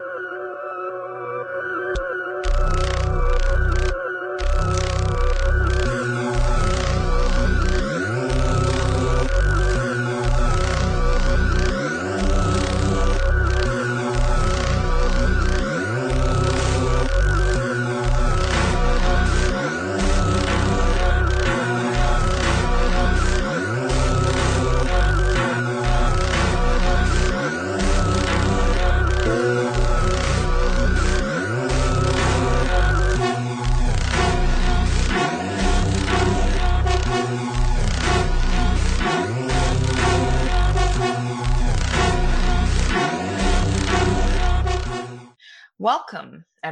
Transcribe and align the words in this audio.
Welcome, 0.00 0.54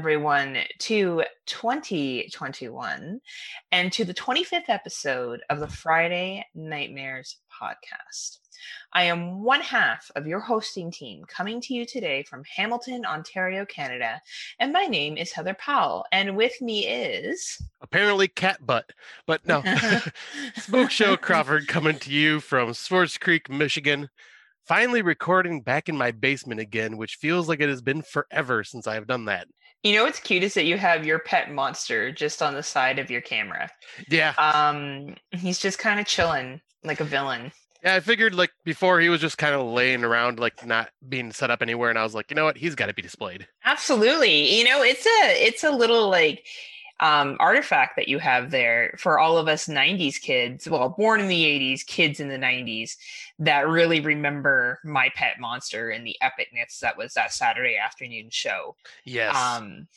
everyone, 0.07 0.57
to 0.79 1.25
2021 1.47 3.21
and 3.73 3.93
to 3.93 4.05
the 4.05 4.15
25th 4.15 4.69
episode 4.69 5.41
of 5.51 5.59
the 5.59 5.67
Friday 5.67 6.47
Nightmares 6.55 7.39
podcast. 7.51 8.39
I 8.93 9.03
am 9.03 9.43
one 9.43 9.63
half 9.63 10.09
of 10.15 10.29
your 10.29 10.39
hosting 10.39 10.93
team 10.93 11.25
coming 11.27 11.61
to 11.63 11.75
you 11.75 11.85
today 11.85 12.23
from 12.23 12.45
Hamilton, 12.55 13.05
Ontario, 13.05 13.65
Canada. 13.65 14.21
And 14.61 14.73
my 14.73 14.85
name 14.85 15.17
is 15.17 15.33
Heather 15.33 15.55
Powell. 15.55 16.05
And 16.13 16.37
with 16.37 16.55
me 16.63 16.87
is. 16.87 17.61
Apparently, 17.81 18.29
cat 18.29 18.65
butt. 18.65 18.93
But 19.27 19.45
no, 19.45 19.65
Smoke 20.55 20.93
Show 20.93 21.17
Crawford 21.17 21.67
coming 21.67 21.99
to 21.99 22.13
you 22.13 22.39
from 22.39 22.75
Swartz 22.75 23.19
Creek, 23.19 23.51
Michigan 23.51 24.09
finally 24.67 25.01
recording 25.01 25.61
back 25.61 25.89
in 25.89 25.97
my 25.97 26.11
basement 26.11 26.61
again, 26.61 26.97
which 26.97 27.15
feels 27.17 27.49
like 27.49 27.61
it 27.61 27.69
has 27.69 27.83
been 27.83 28.03
forever 28.03 28.65
since 28.65 28.87
I've 28.87 29.07
done 29.07 29.27
that. 29.27 29.47
You 29.83 29.95
know 29.95 30.05
what's 30.05 30.21
cute 30.21 30.43
is 30.43 30.55
that 30.55 30.65
you 30.65 30.79
have 30.79 31.07
your 31.07 31.19
pet 31.19 31.53
monster 31.53 32.11
just 32.11 32.43
on 32.43 32.55
the 32.55 32.63
side 32.63 32.99
of 32.99 33.11
your 33.11 33.21
camera. 33.21 33.71
Yeah. 34.09 34.35
Um, 34.39 35.15
he's 35.31 35.59
just 35.59 35.79
kind 35.79 36.01
of 36.01 36.07
chilling 36.07 36.61
like 36.83 37.01
a 37.01 37.05
villain. 37.05 37.53
Yeah, 37.83 37.95
I 37.95 38.01
figured 38.01 38.35
like 38.35 38.51
before 38.65 39.01
he 39.01 39.09
was 39.09 39.21
just 39.21 39.39
kind 39.39 39.55
of 39.55 39.67
laying 39.67 40.03
around, 40.03 40.41
like 40.41 40.67
not 40.67 40.91
being 41.09 41.31
set 41.33 41.51
up 41.51 41.63
anywhere, 41.63 41.91
and 41.91 41.99
I 41.99 42.03
was 42.03 42.15
like, 42.15 42.31
you 42.31 42.35
know 42.35 42.45
what, 42.45 42.57
he's 42.57 42.75
got 42.75 42.87
to 42.87 42.95
be 42.95 43.03
displayed. 43.03 43.47
Absolutely. 43.65 44.59
You 44.59 44.65
know, 44.65 44.83
it's 44.83 45.07
a 45.07 45.47
it's 45.47 45.63
a 45.63 45.71
little 45.71 46.09
like 46.09 46.45
um, 47.01 47.37
artifact 47.41 47.97
that 47.97 48.09
you 48.09 48.19
have 48.19 48.51
there 48.51 48.95
for 48.99 49.19
all 49.19 49.37
of 49.37 49.49
us 49.49 49.67
90s 49.67 50.21
kids, 50.21 50.69
well, 50.69 50.89
born 50.89 51.21
in 51.21 51.29
the 51.29 51.45
80s, 51.45 51.85
kids 51.85 52.21
in 52.21 52.29
the 52.29 52.39
90s 52.39 52.97
that 53.39 53.69
really 53.69 54.01
remember 54.01 54.79
My 54.83 55.11
Pet 55.15 55.39
Monster 55.39 55.91
and 55.91 56.07
the 56.07 56.17
epicness 56.23 56.81
that 56.81 56.97
was 56.97 57.15
that 57.15 57.33
Saturday 57.33 57.77
afternoon 57.77 58.31
show. 58.31 58.77
Yes. 59.05 59.37
Um, 59.37 59.89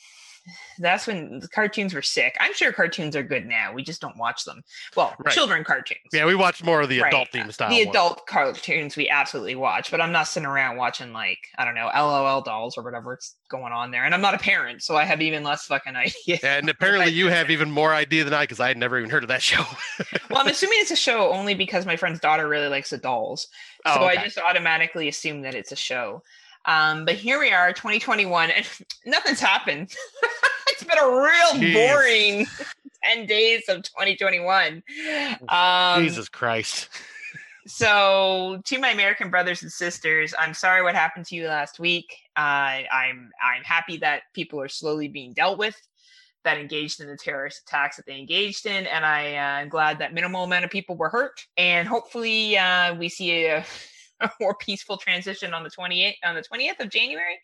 that's 0.79 1.07
when 1.07 1.39
the 1.39 1.47
cartoons 1.47 1.93
were 1.93 2.01
sick. 2.01 2.35
I'm 2.39 2.53
sure 2.53 2.71
cartoons 2.71 3.15
are 3.15 3.23
good 3.23 3.45
now. 3.45 3.73
We 3.73 3.83
just 3.83 4.01
don't 4.01 4.17
watch 4.17 4.45
them. 4.45 4.61
Well, 4.95 5.15
right. 5.19 5.33
children 5.33 5.63
cartoons. 5.63 5.99
Yeah, 6.13 6.25
we 6.25 6.35
watch 6.35 6.63
more 6.63 6.81
of 6.81 6.89
the 6.89 7.01
right. 7.01 7.13
adult 7.13 7.29
theme 7.29 7.51
style. 7.51 7.69
The 7.69 7.85
ones. 7.85 7.89
adult 7.89 8.27
cartoons 8.27 8.95
we 8.95 9.09
absolutely 9.09 9.55
watch, 9.55 9.91
but 9.91 10.01
I'm 10.01 10.11
not 10.11 10.27
sitting 10.27 10.47
around 10.47 10.77
watching 10.77 11.13
like 11.13 11.39
I 11.57 11.65
don't 11.65 11.75
know 11.75 11.89
LOL 11.93 12.41
dolls 12.41 12.77
or 12.77 12.83
whatever's 12.83 13.35
going 13.49 13.73
on 13.73 13.91
there. 13.91 14.05
And 14.05 14.13
I'm 14.13 14.21
not 14.21 14.35
a 14.35 14.39
parent, 14.39 14.81
so 14.83 14.95
I 14.95 15.03
have 15.03 15.21
even 15.21 15.43
less 15.43 15.65
fucking 15.65 15.95
idea. 15.95 16.39
And 16.43 16.69
apparently, 16.69 17.11
you 17.11 17.27
have 17.27 17.49
even 17.49 17.69
more 17.69 17.93
idea 17.93 18.23
than 18.23 18.33
I 18.33 18.43
because 18.43 18.59
I 18.59 18.67
had 18.67 18.77
never 18.77 18.97
even 18.97 19.09
heard 19.09 19.23
of 19.23 19.29
that 19.29 19.41
show. 19.41 19.63
well, 20.29 20.39
I'm 20.39 20.47
assuming 20.47 20.77
it's 20.79 20.91
a 20.91 20.95
show 20.95 21.31
only 21.31 21.55
because 21.55 21.85
my 21.85 21.97
friend's 21.97 22.19
daughter 22.19 22.47
really 22.47 22.69
likes 22.69 22.91
the 22.91 22.97
dolls, 22.97 23.47
oh, 23.85 23.95
so 23.95 24.01
oh, 24.01 24.07
okay. 24.07 24.17
I 24.17 24.23
just 24.23 24.37
automatically 24.37 25.07
assume 25.07 25.41
that 25.41 25.55
it's 25.55 25.71
a 25.71 25.75
show. 25.77 26.23
Um, 26.65 27.05
but 27.05 27.15
here 27.15 27.39
we 27.39 27.51
are, 27.51 27.73
2021, 27.73 28.51
and 28.51 28.67
nothing's 29.05 29.39
happened. 29.39 29.93
it's 30.67 30.83
been 30.83 30.97
a 30.97 31.07
real 31.07 31.53
Jeez. 31.53 31.73
boring 31.73 32.47
10 33.03 33.25
days 33.25 33.63
of 33.69 33.83
2021. 33.83 34.83
Um, 35.47 36.03
Jesus 36.03 36.29
Christ. 36.29 36.89
so, 37.67 38.61
to 38.65 38.77
my 38.77 38.89
American 38.89 39.29
brothers 39.29 39.63
and 39.63 39.71
sisters, 39.71 40.33
I'm 40.37 40.53
sorry 40.53 40.83
what 40.83 40.95
happened 40.95 41.25
to 41.27 41.35
you 41.35 41.47
last 41.47 41.79
week. 41.79 42.15
Uh, 42.35 42.83
I'm 42.91 43.31
I'm 43.41 43.63
happy 43.63 43.97
that 43.97 44.23
people 44.33 44.61
are 44.61 44.69
slowly 44.69 45.07
being 45.07 45.33
dealt 45.33 45.57
with 45.57 45.79
that 46.43 46.57
engaged 46.57 47.01
in 47.01 47.07
the 47.07 47.17
terrorist 47.17 47.63
attacks 47.67 47.97
that 47.97 48.05
they 48.05 48.17
engaged 48.17 48.65
in, 48.65 48.87
and 48.87 49.05
I 49.05 49.35
uh, 49.35 49.61
am 49.61 49.69
glad 49.69 49.99
that 49.99 50.13
minimal 50.13 50.45
amount 50.45 50.65
of 50.65 50.71
people 50.71 50.95
were 50.95 51.09
hurt. 51.09 51.45
And 51.57 51.87
hopefully, 51.87 52.57
uh, 52.57 52.95
we 52.95 53.09
see 53.09 53.45
a 53.45 53.65
a 54.21 54.29
more 54.39 54.55
peaceful 54.55 54.97
transition 54.97 55.53
on 55.53 55.63
the 55.63 55.69
28th 55.69 56.15
on 56.23 56.35
the 56.35 56.41
20th 56.41 56.79
of 56.79 56.89
January. 56.89 57.39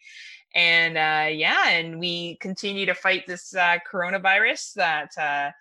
And 0.53 0.97
uh, 0.97 1.29
yeah, 1.31 1.69
and 1.69 1.99
we 1.99 2.37
continue 2.37 2.85
to 2.85 2.93
fight 2.93 3.27
this 3.27 3.55
uh, 3.55 3.77
coronavirus 3.91 4.73
that 4.73 5.17
uh, 5.17 5.51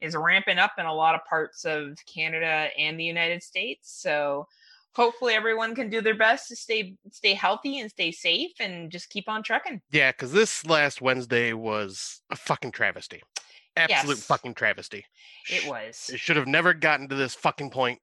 is 0.00 0.14
ramping 0.14 0.58
up 0.58 0.72
in 0.78 0.86
a 0.86 0.94
lot 0.94 1.14
of 1.14 1.24
parts 1.24 1.64
of 1.64 1.98
Canada 2.06 2.68
and 2.78 2.98
the 2.98 3.04
United 3.04 3.42
States. 3.42 3.90
So 4.00 4.46
hopefully 4.94 5.34
everyone 5.34 5.74
can 5.74 5.90
do 5.90 6.00
their 6.00 6.16
best 6.16 6.48
to 6.48 6.56
stay 6.56 6.96
stay 7.10 7.34
healthy 7.34 7.80
and 7.80 7.90
stay 7.90 8.12
safe 8.12 8.52
and 8.60 8.90
just 8.90 9.10
keep 9.10 9.28
on 9.28 9.42
trucking. 9.42 9.80
Yeah, 9.90 10.12
because 10.12 10.32
this 10.32 10.64
last 10.66 11.00
Wednesday 11.00 11.52
was 11.52 12.22
a 12.30 12.36
fucking 12.36 12.72
travesty. 12.72 13.22
Absolute 13.76 14.18
yes. 14.18 14.26
fucking 14.26 14.54
travesty. 14.54 15.04
It 15.50 15.68
was. 15.68 16.10
It 16.12 16.20
should 16.20 16.36
have 16.36 16.46
never 16.46 16.74
gotten 16.74 17.08
to 17.08 17.16
this 17.16 17.34
fucking 17.34 17.70
point. 17.70 18.00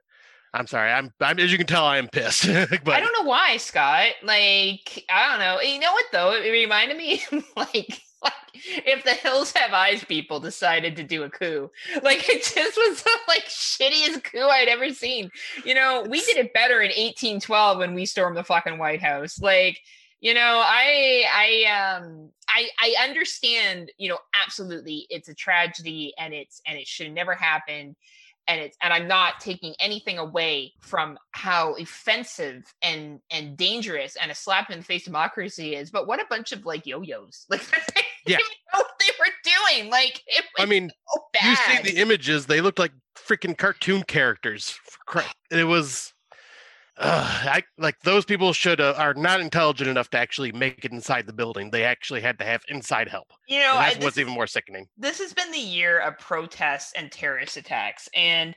I'm 0.53 0.67
sorry. 0.67 0.91
I'm, 0.91 1.13
I'm 1.21 1.39
as 1.39 1.51
you 1.51 1.57
can 1.57 1.67
tell, 1.67 1.85
I 1.85 1.97
am 1.97 2.09
pissed. 2.09 2.45
but 2.83 2.93
I 2.93 2.99
don't 2.99 3.13
know 3.17 3.29
why, 3.29 3.57
Scott. 3.57 4.09
Like, 4.21 5.05
I 5.09 5.29
don't 5.29 5.39
know. 5.39 5.61
You 5.61 5.79
know 5.79 5.93
what 5.93 6.05
though? 6.11 6.33
It 6.33 6.51
reminded 6.51 6.97
me 6.97 7.21
like 7.55 8.01
like 8.23 8.33
if 8.53 9.03
the 9.03 9.13
Hills 9.13 9.53
Have 9.53 9.73
Eyes 9.73 10.03
people 10.03 10.39
decided 10.39 10.95
to 10.97 11.03
do 11.03 11.23
a 11.23 11.29
coup. 11.29 11.71
Like 12.03 12.27
it 12.29 12.43
just 12.43 12.77
was 12.77 13.01
the 13.01 13.17
like 13.27 13.45
shittiest 13.45 14.23
coup 14.25 14.47
I'd 14.47 14.67
ever 14.67 14.93
seen. 14.93 15.31
You 15.65 15.73
know, 15.73 16.05
we 16.09 16.21
did 16.21 16.37
it 16.37 16.53
better 16.53 16.81
in 16.81 16.89
1812 16.89 17.77
when 17.77 17.93
we 17.93 18.05
stormed 18.05 18.35
the 18.35 18.43
fucking 18.43 18.77
White 18.77 19.01
House. 19.01 19.39
Like, 19.39 19.79
you 20.19 20.33
know, 20.33 20.61
I 20.65 21.25
I 21.33 21.95
um 21.95 22.29
I 22.49 22.67
I 22.77 23.03
understand, 23.03 23.91
you 23.97 24.09
know, 24.09 24.19
absolutely 24.43 25.07
it's 25.09 25.29
a 25.29 25.33
tragedy 25.33 26.13
and 26.19 26.33
it's 26.33 26.61
and 26.67 26.77
it 26.77 26.87
should 26.87 27.07
have 27.07 27.15
never 27.15 27.35
happened 27.35 27.95
and 28.47 28.59
it's 28.59 28.77
and 28.81 28.93
i'm 28.93 29.07
not 29.07 29.39
taking 29.39 29.73
anything 29.79 30.17
away 30.17 30.73
from 30.79 31.17
how 31.31 31.73
offensive 31.75 32.63
and 32.81 33.19
and 33.31 33.57
dangerous 33.57 34.15
and 34.21 34.31
a 34.31 34.35
slap 34.35 34.69
in 34.69 34.79
the 34.79 34.83
face 34.83 35.05
democracy 35.05 35.75
is 35.75 35.91
but 35.91 36.07
what 36.07 36.19
a 36.19 36.25
bunch 36.29 36.51
of 36.51 36.65
like 36.65 36.85
yo-yos. 36.85 37.47
Like 38.23 38.37
yeah. 38.37 38.37
what 38.73 38.85
they 38.99 39.07
were 39.19 39.79
doing. 39.79 39.89
Like 39.89 40.21
i 40.59 40.65
mean 40.65 40.91
so 41.09 41.49
you 41.49 41.55
see 41.55 41.81
the 41.81 41.99
images 41.99 42.45
they 42.45 42.61
looked 42.61 42.77
like 42.77 42.91
freaking 43.15 43.57
cartoon 43.57 44.03
characters. 44.03 44.79
It 45.49 45.63
was 45.63 46.13
uh, 47.01 47.41
I 47.43 47.63
like 47.77 47.99
those 48.01 48.25
people 48.25 48.53
should 48.53 48.79
uh, 48.79 48.93
are 48.97 49.13
not 49.13 49.41
intelligent 49.41 49.89
enough 49.89 50.09
to 50.11 50.17
actually 50.17 50.51
make 50.51 50.85
it 50.85 50.91
inside 50.91 51.25
the 51.25 51.33
building. 51.33 51.71
They 51.71 51.83
actually 51.83 52.21
had 52.21 52.37
to 52.39 52.45
have 52.45 52.61
inside 52.69 53.09
help. 53.09 53.33
You 53.47 53.59
know, 53.59 53.73
that's 53.73 53.97
I, 53.97 54.03
what's 54.03 54.17
even 54.17 54.33
more 54.33 54.47
sickening. 54.47 54.87
This 54.97 55.19
has 55.19 55.33
been 55.33 55.51
the 55.51 55.57
year 55.57 55.99
of 55.99 56.17
protests 56.19 56.93
and 56.95 57.11
terrorist 57.11 57.57
attacks, 57.57 58.07
and 58.13 58.55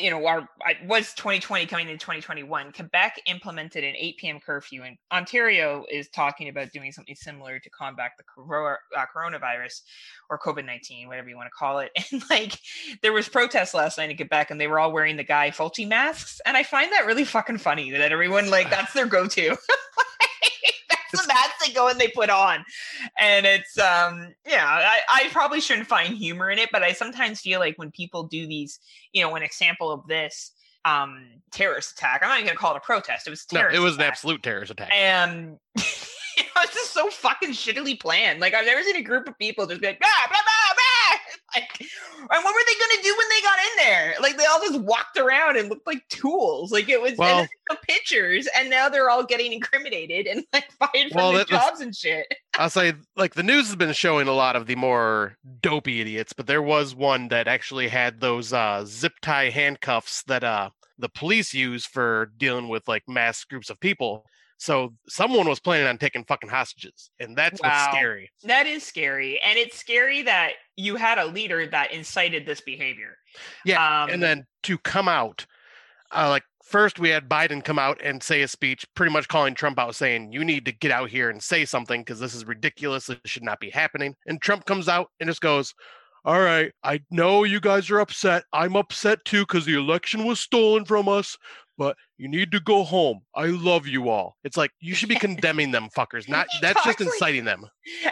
you 0.00 0.10
know, 0.10 0.26
our 0.26 0.48
was 0.86 1.12
2020 1.14 1.66
coming 1.66 1.86
into 1.88 1.98
2021. 1.98 2.72
Quebec 2.72 3.20
implemented 3.26 3.84
an 3.84 3.94
8 3.96 4.16
p.m. 4.16 4.40
curfew, 4.40 4.82
and 4.82 4.96
Ontario 5.12 5.84
is 5.90 6.08
talking 6.08 6.48
about 6.48 6.72
doing 6.72 6.92
something 6.92 7.14
similar 7.14 7.58
to 7.58 7.70
combat 7.70 8.12
the 8.18 8.24
uh, 8.42 9.04
coronavirus 9.14 9.82
or 10.28 10.38
COVID 10.38 10.64
19, 10.64 11.08
whatever 11.08 11.28
you 11.28 11.36
want 11.36 11.46
to 11.46 11.56
call 11.56 11.78
it. 11.78 11.90
And 12.12 12.22
like, 12.28 12.58
there 13.02 13.12
was 13.12 13.28
protests 13.28 13.74
last 13.74 13.98
night 13.98 14.10
in 14.10 14.16
Quebec, 14.16 14.50
and 14.50 14.60
they 14.60 14.66
were 14.66 14.80
all 14.80 14.92
wearing 14.92 15.16
the 15.16 15.24
Guy 15.24 15.50
Fawkes 15.50 15.86
masks, 15.86 16.40
and 16.44 16.56
I 16.56 16.62
find 16.62 16.90
that 16.92 17.06
really 17.06 17.24
fucking 17.24 17.58
funny 17.58 17.90
that 17.90 18.12
everyone 18.12 18.50
like 18.50 18.70
that's 18.70 18.92
their 18.92 19.06
go-to. 19.06 19.56
the 21.12 21.24
mask 21.26 21.50
they 21.64 21.72
go 21.72 21.88
and 21.88 22.00
they 22.00 22.08
put 22.08 22.30
on. 22.30 22.64
And 23.18 23.46
it's 23.46 23.78
um 23.78 24.34
yeah, 24.46 24.66
I, 24.66 25.00
I 25.08 25.28
probably 25.30 25.60
shouldn't 25.60 25.86
find 25.86 26.16
humor 26.16 26.50
in 26.50 26.58
it, 26.58 26.70
but 26.72 26.82
I 26.82 26.92
sometimes 26.92 27.40
feel 27.40 27.60
like 27.60 27.76
when 27.76 27.90
people 27.90 28.24
do 28.24 28.46
these, 28.46 28.78
you 29.12 29.22
know, 29.22 29.34
an 29.34 29.42
example 29.42 29.90
of 29.90 30.06
this 30.06 30.52
um 30.84 31.26
terrorist 31.50 31.92
attack. 31.92 32.22
I'm 32.22 32.28
not 32.28 32.38
even 32.38 32.48
gonna 32.48 32.58
call 32.58 32.74
it 32.74 32.78
a 32.78 32.80
protest. 32.80 33.26
It 33.26 33.30
was 33.30 33.46
no, 33.52 33.68
it 33.68 33.78
was 33.78 33.94
attack. 33.94 34.06
an 34.06 34.10
absolute 34.10 34.42
terrorist 34.42 34.72
attack. 34.72 34.90
And 34.94 35.58
you 35.76 36.44
know, 36.44 36.62
it's 36.62 36.74
just 36.74 36.92
so 36.92 37.10
fucking 37.10 37.50
shittily 37.50 37.98
planned. 37.98 38.40
Like 38.40 38.54
I've 38.54 38.66
never 38.66 38.82
seen 38.82 38.96
a 38.96 39.02
group 39.02 39.28
of 39.28 39.38
people 39.38 39.66
just 39.66 39.80
be 39.80 39.88
like, 39.88 40.00
blah, 40.00 40.08
blah, 40.28 40.38
blah, 40.38 40.74
blah. 40.74 40.80
like 41.56 41.90
And 42.32 42.44
what 42.44 42.54
were 42.54 42.60
they 42.66 42.78
going 42.78 42.96
to 42.96 43.02
do 43.02 43.16
when 43.18 43.28
they 43.28 43.40
got 43.42 43.58
in 43.58 43.76
there? 43.76 44.14
Like 44.20 44.36
they 44.38 44.44
all 44.46 44.60
just 44.60 44.80
walked 44.80 45.16
around 45.16 45.56
and 45.56 45.68
looked 45.68 45.86
like 45.86 46.06
tools. 46.08 46.70
Like 46.70 46.88
it 46.88 47.02
was 47.02 47.14
well, 47.18 47.46
the 47.68 47.76
pictures, 47.88 48.48
and 48.56 48.70
now 48.70 48.88
they're 48.88 49.10
all 49.10 49.24
getting 49.24 49.52
incriminated 49.52 50.26
and 50.26 50.44
like 50.52 50.70
fired 50.78 51.10
from 51.10 51.16
well, 51.16 51.32
their 51.32 51.44
jobs 51.44 51.80
and 51.80 51.94
shit. 51.94 52.32
I'll 52.56 52.70
say, 52.70 52.94
like 53.16 53.34
the 53.34 53.42
news 53.42 53.66
has 53.66 53.76
been 53.76 53.92
showing 53.92 54.28
a 54.28 54.32
lot 54.32 54.54
of 54.54 54.66
the 54.66 54.76
more 54.76 55.36
dopey 55.60 56.00
idiots, 56.00 56.32
but 56.32 56.46
there 56.46 56.62
was 56.62 56.94
one 56.94 57.28
that 57.28 57.48
actually 57.48 57.88
had 57.88 58.20
those 58.20 58.52
uh, 58.52 58.84
zip 58.86 59.14
tie 59.22 59.50
handcuffs 59.50 60.22
that 60.24 60.44
uh, 60.44 60.70
the 60.98 61.08
police 61.08 61.52
use 61.52 61.84
for 61.84 62.30
dealing 62.36 62.68
with 62.68 62.86
like 62.86 63.02
mass 63.08 63.42
groups 63.44 63.70
of 63.70 63.80
people. 63.80 64.24
So 64.60 64.92
someone 65.08 65.48
was 65.48 65.58
planning 65.58 65.86
on 65.86 65.96
taking 65.96 66.22
fucking 66.24 66.50
hostages, 66.50 67.10
and 67.18 67.34
that's 67.34 67.62
wow. 67.62 67.70
what's 67.70 67.96
scary. 67.96 68.30
That 68.44 68.66
is 68.66 68.82
scary, 68.82 69.40
and 69.40 69.58
it's 69.58 69.78
scary 69.78 70.20
that 70.24 70.52
you 70.76 70.96
had 70.96 71.16
a 71.16 71.24
leader 71.24 71.66
that 71.68 71.92
incited 71.92 72.44
this 72.44 72.60
behavior. 72.60 73.16
Yeah, 73.64 74.02
um, 74.02 74.10
and 74.10 74.22
then 74.22 74.44
to 74.64 74.76
come 74.76 75.08
out, 75.08 75.46
uh, 76.14 76.28
like 76.28 76.42
first 76.62 76.98
we 76.98 77.08
had 77.08 77.26
Biden 77.26 77.64
come 77.64 77.78
out 77.78 78.02
and 78.04 78.22
say 78.22 78.42
a 78.42 78.48
speech, 78.48 78.84
pretty 78.94 79.10
much 79.10 79.28
calling 79.28 79.54
Trump 79.54 79.78
out, 79.78 79.94
saying 79.94 80.30
you 80.30 80.44
need 80.44 80.66
to 80.66 80.72
get 80.72 80.90
out 80.90 81.08
here 81.08 81.30
and 81.30 81.42
say 81.42 81.64
something 81.64 82.02
because 82.02 82.20
this 82.20 82.34
is 82.34 82.44
ridiculous. 82.44 83.06
This 83.06 83.16
should 83.24 83.42
not 83.42 83.60
be 83.60 83.70
happening. 83.70 84.14
And 84.26 84.42
Trump 84.42 84.66
comes 84.66 84.90
out 84.90 85.08
and 85.20 85.26
just 85.26 85.40
goes, 85.40 85.72
all 86.26 86.40
right, 86.40 86.70
I 86.84 87.00
know 87.10 87.44
you 87.44 87.60
guys 87.60 87.88
are 87.88 88.00
upset. 88.00 88.44
I'm 88.52 88.76
upset 88.76 89.24
too 89.24 89.40
because 89.40 89.64
the 89.64 89.78
election 89.78 90.26
was 90.26 90.38
stolen 90.38 90.84
from 90.84 91.08
us 91.08 91.38
but 91.80 91.96
you 92.18 92.28
need 92.28 92.52
to 92.52 92.60
go 92.60 92.84
home. 92.84 93.22
I 93.34 93.46
love 93.46 93.86
you 93.86 94.10
all. 94.10 94.36
It's 94.44 94.58
like 94.58 94.70
you 94.80 94.94
should 94.94 95.08
be 95.08 95.14
condemning 95.14 95.70
them 95.70 95.88
fuckers. 95.96 96.28
Not 96.28 96.46
that's 96.60 96.84
just 96.84 97.00
inciting 97.00 97.46
them. 97.46 97.64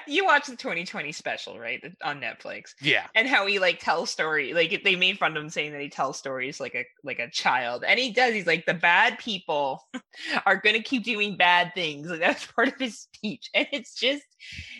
You 0.06 0.24
watch 0.24 0.46
the 0.46 0.56
2020 0.56 1.12
special, 1.12 1.58
right, 1.60 1.78
on 2.02 2.18
Netflix? 2.18 2.70
Yeah. 2.80 3.08
And 3.14 3.28
how 3.28 3.46
he 3.46 3.58
like 3.58 3.78
tells 3.78 4.10
story, 4.10 4.54
like 4.54 4.82
they 4.84 4.96
made 4.96 5.18
fun 5.18 5.36
of 5.36 5.42
him 5.42 5.50
saying 5.50 5.72
that 5.72 5.82
he 5.82 5.90
tells 5.90 6.16
stories 6.16 6.60
like 6.60 6.74
a 6.74 6.86
like 7.04 7.18
a 7.18 7.28
child, 7.28 7.84
and 7.86 8.00
he 8.00 8.10
does. 8.10 8.32
He's 8.32 8.46
like 8.46 8.64
the 8.64 8.72
bad 8.72 9.18
people 9.18 9.86
are 10.46 10.56
gonna 10.56 10.82
keep 10.82 11.04
doing 11.04 11.36
bad 11.36 11.72
things. 11.74 12.08
Like 12.08 12.20
that's 12.20 12.46
part 12.56 12.68
of 12.68 12.78
his 12.78 13.00
speech, 13.00 13.50
and 13.54 13.68
it's 13.70 13.94
just, 13.94 14.24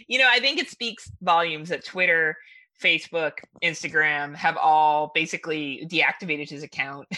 you 0.07 0.19
know, 0.19 0.29
I 0.31 0.41
think 0.41 0.59
it 0.59 0.71
speaks 0.71 1.13
volumes 1.21 1.69
that 1.69 1.85
Twitter. 1.85 2.37
Facebook, 2.81 3.33
Instagram 3.61 4.37
have 4.37 4.57
all 4.57 5.11
basically 5.13 5.85
deactivated 5.91 6.49
his 6.49 6.63
account. 6.63 7.09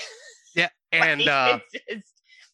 Yeah, 0.55 0.69
and 0.93 1.29
uh, 1.29 1.59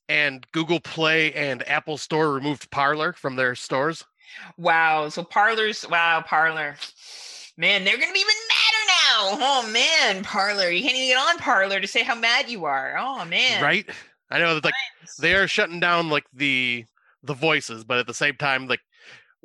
and 0.09 0.47
Google 0.53 0.81
Play 0.81 1.33
and 1.33 1.67
Apple 1.69 1.99
Store 1.99 2.33
removed 2.33 2.71
Parler 2.71 3.13
from 3.13 3.37
their 3.37 3.55
stores. 3.55 4.05
Wow. 4.57 5.09
So 5.09 5.23
Parler's 5.23 5.89
wow, 5.89 6.23
Parler. 6.27 6.77
Man, 7.57 7.85
they're 7.85 7.97
gonna 7.97 8.13
be 8.13 8.19
even 8.19 8.35
madder 8.49 9.39
now. 9.39 9.39
Oh 9.41 9.71
man, 9.73 10.23
Parler. 10.23 10.71
You 10.71 10.83
can't 10.83 10.97
even 10.97 11.09
get 11.09 11.19
on 11.19 11.39
Parler 11.39 11.81
to 11.81 11.87
say 11.87 12.03
how 12.03 12.15
mad 12.15 12.51
you 12.51 12.65
are. 12.65 12.97
Oh 12.99 13.25
man. 13.25 13.63
Right? 13.63 13.89
I 14.31 14.39
know 14.39 14.55
that 14.55 14.65
like 14.65 14.75
they 15.21 15.35
are 15.35 15.49
shutting 15.49 15.81
down 15.81 16.11
like 16.11 16.27
the 16.35 16.85
the 17.23 17.35
voices, 17.35 17.85
but 17.85 17.99
at 17.99 18.07
the 18.07 18.15
same 18.15 18.37
time, 18.37 18.69
like 18.69 18.81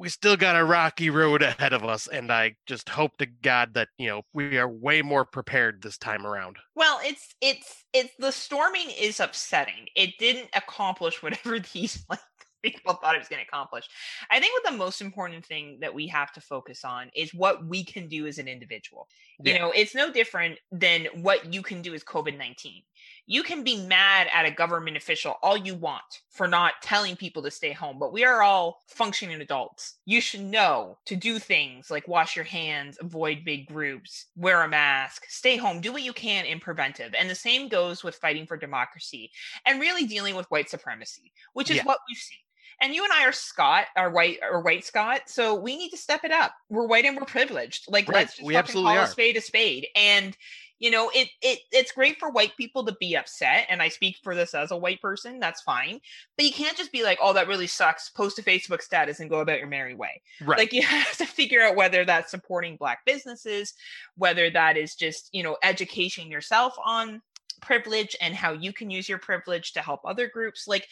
we 0.01 0.09
still 0.09 0.35
got 0.35 0.55
a 0.55 0.65
rocky 0.65 1.11
road 1.11 1.43
ahead 1.43 1.73
of 1.73 1.85
us 1.85 2.07
and 2.07 2.31
i 2.31 2.55
just 2.65 2.89
hope 2.89 3.15
to 3.17 3.27
god 3.43 3.75
that 3.75 3.87
you 3.99 4.07
know 4.07 4.23
we 4.33 4.57
are 4.57 4.67
way 4.67 5.03
more 5.03 5.23
prepared 5.23 5.81
this 5.81 5.97
time 5.97 6.25
around. 6.25 6.57
Well 6.75 6.99
it's 7.03 7.35
it's 7.41 7.85
it's 7.93 8.13
the 8.17 8.31
storming 8.31 8.89
is 8.99 9.19
upsetting. 9.19 9.87
It 9.95 10.17
didn't 10.17 10.49
accomplish 10.55 11.21
whatever 11.21 11.59
these 11.73 12.03
like 12.09 12.19
people 12.63 12.93
thought 12.93 13.15
it 13.15 13.19
was 13.19 13.27
going 13.27 13.41
to 13.41 13.47
accomplish. 13.47 13.87
I 14.29 14.39
think 14.39 14.53
what 14.53 14.71
the 14.71 14.77
most 14.77 15.01
important 15.01 15.45
thing 15.45 15.79
that 15.81 15.93
we 15.93 16.07
have 16.07 16.31
to 16.33 16.41
focus 16.41 16.85
on 16.85 17.09
is 17.15 17.33
what 17.33 17.65
we 17.65 17.83
can 17.83 18.07
do 18.07 18.27
as 18.27 18.37
an 18.37 18.47
individual. 18.47 19.07
Yeah. 19.43 19.53
you 19.53 19.59
know 19.59 19.71
it's 19.71 19.95
no 19.95 20.11
different 20.11 20.57
than 20.71 21.05
what 21.21 21.53
you 21.53 21.61
can 21.61 21.81
do 21.81 21.93
as 21.93 22.03
covid-19 22.03 22.83
you 23.27 23.43
can 23.43 23.63
be 23.63 23.85
mad 23.85 24.27
at 24.33 24.45
a 24.45 24.51
government 24.51 24.97
official 24.97 25.35
all 25.41 25.57
you 25.57 25.75
want 25.75 26.21
for 26.29 26.47
not 26.47 26.73
telling 26.81 27.15
people 27.15 27.41
to 27.43 27.51
stay 27.51 27.71
home, 27.71 27.97
but 27.99 28.13
we 28.13 28.23
are 28.23 28.41
all 28.41 28.81
functioning 28.87 29.41
adults. 29.41 29.95
You 30.05 30.21
should 30.21 30.41
know 30.41 30.97
to 31.05 31.15
do 31.15 31.39
things 31.39 31.89
like 31.89 32.07
wash 32.07 32.35
your 32.35 32.45
hands, 32.45 32.97
avoid 32.99 33.45
big 33.45 33.67
groups, 33.67 34.27
wear 34.35 34.63
a 34.63 34.67
mask, 34.67 35.23
stay 35.27 35.57
home, 35.57 35.81
do 35.81 35.91
what 35.91 36.03
you 36.03 36.13
can 36.13 36.45
in 36.45 36.59
preventive. 36.59 37.13
And 37.17 37.29
the 37.29 37.35
same 37.35 37.67
goes 37.67 38.03
with 38.03 38.15
fighting 38.15 38.45
for 38.45 38.57
democracy 38.57 39.31
and 39.65 39.79
really 39.79 40.05
dealing 40.05 40.35
with 40.35 40.49
white 40.51 40.69
supremacy, 40.69 41.31
which 41.53 41.69
is 41.69 41.77
yeah. 41.77 41.85
what 41.85 41.99
we've 42.09 42.17
seen. 42.17 42.37
And 42.81 42.95
you 42.95 43.03
and 43.03 43.13
I 43.13 43.25
are 43.25 43.31
Scott, 43.31 43.85
are 43.95 44.09
white 44.09 44.39
or 44.41 44.61
white 44.61 44.83
Scott, 44.83 45.21
so 45.27 45.53
we 45.53 45.77
need 45.77 45.91
to 45.91 45.97
step 45.97 46.23
it 46.23 46.31
up. 46.31 46.51
We're 46.67 46.87
white 46.87 47.05
and 47.05 47.15
we're 47.15 47.25
privileged. 47.25 47.85
Like 47.87 48.07
right. 48.07 48.17
let's 48.17 48.37
just 48.37 48.45
we 48.45 48.55
absolutely 48.55 48.93
call 48.93 49.01
are. 49.01 49.05
a 49.05 49.07
spade 49.07 49.37
a 49.37 49.41
spade. 49.41 49.87
And 49.95 50.35
you 50.81 50.89
know 50.89 51.09
it 51.13 51.29
it 51.41 51.59
it's 51.71 51.91
great 51.91 52.19
for 52.19 52.31
white 52.31 52.57
people 52.57 52.83
to 52.83 52.95
be 52.99 53.15
upset 53.15 53.67
and 53.69 53.81
i 53.81 53.87
speak 53.87 54.17
for 54.23 54.35
this 54.35 54.53
as 54.53 54.71
a 54.71 54.77
white 54.77 54.99
person 55.01 55.39
that's 55.39 55.61
fine 55.61 56.01
but 56.35 56.45
you 56.45 56.51
can't 56.51 56.75
just 56.75 56.91
be 56.91 57.03
like 57.03 57.19
oh 57.21 57.31
that 57.31 57.47
really 57.47 57.67
sucks 57.67 58.09
post 58.09 58.39
a 58.39 58.41
facebook 58.41 58.81
status 58.81 59.19
and 59.19 59.29
go 59.29 59.39
about 59.39 59.59
your 59.59 59.67
merry 59.67 59.95
way. 59.95 60.21
Right. 60.41 60.57
Like 60.57 60.73
you 60.73 60.81
have 60.85 61.15
to 61.17 61.25
figure 61.25 61.61
out 61.61 61.75
whether 61.75 62.03
that's 62.03 62.31
supporting 62.31 62.75
black 62.75 63.05
businesses 63.05 63.73
whether 64.17 64.49
that 64.49 64.75
is 64.75 64.95
just 64.95 65.29
you 65.31 65.43
know 65.43 65.55
education 65.63 66.29
yourself 66.29 66.75
on 66.83 67.21
privilege 67.61 68.15
and 68.19 68.33
how 68.33 68.51
you 68.51 68.73
can 68.73 68.89
use 68.89 69.07
your 69.07 69.19
privilege 69.19 69.73
to 69.73 69.81
help 69.81 70.01
other 70.03 70.27
groups 70.27 70.67
like 70.67 70.87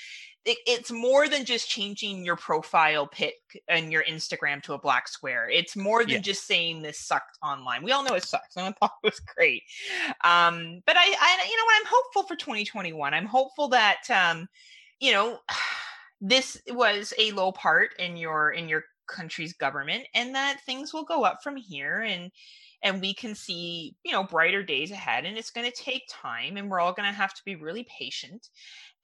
it, 0.45 0.57
it's 0.65 0.91
more 0.91 1.27
than 1.27 1.45
just 1.45 1.69
changing 1.69 2.23
your 2.23 2.35
profile 2.35 3.07
pic 3.07 3.35
and 3.67 3.91
your 3.91 4.03
Instagram 4.03 4.63
to 4.63 4.73
a 4.73 4.79
black 4.79 5.07
square. 5.07 5.49
It's 5.49 5.75
more 5.75 6.03
than 6.03 6.15
yeah. 6.15 6.19
just 6.19 6.47
saying 6.47 6.81
this 6.81 6.99
sucked 6.99 7.37
online. 7.43 7.83
We 7.83 7.91
all 7.91 8.03
know 8.03 8.15
it 8.15 8.23
sucks. 8.23 8.55
I 8.55 8.71
thought 8.79 8.91
it 9.03 9.07
was 9.07 9.19
great. 9.19 9.63
Um, 10.23 10.81
but 10.85 10.95
I, 10.97 11.01
I, 11.01 11.47
you 11.49 11.57
know 11.57 11.65
what? 11.65 11.81
I'm 11.81 11.87
hopeful 11.89 12.23
for 12.23 12.35
2021. 12.35 13.13
I'm 13.13 13.25
hopeful 13.25 13.67
that, 13.69 13.99
um, 14.09 14.47
you 14.99 15.11
know, 15.11 15.39
this 16.21 16.61
was 16.69 17.13
a 17.17 17.31
low 17.31 17.51
part 17.51 17.91
in 17.97 18.17
your 18.17 18.51
in 18.51 18.67
your 18.67 18.83
country's 19.07 19.53
government, 19.53 20.05
and 20.13 20.35
that 20.35 20.59
things 20.65 20.93
will 20.93 21.05
go 21.05 21.23
up 21.23 21.39
from 21.43 21.55
here. 21.55 22.01
And 22.01 22.31
and 22.81 23.01
we 23.01 23.13
can 23.13 23.35
see 23.35 23.95
you 24.03 24.11
know 24.11 24.23
brighter 24.23 24.63
days 24.63 24.91
ahead 24.91 25.25
and 25.25 25.37
it's 25.37 25.51
going 25.51 25.69
to 25.69 25.83
take 25.83 26.03
time 26.09 26.57
and 26.57 26.69
we're 26.69 26.79
all 26.79 26.93
going 26.93 27.09
to 27.09 27.15
have 27.15 27.33
to 27.33 27.41
be 27.45 27.55
really 27.55 27.85
patient 27.97 28.47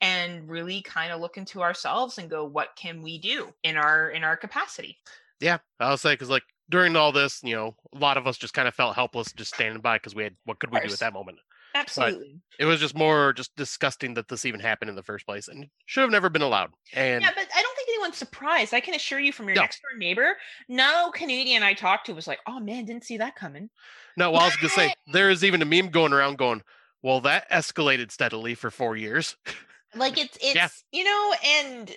and 0.01 0.50
really 0.50 0.81
kind 0.81 1.12
of 1.12 1.21
look 1.21 1.38
into 1.38 1.62
ourselves 1.62 2.18
and 2.18 2.30
go 2.30 2.45
what 2.45 2.75
can 2.75 3.01
we 3.01 3.18
do 3.18 3.53
in 3.63 3.77
our 3.77 4.09
in 4.09 4.24
our 4.24 4.38
capacity? 4.38 4.97
Yeah 5.39 5.57
i'll 5.80 5.97
say 5.97 6.13
because 6.13 6.30
like 6.30 6.44
during 6.69 6.95
all 6.95 7.12
this 7.12 7.42
you 7.44 7.56
know 7.56 7.75
a 7.94 7.97
lot 7.97 8.18
of 8.18 8.27
us 8.27 8.38
just 8.38 8.53
kind 8.53 8.68
of 8.68 8.74
felt 8.74 8.95
helpless 8.95 9.31
just 9.33 9.53
standing 9.53 9.81
by 9.81 9.97
because 9.97 10.15
we 10.15 10.24
had 10.24 10.36
what 10.45 10.59
could 10.59 10.71
we 10.71 10.80
do 10.80 10.92
at 10.92 11.00
that 11.00 11.13
moment? 11.13 11.38
Absolutely. 11.74 12.39
but 12.57 12.63
it 12.63 12.68
was 12.68 12.80
just 12.80 12.95
more 12.95 13.33
just 13.33 13.53
disgusting 13.57 14.13
that 14.13 14.30
this 14.30 14.45
even 14.45 14.62
happened 14.62 14.89
in 14.89 14.95
the 14.95 15.03
first 15.03 15.25
place 15.25 15.50
and 15.50 15.68
should 15.86 16.01
have 16.01 16.12
never 16.12 16.30
been 16.30 16.41
allowed 16.41 16.71
and 16.94 17.21
yeah 17.21 17.31
but 17.36 17.48
i 17.53 17.62
don't 17.62 17.75
think 17.75 17.89
anyone's 17.89 18.15
surprised. 18.18 18.74
I 18.74 18.80
can 18.80 18.94
assure 18.94 19.19
you 19.19 19.33
from 19.33 19.48
your 19.48 19.56
no. 19.56 19.62
next 19.62 19.81
door 19.81 19.98
neighbor 19.98 20.38
no 20.69 21.12
canadian 21.13 21.63
i 21.63 21.74
talked 21.74 22.05
to 22.05 22.13
was 22.13 22.27
like 22.27 22.39
oh 22.48 22.60
man 22.62 22.86
didn't 22.86 23.03
see 23.03 23.17
that 23.17 23.36
coming. 23.36 23.70
No 24.15 24.31
well 24.31 24.41
i 24.41 24.46
was 24.46 24.55
gonna 24.55 24.70
say 24.70 24.93
there 25.12 25.29
is 25.29 25.43
even 25.43 25.62
a 25.62 25.65
meme 25.65 25.89
going 25.89 26.13
around 26.13 26.38
going 26.38 26.63
well 27.01 27.20
that 27.22 27.50
escalated 27.51 28.10
steadily 28.10 28.55
for 28.55 28.72
four 28.72 28.96
years 28.96 29.36
like 29.96 30.18
it's 30.18 30.38
it's 30.42 30.56
yeah. 30.56 30.68
you 30.92 31.04
know 31.04 31.34
and 31.44 31.96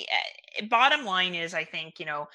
bottom 0.70 1.04
line 1.04 1.34
is 1.34 1.54
i 1.54 1.64
think 1.64 1.98
you 1.98 2.06
know 2.06 2.26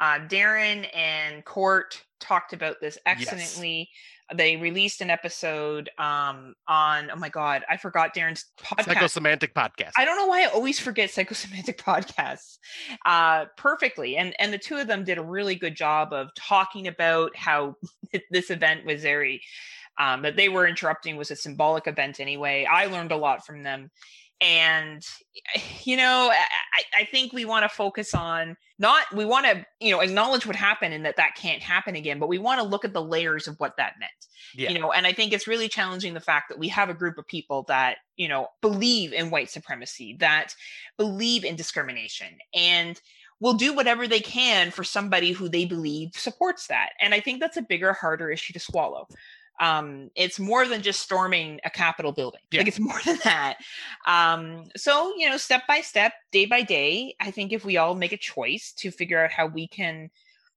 uh, 0.00 0.20
darren 0.28 0.88
and 0.94 1.44
court 1.44 2.04
talked 2.20 2.52
about 2.52 2.76
this 2.80 2.98
excellently. 3.04 3.88
Yes. 4.30 4.38
they 4.38 4.56
released 4.56 5.00
an 5.00 5.10
episode 5.10 5.90
um, 5.98 6.54
on 6.68 7.10
oh 7.10 7.16
my 7.16 7.28
god 7.28 7.64
i 7.68 7.76
forgot 7.76 8.14
darren's 8.14 8.46
podcast. 8.62 8.94
Psychosemantic 8.94 9.52
podcast. 9.54 9.92
I 9.96 10.04
don't 10.04 10.16
know 10.16 10.26
why 10.26 10.42
i 10.42 10.46
always 10.46 10.78
forget 10.78 11.10
psychosemantic 11.10 11.76
podcasts 11.78 12.58
uh, 13.06 13.46
perfectly 13.56 14.16
and 14.16 14.34
and 14.38 14.52
the 14.52 14.58
two 14.58 14.76
of 14.76 14.86
them 14.86 15.04
did 15.04 15.18
a 15.18 15.22
really 15.22 15.56
good 15.56 15.76
job 15.76 16.12
of 16.12 16.28
talking 16.36 16.86
about 16.86 17.34
how 17.36 17.76
this 18.30 18.50
event 18.50 18.84
was 18.86 19.02
very 19.02 19.40
um, 19.98 20.22
that 20.22 20.36
they 20.36 20.48
were 20.48 20.66
interrupting 20.66 21.16
was 21.16 21.30
a 21.30 21.36
symbolic 21.36 21.86
event 21.86 22.20
anyway. 22.20 22.66
I 22.70 22.86
learned 22.86 23.10
a 23.10 23.16
lot 23.16 23.44
from 23.44 23.64
them 23.64 23.90
and 24.40 25.02
you 25.82 25.96
know 25.96 26.30
I, 26.32 27.00
I 27.02 27.04
think 27.04 27.32
we 27.32 27.44
want 27.44 27.64
to 27.64 27.68
focus 27.68 28.14
on 28.14 28.56
not 28.78 29.02
we 29.12 29.24
want 29.24 29.46
to 29.46 29.66
you 29.80 29.90
know 29.90 30.00
acknowledge 30.00 30.46
what 30.46 30.56
happened 30.56 30.94
and 30.94 31.04
that 31.04 31.16
that 31.16 31.34
can't 31.34 31.62
happen 31.62 31.96
again 31.96 32.18
but 32.18 32.28
we 32.28 32.38
want 32.38 32.60
to 32.60 32.66
look 32.66 32.84
at 32.84 32.92
the 32.92 33.02
layers 33.02 33.48
of 33.48 33.58
what 33.58 33.76
that 33.76 33.94
meant 33.98 34.12
yeah. 34.54 34.70
you 34.70 34.78
know 34.78 34.92
and 34.92 35.06
i 35.06 35.12
think 35.12 35.32
it's 35.32 35.48
really 35.48 35.68
challenging 35.68 36.14
the 36.14 36.20
fact 36.20 36.48
that 36.48 36.58
we 36.58 36.68
have 36.68 36.88
a 36.88 36.94
group 36.94 37.18
of 37.18 37.26
people 37.26 37.64
that 37.68 37.96
you 38.16 38.28
know 38.28 38.48
believe 38.60 39.12
in 39.12 39.30
white 39.30 39.50
supremacy 39.50 40.16
that 40.20 40.54
believe 40.96 41.44
in 41.44 41.56
discrimination 41.56 42.28
and 42.54 43.00
will 43.40 43.54
do 43.54 43.72
whatever 43.72 44.08
they 44.08 44.20
can 44.20 44.70
for 44.70 44.82
somebody 44.82 45.32
who 45.32 45.48
they 45.48 45.64
believe 45.64 46.10
supports 46.14 46.68
that 46.68 46.90
and 47.00 47.12
i 47.12 47.20
think 47.20 47.40
that's 47.40 47.56
a 47.56 47.62
bigger 47.62 47.92
harder 47.92 48.30
issue 48.30 48.52
to 48.52 48.60
swallow 48.60 49.08
um, 49.60 50.10
it's 50.14 50.38
more 50.38 50.66
than 50.66 50.82
just 50.82 51.00
storming 51.00 51.60
a 51.64 51.70
capitol 51.70 52.12
building 52.12 52.40
yeah. 52.50 52.60
like 52.60 52.68
it's 52.68 52.78
more 52.78 53.00
than 53.04 53.18
that 53.24 53.58
um, 54.06 54.64
so 54.76 55.12
you 55.16 55.28
know 55.28 55.36
step 55.36 55.62
by 55.66 55.80
step 55.80 56.12
day 56.32 56.46
by 56.46 56.62
day 56.62 57.14
i 57.20 57.30
think 57.30 57.52
if 57.52 57.64
we 57.64 57.76
all 57.76 57.94
make 57.94 58.12
a 58.12 58.16
choice 58.16 58.72
to 58.72 58.90
figure 58.90 59.22
out 59.22 59.30
how 59.30 59.46
we 59.46 59.66
can 59.66 60.10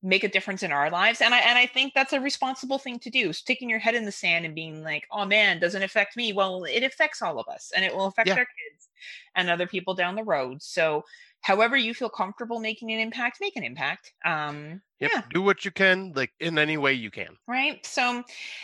make 0.03 0.24
a 0.24 0.29
difference 0.29 0.63
in 0.63 0.72
our 0.72 0.89
lives 0.89 1.22
and 1.22 1.34
i 1.34 1.39
and 1.39 1.60
i 1.60 1.65
think 1.65 1.93
that's 1.93 2.13
a 2.13 2.20
responsible 2.20 2.79
thing 2.79 2.98
to 2.98 3.12
do 3.12 3.31
sticking 3.31 3.70
your 3.70 3.77
head 3.77 3.93
in 3.93 4.03
the 4.03 4.12
sand 4.12 4.46
and 4.46 4.55
being 4.55 4.84
like 4.84 5.05
oh 5.12 5.25
man 5.25 5.60
doesn't 5.60 5.84
affect 5.84 6.17
me 6.17 6.34
well 6.34 6.63
it 6.63 6.84
affects 6.84 7.22
all 7.22 7.39
of 7.39 7.48
us 7.48 7.72
and 7.75 7.86
it 7.86 7.96
will 7.96 8.08
affect 8.08 8.27
yeah. 8.27 8.34
our 8.34 8.39
kids 8.39 8.89
and 9.36 9.50
other 9.50 9.67
people 9.67 9.93
down 9.93 10.15
the 10.15 10.24
road 10.24 10.62
so 10.62 11.03
however 11.41 11.75
you 11.75 11.93
feel 11.93 12.10
comfortable 12.10 12.60
making 12.60 12.91
an 12.91 13.00
impact 13.00 13.38
make 13.41 13.55
an 13.55 13.63
impact 13.63 14.13
um 14.25 14.81
yep. 15.01 15.12
yeah. 15.13 15.21
do 15.33 15.41
what 15.41 15.65
you 15.65 15.71
can 15.71 16.13
like 16.15 16.31
in 16.39 16.57
any 16.57 16.77
way 16.77 16.93
you 16.93 17.12
can. 17.12 17.36
Right? 17.48 17.86
So 17.86 18.24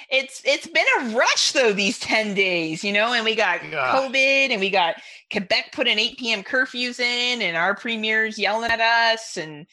it's 0.10 0.42
it's 0.46 0.68
been 0.68 0.86
a 1.02 1.18
rush 1.18 1.52
though 1.52 1.74
these 1.74 2.00
10 2.00 2.34
days 2.36 2.84
you 2.84 2.94
know 2.94 3.12
and 3.14 3.26
we 3.26 3.36
got 3.36 3.64
yeah. 3.70 3.94
covid 3.94 4.52
and 4.52 4.62
we 4.62 4.70
got 4.70 4.96
quebec 5.32 5.72
put 5.74 5.88
in 5.88 6.00
8 6.00 6.18
p.m 6.18 6.44
curfews 6.44 7.00
in 7.00 7.42
and 7.42 7.58
our 7.58 7.76
premiers 7.76 8.40
yelling 8.40 8.72
at 8.72 8.80
us 8.80 9.36
and 9.36 9.66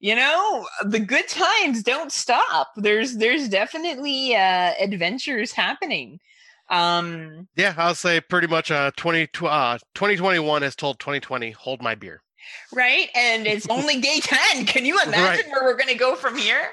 you 0.00 0.14
know 0.14 0.66
the 0.84 1.00
good 1.00 1.28
times 1.28 1.82
don't 1.82 2.12
stop. 2.12 2.68
There's 2.76 3.16
there's 3.16 3.48
definitely 3.48 4.34
uh 4.36 4.72
adventures 4.80 5.52
happening. 5.52 6.20
Um 6.70 7.48
yeah 7.56 7.74
i'll 7.76 7.94
say 7.94 8.22
pretty 8.22 8.46
much 8.46 8.70
uh 8.70 8.90
20 8.96 9.28
uh 9.42 9.78
2021 9.94 10.62
has 10.62 10.74
told 10.74 10.98
2020 10.98 11.50
hold 11.50 11.82
my 11.82 11.94
beer 11.94 12.22
right 12.72 13.08
and 13.14 13.46
it's 13.46 13.66
only 13.70 14.00
day 14.00 14.20
10 14.20 14.66
can 14.66 14.84
you 14.84 15.00
imagine 15.02 15.22
right. 15.22 15.50
where 15.50 15.64
we're 15.64 15.76
going 15.76 15.88
to 15.88 15.94
go 15.94 16.14
from 16.14 16.36
here 16.36 16.68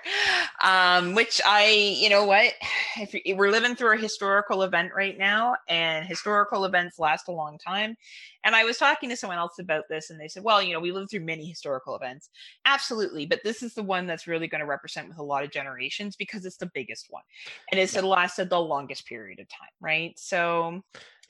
um 0.63 1.13
which 1.15 1.41
i 1.45 1.95
you 1.97 2.09
know 2.09 2.25
what 2.25 2.53
if 2.97 3.37
we're 3.37 3.51
living 3.51 3.75
through 3.75 3.95
a 3.95 4.01
historical 4.01 4.63
event 4.63 4.91
right 4.95 5.17
now 5.17 5.55
and 5.67 6.05
historical 6.05 6.65
events 6.65 6.99
last 6.99 7.27
a 7.27 7.31
long 7.31 7.57
time 7.57 7.95
and 8.43 8.55
I 8.55 8.63
was 8.63 8.77
talking 8.77 9.09
to 9.09 9.15
someone 9.15 9.37
else 9.37 9.59
about 9.59 9.83
this, 9.89 10.09
and 10.09 10.19
they 10.19 10.27
said, 10.27 10.43
well, 10.43 10.61
you 10.61 10.73
know, 10.73 10.79
we 10.79 10.91
live 10.91 11.09
through 11.09 11.21
many 11.21 11.45
historical 11.45 11.95
events. 11.95 12.29
Absolutely. 12.65 13.25
But 13.25 13.41
this 13.43 13.61
is 13.61 13.75
the 13.75 13.83
one 13.83 14.07
that's 14.07 14.27
really 14.27 14.47
going 14.47 14.61
to 14.61 14.65
represent 14.65 15.07
with 15.07 15.19
a 15.19 15.23
lot 15.23 15.43
of 15.43 15.51
generations 15.51 16.15
because 16.15 16.45
it's 16.45 16.57
the 16.57 16.71
biggest 16.73 17.07
one. 17.09 17.23
And 17.71 17.79
it's 17.79 17.93
yeah. 17.93 18.01
lasted 18.01 18.49
the 18.49 18.59
longest 18.59 19.05
period 19.05 19.39
of 19.39 19.47
time, 19.47 19.69
right? 19.79 20.17
So 20.17 20.81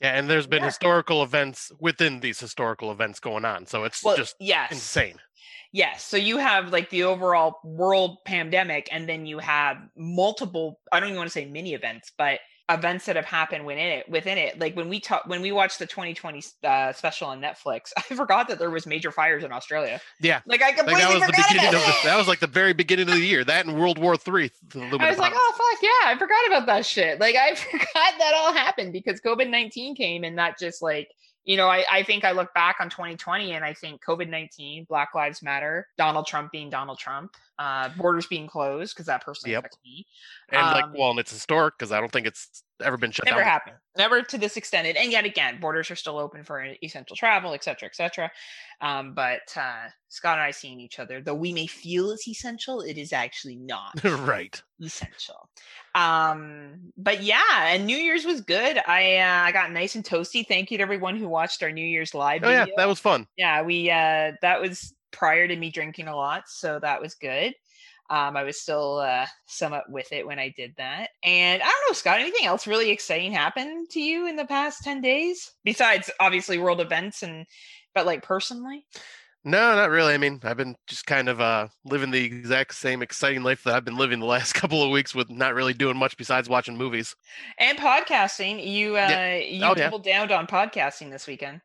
yeah, 0.02 0.18
and 0.18 0.28
there's 0.28 0.48
been 0.48 0.60
yeah. 0.60 0.66
historical 0.66 1.22
events 1.22 1.70
within 1.78 2.20
these 2.20 2.40
historical 2.40 2.90
events 2.90 3.20
going 3.20 3.44
on. 3.44 3.66
So 3.66 3.84
it's 3.84 4.02
well, 4.02 4.16
just 4.16 4.34
yes. 4.40 4.72
insane. 4.72 5.16
Yes. 5.72 6.04
So 6.04 6.16
you 6.16 6.38
have 6.38 6.72
like 6.72 6.90
the 6.90 7.04
overall 7.04 7.60
world 7.64 8.18
pandemic, 8.26 8.88
and 8.90 9.08
then 9.08 9.26
you 9.26 9.38
have 9.38 9.76
multiple, 9.96 10.80
I 10.92 11.00
don't 11.00 11.10
even 11.10 11.18
want 11.18 11.28
to 11.28 11.32
say 11.32 11.46
mini 11.46 11.72
events, 11.72 12.12
but 12.18 12.40
events 12.74 13.06
that 13.06 13.16
have 13.16 13.24
happened 13.24 13.66
within 13.66 13.86
it 13.86 14.08
within 14.08 14.38
it. 14.38 14.58
Like 14.58 14.76
when 14.76 14.88
we 14.88 15.00
talk 15.00 15.26
when 15.26 15.42
we 15.42 15.52
watched 15.52 15.78
the 15.78 15.86
2020 15.86 16.42
uh, 16.64 16.92
special 16.92 17.28
on 17.28 17.40
netflix 17.40 17.92
i 17.96 18.02
forgot 18.14 18.48
that 18.48 18.58
there 18.58 18.70
was 18.70 18.86
major 18.86 19.10
fires 19.10 19.44
in 19.44 19.52
australia. 19.52 20.00
Yeah. 20.20 20.40
Like 20.46 20.62
i 20.62 20.72
completely 20.72 20.94
like 20.94 21.02
that 21.02 21.14
was 21.14 21.24
forgot 21.24 21.48
the 21.48 21.54
beginning 21.54 21.74
of 21.74 21.86
the, 21.86 21.94
that 22.04 22.16
was 22.16 22.28
like 22.28 22.40
the 22.40 22.46
very 22.46 22.72
beginning 22.72 23.08
of 23.08 23.14
the 23.14 23.24
year. 23.24 23.44
That 23.44 23.66
and 23.66 23.78
world 23.78 23.98
war 23.98 24.16
three 24.16 24.50
i 24.74 25.08
was 25.08 25.18
like 25.18 25.32
oh 25.34 25.52
fuck 25.56 25.82
yeah 25.82 26.10
i 26.10 26.16
forgot 26.18 26.46
about 26.46 26.66
that 26.66 26.86
shit. 26.86 27.20
Like 27.20 27.36
i 27.36 27.54
forgot 27.70 28.14
that 28.18 28.32
all 28.36 28.52
happened 28.52 28.92
because 28.92 29.20
covid-19 29.20 29.96
came 29.96 30.24
and 30.24 30.38
that 30.38 30.58
just 30.58 30.82
like 30.82 31.08
you 31.44 31.56
know, 31.56 31.68
I, 31.68 31.84
I 31.90 32.02
think 32.04 32.24
I 32.24 32.32
look 32.32 32.54
back 32.54 32.76
on 32.80 32.88
2020 32.88 33.52
and 33.52 33.64
I 33.64 33.74
think 33.74 34.02
COVID 34.04 34.28
19, 34.28 34.84
Black 34.84 35.14
Lives 35.14 35.42
Matter, 35.42 35.88
Donald 35.98 36.26
Trump 36.26 36.52
being 36.52 36.70
Donald 36.70 36.98
Trump, 36.98 37.34
uh, 37.62 37.88
borders 37.96 38.26
being 38.26 38.48
closed 38.48 38.92
because 38.92 39.06
that 39.06 39.24
personally 39.24 39.52
yep. 39.52 39.60
affects 39.60 39.78
me. 39.84 40.04
And 40.48 40.66
um, 40.66 40.72
like, 40.72 40.84
well, 40.98 41.10
and 41.10 41.20
it's 41.20 41.30
historic 41.30 41.78
because 41.78 41.92
I 41.92 42.00
don't 42.00 42.10
think 42.10 42.26
it's 42.26 42.64
ever 42.82 42.96
been 42.96 43.12
shut 43.12 43.24
never 43.24 43.36
down. 43.36 43.40
Never 43.40 43.50
happened. 43.50 43.76
Never 43.96 44.22
to 44.22 44.38
this 44.38 44.56
extent. 44.56 44.96
And 44.96 45.12
yet 45.12 45.24
again, 45.24 45.60
borders 45.60 45.88
are 45.88 45.96
still 45.96 46.18
open 46.18 46.42
for 46.42 46.66
essential 46.82 47.14
travel, 47.14 47.54
et 47.54 47.62
cetera, 47.62 47.86
et 47.86 47.94
cetera. 47.94 48.32
Um, 48.80 49.14
but 49.14 49.56
uh, 49.56 49.90
Scott 50.08 50.38
and 50.38 50.42
I 50.42 50.50
seeing 50.50 50.80
each 50.80 50.98
other, 50.98 51.20
though 51.20 51.36
we 51.36 51.52
may 51.52 51.68
feel 51.68 52.10
it's 52.10 52.26
essential, 52.26 52.80
it 52.80 52.98
is 52.98 53.12
actually 53.12 53.56
not 53.56 54.02
right 54.04 54.60
essential. 54.82 55.48
Um, 55.94 56.92
but 56.96 57.22
yeah, 57.22 57.68
and 57.68 57.86
New 57.86 57.96
Year's 57.96 58.24
was 58.24 58.40
good. 58.40 58.80
I 58.88 59.18
uh, 59.18 59.44
I 59.44 59.52
got 59.52 59.70
nice 59.70 59.94
and 59.94 60.04
toasty. 60.04 60.44
Thank 60.44 60.72
you 60.72 60.78
to 60.78 60.82
everyone 60.82 61.16
who 61.16 61.28
watched 61.28 61.62
our 61.62 61.70
New 61.70 61.86
Year's 61.86 62.12
live. 62.12 62.42
Oh 62.42 62.48
video. 62.48 62.66
yeah, 62.66 62.72
that 62.76 62.88
was 62.88 62.98
fun. 62.98 63.28
Yeah, 63.36 63.62
we 63.62 63.88
uh, 63.88 64.32
that 64.42 64.60
was 64.60 64.92
prior 65.12 65.46
to 65.46 65.56
me 65.56 65.70
drinking 65.70 66.08
a 66.08 66.16
lot, 66.16 66.48
so 66.48 66.78
that 66.80 67.00
was 67.00 67.14
good. 67.14 67.54
Um, 68.10 68.36
I 68.36 68.42
was 68.42 68.60
still 68.60 68.98
uh, 68.98 69.26
somewhat 69.46 69.88
with 69.88 70.12
it 70.12 70.26
when 70.26 70.38
I 70.38 70.52
did 70.54 70.74
that. 70.76 71.10
And 71.22 71.62
I 71.62 71.64
don't 71.64 71.88
know, 71.88 71.94
Scott, 71.94 72.20
anything 72.20 72.46
else 72.46 72.66
really 72.66 72.90
exciting 72.90 73.32
happened 73.32 73.88
to 73.90 74.00
you 74.00 74.26
in 74.28 74.36
the 74.36 74.44
past 74.44 74.84
10 74.84 75.00
days? 75.00 75.52
Besides 75.64 76.10
obviously 76.20 76.58
world 76.58 76.80
events 76.80 77.22
and 77.22 77.46
but 77.94 78.04
like 78.04 78.22
personally? 78.22 78.84
No, 79.44 79.74
not 79.74 79.90
really. 79.90 80.14
I 80.14 80.18
mean, 80.18 80.40
I've 80.44 80.56
been 80.56 80.76
just 80.86 81.06
kind 81.06 81.28
of 81.28 81.40
uh, 81.40 81.66
living 81.84 82.12
the 82.12 82.24
exact 82.24 82.74
same 82.74 83.02
exciting 83.02 83.42
life 83.42 83.64
that 83.64 83.74
I've 83.74 83.84
been 83.84 83.96
living 83.96 84.20
the 84.20 84.26
last 84.26 84.52
couple 84.54 84.82
of 84.82 84.90
weeks 84.90 85.14
with 85.14 85.30
not 85.30 85.54
really 85.54 85.74
doing 85.74 85.96
much 85.96 86.16
besides 86.16 86.48
watching 86.48 86.76
movies. 86.76 87.16
And 87.58 87.76
podcasting. 87.76 88.64
You 88.64 88.92
uh 88.92 89.08
yeah. 89.08 89.36
you 89.36 89.64
oh, 89.64 89.74
doubled 89.74 90.06
yeah. 90.06 90.26
down 90.26 90.38
on 90.38 90.46
podcasting 90.46 91.10
this 91.10 91.26
weekend. 91.26 91.60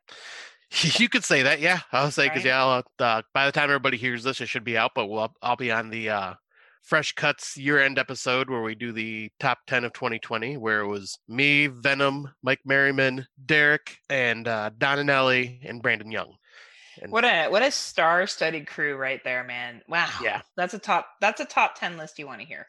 You 0.98 1.08
could 1.08 1.24
say 1.24 1.42
that, 1.42 1.60
yeah. 1.60 1.80
I'll 1.92 2.10
say 2.10 2.24
because 2.24 2.44
right. 2.44 2.84
yeah, 2.98 3.04
uh, 3.04 3.22
by 3.32 3.46
the 3.46 3.52
time 3.52 3.64
everybody 3.64 3.96
hears 3.96 4.22
this, 4.22 4.40
it 4.40 4.48
should 4.48 4.64
be 4.64 4.76
out. 4.76 4.92
But 4.94 5.06
we'll, 5.06 5.32
I'll 5.42 5.56
be 5.56 5.72
on 5.72 5.90
the 5.90 6.10
uh, 6.10 6.34
Fresh 6.82 7.12
Cuts 7.12 7.56
year-end 7.56 7.98
episode 7.98 8.50
where 8.50 8.62
we 8.62 8.74
do 8.74 8.92
the 8.92 9.30
top 9.40 9.58
ten 9.66 9.84
of 9.84 9.92
2020, 9.92 10.56
where 10.56 10.80
it 10.80 10.86
was 10.86 11.18
me, 11.28 11.66
Venom, 11.66 12.30
Mike 12.42 12.60
Merriman, 12.64 13.26
Derek, 13.44 13.98
and 14.08 14.46
uh, 14.46 14.70
Don 14.76 14.98
and 14.98 15.10
and 15.10 15.82
Brandon 15.82 16.10
Young. 16.10 16.34
And 17.02 17.12
what 17.12 17.24
a 17.24 17.48
what 17.48 17.62
a 17.62 17.70
star-studded 17.70 18.66
crew 18.66 18.96
right 18.96 19.22
there, 19.22 19.44
man! 19.44 19.82
Wow, 19.88 20.08
yeah, 20.22 20.42
that's 20.56 20.74
a 20.74 20.78
top 20.78 21.08
that's 21.20 21.40
a 21.40 21.44
top 21.44 21.78
ten 21.78 21.96
list 21.96 22.18
you 22.18 22.26
want 22.26 22.40
to 22.40 22.46
hear. 22.46 22.66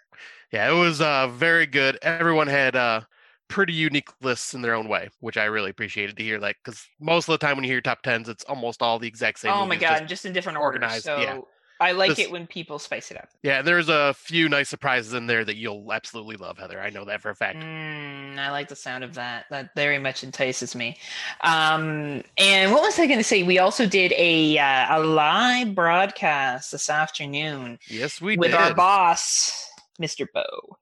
Yeah, 0.51 0.69
it 0.69 0.75
was 0.75 1.01
uh, 1.01 1.27
very 1.27 1.65
good. 1.65 1.97
Everyone 2.01 2.47
had 2.47 2.75
uh, 2.75 3.01
pretty 3.49 3.73
unique 3.73 4.09
lists 4.21 4.53
in 4.53 4.61
their 4.61 4.75
own 4.75 4.87
way, 4.87 5.09
which 5.19 5.37
I 5.37 5.45
really 5.45 5.71
appreciated 5.71 6.15
to 6.17 6.23
hear. 6.23 6.39
Like, 6.39 6.57
because 6.63 6.87
most 7.01 7.27
of 7.27 7.33
the 7.37 7.45
time 7.45 7.57
when 7.57 7.65
you 7.65 7.71
hear 7.71 7.81
top 7.81 8.01
tens, 8.01 8.29
it's 8.29 8.45
almost 8.45 8.81
all 8.81 8.99
the 8.99 9.07
exact 9.07 9.39
same. 9.39 9.51
Oh 9.51 9.65
my 9.65 9.75
god, 9.75 9.99
just, 9.99 10.09
just 10.09 10.25
in 10.25 10.33
different 10.33 10.59
organized. 10.59 11.09
Orders, 11.09 11.25
so 11.25 11.33
yeah. 11.33 11.41
I 11.81 11.93
like 11.93 12.09
this, 12.09 12.19
it 12.19 12.31
when 12.31 12.45
people 12.45 12.77
spice 12.77 13.09
it 13.09 13.17
up. 13.17 13.29
Yeah, 13.41 13.61
there's 13.61 13.87
a 13.87 14.13
few 14.13 14.49
nice 14.49 14.67
surprises 14.67 15.13
in 15.13 15.27
there 15.27 15.45
that 15.45 15.55
you'll 15.55 15.93
absolutely 15.93 16.35
love, 16.35 16.57
Heather. 16.57 16.81
I 16.81 16.89
know 16.89 17.05
that 17.05 17.21
for 17.21 17.29
a 17.29 17.35
fact. 17.35 17.59
Mm, 17.59 18.37
I 18.37 18.51
like 18.51 18.67
the 18.67 18.75
sound 18.75 19.05
of 19.05 19.13
that. 19.13 19.45
That 19.49 19.73
very 19.75 19.97
much 19.97 20.23
entices 20.23 20.75
me. 20.75 20.97
Um, 21.41 22.21
and 22.37 22.73
what 22.73 22.81
was 22.81 22.99
I 22.99 23.05
going 23.07 23.19
to 23.19 23.23
say? 23.23 23.43
We 23.43 23.59
also 23.59 23.85
did 23.85 24.11
a 24.17 24.57
uh, 24.57 24.97
a 24.97 24.99
live 24.99 25.73
broadcast 25.73 26.73
this 26.73 26.89
afternoon. 26.89 27.79
Yes, 27.87 28.19
we 28.19 28.35
with 28.35 28.51
did. 28.51 28.59
our 28.59 28.73
boss, 28.73 29.71
Mr. 30.01 30.27
Bo, 30.33 30.77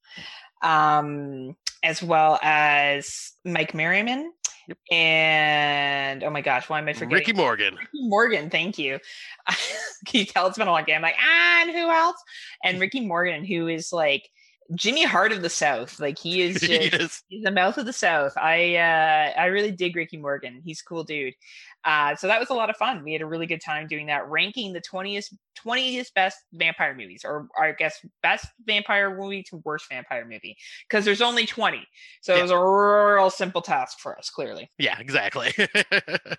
um, 0.67 1.55
as 1.83 2.01
well 2.01 2.39
as 2.41 3.31
Mike 3.45 3.73
Merriman 3.73 4.31
Yep. 4.67 4.77
And 4.91 6.23
oh 6.23 6.29
my 6.29 6.41
gosh, 6.41 6.69
why 6.69 6.79
am 6.79 6.89
I 6.89 6.93
forgetting? 6.93 7.15
Ricky 7.15 7.33
Morgan. 7.33 7.75
Ricky 7.75 8.07
Morgan, 8.07 8.49
thank 8.49 8.77
you. 8.77 8.99
Can 10.05 10.19
you 10.19 10.25
tell 10.25 10.47
it's 10.47 10.57
been 10.57 10.67
a 10.67 10.71
long 10.71 10.83
day? 10.83 10.93
I'm 10.93 11.01
like, 11.01 11.15
ah, 11.19 11.61
and 11.61 11.71
who 11.71 11.89
else? 11.89 12.21
And 12.63 12.79
Ricky 12.81 13.05
Morgan, 13.05 13.45
who 13.45 13.67
is 13.67 13.93
like 13.93 14.29
Jimmy 14.75 15.05
Hart 15.05 15.31
of 15.31 15.41
the 15.41 15.49
South. 15.49 15.99
Like 15.99 16.19
he 16.19 16.41
is 16.41 16.59
just 16.59 16.71
he 16.71 16.77
is. 16.77 17.23
he's 17.29 17.43
the 17.43 17.51
mouth 17.51 17.77
of 17.77 17.85
the 17.85 17.93
South. 17.93 18.35
I 18.37 18.75
uh 18.75 19.39
I 19.39 19.45
really 19.45 19.71
dig 19.71 19.95
Ricky 19.95 20.17
Morgan. 20.17 20.61
He's 20.63 20.81
cool 20.81 21.05
dude. 21.05 21.35
Uh 21.87 22.15
so 22.15 22.27
that 22.27 22.39
was 22.39 22.49
a 22.49 22.53
lot 22.53 22.69
of 22.69 22.75
fun. 22.77 23.03
We 23.03 23.13
had 23.13 23.21
a 23.21 23.25
really 23.25 23.47
good 23.47 23.61
time 23.65 23.87
doing 23.87 24.07
that, 24.07 24.29
ranking 24.29 24.73
the 24.73 24.81
20th 24.81 25.33
20th 25.65 26.13
best 26.13 26.37
vampire 26.53 26.93
movies, 26.95 27.21
or 27.25 27.47
I 27.59 27.71
guess 27.71 28.05
best 28.21 28.45
vampire 28.65 29.15
movie 29.15 29.43
to 29.43 29.57
worst 29.63 29.85
vampire 29.89 30.25
movie. 30.25 30.55
Because 30.87 31.05
there's 31.05 31.21
only 31.21 31.45
20. 31.45 31.85
So 32.21 32.33
yeah. 32.33 32.39
it 32.39 32.41
was 32.43 32.51
a 32.51 32.59
real 32.59 33.29
simple 33.29 33.61
task 33.61 33.99
for 33.99 34.17
us, 34.17 34.29
clearly. 34.29 34.69
Yeah, 34.77 34.99
exactly. 34.99 35.53
but 35.57 36.37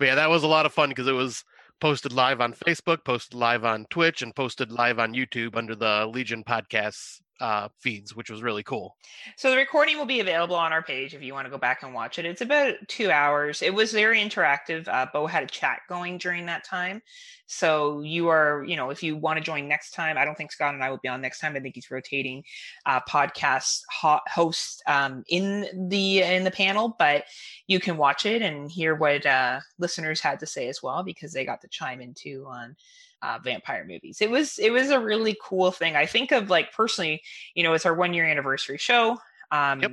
yeah, 0.00 0.16
that 0.16 0.30
was 0.30 0.42
a 0.42 0.48
lot 0.48 0.66
of 0.66 0.72
fun 0.72 0.88
because 0.90 1.06
it 1.06 1.12
was 1.12 1.44
posted 1.80 2.12
live 2.12 2.40
on 2.40 2.52
Facebook, 2.52 3.04
posted 3.04 3.34
live 3.34 3.64
on 3.64 3.86
Twitch, 3.90 4.22
and 4.22 4.34
posted 4.34 4.70
live 4.70 4.98
on 4.98 5.14
YouTube 5.14 5.56
under 5.56 5.74
the 5.74 6.06
Legion 6.06 6.44
Podcasts 6.44 7.20
uh, 7.42 7.68
feeds, 7.80 8.14
which 8.14 8.30
was 8.30 8.40
really 8.40 8.62
cool. 8.62 8.96
So 9.36 9.50
the 9.50 9.56
recording 9.56 9.98
will 9.98 10.06
be 10.06 10.20
available 10.20 10.54
on 10.54 10.72
our 10.72 10.80
page 10.80 11.12
if 11.12 11.22
you 11.22 11.34
want 11.34 11.46
to 11.46 11.50
go 11.50 11.58
back 11.58 11.82
and 11.82 11.92
watch 11.92 12.20
it. 12.20 12.24
It's 12.24 12.40
about 12.40 12.74
two 12.86 13.10
hours. 13.10 13.62
It 13.62 13.74
was 13.74 13.92
very 13.92 14.20
interactive. 14.20 14.86
Uh, 14.86 15.06
Bo 15.12 15.26
had 15.26 15.42
a 15.42 15.48
chat 15.48 15.80
going 15.88 16.18
during 16.18 16.46
that 16.46 16.62
time. 16.62 17.02
So 17.46 18.00
you 18.02 18.28
are, 18.28 18.64
you 18.64 18.76
know, 18.76 18.90
if 18.90 19.02
you 19.02 19.16
want 19.16 19.38
to 19.38 19.44
join 19.44 19.66
next 19.66 19.90
time, 19.90 20.16
I 20.16 20.24
don't 20.24 20.36
think 20.36 20.52
Scott 20.52 20.72
and 20.72 20.84
I 20.84 20.90
will 20.90 21.00
be 21.02 21.08
on 21.08 21.20
next 21.20 21.40
time. 21.40 21.56
I 21.56 21.60
think 21.60 21.74
he's 21.74 21.90
rotating 21.90 22.44
uh, 22.86 23.00
podcast 23.00 23.80
ho- 23.90 24.20
host 24.28 24.80
um, 24.86 25.24
in 25.28 25.88
the 25.88 26.22
in 26.22 26.44
the 26.44 26.50
panel, 26.52 26.94
but 26.96 27.24
you 27.66 27.80
can 27.80 27.96
watch 27.96 28.24
it 28.24 28.40
and 28.40 28.70
hear 28.70 28.94
what 28.94 29.26
uh, 29.26 29.58
listeners 29.80 30.20
had 30.20 30.38
to 30.40 30.46
say 30.46 30.68
as 30.68 30.80
well 30.80 31.02
because 31.02 31.32
they 31.32 31.44
got 31.44 31.60
to 31.62 31.68
chime 31.68 32.00
in 32.00 32.14
too 32.14 32.46
on 32.48 32.76
uh, 33.22 33.38
vampire 33.42 33.84
movies. 33.86 34.20
It 34.20 34.30
was 34.30 34.58
it 34.58 34.70
was 34.70 34.90
a 34.90 35.00
really 35.00 35.36
cool 35.42 35.70
thing. 35.70 35.96
I 35.96 36.06
think 36.06 36.32
of 36.32 36.50
like 36.50 36.72
personally, 36.72 37.22
you 37.54 37.62
know, 37.62 37.72
it's 37.72 37.86
our 37.86 37.94
one 37.94 38.12
year 38.14 38.24
anniversary 38.24 38.78
show. 38.78 39.18
Um, 39.50 39.80
yep. 39.80 39.92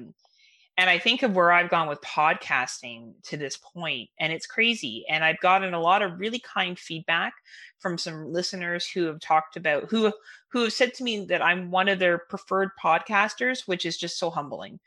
And 0.79 0.89
I 0.89 0.97
think 0.97 1.23
of 1.23 1.35
where 1.35 1.51
I've 1.51 1.69
gone 1.69 1.89
with 1.89 1.99
podcasting 1.99 3.11
to 3.23 3.35
this 3.35 3.57
point, 3.57 4.09
and 4.17 4.31
it's 4.31 4.47
crazy. 4.47 5.03
And 5.09 5.25
I've 5.25 5.39
gotten 5.41 5.73
a 5.73 5.81
lot 5.81 6.01
of 6.01 6.17
really 6.17 6.39
kind 6.39 6.79
feedback 6.79 7.33
from 7.79 7.97
some 7.97 8.31
listeners 8.31 8.87
who 8.87 9.03
have 9.03 9.19
talked 9.19 9.57
about 9.57 9.89
who 9.89 10.13
who 10.47 10.63
have 10.63 10.71
said 10.71 10.93
to 10.93 11.03
me 11.03 11.25
that 11.25 11.41
I'm 11.41 11.69
one 11.69 11.89
of 11.89 11.99
their 11.99 12.17
preferred 12.17 12.69
podcasters, 12.81 13.67
which 13.67 13.85
is 13.85 13.97
just 13.97 14.17
so 14.17 14.29
humbling. 14.29 14.79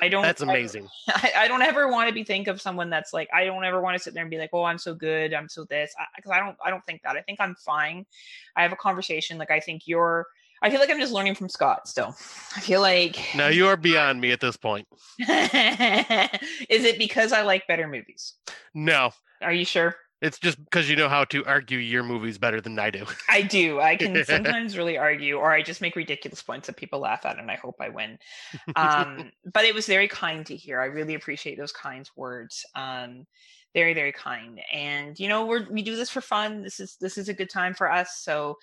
I 0.00 0.08
don't. 0.08 0.22
That's 0.22 0.40
amazing. 0.40 0.86
I, 1.08 1.32
I 1.38 1.48
don't 1.48 1.62
ever 1.62 1.88
want 1.88 2.08
to 2.08 2.14
be 2.14 2.22
think 2.22 2.46
of 2.46 2.60
someone 2.60 2.88
that's 2.88 3.12
like 3.12 3.28
I 3.34 3.44
don't 3.44 3.64
ever 3.64 3.80
want 3.80 3.98
to 3.98 4.02
sit 4.02 4.14
there 4.14 4.22
and 4.22 4.30
be 4.30 4.38
like, 4.38 4.50
oh, 4.52 4.62
I'm 4.62 4.78
so 4.78 4.94
good, 4.94 5.34
I'm 5.34 5.48
so 5.48 5.64
this, 5.64 5.92
because 6.14 6.30
I, 6.30 6.36
I 6.36 6.38
don't. 6.38 6.56
I 6.66 6.70
don't 6.70 6.86
think 6.86 7.02
that. 7.02 7.16
I 7.16 7.22
think 7.22 7.40
I'm 7.40 7.56
fine. 7.56 8.06
I 8.54 8.62
have 8.62 8.72
a 8.72 8.76
conversation. 8.76 9.36
Like 9.36 9.50
I 9.50 9.58
think 9.58 9.88
you're 9.88 10.28
I 10.62 10.70
feel 10.70 10.80
like 10.80 10.90
I'm 10.90 11.00
just 11.00 11.12
learning 11.12 11.34
from 11.34 11.48
Scott 11.48 11.88
still. 11.88 12.14
I 12.56 12.60
feel 12.60 12.80
like 12.80 13.18
now 13.34 13.48
you 13.48 13.66
are 13.66 13.76
beyond 13.76 14.20
me 14.20 14.30
at 14.32 14.40
this 14.40 14.56
point. 14.56 14.86
Is 15.18 16.84
it 16.84 16.98
because 16.98 17.32
I 17.32 17.42
like 17.42 17.66
better 17.66 17.88
movies? 17.88 18.34
No. 18.74 19.12
Are 19.40 19.52
you 19.52 19.64
sure? 19.64 19.96
It's 20.20 20.38
just 20.38 20.62
because 20.62 20.90
you 20.90 20.96
know 20.96 21.08
how 21.08 21.24
to 21.24 21.44
argue 21.46 21.78
your 21.78 22.02
movies 22.02 22.36
better 22.36 22.60
than 22.60 22.78
I 22.78 22.90
do. 22.90 23.06
I 23.30 23.40
do. 23.40 23.80
I 23.80 23.96
can 23.96 24.22
sometimes 24.26 24.76
really 24.76 24.98
argue, 24.98 25.36
or 25.36 25.50
I 25.50 25.62
just 25.62 25.80
make 25.80 25.96
ridiculous 25.96 26.42
points 26.42 26.66
that 26.66 26.76
people 26.76 27.00
laugh 27.00 27.24
at, 27.24 27.38
and 27.38 27.50
I 27.50 27.56
hope 27.56 27.76
I 27.80 27.88
win. 27.88 28.18
Um, 28.76 29.32
but 29.52 29.64
it 29.64 29.74
was 29.74 29.86
very 29.86 30.08
kind 30.08 30.44
to 30.46 30.56
hear. 30.56 30.80
I 30.80 30.86
really 30.86 31.14
appreciate 31.14 31.58
those 31.58 31.72
kind 31.72 32.08
words. 32.16 32.64
Um, 32.74 33.26
very 33.74 33.94
very 33.94 34.10
kind 34.10 34.60
and 34.72 35.18
you 35.20 35.28
know 35.28 35.46
we're 35.46 35.64
we 35.70 35.82
do 35.82 35.94
this 35.94 36.10
for 36.10 36.20
fun 36.20 36.62
this 36.62 36.80
is 36.80 36.96
this 37.00 37.16
is 37.16 37.28
a 37.28 37.34
good 37.34 37.48
time 37.48 37.72
for 37.72 37.90
us 37.90 38.18
so 38.20 38.56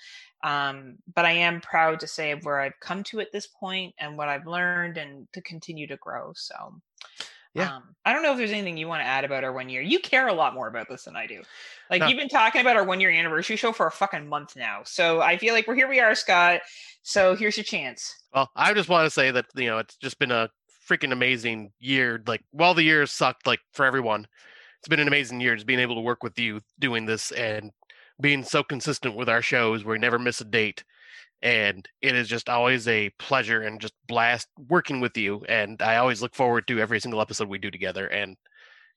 um, 0.43 0.97
but 1.13 1.25
I 1.25 1.31
am 1.31 1.61
proud 1.61 1.99
to 2.01 2.07
say 2.07 2.33
where 2.35 2.59
I've 2.59 2.79
come 2.79 3.03
to 3.05 3.19
at 3.19 3.31
this 3.31 3.47
point 3.47 3.95
and 3.99 4.17
what 4.17 4.29
I've 4.29 4.47
learned 4.47 4.97
and 4.97 5.27
to 5.33 5.41
continue 5.41 5.87
to 5.87 5.97
grow. 5.97 6.31
So, 6.35 6.79
yeah. 7.53 7.77
Um, 7.77 7.95
I 8.05 8.13
don't 8.13 8.21
know 8.21 8.33
if 8.33 8.37
there's 8.37 8.51
anything 8.51 8.77
you 8.77 8.87
want 8.87 9.01
to 9.01 9.07
add 9.07 9.25
about 9.25 9.43
our 9.43 9.51
one 9.51 9.67
year. 9.67 9.81
You 9.81 9.99
care 9.99 10.27
a 10.27 10.33
lot 10.33 10.53
more 10.53 10.67
about 10.67 10.87
this 10.89 11.05
than 11.05 11.15
I 11.15 11.25
do. 11.25 11.41
Like 11.89 12.01
no. 12.01 12.07
you've 12.07 12.17
been 12.17 12.29
talking 12.29 12.61
about 12.61 12.75
our 12.75 12.83
one 12.83 12.99
year 12.99 13.09
anniversary 13.09 13.55
show 13.55 13.71
for 13.71 13.87
a 13.87 13.91
fucking 13.91 14.27
month 14.27 14.55
now. 14.55 14.81
So 14.85 15.21
I 15.21 15.37
feel 15.37 15.55
like 15.55 15.67
we're 15.67 15.75
here 15.75 15.89
we 15.89 15.99
are, 15.99 16.13
Scott. 16.13 16.61
So 17.01 17.35
here's 17.35 17.57
your 17.57 17.63
chance. 17.63 18.13
Well, 18.33 18.51
I 18.55 18.73
just 18.75 18.89
want 18.89 19.05
to 19.07 19.09
say 19.09 19.31
that, 19.31 19.45
you 19.55 19.67
know, 19.67 19.79
it's 19.79 19.95
just 19.95 20.19
been 20.19 20.31
a 20.31 20.49
freaking 20.87 21.11
amazing 21.11 21.71
year. 21.79 22.21
Like 22.27 22.43
while 22.51 22.75
the 22.75 22.83
years 22.83 23.11
sucked, 23.11 23.47
like 23.47 23.59
for 23.73 23.85
everyone, 23.85 24.27
it's 24.79 24.87
been 24.87 24.99
an 24.99 25.07
amazing 25.07 25.41
year 25.41 25.55
just 25.55 25.65
being 25.65 25.79
able 25.79 25.95
to 25.95 26.01
work 26.01 26.21
with 26.21 26.37
you 26.37 26.61
doing 26.77 27.07
this 27.07 27.31
and 27.31 27.71
being 28.19 28.43
so 28.43 28.63
consistent 28.63 29.15
with 29.15 29.29
our 29.29 29.41
shows. 29.41 29.85
We 29.85 29.97
never 29.97 30.19
miss 30.19 30.41
a 30.41 30.45
date. 30.45 30.83
And 31.41 31.87
it 32.01 32.15
is 32.15 32.27
just 32.27 32.49
always 32.49 32.87
a 32.87 33.11
pleasure 33.19 33.61
and 33.61 33.79
just 33.79 33.93
blast 34.07 34.47
working 34.69 35.01
with 35.01 35.15
you. 35.17 35.45
And 35.47 35.81
I 35.81 35.97
always 35.97 36.21
look 36.21 36.33
forward 36.33 36.67
to 36.67 36.79
every 36.79 36.99
single 36.99 37.21
episode 37.21 37.47
we 37.47 37.59
do 37.59 37.69
together. 37.69 38.07
And 38.07 38.35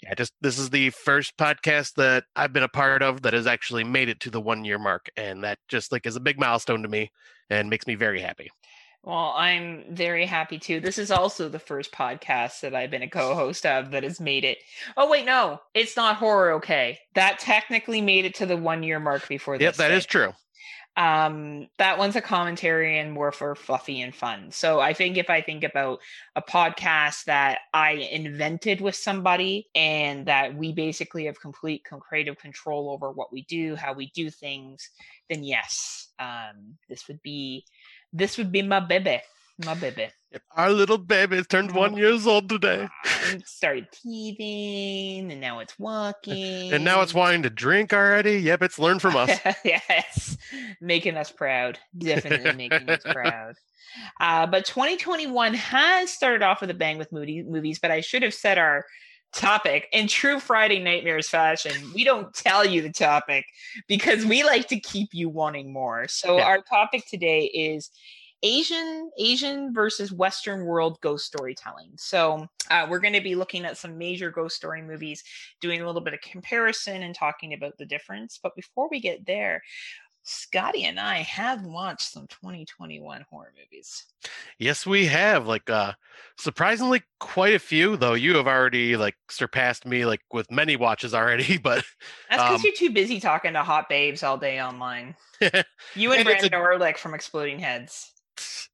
yeah, 0.02 0.14
just 0.14 0.32
this 0.40 0.58
is 0.58 0.70
the 0.70 0.90
first 0.90 1.36
podcast 1.36 1.94
that 1.94 2.24
I've 2.34 2.54
been 2.54 2.62
a 2.62 2.68
part 2.68 3.02
of 3.02 3.22
that 3.22 3.34
has 3.34 3.46
actually 3.46 3.84
made 3.84 4.08
it 4.08 4.20
to 4.20 4.30
the 4.30 4.40
one 4.40 4.64
year 4.64 4.78
mark. 4.78 5.10
And 5.16 5.44
that 5.44 5.58
just 5.68 5.92
like 5.92 6.06
is 6.06 6.16
a 6.16 6.20
big 6.20 6.38
milestone 6.38 6.82
to 6.82 6.88
me 6.88 7.10
and 7.50 7.68
makes 7.68 7.86
me 7.86 7.94
very 7.94 8.20
happy. 8.20 8.50
Well, 9.02 9.32
I'm 9.34 9.84
very 9.90 10.26
happy 10.26 10.58
too. 10.58 10.78
This 10.78 10.98
is 10.98 11.10
also 11.10 11.48
the 11.48 11.58
first 11.58 11.90
podcast 11.90 12.60
that 12.60 12.74
I've 12.74 12.90
been 12.90 13.02
a 13.02 13.08
co-host 13.08 13.64
of 13.64 13.92
that 13.92 14.02
has 14.02 14.20
made 14.20 14.44
it. 14.44 14.58
Oh 14.96 15.08
wait, 15.08 15.24
no, 15.24 15.60
it's 15.72 15.96
not 15.96 16.16
horror. 16.16 16.52
Okay, 16.52 16.98
that 17.14 17.38
technically 17.38 18.02
made 18.02 18.26
it 18.26 18.34
to 18.36 18.46
the 18.46 18.58
one 18.58 18.82
year 18.82 19.00
mark 19.00 19.26
before 19.26 19.56
this. 19.56 19.64
Yep, 19.64 19.74
that 19.76 19.88
day. 19.88 19.96
is 19.96 20.04
true. 20.04 20.34
Um, 20.96 21.68
that 21.78 21.98
one's 21.98 22.16
a 22.16 22.20
commentary 22.20 22.98
and 22.98 23.12
more 23.12 23.32
for 23.32 23.54
fluffy 23.54 24.02
and 24.02 24.14
fun. 24.14 24.50
So 24.50 24.80
I 24.80 24.92
think 24.92 25.16
if 25.16 25.30
I 25.30 25.40
think 25.40 25.64
about 25.64 26.00
a 26.36 26.42
podcast 26.42 27.24
that 27.24 27.60
I 27.72 27.92
invented 27.92 28.80
with 28.82 28.96
somebody 28.96 29.68
and 29.74 30.26
that 30.26 30.54
we 30.54 30.72
basically 30.72 31.24
have 31.26 31.40
complete 31.40 31.84
creative 31.84 32.36
control 32.38 32.90
over 32.90 33.12
what 33.12 33.32
we 33.32 33.42
do, 33.42 33.76
how 33.76 33.94
we 33.94 34.10
do 34.14 34.30
things, 34.30 34.90
then 35.30 35.44
yes, 35.44 36.08
um, 36.18 36.76
this 36.88 37.06
would 37.08 37.22
be 37.22 37.64
this 38.12 38.38
would 38.38 38.52
be 38.52 38.62
my 38.62 38.80
baby. 38.80 39.20
My 39.64 39.74
baby. 39.74 40.08
Our 40.56 40.70
little 40.70 40.98
baby 40.98 41.42
turned 41.42 41.72
one 41.72 41.96
years 41.96 42.26
old 42.26 42.48
today. 42.48 42.88
It 43.32 43.48
started 43.48 43.88
teething, 43.92 45.30
and 45.30 45.40
now 45.40 45.58
it's 45.58 45.76
walking. 45.78 46.72
And 46.72 46.84
now 46.84 47.02
it's 47.02 47.12
wanting 47.12 47.42
to 47.42 47.50
drink 47.50 47.92
already. 47.92 48.38
Yep, 48.38 48.62
it's 48.62 48.78
learned 48.78 49.02
from 49.02 49.16
us. 49.16 49.38
yes, 49.64 50.36
making 50.80 51.16
us 51.16 51.32
proud. 51.32 51.78
Definitely 51.98 52.52
making 52.52 52.88
us 52.88 53.02
proud. 53.12 53.54
Uh, 54.20 54.46
but 54.46 54.64
2021 54.66 55.54
has 55.54 56.10
started 56.10 56.42
off 56.42 56.60
with 56.60 56.70
a 56.70 56.74
bang 56.74 56.96
with 56.96 57.10
movie, 57.10 57.42
movies, 57.42 57.80
but 57.80 57.90
I 57.90 58.00
should 58.00 58.22
have 58.22 58.34
said 58.34 58.56
our 58.56 58.86
topic 59.32 59.88
in 59.92 60.08
true 60.08 60.40
Friday 60.40 60.78
Nightmares 60.78 61.28
fashion. 61.28 61.72
We 61.94 62.04
don't 62.04 62.32
tell 62.34 62.64
you 62.64 62.82
the 62.82 62.92
topic 62.92 63.44
because 63.86 64.24
we 64.24 64.42
like 64.42 64.68
to 64.68 64.80
keep 64.80 65.10
you 65.12 65.28
wanting 65.28 65.72
more. 65.72 66.08
So 66.08 66.38
yeah. 66.38 66.44
our 66.44 66.62
topic 66.62 67.04
today 67.08 67.44
is 67.46 67.90
Asian 68.42 69.10
Asian 69.18 69.74
versus 69.74 70.12
Western 70.12 70.64
world 70.64 70.98
ghost 71.02 71.26
storytelling. 71.26 71.90
So 71.96 72.46
uh, 72.70 72.86
we're 72.88 73.00
going 73.00 73.14
to 73.14 73.20
be 73.20 73.34
looking 73.34 73.64
at 73.64 73.76
some 73.76 73.98
major 73.98 74.30
ghost 74.30 74.56
story 74.56 74.82
movies, 74.82 75.22
doing 75.60 75.82
a 75.82 75.86
little 75.86 76.00
bit 76.00 76.14
of 76.14 76.20
comparison 76.20 77.02
and 77.02 77.14
talking 77.14 77.52
about 77.52 77.76
the 77.78 77.86
difference. 77.86 78.38
But 78.42 78.56
before 78.56 78.88
we 78.90 79.00
get 79.00 79.26
there, 79.26 79.62
Scotty 80.30 80.84
and 80.84 81.00
I 81.00 81.18
have 81.18 81.64
watched 81.64 82.12
some 82.12 82.28
2021 82.28 83.24
horror 83.28 83.52
movies. 83.58 84.04
Yes, 84.58 84.86
we 84.86 85.06
have. 85.06 85.46
Like 85.46 85.68
uh 85.68 85.94
surprisingly 86.38 87.02
quite 87.18 87.54
a 87.54 87.58
few, 87.58 87.96
though 87.96 88.14
you 88.14 88.36
have 88.36 88.46
already 88.46 88.96
like 88.96 89.16
surpassed 89.28 89.86
me 89.86 90.06
like 90.06 90.20
with 90.32 90.50
many 90.50 90.76
watches 90.76 91.14
already, 91.14 91.58
but 91.62 91.84
That's 92.28 92.42
because 92.42 92.60
um, 92.60 92.62
you're 92.64 92.74
too 92.74 92.90
busy 92.90 93.18
talking 93.18 93.54
to 93.54 93.64
hot 93.64 93.88
babes 93.88 94.22
all 94.22 94.38
day 94.38 94.62
online. 94.62 95.16
you 95.40 96.12
and, 96.12 96.20
and 96.20 96.24
Brandon 96.24 96.54
a, 96.54 96.56
Orlick 96.56 96.96
from 96.96 97.14
Exploding 97.14 97.58
Heads. 97.58 98.12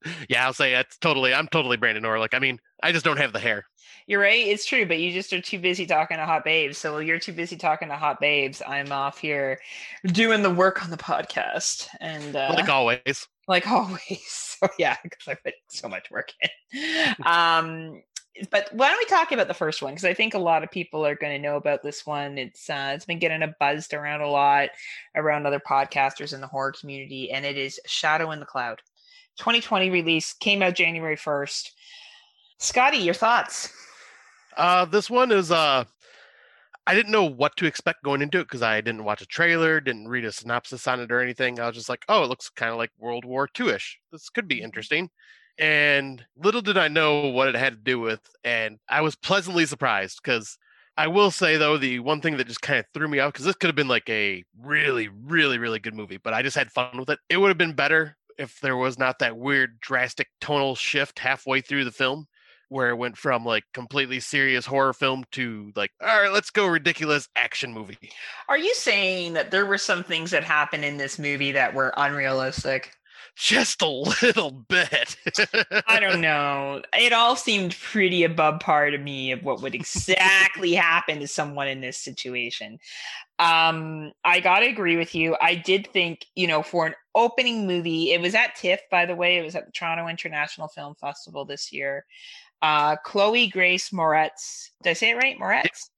Yeah, 0.29 0.47
I'll 0.47 0.53
say 0.53 0.75
it's 0.75 0.99
totally 0.99 1.35
I'm 1.35 1.49
totally 1.49 1.77
Brandon 1.77 2.05
Orlick. 2.05 2.33
I 2.33 2.39
mean, 2.39 2.61
I 2.83 2.93
just 2.93 3.05
don't 3.05 3.17
have 3.17 3.33
the 3.33 3.41
hair. 3.41 3.65
You're 4.07 4.21
right. 4.21 4.47
It's 4.47 4.65
true, 4.65 4.87
but 4.87 5.01
you 5.01 5.13
just 5.13 5.33
are 5.33 5.41
too 5.41 5.59
busy 5.59 5.85
talking 5.85 6.17
to 6.17 6.25
hot 6.25 6.45
babes. 6.45 6.79
So 6.79 6.99
you're 6.99 7.19
too 7.19 7.33
busy 7.33 7.57
talking 7.57 7.89
to 7.89 7.97
hot 7.97 8.21
babes. 8.21 8.63
I'm 8.67 8.93
off 8.93 9.19
here 9.19 9.59
doing 10.07 10.43
the 10.43 10.51
work 10.51 10.85
on 10.85 10.91
the 10.91 10.97
podcast, 10.97 11.89
and 12.01 12.37
uh, 12.37 12.53
like 12.55 12.69
always, 12.69 13.27
like 13.49 13.67
always. 13.71 14.23
So 14.61 14.69
yeah, 14.79 14.97
because 15.03 15.27
I 15.27 15.35
put 15.35 15.55
so 15.69 15.89
much 15.89 16.11
work 16.11 16.33
in. 16.41 17.15
um, 17.27 18.03
but 18.51 18.69
why 18.73 18.89
don't 18.89 18.99
we 18.99 19.07
talk 19.07 19.33
about 19.33 19.49
the 19.49 19.55
first 19.55 19.83
one? 19.83 19.93
Because 19.93 20.05
I 20.05 20.15
think 20.15 20.35
a 20.35 20.39
lot 20.39 20.63
of 20.63 20.71
people 20.71 21.05
are 21.07 21.15
going 21.15 21.33
to 21.33 21.43
know 21.43 21.57
about 21.57 21.83
this 21.83 22.07
one. 22.07 22.39
It's 22.39 22.69
uh, 22.69 22.93
it's 22.95 23.07
been 23.07 23.19
getting 23.19 23.43
a 23.43 23.55
buzzed 23.59 23.95
around 23.95 24.21
a 24.21 24.29
lot 24.29 24.71
around 25.15 25.47
other 25.47 25.61
podcasters 25.61 26.33
in 26.33 26.41
the 26.41 26.47
horror 26.47 26.73
community, 26.73 27.31
and 27.31 27.45
it 27.45 27.57
is 27.57 27.81
Shadow 27.87 28.31
in 28.31 28.41
the 28.41 28.47
Cloud. 28.47 28.83
2020 29.39 29.91
release 29.91 30.33
came 30.33 30.63
out 30.63 30.75
January 30.75 31.17
1st. 31.17 31.71
Scotty, 32.59 32.99
your 32.99 33.15
thoughts? 33.15 33.73
Uh, 34.57 34.85
this 34.87 35.11
one 35.11 35.31
is 35.31 35.51
uh, 35.51 35.85
I 36.87 36.95
didn't 36.95 37.13
know 37.13 37.25
what 37.25 37.57
to 37.57 37.67
expect 37.67 38.05
going 38.05 38.23
into 38.23 38.39
it 38.39 38.45
because 38.45 38.63
I 38.63 38.81
didn't 38.81 39.05
watch 39.05 39.21
a 39.21 39.27
trailer, 39.27 39.81
didn't 39.81 40.09
read 40.09 40.25
a 40.25 40.33
synopsis 40.33 40.87
on 40.87 41.01
it 41.01 41.11
or 41.11 41.21
anything. 41.21 41.59
I 41.59 41.67
was 41.67 41.77
just 41.77 41.89
like, 41.89 42.05
oh, 42.09 42.23
it 42.23 42.29
looks 42.29 42.49
kind 42.49 42.71
of 42.71 42.79
like 42.79 42.91
World 42.99 43.25
War 43.25 43.49
II 43.59 43.71
ish. 43.71 43.99
This 44.13 44.31
could 44.31 44.47
be 44.47 44.57
mm-hmm. 44.57 44.65
interesting. 44.67 45.11
And 45.59 46.25
little 46.37 46.63
did 46.63 46.79
I 46.79 46.89
know 46.89 47.29
what 47.29 47.49
it 47.49 47.57
had 47.57 47.73
to 47.73 47.83
do 47.83 47.99
with. 47.99 48.21
And 48.45 48.79
I 48.89 49.01
was 49.01 49.17
pleasantly 49.17 49.67
surprised 49.67 50.21
because 50.23 50.59
I 50.97 51.09
will 51.09 51.31
say, 51.31 51.57
though, 51.57 51.77
the 51.77 51.99
one 51.99 52.21
thing 52.21 52.37
that 52.37 52.47
just 52.47 52.63
kind 52.63 52.79
of 52.79 52.87
threw 52.95 53.09
me 53.09 53.19
off 53.19 53.33
because 53.33 53.45
this 53.45 53.57
could 53.57 53.69
have 53.69 53.77
been 53.77 53.89
like 53.89 54.09
a 54.09 54.45
really, 54.63 55.09
really, 55.09 55.59
really 55.59 55.79
good 55.79 55.95
movie, 55.95 56.19
but 56.19 56.35
I 56.35 56.43
just 56.43 56.57
had 56.57 56.71
fun 56.71 56.99
with 56.99 57.11
it. 57.11 57.19
It 57.29 57.39
would 57.39 57.49
have 57.49 57.59
been 57.59 57.75
better 57.75 58.17
if 58.39 58.61
there 58.61 58.77
was 58.77 58.99
not 58.99 59.19
that 59.21 59.37
weird, 59.37 59.81
drastic 59.81 60.29
tonal 60.41 60.75
shift 60.75 61.19
halfway 61.19 61.61
through 61.61 61.85
the 61.85 61.93
film 61.93 62.27
where 62.69 62.91
it 62.91 62.97
went 62.97 63.17
from 63.17 63.45
like 63.45 63.65
completely 63.73 64.21
serious 64.21 64.67
horror 64.67 64.93
film 64.93 65.25
to 65.33 65.71
like 65.77 65.93
all 66.03 66.23
right 66.23 66.33
let's 66.33 66.51
go 66.51 66.67
ridiculous 66.67 67.29
action 67.37 67.73
movie. 67.73 68.11
Are 68.49 68.59
you 68.59 68.75
saying 68.75 69.35
that 69.35 69.51
there 69.51 69.67
were 69.67 69.79
some 69.79 70.03
things 70.03 70.31
that 70.33 70.45
happened 70.45 70.85
in 70.85 70.97
this 70.97 71.19
movie 71.19 71.53
that 71.53 71.75
were 71.75 71.95
unrealistic? 71.97 72.93
Just 73.37 73.83
a 73.83 73.89
little 73.89 74.51
bit. 74.51 75.17
I 75.87 76.01
don't 76.01 76.23
know. 76.23 76.81
It 76.95 77.13
all 77.13 77.37
seemed 77.37 77.77
pretty 77.79 78.25
above 78.25 78.61
par 78.61 78.91
to 78.91 78.97
me 78.97 79.33
of 79.33 79.45
what 79.45 79.61
would 79.61 79.75
exactly 79.75 80.73
happen 80.73 81.21
to 81.21 81.29
someone 81.29 81.69
in 81.69 81.83
this 81.83 81.99
situation 81.99 82.79
um 83.39 84.13
i 84.25 84.41
gotta 84.41 84.67
agree 84.67 84.97
with 84.97 85.15
you 85.15 85.37
i 85.43 85.55
did 85.55 85.87
think 85.93 86.25
you 86.35 86.47
know 86.47 86.63
for 86.63 86.87
an 86.87 86.95
opening 87.15 87.67
movie 87.67 88.13
it 88.13 88.21
was 88.21 88.35
at 88.35 88.55
tiff 88.55 88.81
by 88.91 89.05
the 89.05 89.15
way 89.15 89.37
it 89.37 89.43
was 89.43 89.55
at 89.55 89.67
the 89.67 89.73
toronto 89.73 90.09
international 90.09 90.69
film 90.69 90.95
festival 90.95 91.45
this 91.45 91.71
year 91.71 92.07
uh, 92.63 92.97
Chloe 93.05 93.49
Grace 93.49 93.91
Moretz. 93.91 94.71
Did 94.83 94.91
I 94.91 94.95
say 94.95 95.11
it 95.11 95.17
right? 95.17 95.39
Moretz. 95.39 95.91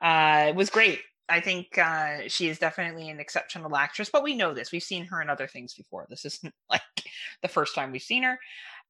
Uh, 0.00 0.48
it 0.48 0.54
was 0.54 0.70
great. 0.70 1.00
I 1.28 1.40
think 1.40 1.78
uh, 1.78 2.28
she 2.28 2.48
is 2.48 2.58
definitely 2.58 3.08
an 3.08 3.20
exceptional 3.20 3.74
actress, 3.76 4.10
but 4.12 4.22
we 4.22 4.34
know 4.34 4.52
this. 4.52 4.72
We've 4.72 4.82
seen 4.82 5.06
her 5.06 5.22
in 5.22 5.30
other 5.30 5.46
things 5.46 5.74
before. 5.74 6.06
This 6.10 6.24
isn't 6.24 6.52
like 6.70 6.82
the 7.40 7.48
first 7.48 7.74
time 7.74 7.92
we've 7.92 8.02
seen 8.02 8.24
her. 8.24 8.38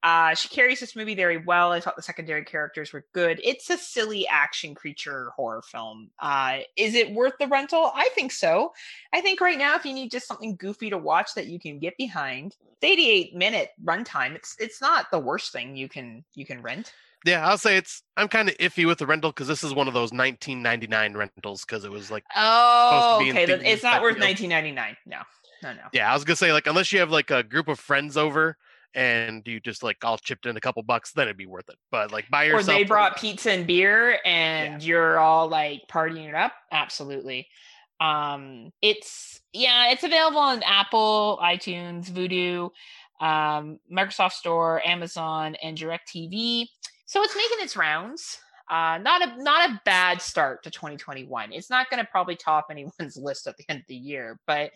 Uh, 0.03 0.35
she 0.35 0.49
carries 0.49 0.81
this 0.81 0.97
movie 0.97 1.15
very 1.15 1.39
well. 1.39 1.73
I 1.73 1.81
thought 1.81 1.97
the 1.97 2.03
secondary 2.03 2.45
characters 2.45 2.93
were 2.93 3.05
good. 3.13 3.41
It's 3.45 3.71
a 3.71 3.79
silly 3.79 4.27
action 4.27 4.75
creature 4.75 5.31
horror 5.37 5.63
film. 5.63 6.11
Uh, 6.19 6.59
is 6.77 6.95
it 6.95 7.13
worth 7.13 7.35
the 7.39 7.47
rental? 7.47 7.93
I 7.95 8.09
think 8.15 8.33
so. 8.33 8.73
I 9.13 9.21
think 9.21 9.41
right 9.41 9.59
now, 9.59 9.77
if 9.77 9.85
you 9.85 9.93
need 9.93 10.11
just 10.11 10.27
something 10.27 10.57
goofy 10.57 10.91
to 10.91 10.99
watch 10.99 11.35
that 11.35 11.47
you 11.47 11.61
can 11.61 11.79
get 11.79 11.97
behind, 11.97 12.57
88 12.83 13.35
minute 13.35 13.71
runtime. 13.85 14.35
It's 14.35 14.57
it's 14.59 14.81
not 14.81 15.11
the 15.11 15.19
worst 15.19 15.53
thing 15.53 15.77
you 15.77 15.89
can 15.89 16.25
you 16.35 16.45
can 16.45 16.63
rent. 16.63 16.93
Yeah, 17.25 17.47
I'll 17.47 17.59
say 17.59 17.77
it's. 17.77 18.03
I'm 18.17 18.27
kind 18.27 18.49
of 18.49 18.57
iffy 18.59 18.85
with 18.87 18.99
the 18.99 19.07
rental 19.07 19.31
because 19.31 19.47
this 19.47 19.63
is 19.63 19.73
one 19.73 19.87
of 19.87 19.95
those 19.95 20.11
1999 20.11 21.15
rentals 21.15 21.65
because 21.65 21.85
it 21.85 21.91
was 21.93 22.11
like. 22.11 22.25
Oh, 22.35 23.21
okay. 23.23 23.45
It's 23.45 23.85
not 23.85 24.03
worth 24.03 24.19
1999. 24.19 24.97
No, 25.07 25.19
no, 25.63 25.73
no. 25.73 25.83
Yeah, 25.93 26.11
I 26.11 26.15
was 26.15 26.25
gonna 26.25 26.37
say 26.37 26.53
like 26.53 26.67
unless 26.67 26.93
you 26.93 26.99
have 26.99 27.11
like 27.11 27.31
a 27.31 27.45
group 27.45 27.69
of 27.69 27.79
friends 27.79 28.17
over 28.17 28.57
and 28.95 29.47
you 29.47 29.61
just 29.61 29.83
like 29.83 29.99
all 30.05 30.19
chipped 30.19 30.47
in 30.47 30.57
a 30.57 30.61
couple 30.61 30.83
bucks, 30.83 31.13
then 31.13 31.27
it'd 31.27 31.37
be 31.37 31.47
worth 31.47 31.69
it. 31.69 31.77
But 31.91 32.13
like 32.13 32.29
by 32.31 32.45
yourself, 32.45 32.69
or 32.69 32.79
they 32.79 32.85
brought 32.85 33.17
pizza 33.17 33.51
and 33.53 33.67
beer, 33.67 34.19
and 34.25 34.83
yeah. 34.83 34.87
you're 34.87 35.19
all 35.19 35.49
like 35.49 35.83
partying 35.91 36.29
it 36.29 36.35
up. 36.35 36.53
Absolutely. 36.71 37.49
Um, 38.01 38.73
it's 38.83 39.41
yeah, 39.53 39.91
it's 39.91 40.05
available 40.05 40.41
on 40.41 40.63
Apple, 40.65 41.39
iTunes, 41.43 42.11
Vudu, 42.11 42.71
um, 43.25 43.79
Microsoft 43.91 44.33
Store, 44.33 44.87
Amazon, 44.87 45.55
and 45.63 45.79
DirecTV. 45.79 46.67
So 47.07 47.23
it's 47.23 47.37
making 47.37 47.65
its 47.65 47.77
rounds. 47.77 48.39
Uh, 48.71 48.99
not 48.99 49.23
a 49.23 49.43
not 49.43 49.71
a 49.71 49.81
bad 49.85 50.21
start 50.23 50.63
to 50.65 50.71
2021. 50.71 51.53
It's 51.53 51.71
not 51.71 51.91
going 51.91 52.03
to 52.03 52.11
probably 52.11 52.37
top 52.37 52.67
anyone's 52.71 53.17
list 53.17 53.47
at 53.47 53.57
the 53.57 53.65
end 53.69 53.81
of 53.81 53.87
the 53.87 53.95
year, 53.95 54.39
but 54.47 54.71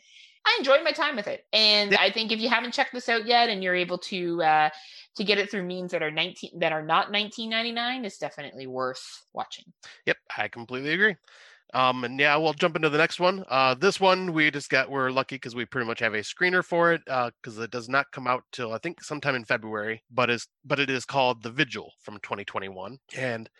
I 0.46 0.56
enjoyed 0.58 0.84
my 0.84 0.92
time 0.92 1.16
with 1.16 1.26
it. 1.26 1.44
And. 1.52 1.96
I 2.06 2.10
think 2.10 2.30
if 2.30 2.40
you 2.40 2.48
haven't 2.48 2.72
checked 2.72 2.92
this 2.92 3.08
out 3.08 3.26
yet 3.26 3.48
and 3.48 3.62
you're 3.62 3.74
able 3.74 3.98
to 3.98 4.42
uh, 4.42 4.70
to 5.16 5.24
get 5.24 5.38
it 5.38 5.50
through 5.50 5.64
means 5.64 5.90
that 5.92 6.02
are 6.02 6.10
19 6.10 6.58
that 6.60 6.72
are 6.72 6.82
not 6.82 7.10
1999, 7.10 8.04
is 8.04 8.18
definitely 8.18 8.66
worth 8.66 9.24
watching. 9.32 9.64
Yep, 10.06 10.16
I 10.36 10.48
completely 10.48 10.92
agree. 10.92 11.16
Um, 11.74 12.04
and 12.04 12.18
yeah, 12.20 12.36
we'll 12.36 12.54
jump 12.54 12.76
into 12.76 12.88
the 12.88 12.98
next 12.98 13.18
one. 13.18 13.44
Uh, 13.48 13.74
this 13.74 14.00
one 14.00 14.32
we 14.32 14.50
just 14.50 14.70
got 14.70 14.88
we're 14.88 15.10
lucky 15.10 15.34
because 15.34 15.56
we 15.56 15.64
pretty 15.64 15.86
much 15.86 15.98
have 15.98 16.14
a 16.14 16.18
screener 16.18 16.64
for 16.64 16.92
it 16.92 17.02
because 17.04 17.58
uh, 17.58 17.62
it 17.62 17.70
does 17.70 17.88
not 17.88 18.12
come 18.12 18.26
out 18.26 18.44
till 18.52 18.72
I 18.72 18.78
think 18.78 19.02
sometime 19.02 19.34
in 19.34 19.44
February, 19.44 20.02
but 20.10 20.30
is 20.30 20.46
but 20.64 20.78
it 20.78 20.90
is 20.90 21.04
called 21.04 21.42
The 21.42 21.50
Vigil 21.50 21.92
from 22.00 22.18
2021, 22.22 22.98
and 23.16 23.50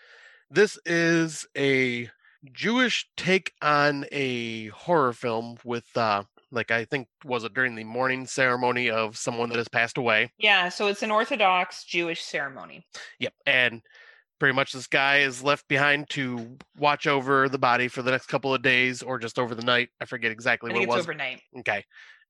this 0.51 0.79
is 0.87 1.47
a 1.57 2.09
Jewish 2.53 3.09
take 3.17 3.53
on 3.61 4.07
a 4.13 4.69
horror 4.69 5.13
film 5.13 5.57
with 5.65 5.85
uh, 5.97 6.23
like 6.57 6.73
I 6.73 6.85
think 6.87 7.07
was 7.25 7.45
it 7.45 7.55
during 7.55 7.77
the 7.77 7.85
mourning 7.85 8.27
ceremony 8.27 8.91
of 8.91 9.17
someone 9.17 9.51
that 9.51 9.59
has 9.59 9.69
passed 9.69 9.99
away. 9.99 10.33
Yeah, 10.39 10.71
so 10.71 10.89
it's 10.89 11.03
an 11.03 11.13
Orthodox 11.13 11.85
Jewish 11.85 12.23
ceremony. 12.23 12.85
Yep, 13.21 13.35
and 13.47 13.83
pretty 14.41 14.55
much 14.55 14.73
this 14.73 14.87
guy 14.87 15.19
is 15.19 15.43
left 15.43 15.69
behind 15.69 16.11
to 16.11 16.57
watch 16.77 17.07
over 17.07 17.49
the 17.49 17.59
body 17.59 17.89
for 17.89 18.03
the 18.03 18.11
next 18.11 18.27
couple 18.27 18.53
of 18.53 18.63
days 18.63 19.03
or 19.03 19.19
just 19.19 19.39
over 19.39 19.55
the 19.55 19.63
night. 19.63 19.91
I 20.01 20.07
forget 20.07 20.33
exactly 20.33 20.73
I 20.73 20.75
what 20.75 20.83
it 20.83 20.89
was. 20.89 21.01
overnight. 21.01 21.41
Okay, 21.61 21.85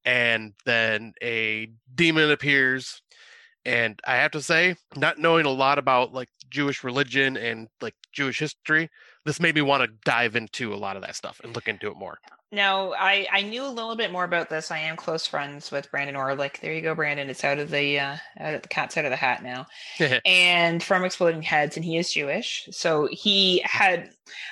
and 0.05 0.53
then 0.67 1.15
a 1.23 1.71
demon 1.95 2.31
appears. 2.31 3.01
And 3.65 3.99
I 4.07 4.17
have 4.17 4.31
to 4.33 4.43
say, 4.43 4.77
not 4.95 5.19
knowing 5.19 5.45
a 5.45 5.51
lot 5.51 5.79
about 5.79 6.13
like 6.13 6.29
Jewish 6.51 6.85
religion 6.85 7.37
and 7.37 7.67
like 7.81 7.95
Jewish 8.13 8.39
history, 8.39 8.89
this 9.27 9.41
made 9.41 9.55
me 9.55 9.61
want 9.61 9.83
to 9.83 9.89
dive 10.05 10.37
into 10.37 10.73
a 10.73 10.77
lot 10.77 10.97
of 10.97 11.03
that 11.03 11.17
stuff 11.17 11.41
and 11.43 11.55
look 11.55 11.69
into 11.69 11.89
it 11.89 11.97
more. 11.97 12.19
Now, 12.53 12.93
I 12.93 13.27
I 13.33 13.43
knew 13.43 13.65
a 13.65 13.69
little 13.69 13.97
bit 13.97 14.13
more 14.13 14.23
about 14.23 14.49
this. 14.49 14.71
I 14.71 14.79
am 14.79 14.97
close 14.97 15.27
friends 15.27 15.73
with 15.73 15.91
Brandon 15.91 16.15
Orlick. 16.15 16.61
There 16.61 16.73
you 16.73 16.81
go, 16.81 16.95
Brandon. 16.95 17.29
It's 17.29 17.43
out 17.43 17.59
of 17.59 17.71
the 17.71 17.99
uh, 17.99 18.17
out 18.39 18.55
of 18.55 18.63
the 18.63 18.69
cat's 18.69 18.97
out 18.97 19.05
of 19.05 19.11
the 19.11 19.17
hat 19.17 19.43
now. 19.43 19.67
and 20.25 20.81
from 20.81 21.05
Exploding 21.05 21.43
Heads, 21.43 21.77
and 21.77 21.85
he 21.85 21.97
is 21.97 22.13
Jewish. 22.13 22.69
So 22.71 23.09
he 23.11 23.61
had 23.65 24.11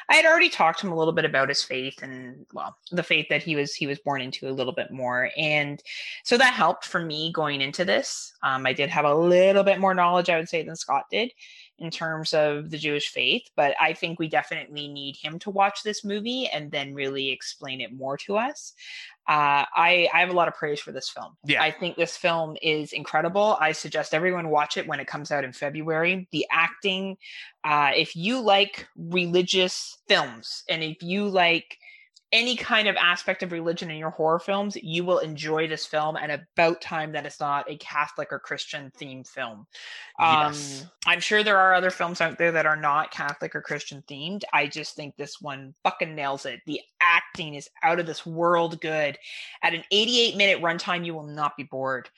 I 0.08 0.16
had 0.16 0.26
already 0.26 0.48
talked 0.48 0.80
to 0.80 0.88
him 0.88 0.92
a 0.92 0.96
little 0.96 1.12
bit 1.12 1.24
about 1.24 1.48
his 1.48 1.62
faith 1.62 2.02
and 2.02 2.44
well, 2.52 2.76
the 2.90 3.04
faith 3.04 3.26
that 3.30 3.44
he 3.44 3.54
was 3.54 3.74
he 3.74 3.86
was 3.86 4.00
born 4.00 4.20
into 4.20 4.48
a 4.48 4.52
little 4.52 4.74
bit 4.74 4.90
more. 4.90 5.30
And 5.36 5.80
so 6.24 6.36
that 6.36 6.52
helped 6.52 6.84
for 6.84 7.00
me 7.00 7.32
going 7.32 7.60
into 7.60 7.84
this. 7.84 8.32
Um, 8.42 8.66
I 8.66 8.72
did 8.72 8.90
have 8.90 9.04
a 9.04 9.14
little 9.14 9.62
bit 9.62 9.78
more 9.78 9.94
knowledge, 9.94 10.28
I 10.28 10.36
would 10.36 10.48
say, 10.48 10.64
than 10.64 10.74
Scott 10.74 11.04
did 11.12 11.30
in 11.78 11.90
terms 11.90 12.32
of 12.32 12.70
the 12.70 12.78
Jewish 12.78 13.08
faith, 13.08 13.50
but 13.56 13.74
I 13.80 13.94
think 13.94 14.18
we 14.18 14.28
definitely 14.28 14.86
need 14.88 15.16
him 15.16 15.38
to 15.40 15.50
watch 15.50 15.82
this 15.82 16.04
movie 16.04 16.46
and 16.46 16.70
then 16.70 16.94
really 16.94 17.30
explain 17.30 17.80
it 17.80 17.92
more 17.92 18.16
to 18.18 18.36
us. 18.36 18.74
Uh, 19.26 19.64
I, 19.74 20.08
I 20.12 20.20
have 20.20 20.28
a 20.28 20.34
lot 20.34 20.48
of 20.48 20.54
praise 20.54 20.80
for 20.80 20.92
this 20.92 21.08
film. 21.08 21.36
Yeah. 21.44 21.62
I 21.62 21.70
think 21.70 21.96
this 21.96 22.16
film 22.16 22.56
is 22.62 22.92
incredible. 22.92 23.56
I 23.58 23.72
suggest 23.72 24.14
everyone 24.14 24.50
watch 24.50 24.76
it 24.76 24.86
when 24.86 25.00
it 25.00 25.06
comes 25.06 25.32
out 25.32 25.44
in 25.44 25.52
February. 25.52 26.28
The 26.30 26.46
acting, 26.50 27.16
uh, 27.64 27.90
if 27.96 28.14
you 28.14 28.40
like 28.40 28.86
religious 28.96 29.98
films 30.06 30.62
and 30.68 30.82
if 30.82 31.02
you 31.02 31.26
like 31.26 31.78
any 32.34 32.56
kind 32.56 32.88
of 32.88 32.96
aspect 32.96 33.44
of 33.44 33.52
religion 33.52 33.92
in 33.92 33.96
your 33.96 34.10
horror 34.10 34.40
films, 34.40 34.76
you 34.82 35.04
will 35.04 35.20
enjoy 35.20 35.68
this 35.68 35.86
film. 35.86 36.16
And 36.16 36.32
about 36.32 36.80
time 36.80 37.12
that 37.12 37.24
it's 37.24 37.38
not 37.38 37.70
a 37.70 37.76
Catholic 37.76 38.32
or 38.32 38.40
Christian 38.40 38.92
themed 39.00 39.28
film. 39.28 39.68
Um, 40.18 40.52
yes. 40.52 40.84
I'm 41.06 41.20
sure 41.20 41.44
there 41.44 41.58
are 41.58 41.74
other 41.74 41.92
films 41.92 42.20
out 42.20 42.36
there 42.36 42.50
that 42.50 42.66
are 42.66 42.76
not 42.76 43.12
Catholic 43.12 43.54
or 43.54 43.62
Christian 43.62 44.02
themed. 44.08 44.42
I 44.52 44.66
just 44.66 44.96
think 44.96 45.16
this 45.16 45.40
one 45.40 45.74
fucking 45.84 46.16
nails 46.16 46.44
it. 46.44 46.60
The 46.66 46.80
acting 47.00 47.54
is 47.54 47.70
out 47.84 48.00
of 48.00 48.06
this 48.06 48.26
world 48.26 48.80
good. 48.80 49.16
At 49.62 49.74
an 49.74 49.84
88 49.92 50.36
minute 50.36 50.60
runtime, 50.60 51.06
you 51.06 51.14
will 51.14 51.22
not 51.22 51.56
be 51.56 51.62
bored. 51.62 52.10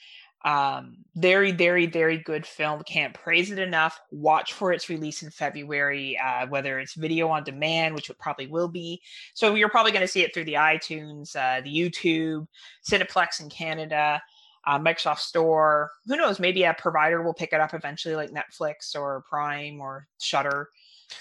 Um, 0.46 0.98
very, 1.16 1.50
very, 1.50 1.86
very 1.86 2.18
good 2.18 2.46
film. 2.46 2.80
Can't 2.84 3.12
praise 3.12 3.50
it 3.50 3.58
enough. 3.58 4.00
Watch 4.12 4.52
for 4.52 4.72
its 4.72 4.88
release 4.88 5.24
in 5.24 5.30
February, 5.30 6.16
uh, 6.24 6.46
whether 6.46 6.78
it's 6.78 6.94
video 6.94 7.28
on 7.28 7.42
demand, 7.42 7.96
which 7.96 8.10
it 8.10 8.18
probably 8.18 8.46
will 8.46 8.68
be. 8.68 9.02
So 9.34 9.56
you're 9.56 9.68
probably 9.68 9.90
going 9.90 10.02
to 10.02 10.08
see 10.08 10.22
it 10.22 10.32
through 10.32 10.44
the 10.44 10.54
iTunes, 10.54 11.34
uh, 11.34 11.62
the 11.62 11.74
YouTube, 11.74 12.46
Cineplex 12.88 13.40
in 13.40 13.50
Canada, 13.50 14.22
uh, 14.64 14.78
Microsoft 14.78 15.18
Store. 15.18 15.90
Who 16.06 16.16
knows? 16.16 16.38
Maybe 16.38 16.62
a 16.62 16.74
provider 16.74 17.22
will 17.22 17.34
pick 17.34 17.52
it 17.52 17.60
up 17.60 17.74
eventually, 17.74 18.14
like 18.14 18.30
Netflix 18.30 18.94
or 18.94 19.24
Prime 19.28 19.80
or 19.80 20.06
Shudder. 20.20 20.68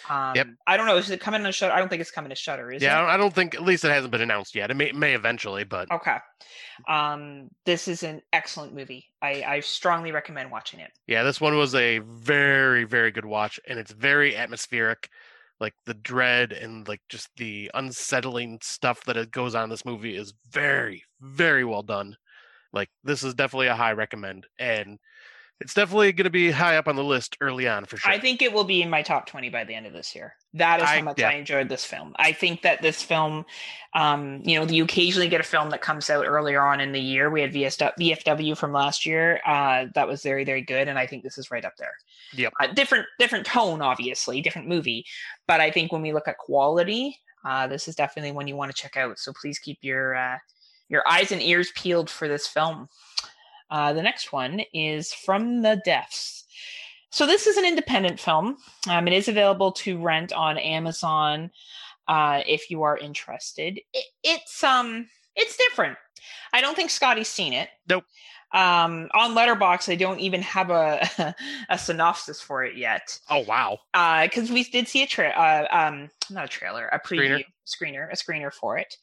Um, 0.09 0.35
yep. 0.35 0.47
I 0.67 0.77
don't 0.77 0.87
know. 0.87 0.97
Is 0.97 1.09
it 1.09 1.19
coming 1.19 1.43
to 1.43 1.51
Shudder? 1.51 1.73
I 1.73 1.79
don't 1.79 1.89
think 1.89 2.01
it's 2.01 2.11
coming 2.11 2.29
to 2.29 2.35
Shudder. 2.35 2.71
Is 2.71 2.81
yeah, 2.81 3.03
it? 3.03 3.07
I 3.07 3.17
don't 3.17 3.33
think. 3.33 3.55
At 3.55 3.63
least 3.63 3.85
it 3.85 3.91
hasn't 3.91 4.11
been 4.11 4.21
announced 4.21 4.55
yet. 4.55 4.71
It 4.71 4.75
may 4.75 4.91
may 4.91 5.13
eventually, 5.13 5.63
but 5.63 5.91
okay. 5.91 6.17
Um, 6.87 7.49
this 7.65 7.87
is 7.87 8.03
an 8.03 8.21
excellent 8.33 8.73
movie. 8.73 9.05
I 9.21 9.43
I 9.43 9.59
strongly 9.59 10.11
recommend 10.11 10.51
watching 10.51 10.79
it. 10.79 10.91
Yeah, 11.07 11.23
this 11.23 11.41
one 11.41 11.57
was 11.57 11.75
a 11.75 11.99
very 11.99 12.83
very 12.83 13.11
good 13.11 13.25
watch, 13.25 13.59
and 13.67 13.79
it's 13.79 13.91
very 13.91 14.35
atmospheric. 14.35 15.09
Like 15.59 15.73
the 15.85 15.93
dread 15.93 16.51
and 16.51 16.87
like 16.87 17.01
just 17.07 17.29
the 17.37 17.71
unsettling 17.73 18.59
stuff 18.61 19.05
that 19.05 19.17
it 19.17 19.31
goes 19.31 19.55
on 19.55 19.65
in 19.65 19.69
this 19.69 19.85
movie 19.85 20.17
is 20.17 20.33
very 20.51 21.03
very 21.21 21.63
well 21.63 21.83
done. 21.83 22.17
Like 22.73 22.89
this 23.03 23.23
is 23.23 23.33
definitely 23.33 23.67
a 23.67 23.75
high 23.75 23.93
recommend, 23.93 24.47
and 24.59 24.99
it's 25.61 25.73
definitely 25.73 26.11
going 26.11 26.25
to 26.25 26.29
be 26.29 26.51
high 26.51 26.75
up 26.75 26.87
on 26.87 26.97
the 26.97 27.03
list 27.03 27.37
early 27.39 27.67
on 27.67 27.85
for 27.85 27.95
sure. 27.95 28.11
I 28.11 28.19
think 28.19 28.41
it 28.41 28.51
will 28.51 28.65
be 28.65 28.81
in 28.81 28.89
my 28.89 29.01
top 29.01 29.25
20 29.25 29.49
by 29.49 29.63
the 29.63 29.73
end 29.73 29.85
of 29.85 29.93
this 29.93 30.13
year. 30.13 30.35
That 30.53 30.81
is 30.81 30.87
how 30.87 30.95
I, 30.95 31.01
much 31.01 31.19
yeah. 31.19 31.29
I 31.29 31.33
enjoyed 31.33 31.69
this 31.69 31.85
film. 31.85 32.13
I 32.17 32.33
think 32.33 32.61
that 32.63 32.81
this 32.81 33.01
film, 33.01 33.45
um, 33.93 34.41
you 34.43 34.59
know, 34.59 34.65
you 34.65 34.83
occasionally 34.83 35.29
get 35.29 35.39
a 35.39 35.45
film 35.45 35.69
that 35.69 35.81
comes 35.81 36.09
out 36.09 36.25
earlier 36.25 36.61
on 36.61 36.81
in 36.81 36.91
the 36.91 36.99
year. 36.99 37.29
We 37.29 37.41
had 37.41 37.53
VFW 37.53 38.57
from 38.57 38.73
last 38.73 39.05
year. 39.05 39.39
Uh, 39.45 39.85
that 39.95 40.07
was 40.07 40.23
very, 40.23 40.43
very 40.43 40.61
good. 40.61 40.89
And 40.89 40.99
I 40.99 41.07
think 41.07 41.23
this 41.23 41.37
is 41.37 41.49
right 41.49 41.63
up 41.63 41.77
there. 41.77 41.93
Yep. 42.33 42.53
Uh, 42.59 42.67
different, 42.67 43.05
different 43.17 43.45
tone, 43.45 43.81
obviously, 43.81 44.41
different 44.41 44.67
movie. 44.67 45.05
But 45.47 45.61
I 45.61 45.71
think 45.71 45.93
when 45.93 46.01
we 46.01 46.11
look 46.11 46.27
at 46.27 46.37
quality, 46.37 47.17
uh, 47.45 47.67
this 47.67 47.87
is 47.87 47.95
definitely 47.95 48.33
one 48.33 48.47
you 48.47 48.57
want 48.57 48.75
to 48.75 48.81
check 48.81 48.97
out. 48.97 49.19
So 49.19 49.31
please 49.31 49.57
keep 49.57 49.77
your, 49.81 50.15
uh, 50.15 50.37
your 50.89 51.07
eyes 51.09 51.31
and 51.31 51.41
ears 51.41 51.71
peeled 51.75 52.09
for 52.09 52.27
this 52.27 52.45
film. 52.45 52.89
Uh, 53.75 53.91
the 53.91 54.01
next 54.01 54.31
one 54.31 54.61
is 54.73 55.13
From 55.13 55.61
the 55.61 55.81
Depths. 55.83 56.45
So 57.09 57.27
this 57.27 57.45
is 57.45 57.57
an 57.57 57.65
independent 57.65 58.21
film. 58.21 58.55
Um, 58.87 59.05
it 59.05 59.13
is 59.13 59.27
available 59.27 59.73
to 59.73 60.01
rent 60.01 60.31
on 60.31 60.57
Amazon 60.57 61.51
uh, 62.07 62.41
if 62.47 62.71
you 62.71 62.83
are 62.83 62.97
interested. 62.97 63.81
It, 63.93 64.05
it's 64.23 64.63
um, 64.63 65.09
it's 65.35 65.57
different. 65.57 65.97
I 66.53 66.61
don't 66.61 66.75
think 66.75 66.89
Scotty's 66.89 67.27
seen 67.27 67.51
it. 67.51 67.67
Nope. 67.89 68.05
Um, 68.53 69.09
on 69.13 69.35
Letterboxd, 69.35 69.91
I 69.91 69.95
don't 69.95 70.21
even 70.21 70.41
have 70.43 70.69
a 70.69 71.35
a 71.69 71.77
synopsis 71.77 72.39
for 72.39 72.63
it 72.63 72.77
yet. 72.77 73.19
Oh 73.29 73.39
wow! 73.39 73.79
Because 74.23 74.51
uh, 74.51 74.53
we 74.53 74.63
did 74.63 74.87
see 74.87 75.03
a 75.03 75.07
tra- 75.07 75.35
uh, 75.35 75.67
um, 75.77 76.09
not 76.29 76.45
a 76.45 76.47
trailer, 76.47 76.87
a 76.93 76.99
preview 77.01 77.39
screener, 77.39 77.43
screener 77.65 78.11
a 78.11 78.15
screener 78.15 78.53
for 78.53 78.77
it. 78.77 78.95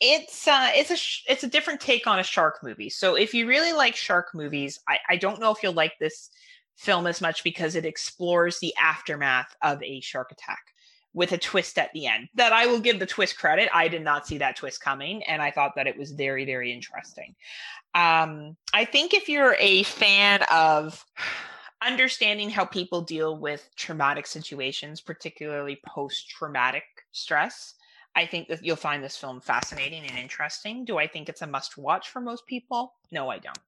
It's 0.00 0.46
uh, 0.48 0.70
it's 0.72 0.90
a 0.90 0.96
sh- 0.96 1.24
it's 1.28 1.44
a 1.44 1.48
different 1.48 1.80
take 1.80 2.06
on 2.06 2.18
a 2.18 2.24
shark 2.24 2.60
movie. 2.62 2.90
So 2.90 3.14
if 3.14 3.34
you 3.34 3.46
really 3.46 3.72
like 3.72 3.96
shark 3.96 4.34
movies, 4.34 4.80
I, 4.88 4.98
I 5.08 5.16
don't 5.16 5.40
know 5.40 5.50
if 5.50 5.62
you'll 5.62 5.72
like 5.72 5.98
this 5.98 6.30
film 6.76 7.06
as 7.06 7.20
much 7.20 7.44
because 7.44 7.76
it 7.76 7.84
explores 7.84 8.58
the 8.58 8.74
aftermath 8.80 9.54
of 9.62 9.82
a 9.82 10.00
shark 10.00 10.32
attack 10.32 10.74
with 11.12 11.30
a 11.32 11.38
twist 11.38 11.78
at 11.78 11.92
the 11.92 12.06
end. 12.06 12.28
That 12.34 12.52
I 12.52 12.66
will 12.66 12.80
give 12.80 12.98
the 12.98 13.06
twist 13.06 13.38
credit. 13.38 13.68
I 13.72 13.88
did 13.88 14.02
not 14.02 14.26
see 14.26 14.38
that 14.38 14.56
twist 14.56 14.80
coming, 14.80 15.22
and 15.24 15.40
I 15.40 15.50
thought 15.50 15.76
that 15.76 15.86
it 15.86 15.96
was 15.96 16.10
very, 16.10 16.44
very 16.44 16.72
interesting. 16.72 17.34
Um, 17.94 18.56
I 18.72 18.84
think 18.84 19.14
if 19.14 19.28
you're 19.28 19.54
a 19.60 19.84
fan 19.84 20.42
of 20.50 21.04
understanding 21.80 22.50
how 22.50 22.64
people 22.64 23.02
deal 23.02 23.38
with 23.38 23.68
traumatic 23.76 24.26
situations, 24.26 25.00
particularly 25.00 25.80
post 25.86 26.28
traumatic 26.28 26.84
stress. 27.12 27.74
I 28.16 28.26
think 28.26 28.48
that 28.48 28.64
you'll 28.64 28.76
find 28.76 29.02
this 29.02 29.16
film 29.16 29.40
fascinating 29.40 30.04
and 30.04 30.18
interesting. 30.18 30.84
Do 30.84 30.98
I 30.98 31.06
think 31.06 31.28
it's 31.28 31.42
a 31.42 31.46
must 31.46 31.76
watch 31.76 32.10
for 32.10 32.20
most 32.20 32.46
people? 32.46 32.94
No, 33.10 33.28
I 33.28 33.38
don't. 33.38 33.58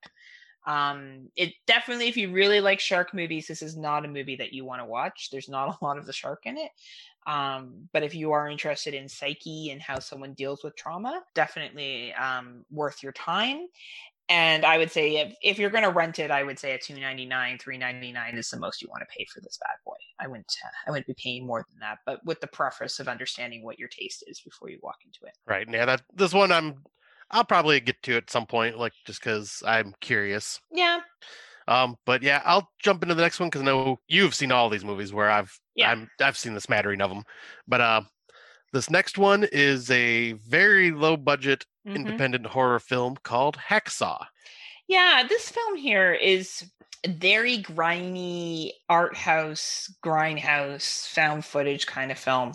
Um, 0.67 1.29
it 1.37 1.53
definitely, 1.67 2.09
if 2.09 2.17
you 2.17 2.33
really 2.33 2.61
like 2.61 2.81
shark 2.81 3.15
movies, 3.15 3.47
this 3.47 3.63
is 3.63 3.77
not 3.77 4.05
a 4.05 4.09
movie 4.09 4.37
that 4.37 4.53
you 4.53 4.65
want 4.65 4.81
to 4.81 4.87
watch. 4.87 5.31
There's 5.31 5.49
not 5.49 5.69
a 5.81 5.85
lot 5.85 5.99
of 5.99 6.07
the 6.07 6.13
shark 6.13 6.43
in 6.45 6.59
it. 6.59 6.71
Um, 7.27 7.89
but 7.93 8.05
if 8.05 8.15
you 8.15 8.33
are 8.33 8.49
interested 8.49 8.95
in 8.95 9.09
psyche 9.09 9.71
and 9.71 9.83
how 9.83 9.99
someone 9.99 10.35
deals 10.35 10.63
with 10.63 10.77
trauma, 10.77 11.23
definitely 11.35 12.13
um, 12.15 12.65
worth 12.71 13.03
your 13.03 13.13
time. 13.13 13.67
And 14.29 14.65
I 14.65 14.77
would 14.77 14.91
say 14.91 15.19
if, 15.19 15.37
if 15.41 15.59
you're 15.59 15.71
going 15.71 15.85
to 15.85 15.91
rent 15.91 16.19
it, 16.19 16.33
I 16.33 16.43
would 16.43 16.59
say 16.59 16.73
a 16.73 16.79
two 16.79 16.99
ninety 16.99 17.25
nine, 17.25 17.59
three 17.59 17.79
ninety 17.79 18.11
nine 18.11 18.37
is 18.37 18.51
the 18.51 18.59
most 18.59 18.83
you 18.83 18.89
want 18.89 19.03
to 19.03 19.17
pay 19.17 19.25
for 19.33 19.41
this 19.41 19.59
bad 19.59 19.77
boy. 19.85 19.95
I 20.19 20.27
wouldn't 20.27 20.53
uh, 20.65 20.69
I 20.87 20.91
wouldn't 20.91 21.07
be 21.07 21.15
paying 21.23 21.47
more 21.47 21.65
than 21.71 21.79
that, 21.81 21.99
but 22.05 22.25
with 22.25 22.41
the 22.41 22.49
preface 22.49 22.99
of 22.99 23.07
understanding 23.07 23.63
what 23.63 23.79
your 23.79 23.89
taste 23.89 24.25
is 24.27 24.41
before 24.41 24.69
you 24.69 24.79
walk 24.83 24.97
into 25.05 25.21
it. 25.27 25.39
Right. 25.47 25.69
Yeah. 25.71 25.87
That 25.87 26.03
this 26.13 26.35
one 26.35 26.51
I'm 26.51 26.83
I'll 27.31 27.45
probably 27.45 27.79
get 27.81 28.03
to 28.05 28.17
at 28.17 28.31
some 28.31 28.47
point, 28.47 28.79
like 28.79 28.93
just 29.05 29.21
because 29.21 29.63
I'm 29.65 29.95
curious. 30.01 30.61
Yeah. 30.73 31.01
Um, 31.69 31.97
but 32.05 32.23
yeah, 32.23 32.43
I'll 32.45 32.71
jump 32.81 33.03
into 33.03 33.15
the 33.15 33.23
next 33.23 33.41
one 33.41 33.49
because 33.49 33.63
I 33.63 33.65
know 33.65 33.99
you've 34.07 34.35
seen 34.35 34.53
all 34.53 34.71
these 34.71 34.85
movies 34.85 35.13
where 35.13 35.31
I've 35.31 35.57
yeah. 35.75 35.91
I'm 35.91 36.09
I've 36.21 36.37
seen 36.37 36.55
the 36.55 36.61
smattering 36.61 37.01
of 37.01 37.11
them. 37.11 37.25
But 37.67 37.81
uh, 37.81 38.03
this 38.77 38.91
next 38.91 39.17
one 39.17 39.45
is 39.53 39.91
a 39.91 40.33
very 40.33 40.91
low 40.91 41.17
budget 41.17 41.65
mm-hmm. 41.87 41.97
independent 41.97 42.45
horror 42.45 42.79
film 42.79 43.17
called 43.23 43.57
Hacksaw. 43.57 44.27
Yeah, 44.87 45.25
this 45.27 45.49
film 45.49 45.77
here 45.77 46.13
is 46.13 46.63
very 47.09 47.57
grimy 47.57 48.75
art 48.91 49.17
house 49.17 49.91
grindhouse 50.05 51.07
found 51.09 51.45
footage 51.45 51.87
kind 51.87 52.11
of 52.11 52.19
film 52.19 52.53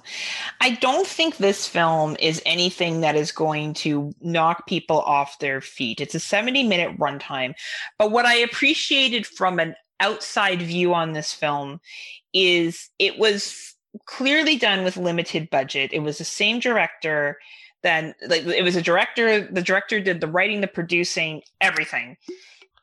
i 0.60 0.72
don't 0.72 1.08
think 1.08 1.38
this 1.38 1.66
film 1.66 2.18
is 2.20 2.42
anything 2.46 3.00
that 3.00 3.16
is 3.16 3.32
going 3.32 3.74
to 3.74 4.12
knock 4.20 4.68
people 4.68 5.00
off 5.04 5.40
their 5.40 5.62
feet 5.62 6.02
it's 6.02 6.16
a 6.16 6.20
70 6.20 6.68
minute 6.68 6.98
runtime 6.98 7.54
but 7.98 8.12
what 8.12 8.26
i 8.26 8.34
appreciated 8.34 9.26
from 9.26 9.58
an 9.58 9.74
outside 10.02 10.62
view 10.62 10.94
on 10.94 11.14
this 11.14 11.32
film 11.32 11.80
is 12.34 12.90
it 13.00 13.18
was 13.18 13.76
clearly 14.06 14.58
done 14.58 14.84
with 14.84 14.98
limited 14.98 15.50
budget. 15.50 15.92
It 15.94 16.00
was 16.00 16.18
the 16.18 16.24
same 16.24 16.60
director 16.60 17.38
then 17.84 18.14
like 18.28 18.46
it 18.46 18.64
was 18.64 18.76
a 18.76 18.82
director 18.82 19.42
the 19.52 19.62
director 19.62 20.00
did 20.00 20.22
the 20.22 20.28
writing 20.28 20.62
the 20.62 20.68
producing 20.68 21.42
everything. 21.60 22.18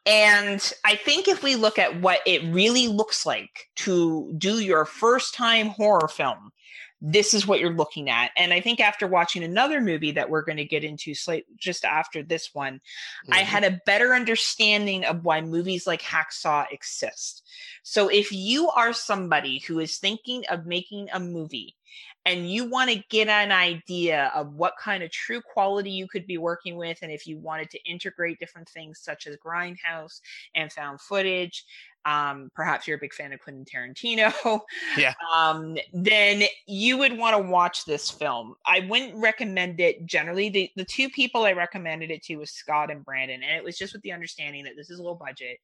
And 0.07 0.73
I 0.85 0.97
think 0.97 1.29
if 1.29 1.43
we 1.43 1.55
look 1.55 1.79
at 1.79 2.01
what 2.01 2.21
it 2.27 2.43
really 2.53 2.89
looks 2.89 3.27
like 3.27 3.69
to 3.77 4.33
do 4.39 4.61
your 4.61 4.85
first 4.87 5.35
time 5.35 5.69
horror 5.69 6.09
film, 6.09 6.51
this 7.01 7.33
is 7.33 7.47
what 7.47 7.61
you're 7.61 7.73
looking 7.73 8.11
at. 8.11 8.33
And 8.37 8.53
I 8.53 8.61
think 8.61 8.81
after 8.81 9.07
watching 9.07 9.45
another 9.45 9.81
movie 9.81 10.13
that 10.13 10.31
we're 10.31 10.43
going 10.43 10.59
to 10.59 10.65
get 10.65 10.85
into 10.85 11.15
slight 11.15 11.45
just 11.57 11.85
after 11.85 12.23
this 12.23 12.55
one, 12.55 12.75
mm-hmm. 12.75 13.35
I 13.35 13.39
had 13.39 13.65
a 13.65 13.81
better 13.87 14.15
understanding 14.15 15.05
of 15.05 15.25
why 15.25 15.41
movies 15.41 15.87
like 15.87 16.03
Hacksaw 16.03 16.67
exist. 16.73 17.45
So 17.83 18.09
if 18.09 18.33
you 18.33 18.71
are 18.71 18.93
somebody 18.93 19.59
who 19.61 19.79
is 19.79 19.99
thinking 19.99 20.45
of 20.51 20.67
making 20.67 21.09
a 21.13 21.21
movie 21.21 21.77
and 22.25 22.51
you 22.51 22.69
want 22.69 22.91
to 22.91 23.03
get 23.09 23.29
an 23.29 23.53
idea 23.53 24.31
of 24.35 24.53
what 24.55 24.75
kind 24.79 25.03
of 25.03 25.11
true 25.11 25.41
quality 25.41 25.91
you 25.91 26.07
could 26.07 26.27
be 26.27 26.37
working 26.37 26.77
with 26.77 26.99
and 27.01 27.11
if 27.11 27.27
you 27.27 27.39
wanted 27.39 27.71
to 27.71 27.83
integrate 27.85 28.39
different 28.39 28.69
things 28.69 29.01
such 29.01 29.27
as 29.27 29.37
grindhouse 29.37 30.21
and 30.55 30.73
found 30.73 31.01
footage 31.01 31.65
um, 32.09 32.51
perhaps 32.55 32.87
you're 32.87 32.97
a 32.97 33.01
big 33.01 33.13
fan 33.13 33.35
of 33.35 33.41
Quentin 33.41 33.67
Tarantino, 33.67 34.61
yeah, 34.97 35.13
um, 35.37 35.77
then 35.93 36.45
you 36.67 36.97
would 36.97 37.17
want 37.17 37.37
to 37.37 37.51
watch 37.51 37.85
this 37.85 38.11
film. 38.11 38.55
I 38.65 38.81
wouldn't 38.89 39.15
recommend 39.15 39.79
it 39.79 40.07
generally. 40.07 40.49
The, 40.49 40.71
the 40.75 40.87
two 40.87 41.11
people 41.11 41.45
I 41.45 41.53
recommended 41.53 42.11
it 42.11 42.23
to 42.25 42.37
was 42.37 42.51
Scott 42.51 42.91
and 42.91 43.05
Brandon, 43.05 43.43
and 43.43 43.57
it 43.57 43.63
was 43.63 43.77
just 43.77 43.93
with 43.93 44.01
the 44.03 44.13
understanding 44.13 44.65
that 44.65 44.73
this 44.75 44.89
is 44.89 45.01
a 45.01 45.03
low 45.03 45.17
budget. 45.17 45.59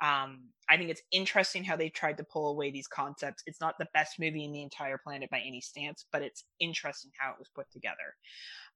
Um, 0.00 0.40
I 0.68 0.76
think 0.76 0.90
it's 0.90 1.02
interesting 1.12 1.62
how 1.62 1.76
they 1.76 1.90
tried 1.90 2.16
to 2.16 2.24
pull 2.24 2.48
away 2.48 2.72
these 2.72 2.88
concepts. 2.88 3.44
It's 3.46 3.60
not 3.60 3.76
the 3.78 3.86
best 3.94 4.18
movie 4.18 4.44
in 4.44 4.50
the 4.50 4.62
entire 4.62 4.98
planet 4.98 5.30
by 5.30 5.42
any 5.46 5.60
stance, 5.60 6.06
but 6.10 6.22
it's 6.22 6.42
interesting 6.58 7.12
how 7.16 7.30
it 7.30 7.38
was 7.38 7.48
put 7.54 7.70
together. 7.70 8.16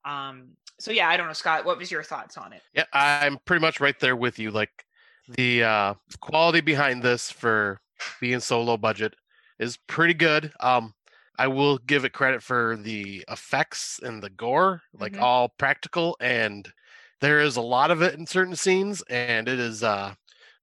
Um, 0.04 0.50
so 0.78 0.92
yeah, 0.92 1.08
I 1.08 1.16
don't 1.16 1.26
know, 1.26 1.32
Scott. 1.32 1.64
What 1.64 1.78
was 1.78 1.90
your 1.90 2.04
thoughts 2.04 2.36
on 2.36 2.52
it? 2.52 2.62
Yeah, 2.74 2.84
I'm 2.92 3.38
pretty 3.44 3.60
much 3.60 3.80
right 3.80 3.98
there 3.98 4.14
with 4.14 4.38
you. 4.38 4.52
Like 4.52 4.84
the 5.28 5.64
uh, 5.64 5.94
quality 6.20 6.60
behind 6.60 7.02
this 7.02 7.30
for 7.30 7.80
being 8.20 8.40
so 8.40 8.62
low 8.62 8.76
budget 8.76 9.14
is 9.58 9.76
pretty 9.86 10.14
good. 10.14 10.52
Um, 10.60 10.94
I 11.38 11.46
will 11.46 11.78
give 11.78 12.04
it 12.04 12.12
credit 12.12 12.42
for 12.42 12.76
the 12.76 13.24
effects 13.28 14.00
and 14.02 14.22
the 14.22 14.30
gore, 14.30 14.82
like 14.92 15.12
mm-hmm. 15.12 15.22
all 15.22 15.50
practical, 15.58 16.16
and 16.20 16.68
there 17.20 17.40
is 17.40 17.56
a 17.56 17.62
lot 17.62 17.90
of 17.90 18.02
it 18.02 18.14
in 18.14 18.26
certain 18.26 18.56
scenes, 18.56 19.02
and 19.08 19.48
it 19.48 19.58
is 19.58 19.82
uh 19.82 20.14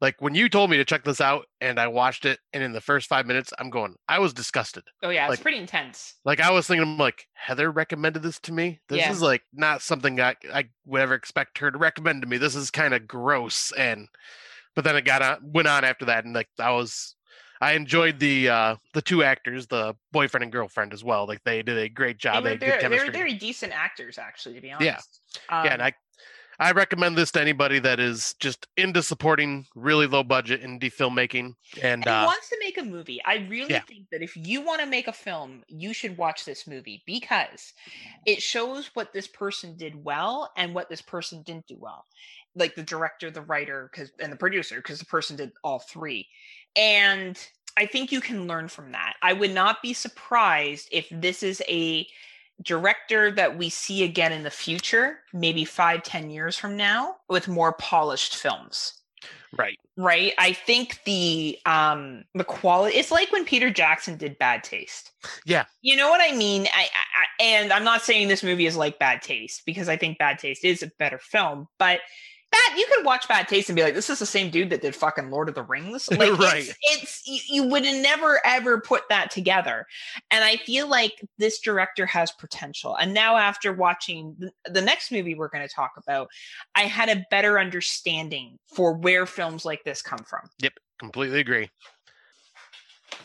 like 0.01 0.21
when 0.21 0.35
you 0.35 0.49
told 0.49 0.69
me 0.69 0.77
to 0.77 0.85
check 0.85 1.05
this 1.05 1.21
out 1.21 1.45
and 1.61 1.79
I 1.79 1.87
watched 1.87 2.25
it, 2.25 2.39
and 2.51 2.61
in 2.61 2.73
the 2.73 2.81
first 2.81 3.07
five 3.07 3.25
minutes, 3.25 3.53
I'm 3.57 3.69
going, 3.69 3.95
I 4.09 4.19
was 4.19 4.33
disgusted. 4.33 4.83
Oh 5.01 5.09
yeah, 5.09 5.27
like, 5.27 5.35
it's 5.35 5.41
pretty 5.41 5.57
intense. 5.57 6.15
Like 6.25 6.41
I 6.41 6.51
was 6.51 6.67
thinking, 6.67 6.97
like 6.97 7.27
Heather 7.33 7.71
recommended 7.71 8.21
this 8.21 8.39
to 8.41 8.53
me. 8.53 8.81
This 8.89 8.99
yeah. 8.99 9.11
is 9.11 9.21
like 9.21 9.43
not 9.53 9.81
something 9.81 10.19
I 10.19 10.35
I 10.53 10.65
would 10.85 11.01
ever 11.01 11.13
expect 11.13 11.59
her 11.59 11.71
to 11.71 11.77
recommend 11.77 12.21
to 12.21 12.27
me. 12.27 12.37
This 12.37 12.55
is 12.55 12.69
kind 12.69 12.93
of 12.93 13.07
gross, 13.07 13.71
and 13.71 14.07
but 14.75 14.83
then 14.83 14.95
it 14.95 15.05
got 15.05 15.21
on, 15.21 15.37
went 15.41 15.67
on 15.67 15.83
after 15.83 16.05
that, 16.05 16.25
and 16.25 16.33
like 16.33 16.49
I 16.59 16.71
was, 16.71 17.15
I 17.61 17.73
enjoyed 17.73 18.19
the 18.19 18.49
uh 18.49 18.75
the 18.93 19.01
two 19.01 19.23
actors, 19.23 19.67
the 19.67 19.95
boyfriend 20.11 20.43
and 20.43 20.51
girlfriend 20.51 20.93
as 20.93 21.03
well. 21.03 21.25
Like 21.25 21.43
they 21.43 21.63
did 21.63 21.77
a 21.77 21.89
great 21.89 22.17
job. 22.17 22.43
They, 22.43 22.51
were, 22.51 22.57
they, 22.57 22.87
they 22.87 22.99
were 22.99 23.11
very 23.11 23.33
decent 23.33 23.73
actors, 23.73 24.17
actually, 24.17 24.55
to 24.55 24.61
be 24.61 24.71
honest. 24.71 25.21
Yeah, 25.49 25.59
um, 25.59 25.65
yeah, 25.65 25.73
and 25.73 25.81
I 25.81 25.93
I 26.59 26.71
recommend 26.71 27.17
this 27.17 27.31
to 27.31 27.41
anybody 27.41 27.79
that 27.79 27.99
is 27.99 28.35
just 28.39 28.67
into 28.77 29.03
supporting 29.03 29.65
really 29.75 30.07
low 30.07 30.23
budget 30.23 30.63
indie 30.63 30.93
filmmaking 30.93 31.55
and, 31.81 31.83
and 31.83 32.07
uh, 32.07 32.23
wants 32.25 32.49
to 32.49 32.57
make 32.59 32.77
a 32.77 32.83
movie. 32.83 33.21
I 33.25 33.47
really 33.49 33.71
yeah. 33.71 33.81
think 33.81 34.09
that 34.11 34.21
if 34.21 34.35
you 34.37 34.61
want 34.61 34.81
to 34.81 34.87
make 34.87 35.07
a 35.07 35.13
film, 35.13 35.63
you 35.67 35.93
should 35.93 36.17
watch 36.17 36.45
this 36.45 36.67
movie 36.67 37.03
because 37.05 37.73
it 38.25 38.41
shows 38.41 38.91
what 38.93 39.13
this 39.13 39.27
person 39.27 39.75
did 39.75 40.03
well 40.03 40.51
and 40.55 40.73
what 40.73 40.89
this 40.89 41.01
person 41.01 41.41
didn't 41.43 41.67
do 41.67 41.77
well. 41.79 42.05
Like 42.55 42.75
the 42.75 42.83
director, 42.83 43.29
the 43.29 43.41
writer, 43.41 43.89
because 43.91 44.11
and 44.19 44.31
the 44.31 44.37
producer, 44.37 44.77
because 44.77 44.99
the 44.99 45.05
person 45.05 45.35
did 45.35 45.51
all 45.63 45.79
three. 45.79 46.27
And 46.77 47.37
I 47.77 47.85
think 47.85 48.11
you 48.11 48.21
can 48.21 48.47
learn 48.47 48.69
from 48.69 48.93
that. 48.93 49.15
I 49.21 49.33
would 49.33 49.53
not 49.53 49.81
be 49.81 49.93
surprised 49.93 50.87
if 50.91 51.07
this 51.11 51.43
is 51.43 51.61
a 51.67 52.07
director 52.61 53.31
that 53.31 53.57
we 53.57 53.69
see 53.69 54.03
again 54.03 54.31
in 54.31 54.43
the 54.43 54.49
future, 54.49 55.19
maybe 55.33 55.65
five, 55.65 56.03
ten 56.03 56.29
years 56.29 56.57
from 56.57 56.77
now, 56.77 57.17
with 57.29 57.47
more 57.47 57.73
polished 57.73 58.35
films. 58.35 59.01
Right. 59.57 59.79
Right. 59.97 60.33
I 60.37 60.53
think 60.53 60.99
the 61.05 61.57
um 61.65 62.25
the 62.33 62.43
quality 62.43 62.97
it's 62.97 63.11
like 63.11 63.31
when 63.31 63.45
Peter 63.45 63.69
Jackson 63.69 64.17
did 64.17 64.37
Bad 64.37 64.63
Taste. 64.63 65.11
Yeah. 65.45 65.65
You 65.81 65.95
know 65.95 66.09
what 66.09 66.21
I 66.21 66.35
mean? 66.35 66.67
I, 66.73 66.83
I 66.83 67.43
and 67.43 67.71
I'm 67.71 67.83
not 67.83 68.01
saying 68.01 68.27
this 68.27 68.43
movie 68.43 68.65
is 68.65 68.75
like 68.75 68.99
Bad 68.99 69.21
Taste 69.21 69.63
because 69.65 69.87
I 69.87 69.95
think 69.95 70.17
Bad 70.17 70.39
Taste 70.39 70.65
is 70.65 70.83
a 70.83 70.91
better 70.99 71.17
film, 71.19 71.67
but 71.79 72.01
that 72.55 72.75
you 72.77 72.85
could 72.93 73.05
watch 73.05 73.27
Bad 73.27 73.47
Taste 73.47 73.69
and 73.69 73.75
be 73.75 73.83
like, 73.83 73.93
this 73.93 74.09
is 74.09 74.19
the 74.19 74.25
same 74.25 74.49
dude 74.49 74.69
that 74.69 74.81
did 74.81 74.95
fucking 74.95 75.29
Lord 75.29 75.49
of 75.49 75.55
the 75.55 75.63
Rings. 75.63 76.09
Like, 76.15 76.39
right. 76.39 76.63
It's, 76.63 77.21
it's 77.25 77.27
you, 77.27 77.63
you 77.63 77.69
would 77.69 77.83
never 77.83 78.39
ever 78.45 78.79
put 78.79 79.03
that 79.09 79.29
together. 79.29 79.85
And 80.31 80.45
I 80.45 80.55
feel 80.57 80.87
like 80.87 81.11
this 81.37 81.59
director 81.59 82.05
has 82.05 82.31
potential. 82.31 82.95
And 82.95 83.13
now 83.13 83.35
after 83.35 83.73
watching 83.73 84.35
the, 84.39 84.51
the 84.69 84.81
next 84.81 85.11
movie 85.11 85.35
we're 85.35 85.49
going 85.49 85.67
to 85.67 85.73
talk 85.73 85.91
about, 85.97 86.29
I 86.73 86.83
had 86.83 87.09
a 87.09 87.25
better 87.29 87.59
understanding 87.59 88.57
for 88.73 88.93
where 88.93 89.25
films 89.25 89.65
like 89.65 89.83
this 89.83 90.01
come 90.01 90.19
from. 90.19 90.47
Yep, 90.59 90.73
completely 90.99 91.41
agree. 91.41 91.69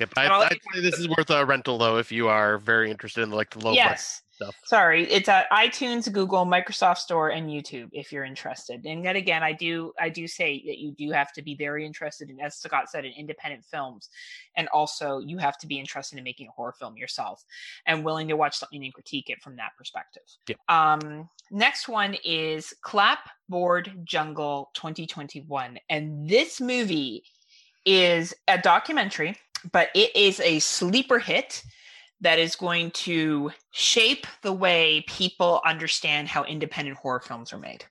Yep, 0.01 0.13
I, 0.17 0.39
would 0.39 0.59
say 0.75 0.81
this 0.81 0.99
is 0.99 1.09
worth 1.09 1.31
a 1.31 1.45
rental 1.45 1.79
though 1.79 1.99
if 1.99 2.11
you 2.11 2.29
are 2.29 2.59
very 2.59 2.91
interested 2.91 3.23
in 3.23 3.31
like 3.31 3.51
the 3.51 3.59
low. 3.61 3.73
Yes, 3.73 4.23
stuff. 4.41 4.57
Sorry, 4.65 5.05
it's 5.11 5.29
at 5.29 5.51
iTunes, 5.51 6.11
Google, 6.11 6.45
Microsoft 6.47 6.99
Store, 6.99 7.31
and 7.31 7.49
YouTube 7.49 7.91
if 7.93 8.13
you're 8.13 8.25
interested. 8.25 8.85
And 8.87 9.05
yet 9.05 9.17
again, 9.17 9.43
I 9.43 9.53
do 9.53 9.93
I 9.99 10.09
do 10.09 10.27
say 10.27 10.63
that 10.67 10.79
you 10.79 10.93
do 10.93 11.11
have 11.13 11.33
to 11.35 11.43
be 11.43 11.55
very 11.55 11.85
interested 11.85 12.31
in, 12.31 12.41
as 12.41 12.57
Scott 12.57 12.91
said, 12.91 13.05
in 13.05 13.13
independent 13.13 13.65
films, 13.65 14.09
and 14.57 14.69
also 14.69 15.19
you 15.19 15.39
have 15.39 15.59
to 15.59 15.67
be 15.67 15.79
interested 15.79 16.19
in 16.19 16.25
making 16.25 16.49
a 16.49 16.53
horror 16.53 16.73
film 16.79 16.97
yourself 16.97 17.45
and 17.87 18.05
willing 18.05 18.29
to 18.29 18.37
watch 18.37 18.57
something 18.57 18.83
and 18.83 18.95
critique 18.95 19.31
it 19.31 19.43
from 19.43 19.57
that 19.57 19.73
perspective. 19.77 20.23
Yeah. 20.49 20.57
Um, 20.69 21.29
next 21.51 21.89
one 21.89 22.17
is 22.25 22.75
Clapboard 22.83 24.01
Jungle 24.05 24.71
2021, 24.75 25.79
and 25.89 26.29
this 26.29 26.61
movie 26.61 27.25
is 27.85 28.35
a 28.49 28.59
documentary, 28.59 29.37
but 29.73 29.89
it 29.95 30.15
is 30.15 30.41
a 30.41 30.59
sleeper 30.59 31.19
hit 31.19 31.63
that 32.21 32.39
is 32.39 32.57
going 32.57 32.91
to 32.93 33.51
shape 33.71 34.27
the 34.43 34.53
way 34.53 35.05
people 35.09 35.61
understand 35.65 36.29
how 36.29 36.45
independent 36.45 36.99
horror 36.99 37.21
films 37.21 37.53
are 37.53 37.59
made. 37.59 37.85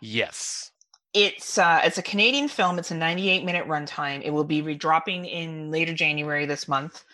Yes. 0.00 0.70
it's 1.14 1.56
uh, 1.58 1.80
it's 1.82 1.98
a 1.98 2.02
Canadian 2.02 2.48
film. 2.48 2.78
It's 2.78 2.90
a 2.90 2.94
98 2.94 3.44
minute 3.44 3.66
runtime. 3.66 4.22
It 4.22 4.30
will 4.30 4.44
be 4.44 4.62
redropping 4.62 5.30
in 5.30 5.70
later 5.70 5.94
January 5.94 6.46
this 6.46 6.68
month, 6.68 7.04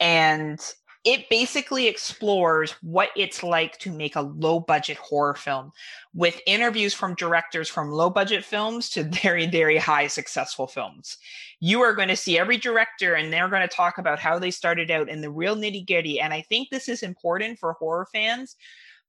and 0.00 0.58
it 1.04 1.28
basically 1.28 1.86
explores 1.86 2.72
what 2.80 3.10
it's 3.14 3.42
like 3.42 3.78
to 3.78 3.92
make 3.92 4.16
a 4.16 4.22
low 4.22 4.58
budget 4.58 4.96
horror 4.96 5.34
film 5.34 5.70
with 6.14 6.40
interviews 6.46 6.94
from 6.94 7.14
directors 7.14 7.68
from 7.68 7.90
low 7.90 8.08
budget 8.08 8.44
films 8.44 8.88
to 8.90 9.04
very 9.22 9.46
very 9.46 9.76
high 9.76 10.06
successful 10.06 10.66
films. 10.66 11.18
You 11.60 11.80
are 11.82 11.94
going 11.94 12.08
to 12.08 12.16
see 12.16 12.38
every 12.38 12.56
director 12.56 13.14
and 13.14 13.32
they're 13.32 13.48
going 13.48 13.66
to 13.66 13.74
talk 13.74 13.98
about 13.98 14.18
how 14.18 14.38
they 14.38 14.50
started 14.50 14.90
out 14.90 15.08
in 15.08 15.20
the 15.20 15.30
real 15.30 15.56
nitty 15.56 15.86
gritty 15.86 16.20
and 16.20 16.32
i 16.32 16.40
think 16.42 16.68
this 16.70 16.88
is 16.88 17.02
important 17.02 17.58
for 17.58 17.74
horror 17.74 18.06
fans 18.12 18.56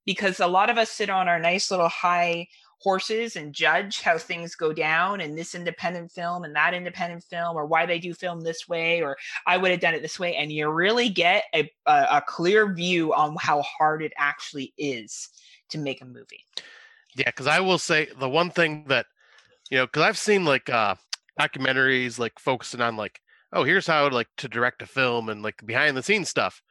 because 0.06 0.40
a 0.40 0.48
lot 0.48 0.70
of 0.70 0.78
us 0.78 0.92
sit 0.92 1.10
on 1.10 1.28
our 1.28 1.40
nice 1.40 1.72
little 1.72 1.90
high 1.90 2.48
horses 2.86 3.36
and 3.36 3.52
judge 3.52 4.02
how 4.02 4.16
things 4.16 4.54
go 4.54 4.72
down 4.72 5.20
in 5.20 5.34
this 5.34 5.56
independent 5.56 6.12
film 6.12 6.44
and 6.44 6.56
that 6.56 6.76
independent 6.76 7.24
film 7.24 7.58
or 7.58 7.66
why 7.66 7.84
they 7.84 7.98
do 7.98 8.14
film 8.14 8.42
this 8.42 8.70
way 8.70 9.02
or 9.02 9.18
i 9.48 9.58
would 9.58 9.72
have 9.72 9.80
done 9.80 9.96
it 9.96 10.04
this 10.04 10.20
way. 10.20 10.36
And 10.36 10.52
you 10.52 10.70
really 10.70 11.10
get 11.10 11.46
a, 11.56 11.68
a, 11.88 12.08
a 12.12 12.24
clear 12.28 12.72
view 12.72 13.12
on 13.16 13.36
how 13.40 13.64
hard 13.64 14.04
it 14.04 14.14
actually 14.18 14.72
is 14.78 15.30
to 15.70 15.80
make 15.80 16.00
a 16.04 16.06
movie. 16.06 16.46
Yeah 17.16 17.26
because 17.26 17.48
i 17.48 17.60
will 17.60 17.80
say 17.80 18.08
the 18.20 18.30
one 18.30 18.52
thing 18.52 18.86
that 18.88 19.08
you 19.72 19.80
know 19.80 19.88
because 19.88 20.04
i've 20.04 20.18
seen 20.18 20.46
like 20.46 20.70
uh 20.70 20.94
documentaries 21.40 22.20
like 22.20 22.38
focusing 22.38 22.82
on 22.82 22.96
like 22.96 23.20
oh 23.52 23.64
here's 23.64 23.88
how 23.88 24.08
like 24.10 24.28
to 24.38 24.48
direct 24.48 24.84
a 24.84 24.86
film 24.86 25.28
and 25.30 25.42
like 25.42 25.66
behind 25.66 25.98
the 25.98 26.04
scenes 26.04 26.30
stuff 26.30 26.62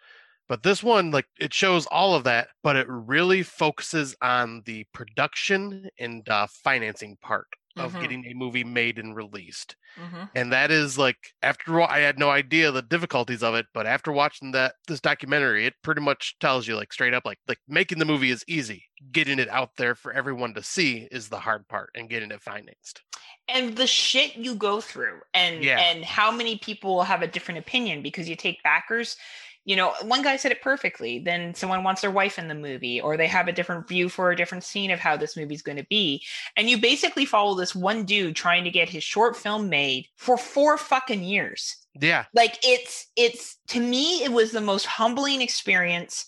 but 0.48 0.62
this 0.62 0.82
one, 0.82 1.10
like 1.10 1.26
it 1.38 1.52
shows 1.54 1.86
all 1.86 2.14
of 2.14 2.24
that, 2.24 2.48
but 2.62 2.76
it 2.76 2.86
really 2.88 3.42
focuses 3.42 4.14
on 4.22 4.62
the 4.66 4.84
production 4.92 5.88
and 5.98 6.28
uh, 6.28 6.46
financing 6.62 7.16
part 7.20 7.46
of 7.76 7.92
Mhm. 7.92 8.00
getting 8.02 8.24
a 8.26 8.34
movie 8.34 8.62
made 8.62 8.98
and 9.00 9.16
released. 9.16 9.74
mm-hmm. 9.98 10.24
And 10.36 10.52
that 10.52 10.70
is 10.70 10.96
like 10.96 11.16
after 11.42 11.80
I 11.82 12.00
had 12.00 12.18
no 12.20 12.30
idea 12.30 12.70
the 12.70 12.82
difficulties 12.82 13.42
of 13.42 13.54
it, 13.56 13.66
but 13.74 13.84
after 13.86 14.12
watching 14.12 14.52
that 14.52 14.74
this 14.86 15.00
documentary, 15.00 15.66
it 15.66 15.74
pretty 15.82 16.00
much 16.00 16.36
tells 16.38 16.68
you 16.68 16.76
like 16.76 16.92
straight 16.92 17.14
up 17.14 17.24
like 17.24 17.38
like 17.48 17.58
making 17.66 17.98
the 17.98 18.04
movie 18.04 18.30
is 18.30 18.44
easy. 18.46 18.84
Getting 19.10 19.38
it 19.40 19.48
out 19.48 19.70
there 19.76 19.94
for 19.96 20.12
everyone 20.12 20.54
to 20.54 20.62
see 20.62 21.08
is 21.10 21.28
the 21.28 21.40
hard 21.40 21.66
part 21.68 21.90
and 21.96 22.08
getting 22.08 22.30
it 22.30 22.42
financed. 22.42 23.02
and 23.48 23.76
the 23.76 23.86
shit 23.86 24.36
you 24.36 24.54
go 24.54 24.80
through 24.80 25.20
and 25.34 25.62
Yeah. 25.62 25.78
and 25.78 26.02
how 26.02 26.30
many 26.30 26.56
people 26.58 27.02
have 27.02 27.20
a 27.22 27.26
different 27.26 27.58
opinion 27.58 28.00
because 28.02 28.26
you 28.26 28.36
take 28.36 28.62
backers 28.62 29.16
you 29.64 29.76
know 29.76 29.94
one 30.02 30.22
guy 30.22 30.36
said 30.36 30.52
it 30.52 30.62
perfectly 30.62 31.18
then 31.18 31.54
someone 31.54 31.82
wants 31.82 32.00
their 32.00 32.10
wife 32.10 32.38
in 32.38 32.48
the 32.48 32.54
movie 32.54 33.00
or 33.00 33.16
they 33.16 33.26
have 33.26 33.48
a 33.48 33.52
different 33.52 33.88
view 33.88 34.08
for 34.08 34.30
a 34.30 34.36
different 34.36 34.64
scene 34.64 34.90
of 34.90 35.00
how 35.00 35.16
this 35.16 35.36
movie's 35.36 35.62
going 35.62 35.78
to 35.78 35.86
be. 35.88 36.22
And 36.56 36.68
you 36.68 36.78
basically 36.78 37.24
follow 37.24 37.54
this 37.54 37.74
one 37.74 38.04
dude 38.04 38.36
trying 38.36 38.64
to 38.64 38.70
get 38.70 38.88
his 38.88 39.04
short 39.04 39.36
film 39.36 39.68
made 39.68 40.06
for 40.16 40.36
four 40.36 40.76
fucking 40.78 41.22
years. 41.22 41.76
Yeah. 42.00 42.24
like 42.34 42.58
it's 42.64 43.06
it's 43.14 43.56
to 43.68 43.78
me 43.78 44.24
it 44.24 44.32
was 44.32 44.50
the 44.50 44.60
most 44.60 44.86
humbling 44.86 45.40
experience. 45.42 46.26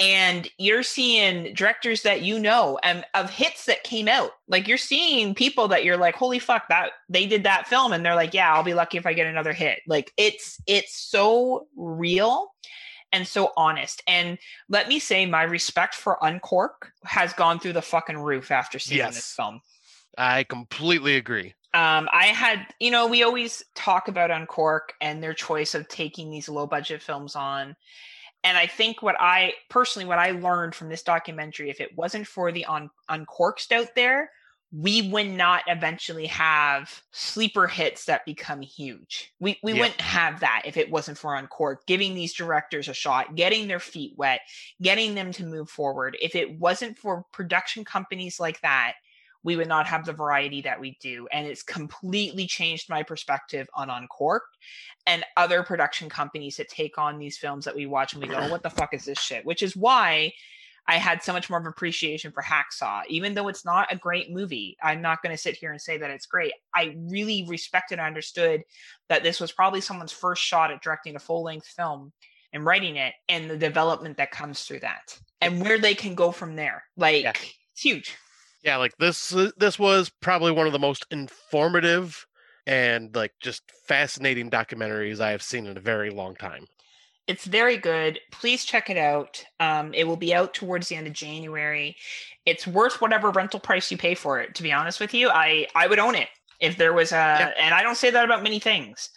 And 0.00 0.48
you're 0.58 0.84
seeing 0.84 1.54
directors 1.54 2.02
that 2.02 2.22
you 2.22 2.38
know 2.38 2.78
and 2.84 3.04
of 3.14 3.30
hits 3.30 3.64
that 3.64 3.82
came 3.82 4.06
out. 4.06 4.30
Like 4.46 4.68
you're 4.68 4.78
seeing 4.78 5.34
people 5.34 5.66
that 5.68 5.84
you're 5.84 5.96
like 5.96 6.14
holy 6.14 6.38
fuck 6.38 6.68
that 6.68 6.90
they 7.08 7.26
did 7.26 7.42
that 7.42 7.66
film. 7.66 7.92
And 7.92 8.06
they're 8.06 8.14
like 8.14 8.32
yeah 8.32 8.54
i'll 8.54 8.62
be 8.62 8.74
lucky 8.74 8.96
if 8.96 9.06
i 9.06 9.12
get 9.12 9.26
another 9.26 9.52
hit. 9.52 9.80
Like 9.88 10.12
it's 10.16 10.60
it's 10.68 10.96
so 10.96 11.66
real 11.76 12.52
and 13.12 13.26
so 13.26 13.52
honest 13.56 14.02
and 14.06 14.38
let 14.68 14.88
me 14.88 14.98
say 14.98 15.26
my 15.26 15.42
respect 15.42 15.94
for 15.94 16.22
uncork 16.22 16.92
has 17.04 17.32
gone 17.32 17.58
through 17.58 17.72
the 17.72 17.82
fucking 17.82 18.18
roof 18.18 18.50
after 18.50 18.78
seeing 18.78 19.06
this 19.06 19.32
film 19.32 19.60
I 20.18 20.42
completely 20.42 21.14
agree. 21.14 21.54
um, 21.74 22.08
I 22.12 22.26
had, 22.26 22.66
you 22.80 22.90
know, 22.90 23.06
we 23.06 23.22
always 23.22 23.62
talk 23.74 24.08
about 24.08 24.32
Uncork 24.32 24.94
and 25.00 25.22
their 25.22 25.32
choice 25.32 25.74
of 25.74 25.86
taking 25.88 26.30
these 26.30 26.48
low 26.48 26.66
budget 26.66 27.02
films 27.02 27.36
on. 27.36 27.76
And 28.42 28.58
I 28.58 28.66
think 28.66 29.02
what 29.02 29.16
I 29.18 29.52
personally, 29.70 30.06
what 30.06 30.18
I 30.18 30.32
learned 30.32 30.74
from 30.74 30.88
this 30.88 31.02
documentary, 31.02 31.70
if 31.70 31.80
it 31.80 31.96
wasn't 31.96 32.26
for 32.26 32.50
the 32.50 32.64
un- 32.64 32.90
Uncorks 33.08 33.70
out 33.70 33.94
there, 33.94 34.30
we 34.70 35.10
would 35.10 35.28
not 35.30 35.62
eventually 35.66 36.26
have 36.26 37.02
sleeper 37.10 37.66
hits 37.66 38.04
that 38.04 38.26
become 38.26 38.60
huge. 38.60 39.32
We 39.40 39.58
we 39.62 39.72
Yeah. 39.72 39.80
wouldn't 39.80 40.00
have 40.00 40.40
that 40.40 40.62
if 40.66 40.76
it 40.76 40.90
wasn't 40.90 41.16
for 41.16 41.34
Uncork 41.34 41.86
giving 41.86 42.14
these 42.14 42.34
directors 42.34 42.88
a 42.88 42.94
shot, 42.94 43.34
getting 43.34 43.66
their 43.66 43.80
feet 43.80 44.12
wet, 44.16 44.40
getting 44.82 45.14
them 45.14 45.32
to 45.32 45.44
move 45.44 45.70
forward. 45.70 46.18
If 46.20 46.34
it 46.36 46.58
wasn't 46.58 46.98
for 46.98 47.24
production 47.32 47.84
companies 47.84 48.38
like 48.38 48.60
that, 48.60 48.94
we 49.42 49.56
would 49.56 49.68
not 49.68 49.86
have 49.86 50.04
the 50.04 50.12
variety 50.12 50.60
that 50.62 50.80
we 50.80 50.98
do. 51.00 51.26
And 51.32 51.46
it's 51.46 51.62
completely 51.62 52.46
changed 52.46 52.90
my 52.90 53.02
perspective 53.02 53.70
on 53.72 53.88
Uncorked 53.88 54.58
and 55.06 55.24
other 55.36 55.62
production 55.62 56.10
companies 56.10 56.56
that 56.56 56.68
take 56.68 56.98
on 56.98 57.18
these 57.18 57.38
films 57.38 57.64
that 57.64 57.74
we 57.74 57.86
watch 57.86 58.12
and 58.12 58.22
we 58.22 58.28
go, 58.28 58.48
what 58.48 58.62
the 58.62 58.68
fuck 58.68 58.92
is 58.92 59.06
this 59.06 59.18
shit? 59.18 59.46
Which 59.46 59.62
is 59.62 59.74
why 59.76 60.34
I 60.88 60.96
had 60.96 61.22
so 61.22 61.34
much 61.34 61.50
more 61.50 61.60
of 61.60 61.66
appreciation 61.66 62.32
for 62.32 62.42
Hacksaw. 62.42 63.02
Even 63.08 63.34
though 63.34 63.48
it's 63.48 63.64
not 63.64 63.92
a 63.92 63.96
great 63.96 64.30
movie, 64.30 64.76
I'm 64.82 65.02
not 65.02 65.22
going 65.22 65.34
to 65.34 65.40
sit 65.40 65.54
here 65.54 65.70
and 65.70 65.80
say 65.80 65.98
that 65.98 66.10
it's 66.10 66.24
great. 66.26 66.52
I 66.74 66.96
really 66.96 67.44
respected 67.46 67.98
and 67.98 68.06
understood 68.06 68.62
that 69.10 69.22
this 69.22 69.38
was 69.38 69.52
probably 69.52 69.82
someone's 69.82 70.12
first 70.12 70.42
shot 70.42 70.70
at 70.70 70.82
directing 70.82 71.14
a 71.14 71.18
full 71.20 71.42
length 71.42 71.66
film 71.66 72.12
and 72.54 72.64
writing 72.64 72.96
it 72.96 73.12
and 73.28 73.50
the 73.50 73.56
development 73.58 74.16
that 74.16 74.30
comes 74.30 74.62
through 74.64 74.80
that 74.80 75.18
and 75.42 75.60
where 75.60 75.78
they 75.78 75.94
can 75.94 76.14
go 76.14 76.32
from 76.32 76.56
there. 76.56 76.82
Like, 76.96 77.22
Yeah. 77.22 77.32
it's 77.72 77.82
huge. 77.82 78.16
Yeah, 78.64 78.78
like 78.78 78.96
this 78.98 79.28
this 79.56 79.78
was 79.78 80.10
probably 80.20 80.50
one 80.52 80.66
of 80.66 80.72
the 80.72 80.78
most 80.78 81.06
informative 81.10 82.26
and 82.66 83.14
like 83.14 83.32
just 83.40 83.62
fascinating 83.86 84.50
documentaries 84.50 85.20
I 85.20 85.30
have 85.30 85.42
seen 85.42 85.66
in 85.66 85.76
a 85.76 85.80
very 85.80 86.10
long 86.10 86.34
time. 86.34 86.66
It's 87.28 87.44
very 87.44 87.76
good. 87.76 88.18
Please 88.32 88.64
check 88.64 88.88
it 88.88 88.96
out. 88.96 89.44
Um, 89.60 89.92
it 89.92 90.04
will 90.04 90.16
be 90.16 90.34
out 90.34 90.54
towards 90.54 90.88
the 90.88 90.96
end 90.96 91.06
of 91.06 91.12
January. 91.12 91.94
It's 92.46 92.66
worth 92.66 93.02
whatever 93.02 93.30
rental 93.30 93.60
price 93.60 93.90
you 93.90 93.98
pay 93.98 94.14
for 94.14 94.40
it. 94.40 94.54
To 94.54 94.62
be 94.62 94.72
honest 94.72 94.98
with 94.98 95.12
you, 95.12 95.28
I 95.28 95.66
I 95.74 95.86
would 95.86 95.98
own 95.98 96.14
it 96.14 96.28
if 96.58 96.78
there 96.78 96.94
was 96.94 97.12
a. 97.12 97.14
Yeah. 97.14 97.52
And 97.60 97.74
I 97.74 97.82
don't 97.82 97.96
say 97.96 98.10
that 98.10 98.24
about 98.24 98.42
many 98.42 98.58
things. 98.58 99.10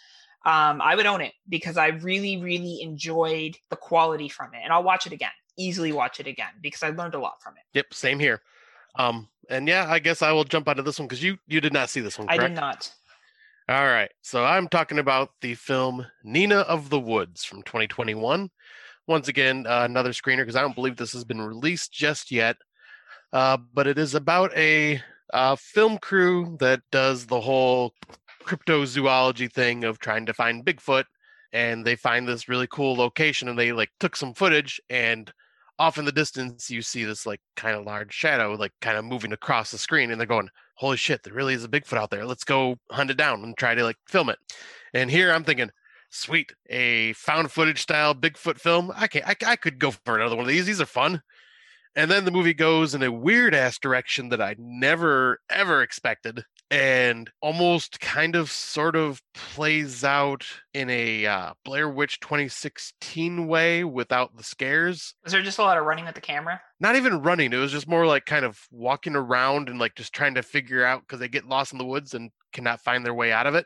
Um, 0.45 0.81
I 0.81 0.95
would 0.95 1.05
own 1.05 1.21
it 1.21 1.33
because 1.47 1.77
I 1.77 1.87
really 1.87 2.37
really 2.37 2.81
enjoyed 2.81 3.57
the 3.69 3.77
quality 3.77 4.27
from 4.27 4.53
it, 4.53 4.59
and 4.61 4.73
I'll 4.73 4.83
watch 4.83 5.07
it 5.07 5.13
again. 5.13 5.31
Easily 5.57 5.93
watch 5.93 6.19
it 6.19 6.27
again 6.27 6.51
because 6.61 6.83
I 6.83 6.89
learned 6.89 7.15
a 7.15 7.19
lot 7.19 7.41
from 7.41 7.53
it. 7.55 7.63
Yep, 7.73 7.93
same 7.93 8.19
here. 8.19 8.41
Um, 8.95 9.29
and 9.49 9.67
yeah, 9.67 9.85
I 9.87 9.99
guess 9.99 10.21
I 10.21 10.33
will 10.33 10.43
jump 10.43 10.67
onto 10.67 10.81
this 10.81 10.99
one 10.99 11.07
because 11.07 11.23
you 11.23 11.37
you 11.47 11.61
did 11.61 11.71
not 11.71 11.89
see 11.89 12.01
this 12.01 12.19
one, 12.19 12.27
I 12.29 12.37
did 12.37 12.51
not. 12.51 12.91
All 13.71 13.87
right, 13.87 14.11
so 14.21 14.43
I'm 14.43 14.67
talking 14.67 14.99
about 14.99 15.29
the 15.39 15.55
film 15.55 16.05
Nina 16.25 16.57
of 16.57 16.89
the 16.89 16.99
Woods 16.99 17.45
from 17.45 17.63
2021. 17.63 18.49
Once 19.07 19.29
again, 19.29 19.65
uh, 19.65 19.83
another 19.85 20.09
screener 20.09 20.39
because 20.39 20.57
I 20.57 20.61
don't 20.61 20.75
believe 20.75 20.97
this 20.97 21.13
has 21.13 21.23
been 21.23 21.41
released 21.41 21.93
just 21.93 22.33
yet. 22.33 22.57
Uh, 23.31 23.55
but 23.73 23.87
it 23.87 23.97
is 23.97 24.13
about 24.13 24.53
a 24.57 25.01
uh, 25.33 25.55
film 25.55 25.99
crew 25.99 26.57
that 26.59 26.81
does 26.91 27.25
the 27.25 27.39
whole 27.39 27.93
cryptozoology 28.43 29.49
thing 29.49 29.85
of 29.85 29.99
trying 29.99 30.25
to 30.25 30.33
find 30.33 30.65
Bigfoot, 30.65 31.05
and 31.53 31.85
they 31.85 31.95
find 31.95 32.27
this 32.27 32.49
really 32.49 32.67
cool 32.67 32.97
location, 32.97 33.47
and 33.47 33.57
they 33.57 33.71
like 33.71 33.91
took 34.01 34.17
some 34.17 34.33
footage, 34.33 34.81
and 34.89 35.31
off 35.79 35.97
in 35.97 36.03
the 36.03 36.11
distance 36.11 36.69
you 36.69 36.81
see 36.81 37.05
this 37.05 37.25
like 37.25 37.39
kind 37.55 37.77
of 37.77 37.85
large 37.85 38.13
shadow, 38.13 38.53
like 38.53 38.73
kind 38.81 38.97
of 38.97 39.05
moving 39.05 39.31
across 39.31 39.71
the 39.71 39.77
screen, 39.77 40.11
and 40.11 40.19
they're 40.19 40.27
going, 40.27 40.49
"Holy 40.81 40.97
shit, 40.97 41.21
there 41.23 41.33
really 41.33 41.53
is 41.53 41.63
a 41.63 41.69
Bigfoot 41.69 41.97
out 41.97 42.09
there! 42.09 42.25
Let's 42.25 42.43
go 42.43 42.77
hunt 42.91 43.11
it 43.11 43.17
down 43.17 43.43
and 43.43 43.55
try 43.55 43.75
to 43.75 43.83
like 43.83 43.97
film 44.07 44.29
it." 44.29 44.39
And 44.93 45.11
here 45.11 45.31
I'm 45.31 45.43
thinking, 45.43 45.69
sweet, 46.09 46.53
a 46.69 47.13
found 47.13 47.51
footage 47.51 47.79
style 47.79 48.15
Bigfoot 48.15 48.59
film. 48.59 48.91
I 48.95 49.07
can 49.07 49.23
I, 49.23 49.35
I 49.45 49.55
could 49.55 49.79
go 49.79 49.91
for 49.91 50.17
another 50.17 50.35
one 50.35 50.45
of 50.45 50.49
these. 50.49 50.65
These 50.65 50.81
are 50.81 50.85
fun. 50.85 51.21
And 51.95 52.09
then 52.09 52.25
the 52.25 52.31
movie 52.31 52.55
goes 52.55 52.95
in 52.95 53.03
a 53.03 53.11
weird 53.11 53.53
ass 53.53 53.77
direction 53.77 54.29
that 54.29 54.41
I 54.41 54.55
never 54.57 55.39
ever 55.49 55.83
expected 55.83 56.45
and 56.71 57.29
almost 57.41 57.99
kind 57.99 58.33
of 58.33 58.49
sort 58.49 58.95
of 58.95 59.21
plays 59.33 60.05
out 60.05 60.45
in 60.73 60.89
a 60.89 61.25
uh, 61.25 61.53
Blair 61.65 61.89
Witch 61.89 62.21
2016 62.21 63.45
way 63.45 63.83
without 63.83 64.37
the 64.37 64.43
scares. 64.43 65.13
Was 65.25 65.33
there 65.33 65.41
just 65.41 65.59
a 65.59 65.63
lot 65.63 65.77
of 65.77 65.85
running 65.85 66.05
with 66.05 66.15
the 66.15 66.21
camera? 66.21 66.61
Not 66.79 66.95
even 66.95 67.21
running, 67.21 67.51
it 67.51 67.57
was 67.57 67.73
just 67.73 67.89
more 67.89 68.07
like 68.07 68.25
kind 68.25 68.45
of 68.45 68.57
walking 68.71 69.17
around 69.17 69.67
and 69.67 69.79
like 69.79 69.95
just 69.95 70.13
trying 70.13 70.35
to 70.35 70.43
figure 70.43 70.85
out 70.85 71.01
because 71.01 71.19
they 71.19 71.27
get 71.27 71.45
lost 71.45 71.73
in 71.73 71.77
the 71.77 71.85
woods 71.85 72.13
and 72.13 72.31
cannot 72.53 72.79
find 72.79 73.05
their 73.05 73.13
way 73.13 73.33
out 73.33 73.47
of 73.47 73.55
it. 73.55 73.65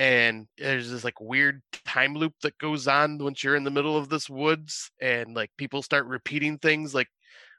And 0.00 0.48
there's 0.58 0.90
this 0.90 1.04
like 1.04 1.20
weird 1.20 1.62
time 1.84 2.14
loop 2.14 2.32
that 2.42 2.58
goes 2.58 2.88
on 2.88 3.18
once 3.18 3.44
you're 3.44 3.54
in 3.54 3.64
the 3.64 3.70
middle 3.70 3.96
of 3.96 4.08
this 4.08 4.28
woods, 4.28 4.90
and 5.00 5.34
like 5.36 5.50
people 5.56 5.82
start 5.82 6.06
repeating 6.06 6.58
things 6.58 6.94
like 6.94 7.08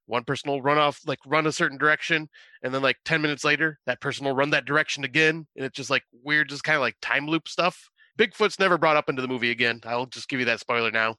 one 0.05 0.23
person 0.23 0.49
will 0.49 0.61
run 0.61 0.78
off 0.78 0.99
like 1.05 1.19
run 1.26 1.47
a 1.47 1.51
certain 1.51 1.78
direction 1.78 2.30
and 2.63 2.73
then 2.73 2.82
like 2.82 2.97
10 3.05 3.21
minutes 3.21 3.43
later 3.43 3.80
that 3.86 4.01
person 4.01 4.26
will 4.26 4.36
run 4.36 4.49
that 4.49 4.65
direction 4.65 5.03
again 5.03 5.47
and 5.55 5.65
it's 5.65 5.76
just 5.76 5.89
like 5.89 6.03
weird 6.23 6.49
just 6.49 6.63
kind 6.63 6.76
of 6.76 6.82
like 6.82 6.95
time 7.01 7.28
loop 7.28 7.47
stuff 7.47 7.89
bigfoot's 8.19 8.59
never 8.59 8.78
brought 8.78 8.97
up 8.97 9.09
into 9.09 9.21
the 9.21 9.28
movie 9.28 9.51
again 9.51 9.80
i'll 9.86 10.05
just 10.05 10.28
give 10.28 10.39
you 10.39 10.45
that 10.45 10.59
spoiler 10.59 10.91
now 10.91 11.15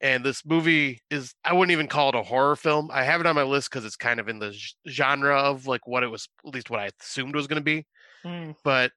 and 0.00 0.24
this 0.24 0.44
movie 0.44 1.00
is 1.10 1.34
i 1.44 1.52
wouldn't 1.52 1.72
even 1.72 1.88
call 1.88 2.10
it 2.10 2.14
a 2.14 2.22
horror 2.22 2.56
film 2.56 2.90
i 2.92 3.02
have 3.02 3.20
it 3.20 3.26
on 3.26 3.34
my 3.34 3.42
list 3.42 3.70
because 3.70 3.84
it's 3.84 3.96
kind 3.96 4.20
of 4.20 4.28
in 4.28 4.38
the 4.38 4.54
genre 4.88 5.36
of 5.36 5.66
like 5.66 5.86
what 5.86 6.02
it 6.02 6.08
was 6.08 6.28
at 6.46 6.54
least 6.54 6.70
what 6.70 6.80
i 6.80 6.90
assumed 7.00 7.34
was 7.34 7.46
going 7.46 7.60
to 7.60 7.64
be 7.64 7.86
Mm. 8.24 8.54
but 8.64 8.90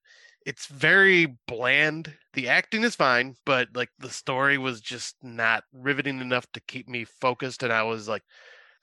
it's 0.45 0.67
very 0.67 1.37
bland. 1.47 2.13
The 2.33 2.47
acting 2.47 2.83
is 2.85 2.95
fine, 2.95 3.35
but 3.45 3.67
like 3.75 3.89
the 3.99 4.09
story 4.09 4.57
was 4.57 4.79
just 4.79 5.17
not 5.21 5.65
riveting 5.73 6.21
enough 6.21 6.49
to 6.53 6.61
keep 6.61 6.87
me 6.87 7.03
focused, 7.03 7.63
and 7.63 7.73
I 7.73 7.83
was 7.83 8.07
like 8.07 8.23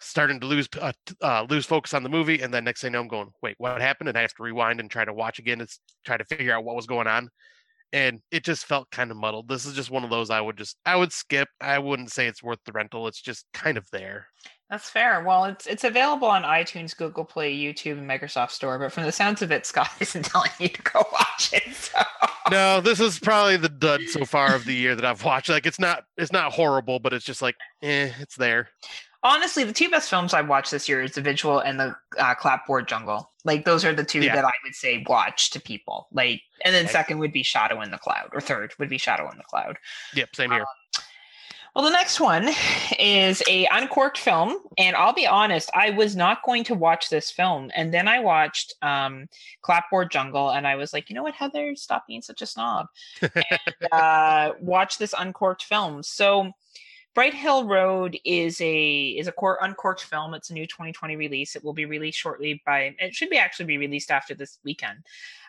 starting 0.01 0.41
to 0.41 0.47
lose 0.47 0.69
uh, 0.81 0.93
uh, 1.23 1.47
lose 1.49 1.67
focus 1.67 1.95
on 1.95 2.03
the 2.03 2.09
movie. 2.09 2.41
And 2.41 2.53
then 2.53 2.65
next 2.65 2.81
thing 2.81 2.91
I 2.91 2.93
know, 2.93 3.01
I'm 3.01 3.09
going, 3.09 3.31
wait, 3.43 3.57
what 3.59 3.81
happened? 3.81 4.09
And 4.09 4.19
I 4.19 4.23
have 4.23 4.35
to 4.35 4.43
rewind 4.43 4.81
and 4.81 4.91
try 4.91 5.05
to 5.05 5.13
watch 5.13 5.39
again 5.39 5.61
and 5.61 5.71
try 6.05 6.17
to 6.17 6.25
figure 6.25 6.55
out 6.55 6.65
what 6.65 6.77
was 6.77 6.87
going 6.87 7.07
on. 7.07 7.29
And 7.93 8.21
it 8.33 8.45
just 8.45 8.67
felt 8.67 8.91
kind 8.91 9.11
of 9.11 9.17
muddled. 9.17 9.49
This 9.49 9.67
is 9.67 9.75
just 9.75 9.91
one 9.91 10.03
of 10.03 10.11
those 10.11 10.29
I 10.29 10.41
would 10.41 10.57
just 10.57 10.77
I 10.85 10.97
would 10.97 11.13
skip. 11.13 11.49
I 11.61 11.79
wouldn't 11.79 12.11
say 12.11 12.27
it's 12.27 12.43
worth 12.43 12.59
the 12.67 12.73
rental. 12.73 13.07
It's 13.07 13.21
just 13.21 13.47
kind 13.53 13.79
of 13.79 13.87
there. 13.93 14.27
That's 14.71 14.91
fair. 14.91 15.23
Well, 15.23 15.45
it's 15.45 15.67
it's 15.67 15.85
available 15.85 16.27
on 16.27 16.43
iTunes, 16.43 16.97
Google 16.97 17.25
Play, 17.25 17.55
YouTube, 17.55 17.99
and 17.99 18.11
Microsoft 18.11 18.51
Store. 18.51 18.79
But 18.79 18.93
from 18.93 19.05
the 19.05 19.13
sounds 19.13 19.43
of 19.43 19.53
it, 19.53 19.67
Scott 19.67 19.91
isn't 20.01 20.25
telling 20.25 20.51
you 20.59 20.69
to 20.69 20.83
go 20.83 21.05
watch 21.13 21.53
it. 21.53 21.73
So. 21.75 22.01
No, 22.51 22.81
this 22.81 23.01
is 23.01 23.19
probably 23.19 23.57
the 23.57 23.69
dud 23.69 24.03
so 24.09 24.25
far 24.25 24.55
of 24.55 24.65
the 24.65 24.75
year 24.75 24.95
that 24.95 25.05
I've 25.05 25.25
watched. 25.25 25.49
Like 25.49 25.67
it's 25.67 25.79
not 25.79 26.05
it's 26.17 26.33
not 26.33 26.53
horrible, 26.53 26.99
but 26.99 27.13
it's 27.13 27.25
just 27.25 27.41
like 27.43 27.57
eh, 27.83 28.11
it's 28.21 28.37
there. 28.37 28.69
Honestly, 29.25 29.65
the 29.65 29.73
two 29.73 29.89
best 29.89 30.11
films 30.11 30.35
I've 30.35 30.49
watched 30.49 30.71
this 30.71 30.87
year 30.89 31.03
is 31.03 31.13
The 31.13 31.23
Vigil 31.23 31.59
and 31.59 31.81
the 31.81 31.97
uh, 32.19 32.35
Clapboard 32.35 32.87
Jungle. 32.87 33.33
Like 33.45 33.65
those 33.65 33.85
are 33.85 33.95
the 33.95 34.05
two 34.05 34.21
Yeah. 34.21 34.35
that 34.35 34.45
I 34.45 34.53
would 34.63 34.75
say 34.75 35.03
watch 35.09 35.51
to 35.51 35.61
people. 35.61 36.09
Like, 36.13 36.43
and 36.65 36.75
then 36.75 36.87
second 36.89 37.19
would 37.19 37.33
be 37.33 37.43
Shadow 37.43 37.81
in 37.81 37.91
the 37.91 37.99
Cloud, 37.99 38.29
or 38.33 38.41
third 38.43 38.75
would 38.79 38.91
be 38.91 38.99
Shadow 38.99 39.31
in 39.31 39.39
the 39.39 39.45
Cloud. 39.45 39.79
Yep, 40.15 40.37
same 40.37 40.51
here. 40.51 40.65
Well, 41.75 41.85
the 41.85 41.91
next 41.91 42.21
one 42.21 42.51
is 43.01 43.43
a 43.49 43.67
uncorked 43.73 44.19
film, 44.19 44.59
and 44.79 44.95
I'll 44.95 45.13
be 45.13 45.27
honest, 45.27 45.71
I 45.75 45.91
was 45.91 46.15
not 46.15 46.45
going 46.45 46.63
to 46.65 46.75
watch 46.75 47.09
this 47.11 47.33
film, 47.33 47.73
and 47.75 47.93
then 47.93 48.07
I 48.07 48.21
watched 48.21 48.75
um, 48.81 49.27
Clapboard 49.63 50.13
Jungle, 50.13 50.51
and 50.51 50.69
I 50.69 50.77
was 50.77 50.93
like, 50.93 51.11
you 51.11 51.17
know 51.17 51.25
what, 51.25 51.35
Heather, 51.35 51.75
stop 51.75 52.07
being 52.07 52.23
such 52.23 52.43
a 52.43 52.47
snob, 52.47 52.87
and 53.23 53.91
uh, 53.91 54.53
watch 54.61 54.99
this 54.99 55.15
uncorked 55.19 55.65
film. 55.65 56.05
So, 56.05 56.53
Bright 57.15 57.35
Hill 57.35 57.65
Road 57.67 58.19
is 58.25 58.61
a 58.61 59.09
is 59.11 59.29
a 59.29 59.33
cor- 59.33 59.63
uncorked 59.63 60.03
film. 60.03 60.35
It's 60.35 60.51
a 60.51 60.53
new 60.53 60.67
2020 60.67 61.15
release. 61.15 61.55
It 61.55 61.63
will 61.63 61.73
be 61.73 61.85
released 61.85 62.19
shortly 62.19 62.61
by. 62.67 62.97
It 62.99 63.15
should 63.15 63.31
be 63.31 63.39
actually 63.39 63.67
be 63.67 63.79
released 63.79 64.11
after 64.11 64.35
this 64.35 64.59
weekend. 64.65 64.99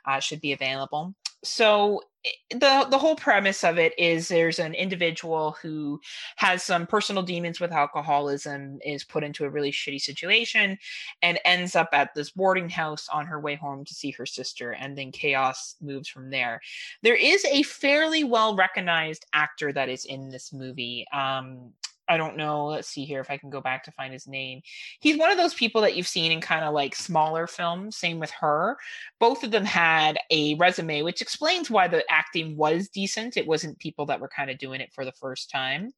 Uh, 0.06 0.20
should 0.20 0.42
be 0.42 0.54
available. 0.54 1.16
So 1.46 2.02
the 2.50 2.88
the 2.90 2.98
whole 2.98 3.16
premise 3.16 3.64
of 3.64 3.78
it 3.78 3.94
is 4.00 4.28
there's 4.28 4.58
an 4.58 4.74
individual 4.74 5.56
who 5.62 6.02
has 6.38 6.64
some 6.64 6.88
personal 6.88 7.22
demons 7.22 7.60
with 7.60 7.72
alcoholism 7.72 8.80
is 8.84 9.04
put 9.04 9.24
into 9.24 9.46
a 9.46 9.50
really 9.50 9.72
shitty 9.72 10.02
situation 10.02 10.78
and 11.22 11.40
ends 11.46 11.76
up 11.76 11.90
at 11.94 12.16
this 12.16 12.32
boarding 12.32 12.70
house 12.70 13.08
on 13.10 13.28
her 13.28 13.40
way 13.40 13.56
home 13.56 13.86
to 13.86 13.94
see 13.94 14.10
her 14.12 14.26
sister 14.26 14.72
and 14.72 14.98
then 14.98 15.12
chaos 15.12 15.76
moves 15.82 16.10
from 16.10 16.32
there. 16.32 16.62
There 17.04 17.16
is 17.16 17.46
a 17.46 17.62
fairly 17.62 18.24
well 18.24 18.56
recognized 18.56 19.26
actor 19.34 19.72
that 19.74 19.90
is 19.90 20.06
in 20.06 20.30
this 20.30 20.52
movie 20.52 21.06
um 21.14 21.74
I 22.08 22.18
don't 22.18 22.38
know. 22.38 22.68
Let's 22.68 22.88
see 22.88 23.06
here 23.06 23.20
if 23.20 23.32
I 23.32 23.38
can 23.38 23.50
go 23.50 23.62
back 23.62 23.84
to 23.84 23.92
find 23.92 24.14
his 24.14 24.28
name. 24.28 24.62
He's 25.00 25.18
one 25.18 25.32
of 25.32 25.38
those 25.38 25.54
people 25.54 25.82
that 25.82 25.96
you've 25.96 26.08
seen 26.08 26.32
in 26.32 26.42
kind 26.42 26.64
of 26.64 26.74
like 26.74 26.96
smaller 26.96 27.48
films. 27.48 27.98
Same 27.98 28.20
with 28.20 28.32
her. 28.32 28.78
Both 29.20 29.44
of 29.44 29.52
them 29.52 29.66
had 29.66 30.20
a 30.30 30.54
resume, 30.56 31.02
which 31.02 31.22
explains 31.22 31.72
why 31.72 31.88
the 31.88 32.04
acting 32.10 32.58
was 32.58 32.90
decent. 32.90 33.38
It 33.38 33.48
wasn't 33.48 33.80
people 33.80 34.06
that 34.08 34.20
were 34.20 34.30
kind 34.30 34.52
of 34.52 34.58
doing 34.58 34.82
it 34.82 34.94
for 34.94 35.04
the 35.04 35.14
first 35.14 35.50
time. 35.50 35.92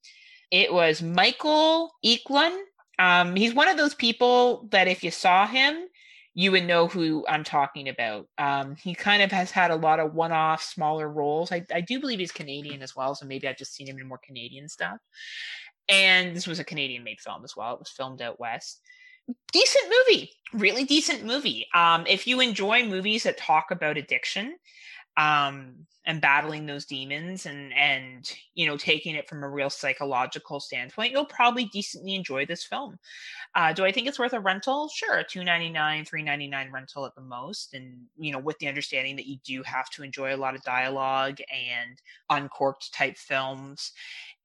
It 0.49 0.71
was 0.73 1.01
Michael 1.01 1.91
Eklund. 2.03 2.57
Um, 2.99 3.35
he's 3.35 3.53
one 3.53 3.67
of 3.67 3.77
those 3.77 3.93
people 3.93 4.67
that 4.71 4.87
if 4.87 5.03
you 5.03 5.11
saw 5.11 5.45
him, 5.45 5.87
you 6.33 6.51
would 6.51 6.65
know 6.65 6.87
who 6.87 7.25
I'm 7.27 7.43
talking 7.43 7.89
about. 7.89 8.27
Um, 8.37 8.75
he 8.75 8.93
kind 8.93 9.23
of 9.23 9.31
has 9.31 9.49
had 9.49 9.71
a 9.71 9.75
lot 9.75 9.99
of 9.99 10.13
one-off 10.13 10.61
smaller 10.61 11.09
roles. 11.09 11.51
I, 11.51 11.65
I 11.73 11.81
do 11.81 11.99
believe 11.99 12.19
he's 12.19 12.31
Canadian 12.31 12.83
as 12.83 12.95
well, 12.95 13.15
so 13.15 13.25
maybe 13.25 13.47
I've 13.47 13.57
just 13.57 13.73
seen 13.73 13.87
him 13.87 13.97
in 13.97 14.07
more 14.07 14.19
Canadian 14.23 14.69
stuff. 14.69 14.99
And 15.89 16.35
this 16.35 16.47
was 16.47 16.59
a 16.59 16.63
Canadian-made 16.63 17.21
film 17.21 17.43
as 17.43 17.55
well. 17.55 17.73
It 17.73 17.79
was 17.79 17.89
filmed 17.89 18.21
out 18.21 18.39
west. 18.39 18.81
Decent 19.51 19.85
movie, 19.85 20.31
really 20.53 20.85
decent 20.85 21.25
movie. 21.25 21.67
Um, 21.73 22.05
if 22.07 22.27
you 22.27 22.39
enjoy 22.39 22.85
movies 22.85 23.23
that 23.23 23.37
talk 23.37 23.71
about 23.71 23.97
addiction, 23.97 24.55
um, 25.17 25.87
and 26.07 26.21
battling 26.21 26.65
those 26.65 26.85
demons 26.85 27.45
and 27.45 27.73
and 27.73 28.31
you 28.55 28.65
know 28.65 28.77
taking 28.77 29.13
it 29.13 29.27
from 29.27 29.43
a 29.43 29.49
real 29.49 29.69
psychological 29.69 30.59
standpoint, 30.59 31.11
you'll 31.11 31.25
probably 31.25 31.65
decently 31.65 32.15
enjoy 32.15 32.45
this 32.45 32.63
film. 32.63 32.97
Uh, 33.53 33.73
do 33.73 33.83
I 33.83 33.91
think 33.91 34.07
it's 34.07 34.17
worth 34.17 34.33
a 34.33 34.39
rental? 34.39 34.89
Sure, 34.95 35.21
two 35.23 35.43
ninety 35.43 35.69
nine, 35.69 36.05
three 36.05 36.23
ninety 36.23 36.47
nine 36.47 36.71
rental 36.71 37.05
at 37.05 37.13
the 37.13 37.21
most, 37.21 37.73
and 37.73 38.05
you 38.17 38.31
know 38.31 38.39
with 38.39 38.57
the 38.59 38.69
understanding 38.69 39.17
that 39.17 39.27
you 39.27 39.37
do 39.43 39.61
have 39.63 39.89
to 39.91 40.03
enjoy 40.03 40.33
a 40.33 40.37
lot 40.37 40.55
of 40.55 40.63
dialogue 40.63 41.39
and 41.51 42.01
uncorked 42.29 42.93
type 42.93 43.17
films 43.17 43.91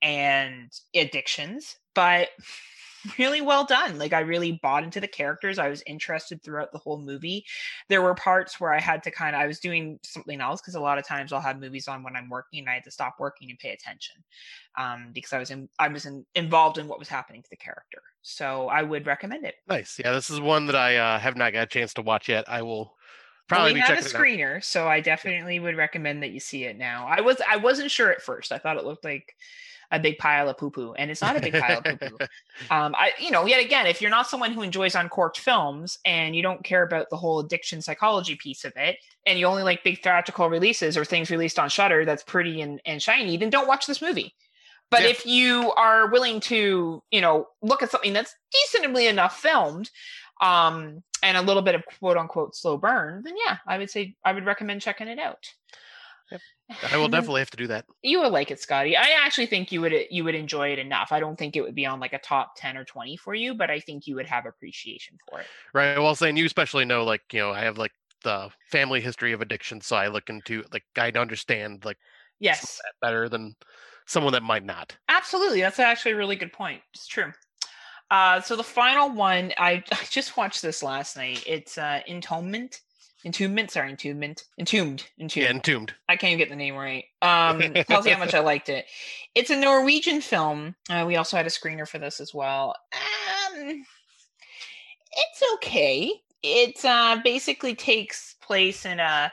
and 0.03 0.71
addictions, 0.95 1.77
but 1.95 2.29
really 3.19 3.41
well 3.41 3.65
done. 3.65 3.99
Like 3.99 4.13
I 4.13 4.21
really 4.21 4.59
bought 4.63 4.85
into 4.85 5.01
the 5.01 5.09
characters. 5.09 5.59
I 5.59 5.69
was 5.69 5.83
interested 5.87 6.43
throughout 6.43 6.73
the 6.73 6.79
whole 6.79 6.99
movie. 6.99 7.45
There 7.89 8.03
were 8.03 8.15
parts 8.15 8.61
where 8.61 8.73
I 8.73 8.81
had 8.81 9.03
to 9.05 9.11
kind 9.11 9.35
of 9.35 9.43
I 9.43 9.47
was 9.47 9.61
doing 9.61 9.99
something 10.03 10.41
else 10.41 10.61
because 10.61 10.75
a 10.75 10.81
lot 10.81 10.99
of 10.99 11.07
times 11.07 11.33
I'll 11.33 11.41
have 11.41 11.61
movies 11.61 11.89
on 11.89 12.03
when 12.03 12.17
I'm 12.17 12.29
working 12.29 12.61
and 12.61 12.69
I 12.69 12.75
had 12.75 12.85
to 12.85 12.91
stop 12.91 13.17
working 13.19 13.51
and 13.51 13.59
pay 13.59 13.71
attention 13.71 14.17
um, 14.79 15.11
because 15.13 15.33
I 15.33 15.39
was 15.39 15.51
in 15.51 15.69
I 15.79 15.89
was 15.89 16.07
in, 16.07 16.25
involved 16.35 16.79
in 16.79 16.89
what 16.89 16.99
was 16.99 17.09
happening 17.09 17.43
to 17.43 17.51
the 17.51 17.57
character. 17.57 18.03
So 18.23 18.69
I 18.69 18.83
would 18.83 19.07
recommend 19.07 19.45
it. 19.45 19.57
Nice. 19.69 19.99
Yeah, 20.03 20.13
this 20.13 20.31
is 20.31 20.41
one 20.41 20.67
that 20.67 20.77
I 20.77 20.97
uh, 20.97 21.19
have 21.19 21.37
not 21.37 21.53
got 21.53 21.65
a 21.65 21.67
chance 21.67 21.95
to 21.95 22.03
watch 22.03 22.29
yet. 22.29 22.45
I 22.49 22.63
will 22.63 22.95
probably 23.49 23.65
well, 23.65 23.75
we 23.75 23.75
be 23.75 23.81
have 23.81 23.91
a 23.99 24.03
checking 24.03 24.11
it 24.11 24.15
out. 24.15 24.21
screener, 24.21 24.65
so 24.65 24.87
I 24.87 25.01
definitely 25.01 25.59
would 25.59 25.77
recommend 25.77 26.23
that 26.23 26.31
you 26.31 26.41
see 26.41 26.65
it 26.65 26.79
now. 26.79 27.07
I 27.09 27.21
was 27.21 27.39
I 27.49 27.57
wasn't 27.57 27.91
sure 27.91 28.11
at 28.13 28.23
first. 28.23 28.53
I 28.53 28.59
thought 28.59 28.77
it 28.77 28.85
looked 28.85 29.05
like 29.05 29.35
a 29.93 30.01
big 30.01 30.19
pile 30.19 30.49
of 30.49 30.57
poo 30.59 30.71
poo, 30.71 30.95
and 30.95 31.11
it's 31.11 31.21
not 31.23 31.37
a 31.37 31.41
big 31.41 31.53
pile 31.53 31.79
of 31.79 31.85
poo 31.85 31.97
poo. 31.97 32.19
Um, 32.71 32.95
I, 32.97 33.13
you 33.19 33.31
know, 33.31 33.45
yet 33.45 33.63
again, 33.63 33.87
if 33.87 34.01
you're 34.01 34.11
not 34.11 34.29
someone 34.29 34.53
who 34.53 34.63
enjoys 34.63 34.95
uncorked 34.95 35.39
films 35.39 35.99
and 36.05 36.35
you 36.35 36.43
don't 36.43 36.63
care 36.63 36.83
about 36.85 37.11
the 37.11 37.17
whole 37.17 37.41
addiction 37.41 37.83
psychology 37.83 38.37
piece 38.37 38.65
of 38.65 38.73
it, 38.77 38.97
and 39.27 39.39
you 39.39 39.47
only 39.47 39.63
like 39.63 39.83
big 39.85 40.03
theatrical 40.03 40.49
releases 40.49 40.97
or 40.97 41.05
things 41.05 41.31
released 41.31 41.59
on 41.59 41.69
Shudder 41.69 42.05
that's 42.05 42.23
pretty 42.23 42.61
and, 42.61 42.81
and 42.87 43.03
shiny, 43.03 43.37
then 43.37 43.51
don't 43.51 43.67
watch 43.69 43.87
this 43.87 44.01
movie. 44.01 44.35
But 44.91 45.03
Yeah. 45.03 45.09
if 45.09 45.27
you 45.27 45.73
are 45.73 46.09
willing 46.11 46.41
to, 46.41 47.03
you 47.11 47.21
know, 47.21 47.49
look 47.63 47.83
at 47.83 47.91
something 47.91 48.13
that's 48.13 48.35
decently 48.53 49.07
enough 49.09 49.41
filmed, 49.41 49.91
um, 50.41 51.03
and 51.23 51.37
a 51.37 51.43
little 51.43 51.63
bit 51.63 51.75
of 51.75 51.83
quote 51.99 52.17
unquote 52.17 52.55
slow 52.55 52.77
burn, 52.77 53.23
then 53.25 53.35
yeah, 53.47 53.59
I 53.67 53.79
would 53.79 53.91
say 53.91 54.15
I 54.25 54.33
would 54.33 54.47
recommend 54.47 54.83
checking 54.83 55.09
it 55.09 55.19
out. 55.19 55.47
I 56.91 56.97
will 56.97 57.09
definitely 57.09 57.41
have 57.41 57.51
to 57.51 57.57
do 57.57 57.67
that. 57.69 57.87
you 58.03 58.21
would 58.21 58.33
like 58.33 58.51
it, 58.51 58.61
Scotty. 58.61 58.97
I 58.97 59.11
actually 59.25 59.47
think 59.47 59.73
you 59.73 59.81
would 59.81 59.95
you 60.11 60.25
would 60.25 60.35
enjoy 60.35 60.73
it 60.73 60.79
enough. 60.79 61.13
I 61.13 61.21
don't 61.21 61.37
think 61.39 61.57
it 61.57 61.63
would 61.63 61.75
be 61.75 61.87
on 61.87 62.01
like 62.01 62.13
a 62.13 62.19
top 62.19 62.55
ten 62.57 62.77
or 62.77 62.85
twenty 62.85 63.17
for 63.17 63.35
you, 63.35 63.55
but 63.55 63.71
I 63.71 63.81
think 63.81 64.07
you 64.07 64.17
would 64.17 64.27
have 64.27 64.47
appreciation 64.47 65.19
for 65.29 65.41
it. 65.41 65.51
Right. 65.73 65.99
Well, 65.99 66.15
saying 66.15 66.37
you 66.37 66.47
especially 66.47 66.85
know, 66.85 67.05
like 67.05 67.23
you 67.33 67.41
know, 67.41 67.53
I 67.53 67.61
have 67.61 67.79
like 67.79 67.93
the 68.23 68.51
family 68.71 69.01
history 69.01 69.33
of 69.33 69.41
addiction, 69.41 69.81
so 69.81 69.97
I 69.97 70.09
look 70.09 70.29
into 70.29 70.65
like 70.73 70.85
I 70.97 71.11
understand 71.11 71.85
like 71.85 71.99
Yes, 72.41 72.81
better 73.01 73.29
than 73.29 73.55
someone 74.07 74.33
that 74.33 74.43
might 74.43 74.65
not. 74.65 74.97
absolutely. 75.09 75.61
That's 75.61 75.79
actually 75.79 76.13
a 76.13 76.17
really 76.17 76.37
good 76.37 76.53
point. 76.53 76.83
It's 76.95 77.07
true. 77.07 77.33
Uh, 78.11 78.41
so 78.41 78.57
the 78.57 78.63
final 78.65 79.11
one, 79.11 79.53
I, 79.59 79.83
I 79.93 80.05
just 80.11 80.37
watched 80.37 80.63
this 80.63 80.83
last 80.83 81.17
night. 81.17 81.45
It's 81.47 81.79
uh, 81.79 82.01
Entombment. 82.09 82.81
Entombment, 83.25 83.71
sorry, 83.71 83.93
Entombment. 83.93 84.45
Entombed. 84.59 85.05
Entombed. 85.19 85.37
Yeah, 85.45 85.51
entombed. 85.51 85.95
I 86.09 86.17
can't 86.17 86.33
even 86.33 86.39
get 86.39 86.49
the 86.49 86.57
name 86.57 86.75
right. 86.75 87.05
Um, 87.23 87.61
tells 87.89 88.05
you 88.07 88.13
how 88.13 88.19
much 88.19 88.35
I 88.35 88.41
liked 88.41 88.69
it. 88.69 88.87
It's 89.35 89.51
a 89.51 89.57
Norwegian 89.57 90.21
film. 90.21 90.75
Uh, 90.91 91.05
we 91.07 91.17
also 91.17 91.37
had 91.37 91.47
a 91.47 91.51
screener 91.51 91.87
for 91.87 91.99
this 91.99 92.21
as 92.21 92.35
well. 92.35 92.75
Um, 92.93 93.85
it's 95.13 95.43
okay. 95.55 96.13
It 96.43 96.85
uh, 96.85 97.21
basically 97.23 97.75
takes 97.75 98.35
place 98.43 98.85
in 98.85 98.99
a 98.99 99.33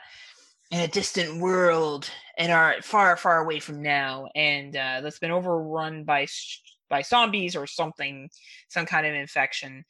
in 0.70 0.80
a 0.80 0.88
distant 0.88 1.40
world 1.40 2.08
and 2.38 2.52
are 2.52 2.76
far, 2.80 3.16
far 3.16 3.42
away 3.42 3.58
from 3.58 3.82
now, 3.82 4.28
and 4.36 4.76
uh, 4.76 5.00
that's 5.00 5.18
been 5.18 5.32
overrun 5.32 6.04
by 6.04 6.22
s- 6.22 6.60
by 6.88 7.02
zombies 7.02 7.56
or 7.56 7.66
something, 7.66 8.28
some 8.68 8.86
kind 8.86 9.06
of 9.06 9.14
infection. 9.14 9.84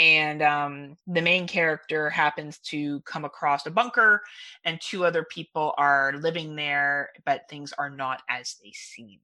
And 0.00 0.40
um, 0.40 0.96
the 1.06 1.20
main 1.20 1.46
character 1.46 2.08
happens 2.08 2.56
to 2.70 3.00
come 3.00 3.26
across 3.26 3.66
a 3.66 3.70
bunker 3.70 4.22
and 4.64 4.80
two 4.80 5.04
other 5.04 5.24
people 5.24 5.74
are 5.76 6.14
living 6.22 6.56
there, 6.56 7.10
but 7.26 7.42
things 7.50 7.74
are 7.76 7.90
not 7.90 8.22
as 8.30 8.56
they 8.64 8.72
seem. 8.72 9.18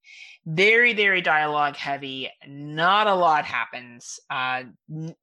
Very, 0.45 0.93
very 0.93 1.23
dialogue 1.23 1.77
heavy. 1.77 2.31
Not 2.47 3.07
a 3.07 3.15
lot 3.15 3.47
happens. 3.47 4.21
Uh, 4.29 4.65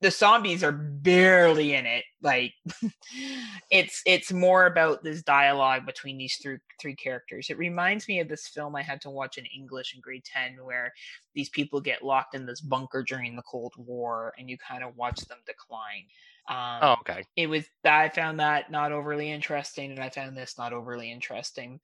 the 0.02 0.10
zombies 0.10 0.64
are 0.64 0.72
barely 0.72 1.76
in 1.76 1.86
it. 1.86 2.04
Like 2.24 2.54
it's 3.70 4.02
it's 4.06 4.32
more 4.32 4.66
about 4.66 5.04
this 5.04 5.22
dialogue 5.22 5.86
between 5.86 6.18
these 6.18 6.38
three 6.42 6.58
three 6.82 6.96
characters. 6.96 7.50
It 7.50 7.58
reminds 7.58 8.08
me 8.08 8.22
of 8.22 8.28
this 8.28 8.48
film 8.48 8.76
I 8.76 8.82
had 8.82 9.02
to 9.02 9.10
watch 9.10 9.38
in 9.38 9.46
English 9.46 9.94
in 9.94 10.02
grade 10.02 10.24
ten, 10.24 10.58
where 10.64 10.94
these 11.36 11.50
people 11.50 11.82
get 11.82 12.04
locked 12.04 12.34
in 12.34 12.46
this 12.46 12.62
bunker 12.62 13.04
during 13.04 13.36
the 13.36 13.42
Cold 13.44 13.74
War, 13.78 14.34
and 14.38 14.50
you 14.50 14.58
kind 14.58 14.84
of 14.84 14.96
watch 14.96 15.20
them 15.26 15.40
decline. 15.46 16.08
Um, 16.50 16.82
Oh, 16.82 16.98
okay. 17.02 17.24
it 17.36 17.48
was 17.48 17.68
I 17.86 18.10
found 18.10 18.40
that 18.40 18.70
not 18.72 18.92
overly 18.92 19.32
interesting, 19.32 19.92
and 19.92 20.00
I 20.00 20.10
found 20.10 20.38
this 20.38 20.58
not 20.58 20.74
overly 20.74 21.12
interesting. 21.12 21.80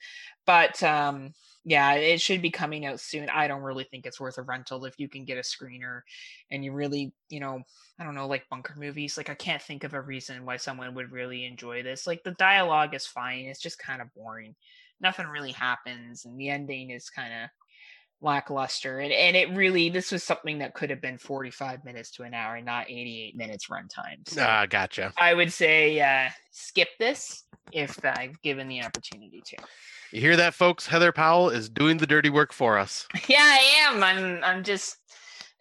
But 0.46 0.82
um, 0.84 1.34
yeah, 1.64 1.94
it 1.94 2.22
should 2.22 2.42
be 2.42 2.52
coming 2.52 2.86
out 2.86 3.00
soon. 3.00 3.30
I 3.30 3.48
don't 3.48 3.62
really 3.64 3.84
think 3.86 4.06
it's 4.06 4.20
worth 4.20 4.38
a 4.38 4.44
rental 4.44 4.86
if 4.86 5.00
you 5.00 5.10
can 5.10 5.26
get 5.26 5.38
a 5.38 5.42
screener, 5.42 6.02
and 6.52 6.64
you 6.64 6.74
really, 6.74 7.14
you 7.30 7.40
know, 7.40 7.62
I 8.00 8.04
don't 8.04 8.16
know, 8.16 8.28
like 8.28 8.50
bunker 8.50 8.76
movies. 8.78 9.18
Like 9.18 9.30
I 9.30 9.36
can't 9.36 9.62
think 9.62 9.84
of 9.84 9.94
a 9.94 10.02
reason 10.02 10.46
why 10.46 10.58
someone 10.58 10.94
would 10.96 11.12
really 11.12 11.46
enjoy 11.46 11.84
this. 11.84 12.08
Like 12.08 12.24
the 12.24 12.32
dialogue 12.32 12.94
is 12.96 13.06
fine; 13.08 13.46
it's 13.46 13.62
just 13.62 13.80
kind 13.80 14.02
of 14.02 14.14
boring. 14.14 14.56
Nothing 15.02 15.28
really 15.28 15.52
happens, 15.52 16.26
and 16.26 16.40
the 16.40 16.50
ending 16.50 16.90
is 16.92 17.10
kind 17.10 17.34
of 17.34 17.50
lackluster 18.22 19.00
and, 19.00 19.14
and 19.14 19.36
it 19.38 19.50
really 19.56 19.90
this 19.90 20.12
was 20.12 20.24
something 20.24 20.60
that 20.60 20.74
could 20.74 20.90
have 20.90 21.02
been 21.02 21.18
45 21.18 21.86
minutes 21.86 22.12
to 22.12 22.24
an 22.24 22.34
hour 22.34 22.56
and 22.56 22.66
not 22.66 22.90
88 22.90 23.36
minutes 23.38 23.68
runtime 23.68 24.28
so 24.28 24.46
Ah, 24.46 24.66
gotcha. 24.66 25.14
i 25.18 25.34
would 25.34 25.54
say 25.54 26.00
uh 26.02 26.30
skip 26.52 26.90
this 27.00 27.46
if 27.72 27.98
i've 28.04 28.42
given 28.42 28.68
the 28.68 28.84
opportunity 28.84 29.42
to 29.46 29.58
You 30.12 30.22
hear 30.22 30.36
that, 30.38 30.54
folks? 30.54 30.88
Heather 30.88 31.12
Powell 31.12 31.50
is 31.50 31.70
doing 31.70 31.98
the 31.98 32.08
dirty 32.08 32.30
work 32.30 32.52
for 32.52 32.78
us. 32.78 33.08
yeah 33.28 33.38
i 33.40 33.88
am 33.88 34.04
i'm 34.04 34.44
i'm 34.44 34.64
just 34.64 34.98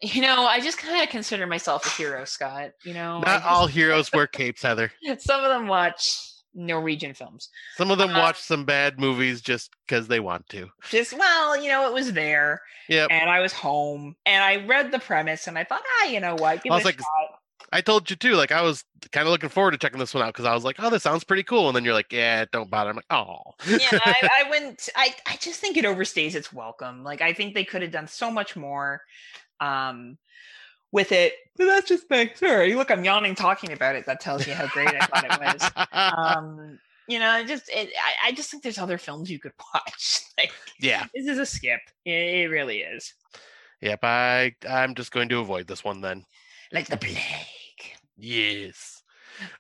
you 0.03 0.23
know 0.23 0.45
i 0.47 0.59
just 0.61 0.79
kind 0.79 1.03
of 1.03 1.09
consider 1.11 1.47
myself 1.47 1.87
a 1.87 1.91
hero 1.91 2.25
scott 2.25 2.71
you 2.85 2.95
know 2.95 3.21
Not 3.21 3.43
all 3.45 3.67
heroes 3.69 4.13
wear 4.13 4.27
capes, 4.27 4.63
Heather. 4.63 4.91
some 5.19 5.45
of 5.45 5.51
them 5.51 5.67
watch 5.69 6.19
norwegian 6.59 7.15
films 7.15 7.49
Some 7.77 7.91
of 7.91 7.99
them 7.99 8.11
Uh, 8.11 8.19
watch 8.19 8.39
some 8.41 8.65
bad 8.65 8.99
movies 8.99 9.41
just 9.41 9.71
because 9.87 10.09
they 10.09 10.21
want 10.21 10.49
to. 10.51 10.69
just 10.91 11.13
well 11.13 11.57
you 11.63 11.69
know 11.71 11.87
it 11.89 11.95
was 11.95 12.13
there 12.13 12.61
Yeah. 12.89 13.07
and 13.11 13.31
i 13.31 13.41
was 13.41 13.53
home 13.53 14.17
and 14.27 14.43
i 14.43 14.67
read 14.67 14.91
the 14.91 14.99
premise 14.99 15.47
and 15.47 15.57
i 15.57 15.65
thought 15.65 15.83
ah 16.03 16.07
you 16.07 16.21
know 16.21 16.35
what 16.35 16.63
give 16.63 16.73
I 16.73 16.77
was 16.77 16.85
like, 16.85 16.99
shot 16.99 17.39
I 17.71 17.83
told 17.83 18.09
you 18.09 18.17
too. 18.17 18.33
Like 18.35 18.51
I 18.51 18.63
was 18.63 18.83
kind 19.13 19.27
of 19.27 19.31
looking 19.33 19.51
forward 19.51 19.73
to 19.73 19.79
checking 19.79 19.99
this 19.99 20.15
one 20.15 20.23
out 20.23 20.33
because 20.33 20.47
I 20.47 20.55
was 20.55 20.65
like, 20.65 20.77
"Oh, 20.79 20.89
this 20.89 21.03
sounds 21.03 21.23
pretty 21.23 21.43
cool." 21.43 21.67
And 21.69 21.77
then 21.77 21.85
you're 21.85 21.93
like, 21.93 22.11
"Yeah, 22.11 22.47
don't 22.51 22.71
bother." 22.71 22.89
I'm 22.91 22.97
like, 22.97 23.05
"Oh." 23.11 23.41
yeah, 23.69 23.79
I, 23.93 24.15
I 24.47 24.49
wouldn't. 24.49 24.89
I 24.97 25.15
I 25.27 25.37
just 25.37 25.61
think 25.61 25.77
it 25.77 25.85
overstays 25.85 26.35
its 26.35 26.51
welcome. 26.51 27.05
Like 27.05 27.21
I 27.21 27.35
think 27.35 27.53
they 27.53 27.65
could 27.65 27.83
have 27.83 27.91
done 27.91 28.07
so 28.07 28.31
much 28.31 28.57
more, 28.57 29.03
um, 29.61 30.17
with 30.93 31.12
it. 31.12 31.34
But 31.57 31.66
that's 31.66 31.89
just 31.89 32.09
my 32.09 32.30
sorry. 32.34 32.74
Look, 32.74 32.91
I'm 32.91 33.05
yawning 33.05 33.34
talking 33.34 33.72
about 33.72 33.97
it. 33.97 34.07
That 34.07 34.20
tells 34.20 34.47
you 34.47 34.55
how 34.55 34.66
great 34.68 34.89
I 34.89 35.07
thought 35.07 35.24
it 35.24 35.61
was. 35.61 35.89
Um, 35.93 36.78
you 37.09 37.18
know, 37.18 37.43
just 37.45 37.68
it, 37.70 37.91
I 38.22 38.28
I 38.28 38.32
just 38.32 38.51
think 38.51 38.62
there's 38.62 38.78
other 38.78 38.99
films 38.99 39.30
you 39.30 39.39
could 39.39 39.53
watch. 39.74 40.20
Like 40.39 40.53
yeah. 40.78 41.07
this 41.14 41.26
is 41.26 41.39
a 41.39 41.47
skip. 41.47 41.80
It, 42.05 42.11
it 42.11 42.51
really 42.51 42.80
is. 42.80 43.14
Yep. 43.80 44.01
I 44.03 44.55
I'm 44.68 44.95
just 44.95 45.11
going 45.11 45.28
to 45.30 45.41
avoid 45.41 45.66
this 45.66 45.82
one 45.82 46.01
then. 46.01 46.24
Like 46.72 46.86
the 46.86 46.97
plague. 46.97 47.18
Yes. 48.16 48.98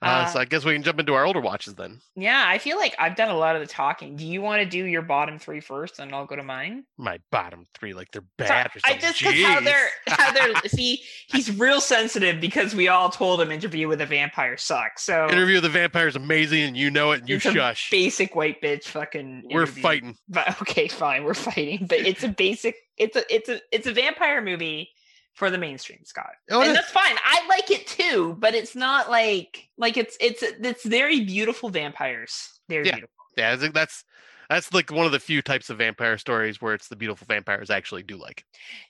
Uh, 0.02 0.26
so 0.26 0.38
Uh, 0.38 0.42
I 0.42 0.44
guess 0.44 0.64
we 0.64 0.72
can 0.72 0.82
jump 0.82 0.98
into 1.00 1.14
our 1.14 1.24
older 1.24 1.40
watches 1.40 1.74
then. 1.74 2.00
Yeah, 2.16 2.44
I 2.46 2.58
feel 2.58 2.76
like 2.76 2.94
I've 2.98 3.16
done 3.16 3.30
a 3.30 3.36
lot 3.36 3.56
of 3.56 3.60
the 3.60 3.66
talking. 3.68 4.16
Do 4.16 4.26
you 4.26 4.40
want 4.42 4.62
to 4.62 4.68
do 4.68 4.84
your 4.84 5.02
bottom 5.02 5.38
three 5.38 5.60
first, 5.60 5.98
and 5.98 6.12
I'll 6.14 6.26
go 6.26 6.36
to 6.36 6.42
mine? 6.42 6.84
My 6.96 7.18
bottom 7.30 7.64
three, 7.78 7.92
like 7.94 8.10
they're 8.12 8.24
bad 8.36 8.66
or 8.68 8.80
I 8.84 8.96
just 8.96 9.18
because 9.18 9.42
how 9.42 9.60
they're 9.60 9.88
how 10.08 10.32
they're 10.32 10.54
see 10.66 11.02
he's 11.28 11.56
real 11.58 11.80
sensitive 11.80 12.40
because 12.40 12.74
we 12.74 12.88
all 12.88 13.10
told 13.10 13.40
him 13.40 13.50
interview 13.52 13.88
with 13.88 14.00
a 14.00 14.06
vampire 14.06 14.56
sucks. 14.56 15.02
So 15.02 15.28
Interview 15.28 15.56
with 15.56 15.64
a 15.66 15.68
Vampire 15.68 16.08
is 16.08 16.16
amazing, 16.16 16.62
and 16.62 16.76
you 16.76 16.90
know 16.90 17.12
it, 17.12 17.20
and 17.20 17.28
you 17.28 17.38
shush. 17.38 17.90
basic 17.90 18.34
white 18.34 18.60
bitch 18.62 18.84
fucking. 18.84 19.48
We're 19.52 19.66
fighting. 19.66 20.16
But 20.28 20.60
okay, 20.62 20.88
fine, 20.88 21.24
we're 21.24 21.34
fighting. 21.34 21.86
But 21.86 22.00
it's 22.00 22.24
a 22.24 22.28
basic. 22.28 22.76
It's 22.96 23.16
a 23.16 23.34
it's 23.34 23.48
a 23.48 23.60
it's 23.70 23.86
a 23.86 23.92
vampire 23.92 24.40
movie 24.42 24.90
for 25.38 25.50
the 25.50 25.58
mainstream, 25.58 26.00
Scott, 26.04 26.32
Oh, 26.50 26.62
and 26.62 26.74
that's 26.74 26.90
fine. 26.90 27.14
I 27.24 27.46
like 27.48 27.70
it 27.70 27.86
too, 27.86 28.36
but 28.40 28.54
it's 28.56 28.74
not 28.74 29.08
like 29.08 29.68
like 29.78 29.96
it's 29.96 30.16
it's 30.20 30.42
it's 30.42 30.84
very 30.84 31.20
beautiful 31.20 31.70
vampires. 31.70 32.60
They're 32.68 32.84
Yeah. 32.84 32.96
beautiful. 32.96 33.14
Yeah, 33.36 33.52
I 33.52 33.68
that's 33.68 34.04
that's 34.48 34.74
like 34.74 34.90
one 34.90 35.06
of 35.06 35.12
the 35.12 35.20
few 35.20 35.40
types 35.40 35.70
of 35.70 35.78
vampire 35.78 36.18
stories 36.18 36.60
where 36.60 36.74
it's 36.74 36.88
the 36.88 36.96
beautiful 36.96 37.24
vampires 37.28 37.70
I 37.70 37.76
actually 37.76 38.02
do 38.02 38.16
like. 38.16 38.44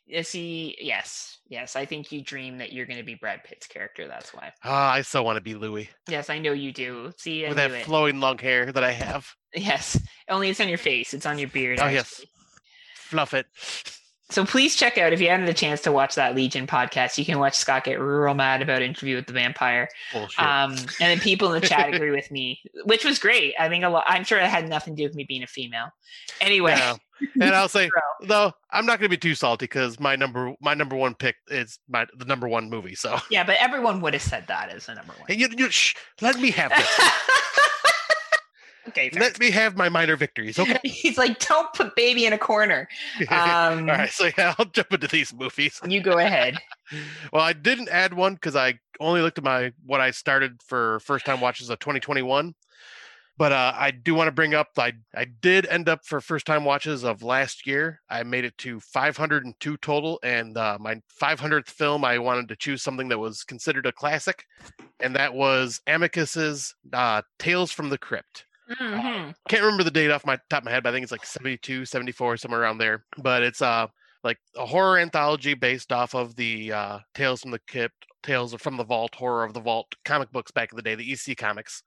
Yeah, 0.06 0.22
see, 0.22 0.74
yes, 0.80 1.40
yes. 1.48 1.76
I 1.76 1.84
think 1.84 2.10
you 2.12 2.22
dream 2.22 2.56
that 2.58 2.72
you're 2.72 2.86
going 2.86 2.98
to 2.98 3.04
be 3.04 3.16
Brad 3.16 3.44
Pitt's 3.44 3.66
character. 3.66 4.08
That's 4.08 4.32
why. 4.32 4.52
Ah, 4.64 4.92
I 4.92 5.02
so 5.02 5.22
want 5.22 5.36
to 5.36 5.42
be 5.42 5.54
Louis 5.54 5.90
Yes, 6.08 6.30
I 6.30 6.38
know 6.38 6.52
you 6.52 6.72
do. 6.72 7.12
See, 7.18 7.44
I 7.44 7.48
with 7.48 7.58
that 7.58 7.72
it. 7.72 7.84
flowing 7.84 8.20
long 8.20 8.38
hair 8.38 8.72
that 8.72 8.84
I 8.84 8.92
have. 8.92 9.28
Yes, 9.54 10.00
only 10.30 10.48
it's 10.48 10.60
on 10.60 10.68
your 10.68 10.78
face. 10.78 11.12
It's 11.12 11.26
on 11.26 11.38
your 11.38 11.48
beard. 11.48 11.78
Oh, 11.80 11.88
yes. 11.88 12.24
Fluff 12.94 13.34
it. 13.34 13.46
So 14.30 14.44
please 14.44 14.76
check 14.76 14.98
out 14.98 15.12
if 15.14 15.20
you 15.22 15.28
hadn't 15.28 15.48
a 15.48 15.54
chance 15.54 15.80
to 15.82 15.92
watch 15.92 16.14
that 16.16 16.34
Legion 16.34 16.66
podcast. 16.66 17.16
You 17.16 17.24
can 17.24 17.38
watch 17.38 17.54
Scott 17.54 17.84
get 17.84 17.94
real 17.98 18.34
mad 18.34 18.60
about 18.60 18.82
Interview 18.82 19.16
with 19.16 19.26
the 19.26 19.32
Vampire. 19.32 19.88
Bullshit. 20.12 20.38
Um, 20.38 20.72
and 20.72 20.86
then 20.98 21.18
people 21.18 21.52
in 21.54 21.60
the 21.62 21.66
chat 21.66 21.92
agree 21.94 22.10
with 22.10 22.30
me, 22.30 22.60
which 22.84 23.04
was 23.06 23.18
great. 23.18 23.54
I 23.58 23.68
think 23.70 23.84
a 23.84 23.88
lot. 23.88 24.04
I'm 24.06 24.24
sure 24.24 24.38
it 24.38 24.44
had 24.44 24.68
nothing 24.68 24.94
to 24.96 25.02
do 25.02 25.08
with 25.08 25.14
me 25.16 25.24
being 25.24 25.42
a 25.42 25.46
female. 25.46 25.88
Anyway, 26.42 26.72
Yeah. 26.72 26.96
and 27.40 27.54
I'll 27.54 27.68
say 27.70 27.88
though 28.20 28.52
I'm 28.70 28.84
not 28.84 28.98
going 28.98 29.10
to 29.10 29.16
be 29.16 29.16
too 29.16 29.34
salty 29.34 29.64
because 29.64 29.98
my 29.98 30.14
number 30.14 30.52
my 30.60 30.74
number 30.74 30.94
one 30.94 31.14
pick 31.14 31.36
is 31.48 31.78
my 31.88 32.06
the 32.16 32.26
number 32.26 32.48
one 32.48 32.68
movie. 32.68 32.94
So 32.94 33.18
yeah, 33.30 33.44
but 33.44 33.56
everyone 33.58 34.02
would 34.02 34.12
have 34.12 34.22
said 34.22 34.46
that 34.48 34.68
as 34.68 34.86
the 34.86 34.94
number 34.94 35.14
one. 35.14 35.24
Hey, 35.26 35.36
you, 35.36 35.48
you 35.56 35.70
shh, 35.70 35.94
let 36.20 36.38
me 36.38 36.50
have 36.50 36.70
this. 36.70 37.00
okay, 38.88 39.10
fair. 39.10 39.20
let 39.20 39.38
me 39.40 39.50
have 39.50 39.76
my 39.76 39.88
minor 39.88 40.16
victories. 40.16 40.58
Okay. 40.58 40.78
he's 40.84 41.16
like, 41.18 41.38
don't 41.40 41.72
put 41.72 41.94
baby 41.96 42.26
in 42.26 42.32
a 42.32 42.38
corner. 42.38 42.88
All 43.30 43.38
Um, 43.78 43.86
right. 43.86 44.10
So 44.10 44.30
yeah, 44.36 44.54
I'll 44.58 44.66
jump 44.66 44.92
into 44.92 45.08
these 45.08 45.32
movies. 45.32 45.80
you 45.88 46.00
go 46.00 46.18
ahead. 46.18 46.58
Well, 47.32 47.42
I 47.42 47.52
didn't 47.52 47.88
add 47.88 48.14
one 48.14 48.34
because 48.34 48.56
I 48.56 48.78
only 49.00 49.20
looked 49.22 49.38
at 49.38 49.44
my 49.44 49.72
what 49.84 50.00
I 50.00 50.10
started 50.10 50.60
for 50.66 51.00
first 51.00 51.24
time 51.26 51.40
watches 51.40 51.70
of 51.70 51.78
2021. 51.78 52.54
But 53.36 53.52
uh, 53.52 53.72
I 53.76 53.92
do 53.92 54.16
want 54.16 54.26
to 54.26 54.32
bring 54.32 54.52
up 54.54 54.70
I 54.78 54.94
I 55.14 55.26
did 55.26 55.64
end 55.66 55.88
up 55.88 56.04
for 56.04 56.20
first 56.20 56.44
time 56.44 56.64
watches 56.64 57.04
of 57.04 57.22
last 57.22 57.68
year. 57.68 58.00
I 58.10 58.24
made 58.24 58.44
it 58.44 58.58
to 58.58 58.80
502 58.80 59.76
total, 59.76 60.18
and 60.24 60.56
uh, 60.56 60.76
my 60.80 60.96
500th 61.22 61.68
film 61.68 62.04
I 62.04 62.18
wanted 62.18 62.48
to 62.48 62.56
choose 62.56 62.82
something 62.82 63.06
that 63.10 63.18
was 63.20 63.44
considered 63.44 63.86
a 63.86 63.92
classic, 63.92 64.44
and 64.98 65.14
that 65.14 65.34
was 65.34 65.80
Amicus's 65.86 66.74
uh, 66.92 67.22
Tales 67.38 67.70
from 67.70 67.90
the 67.90 67.98
Crypt 67.98 68.44
Mhm. 68.68 69.34
can't 69.48 69.62
remember 69.62 69.84
the 69.84 69.90
date 69.90 70.10
off 70.10 70.26
my 70.26 70.38
top 70.50 70.60
of 70.60 70.64
my 70.66 70.70
head, 70.70 70.82
but 70.82 70.90
I 70.90 70.92
think 70.92 71.02
it's 71.02 71.12
like 71.12 71.24
72, 71.24 71.84
74, 71.86 72.36
somewhere 72.36 72.60
around 72.60 72.78
there. 72.78 73.04
But 73.16 73.42
it's 73.42 73.62
uh 73.62 73.86
like 74.24 74.38
a 74.56 74.66
horror 74.66 74.98
anthology 74.98 75.54
based 75.54 75.92
off 75.92 76.14
of 76.14 76.36
the 76.36 76.72
uh 76.72 76.98
Tales 77.14 77.40
from 77.40 77.50
the 77.50 77.60
Crypt, 77.70 78.04
Tales 78.22 78.54
from 78.54 78.76
the 78.76 78.84
Vault, 78.84 79.14
Horror 79.14 79.44
of 79.44 79.54
the 79.54 79.60
Vault 79.60 79.94
comic 80.04 80.30
books 80.32 80.50
back 80.50 80.70
in 80.72 80.76
the 80.76 80.82
day, 80.82 80.94
the 80.94 81.10
EC 81.10 81.34
comics 81.34 81.82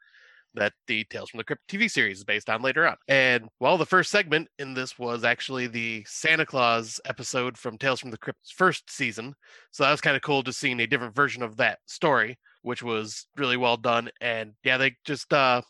that 0.56 0.74
the 0.88 1.04
Tales 1.06 1.30
from 1.30 1.40
the 1.40 1.44
Crypt 1.46 1.64
TV 1.70 1.90
series 1.90 2.20
is 2.20 2.24
based 2.26 2.50
on 2.50 2.62
later 2.62 2.88
on. 2.88 2.96
And 3.08 3.50
well, 3.60 3.78
the 3.78 3.86
first 3.86 4.12
segment 4.12 4.50
in 4.60 4.74
this 4.74 5.00
was 5.00 5.24
actually 5.24 5.68
the 5.68 6.04
Santa 6.08 6.46
Claus 6.46 7.00
episode 7.06 7.58
from 7.58 7.78
Tales 7.78 8.00
from 8.02 8.12
the 8.12 8.18
Crypt's 8.18 8.52
first 8.52 8.90
season. 8.92 9.34
So 9.72 9.84
that 9.84 9.92
was 9.92 10.02
kind 10.02 10.16
of 10.16 10.24
cool 10.24 10.44
just 10.44 10.60
seeing 10.60 10.80
a 10.82 10.88
different 10.88 11.16
version 11.16 11.44
of 11.44 11.58
that 11.58 11.80
story, 11.88 12.38
which 12.64 12.84
was 12.84 13.28
really 13.38 13.58
well 13.58 13.78
done. 13.78 14.10
And 14.22 14.54
yeah, 14.64 14.78
they 14.78 14.96
just 15.06 15.32
uh 15.34 15.62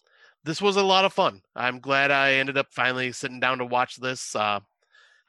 this 0.43 0.61
was 0.61 0.75
a 0.75 0.83
lot 0.83 1.05
of 1.05 1.13
fun. 1.13 1.41
I'm 1.55 1.79
glad 1.79 2.11
I 2.11 2.33
ended 2.33 2.57
up 2.57 2.67
finally 2.71 3.11
sitting 3.11 3.39
down 3.39 3.59
to 3.59 3.65
watch 3.65 3.97
this. 3.97 4.35
Uh, 4.35 4.59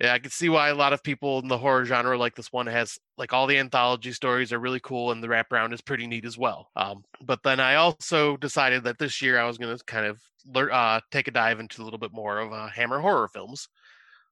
yeah, 0.01 0.15
I 0.15 0.19
can 0.19 0.31
see 0.31 0.49
why 0.49 0.69
a 0.69 0.75
lot 0.75 0.93
of 0.93 1.03
people 1.03 1.39
in 1.39 1.49
the 1.49 1.59
horror 1.59 1.85
genre 1.85 2.19
like 2.19 2.35
this 2.35 2.53
one 2.53 2.67
has 2.67 2.99
like 3.19 3.33
all 3.33 3.47
the 3.47 3.59
anthology 3.59 4.13
stories 4.13 4.53
are 4.53 4.59
really 4.59 4.81
cool 4.81 5.13
and 5.13 5.23
the 5.23 5.29
wraparound 5.29 5.73
is 5.73 5.81
pretty 5.81 6.07
neat 6.07 6.25
as 6.25 6.37
well. 6.37 6.71
Um, 6.75 7.05
but 7.25 7.43
then 7.45 7.61
I 7.61 7.77
also 7.77 8.37
decided 8.37 8.85
that 8.85 8.99
this 8.99 9.23
year 9.23 9.39
I 9.39 9.47
was 9.47 9.59
going 9.59 9.77
to 9.77 9.85
kind 9.85 10.07
of 10.07 10.21
lear- 10.47 10.73
uh, 10.73 11.01
take 11.13 11.29
a 11.29 11.31
dive 11.31 11.61
into 11.61 11.83
a 11.83 11.85
little 11.85 12.01
bit 12.01 12.13
more 12.13 12.39
of 12.39 12.53
uh, 12.53 12.69
Hammer 12.69 13.01
horror 13.01 13.29
films. 13.29 13.69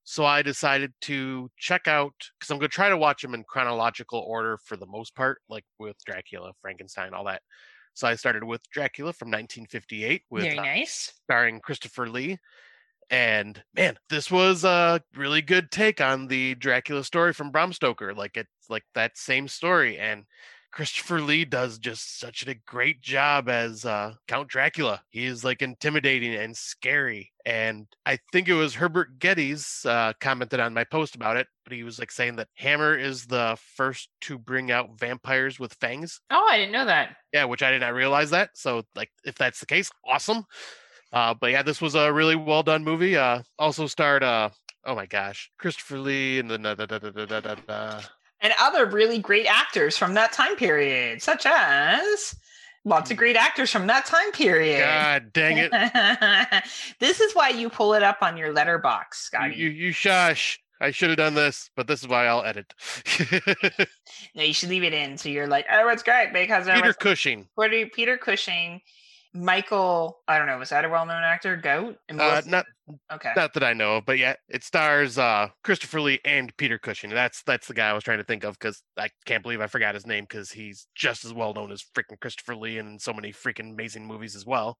So 0.02 0.24
I 0.24 0.42
decided 0.42 0.92
to 1.02 1.50
check 1.56 1.86
out 1.86 2.14
because 2.38 2.50
I'm 2.50 2.58
going 2.58 2.70
to 2.70 2.74
try 2.74 2.88
to 2.88 2.96
watch 2.96 3.22
them 3.22 3.34
in 3.34 3.44
chronological 3.44 4.18
order 4.26 4.58
for 4.64 4.76
the 4.76 4.86
most 4.86 5.14
part, 5.14 5.38
like 5.48 5.64
with 5.78 5.96
Dracula, 6.04 6.52
Frankenstein, 6.62 7.14
all 7.14 7.26
that. 7.26 7.42
So 7.94 8.08
I 8.08 8.14
started 8.14 8.44
with 8.44 8.62
Dracula 8.70 9.12
from 9.12 9.28
1958 9.28 10.22
with 10.30 10.44
Very 10.44 10.58
uh, 10.58 10.62
nice. 10.62 11.12
starring 11.24 11.60
Christopher 11.60 12.08
Lee. 12.08 12.38
And 13.10 13.62
man, 13.74 13.98
this 14.08 14.30
was 14.30 14.64
a 14.64 15.02
really 15.16 15.42
good 15.42 15.70
take 15.70 16.00
on 16.00 16.28
the 16.28 16.54
Dracula 16.54 17.02
story 17.02 17.32
from 17.32 17.50
Bram 17.50 17.72
Stoker. 17.72 18.14
Like 18.14 18.36
it's 18.36 18.70
like 18.70 18.84
that 18.94 19.18
same 19.18 19.48
story. 19.48 19.98
And 19.98 20.24
Christopher 20.72 21.20
Lee 21.20 21.44
does 21.44 21.78
just 21.78 22.18
such 22.20 22.46
a 22.46 22.54
great 22.54 23.00
job 23.00 23.48
as 23.48 23.84
uh, 23.84 24.14
Count 24.28 24.48
Dracula. 24.48 25.02
He 25.10 25.26
is 25.26 25.44
like 25.44 25.62
intimidating 25.62 26.34
and 26.34 26.56
scary. 26.56 27.32
And 27.44 27.86
I 28.06 28.18
think 28.32 28.48
it 28.48 28.54
was 28.54 28.74
Herbert 28.74 29.18
Geddes 29.18 29.84
uh, 29.84 30.12
commented 30.20 30.60
on 30.60 30.74
my 30.74 30.84
post 30.84 31.16
about 31.16 31.36
it, 31.36 31.48
but 31.64 31.72
he 31.72 31.82
was 31.82 31.98
like 31.98 32.12
saying 32.12 32.36
that 32.36 32.48
Hammer 32.54 32.96
is 32.96 33.26
the 33.26 33.56
first 33.76 34.08
to 34.22 34.38
bring 34.38 34.70
out 34.70 34.98
vampires 34.98 35.58
with 35.58 35.74
fangs. 35.74 36.20
Oh, 36.30 36.46
I 36.48 36.58
didn't 36.58 36.72
know 36.72 36.86
that. 36.86 37.16
Yeah, 37.32 37.44
which 37.44 37.62
I 37.62 37.70
did 37.70 37.80
not 37.80 37.94
realize 37.94 38.30
that. 38.30 38.50
So, 38.54 38.82
like, 38.94 39.10
if 39.24 39.34
that's 39.36 39.60
the 39.60 39.66
case, 39.66 39.90
awesome. 40.06 40.44
Uh, 41.12 41.34
but 41.34 41.50
yeah, 41.50 41.62
this 41.62 41.80
was 41.80 41.94
a 41.96 42.12
really 42.12 42.36
well 42.36 42.62
done 42.62 42.84
movie. 42.84 43.16
Uh, 43.16 43.42
also 43.58 43.86
starred, 43.86 44.22
uh, 44.22 44.50
oh 44.84 44.94
my 44.94 45.06
gosh, 45.06 45.50
Christopher 45.58 45.98
Lee 45.98 46.38
and 46.38 46.48
da, 46.48 46.56
da, 46.56 46.74
da, 46.74 46.98
da, 46.98 47.10
da, 47.10 47.40
da, 47.40 47.54
da. 47.66 48.00
And 48.40 48.52
other 48.58 48.86
really 48.86 49.18
great 49.18 49.46
actors 49.46 49.96
from 49.96 50.14
that 50.14 50.32
time 50.32 50.56
period, 50.56 51.22
such 51.22 51.44
as 51.46 52.34
lots 52.84 53.10
of 53.10 53.16
hmm. 53.16 53.18
great 53.18 53.36
actors 53.36 53.70
from 53.70 53.86
that 53.88 54.06
time 54.06 54.32
period. 54.32 54.80
God 54.80 55.32
dang 55.32 55.58
it! 55.58 56.64
this 57.00 57.20
is 57.20 57.34
why 57.34 57.50
you 57.50 57.68
pull 57.68 57.94
it 57.94 58.02
up 58.02 58.18
on 58.22 58.36
your 58.36 58.52
Letterboxd, 58.52 59.14
Scotty. 59.14 59.56
You, 59.56 59.68
you, 59.68 59.86
you 59.86 59.92
shush. 59.92 60.58
I 60.82 60.90
should 60.90 61.10
have 61.10 61.18
done 61.18 61.34
this, 61.34 61.70
but 61.76 61.86
this 61.86 62.00
is 62.00 62.08
why 62.08 62.26
I'll 62.26 62.42
edit. 62.42 62.72
no, 64.34 64.42
you 64.42 64.54
should 64.54 64.70
leave 64.70 64.82
it 64.82 64.94
in. 64.94 65.18
So 65.18 65.28
you're 65.28 65.46
like, 65.46 65.66
oh, 65.70 65.88
it's 65.90 66.02
great 66.02 66.32
because 66.32 66.66
Peter 66.66 66.94
Cushing. 66.94 67.46
What 67.54 67.70
do 67.70 67.76
you 67.76 67.86
Peter 67.86 68.16
Cushing 68.16 68.80
Michael, 69.32 70.18
I 70.26 70.38
don't 70.38 70.48
know, 70.48 70.58
was 70.58 70.70
that 70.70 70.84
a 70.84 70.88
well-known 70.88 71.22
actor? 71.22 71.56
Goat? 71.56 71.96
Uh, 72.10 72.42
not 72.46 72.66
okay. 73.12 73.32
Not 73.36 73.54
that 73.54 73.62
I 73.62 73.72
know 73.72 73.98
of, 73.98 74.04
but 74.04 74.18
yeah, 74.18 74.34
it 74.48 74.64
stars 74.64 75.18
uh, 75.18 75.48
Christopher 75.62 76.00
Lee 76.00 76.18
and 76.24 76.56
Peter 76.56 76.78
Cushing. 76.78 77.10
That's 77.10 77.42
that's 77.44 77.68
the 77.68 77.74
guy 77.74 77.90
I 77.90 77.92
was 77.92 78.02
trying 78.02 78.18
to 78.18 78.24
think 78.24 78.42
of 78.42 78.58
because 78.58 78.82
I 78.98 79.08
can't 79.26 79.44
believe 79.44 79.60
I 79.60 79.68
forgot 79.68 79.94
his 79.94 80.06
name 80.06 80.24
because 80.28 80.50
he's 80.50 80.88
just 80.96 81.24
as 81.24 81.32
well 81.32 81.54
known 81.54 81.70
as 81.70 81.84
freaking 81.96 82.18
Christopher 82.20 82.56
Lee 82.56 82.78
and 82.78 82.88
in 82.88 82.98
so 82.98 83.12
many 83.12 83.32
freaking 83.32 83.72
amazing 83.72 84.04
movies 84.04 84.34
as 84.34 84.44
well. 84.44 84.78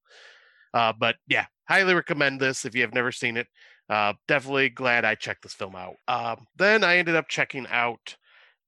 Uh, 0.74 0.92
but 0.98 1.16
yeah, 1.28 1.46
highly 1.68 1.94
recommend 1.94 2.40
this 2.40 2.64
if 2.64 2.74
you 2.74 2.82
have 2.82 2.94
never 2.94 3.12
seen 3.12 3.36
it. 3.36 3.46
Uh, 3.88 4.14
definitely 4.26 4.68
glad 4.68 5.04
I 5.04 5.14
checked 5.14 5.42
this 5.42 5.54
film 5.54 5.76
out. 5.76 5.94
Um, 6.08 6.46
then 6.56 6.82
I 6.84 6.96
ended 6.96 7.16
up 7.16 7.28
checking 7.28 7.66
out 7.68 8.16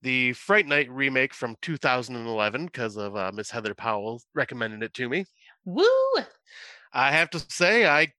the 0.02 0.32
Fright 0.32 0.66
Night 0.66 0.90
remake 0.90 1.32
from 1.32 1.56
2011 1.62 2.66
because 2.66 2.96
of 2.96 3.16
uh, 3.16 3.30
Miss 3.32 3.50
Heather 3.50 3.74
Powell 3.74 4.20
recommended 4.34 4.82
it 4.82 4.94
to 4.94 5.08
me. 5.08 5.24
Woo! 5.64 5.84
I 6.92 7.12
have 7.12 7.30
to 7.30 7.44
say, 7.48 7.86
I 7.86 8.12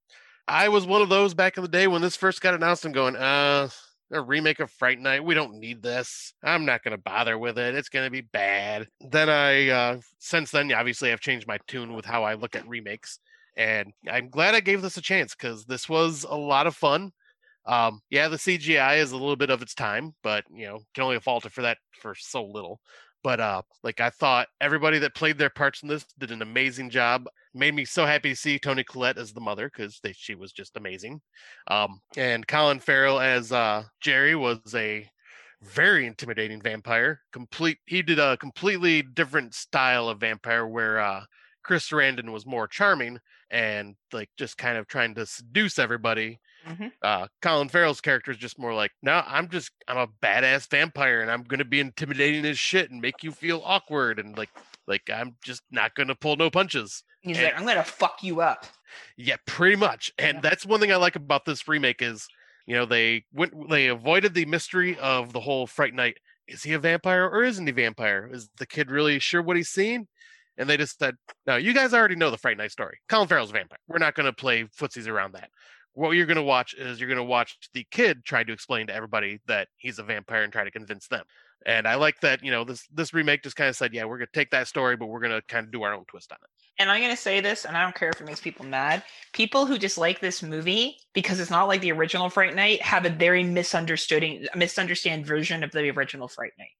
I 0.47 0.69
was 0.69 0.85
one 0.85 1.01
of 1.01 1.09
those 1.09 1.33
back 1.33 1.57
in 1.57 1.63
the 1.63 1.69
day 1.69 1.87
when 1.87 2.01
this 2.01 2.15
first 2.15 2.41
got 2.41 2.53
announced. 2.53 2.85
I'm 2.85 2.91
going, 2.91 3.15
uh, 3.15 3.69
a 4.11 4.21
remake 4.21 4.59
of 4.59 4.71
Fright 4.71 4.99
Night. 4.99 5.23
We 5.23 5.33
don't 5.33 5.55
need 5.55 5.81
this. 5.81 6.33
I'm 6.43 6.65
not 6.65 6.83
going 6.83 6.95
to 6.95 7.01
bother 7.01 7.37
with 7.37 7.57
it. 7.57 7.75
It's 7.75 7.89
going 7.89 8.05
to 8.05 8.11
be 8.11 8.21
bad. 8.21 8.87
Then 8.99 9.29
I, 9.29 9.69
uh, 9.69 9.99
since 10.19 10.51
then, 10.51 10.71
obviously, 10.71 11.11
I've 11.11 11.19
changed 11.19 11.47
my 11.47 11.57
tune 11.67 11.93
with 11.93 12.05
how 12.05 12.23
I 12.23 12.35
look 12.35 12.55
at 12.55 12.67
remakes, 12.67 13.19
and 13.57 13.91
I'm 14.09 14.29
glad 14.29 14.55
I 14.55 14.59
gave 14.59 14.81
this 14.81 14.97
a 14.97 15.01
chance 15.01 15.35
because 15.35 15.65
this 15.65 15.89
was 15.89 16.25
a 16.27 16.35
lot 16.35 16.67
of 16.67 16.75
fun. 16.75 17.11
Um, 17.65 18.01
yeah, 18.09 18.27
the 18.27 18.37
CGI 18.37 18.97
is 18.97 19.11
a 19.11 19.17
little 19.17 19.37
bit 19.37 19.49
of 19.49 19.61
its 19.61 19.73
time, 19.73 20.13
but 20.21 20.43
you 20.53 20.65
know, 20.65 20.79
can 20.93 21.05
only 21.05 21.19
fault 21.19 21.45
it 21.45 21.53
for 21.53 21.61
that 21.61 21.77
for 22.01 22.13
so 22.15 22.43
little. 22.43 22.79
But 23.23 23.39
uh, 23.39 23.61
like 23.83 24.01
I 24.01 24.09
thought, 24.09 24.47
everybody 24.59 24.99
that 24.99 25.15
played 25.15 25.37
their 25.37 25.49
parts 25.49 25.81
in 25.81 25.87
this 25.87 26.05
did 26.19 26.31
an 26.31 26.41
amazing 26.41 26.89
job. 26.89 27.27
Made 27.53 27.73
me 27.73 27.85
so 27.85 28.05
happy 28.05 28.29
to 28.29 28.35
see 28.35 28.59
Toni 28.59 28.83
Collette 28.83 29.17
as 29.17 29.31
the 29.31 29.39
mother 29.39 29.71
because 29.73 29.99
she 30.13 30.35
was 30.35 30.51
just 30.51 30.75
amazing. 30.75 31.21
Um, 31.69 32.01
and 32.17 32.47
Colin 32.47 32.79
Farrell 32.79 33.19
as 33.19 33.51
uh, 33.51 33.83
Jerry 34.01 34.35
was 34.35 34.59
a 34.75 35.07
very 35.61 36.05
intimidating 36.05 36.61
vampire. 36.61 37.21
Complete. 37.31 37.77
He 37.85 38.01
did 38.01 38.19
a 38.19 38.37
completely 38.37 39.01
different 39.01 39.53
style 39.53 40.09
of 40.09 40.19
vampire 40.19 40.67
where 40.67 40.99
uh, 40.99 41.23
Chris 41.63 41.89
Sarandon 41.89 42.31
was 42.31 42.45
more 42.45 42.67
charming 42.67 43.19
and 43.49 43.95
like 44.11 44.29
just 44.37 44.57
kind 44.57 44.77
of 44.77 44.87
trying 44.87 45.15
to 45.15 45.25
seduce 45.25 45.79
everybody 45.79 46.39
Mm-hmm. 46.67 46.87
Uh, 47.01 47.27
Colin 47.41 47.69
Farrell's 47.69 48.01
character 48.01 48.31
is 48.31 48.37
just 48.37 48.59
more 48.59 48.73
like, 48.73 48.91
no, 49.01 49.21
I'm 49.25 49.49
just 49.49 49.71
I'm 49.87 49.97
a 49.97 50.07
badass 50.07 50.69
vampire 50.69 51.21
and 51.21 51.29
I'm 51.29 51.43
gonna 51.43 51.65
be 51.65 51.79
intimidating 51.79 52.45
as 52.45 52.57
shit 52.57 52.89
and 52.91 53.01
make 53.01 53.23
you 53.23 53.31
feel 53.31 53.61
awkward 53.65 54.19
and 54.19 54.37
like 54.37 54.49
like 54.87 55.09
I'm 55.13 55.35
just 55.43 55.61
not 55.71 55.95
gonna 55.95 56.15
pull 56.15 56.35
no 56.35 56.49
punches. 56.49 57.03
He's 57.21 57.37
and, 57.37 57.45
like, 57.45 57.59
I'm 57.59 57.65
gonna 57.65 57.83
fuck 57.83 58.23
you 58.23 58.41
up. 58.41 58.65
Yeah, 59.17 59.37
pretty 59.45 59.75
much. 59.75 60.11
And 60.17 60.35
yeah. 60.35 60.41
that's 60.41 60.65
one 60.65 60.79
thing 60.79 60.91
I 60.91 60.97
like 60.97 61.15
about 61.15 61.45
this 61.45 61.67
remake 61.67 62.01
is, 62.01 62.27
you 62.65 62.75
know, 62.75 62.85
they 62.85 63.25
went 63.33 63.69
they 63.69 63.87
avoided 63.87 64.33
the 64.33 64.45
mystery 64.45 64.97
of 64.99 65.33
the 65.33 65.41
whole 65.41 65.67
Fright 65.67 65.93
Night. 65.93 66.17
Is 66.47 66.63
he 66.63 66.73
a 66.73 66.79
vampire 66.79 67.27
or 67.27 67.43
isn't 67.43 67.65
he 67.65 67.71
a 67.71 67.75
vampire? 67.75 68.29
Is 68.31 68.49
the 68.57 68.65
kid 68.65 68.91
really 68.91 69.19
sure 69.19 69.41
what 69.41 69.57
he's 69.57 69.69
seen? 69.69 70.07
And 70.57 70.69
they 70.69 70.77
just 70.77 70.99
said, 70.99 71.15
no, 71.47 71.55
you 71.55 71.73
guys 71.73 71.93
already 71.93 72.15
know 72.15 72.29
the 72.29 72.37
Fright 72.37 72.57
Night 72.57 72.71
story. 72.71 72.99
Colin 73.09 73.27
Farrell's 73.27 73.49
a 73.49 73.53
vampire. 73.53 73.79
We're 73.87 73.97
not 73.97 74.13
going 74.13 74.27
to 74.27 74.33
play 74.33 74.65
footsies 74.65 75.07
around 75.07 75.33
that 75.33 75.49
what 75.93 76.11
you're 76.11 76.25
going 76.25 76.37
to 76.37 76.43
watch 76.43 76.73
is 76.73 76.99
you're 76.99 77.09
going 77.09 77.17
to 77.17 77.23
watch 77.23 77.57
the 77.73 77.85
kid 77.91 78.25
try 78.25 78.43
to 78.43 78.53
explain 78.53 78.87
to 78.87 78.95
everybody 78.95 79.39
that 79.47 79.67
he's 79.77 79.99
a 79.99 80.03
vampire 80.03 80.43
and 80.43 80.51
try 80.51 80.63
to 80.63 80.71
convince 80.71 81.07
them. 81.07 81.23
And 81.65 81.87
I 81.87 81.95
like 81.95 82.19
that, 82.21 82.43
you 82.43 82.51
know, 82.51 82.63
this 82.63 82.85
this 82.93 83.13
remake 83.13 83.43
just 83.43 83.55
kind 83.55 83.69
of 83.69 83.75
said, 83.75 83.93
yeah, 83.93 84.03
we're 84.03 84.17
going 84.17 84.27
to 84.27 84.39
take 84.39 84.51
that 84.51 84.67
story, 84.67 84.97
but 84.97 85.05
we're 85.05 85.21
going 85.21 85.31
to 85.31 85.41
kind 85.47 85.65
of 85.65 85.71
do 85.71 85.83
our 85.83 85.93
own 85.93 86.03
twist 86.05 86.31
on 86.31 86.37
it. 86.43 86.49
And 86.79 86.89
I'm 86.89 86.99
going 87.01 87.15
to 87.15 87.21
say 87.21 87.39
this, 87.39 87.65
and 87.65 87.77
I 87.77 87.83
don't 87.83 87.95
care 87.95 88.09
if 88.09 88.19
it 88.19 88.25
makes 88.25 88.41
people 88.41 88.65
mad. 88.65 89.03
People 89.31 89.65
who 89.65 89.77
dislike 89.77 90.19
this 90.19 90.41
movie 90.41 90.97
because 91.13 91.39
it's 91.39 91.51
not 91.51 91.67
like 91.67 91.81
the 91.81 91.91
original 91.91 92.29
Fright 92.29 92.55
Night 92.55 92.81
have 92.81 93.05
a 93.05 93.09
very 93.09 93.43
misunderstanding, 93.43 94.47
misunderstand 94.55 95.25
version 95.25 95.63
of 95.63 95.71
the 95.71 95.89
original 95.91 96.27
Fright 96.27 96.53
Night. 96.57 96.71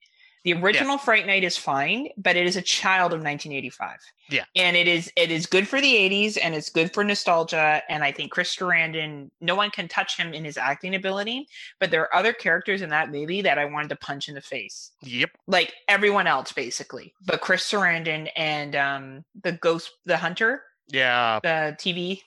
The 0.43 0.53
original 0.53 0.95
yeah. 0.95 0.97
Fright 0.97 1.25
Night 1.25 1.43
is 1.43 1.57
fine, 1.57 2.09
but 2.17 2.35
it 2.35 2.45
is 2.45 2.57
a 2.57 2.61
child 2.61 3.13
of 3.13 3.21
1985. 3.21 3.99
Yeah, 4.29 4.43
and 4.55 4.75
it 4.75 4.87
is 4.87 5.11
it 5.15 5.31
is 5.31 5.45
good 5.45 5.67
for 5.67 5.79
the 5.79 5.93
80s 5.93 6.37
and 6.41 6.53
it's 6.53 6.69
good 6.69 6.93
for 6.93 7.03
nostalgia. 7.03 7.81
And 7.87 8.03
I 8.03 8.11
think 8.11 8.31
Chris 8.31 8.55
Sarandon, 8.55 9.29
no 9.39 9.55
one 9.55 9.69
can 9.69 9.87
touch 9.87 10.17
him 10.17 10.33
in 10.33 10.43
his 10.43 10.57
acting 10.57 10.95
ability, 10.95 11.47
but 11.79 11.91
there 11.91 12.01
are 12.01 12.15
other 12.15 12.33
characters 12.33 12.81
in 12.81 12.89
that 12.89 13.11
movie 13.11 13.41
that 13.41 13.57
I 13.57 13.65
wanted 13.65 13.89
to 13.89 13.95
punch 13.95 14.27
in 14.27 14.35
the 14.35 14.41
face. 14.41 14.91
Yep, 15.01 15.31
like 15.47 15.73
everyone 15.87 16.27
else 16.27 16.51
basically, 16.51 17.13
but 17.25 17.41
Chris 17.41 17.63
Sarandon 17.69 18.29
and 18.35 18.75
um 18.75 19.25
the 19.43 19.53
ghost, 19.53 19.91
the 20.05 20.17
hunter. 20.17 20.63
Yeah, 20.89 21.39
the 21.41 21.75
TV 21.79 22.21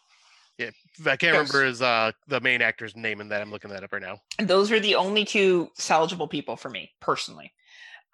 yeah, 0.58 0.70
I 1.04 1.16
can't 1.16 1.32
remember 1.32 1.64
his 1.64 1.82
uh 1.82 2.12
the 2.28 2.40
main 2.40 2.62
actor's 2.62 2.96
name 2.96 3.20
in 3.20 3.28
that. 3.28 3.42
I'm 3.42 3.50
looking 3.50 3.70
that 3.70 3.84
up 3.84 3.92
right 3.92 4.02
now. 4.02 4.20
Those 4.38 4.72
are 4.72 4.80
the 4.80 4.94
only 4.94 5.24
two 5.24 5.70
salvageable 5.78 6.30
people 6.30 6.56
for 6.56 6.70
me 6.70 6.92
personally. 7.00 7.52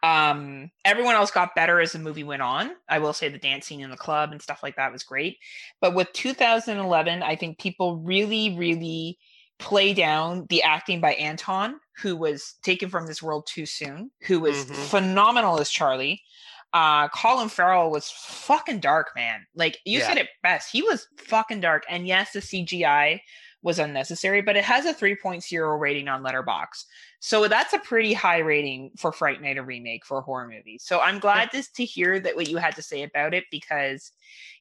Um, 0.03 0.71
everyone 0.85 1.15
else 1.15 1.31
got 1.31 1.55
better 1.55 1.81
as 1.81 1.93
the 1.93 1.99
movie 1.99 2.25
went 2.25 2.43
on. 2.43 2.73
I 2.89 2.99
will 2.99 3.13
say 3.13 3.29
the 3.29 3.39
dance 3.39 3.67
scene 3.67 3.81
in 3.81 3.91
the 3.91 3.97
club 3.97 4.33
and 4.33 4.43
stuff 4.43 4.63
like 4.63 4.77
that 4.77 4.93
was 4.93 5.05
great. 5.05 5.39
But 5.81 5.95
with 5.95 6.13
2011, 6.13 7.23
I 7.23 7.37
think 7.37 7.59
people 7.59 7.99
really, 7.99 8.57
really 8.57 9.19
play 9.59 9.95
down 9.95 10.47
the 10.49 10.63
acting 10.65 11.01
by 11.01 11.13
Anton, 11.15 11.77
who 11.99 12.17
was 12.17 12.55
taken 12.63 12.91
from 12.91 13.07
this 13.07 13.23
world 13.23 13.47
too 13.47 13.65
soon, 13.65 14.11
who 14.23 14.41
was 14.41 14.65
mm-hmm. 14.65 14.75
phenomenal 14.75 15.61
as 15.61 15.71
Charlie. 15.71 16.21
Uh, 16.73 17.07
Colin 17.09 17.49
Farrell 17.49 17.91
was 17.91 18.11
fucking 18.11 18.81
dark, 18.81 19.11
man. 19.15 19.47
Like 19.55 19.79
you 19.85 20.01
yeah. 20.01 20.09
said 20.09 20.17
it 20.17 20.29
best. 20.43 20.73
He 20.73 20.83
was 20.83 21.07
fucking 21.19 21.61
dark. 21.61 21.85
And 21.89 22.07
yes, 22.07 22.33
the 22.33 22.41
CGI 22.41 23.21
was 23.63 23.79
unnecessary, 23.79 24.43
but 24.43 24.57
it 24.57 24.65
has 24.65 24.85
a 24.85 24.95
3.0 24.95 25.81
rating 25.81 26.09
on 26.09 26.23
Letterboxd. 26.23 26.85
So 27.25 27.47
that's 27.47 27.73
a 27.73 27.79
pretty 27.79 28.15
high 28.15 28.39
rating 28.39 28.91
for 28.99 29.13
Fright 29.13 29.41
Night 29.41 29.57
a 29.57 29.63
remake 29.63 30.05
for 30.05 30.19
a 30.19 30.23
horror 30.23 30.49
movie. 30.49 30.79
So 30.79 30.99
I'm 30.99 31.21
glad 31.21 31.53
to, 31.53 31.63
to 31.75 31.85
hear 31.85 32.19
that 32.19 32.35
what 32.35 32.49
you 32.49 32.57
had 32.57 32.75
to 32.75 32.83
say 32.83 33.05
about 33.05 33.33
it 33.33 33.45
because, 33.49 34.11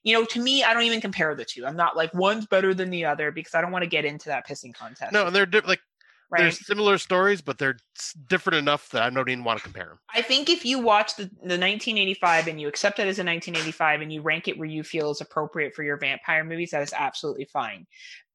you 0.04 0.14
know, 0.14 0.24
to 0.26 0.40
me, 0.40 0.62
I 0.62 0.72
don't 0.72 0.84
even 0.84 1.00
compare 1.00 1.34
the 1.34 1.44
two. 1.44 1.66
I'm 1.66 1.74
not 1.74 1.96
like 1.96 2.14
one's 2.14 2.46
better 2.46 2.72
than 2.72 2.90
the 2.90 3.04
other 3.04 3.32
because 3.32 3.56
I 3.56 3.62
don't 3.62 3.72
want 3.72 3.82
to 3.82 3.88
get 3.88 4.04
into 4.04 4.28
that 4.28 4.46
pissing 4.46 4.72
contest. 4.72 5.12
No, 5.12 5.26
and 5.26 5.34
they're 5.34 5.44
di- 5.44 5.58
like 5.66 5.80
right? 6.32 6.40
they're 6.40 6.50
similar 6.50 6.98
stories, 6.98 7.40
but 7.40 7.58
they're 7.58 7.76
different 8.26 8.56
enough 8.58 8.88
that 8.90 9.02
I 9.02 9.10
don't 9.10 9.28
even 9.28 9.44
want 9.44 9.58
to 9.58 9.62
compare 9.62 9.86
them. 9.86 9.98
I 10.12 10.22
think 10.22 10.50
if 10.50 10.64
you 10.64 10.78
watch 10.78 11.16
the, 11.16 11.24
the 11.24 11.58
1985 11.58 12.48
and 12.48 12.60
you 12.60 12.68
accept 12.68 12.98
it 12.98 13.02
as 13.02 13.18
a 13.18 13.24
1985 13.24 14.00
and 14.00 14.12
you 14.12 14.22
rank 14.22 14.48
it 14.48 14.58
where 14.58 14.68
you 14.68 14.82
feel 14.82 15.10
is 15.10 15.20
appropriate 15.20 15.74
for 15.74 15.82
your 15.82 15.98
vampire 15.98 16.42
movies, 16.42 16.70
that 16.70 16.82
is 16.82 16.92
absolutely 16.92 17.44
fine 17.44 17.86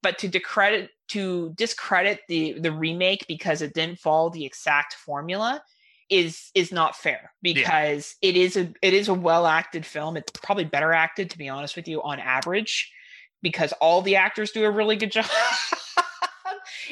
but 0.02 0.18
to 0.18 0.28
discredit 0.28 0.90
to 1.08 1.52
discredit 1.56 2.20
the 2.28 2.58
the 2.60 2.72
remake 2.72 3.26
because 3.26 3.62
it 3.62 3.74
didn't 3.74 3.98
follow 3.98 4.30
the 4.30 4.44
exact 4.44 4.94
formula 4.94 5.62
is 6.10 6.50
is 6.54 6.72
not 6.72 6.96
fair 6.96 7.32
because 7.42 8.16
yeah. 8.22 8.30
it 8.30 8.36
is 8.36 8.56
a 8.56 8.72
it 8.82 8.94
is 8.94 9.08
a 9.08 9.14
well 9.14 9.46
acted 9.46 9.84
film 9.84 10.16
it's 10.16 10.32
probably 10.40 10.64
better 10.64 10.92
acted 10.92 11.30
to 11.30 11.38
be 11.38 11.48
honest 11.48 11.76
with 11.76 11.86
you 11.86 12.02
on 12.02 12.18
average 12.18 12.92
because 13.42 13.72
all 13.74 14.02
the 14.02 14.16
actors 14.16 14.50
do 14.50 14.64
a 14.64 14.70
really 14.70 14.96
good 14.96 15.12
job 15.12 15.26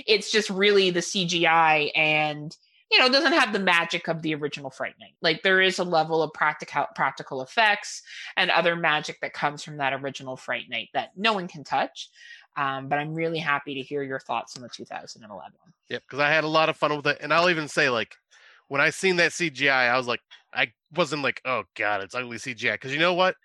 it's 0.06 0.30
just 0.30 0.50
really 0.50 0.90
the 0.90 1.00
cgi 1.00 1.90
and 1.94 2.56
you 2.90 2.98
know 2.98 3.08
doesn't 3.08 3.32
have 3.32 3.52
the 3.52 3.58
magic 3.58 4.08
of 4.08 4.22
the 4.22 4.34
original 4.34 4.70
fright 4.70 4.94
night 5.00 5.14
like 5.22 5.42
there 5.42 5.60
is 5.60 5.78
a 5.78 5.84
level 5.84 6.22
of 6.22 6.32
practical 6.32 6.86
practical 6.94 7.42
effects 7.42 8.02
and 8.36 8.50
other 8.50 8.76
magic 8.76 9.18
that 9.20 9.32
comes 9.32 9.62
from 9.62 9.76
that 9.76 9.92
original 9.92 10.36
fright 10.36 10.64
night 10.68 10.88
that 10.94 11.10
no 11.16 11.32
one 11.32 11.48
can 11.48 11.64
touch 11.64 12.08
um, 12.56 12.88
but 12.88 12.98
I'm 12.98 13.12
really 13.12 13.38
happy 13.38 13.74
to 13.74 13.82
hear 13.82 14.02
your 14.02 14.18
thoughts 14.18 14.56
on 14.56 14.62
the 14.62 14.68
2011 14.68 15.38
one. 15.38 15.72
Yep, 15.90 16.02
because 16.02 16.20
I 16.20 16.30
had 16.30 16.44
a 16.44 16.48
lot 16.48 16.68
of 16.68 16.76
fun 16.76 16.96
with 16.96 17.06
it, 17.06 17.18
and 17.20 17.32
I'll 17.32 17.50
even 17.50 17.68
say 17.68 17.90
like 17.90 18.16
when 18.68 18.80
I 18.80 18.90
seen 18.90 19.16
that 19.16 19.32
CGI, 19.32 19.90
I 19.90 19.96
was 19.96 20.06
like, 20.06 20.20
I 20.52 20.72
wasn't 20.94 21.22
like, 21.22 21.40
oh 21.44 21.64
god, 21.76 22.02
it's 22.02 22.14
ugly 22.14 22.38
CGI, 22.38 22.72
because 22.72 22.92
you 22.92 22.98
know 22.98 23.14
what? 23.14 23.36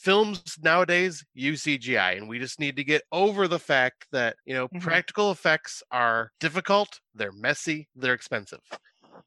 Films 0.00 0.56
nowadays 0.62 1.22
use 1.34 1.64
CGI, 1.64 2.16
and 2.16 2.26
we 2.26 2.38
just 2.38 2.58
need 2.58 2.74
to 2.76 2.84
get 2.84 3.02
over 3.12 3.46
the 3.46 3.58
fact 3.58 4.06
that 4.12 4.34
you 4.46 4.54
know 4.54 4.66
mm-hmm. 4.68 4.78
practical 4.78 5.30
effects 5.30 5.82
are 5.90 6.32
difficult, 6.40 7.00
they're 7.14 7.32
messy, 7.32 7.86
they're 7.94 8.14
expensive. 8.14 8.60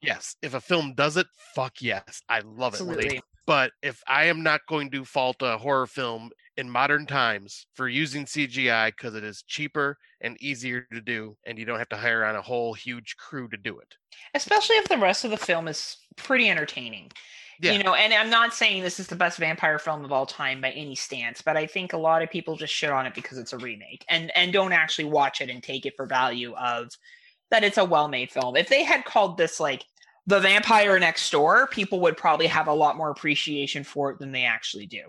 Yes, 0.01 0.35
if 0.41 0.55
a 0.55 0.59
film 0.59 0.95
does 0.95 1.15
it, 1.15 1.27
fuck 1.53 1.73
yes, 1.79 2.23
I 2.27 2.39
love 2.39 2.73
Absolutely. 2.73 3.17
it. 3.17 3.23
But 3.45 3.71
if 3.83 4.01
I 4.07 4.25
am 4.25 4.41
not 4.41 4.61
going 4.67 4.89
to 4.91 5.05
fault 5.05 5.37
a 5.41 5.59
horror 5.59 5.85
film 5.85 6.31
in 6.57 6.69
modern 6.69 7.05
times 7.05 7.67
for 7.75 7.87
using 7.87 8.25
CGI 8.25 8.87
because 8.87 9.13
it 9.13 9.23
is 9.23 9.43
cheaper 9.45 9.97
and 10.21 10.41
easier 10.41 10.87
to 10.91 11.01
do, 11.01 11.37
and 11.45 11.59
you 11.59 11.65
don't 11.65 11.79
have 11.79 11.89
to 11.89 11.97
hire 11.97 12.25
on 12.25 12.35
a 12.35 12.41
whole 12.41 12.73
huge 12.73 13.15
crew 13.17 13.47
to 13.49 13.57
do 13.57 13.77
it. 13.77 13.93
Especially 14.33 14.77
if 14.77 14.87
the 14.87 14.97
rest 14.97 15.23
of 15.23 15.29
the 15.29 15.37
film 15.37 15.67
is 15.67 15.97
pretty 16.15 16.49
entertaining. 16.49 17.11
Yeah. 17.59 17.73
You 17.73 17.83
know, 17.83 17.93
and 17.93 18.13
I'm 18.13 18.29
not 18.29 18.53
saying 18.53 18.83
this 18.83 18.99
is 18.99 19.07
the 19.07 19.15
best 19.15 19.37
vampire 19.37 19.79
film 19.79 20.03
of 20.03 20.11
all 20.11 20.25
time 20.25 20.61
by 20.61 20.71
any 20.71 20.95
stance, 20.95 21.41
but 21.41 21.55
I 21.55 21.65
think 21.65 21.93
a 21.93 21.97
lot 21.97 22.21
of 22.21 22.29
people 22.29 22.55
just 22.55 22.73
shit 22.73 22.89
on 22.89 23.05
it 23.05 23.13
because 23.13 23.37
it's 23.37 23.53
a 23.53 23.57
remake 23.57 24.05
and 24.09 24.31
and 24.35 24.51
don't 24.51 24.73
actually 24.73 25.05
watch 25.05 25.41
it 25.41 25.49
and 25.49 25.61
take 25.61 25.85
it 25.85 25.95
for 25.95 26.05
value 26.05 26.53
of 26.55 26.89
that 27.51 27.63
it's 27.63 27.77
a 27.77 27.85
well-made 27.85 28.31
film. 28.31 28.55
If 28.55 28.69
they 28.69 28.83
had 28.83 29.05
called 29.05 29.37
this 29.37 29.59
like 29.59 29.85
the 30.25 30.39
vampire 30.39 30.97
next 30.99 31.29
door, 31.31 31.67
people 31.67 31.99
would 31.99 32.17
probably 32.17 32.47
have 32.47 32.67
a 32.67 32.73
lot 32.73 32.97
more 32.97 33.09
appreciation 33.09 33.83
for 33.83 34.11
it 34.11 34.19
than 34.19 34.31
they 34.31 34.45
actually 34.45 34.85
do. 34.85 35.01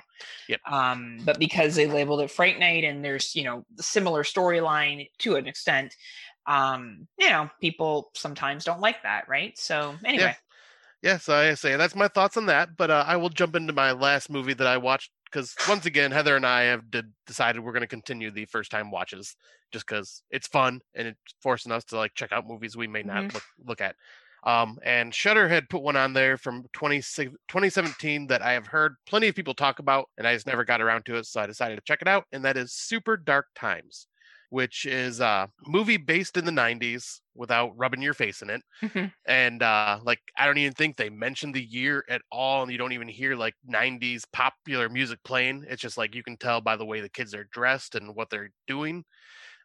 Yep. 0.48 0.60
Um, 0.70 1.20
but 1.24 1.38
because 1.38 1.74
they 1.74 1.86
labeled 1.86 2.20
it 2.20 2.30
Fright 2.30 2.58
Night 2.58 2.84
and 2.84 3.04
there's, 3.04 3.34
you 3.34 3.44
know, 3.44 3.64
similar 3.78 4.24
storyline 4.24 5.08
to 5.18 5.36
an 5.36 5.46
extent, 5.46 5.94
um, 6.46 7.06
you 7.18 7.30
know, 7.30 7.48
people 7.60 8.10
sometimes 8.14 8.64
don't 8.64 8.80
like 8.80 9.02
that, 9.04 9.28
right? 9.28 9.56
So 9.56 9.94
anyway. 10.04 10.24
Yeah. 10.24 10.34
Yeah, 11.04 11.18
so 11.18 11.34
I 11.34 11.52
say 11.52 11.76
that's 11.76 11.94
my 11.94 12.08
thoughts 12.08 12.38
on 12.38 12.46
that. 12.46 12.78
But 12.78 12.90
uh, 12.90 13.04
I 13.06 13.16
will 13.16 13.28
jump 13.28 13.54
into 13.54 13.74
my 13.74 13.92
last 13.92 14.30
movie 14.30 14.54
that 14.54 14.66
I 14.66 14.78
watched 14.78 15.10
because 15.26 15.54
once 15.68 15.84
again, 15.84 16.10
Heather 16.10 16.34
and 16.34 16.46
I 16.46 16.62
have 16.62 16.90
did, 16.90 17.12
decided 17.26 17.62
we're 17.62 17.72
going 17.72 17.82
to 17.82 17.86
continue 17.86 18.30
the 18.30 18.46
first 18.46 18.70
time 18.70 18.90
watches 18.90 19.36
just 19.70 19.86
because 19.86 20.22
it's 20.30 20.46
fun 20.46 20.80
and 20.94 21.08
it's 21.08 21.34
forcing 21.42 21.72
us 21.72 21.84
to 21.86 21.98
like 21.98 22.14
check 22.14 22.32
out 22.32 22.48
movies 22.48 22.74
we 22.74 22.86
may 22.86 23.02
not 23.02 23.24
mm-hmm. 23.24 23.34
look, 23.34 23.44
look 23.66 23.80
at. 23.82 23.96
Um, 24.44 24.78
and 24.82 25.14
Shudder 25.14 25.46
had 25.46 25.68
put 25.68 25.82
one 25.82 25.96
on 25.96 26.14
there 26.14 26.38
from 26.38 26.64
20, 26.72 26.96
2017 26.96 28.28
that 28.28 28.40
I 28.40 28.52
have 28.52 28.66
heard 28.66 28.94
plenty 29.06 29.28
of 29.28 29.34
people 29.34 29.54
talk 29.54 29.80
about, 29.80 30.08
and 30.16 30.26
I 30.26 30.34
just 30.34 30.46
never 30.46 30.64
got 30.64 30.80
around 30.80 31.04
to 31.06 31.16
it, 31.16 31.26
so 31.26 31.40
I 31.40 31.46
decided 31.46 31.76
to 31.76 31.82
check 31.86 32.02
it 32.02 32.08
out, 32.08 32.24
and 32.30 32.44
that 32.44 32.58
is 32.58 32.72
Super 32.72 33.16
Dark 33.16 33.46
Times, 33.54 34.06
which 34.50 34.84
is 34.84 35.20
a 35.20 35.48
movie 35.66 35.96
based 35.96 36.36
in 36.36 36.44
the 36.44 36.50
90s 36.50 37.20
without 37.34 37.72
rubbing 37.76 38.02
your 38.02 38.14
face 38.14 38.42
in 38.42 38.50
it. 38.50 38.62
Mm-hmm. 38.82 39.06
And 39.26 39.62
uh, 39.62 40.00
like, 40.02 40.20
I 40.38 40.46
don't 40.46 40.58
even 40.58 40.72
think 40.72 40.96
they 40.96 41.10
mentioned 41.10 41.54
the 41.54 41.64
year 41.64 42.04
at 42.08 42.22
all, 42.30 42.62
and 42.62 42.70
you 42.72 42.78
don't 42.78 42.92
even 42.92 43.08
hear 43.08 43.36
like 43.36 43.54
90s 43.70 44.24
popular 44.32 44.88
music 44.88 45.18
playing. 45.24 45.64
It's 45.68 45.82
just 45.82 45.98
like 45.98 46.14
you 46.14 46.22
can 46.22 46.36
tell 46.36 46.60
by 46.60 46.76
the 46.76 46.84
way 46.84 47.00
the 47.00 47.08
kids 47.08 47.34
are 47.34 47.48
dressed 47.52 47.94
and 47.94 48.14
what 48.14 48.30
they're 48.30 48.50
doing. 48.66 49.04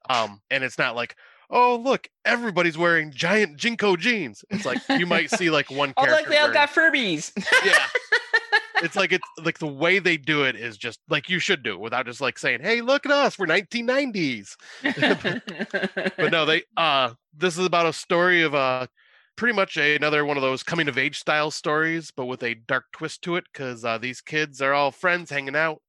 Um, 0.09 0.41
and 0.49 0.63
it's 0.63 0.78
not 0.78 0.95
like, 0.95 1.15
oh 1.49 1.76
look, 1.76 2.07
everybody's 2.26 2.78
wearing 2.78 3.11
giant 3.11 3.57
JNCO 3.57 3.97
jeans. 3.97 4.43
It's 4.49 4.65
like 4.65 4.80
you 4.89 5.05
might 5.05 5.30
see 5.32 5.49
like 5.49 5.70
one. 5.70 5.93
character. 5.97 6.15
oh, 6.15 6.20
look, 6.20 6.30
they 6.30 6.38
all 6.38 6.51
got 6.51 6.70
Furbies. 6.70 7.32
yeah, 7.65 7.74
it's 8.84 8.95
like 8.95 9.11
it's 9.11 9.27
like 9.43 9.59
the 9.59 9.67
way 9.67 9.99
they 9.99 10.17
do 10.17 10.43
it 10.43 10.55
is 10.55 10.77
just 10.77 10.99
like 11.09 11.30
you 11.30 11.39
should 11.39 11.63
do 11.63 11.73
it 11.73 11.80
without 11.80 12.05
just 12.05 12.21
like 12.21 12.38
saying, 12.38 12.61
"Hey, 12.61 12.82
look 12.82 13.05
at 13.05 13.11
us, 13.11 13.38
we're 13.38 13.47
1990s." 13.47 14.55
but 16.17 16.32
no, 16.32 16.45
they 16.45 16.63
uh, 16.77 17.11
this 17.38 17.57
is 17.57 17.65
about 17.65 17.86
a 17.86 17.93
story 17.93 18.43
of 18.43 18.53
a. 18.53 18.57
Uh, 18.57 18.88
pretty 19.36 19.55
much 19.55 19.77
a, 19.77 19.95
another 19.95 20.25
one 20.25 20.36
of 20.36 20.43
those 20.43 20.63
coming 20.63 20.89
of 20.89 20.97
age 20.97 21.17
style 21.17 21.49
stories, 21.49 22.11
but 22.13 22.25
with 22.25 22.43
a 22.43 22.55
dark 22.67 22.84
twist 22.91 23.21
to 23.21 23.38
it 23.38 23.45
because 23.53 23.86
uh, 23.86 23.97
these 23.97 24.19
kids 24.19 24.61
are 24.61 24.73
all 24.73 24.91
friends 24.91 25.30
hanging 25.30 25.55
out 25.55 25.82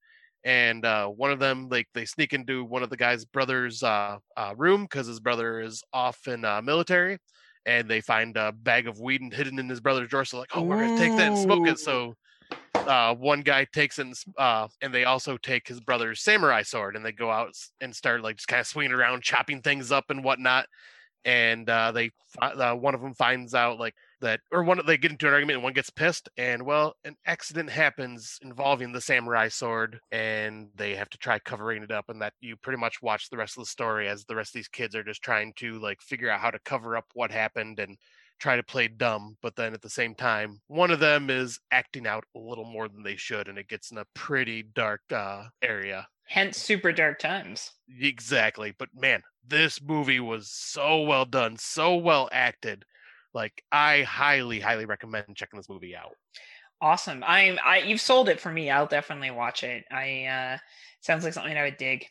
and 0.45 0.85
uh, 0.85 1.07
one 1.07 1.31
of 1.31 1.39
them 1.39 1.69
like 1.69 1.89
they 1.95 2.05
sneak 2.05 2.33
into 2.33 2.65
one 2.65 2.83
of 2.83 2.91
the 2.91 2.97
guy's 2.97 3.25
brother's 3.25 3.83
uh, 3.83 4.17
uh, 4.37 4.55
room 4.57 4.83
because 4.83 5.07
his 5.07 5.21
brother 5.21 5.61
is 5.61 5.83
off 5.93 6.27
in 6.27 6.45
uh, 6.45 6.63
military 6.63 7.19
and 7.67 7.89
they 7.89 8.01
find 8.01 8.37
a 8.37 8.53
bag 8.53 8.89
of 8.89 8.99
weed 8.99 9.21
and 9.21 9.35
hidden 9.35 9.59
in 9.59 9.69
his 9.69 9.81
brother's 9.81 10.09
drawer 10.09 10.25
so 10.25 10.39
like 10.39 10.51
oh 10.55 10.63
we're 10.63 10.81
gonna 10.81 10.99
take 10.99 11.13
that 11.17 11.33
and 11.33 11.39
smoke 11.39 11.67
it 11.69 11.79
so 11.79 12.15
uh, 12.75 13.15
one 13.15 13.41
guy 13.41 13.67
takes 13.73 13.99
and, 13.99 14.15
uh, 14.39 14.69
and 14.81 14.95
they 14.95 15.05
also 15.05 15.37
take 15.37 15.67
his 15.67 15.81
brother's 15.81 16.23
samurai 16.23 16.63
sword 16.63 16.97
and 16.97 17.05
they 17.05 17.13
go 17.13 17.31
out 17.31 17.53
and 17.81 17.95
start 17.95 18.23
like 18.23 18.37
just 18.37 18.49
kind 18.49 18.61
of 18.61 18.67
swinging 18.67 18.93
around 18.93 19.23
chopping 19.23 19.61
things 19.61 19.93
up 19.93 20.05
and 20.11 20.25
whatnot 20.25 20.67
and 21.25 21.69
uh, 21.69 21.93
they 21.93 22.11
uh, 22.41 22.75
one 22.75 22.95
of 22.95 23.01
them 23.01 23.15
finds 23.15 23.55
out 23.55 23.79
like 23.79 23.95
that 24.21 24.41
or 24.53 24.63
one 24.63 24.81
they 24.87 24.97
get 24.97 25.11
into 25.11 25.27
an 25.27 25.33
argument 25.33 25.57
and 25.57 25.63
one 25.63 25.73
gets 25.73 25.91
pissed 25.91 26.29
and 26.37 26.63
well 26.63 26.95
an 27.05 27.15
accident 27.27 27.69
happens 27.69 28.39
involving 28.43 28.93
the 28.93 29.01
samurai 29.01 29.49
sword 29.49 29.99
and 30.13 30.69
they 30.77 30.95
have 30.95 31.11
to 31.11 31.19
try 31.19 31.39
covering 31.41 31.83
it 31.83 31.91
up 31.91 32.07
and 32.09 32.21
that 32.23 32.33
you 32.41 32.57
pretty 32.57 32.79
much 32.79 33.03
watch 33.03 33.29
the 33.29 33.37
rest 33.37 33.57
of 33.57 33.63
the 33.63 33.69
story 33.69 34.09
as 34.09 34.25
the 34.25 34.37
rest 34.37 34.51
of 34.51 34.55
these 34.55 34.69
kids 34.69 34.95
are 34.95 35.05
just 35.05 35.23
trying 35.23 35.53
to 35.57 35.79
like 35.79 36.01
figure 36.01 36.31
out 36.31 36.41
how 36.41 36.51
to 36.51 36.59
cover 36.65 36.97
up 36.97 37.05
what 37.15 37.31
happened 37.31 37.79
and 37.79 37.97
try 38.41 38.57
to 38.57 38.63
play 38.63 38.89
dumb 38.89 39.37
but 39.43 39.55
then 39.57 39.75
at 39.75 39.83
the 39.83 39.91
same 39.91 40.15
time 40.15 40.61
one 40.67 40.91
of 40.91 41.01
them 41.01 41.31
is 41.31 41.61
acting 41.71 42.07
out 42.07 42.25
a 42.35 42.39
little 42.39 42.65
more 42.65 42.89
than 42.89 43.03
they 43.03 43.17
should 43.17 43.49
and 43.49 43.59
it 43.59 43.69
gets 43.69 43.91
in 43.91 43.99
a 43.99 44.07
pretty 44.15 44.63
dark 44.63 45.03
uh 45.13 45.45
area 45.63 46.07
hence 46.27 46.59
super 46.59 46.93
dark 46.93 47.19
times 47.19 47.73
exactly 48.01 48.75
but 48.79 48.89
man 48.95 49.23
this 49.47 49.81
movie 49.83 50.21
was 50.21 50.51
so 50.51 51.03
well 51.03 51.25
done 51.25 51.57
so 51.57 51.97
well 51.97 52.29
acted 52.33 52.85
like 53.35 53.63
I 53.71 54.03
highly, 54.03 54.61
highly 54.61 54.87
recommend 54.87 55.37
checking 55.37 55.59
this 55.59 55.69
movie 55.69 55.95
out. 55.95 56.15
Awesome. 56.81 57.23
I'm 57.27 57.59
I 57.65 57.79
you've 57.79 58.01
sold 58.01 58.29
it 58.29 58.41
for 58.41 58.51
me. 58.51 58.71
I'll 58.71 58.87
definitely 58.87 59.31
watch 59.31 59.63
it. 59.65 59.85
I 59.91 60.25
uh 60.25 60.59
sounds 61.01 61.25
like 61.25 61.35
something 61.35 61.57
I 61.57 61.65
would 61.65 61.77
dig. 61.77 62.07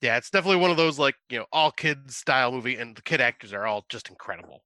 Yeah, 0.00 0.16
it's 0.16 0.30
definitely 0.30 0.60
one 0.60 0.70
of 0.70 0.76
those 0.76 0.98
like, 0.98 1.16
you 1.30 1.38
know, 1.38 1.46
all 1.52 1.70
kids 1.70 2.16
style 2.16 2.52
movie 2.52 2.76
and 2.76 2.94
the 2.94 3.02
kid 3.02 3.20
actors 3.20 3.52
are 3.52 3.66
all 3.66 3.84
just 3.88 4.08
incredible. 4.08 4.62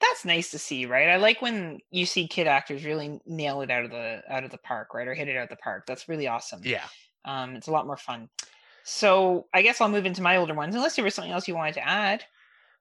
That's 0.00 0.24
nice 0.24 0.50
to 0.50 0.58
see, 0.58 0.84
right? 0.84 1.08
I 1.08 1.16
like 1.16 1.40
when 1.40 1.78
you 1.90 2.06
see 2.06 2.26
kid 2.26 2.46
actors 2.46 2.84
really 2.84 3.20
nail 3.24 3.60
it 3.60 3.70
out 3.70 3.84
of 3.84 3.90
the 3.90 4.22
out 4.28 4.44
of 4.44 4.50
the 4.50 4.58
park, 4.58 4.92
right? 4.92 5.06
Or 5.06 5.14
hit 5.14 5.28
it 5.28 5.36
out 5.36 5.44
of 5.44 5.48
the 5.48 5.56
park. 5.56 5.84
That's 5.86 6.08
really 6.08 6.26
awesome. 6.26 6.60
Yeah. 6.64 6.84
Um 7.24 7.56
it's 7.56 7.68
a 7.68 7.72
lot 7.72 7.86
more 7.86 7.96
fun. 7.96 8.28
So 8.82 9.46
I 9.54 9.62
guess 9.62 9.80
I'll 9.80 9.88
move 9.88 10.06
into 10.06 10.22
my 10.22 10.36
older 10.36 10.54
ones, 10.54 10.74
unless 10.74 10.96
there 10.96 11.04
was 11.04 11.14
something 11.14 11.32
else 11.32 11.48
you 11.48 11.54
wanted 11.54 11.74
to 11.74 11.88
add. 11.88 12.24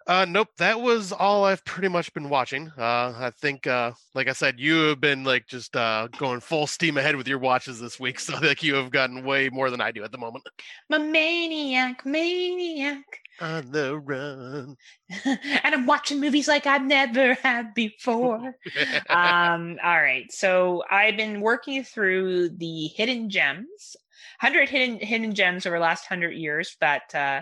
Uh, 0.05 0.25
nope, 0.27 0.49
that 0.57 0.81
was 0.81 1.13
all 1.13 1.45
I've 1.45 1.63
pretty 1.63 1.87
much 1.87 2.13
been 2.13 2.27
watching. 2.27 2.71
Uh, 2.77 3.13
I 3.17 3.31
think, 3.39 3.65
uh, 3.67 3.93
like 4.13 4.27
I 4.27 4.33
said, 4.33 4.59
you 4.59 4.81
have 4.89 4.99
been 4.99 5.23
like 5.23 5.47
just 5.47 5.75
uh, 5.77 6.09
going 6.17 6.41
full 6.41 6.67
steam 6.67 6.97
ahead 6.97 7.15
with 7.15 7.27
your 7.27 7.39
watches 7.39 7.79
this 7.79 7.99
week, 7.99 8.19
so 8.19 8.37
like 8.39 8.63
you 8.63 8.75
have 8.75 8.91
gotten 8.91 9.23
way 9.23 9.49
more 9.49 9.69
than 9.69 9.79
I 9.79 9.91
do 9.91 10.03
at 10.03 10.11
the 10.11 10.17
moment. 10.17 10.43
My 10.89 10.97
maniac, 10.97 12.05
maniac 12.05 13.05
on 13.39 13.71
the 13.71 13.97
run, 13.97 14.75
and 15.25 15.39
I'm 15.63 15.85
watching 15.85 16.19
movies 16.19 16.49
like 16.49 16.65
I've 16.65 16.85
never 16.85 17.35
had 17.35 17.73
before. 17.73 18.55
um, 19.09 19.77
all 19.81 20.01
right, 20.01 20.29
so 20.31 20.83
I've 20.91 21.15
been 21.15 21.39
working 21.39 21.83
through 21.83 22.49
the 22.49 22.87
hidden 22.87 23.29
gems, 23.29 23.95
hundred 24.41 24.67
hidden 24.67 24.99
hidden 24.99 25.33
gems 25.33 25.65
over 25.65 25.77
the 25.77 25.83
last 25.83 26.07
hundred 26.07 26.31
years 26.31 26.75
that 26.81 27.15
uh, 27.15 27.41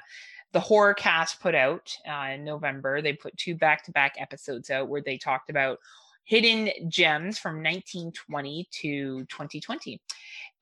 the 0.53 0.59
horror 0.59 0.93
cast 0.93 1.39
put 1.39 1.55
out 1.55 1.95
uh, 2.09 2.31
in 2.33 2.43
November. 2.43 3.01
They 3.01 3.13
put 3.13 3.37
two 3.37 3.55
back 3.55 3.83
to 3.85 3.91
back 3.91 4.15
episodes 4.17 4.69
out 4.69 4.89
where 4.89 5.01
they 5.01 5.17
talked 5.17 5.49
about 5.49 5.79
hidden 6.23 6.69
gems 6.89 7.37
from 7.37 7.55
1920 7.55 8.67
to 8.71 9.25
2020. 9.25 10.01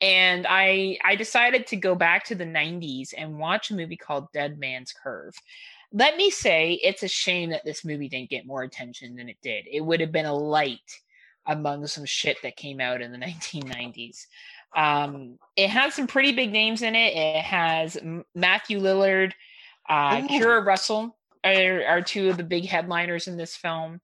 And 0.01 0.45
I 0.49 0.97
I 1.03 1.15
decided 1.15 1.67
to 1.67 1.75
go 1.75 1.95
back 1.95 2.23
to 2.25 2.35
the 2.35 2.45
90s 2.45 3.13
and 3.17 3.37
watch 3.37 3.71
a 3.71 3.75
movie 3.75 3.97
called 3.97 4.31
Dead 4.31 4.57
Man's 4.59 4.93
Curve. 4.93 5.35
Let 5.91 6.17
me 6.17 6.29
say 6.29 6.79
it's 6.83 7.03
a 7.03 7.07
shame 7.07 7.49
that 7.49 7.65
this 7.65 7.83
movie 7.83 8.07
didn't 8.07 8.29
get 8.29 8.45
more 8.45 8.63
attention 8.63 9.15
than 9.15 9.27
it 9.27 9.37
did. 9.41 9.65
It 9.69 9.81
would 9.81 9.99
have 10.01 10.11
been 10.11 10.25
a 10.25 10.35
light 10.35 10.99
among 11.47 11.87
some 11.87 12.05
shit 12.05 12.37
that 12.43 12.55
came 12.55 12.79
out 12.79 13.01
in 13.01 13.11
the 13.11 13.17
1990s. 13.25 14.27
Um, 14.75 15.39
it 15.55 15.69
has 15.69 15.95
some 15.95 16.07
pretty 16.07 16.31
big 16.31 16.51
names 16.51 16.83
in 16.83 16.95
it. 16.95 17.15
It 17.15 17.43
has 17.43 17.97
Matthew 18.35 18.79
Lillard, 18.79 19.33
uh, 19.89 20.27
Keri 20.27 20.61
Russell 20.61 21.17
are, 21.43 21.83
are 21.85 22.01
two 22.01 22.29
of 22.29 22.37
the 22.37 22.43
big 22.43 22.65
headliners 22.65 23.27
in 23.27 23.37
this 23.37 23.55
film, 23.55 24.01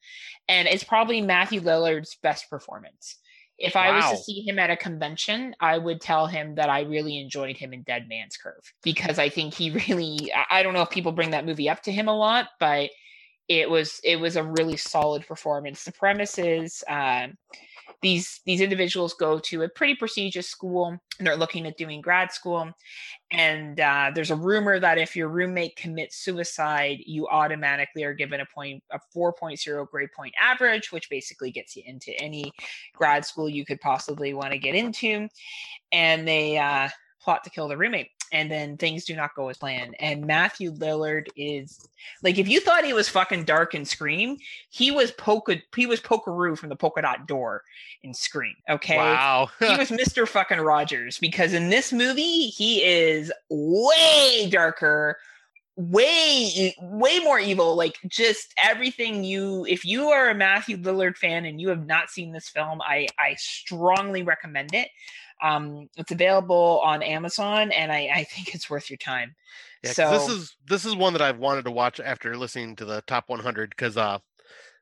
and 0.48 0.68
it's 0.68 0.84
probably 0.84 1.22
Matthew 1.22 1.62
Lillard's 1.62 2.18
best 2.22 2.50
performance. 2.50 3.18
If 3.58 3.78
I 3.78 3.96
was 3.96 4.12
to 4.12 4.18
see 4.18 4.42
him 4.46 4.60
at 4.60 4.70
a 4.70 4.76
convention, 4.76 5.56
I 5.62 5.78
would 5.78 6.02
tell 6.02 6.28
him 6.28 6.56
that 6.56 6.70
I 6.70 6.82
really 6.82 7.18
enjoyed 7.18 7.56
him 7.56 7.72
in 7.72 7.84
Dead 7.84 8.06
Man's 8.10 8.36
Curve 8.36 8.74
because 8.84 9.18
I 9.18 9.30
think 9.30 9.54
he 9.54 9.72
really 9.88 10.32
I 10.50 10.62
don't 10.62 10.74
know 10.74 10.82
if 10.82 10.90
people 10.90 11.14
bring 11.14 11.32
that 11.32 11.46
movie 11.46 11.70
up 11.70 11.82
to 11.84 11.92
him 11.92 12.10
a 12.10 12.18
lot, 12.18 12.50
but 12.60 12.90
it 13.48 13.70
was 13.70 14.02
it 14.04 14.18
was 14.18 14.36
a 14.36 14.44
really 14.44 14.76
solid 14.76 15.26
performance. 15.26 15.84
The 15.84 15.94
premise 15.94 16.38
is 16.38 16.84
uh, 16.90 17.28
these 18.06 18.42
these 18.46 18.62
individuals 18.62 19.16
go 19.16 19.40
to 19.40 19.64
a 19.64 19.70
pretty 19.70 19.96
prestigious 19.96 20.48
school 20.48 20.96
and 21.18 21.26
they're 21.26 21.36
looking 21.36 21.66
at 21.66 21.76
doing 21.76 22.02
grad 22.02 22.32
school. 22.32 22.72
And 23.32 23.80
uh, 23.80 24.12
there's 24.14 24.30
a 24.30 24.36
rumor 24.36 24.80
that 24.80 25.00
if 25.00 25.16
your 25.16 25.28
roommate 25.28 25.76
commits 25.76 26.18
suicide 26.18 27.00
you 27.08 27.28
automatically 27.28 28.04
are 28.04 28.14
given 28.14 28.42
a 28.42 28.46
point 28.54 28.84
a 28.92 29.00
4.0 29.16 29.90
grade 29.90 30.10
point 30.16 30.36
average 30.40 30.92
which 30.92 31.10
basically 31.10 31.50
gets 31.50 31.76
you 31.76 31.82
into 31.88 32.12
any 32.22 32.52
grad 32.94 33.26
school 33.26 33.50
you 33.50 33.66
could 33.66 33.82
possibly 33.82 34.36
want 34.36 34.52
to 34.52 34.60
get 34.60 34.76
into. 34.76 35.28
And 35.92 36.28
they 36.28 36.60
uh, 36.60 36.90
plot 37.20 37.44
to 37.46 37.50
kill 37.50 37.68
the 37.68 37.76
roommate 37.76 38.10
and 38.32 38.52
then 38.52 38.78
things 38.78 39.06
do 39.06 39.16
not 39.16 39.36
go 39.36 39.50
as 39.50 39.58
planned. 39.58 39.96
And 40.00 40.26
Matthew 40.26 40.72
Lillard 40.72 41.28
is 41.36 41.88
like, 42.24 42.38
if 42.38 42.48
you 42.48 42.60
thought 42.60 42.86
he 42.86 42.94
was 42.94 43.10
fucking 43.10 43.46
dark 43.46 43.74
and 43.74 43.88
Scream, 43.88 44.38
he 44.70 44.92
was 44.92 45.12
polka, 45.12 45.58
he 45.76 45.86
was 45.86 46.00
Polkaroo 46.02 46.58
from 46.58 46.70
the 46.70 46.76
polka 46.76 47.02
dot 47.02 47.28
door 47.28 47.64
in 48.04 48.14
Scream. 48.14 48.56
Okay, 48.70 48.98
Wow. 48.98 49.50
he 49.60 49.66
was 49.78 49.90
Mr. 49.90 50.28
fucking 50.28 50.60
Rogers 50.60 51.18
because 51.20 51.54
in 51.54 51.70
this 51.70 51.92
movie 51.94 52.48
he 52.48 52.84
is 52.84 53.32
way 53.50 54.50
darker, 54.52 55.18
way 55.78 56.74
way 56.82 57.20
more 57.20 57.40
evil. 57.40 57.76
Like 57.76 57.98
just 58.08 58.54
everything 58.64 59.24
you. 59.24 59.66
If 59.68 59.84
you 59.86 60.08
are 60.10 60.30
a 60.30 60.36
Matthew 60.36 60.78
Lillard 60.78 61.18
fan 61.18 61.46
and 61.46 61.60
you 61.60 61.70
have 61.70 61.86
not 61.86 62.10
seen 62.10 62.32
this 62.32 62.50
film, 62.50 62.82
I 62.82 63.08
I 63.20 63.36
strongly 63.38 64.24
recommend 64.24 64.74
it. 64.74 64.90
Um, 65.44 65.90
it's 65.98 66.12
available 66.12 66.82
on 66.84 67.04
Amazon, 67.04 67.72
and 67.72 67.92
I 67.92 68.10
I 68.14 68.24
think 68.24 68.54
it's 68.56 68.70
worth 68.70 68.90
your 68.90 68.98
time. 68.98 69.36
Yeah, 69.84 69.92
so 69.92 70.12
this 70.12 70.30
is 70.30 70.56
this 70.68 70.86
is 70.86 70.96
one 70.96 71.14
that 71.14 71.22
I've 71.22 71.38
wanted 71.38 71.66
to 71.66 71.72
watch 71.72 72.00
after 72.00 72.36
listening 72.36 72.76
to 72.78 72.86
the 72.86 73.04
top 73.06 73.26
100 73.28 73.70
because 73.70 73.98
uh, 73.98 74.18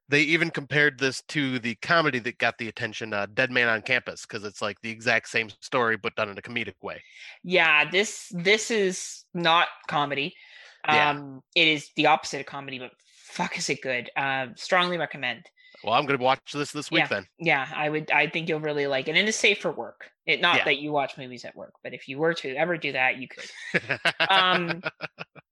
they 0.09 0.21
even 0.21 0.49
compared 0.49 0.99
this 0.99 1.21
to 1.29 1.59
the 1.59 1.75
comedy 1.75 2.19
that 2.19 2.37
got 2.37 2.57
the 2.57 2.67
attention, 2.67 3.13
uh, 3.13 3.27
Dead 3.33 3.51
Man 3.51 3.67
on 3.67 3.81
Campus, 3.81 4.25
because 4.25 4.43
it's 4.43 4.61
like 4.61 4.79
the 4.81 4.89
exact 4.89 5.27
same 5.29 5.49
story 5.61 5.97
but 5.97 6.15
done 6.15 6.29
in 6.29 6.37
a 6.37 6.41
comedic 6.41 6.75
way. 6.81 7.01
yeah, 7.43 7.89
this 7.89 8.31
this 8.33 8.71
is 8.71 9.25
not 9.33 9.67
comedy. 9.87 10.35
Yeah. 10.87 11.11
Um, 11.11 11.41
it 11.55 11.67
is 11.67 11.91
the 11.95 12.07
opposite 12.07 12.41
of 12.41 12.45
comedy, 12.45 12.77
but 12.79 12.91
fuck, 13.33 13.57
is 13.57 13.69
it 13.69 13.81
good? 13.81 14.09
Uh, 14.15 14.47
strongly 14.55 14.97
recommend. 14.97 15.45
Well, 15.83 15.93
I'm 15.93 16.05
gonna 16.05 16.23
watch 16.23 16.51
this 16.53 16.71
this 16.71 16.89
week 16.91 17.09
then. 17.09 17.25
Yeah, 17.39 17.67
I 17.75 17.89
would. 17.89 18.09
I 18.11 18.27
think 18.27 18.49
you'll 18.49 18.59
really 18.59 18.87
like 18.87 19.07
it, 19.07 19.15
and 19.15 19.27
it's 19.27 19.37
safe 19.37 19.59
for 19.59 19.71
work. 19.71 20.09
It 20.25 20.39
not 20.41 20.57
Yeah. 20.57 20.63
that 20.65 20.77
you 20.77 20.91
watch 20.91 21.17
movies 21.17 21.43
at 21.45 21.55
work, 21.55 21.73
but 21.83 21.93
if 21.93 22.07
you 22.07 22.17
were 22.17 22.33
to 22.35 22.55
ever 22.55 22.77
do 22.77 22.93
that, 22.93 23.17
you 23.17 23.27
could. 23.27 23.99
Um, 24.29 24.81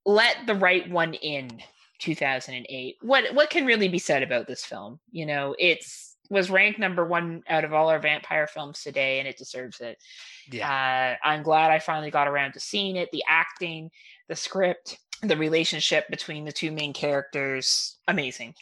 Let 0.06 0.48
the 0.48 0.56
right 0.56 0.90
one 0.90 1.14
in. 1.16 1.62
2008. 2.00 2.98
What 3.02 3.32
what 3.36 3.52
can 3.52 3.64
really 3.68 3.88
be 3.88 4.00
said 4.00 4.24
about 4.24 4.48
this 4.48 4.66
film? 4.66 5.00
You 5.12 5.28
know, 5.28 5.56
it's 5.60 6.18
was 6.32 6.50
ranked 6.50 6.80
number 6.80 7.06
one 7.06 7.44
out 7.48 7.64
of 7.64 7.74
all 7.74 7.90
our 7.90 8.00
vampire 8.00 8.48
films 8.48 8.82
today, 8.82 9.20
and 9.20 9.28
it 9.28 9.38
deserves 9.38 9.80
it. 9.82 10.00
yeah, 10.52 11.18
Uh, 11.22 11.28
I'm 11.28 11.44
glad 11.44 11.70
I 11.70 11.78
finally 11.78 12.10
got 12.10 12.28
around 12.28 12.54
to 12.54 12.60
seeing 12.60 12.96
it. 12.96 13.10
The 13.12 13.24
acting, 13.28 13.92
the 14.30 14.36
script, 14.36 14.98
the 15.22 15.38
relationship 15.38 16.08
between 16.10 16.44
the 16.46 16.52
two 16.52 16.72
main 16.72 16.92
characters, 16.94 17.98
amazing. 18.08 18.56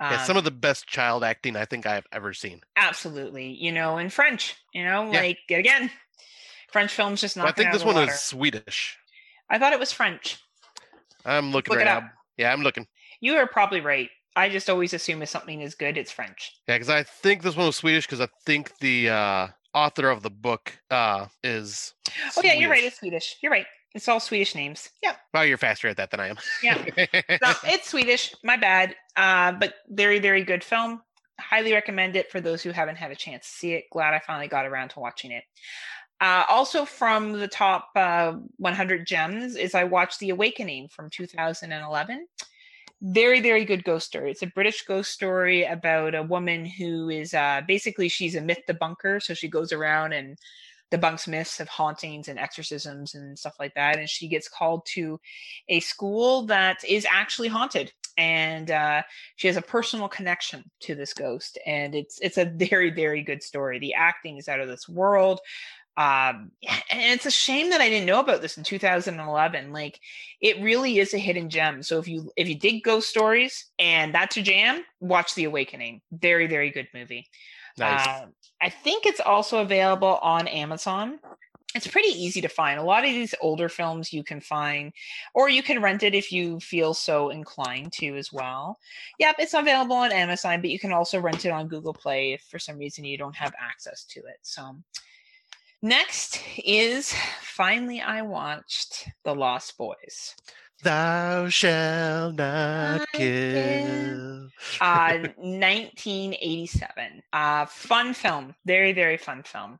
Yeah, 0.00 0.24
some 0.24 0.36
Um, 0.36 0.38
of 0.38 0.44
the 0.44 0.50
best 0.50 0.86
child 0.86 1.22
acting 1.24 1.56
I 1.56 1.64
think 1.64 1.86
I've 1.86 2.06
ever 2.12 2.32
seen. 2.32 2.62
absolutely 2.76 3.48
you 3.52 3.72
know 3.72 3.98
in 3.98 4.10
french 4.10 4.54
you 4.72 4.84
know 4.84 5.12
Yeah. 5.12 5.20
like 5.20 5.38
again 5.50 5.90
french 6.72 6.92
films 6.92 7.20
just 7.20 7.36
not 7.36 7.44
Well, 7.44 7.52
I 7.52 7.54
think 7.56 7.72
this 7.72 7.84
one 7.84 7.96
water. 7.96 8.10
is 8.12 8.20
Swedish. 8.20 8.96
i 9.50 9.58
thought 9.58 9.72
it 9.72 9.78
was 9.80 9.92
french 9.92 10.38
I'm 11.24 11.52
looking 11.52 11.70
look 11.72 11.78
right 11.78 11.86
it 11.86 11.90
up 11.90 12.02
now. 12.04 12.10
Yeah, 12.38 12.52
I'm 12.52 12.62
looking. 12.62 12.86
you 13.20 13.36
are 13.36 13.46
probably 13.46 13.80
right 13.80 14.08
i 14.36 14.48
just 14.48 14.70
always 14.70 14.94
assume 14.94 15.20
if 15.22 15.28
something 15.28 15.60
is 15.60 15.74
good 15.74 15.98
it's 15.98 16.10
french 16.12 16.52
Yeah, 16.68 16.76
because 16.76 16.88
I 16.90 17.02
think 17.02 17.42
this 17.42 17.56
one 17.56 17.66
was 17.66 17.76
Swedish 17.76 18.06
because 18.06 18.20
I 18.20 18.28
think 18.46 18.78
the 18.78 19.10
uh, 19.10 19.48
author 19.74 20.08
of 20.08 20.22
the 20.22 20.30
book 20.30 20.78
uh, 20.90 21.26
is. 21.44 21.92
oh 22.36 22.42
yeah 22.42 22.54
you're 22.54 22.70
right 22.70 22.84
it's 22.84 22.98
swedish 22.98 23.36
you're 23.42 23.52
right 23.52 23.66
it's 23.94 24.08
all 24.08 24.20
swedish 24.20 24.54
names. 24.54 24.90
Yeah. 25.02 25.16
Wow, 25.34 25.42
you're 25.42 25.58
faster 25.58 25.88
at 25.88 25.96
that 25.96 26.10
than 26.10 26.20
I 26.20 26.28
am. 26.28 26.38
Yeah. 26.62 26.84
no, 26.96 27.52
it's 27.64 27.88
swedish. 27.88 28.34
My 28.44 28.56
bad. 28.56 28.94
Uh, 29.16 29.52
but 29.52 29.74
very 29.88 30.18
very 30.18 30.44
good 30.44 30.62
film. 30.64 31.02
Highly 31.38 31.72
recommend 31.72 32.16
it 32.16 32.30
for 32.30 32.40
those 32.40 32.62
who 32.62 32.70
haven't 32.70 32.96
had 32.96 33.10
a 33.10 33.16
chance 33.16 33.46
to 33.46 33.52
see 33.52 33.72
it. 33.72 33.84
Glad 33.90 34.14
i 34.14 34.20
finally 34.20 34.48
got 34.48 34.66
around 34.66 34.90
to 34.90 35.00
watching 35.00 35.32
it. 35.32 35.44
Uh, 36.20 36.44
also 36.48 36.84
from 36.84 37.32
the 37.32 37.48
top 37.48 37.88
uh, 37.96 38.34
100 38.58 39.06
gems 39.06 39.56
is 39.56 39.74
i 39.74 39.84
watched 39.84 40.18
the 40.20 40.28
awakening 40.28 40.86
from 40.88 41.08
2011 41.08 42.26
very 43.02 43.40
very 43.40 43.64
good 43.64 43.84
ghost 43.84 44.06
story. 44.06 44.30
It's 44.30 44.42
a 44.42 44.46
british 44.46 44.82
ghost 44.82 45.10
story 45.10 45.64
about 45.64 46.14
a 46.14 46.22
woman 46.22 46.64
who 46.64 47.08
is 47.08 47.32
uh, 47.32 47.62
basically 47.66 48.08
she's 48.08 48.34
a 48.34 48.40
myth 48.40 48.60
debunker. 48.68 49.22
So 49.22 49.34
she 49.34 49.48
goes 49.48 49.72
around 49.72 50.12
and 50.12 50.38
debunks 50.90 51.28
myths 51.28 51.60
of 51.60 51.68
hauntings 51.68 52.28
and 52.28 52.38
exorcisms 52.38 53.14
and 53.14 53.38
stuff 53.38 53.54
like 53.58 53.74
that 53.74 53.98
and 53.98 54.08
she 54.08 54.28
gets 54.28 54.48
called 54.48 54.84
to 54.86 55.20
a 55.68 55.80
school 55.80 56.46
that 56.46 56.82
is 56.84 57.06
actually 57.10 57.48
haunted 57.48 57.92
and 58.18 58.70
uh, 58.70 59.02
she 59.36 59.46
has 59.46 59.56
a 59.56 59.62
personal 59.62 60.08
connection 60.08 60.62
to 60.80 60.94
this 60.94 61.14
ghost 61.14 61.58
and 61.66 61.94
it's 61.94 62.18
it's 62.20 62.38
a 62.38 62.44
very 62.44 62.90
very 62.90 63.22
good 63.22 63.42
story. 63.42 63.78
The 63.78 63.94
acting 63.94 64.36
is 64.36 64.48
out 64.48 64.60
of 64.60 64.68
this 64.68 64.88
world 64.88 65.40
um 65.96 66.52
and 66.90 67.12
it's 67.12 67.26
a 67.26 67.30
shame 67.32 67.70
that 67.70 67.80
i 67.80 67.88
didn't 67.88 68.06
know 68.06 68.20
about 68.20 68.40
this 68.40 68.56
in 68.56 68.62
2011 68.62 69.72
like 69.72 69.98
it 70.40 70.62
really 70.62 71.00
is 71.00 71.12
a 71.12 71.18
hidden 71.18 71.50
gem. 71.50 71.82
So 71.82 71.98
if 71.98 72.06
you 72.06 72.30
if 72.36 72.48
you 72.48 72.54
dig 72.54 72.84
ghost 72.84 73.08
stories 73.08 73.66
and 73.78 74.14
that's 74.14 74.36
your 74.36 74.44
jam 74.44 74.84
watch 75.00 75.34
the 75.34 75.44
awakening. 75.44 76.00
Very 76.12 76.46
very 76.46 76.70
good 76.70 76.88
movie 76.94 77.26
nice. 77.80 78.06
uh, 78.06 78.26
I 78.60 78.68
think 78.68 79.06
it's 79.06 79.20
also 79.20 79.60
available 79.60 80.18
on 80.22 80.46
Amazon. 80.48 81.18
It's 81.74 81.86
pretty 81.86 82.08
easy 82.08 82.40
to 82.40 82.48
find. 82.48 82.80
A 82.80 82.82
lot 82.82 83.04
of 83.04 83.10
these 83.10 83.34
older 83.40 83.68
films 83.68 84.12
you 84.12 84.24
can 84.24 84.40
find, 84.40 84.92
or 85.34 85.48
you 85.48 85.62
can 85.62 85.80
rent 85.80 86.02
it 86.02 86.16
if 86.16 86.32
you 86.32 86.58
feel 86.58 86.94
so 86.94 87.30
inclined 87.30 87.92
to 87.94 88.16
as 88.16 88.32
well. 88.32 88.78
Yep, 89.20 89.36
it's 89.38 89.54
available 89.54 89.94
on 89.96 90.10
Amazon, 90.10 90.60
but 90.60 90.70
you 90.70 90.80
can 90.80 90.92
also 90.92 91.20
rent 91.20 91.44
it 91.44 91.52
on 91.52 91.68
Google 91.68 91.94
Play 91.94 92.32
if 92.32 92.42
for 92.42 92.58
some 92.58 92.76
reason 92.76 93.04
you 93.04 93.16
don't 93.16 93.36
have 93.36 93.54
access 93.60 94.04
to 94.06 94.20
it. 94.20 94.38
So, 94.42 94.76
next 95.80 96.40
is 96.64 97.14
finally 97.40 98.00
I 98.00 98.22
watched 98.22 99.08
The 99.24 99.34
Lost 99.34 99.78
Boys. 99.78 100.34
Thou 100.82 101.48
shalt 101.48 102.36
not 102.36 103.06
kill. 103.12 104.48
uh 104.80 105.18
1987 105.36 107.22
uh 107.32 107.66
fun 107.66 108.14
film. 108.14 108.54
Very 108.64 108.92
very 108.92 109.16
fun 109.16 109.42
film. 109.42 109.78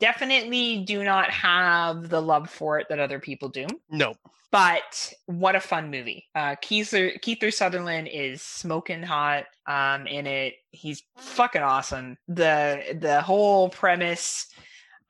Definitely 0.00 0.84
do 0.84 1.02
not 1.04 1.30
have 1.30 2.08
the 2.10 2.20
love 2.20 2.50
for 2.50 2.78
it 2.78 2.88
that 2.90 2.98
other 2.98 3.18
people 3.18 3.48
do. 3.48 3.66
No. 3.90 4.14
but 4.52 5.12
what 5.26 5.56
a 5.56 5.60
fun 5.60 5.90
movie. 5.90 6.26
Uh 6.34 6.56
keith 6.60 6.94
keith 7.22 7.54
sutherland 7.54 8.08
is 8.12 8.42
smoking 8.42 9.02
hot 9.02 9.44
um 9.66 10.06
in 10.06 10.26
it. 10.26 10.54
He's 10.70 11.02
fucking 11.16 11.62
awesome. 11.62 12.18
The 12.28 12.98
the 13.00 13.22
whole 13.22 13.68
premise 13.70 14.48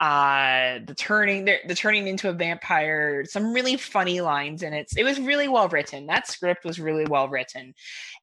uh 0.01 0.79
the 0.87 0.95
turning 0.95 1.47
the, 1.47 1.57
the 1.69 1.75
turning 1.75 2.07
into 2.07 2.29
a 2.29 2.33
vampire 2.33 3.25
some 3.25 3.53
really 3.55 3.77
funny 3.79 4.21
lines 4.21 4.63
in 4.63 4.75
it 4.75 4.87
it 4.97 5.05
was 5.05 5.19
really 5.19 5.49
well 5.49 5.69
written 5.69 6.05
that 6.07 6.27
script 6.27 6.65
was 6.67 6.79
really 6.79 7.07
well 7.07 7.29
written 7.29 7.75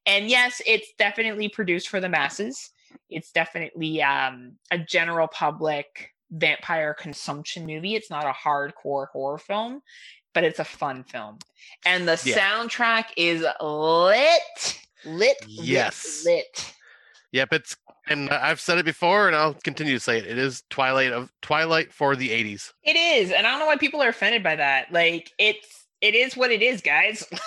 and 0.05 0.29
yes 0.29 0.61
it's 0.67 0.93
definitely 0.99 1.49
produced 1.49 1.89
for 1.89 1.99
the 1.99 2.07
masses 2.09 2.69
it's 3.09 3.31
definitely 3.31 4.03
um 4.03 4.51
a 4.69 4.77
general 4.77 5.27
public 5.27 6.11
vampire 6.29 6.93
consumption 6.93 7.65
movie 7.65 7.95
it's 7.95 8.11
not 8.11 8.25
a 8.27 8.31
hardcore 8.33 9.07
horror 9.07 9.39
film 9.39 9.81
but 10.33 10.43
it's 10.43 10.59
a 10.59 10.63
fun 10.65 11.03
film 11.03 11.39
and 11.85 12.07
the 12.07 12.21
Yeah. 12.23 12.37
soundtrack 12.37 13.05
is 13.17 13.43
lit 13.61 14.79
lit 15.05 15.37
Yes. 15.47 16.23
lit, 16.23 16.35
lit. 16.35 16.73
Yep, 17.33 17.51
it's 17.51 17.75
and 18.09 18.29
I've 18.29 18.59
said 18.59 18.77
it 18.77 18.85
before, 18.85 19.27
and 19.27 19.35
I'll 19.35 19.55
continue 19.55 19.93
to 19.93 19.99
say 19.99 20.19
it. 20.19 20.27
It 20.27 20.37
is 20.37 20.63
Twilight 20.69 21.11
of 21.11 21.31
Twilight 21.41 21.91
for 21.91 22.15
the 22.15 22.29
'80s. 22.29 22.71
It 22.83 22.95
is, 22.95 23.31
and 23.31 23.45
I 23.45 23.51
don't 23.51 23.59
know 23.59 23.65
why 23.65 23.77
people 23.77 24.01
are 24.01 24.09
offended 24.09 24.43
by 24.43 24.55
that. 24.55 24.91
Like 24.93 25.31
it's 25.39 25.87
it 25.99 26.13
is 26.15 26.37
what 26.37 26.51
it 26.51 26.61
is, 26.61 26.81
guys. 26.81 27.27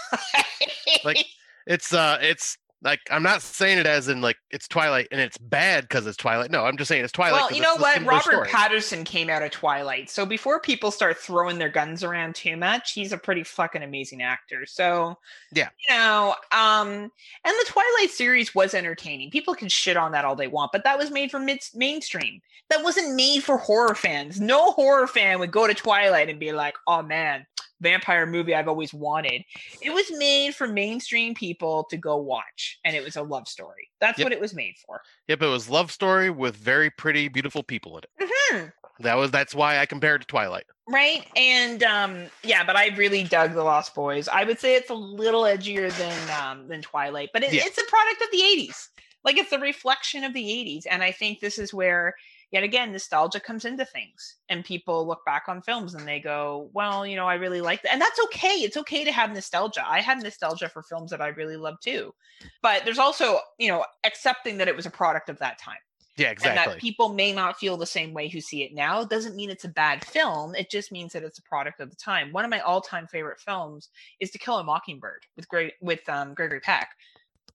Like, 1.05 1.25
It's 1.67 1.93
uh, 1.93 2.19
it's 2.21 2.59
like 2.87 3.01
I'm 3.11 3.23
not 3.23 3.43
saying 3.43 3.79
it 3.79 3.87
as 3.87 4.09
in 4.09 4.23
like 4.23 4.37
it's 4.51 4.67
Twilight 4.67 5.09
and 5.13 5.21
it's 5.21 5.37
bad 5.37 5.85
because 5.85 6.07
it's 6.07 6.17
Twilight. 6.17 6.51
No, 6.51 6.65
I'm 6.65 6.79
just 6.79 6.89
saying 6.89 7.03
it's 7.05 7.13
Twilight. 7.13 7.43
Well, 7.43 7.53
you 7.53 7.61
know 7.61 7.77
what? 7.77 8.03
Robert 8.05 8.23
story. 8.23 8.49
Pattinson 8.49 9.05
came 9.05 9.29
out 9.29 9.43
of 9.43 9.51
Twilight, 9.51 10.09
so 10.09 10.25
before 10.25 10.61
people 10.61 10.91
start 10.91 11.19
throwing 11.19 11.59
their 11.59 11.69
guns 11.69 12.03
around 12.03 12.35
too 12.37 12.57
much, 12.57 12.93
he's 12.93 13.13
a 13.13 13.19
pretty 13.19 13.43
fucking 13.45 13.83
amazing 13.83 14.23
actor. 14.23 14.65
So 14.65 15.19
Yeah. 15.53 15.69
you 15.89 15.95
know, 15.95 16.35
um, 16.53 16.89
and 16.89 17.11
the 17.45 17.67
Twilight 17.67 18.11
series 18.11 18.55
was 18.55 18.73
entertaining. 18.73 19.31
People 19.31 19.55
can 19.55 19.69
shit 19.69 19.97
on 19.97 20.13
that 20.13 20.25
all 20.25 20.37
they 20.37 20.47
want, 20.49 20.73
but 20.73 20.85
that 20.85 20.97
was 20.97 21.11
made 21.11 21.31
for 21.31 21.39
mid- 21.41 21.61
mainstream. 21.75 22.41
That 22.71 22.83
wasn't 22.83 23.15
made 23.15 23.43
for 23.45 23.59
horror 23.59 23.95
fans. 23.95 24.41
No 24.41 24.71
horror 24.73 25.07
fan 25.07 25.39
would 25.41 25.51
go 25.53 25.67
to 25.67 25.75
Twilight 25.75 26.29
and 26.31 26.41
be 26.41 26.53
like, 26.53 26.75
"Oh 26.87 27.03
man." 27.03 27.47
Vampire 27.81 28.27
movie 28.27 28.55
I've 28.55 28.69
always 28.69 28.95
wanted. 28.95 29.43
It 29.83 29.91
was 29.93 30.07
made 30.13 30.55
for 30.55 30.67
mainstream 30.67 31.35
people 31.35 31.85
to 31.91 31.97
go 31.97 32.17
watch, 32.17 32.79
and 32.85 32.97
it 32.97 33.05
was 33.05 33.17
a 33.17 33.23
love 33.23 33.49
story. 33.49 33.91
That's 34.01 34.19
Yep. 34.19 34.25
what 34.27 34.33
it 34.33 34.41
was 34.41 34.55
made 34.55 34.75
for. 34.87 35.03
Yep, 35.29 35.43
it 35.43 35.47
was 35.47 35.69
love 35.69 35.91
story 35.93 36.31
with 36.31 36.57
very 36.57 36.91
pretty, 36.91 37.29
beautiful 37.29 37.63
people 37.63 37.99
in 37.99 38.05
it. 38.05 38.31
Mhm. 38.53 38.73
That 39.01 39.17
was 39.17 39.31
that's 39.31 39.55
why 39.55 39.79
I 39.79 39.87
compared 39.87 40.23
to 40.23 40.27
Twilight. 40.27 40.65
right 40.89 41.27
and 41.35 41.83
um 41.83 42.31
yeah 42.45 42.63
but 42.63 42.77
i 42.77 42.87
really 42.97 43.25
dug 43.25 43.55
the 43.55 43.65
lost 43.65 43.93
boys 43.93 44.29
i 44.29 44.45
would 44.45 44.61
say 44.61 44.77
it's 44.77 44.89
a 44.89 44.95
little 44.95 45.43
edgier 45.43 45.91
than 45.99 46.41
um 46.41 46.69
than 46.69 46.81
twilight 46.81 47.29
but 47.33 47.43
it, 47.43 47.53
Yeah. 47.53 47.63
it's 47.65 47.77
a 47.77 47.83
product 47.89 48.23
of 48.23 48.29
the 48.31 48.39
80s 48.41 48.91
like 49.25 49.37
it's 49.37 49.51
a 49.51 49.59
reflection 49.59 50.23
of 50.23 50.33
the 50.33 50.45
80s 50.49 50.87
and 50.89 51.03
i 51.03 51.11
think 51.11 51.41
this 51.41 51.59
is 51.59 51.75
where 51.75 52.15
yet 52.53 52.63
again 52.63 52.93
nostalgia 52.93 53.41
comes 53.41 53.65
into 53.65 53.85
things 53.85 54.37
and 54.49 54.65
people 54.65 55.07
look 55.07 55.25
back 55.25 55.45
on 55.49 55.63
films 55.63 55.95
and 55.95 56.07
they 56.07 56.21
go 56.21 56.71
well 56.73 57.07
you 57.07 57.17
know 57.17 57.27
i 57.27 57.35
really 57.35 57.61
like 57.61 57.83
that 57.83 57.93
and 57.93 58.01
that's 58.01 58.21
okay. 58.25 58.57
It's 58.57 58.77
okay 58.77 59.05
to 59.05 59.13
have 59.13 59.33
nostalgia. 59.33 59.83
I 59.87 60.01
have 60.01 60.23
nostalgia 60.23 60.69
for 60.69 60.83
films 60.83 61.11
that 61.11 61.21
i 61.21 61.29
really 61.29 61.57
love 61.57 61.81
too. 61.81 62.15
But 62.63 62.85
there's 62.85 62.99
also 62.99 63.39
you 63.59 63.69
know 63.69 63.85
accepting 64.05 64.59
that 64.59 64.69
it 64.69 64.77
was 64.77 64.87
a 64.87 64.91
product 64.91 65.29
of 65.29 65.39
that 65.39 65.59
time. 65.59 65.79
Yeah, 66.17 66.31
exactly 66.31 66.63
and 66.63 66.73
that 66.73 66.81
people 66.81 67.11
may 67.11 67.33
not 67.33 67.59
feel 67.59 67.77
the 67.77 67.87
same 67.87 68.15
way 68.15 68.29
who 68.29 68.41
see 68.41 68.63
it 68.63 68.75
now 68.75 69.05
doesn't 69.05 69.37
mean 69.37 69.51
it's 69.51 69.65
a 69.65 69.69
bad 69.69 70.03
film. 70.05 70.55
It 70.55 70.71
just 70.71 70.91
means 70.91 71.13
that 71.13 71.23
it's 71.23 71.39
a 71.39 71.43
product 71.43 71.81
of 71.81 71.91
the 71.91 71.97
time. 71.97 72.33
One 72.33 72.45
of 72.45 72.51
my 72.51 72.61
all-time 72.61 73.07
favorite 73.07 73.39
films 73.39 73.91
is 74.19 74.31
to 74.31 74.39
kill 74.39 74.57
a 74.57 74.65
mockingbird 74.65 75.27
with 75.37 75.47
great 75.49 75.75
with 75.83 76.09
um, 76.09 76.33
gregory 76.35 76.61
peck 76.61 76.89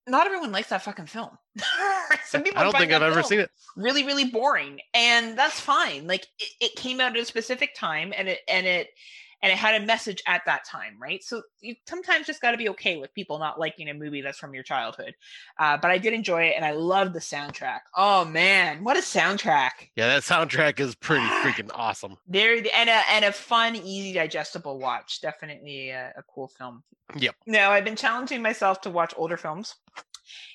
not 0.08 0.26
everyone 0.26 0.52
likes 0.52 0.70
that 0.70 0.82
fucking 0.82 1.06
film 1.06 1.38
some 2.26 2.44
people 2.44 2.60
I 2.60 2.64
don't 2.64 2.76
think 2.78 2.92
I've 2.92 3.02
ever 3.02 3.24
seen 3.24 3.40
it. 3.40 3.50
really 3.76 4.04
really 4.06 4.26
boring 4.26 4.80
and 4.94 5.38
that's 5.38 5.60
fine 5.60 6.08
like 6.08 6.26
it, 6.40 6.50
it 6.60 6.76
came 6.76 7.00
out 7.00 7.16
at 7.16 7.22
a 7.22 7.26
specific 7.26 7.76
time 7.76 8.14
and 8.18 8.28
it 8.28 8.40
and 8.48 8.66
it 8.66 8.88
and 9.42 9.52
it 9.52 9.58
had 9.58 9.82
a 9.82 9.86
message 9.86 10.22
at 10.28 10.42
that 10.46 10.66
time 10.66 10.98
right? 11.00 11.24
So 11.24 11.42
you 11.62 11.76
sometimes 11.88 12.28
just 12.28 12.42
got 12.42 12.52
to 12.52 12.58
be 12.58 12.70
okay 12.70 12.98
with 12.98 13.14
people 13.14 13.40
not 13.40 13.60
liking 13.60 13.90
a 13.90 13.94
movie 13.94 14.22
that's 14.22 14.38
from 14.38 14.54
your 14.54 14.64
childhood. 14.64 15.14
Uh, 15.60 15.78
but 15.82 15.92
i 15.92 15.98
did 15.98 16.14
enjoy 16.14 16.44
it 16.44 16.54
and 16.56 16.66
i 16.66 16.72
loved 16.72 17.14
the 17.14 17.20
soundtrack. 17.20 17.80
Oh 17.96 18.26
man 18.26 18.84
what 18.84 18.98
a 18.98 19.02
soundtrack. 19.02 19.72
Yeah, 19.96 20.08
that 20.08 20.24
soundtrack 20.24 20.80
is 20.80 20.96
pretty 20.96 21.26
freaking 21.44 21.70
awesome. 21.74 22.18
there 22.28 22.56
and 22.56 22.90
a 22.90 23.12
and 23.12 23.26
a 23.26 23.32
fun 23.32 23.76
easy 23.76 24.14
digestible 24.14 24.80
watch. 24.80 25.22
Definitely 25.22 25.90
a, 25.90 26.14
a 26.18 26.24
cool 26.34 26.48
film. 26.48 26.84
Yep. 27.18 27.36
now 27.46 27.72
i've 27.72 27.84
been 27.84 27.98
challenging 27.98 28.42
myself 28.42 28.80
to 28.82 28.90
watch 28.90 29.14
older 29.18 29.36
films 29.36 29.76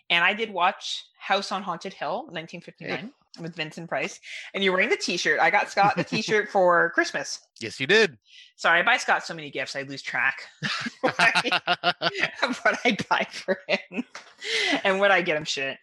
and 0.09 0.25
i 0.25 0.33
did 0.33 0.51
watch 0.51 1.05
house 1.19 1.53
on 1.53 1.63
haunted 1.63 1.93
hill 1.93 2.21
1959 2.31 3.13
with 3.41 3.55
vincent 3.55 3.89
price 3.89 4.21
and 4.55 4.63
you're 4.65 4.73
wearing 4.73 4.89
the 4.89 4.97
t-shirt. 4.97 5.41
I 5.41 5.51
got 5.51 5.71
scott 5.71 5.95
the 5.97 6.05
t-shirt 6.13 6.49
for 6.51 6.91
christmas. 6.91 7.41
Yes, 7.61 7.81
you 7.81 7.87
did. 7.87 8.19
sorry 8.57 8.81
i 8.81 8.83
buy 8.83 8.97
scott 8.97 9.25
so 9.25 9.35
many 9.35 9.51
gifts 9.51 9.75
i 9.77 9.83
lose 9.83 10.03
track 10.03 10.43
of 12.43 12.59
what 12.63 12.79
i 12.85 12.97
buy 13.09 13.27
for 13.31 13.59
him 13.69 14.05
and 14.85 14.99
what 15.01 15.11
i 15.11 15.23
get 15.23 15.37
him 15.37 15.45
shit 15.45 15.79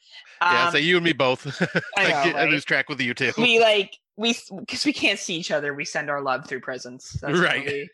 yeah, 0.52 0.66
Um, 0.68 0.72
so 0.72 0.78
you 0.78 0.96
and 0.98 1.06
me 1.06 1.14
both. 1.14 1.46
I 1.98 2.04
know, 2.04 2.24
get- 2.24 2.36
I 2.36 2.46
lose 2.46 2.66
track 2.66 2.89
with 2.89 3.00
you 3.02 3.14
too. 3.14 3.32
we 3.38 3.60
like 3.60 3.98
we 4.16 4.36
because 4.60 4.86
we 4.86 4.94
can't 4.94 5.18
see 5.18 5.34
each 5.36 5.50
other 5.50 5.74
we 5.74 5.84
send 5.86 6.08
our 6.10 6.22
love 6.22 6.48
through 6.48 6.60
presents 6.60 7.14
That's 7.14 7.39
Right. 7.39 7.89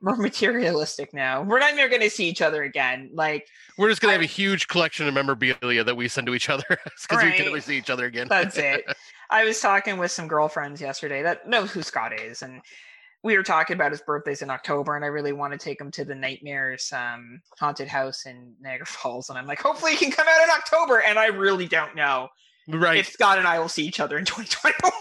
we're 0.00 0.14
materialistic 0.14 1.12
now 1.12 1.42
we're 1.42 1.58
not 1.58 1.72
even 1.74 1.88
going 1.90 2.00
to 2.02 2.10
see 2.10 2.28
each 2.28 2.42
other 2.42 2.62
again 2.62 3.10
like 3.12 3.48
We're 3.76 3.88
just 3.88 4.00
gonna 4.00 4.12
have 4.12 4.22
a 4.22 4.26
huge 4.26 4.68
collection 4.68 5.08
of 5.08 5.14
memorabilia 5.14 5.82
that 5.82 5.96
we 5.96 6.06
send 6.06 6.28
to 6.28 6.34
each 6.34 6.48
other 6.48 6.64
because 6.68 7.24
we 7.24 7.30
can 7.32 7.40
Right. 7.40 7.48
only 7.48 7.60
see 7.60 7.76
each 7.76 7.90
other 7.90 8.04
again. 8.06 8.28
that's 8.28 8.56
it 8.70 8.84
i 9.30 9.44
was 9.44 9.58
talking 9.60 9.98
with 9.98 10.12
some 10.12 10.28
girlfriends 10.28 10.80
yesterday 10.80 11.22
that 11.22 11.48
know 11.48 11.66
who 11.66 11.82
scott 11.82 12.12
is 12.20 12.42
and 12.42 12.60
we 13.24 13.36
were 13.36 13.42
talking 13.42 13.74
about 13.74 13.90
his 13.90 14.02
birthdays 14.02 14.42
in 14.42 14.50
october 14.50 14.94
and 14.94 15.04
i 15.04 15.08
really 15.08 15.32
want 15.32 15.52
to 15.52 15.58
take 15.58 15.80
him 15.80 15.90
to 15.90 16.04
the 16.04 16.14
nightmares 16.14 16.92
um 16.92 17.40
haunted 17.58 17.88
house 17.88 18.26
in 18.26 18.54
niagara 18.60 18.86
falls 18.86 19.28
and 19.28 19.38
i'm 19.38 19.46
like 19.46 19.60
hopefully 19.60 19.92
he 19.92 19.96
can 19.96 20.12
come 20.12 20.26
out 20.28 20.44
in 20.44 20.50
october 20.50 21.02
and 21.06 21.18
i 21.18 21.26
really 21.26 21.66
don't 21.66 21.96
know 21.96 22.28
right. 22.68 22.98
if 22.98 23.08
scott 23.08 23.38
and 23.38 23.48
i 23.48 23.58
will 23.58 23.68
see 23.68 23.84
each 23.84 23.98
other 23.98 24.18
in 24.18 24.24
2021 24.24 24.92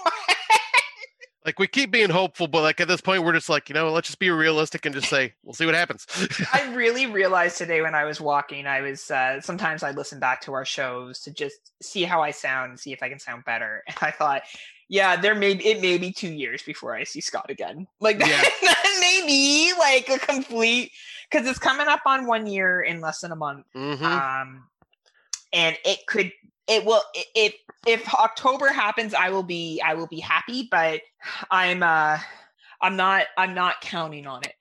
like 1.46 1.60
we 1.60 1.68
keep 1.68 1.92
being 1.92 2.10
hopeful, 2.10 2.48
but 2.48 2.62
like 2.62 2.80
at 2.80 2.88
this 2.88 3.02
point, 3.02 3.24
we're 3.24 3.34
just 3.34 3.50
like, 3.50 3.70
you 3.70 3.76
know, 3.76 3.92
let's 3.92 4.08
just 4.08 4.20
be 4.20 4.30
realistic 4.30 4.86
and 4.86 4.96
just 4.96 5.10
say, 5.10 5.34
we'll 5.44 5.54
see 5.54 5.66
what 5.66 5.76
happens. 5.76 6.06
I 6.54 6.74
really 6.74 7.06
realized 7.06 7.58
today 7.58 7.82
when 7.82 7.96
I 7.96 8.06
was 8.06 8.22
walking, 8.22 8.66
I 8.66 8.82
was 8.82 9.12
uh, 9.12 9.42
sometimes 9.42 9.84
I 9.84 9.92
listen 9.92 10.20
back 10.20 10.42
to 10.42 10.54
our 10.54 10.66
shows 10.66 11.20
to 11.22 11.32
just 11.32 11.74
see 11.82 12.04
how 12.04 12.22
I 12.22 12.32
sound 12.32 12.72
and 12.72 12.80
see 12.80 12.94
if 12.94 13.04
I 13.04 13.10
can 13.10 13.20
sound 13.20 13.44
better. 13.46 13.84
And 13.88 13.98
I 14.02 14.12
thought, 14.12 14.44
yeah, 14.90 15.16
there 15.16 15.36
may 15.36 15.52
it 15.54 15.82
may 15.82 15.98
be 15.98 16.12
two 16.12 16.32
years 16.32 16.62
before 16.62 16.96
I 16.96 17.04
see 17.04 17.22
Scott 17.22 17.50
again. 17.50 17.88
Like 18.00 18.20
that, 18.20 18.28
Yeah. 18.62 18.70
that 18.74 18.98
may 19.00 19.26
be 19.26 19.74
like 19.78 20.10
a 20.10 20.20
complete 20.26 20.92
because 21.30 21.48
it's 21.48 21.60
coming 21.60 21.88
up 21.88 22.02
on 22.06 22.26
one 22.26 22.48
year 22.48 22.82
in 22.82 23.02
less 23.02 23.22
than 23.22 23.32
a 23.32 23.36
month. 23.36 23.66
Mhm. 23.76 24.02
Um, 24.02 24.66
and 25.52 25.78
it 25.86 26.00
could 26.08 26.32
it 26.68 26.86
will 26.86 27.02
if 27.36 27.54
if 27.86 28.14
October 28.14 28.70
happens, 28.72 29.14
I 29.14 29.30
will 29.30 29.44
be 29.44 29.82
I 29.84 29.94
will 29.96 30.08
be 30.08 30.20
happy, 30.20 30.68
but 30.70 31.02
I'm 31.52 31.84
uh 31.84 32.18
I'm 32.82 32.96
not 32.96 33.26
I'm 33.38 33.54
not 33.54 33.82
counting 33.82 34.28
on 34.28 34.42
it. 34.44 34.54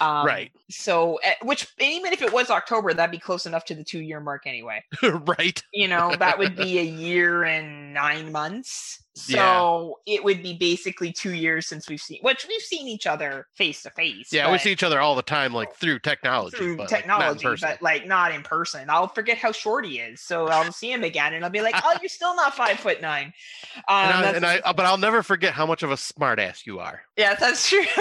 Um, 0.00 0.26
Right. 0.26 0.52
So, 0.70 1.18
eh, 1.24 1.34
which 1.42 1.66
even 1.78 2.12
if 2.12 2.20
it 2.20 2.30
was 2.32 2.50
October, 2.50 2.92
that'd 2.92 3.10
be 3.10 3.18
close 3.18 3.46
enough 3.46 3.64
to 3.66 3.74
the 3.74 3.84
two 3.84 4.00
year 4.00 4.20
mark 4.20 4.46
anyway. 4.46 4.84
right. 5.02 5.62
You 5.72 5.88
know, 5.88 6.14
that 6.18 6.38
would 6.38 6.56
be 6.56 6.78
a 6.78 6.82
year 6.82 7.44
and 7.44 7.94
nine 7.94 8.30
months. 8.30 9.02
So 9.18 9.98
Yeah. 10.06 10.14
it 10.14 10.24
would 10.24 10.42
be 10.42 10.54
basically 10.56 11.12
two 11.12 11.34
years 11.34 11.66
since 11.66 11.88
we've 11.88 12.00
seen, 12.00 12.20
which 12.22 12.46
we've 12.48 12.62
seen 12.62 12.86
each 12.88 13.06
other 13.06 13.46
face 13.54 13.82
to 13.82 13.90
face. 13.90 14.32
Yeah, 14.32 14.50
we 14.50 14.58
see 14.58 14.72
each 14.72 14.82
other 14.82 15.00
all 15.00 15.14
the 15.14 15.22
time, 15.22 15.52
like 15.52 15.74
through 15.74 15.98
technology, 16.00 16.56
through 16.56 16.76
but 16.76 16.90
like, 16.90 17.00
technology, 17.00 17.44
person. 17.44 17.68
but 17.68 17.82
like 17.82 18.06
not 18.06 18.32
in 18.32 18.42
person. 18.42 18.88
I'll 18.90 19.08
forget 19.08 19.38
how 19.38 19.52
short 19.52 19.84
he 19.86 19.98
is, 19.98 20.20
so 20.22 20.46
I'll 20.48 20.72
see 20.72 20.92
him 20.92 21.02
again, 21.04 21.34
and 21.34 21.44
I'll 21.44 21.50
be 21.50 21.60
like, 21.62 21.74
"Oh, 21.82 21.96
you're 22.00 22.08
still 22.08 22.34
not 22.36 22.54
five 22.54 22.78
foot 22.80 23.00
nine. 23.02 23.32
Um, 23.88 24.10
and 24.10 24.12
I, 24.26 24.32
and 24.32 24.44
I, 24.46 24.58
uh, 24.58 24.72
but 24.72 24.86
I'll 24.86 24.98
never 24.98 25.22
forget 25.22 25.52
how 25.54 25.64
much 25.64 25.82
of 25.82 25.90
a 25.90 25.94
smartass 25.94 26.66
you 26.66 26.80
are. 26.80 27.02
yeah, 27.16 27.34
that's 27.34 27.68
true. 27.68 27.84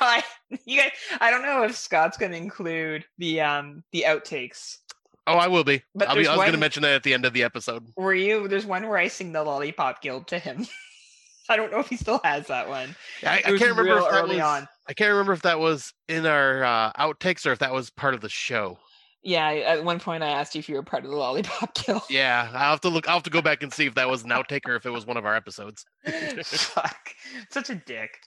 I, 0.00 0.22
you 0.66 0.80
guys, 0.80 0.90
I 1.20 1.30
don't 1.30 1.42
know 1.42 1.62
if 1.62 1.74
Scott's 1.76 2.16
going 2.18 2.32
to 2.32 2.38
include 2.38 3.04
the 3.18 3.40
um 3.40 3.82
the 3.92 4.04
outtakes. 4.06 4.78
Oh, 5.26 5.36
I 5.36 5.48
will 5.48 5.64
be. 5.64 5.82
But 5.94 6.08
I'll 6.08 6.16
be. 6.16 6.26
I 6.26 6.32
was 6.32 6.40
going 6.40 6.52
to 6.52 6.58
mention 6.58 6.82
that 6.82 6.94
at 6.94 7.02
the 7.02 7.14
end 7.14 7.24
of 7.24 7.32
the 7.32 7.44
episode. 7.44 7.86
Were 7.96 8.14
you? 8.14 8.48
There's 8.48 8.66
one 8.66 8.88
where 8.88 8.98
I 8.98 9.08
sing 9.08 9.32
the 9.32 9.42
Lollipop 9.42 10.02
Guild 10.02 10.26
to 10.28 10.38
him. 10.38 10.66
I 11.48 11.56
don't 11.56 11.70
know 11.72 11.80
if 11.80 11.88
he 11.88 11.96
still 11.96 12.20
has 12.24 12.46
that 12.46 12.68
one. 12.68 12.94
I, 13.24 13.38
I 13.38 13.42
can't 13.42 13.60
remember 13.76 13.98
if 13.98 14.10
that 14.10 14.28
was. 14.28 14.38
on. 14.38 14.68
I 14.88 14.92
can't 14.94 15.10
remember 15.10 15.32
if 15.32 15.42
that 15.42 15.58
was 15.58 15.92
in 16.08 16.24
our 16.24 16.64
uh, 16.64 16.92
outtakes 16.92 17.46
or 17.46 17.52
if 17.52 17.58
that 17.58 17.72
was 17.72 17.90
part 17.90 18.14
of 18.14 18.20
the 18.20 18.28
show. 18.28 18.78
Yeah, 19.24 19.48
at 19.50 19.84
one 19.84 20.00
point 20.00 20.24
I 20.24 20.28
asked 20.28 20.54
you 20.56 20.58
if 20.58 20.68
you 20.68 20.74
were 20.74 20.82
part 20.82 21.04
of 21.04 21.10
the 21.10 21.16
Lollipop 21.16 21.74
Guild. 21.86 22.02
Yeah, 22.10 22.48
I'll 22.52 22.70
have 22.72 22.80
to 22.82 22.88
look. 22.88 23.06
I'll 23.08 23.14
have 23.14 23.22
to 23.24 23.30
go 23.30 23.42
back 23.42 23.62
and 23.62 23.72
see 23.72 23.86
if 23.86 23.94
that 23.94 24.08
was 24.08 24.24
an 24.24 24.30
outtake 24.30 24.66
or 24.66 24.74
if 24.74 24.84
it 24.86 24.90
was 24.90 25.06
one 25.06 25.16
of 25.16 25.24
our 25.24 25.36
episodes. 25.36 25.84
Fuck, 26.44 27.10
such 27.50 27.70
a 27.70 27.76
dick. 27.76 28.18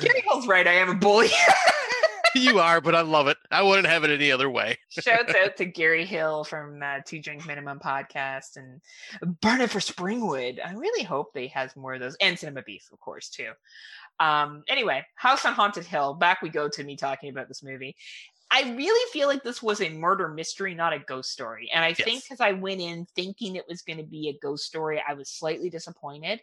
Gary 0.00 0.22
Hill's 0.22 0.46
right. 0.46 0.66
I 0.66 0.72
am 0.72 0.90
a 0.90 0.94
bully. 0.94 1.30
you 2.40 2.58
are, 2.58 2.80
but 2.80 2.94
I 2.94 3.00
love 3.02 3.28
it. 3.28 3.36
I 3.50 3.62
wouldn't 3.62 3.86
have 3.86 4.04
it 4.04 4.10
any 4.10 4.32
other 4.32 4.48
way. 4.50 4.78
Shouts 4.88 5.34
out 5.34 5.56
to 5.56 5.64
Gary 5.64 6.04
Hill 6.04 6.44
from 6.44 6.82
uh, 6.82 7.00
Two 7.04 7.20
Drink 7.20 7.46
Minimum 7.46 7.80
podcast 7.80 8.56
and 8.56 8.80
Burn 9.40 9.60
It 9.60 9.70
for 9.70 9.78
Springwood. 9.80 10.58
I 10.64 10.72
really 10.74 11.04
hope 11.04 11.32
they 11.32 11.48
has 11.48 11.76
more 11.76 11.94
of 11.94 12.00
those 12.00 12.16
and 12.20 12.38
Cinema 12.38 12.62
Beef, 12.62 12.88
of 12.92 13.00
course, 13.00 13.28
too. 13.28 13.50
Um, 14.20 14.62
anyway, 14.68 15.04
House 15.14 15.44
on 15.44 15.54
Haunted 15.54 15.84
Hill. 15.84 16.14
Back 16.14 16.42
we 16.42 16.48
go 16.48 16.68
to 16.68 16.84
me 16.84 16.96
talking 16.96 17.30
about 17.30 17.48
this 17.48 17.62
movie. 17.62 17.96
I 18.54 18.74
really 18.74 19.10
feel 19.12 19.28
like 19.28 19.42
this 19.42 19.62
was 19.62 19.80
a 19.80 19.88
murder 19.88 20.28
mystery, 20.28 20.74
not 20.74 20.92
a 20.92 20.98
ghost 20.98 21.30
story. 21.32 21.70
And 21.72 21.82
I 21.82 21.94
think 21.94 22.16
Yes. 22.16 22.24
because 22.24 22.40
I 22.40 22.52
went 22.52 22.82
in 22.82 23.06
thinking 23.16 23.56
it 23.56 23.64
was 23.66 23.80
going 23.80 23.96
to 23.96 24.04
be 24.04 24.28
a 24.28 24.38
ghost 24.46 24.64
story, 24.64 25.02
I 25.06 25.14
was 25.14 25.30
slightly 25.30 25.70
disappointed. 25.70 26.40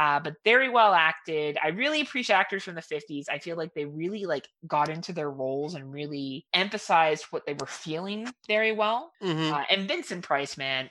Uh, 0.00 0.18
but 0.18 0.34
very 0.46 0.70
well 0.70 0.94
acted. 0.94 1.58
I 1.62 1.68
really 1.68 2.00
appreciate 2.00 2.34
actors 2.34 2.64
from 2.64 2.74
the 2.74 2.80
50s. 2.80 3.28
I 3.28 3.38
feel 3.38 3.58
like 3.58 3.74
they 3.74 3.84
really 3.84 4.24
like 4.24 4.48
got 4.66 4.88
into 4.88 5.12
their 5.12 5.30
roles 5.30 5.74
and 5.74 5.92
really 5.92 6.46
emphasized 6.54 7.26
what 7.28 7.44
they 7.44 7.52
were 7.52 7.66
feeling 7.66 8.26
very 8.46 8.72
well. 8.72 9.12
Mhm. 9.22 9.52
Uh, 9.52 9.64
and 9.68 9.86
Vincent 9.86 10.24
Price, 10.24 10.56
man, 10.56 10.88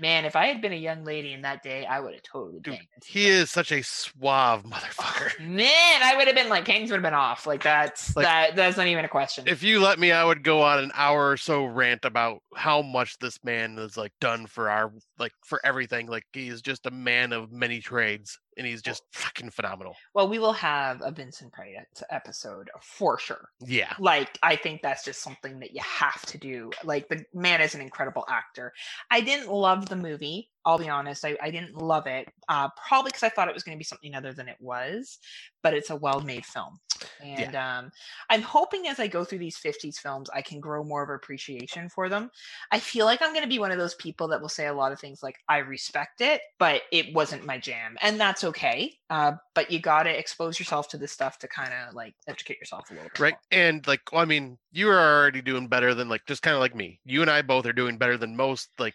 man, 0.00 0.24
if 0.24 0.36
I 0.36 0.46
had 0.46 0.60
been 0.60 0.72
a 0.72 0.76
young 0.76 1.04
lady 1.04 1.32
in 1.32 1.42
that 1.42 1.62
day, 1.62 1.84
I 1.84 2.00
would 2.00 2.14
have 2.14 2.22
totally 2.22 2.60
Dude, 2.60 2.78
He 3.04 3.28
is 3.28 3.50
such 3.50 3.72
a 3.72 3.82
suave 3.82 4.62
oh, 4.64 4.68
motherfucker. 4.68 5.38
Man, 5.46 6.02
I 6.02 6.14
would 6.16 6.26
have 6.26 6.36
been 6.36 6.48
like 6.48 6.64
Kings 6.64 6.90
would 6.90 6.96
have 6.96 7.02
been 7.02 7.14
off. 7.14 7.46
Like 7.46 7.62
that's 7.62 8.16
Like, 8.16 8.26
that. 8.26 8.56
That's 8.56 8.76
not 8.76 8.86
even 8.86 9.04
a 9.04 9.08
question. 9.08 9.44
If 9.46 9.62
you 9.62 9.80
let 9.80 9.98
me, 9.98 10.12
I 10.12 10.24
would 10.24 10.42
go 10.42 10.62
on 10.62 10.78
an 10.78 10.92
hour 10.94 11.30
or 11.30 11.36
so 11.36 11.64
rant 11.64 12.04
about 12.04 12.42
how 12.54 12.82
much 12.82 13.18
this 13.18 13.38
man 13.44 13.76
has 13.76 13.96
like 13.96 14.12
done 14.20 14.46
for 14.46 14.70
our 14.70 14.92
like 15.18 15.32
for 15.44 15.60
everything. 15.64 16.06
Like 16.06 16.24
he 16.32 16.48
is 16.48 16.62
just 16.62 16.86
a 16.86 16.90
man 16.90 17.32
of 17.32 17.52
many 17.52 17.80
trades, 17.80 18.38
and 18.58 18.66
he's 18.66 18.82
just 18.82 19.04
fucking 19.12 19.50
phenomenal. 19.50 19.94
well, 20.14 20.28
we 20.28 20.38
will 20.38 20.52
have 20.52 21.00
a 21.02 21.10
Vincent 21.10 21.52
Price 21.52 21.68
episode 22.10 22.68
for 22.82 23.18
sure. 23.18 23.48
Yeah, 23.60 23.94
like 23.98 24.38
i 24.42 24.56
think 24.56 24.82
that's 24.82 25.04
just 25.04 25.22
something 25.22 25.58
that 25.60 25.74
you 25.74 25.80
have 25.82 26.22
to 26.26 26.38
do. 26.38 26.70
Like 26.84 27.08
the 27.08 27.24
man 27.32 27.60
is 27.60 27.74
an 27.74 27.80
incredible 27.80 28.24
actor. 28.28 28.72
I 29.10 29.20
didn't 29.20 29.48
love 29.48 29.88
the 29.88 29.96
movie 29.96 30.50
i'll 30.64 30.78
be 30.78 30.88
honest. 30.88 31.24
I, 31.24 31.36
I 31.42 31.50
didn't 31.50 31.76
love 31.76 32.06
it 32.06 32.28
uh, 32.48 32.68
probably 32.86 33.08
because 33.10 33.22
i 33.22 33.28
thought 33.28 33.48
it 33.48 33.54
was 33.54 33.62
going 33.62 33.76
to 33.76 33.78
be 33.78 33.84
something 33.84 34.14
other 34.14 34.32
than 34.32 34.48
it 34.48 34.56
was 34.60 35.18
but 35.62 35.74
it's 35.74 35.90
a 35.90 35.96
well-made 35.96 36.44
film 36.44 36.78
and 37.22 37.54
um, 37.54 37.90
i'm 38.30 38.42
hoping 38.42 38.88
as 38.88 38.98
i 39.00 39.06
go 39.06 39.24
through 39.24 39.38
these 39.38 39.58
50s 39.58 39.96
films 39.96 40.30
i 40.34 40.42
can 40.42 40.60
grow 40.60 40.84
more 40.84 41.02
of 41.02 41.10
appreciation 41.10 41.88
for 41.88 42.08
them 42.08 42.30
i 42.72 42.78
feel 42.78 43.06
like 43.06 43.22
i'm 43.22 43.32
going 43.32 43.44
to 43.44 43.48
be 43.48 43.58
one 43.58 43.72
of 43.72 43.78
those 43.78 43.94
people 43.94 44.28
that 44.28 44.40
will 44.40 44.48
say 44.48 44.66
a 44.66 44.72
lot 44.72 44.92
of 44.92 45.00
things 45.00 45.22
like 45.22 45.36
i 45.48 45.58
respect 45.58 46.20
it 46.20 46.40
but 46.58 46.82
it 46.92 47.14
wasn't 47.14 47.44
my 47.44 47.58
jam 47.58 47.96
and 48.00 48.20
that's 48.20 48.44
okay 48.44 48.92
uh, 49.10 49.32
but 49.54 49.70
you 49.70 49.80
got 49.80 50.02
to 50.02 50.18
expose 50.18 50.58
yourself 50.58 50.88
to 50.88 50.98
this 50.98 51.12
stuff 51.12 51.38
to 51.38 51.48
kind 51.48 51.72
of 51.72 51.94
like 51.94 52.14
educate 52.26 52.58
yourself 52.58 52.90
a 52.90 52.94
little 52.94 53.08
bit 53.08 53.18
right. 53.18 53.32
more. 53.32 53.60
And 53.60 53.86
like, 53.86 54.00
well, 54.12 54.20
I 54.20 54.26
mean, 54.26 54.58
you 54.70 54.90
are 54.90 54.98
already 54.98 55.40
doing 55.40 55.66
better 55.66 55.94
than 55.94 56.08
like 56.08 56.26
just 56.26 56.42
kind 56.42 56.54
of 56.54 56.60
like 56.60 56.74
me. 56.74 57.00
You 57.04 57.22
and 57.22 57.30
I 57.30 57.40
both 57.42 57.64
are 57.64 57.72
doing 57.72 57.96
better 57.96 58.18
than 58.18 58.36
most 58.36 58.68
like 58.78 58.94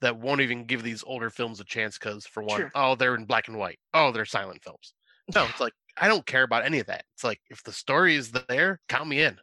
that 0.00 0.18
won't 0.18 0.40
even 0.40 0.64
give 0.64 0.82
these 0.82 1.04
older 1.06 1.30
films 1.30 1.60
a 1.60 1.64
chance 1.64 1.96
because, 1.96 2.26
for 2.26 2.42
one, 2.42 2.60
True. 2.60 2.70
oh, 2.74 2.96
they're 2.96 3.14
in 3.14 3.24
black 3.24 3.46
and 3.46 3.56
white. 3.56 3.78
Oh, 3.94 4.10
they're 4.10 4.24
silent 4.24 4.62
films. 4.64 4.94
No, 5.32 5.44
it's 5.44 5.60
like 5.60 5.72
I 5.96 6.08
don't 6.08 6.26
care 6.26 6.42
about 6.42 6.64
any 6.64 6.78
of 6.78 6.86
that. 6.86 7.04
It's 7.14 7.24
like 7.24 7.40
if 7.50 7.62
the 7.62 7.72
story 7.72 8.16
is 8.16 8.32
there, 8.32 8.80
count 8.88 9.08
me 9.08 9.22
in. 9.22 9.38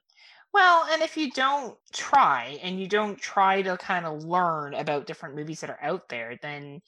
Well, 0.51 0.87
and 0.91 1.01
if 1.03 1.15
you 1.15 1.29
don't 1.31 1.77
try 1.93 2.59
and 2.63 2.79
you 2.79 2.87
don't 2.87 3.19
try 3.19 3.61
to 3.61 3.77
kind 3.77 4.05
of 4.05 4.23
learn 4.23 4.73
about 4.73 5.05
different 5.05 5.35
movies 5.35 5.61
that 5.61 5.69
are 5.69 5.79
out 5.83 6.09
there, 6.09 6.39
then 6.41 6.81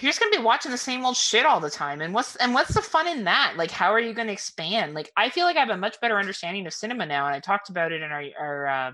you're 0.00 0.10
just 0.10 0.20
gonna 0.20 0.30
be 0.36 0.42
watching 0.42 0.70
the 0.70 0.78
same 0.78 1.04
old 1.04 1.16
shit 1.16 1.44
all 1.44 1.58
the 1.58 1.70
time. 1.70 2.00
And 2.00 2.14
what's 2.14 2.36
and 2.36 2.54
what's 2.54 2.74
the 2.74 2.82
fun 2.82 3.08
in 3.08 3.24
that? 3.24 3.54
Like, 3.56 3.72
how 3.72 3.90
are 3.92 3.98
you 3.98 4.14
gonna 4.14 4.30
expand? 4.32 4.94
Like, 4.94 5.10
I 5.16 5.28
feel 5.30 5.44
like 5.44 5.56
I 5.56 5.60
have 5.60 5.70
a 5.70 5.76
much 5.76 6.00
better 6.00 6.18
understanding 6.18 6.66
of 6.66 6.72
cinema 6.72 7.04
now, 7.06 7.26
and 7.26 7.34
I 7.34 7.40
talked 7.40 7.68
about 7.70 7.90
it 7.90 8.02
in 8.02 8.12
our 8.12 8.24
our 8.38 8.66
uh, 8.68 8.92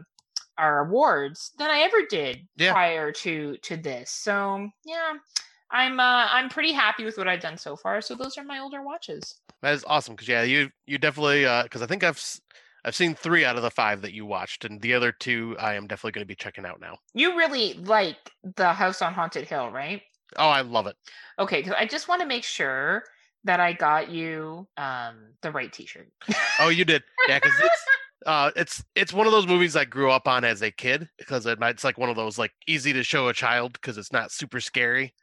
our 0.57 0.87
awards 0.87 1.53
than 1.59 1.71
I 1.71 1.81
ever 1.81 1.99
did 2.09 2.49
Yeah. 2.57 2.73
prior 2.73 3.13
to 3.13 3.59
to 3.59 3.77
this. 3.77 4.11
So 4.11 4.71
yeah, 4.87 5.13
I'm 5.71 6.01
uh, 6.01 6.27
I'm 6.31 6.49
pretty 6.49 6.73
happy 6.73 7.05
with 7.05 7.19
what 7.19 7.29
I've 7.29 7.41
done 7.41 7.57
so 7.59 7.77
far. 7.77 8.01
So 8.01 8.15
those 8.15 8.39
are 8.39 8.45
my 8.45 8.59
older 8.59 8.83
watches. 8.83 9.41
That 9.63 9.75
is 9.75 9.85
awesome 9.87 10.15
because 10.15 10.29
yeah, 10.29 10.43
you 10.43 10.71
you 10.87 10.99
definitely 10.99 11.43
because 11.63 11.83
I 11.83 11.87
think 11.87 12.05
I've 12.05 12.23
I've 12.85 12.97
seen 12.97 13.15
three 13.15 13.45
out 13.45 13.57
of 13.57 13.63
the 13.63 13.71
five 13.71 14.03
that 14.03 14.13
you 14.13 14.25
watched, 14.25 14.65
and 14.65 14.81
the 14.81 14.95
other 14.95 15.13
two 15.13 15.57
I 15.59 15.75
am 15.75 15.87
definitely 15.87 16.13
going 16.13 16.25
to 16.25 16.29
be 16.29 16.35
checking 16.35 16.65
out 16.65 16.81
now. 16.81 16.99
You 17.13 17.37
really 17.37 17.75
like 17.75 18.17
the 18.57 18.73
House 18.73 19.03
on 19.03 19.13
Haunted 19.13 19.47
Hill, 19.47 19.71
right? 19.71 20.03
Oh, 20.37 20.49
I 20.49 20.61
love 20.61 20.87
it. 20.87 20.97
Okay, 21.39 21.61
because 21.61 21.75
I 21.79 21.87
just 21.87 22.09
want 22.09 22.21
to 22.23 22.27
make 22.27 22.45
sure 22.45 23.05
that 23.45 23.61
I 23.61 23.73
got 23.73 24.11
you 24.11 24.67
um 24.77 25.33
the 25.43 25.51
right 25.51 25.73
T-shirt. 25.73 26.09
Oh, 26.61 26.69
you 26.69 26.85
did, 26.85 27.03
yeah, 27.29 27.39
because 27.39 27.59
it's 27.61 27.85
uh, 28.27 28.51
it's 28.57 28.85
it's 28.95 29.13
one 29.13 29.27
of 29.27 29.33
those 29.33 29.47
movies 29.47 29.77
I 29.77 29.85
grew 29.85 30.11
up 30.11 30.27
on 30.27 30.45
as 30.45 30.63
a 30.63 30.71
kid 30.71 31.09
because 31.19 31.47
it, 31.47 31.59
it's 31.61 31.85
like 31.85 31.99
one 31.99 32.11
of 32.11 32.17
those 32.17 32.39
like 32.39 32.53
easy 32.67 32.93
to 32.93 33.03
show 33.03 33.29
a 33.29 33.35
child 33.35 33.75
because 33.75 33.99
it's 33.99 34.13
not 34.13 34.33
super 34.33 34.61
scary, 34.61 35.15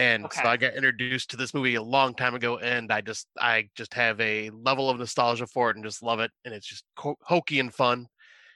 and 0.00 0.24
Okay. 0.26 0.42
so 0.42 0.48
I 0.48 0.56
got 0.56 0.74
introduced 0.74 1.30
to 1.30 1.36
this 1.36 1.54
movie 1.54 1.74
a 1.76 1.82
long 1.82 2.14
time 2.14 2.34
ago, 2.34 2.58
and 2.58 2.92
I 2.92 3.00
just 3.02 3.28
I 3.38 3.68
just 3.74 3.94
have 3.94 4.20
a 4.20 4.50
level 4.50 4.90
of 4.90 4.98
nostalgia 4.98 5.46
for 5.46 5.70
it 5.70 5.76
and 5.76 5.84
just 5.84 6.02
love 6.02 6.20
it, 6.20 6.32
and 6.44 6.54
it's 6.54 6.66
just 6.66 6.84
ho- 6.96 7.18
hokey 7.22 7.60
and 7.60 7.74
fun, 7.74 8.08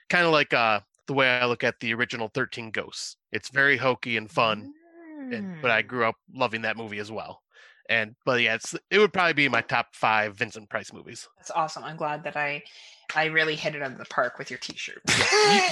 kind 0.09 0.25
of 0.25 0.31
like 0.33 0.53
uh 0.53 0.81
the 1.07 1.13
way 1.13 1.29
I 1.29 1.45
look 1.45 1.63
at 1.63 1.79
the 1.79 1.93
original 1.93 2.29
Thirteen 2.33 2.71
Ghosts. 2.71 3.17
It's 3.31 3.49
very 3.49 3.77
hokey 3.77 4.17
and 4.17 4.31
fun. 4.31 4.69
and, 5.31 5.51
but 5.61 5.71
I 5.71 5.81
Mm. 5.81 5.87
grew 5.87 6.05
up 6.05 6.15
loving 6.33 6.61
that 6.63 6.77
movie 6.77 6.99
as 6.99 7.11
well. 7.11 7.41
And 7.89 8.15
but 8.25 8.41
yeah, 8.41 8.55
it's 8.55 8.75
it 8.91 8.99
would 8.99 9.13
probably 9.13 9.33
be 9.33 9.49
my 9.49 9.61
top 9.61 9.87
five 9.95 10.35
Vincent 10.37 10.69
Price 10.69 10.93
movies. 10.93 11.27
That's 11.37 11.51
awesome. 11.51 11.83
I'm 11.83 11.97
glad 11.97 12.23
that 12.23 12.35
I 12.35 12.63
I 13.15 13.25
really 13.25 13.55
hit 13.55 13.75
it 13.75 13.81
out 13.81 13.91
of 13.91 13.97
the 13.97 14.05
park 14.05 14.37
with 14.37 14.49
your 14.49 14.59
T-shirt. 14.59 15.01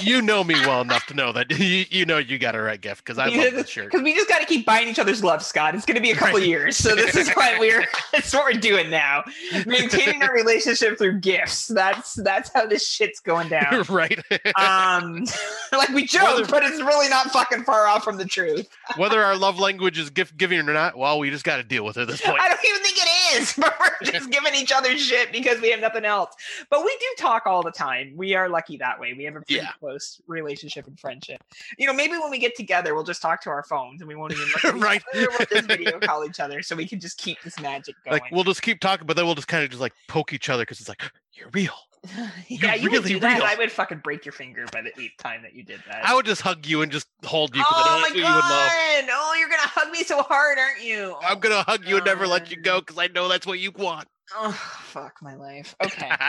You, 0.02 0.16
you 0.16 0.22
know 0.22 0.44
me 0.44 0.54
well 0.66 0.80
enough 0.80 1.06
to 1.06 1.14
know 1.14 1.32
that 1.32 1.50
you, 1.58 1.84
you 1.90 2.04
know 2.06 2.18
you 2.18 2.38
got 2.38 2.54
a 2.54 2.60
right 2.62 2.80
gift 2.80 3.04
because 3.04 3.18
I 3.18 3.28
love 3.28 3.54
the 3.54 3.66
shirt. 3.66 3.90
Because 3.90 4.02
we 4.02 4.14
just 4.14 4.28
got 4.28 4.40
to 4.40 4.46
keep 4.46 4.64
buying 4.66 4.88
each 4.88 4.98
other's 4.98 5.22
love, 5.24 5.42
Scott. 5.42 5.74
It's 5.74 5.84
going 5.86 5.96
to 5.96 6.00
be 6.00 6.10
a 6.10 6.14
couple 6.16 6.38
Right. 6.38 6.48
years, 6.48 6.76
so 6.76 6.94
this 6.94 7.14
is 7.16 7.30
what 7.32 7.58
we're. 7.58 7.84
That's 8.12 8.32
what 8.32 8.44
we're 8.44 8.60
doing 8.60 8.90
now. 8.90 9.24
Maintaining 9.66 10.22
our 10.22 10.32
relationship 10.32 10.98
through 10.98 11.20
gifts. 11.20 11.66
That's 11.68 12.14
that's 12.14 12.50
how 12.52 12.66
this 12.66 12.86
shit's 12.88 13.20
going 13.20 13.48
down. 13.50 13.82
right. 13.88 14.18
Um, 14.56 15.24
like 15.72 15.88
we 15.90 16.06
joke, 16.06 16.22
Whether- 16.38 16.46
but 16.46 16.62
it's 16.64 16.80
really 16.80 17.08
not 17.08 17.30
fucking 17.30 17.64
far 17.64 17.86
off 17.86 18.04
from 18.04 18.16
the 18.16 18.24
truth. 18.24 18.68
Whether 18.96 19.22
our 19.22 19.36
love 19.36 19.58
language 19.58 19.98
is 19.98 20.10
gift 20.10 20.36
giving 20.36 20.60
or 20.68 20.72
not, 20.72 20.96
well, 20.96 21.18
we 21.18 21.30
just 21.30 21.44
got 21.44 21.56
to 21.56 21.62
deal 21.64 21.84
with 21.84 21.96
it 21.96 22.02
at 22.02 22.08
this 22.08 22.20
point. 22.20 22.38
I 22.40 22.48
don't 22.48 22.60
even 22.64 22.82
think 22.82 22.96
it 22.98 23.08
is, 23.34 23.54
but 23.58 23.74
we're 23.80 24.10
just 24.10 24.30
giving 24.30 24.54
each 24.54 24.72
other 24.72 24.96
shit 24.98 25.32
because 25.32 25.60
we 25.60 25.70
have 25.70 25.80
nothing 25.80 26.04
else. 26.04 26.34
But 26.70 26.84
we 26.84 26.96
do 27.00 27.06
talk 27.22 27.46
all 27.46 27.62
the 27.62 27.70
time. 27.70 28.12
We 28.16 28.34
are 28.34 28.48
lucky 28.48 28.76
that 28.78 28.98
way. 28.98 29.14
We 29.14 29.24
have 29.24 29.34
a 29.36 29.40
pretty 29.40 29.54
Yeah. 29.56 29.72
close 29.80 30.20
relationship 30.26 30.86
and 30.86 30.98
friendship. 30.98 31.42
You 31.78 31.86
know, 31.86 31.92
maybe 31.92 32.12
when 32.18 32.30
we 32.30 32.38
get 32.38 32.56
together, 32.56 32.94
we'll 32.94 33.04
just 33.04 33.22
talk 33.22 33.40
to 33.42 33.50
our 33.50 33.62
phones 33.64 34.00
and 34.00 34.08
we 34.08 34.14
won't 34.14 34.32
even 34.32 34.44
look 34.46 34.64
at 34.64 34.74
each 34.76 34.82
Right. 34.82 35.02
other. 35.14 35.28
We'll 35.30 35.46
just 35.50 35.68
video 35.68 35.98
call 36.00 36.24
each 36.24 36.40
other 36.40 36.62
so 36.62 36.76
we 36.76 36.86
can 36.86 37.00
just 37.00 37.18
keep 37.18 37.40
this 37.42 37.58
magic 37.60 37.96
going. 38.04 38.20
Like 38.20 38.30
we'll 38.32 38.44
just 38.44 38.62
keep 38.62 38.80
talking, 38.80 39.06
but 39.06 39.16
then 39.16 39.26
we'll 39.26 39.34
just 39.34 39.48
kind 39.48 39.64
of 39.64 39.70
just 39.70 39.80
like 39.80 39.92
poke 40.08 40.32
each 40.32 40.48
other 40.48 40.62
because 40.62 40.80
it's 40.80 40.88
like 40.88 41.02
you're 41.32 41.50
real. 41.52 41.74
yeah, 42.48 42.74
you 42.74 42.90
would 42.90 43.04
really 43.04 43.08
do 43.14 43.20
that. 43.20 43.42
I 43.42 43.54
would 43.56 43.72
fucking 43.72 43.98
break 43.98 44.24
your 44.24 44.32
finger 44.32 44.66
by 44.72 44.82
the 44.82 44.90
eighth 45.00 45.16
time 45.18 45.42
that 45.42 45.54
you 45.54 45.62
did 45.62 45.80
that. 45.88 46.04
I 46.04 46.14
would 46.14 46.26
just 46.26 46.42
hug 46.42 46.66
you 46.66 46.82
and 46.82 46.92
just 46.92 47.08
hold 47.24 47.54
you 47.56 47.62
oh 47.70 47.84
my 47.84 48.08
what 48.08 48.14
you 48.14 48.22
would 48.22 48.28
love. 48.28 48.40
god! 48.40 49.04
Oh, 49.10 49.36
you're 49.38 49.48
gonna 49.48 49.62
hug 49.62 49.90
me 49.90 50.02
so 50.02 50.22
hard, 50.22 50.58
aren't 50.58 50.82
you? 50.82 51.16
I'm 51.22 51.38
gonna 51.38 51.62
hug 51.62 51.86
you 51.86 51.96
and 51.96 52.04
never 52.04 52.26
let 52.26 52.50
you 52.50 52.58
oh, 52.60 52.62
go 52.62 52.80
because 52.80 52.98
I 52.98 53.08
know 53.08 53.28
that's 53.28 53.46
what 53.46 53.58
you 53.58 53.70
want. 53.70 54.06
Oh, 54.34 54.52
fuck 54.84 55.16
my 55.22 55.34
life. 55.34 55.74
Okay. 55.84 56.10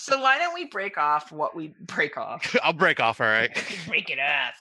So 0.00 0.20
why 0.20 0.38
don't 0.38 0.54
we 0.54 0.64
break 0.66 0.96
off 0.96 1.32
what 1.32 1.56
we 1.56 1.74
break 1.80 2.16
off? 2.16 2.54
I'll 2.62 2.72
break 2.72 3.00
off, 3.00 3.20
all 3.20 3.26
right. 3.26 3.50
break 3.88 4.10
it 4.10 4.18
off. 4.20 4.54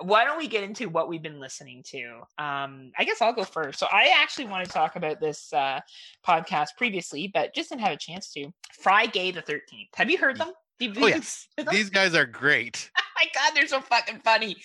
Why 0.00 0.24
don't 0.24 0.38
we 0.38 0.46
get 0.46 0.62
into 0.62 0.88
what 0.88 1.08
we've 1.08 1.22
been 1.22 1.40
listening 1.40 1.82
to? 1.88 2.20
Um, 2.38 2.92
I 2.96 3.04
guess 3.04 3.20
I'll 3.20 3.32
go 3.32 3.42
first. 3.44 3.78
So 3.80 3.86
I 3.90 4.14
actually 4.16 4.46
want 4.46 4.64
to 4.64 4.70
talk 4.70 4.94
about 4.96 5.20
this 5.20 5.52
uh, 5.52 5.80
podcast 6.26 6.68
previously, 6.78 7.28
but 7.32 7.54
just 7.54 7.70
didn't 7.70 7.82
have 7.82 7.92
a 7.92 7.96
chance 7.98 8.32
to. 8.34 8.52
Fry 8.80 9.06
Gay 9.06 9.30
the 9.32 9.42
Thirteenth. 9.42 9.88
Have 9.96 10.10
you 10.10 10.16
heard 10.18 10.38
them? 10.38 10.48
You- 10.48 10.54
Oh 10.80 10.86
have 10.86 10.96
you 10.98 11.06
yes, 11.08 11.48
them? 11.56 11.66
these 11.70 11.88
guys 11.90 12.14
are 12.14 12.26
great. 12.26 12.90
Oh 12.98 13.02
my 13.16 13.26
god, 13.34 13.52
they're 13.54 13.66
so 13.68 13.80
fucking 13.80 14.20
funny. 14.24 14.56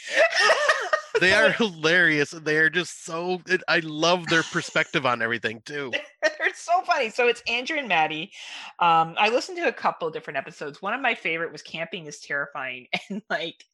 They 1.19 1.33
are 1.33 1.51
hilarious. 1.57 2.33
and 2.33 2.45
They 2.45 2.57
are 2.57 2.69
just 2.69 3.05
so. 3.05 3.41
It, 3.47 3.61
I 3.67 3.79
love 3.79 4.25
their 4.27 4.43
perspective 4.43 5.05
on 5.05 5.21
everything 5.21 5.61
too. 5.65 5.91
They're 6.21 6.53
so 6.55 6.81
funny. 6.81 7.09
So 7.09 7.27
it's 7.27 7.43
Andrew 7.47 7.77
and 7.77 7.87
Maddie. 7.87 8.31
Um, 8.79 9.15
I 9.17 9.29
listened 9.29 9.57
to 9.57 9.67
a 9.67 9.73
couple 9.73 10.07
of 10.07 10.13
different 10.13 10.37
episodes. 10.37 10.81
One 10.81 10.93
of 10.93 11.01
my 11.01 11.15
favorite 11.15 11.51
was 11.51 11.61
Camping 11.61 12.05
is 12.05 12.19
Terrifying. 12.19 12.87
And 13.09 13.21
like, 13.29 13.65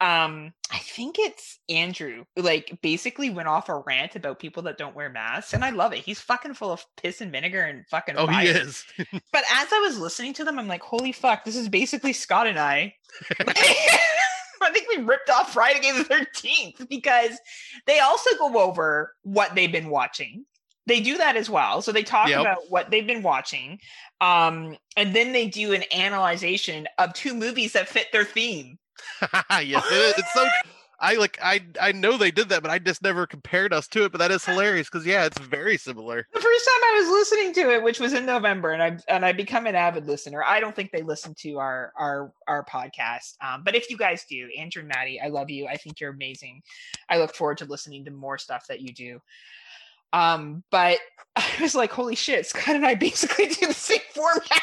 um, 0.00 0.52
I 0.70 0.78
think 0.78 1.16
it's 1.18 1.58
Andrew, 1.70 2.24
like 2.36 2.78
basically 2.82 3.30
went 3.30 3.48
off 3.48 3.68
a 3.70 3.78
rant 3.78 4.14
about 4.14 4.38
people 4.38 4.62
that 4.64 4.76
don't 4.78 4.94
wear 4.94 5.08
masks. 5.08 5.54
And 5.54 5.64
I 5.64 5.70
love 5.70 5.92
it. 5.94 6.00
He's 6.00 6.20
fucking 6.20 6.54
full 6.54 6.70
of 6.70 6.84
piss 6.98 7.20
and 7.22 7.32
vinegar 7.32 7.62
and 7.62 7.86
fucking 7.88 8.16
Oh, 8.18 8.26
he 8.26 8.34
fire. 8.34 8.46
is. 8.62 8.84
But 9.32 9.44
as 9.52 9.68
I 9.72 9.78
was 9.80 9.98
listening 9.98 10.34
to 10.34 10.44
them, 10.44 10.58
I'm 10.58 10.68
like, 10.68 10.82
holy 10.82 11.12
fuck, 11.12 11.44
this 11.44 11.56
is 11.56 11.68
basically 11.70 12.12
Scott 12.12 12.46
and 12.46 12.58
I. 12.58 12.94
I 14.62 14.70
think 14.70 14.88
we 14.88 15.02
ripped 15.02 15.30
off 15.30 15.52
Friday 15.52 15.80
the 15.92 16.04
13th 16.04 16.88
because 16.88 17.38
they 17.86 18.00
also 18.00 18.30
go 18.38 18.58
over 18.60 19.14
what 19.22 19.54
they've 19.54 19.72
been 19.72 19.90
watching. 19.90 20.44
They 20.86 21.00
do 21.00 21.18
that 21.18 21.36
as 21.36 21.50
well. 21.50 21.82
So 21.82 21.90
they 21.90 22.04
talk 22.04 22.28
Yep. 22.28 22.40
about 22.40 22.58
what 22.68 22.90
they've 22.90 23.06
been 23.06 23.22
watching. 23.22 23.80
Um, 24.20 24.76
and 24.96 25.14
then 25.14 25.32
they 25.32 25.48
do 25.48 25.72
an 25.72 25.82
analyzation 25.92 26.86
of 26.98 27.12
two 27.12 27.34
movies 27.34 27.72
that 27.72 27.88
fit 27.88 28.06
their 28.12 28.24
theme. 28.24 28.78
yes, 29.50 29.84
it 29.90 29.94
is. 29.94 30.14
It's 30.18 30.32
so. 30.32 30.48
I 30.98 31.14
like. 31.14 31.38
I 31.42 31.60
I 31.80 31.92
know 31.92 32.16
they 32.16 32.30
did 32.30 32.48
that, 32.48 32.62
but 32.62 32.70
I 32.70 32.78
just 32.78 33.02
never 33.02 33.26
compared 33.26 33.72
us 33.72 33.86
to 33.88 34.04
it. 34.04 34.12
But 34.12 34.18
that 34.18 34.30
is 34.30 34.44
hilarious 34.44 34.88
because 34.88 35.06
yeah, 35.06 35.26
it's 35.26 35.38
very 35.38 35.76
similar. 35.76 36.26
The 36.32 36.40
first 36.40 36.64
time 36.64 36.82
I 36.84 36.98
was 37.00 37.08
listening 37.08 37.52
to 37.54 37.74
it, 37.74 37.82
which 37.82 38.00
was 38.00 38.14
in 38.14 38.24
November, 38.24 38.72
and 38.72 38.82
I 38.82 38.98
and 39.08 39.24
I 39.24 39.32
become 39.32 39.66
an 39.66 39.74
avid 39.74 40.06
listener. 40.06 40.42
I 40.42 40.60
don't 40.60 40.74
think 40.74 40.92
they 40.92 41.02
listen 41.02 41.34
to 41.40 41.58
our 41.58 41.92
our 41.96 42.32
our 42.48 42.64
podcast, 42.64 43.34
um, 43.42 43.62
but 43.62 43.74
if 43.74 43.90
you 43.90 43.96
guys 43.98 44.24
do, 44.28 44.48
Andrew 44.58 44.80
and 44.80 44.88
Maddie, 44.88 45.20
I 45.20 45.28
love 45.28 45.50
you. 45.50 45.66
I 45.66 45.76
think 45.76 46.00
you're 46.00 46.12
amazing. 46.12 46.62
I 47.08 47.18
look 47.18 47.34
forward 47.34 47.58
to 47.58 47.66
listening 47.66 48.04
to 48.06 48.10
more 48.10 48.38
stuff 48.38 48.66
that 48.68 48.80
you 48.80 48.92
do. 48.92 49.20
Um, 50.12 50.62
but 50.70 50.98
I 51.36 51.46
was 51.60 51.74
like, 51.74 51.92
holy 51.92 52.14
shit, 52.14 52.46
Scott 52.46 52.74
and 52.74 52.86
I 52.86 52.94
basically 52.94 53.46
do 53.60 53.66
the 53.66 53.74
same 53.74 54.00
format. 54.14 54.62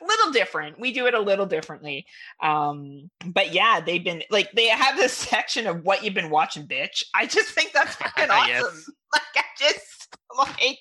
A 0.00 0.04
little 0.04 0.32
different. 0.32 0.78
We 0.78 0.92
do 0.92 1.06
it 1.06 1.14
a 1.14 1.20
little 1.20 1.46
differently. 1.46 2.06
Um, 2.42 3.10
but 3.24 3.52
yeah, 3.52 3.80
they've 3.80 4.02
been 4.02 4.22
like 4.30 4.50
they 4.52 4.68
have 4.68 4.96
this 4.96 5.12
section 5.12 5.66
of 5.66 5.84
what 5.84 6.04
you've 6.04 6.14
been 6.14 6.30
watching, 6.30 6.66
bitch. 6.66 7.02
I 7.14 7.26
just 7.26 7.50
think 7.50 7.72
that's 7.72 7.94
fucking 7.96 8.30
awesome. 8.30 8.48
Yes. 8.48 8.90
Like 9.14 9.44
I 9.44 9.44
just 9.58 10.16
like 10.38 10.78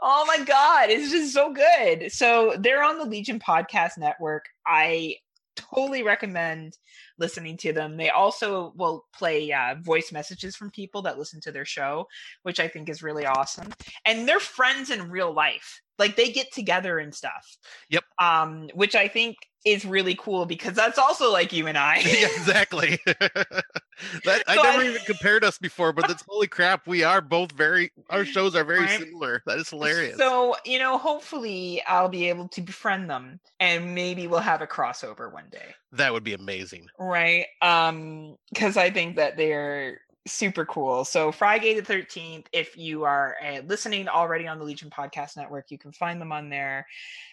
oh 0.00 0.24
my 0.26 0.42
god, 0.46 0.88
it's 0.88 1.12
just 1.12 1.34
so 1.34 1.52
good. 1.52 2.10
So 2.10 2.54
they're 2.58 2.82
on 2.82 2.96
the 2.96 3.04
Legion 3.04 3.38
Podcast 3.38 3.98
Network. 3.98 4.46
I 4.66 5.16
totally 5.56 6.02
recommend 6.02 6.78
listening 7.18 7.56
to 7.58 7.72
them. 7.72 7.96
They 7.96 8.10
also 8.10 8.72
will 8.76 9.06
play 9.14 9.52
uh, 9.52 9.76
voice 9.80 10.12
messages 10.12 10.56
from 10.56 10.70
people 10.70 11.02
that 11.02 11.18
listen 11.18 11.40
to 11.42 11.52
their 11.52 11.64
show, 11.64 12.08
which 12.42 12.60
I 12.60 12.68
think 12.68 12.88
is 12.88 13.02
really 13.02 13.26
awesome. 13.26 13.72
And 14.04 14.28
they're 14.28 14.40
friends 14.40 14.90
in 14.90 15.10
real 15.10 15.32
life. 15.32 15.80
Like 15.98 16.16
they 16.16 16.30
get 16.32 16.52
together 16.52 16.98
and 16.98 17.14
stuff. 17.14 17.56
Yep. 17.90 18.04
Um, 18.20 18.68
which 18.74 18.94
I 18.94 19.08
think 19.08 19.36
is 19.64 19.86
really 19.86 20.14
cool 20.14 20.44
because 20.44 20.74
that's 20.74 20.98
also 20.98 21.32
like 21.32 21.52
you 21.52 21.66
and 21.66 21.78
I. 21.78 21.96
yeah, 22.04 22.26
exactly. 22.36 22.98
that 23.06 24.42
I 24.46 24.56
So 24.56 24.62
never 24.62 24.82
I- 24.82 24.88
even 24.88 25.02
compared 25.06 25.44
us 25.44 25.58
before, 25.58 25.92
but 25.92 26.06
that's 26.08 26.22
holy 26.28 26.46
crap. 26.48 26.86
We 26.86 27.02
are 27.04 27.20
both 27.20 27.52
very. 27.52 27.92
Our 28.10 28.24
shows 28.24 28.54
are 28.54 28.64
very 28.64 28.80
Right. 28.80 28.98
similar. 29.00 29.42
That 29.46 29.58
is 29.58 29.70
hilarious. 29.70 30.18
So, 30.18 30.56
you 30.64 30.78
know, 30.78 30.98
hopefully 30.98 31.82
I'll 31.86 32.08
be 32.08 32.28
able 32.28 32.48
to 32.48 32.60
befriend 32.60 33.08
them 33.08 33.40
and 33.60 33.94
maybe 33.94 34.26
we'll 34.26 34.40
have 34.40 34.60
a 34.62 34.66
crossover 34.66 35.32
one 35.32 35.46
day. 35.50 35.74
that 35.92 36.12
would 36.12 36.24
be 36.24 36.34
amazing. 36.34 36.86
Right. 36.98 37.46
Um, 37.62 38.36
because 38.52 38.76
I 38.76 38.90
think 38.90 39.16
that 39.16 39.36
they're 39.36 40.00
super 40.26 40.64
cool. 40.64 41.04
So 41.04 41.30
Friday 41.32 41.78
the 41.78 41.82
13th, 41.82 42.46
if 42.52 42.76
you 42.76 43.04
are 43.04 43.36
uh, 43.44 43.60
listening 43.66 44.08
already 44.08 44.46
on 44.46 44.58
the 44.58 44.64
Legion 44.64 44.90
Podcast 44.90 45.36
Network, 45.36 45.70
you 45.70 45.78
can 45.78 45.92
find 45.92 46.20
them 46.20 46.32
on 46.32 46.48
there. 46.48 46.86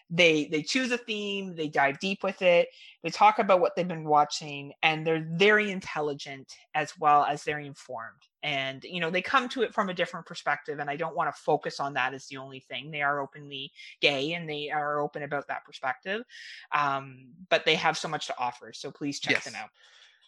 They 0.09 0.45
they 0.45 0.61
choose 0.61 0.91
a 0.91 0.97
theme, 0.97 1.55
they 1.55 1.69
dive 1.69 1.99
deep 1.99 2.22
with 2.22 2.41
it, 2.41 2.68
they 3.01 3.09
talk 3.09 3.39
about 3.39 3.61
what 3.61 3.76
they've 3.76 3.88
been 3.88 4.03
watching, 4.03 4.73
and 4.84 5.07
they're 5.07 5.26
very 5.31 5.72
intelligent 5.72 6.53
as 6.76 6.97
well 6.99 7.23
as 7.23 7.45
very 7.45 7.65
informed. 7.65 8.19
And 8.43 8.84
you 8.84 8.99
know, 8.99 9.09
they 9.09 9.22
come 9.22 9.47
to 9.49 9.61
it 9.61 9.73
from 9.73 9.88
a 9.89 9.93
different 9.93 10.26
perspective, 10.26 10.80
and 10.80 10.89
I 10.89 10.97
don't 10.97 11.15
want 11.15 11.34
to 11.34 11.41
focus 11.41 11.80
on 11.80 11.93
that 11.93 12.13
as 12.13 12.27
the 12.27 12.38
only 12.38 12.59
thing. 12.59 12.91
They 12.91 13.01
are 13.01 13.22
openly 13.22 13.72
gay 14.01 14.34
and 14.34 14.49
they 14.49 14.69
are 14.69 14.99
open 14.99 15.23
about 15.23 15.47
that 15.47 15.63
perspective. 15.63 16.23
Um, 16.73 17.27
but 17.49 17.63
they 17.65 17.76
have 17.76 17.97
so 17.97 18.09
much 18.09 18.27
to 18.27 18.38
offer. 18.38 18.73
So 18.73 18.91
please 18.91 19.19
check 19.22 19.35
Yes. 19.35 19.45
them 19.45 19.55
out. 19.55 19.69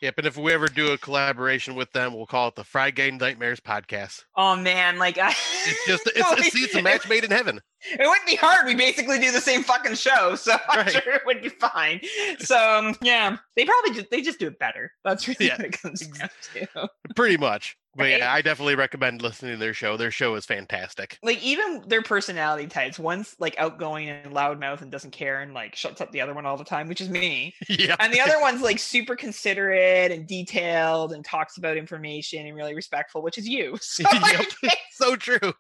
Yep, 0.04 0.16
and 0.18 0.28
if 0.28 0.36
we 0.36 0.52
ever 0.52 0.68
do 0.68 0.92
a 0.92 0.98
collaboration 0.98 1.76
with 1.76 1.90
them, 1.94 2.14
we'll 2.14 2.26
call 2.26 2.50
it 2.50 2.56
the 2.56 2.66
Friday 2.66 3.10
Nightmares 3.10 3.62
podcast. 3.62 4.26
Oh 4.36 4.54
man, 4.54 4.98
like 5.00 5.18
I 5.18 5.30
It's 5.30 5.88
just 5.88 6.08
it's, 6.08 6.20
No, 6.20 6.34
it's, 6.34 6.54
it's 6.54 6.76
a 6.76 6.82
match 6.82 7.08
made 7.08 7.24
in 7.24 7.32
heaven. 7.32 7.62
it 7.90 8.00
wouldn't 8.06 8.28
be 8.28 8.36
hard. 8.36 8.66
We 8.66 8.76
basically 8.76 9.18
do 9.20 9.32
the 9.32 9.40
same 9.40 9.64
fucking 9.64 9.96
show, 9.96 10.36
so 10.36 10.58
I'm 10.68 10.80
Right. 10.80 10.92
sure 10.92 11.14
it 11.14 11.22
would 11.26 11.42
be 11.42 11.48
fine. 11.48 12.02
So 12.40 12.58
um, 12.80 12.96
yeah, 13.02 13.38
they 13.56 13.64
probably 13.64 13.94
just 13.94 14.12
they 14.12 14.22
just 14.22 14.40
do 14.40 14.48
it 14.48 14.60
better. 14.60 14.92
That's 15.06 15.26
really 15.26 15.46
Yeah. 15.48 15.56
what 15.56 15.68
it 15.68 15.82
comes 15.82 16.06
down 16.06 16.30
to. 16.56 16.90
Pretty 17.16 17.38
much. 17.38 17.78
But 17.96 18.04
Right? 18.06 18.18
yeah, 18.18 18.34
I 18.34 18.42
definitely 18.42 18.74
recommend 18.76 19.22
listening 19.22 19.52
to 19.52 19.58
their 19.58 19.74
show. 19.74 19.98
Their 19.98 20.10
show 20.10 20.34
is 20.34 20.46
fantastic. 20.48 21.20
Like 21.22 21.42
even 21.44 21.84
their 21.88 22.02
personality 22.02 22.66
types. 22.68 22.98
One's 22.98 23.36
like 23.40 23.56
outgoing 23.60 24.10
and 24.10 24.34
loudmouth 24.34 24.82
and 24.82 24.92
doesn't 24.92 25.12
care 25.12 25.42
and 25.42 25.54
like 25.54 25.76
shuts 25.76 26.02
up 26.02 26.12
the 26.12 26.20
other 26.22 26.34
one 26.34 26.46
all 26.48 26.58
the 26.58 26.64
time, 26.64 26.88
which 26.88 27.02
is 27.02 27.10
me. 27.10 27.54
yeah. 27.70 27.96
And 28.00 28.12
the 28.12 28.20
other 28.20 28.42
one's 28.42 28.62
like 28.64 28.80
super 28.80 29.16
considerate 29.16 30.12
and 30.12 30.26
detailed 30.26 31.14
and 31.14 31.24
talks 31.24 31.58
about 31.58 31.78
information 31.78 32.48
and 32.48 32.56
really 32.56 32.74
respectful, 32.74 33.22
which 33.22 33.38
is 33.38 33.48
you. 33.48 33.78
So 33.82 34.04
yep. 34.32 34.46
so 34.92 35.16
true. 35.16 35.54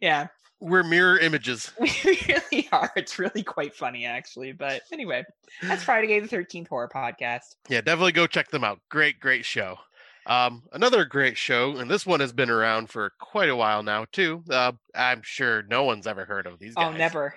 yeah, 0.00 0.28
We're 0.60 0.82
mirror 0.82 1.18
images. 1.18 1.70
we 1.78 1.90
really 2.26 2.68
are. 2.72 2.90
It's 2.96 3.18
really 3.18 3.42
quite 3.42 3.74
funny, 3.74 4.06
actually. 4.06 4.52
But 4.52 4.82
anyway, 4.92 5.24
that's 5.62 5.82
Friday 5.82 6.18
the 6.20 6.28
Thirteenth 6.28 6.68
Horror 6.68 6.88
Podcast. 6.94 7.56
Yeah, 7.68 7.80
definitely 7.80 8.12
go 8.12 8.26
check 8.26 8.50
them 8.50 8.64
out. 8.64 8.80
Great, 8.88 9.20
great 9.20 9.44
show. 9.44 9.76
Um, 10.30 10.62
another 10.72 11.04
great 11.04 11.36
show, 11.36 11.76
and 11.78 11.90
this 11.90 12.06
one 12.06 12.20
has 12.20 12.32
been 12.32 12.50
around 12.50 12.88
for 12.88 13.12
quite 13.18 13.48
a 13.48 13.56
while 13.56 13.82
now 13.82 14.06
too. 14.12 14.44
Uh, 14.48 14.70
I'm 14.94 15.22
sure 15.24 15.64
no 15.64 15.82
one's 15.82 16.06
ever 16.06 16.24
heard 16.24 16.46
of 16.46 16.60
these 16.60 16.76
guys. 16.76 16.94
Oh, 16.94 16.96
never. 16.96 17.34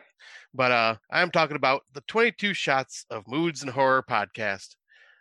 But 0.53 0.71
uh, 0.71 0.95
I'm 1.09 1.31
talking 1.31 1.55
about 1.55 1.81
the 1.93 2.01
22 2.01 2.53
Shots 2.53 3.07
of 3.09 3.27
Moods 3.27 3.63
and 3.63 3.71
Horror 3.71 4.03
podcast, 4.07 4.75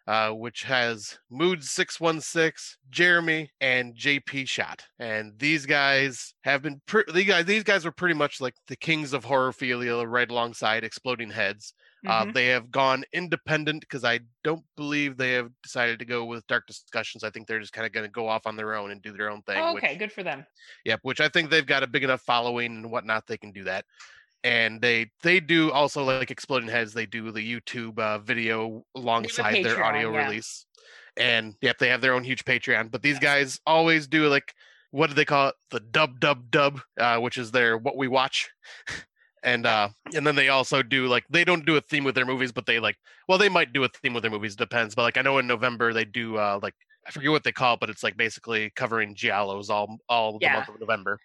uh, 0.06 0.32
which 0.32 0.64
has 0.64 1.18
Moods 1.30 1.70
616, 1.70 2.76
Jeremy, 2.90 3.50
and 3.62 3.96
JP 3.96 4.46
Shot. 4.48 4.84
And 4.98 5.32
these 5.38 5.64
guys 5.64 6.34
have 6.42 6.60
been 6.60 6.82
pre- 6.84 7.04
these 7.14 7.26
guys. 7.26 7.46
These 7.46 7.64
guys 7.64 7.86
were 7.86 7.90
pretty 7.92 8.16
much 8.16 8.38
like 8.38 8.54
the 8.68 8.76
kings 8.76 9.14
of 9.14 9.24
horrorphilia, 9.24 10.04
right 10.06 10.30
alongside 10.30 10.84
Exploding 10.84 11.30
Heads. 11.30 11.72
Uh, 12.06 12.24
Mhm. 12.24 12.34
they 12.34 12.46
have 12.46 12.70
gone 12.70 13.04
independent 13.12 13.80
because 13.80 14.04
I 14.04 14.20
don't 14.42 14.64
believe 14.76 15.16
they 15.16 15.32
have 15.32 15.50
decided 15.62 16.00
to 16.00 16.04
go 16.04 16.24
with 16.24 16.44
Dark 16.48 16.66
Discussions. 16.66 17.22
I 17.22 17.30
think 17.30 17.46
they're 17.46 17.60
just 17.60 17.72
kind 17.72 17.86
of 17.86 17.92
going 17.92 18.06
to 18.06 18.10
go 18.10 18.26
off 18.26 18.46
on 18.46 18.56
their 18.56 18.74
own 18.74 18.90
and 18.90 19.00
do 19.00 19.12
their 19.12 19.30
own 19.30 19.42
thing. 19.42 19.58
Oh, 19.58 19.74
which- 19.74 19.84
okay, 19.84 19.96
good 19.96 20.12
for 20.12 20.24
them. 20.24 20.44
Yep, 20.84 21.00
which 21.02 21.20
I 21.20 21.28
think 21.28 21.50
they've 21.50 21.66
got 21.66 21.84
a 21.84 21.86
big 21.86 22.02
enough 22.02 22.22
following 22.22 22.72
and 22.72 22.90
whatnot. 22.90 23.26
They 23.26 23.38
can 23.38 23.52
do 23.52 23.64
that, 23.64 23.84
and 24.42 24.80
they 24.80 25.12
they 25.22 25.38
do 25.38 25.70
also 25.70 26.02
like 26.02 26.30
exploding 26.30 26.68
heads. 26.68 26.92
They 26.92 27.06
do 27.06 27.30
the 27.30 27.40
YouTube 27.40 27.98
uh, 27.98 28.18
video 28.18 28.84
alongside 28.96 29.64
their 29.64 29.84
audio 29.84 30.12
yeah. 30.12 30.24
release, 30.24 30.66
and 31.16 31.54
yep, 31.60 31.78
they 31.78 31.88
have 31.88 32.00
their 32.00 32.14
own 32.14 32.24
huge 32.24 32.44
Patreon. 32.44 32.90
But 32.90 33.02
these 33.02 33.20
guys 33.20 33.60
always 33.64 34.08
do 34.08 34.26
like 34.28 34.52
what 34.90 35.08
do 35.08 35.14
they 35.14 35.24
call 35.24 35.48
it? 35.48 35.54
The 35.70 35.80
dub 35.80 36.20
dub 36.20 36.50
dub, 36.50 36.80
uh, 36.98 37.18
which 37.18 37.38
is 37.38 37.50
their 37.50 37.76
what 37.78 37.96
we 37.96 38.08
watch. 38.08 38.50
And 39.42 39.66
uh 39.66 39.88
and 40.14 40.26
then 40.26 40.36
they 40.36 40.48
also 40.48 40.82
do 40.82 41.06
like 41.08 41.24
they 41.28 41.44
don't 41.44 41.66
do 41.66 41.76
a 41.76 41.80
theme 41.80 42.04
with 42.04 42.14
their 42.14 42.26
movies, 42.26 42.52
but 42.52 42.66
they 42.66 42.78
like 42.78 42.96
well 43.28 43.38
they 43.38 43.48
might 43.48 43.72
do 43.72 43.84
a 43.84 43.88
theme 43.88 44.14
with 44.14 44.22
their 44.22 44.30
movies, 44.30 44.56
depends. 44.56 44.94
But 44.94 45.02
like 45.02 45.16
I 45.16 45.22
know 45.22 45.38
in 45.38 45.46
November 45.46 45.92
they 45.92 46.04
do 46.04 46.36
uh 46.36 46.60
like 46.62 46.74
I 47.06 47.10
forget 47.10 47.32
what 47.32 47.42
they 47.42 47.52
call 47.52 47.74
it, 47.74 47.80
but 47.80 47.90
it's 47.90 48.02
like 48.02 48.16
basically 48.16 48.70
covering 48.70 49.14
giallos 49.14 49.70
all 49.70 49.98
all 50.08 50.38
the 50.38 50.48
month 50.48 50.68
of 50.68 50.80
November. 50.80 51.18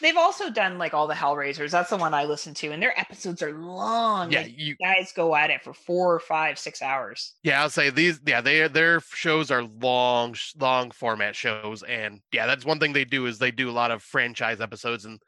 They've 0.00 0.16
also 0.16 0.50
done 0.50 0.78
like 0.78 0.94
all 0.94 1.06
the 1.06 1.14
Hellraisers. 1.14 1.70
That's 1.70 1.90
the 1.90 1.96
one 1.96 2.14
I 2.14 2.24
listen 2.24 2.54
to, 2.54 2.72
and 2.72 2.82
their 2.82 2.98
episodes 2.98 3.42
are 3.42 3.52
long. 3.52 4.32
Yeah, 4.32 4.42
like, 4.42 4.58
you 4.58 4.76
guys 4.76 5.12
go 5.12 5.34
at 5.34 5.50
it 5.50 5.62
for 5.62 5.74
four 5.74 6.14
or 6.14 6.20
five 6.20 6.58
six 6.58 6.80
hours. 6.82 7.34
yeah, 7.42 7.62
I'll 7.62 7.70
say 7.70 7.90
these 7.90 8.20
yeah, 8.26 8.40
they 8.40 8.66
their 8.68 9.00
shows 9.00 9.50
are 9.50 9.62
long 9.62 10.36
long 10.58 10.90
format 10.90 11.36
shows 11.36 11.82
and 11.82 12.20
yeah, 12.32 12.46
that's 12.46 12.64
one 12.64 12.78
thing 12.78 12.92
they 12.92 13.04
do 13.04 13.26
is 13.26 13.38
they 13.38 13.50
do 13.50 13.68
a 13.68 13.72
lot 13.72 13.90
of 13.90 14.02
franchise 14.02 14.60
episodes 14.60 15.04
and 15.04 15.20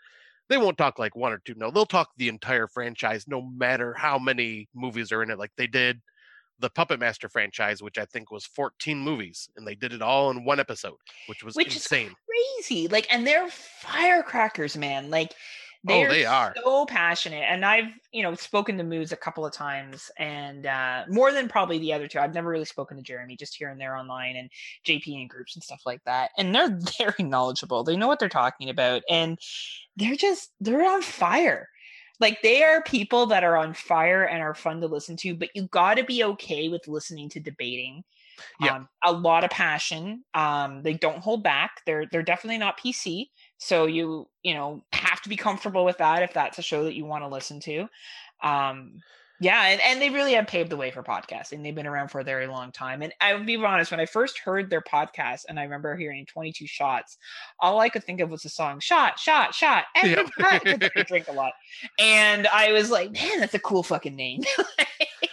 they 0.49 0.59
won't 0.59 0.79
talk 0.79 0.99
like 0.99 1.17
one 1.17 1.33
or 1.33 1.41
two. 1.45 1.55
No, 1.57 1.71
they'll 1.71 1.87
talk 1.87 2.11
the 2.17 2.29
entire 2.29 2.67
franchise 2.67 3.27
no 3.27 3.43
matter 3.43 3.95
how 3.95 4.19
many 4.19 4.69
movies 4.75 5.13
are 5.13 5.23
in 5.23 5.31
it 5.31 5.39
like 5.39 5.53
they 5.57 5.67
did 5.67 6.01
the 6.59 6.71
Puppet 6.71 6.99
Master 7.01 7.29
franchise, 7.29 7.83
which 7.83 7.99
I 7.99 8.07
think 8.07 8.31
was 8.31 8.47
14 8.47 8.99
movies, 8.99 9.49
and 9.57 9.67
they 9.67 9.75
did 9.75 9.93
it 9.93 10.03
all 10.03 10.31
in 10.31 10.45
one 10.45 10.61
episode, 10.61 10.97
which 11.27 11.45
was 11.45 11.55
Which 11.55 11.69
is 11.69 11.83
insane. 11.83 12.13
Crazy. 12.59 12.89
Like, 12.89 13.07
and 13.13 13.27
they're 13.27 13.49
firecrackers, 13.49 14.77
man. 14.77 15.11
Like, 15.11 15.35
they're 15.87 16.09
Oh, 16.09 16.11
they 16.11 16.25
are. 16.25 16.55
so 16.57 16.87
passionate. 16.87 17.45
And 17.49 17.65
I've, 17.65 17.93
you 18.13 18.23
know, 18.23 18.35
spoken 18.35 18.77
to 18.79 18.85
Moods 18.85 19.13
a 19.13 19.17
couple 19.17 19.47
of 19.47 19.53
times 19.53 20.11
and 20.19 20.67
uh, 20.67 21.05
more 21.09 21.33
than 21.33 21.49
probably 21.49 21.79
the 21.79 21.93
other 21.93 22.09
two. 22.09 22.19
I've 22.19 22.35
never 22.35 22.49
really 22.49 22.65
spoken 22.65 22.97
to 22.97 23.03
Jeremy, 23.03 23.37
just 23.37 23.57
here 23.57 23.69
and 23.71 23.81
there 23.81 23.97
online 23.97 24.37
and 24.37 24.51
JP 24.87 25.07
in 25.23 25.29
groups 25.29 25.55
and 25.57 25.63
stuff 25.63 25.83
like 25.87 26.03
that. 26.05 26.31
And 26.39 26.55
they're 26.55 26.79
very 26.99 27.25
knowledgeable. 27.25 27.85
They 27.85 27.97
know 27.97 28.09
what 28.09 28.19
they're 28.19 28.29
talking 28.29 28.69
about. 28.71 29.03
And 29.09 29.39
they're 29.97 30.17
just, 30.17 30.51
they're 30.61 30.85
on 30.91 31.03
fire. 31.03 31.69
Like 32.19 32.41
they 32.43 32.63
are 32.63 32.83
people 32.83 33.27
that 33.27 33.45
are 33.45 33.57
on 33.57 33.75
fire 33.75 34.25
and 34.25 34.43
are 34.43 34.55
fun 34.55 34.81
to 34.81 34.87
listen 34.87 35.17
to, 35.19 35.35
but 35.35 35.51
you 35.55 35.69
got 35.69 35.95
to 35.99 36.05
be 36.05 36.25
okay 36.25 36.69
with 36.69 36.89
listening 36.89 37.29
to 37.31 37.41
debating. 37.41 38.05
Yeah. 38.61 38.75
Um, 38.77 38.89
a 39.05 39.13
lot 39.13 39.45
of 39.45 39.51
passion. 39.51 40.25
Um, 40.35 40.83
they 40.83 40.95
don't 40.95 41.19
hold 41.19 41.43
back. 41.43 41.81
They're 41.87 42.07
they're 42.11 42.23
definitely 42.23 42.59
not 42.59 42.79
PC. 42.79 43.29
So 43.59 43.87
you 43.87 44.29
you 44.43 44.55
know 44.55 44.85
have 44.93 45.23
to 45.23 45.29
be 45.29 45.37
comfortable 45.37 45.85
with 45.85 45.99
that 45.99 46.23
if 46.23 46.33
that's 46.33 46.59
a 46.59 46.63
show 46.63 46.85
that 46.85 46.95
you 46.95 47.05
want 47.05 47.25
to 47.25 47.29
listen 47.29 47.61
to. 47.61 47.89
Um, 48.43 49.01
yeah, 49.39 49.67
and, 49.67 49.81
and 49.83 50.01
they 50.01 50.09
really 50.09 50.33
have 50.33 50.47
paved 50.47 50.71
the 50.71 50.79
way 50.79 50.91
for 50.91 51.03
podcasting. 51.03 51.63
They've 51.63 51.75
been 51.75 51.87
around 51.87 52.09
for 52.09 52.21
a 52.21 52.25
very 52.25 52.47
long 52.47 52.73
time. 52.73 53.03
And 53.03 53.13
I'll 53.21 53.45
be 53.45 53.57
honest, 53.57 53.91
when 53.91 54.01
I 54.01 54.07
first 54.07 54.39
heard 54.39 54.71
their 54.71 54.81
podcast 54.81 55.43
and 55.47 55.61
I 55.61 55.65
remember 55.65 55.95
hearing 55.95 56.25
22 56.25 56.67
shots, 56.67 57.19
all 57.61 57.79
I 57.79 57.91
could 57.91 58.03
think 58.03 58.21
of 58.21 58.31
was 58.31 58.43
the 58.43 58.49
song 58.49 58.81
Shot, 58.81 59.19
Shot, 59.19 59.55
Shot. 59.55 59.85
Every 59.95 60.11
Yep. 60.11 60.31
shot," 60.41 60.65
'cause 60.65 60.91
I 60.97 61.03
drink 61.03 61.29
a 61.29 61.33
lot. 61.33 61.53
And 61.99 62.47
I 62.47 62.73
was 62.73 62.91
like, 62.91 63.13
man, 63.13 63.41
that's 63.41 63.53
a 63.53 63.59
cool 63.59 63.83
fucking 63.83 64.17
name. 64.17 64.43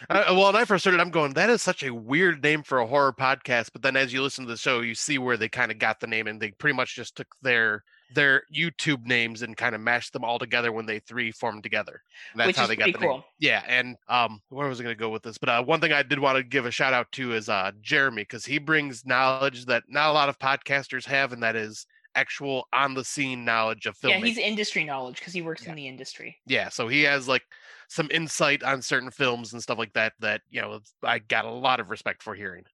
Uh, 0.09 0.25
well, 0.31 0.47
when 0.47 0.55
I 0.57 0.65
first 0.65 0.83
started, 0.83 0.99
I'm 0.99 1.11
going, 1.11 1.33
that 1.35 1.49
is 1.49 1.61
such 1.61 1.81
a 1.81 1.93
weird 1.93 2.43
name 2.43 2.61
for 2.61 2.79
a 2.79 2.85
horror 2.85 3.13
podcast. 3.13 3.69
But 3.71 3.83
then 3.83 3.95
as 3.95 4.11
you 4.11 4.21
listen 4.21 4.45
to 4.45 4.51
the 4.51 4.57
show, 4.57 4.81
you 4.81 4.95
see 4.95 5.17
where 5.17 5.37
they 5.37 5.47
kind 5.47 5.71
of 5.71 5.79
got 5.79 6.01
the 6.01 6.07
name 6.07 6.27
and 6.27 6.41
they 6.41 6.51
pretty 6.51 6.75
much 6.75 6.93
just 6.95 7.15
took 7.15 7.27
their 7.41 7.83
their 8.13 8.43
YouTube 8.55 9.05
names 9.05 9.41
and 9.41 9.55
kind 9.57 9.75
of 9.75 9.81
mashed 9.81 10.13
them 10.13 10.23
all 10.23 10.39
together 10.39 10.71
when 10.71 10.85
they 10.85 10.99
three 10.99 11.31
formed 11.31 11.63
together. 11.63 12.01
And 12.31 12.39
that's 12.39 12.47
Which 12.47 12.55
how 12.57 12.67
they 12.67 12.75
got 12.75 12.85
the 12.87 12.93
pretty 12.93 13.07
name. 13.13 13.23
Yeah, 13.39 13.63
and 13.67 13.95
um, 14.07 14.41
where 14.49 14.67
was 14.67 14.79
I 14.79 14.83
going 14.83 14.95
to 14.95 14.99
go 14.99 15.09
with 15.09 15.23
this? 15.23 15.37
But 15.37 15.49
uh, 15.49 15.63
one 15.63 15.79
thing 15.81 15.91
I 15.93 16.03
did 16.03 16.19
want 16.19 16.37
to 16.37 16.43
give 16.43 16.65
a 16.65 16.71
shout 16.71 16.93
out 16.93 17.11
to 17.13 17.33
is 17.33 17.49
uh 17.49 17.71
Jeremy 17.81 18.23
because 18.23 18.45
he 18.45 18.57
brings 18.57 19.05
knowledge 19.05 19.65
that 19.65 19.83
not 19.87 20.09
a 20.09 20.13
lot 20.13 20.29
of 20.29 20.39
podcasters 20.39 21.05
have, 21.05 21.33
and 21.33 21.43
that 21.43 21.55
is 21.55 21.85
actual 22.15 22.67
on 22.71 22.93
the 22.93 23.03
scene 23.03 23.43
knowledge 23.43 23.87
of 23.87 23.97
film. 23.97 24.11
yeah, 24.13 24.19
he's 24.23 24.37
industry 24.37 24.83
knowledge 24.83 25.15
because 25.17 25.33
he 25.33 25.41
works 25.41 25.63
Yeah. 25.63 25.71
in 25.71 25.75
the 25.75 25.87
industry. 25.87 26.37
yeah 26.45 26.69
so 26.69 26.87
he 26.87 27.01
has 27.01 27.27
like 27.27 27.41
some 27.89 28.07
insight 28.11 28.61
on 28.61 28.83
certain 28.83 29.09
films 29.09 29.51
and 29.51 29.63
stuff 29.63 29.79
like 29.79 29.91
that 29.93 30.13
that 30.19 30.41
you 30.51 30.61
know 30.61 30.79
i 31.01 31.17
got 31.17 31.45
a 31.45 31.49
lot 31.49 31.79
of 31.79 31.89
respect 31.89 32.21
for 32.21 32.35
hearing 32.35 32.65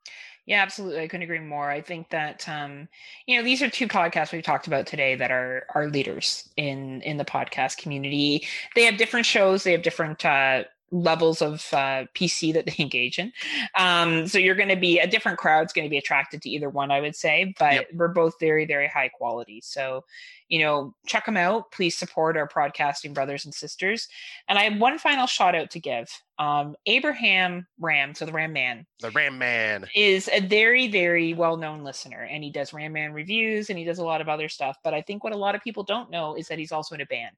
Yeah, 0.49 0.63
absolutely. 0.63 1.01
I 1.01 1.07
couldn't 1.07 1.25
agree 1.25 1.37
more. 1.39 1.69
I 1.69 1.79
think 1.81 2.09
that 2.09 2.49
um, 2.49 2.89
you 3.27 3.37
know 3.37 3.43
these 3.43 3.61
are 3.61 3.69
two 3.69 3.87
podcasts 3.87 4.31
we've 4.31 4.43
talked 4.43 4.65
about 4.65 4.87
today 4.87 5.13
that 5.15 5.29
are 5.29 5.67
are 5.75 5.87
leaders 5.89 6.49
in 6.57 7.03
in 7.03 7.17
the 7.17 7.23
podcast 7.25 7.77
community. 7.77 8.47
They 8.75 8.85
have 8.85 8.97
different 8.97 9.27
shows. 9.27 9.63
They 9.63 9.73
have 9.73 9.83
different 9.83 10.25
uh, 10.25 10.63
levels 10.91 11.41
of 11.41 11.55
uh, 11.73 12.05
PC 12.15 12.53
that 12.53 12.65
they 12.65 12.75
engage 12.79 13.19
in. 13.19 13.31
Um, 13.77 14.27
so 14.27 14.37
you're 14.37 14.55
going 14.55 14.69
to 14.69 14.75
be 14.75 14.99
a 14.99 15.07
different 15.07 15.37
crowd's 15.37 15.73
going 15.73 15.85
to 15.85 15.89
be 15.89 15.97
attracted 15.97 16.41
to 16.43 16.49
either 16.49 16.69
one, 16.69 16.91
I 16.91 17.01
would 17.01 17.15
say. 17.15 17.53
But 17.57 17.73
Yep. 17.73 17.87
we're 17.93 18.07
both 18.09 18.39
very 18.39 18.65
very 18.65 18.87
high 18.87 19.09
quality. 19.09 19.61
So 19.63 20.03
you 20.47 20.59
know 20.59 20.93
check 21.05 21.25
them 21.25 21.37
out. 21.37 21.71
Please 21.71 21.97
support 21.97 22.37
our 22.37 22.47
podcasting 22.47 23.13
brothers 23.13 23.45
and 23.45 23.53
sisters. 23.53 24.07
And 24.47 24.57
I 24.57 24.63
have 24.63 24.79
one 24.79 24.97
final 24.97 25.27
shout 25.27 25.55
out 25.55 25.71
to 25.71 25.79
give. 25.79 26.09
Um, 26.39 26.75
Abraham 26.85 27.67
Ram, 27.79 28.15
so 28.15 28.25
the 28.25 28.31
Ram 28.31 28.53
Man 28.53 28.85
the 29.01 29.11
ram 29.11 29.37
man 29.37 29.85
is 29.95 30.29
a 30.31 30.41
very 30.41 30.87
very 30.89 31.33
well 31.33 31.57
known 31.57 31.83
listener 31.83 32.27
and 32.29 32.43
he 32.43 32.49
does 32.51 32.73
ram 32.73 32.91
man 32.93 33.13
reviews 33.13 33.69
and 33.69 33.79
he 33.79 33.85
does 33.85 33.97
a 33.99 34.03
lot 34.03 34.19
of 34.21 34.27
other 34.27 34.49
stuff 34.49 34.77
but 34.83 34.93
i 34.93 35.01
think 35.01 35.23
what 35.23 35.31
a 35.33 35.37
lot 35.37 35.55
of 35.55 35.61
people 35.61 35.83
don't 35.83 36.09
know 36.11 36.35
is 36.35 36.47
that 36.47 36.59
he's 36.59 36.71
also 36.71 36.95
in 36.95 37.01
a 37.01 37.05
band 37.05 37.35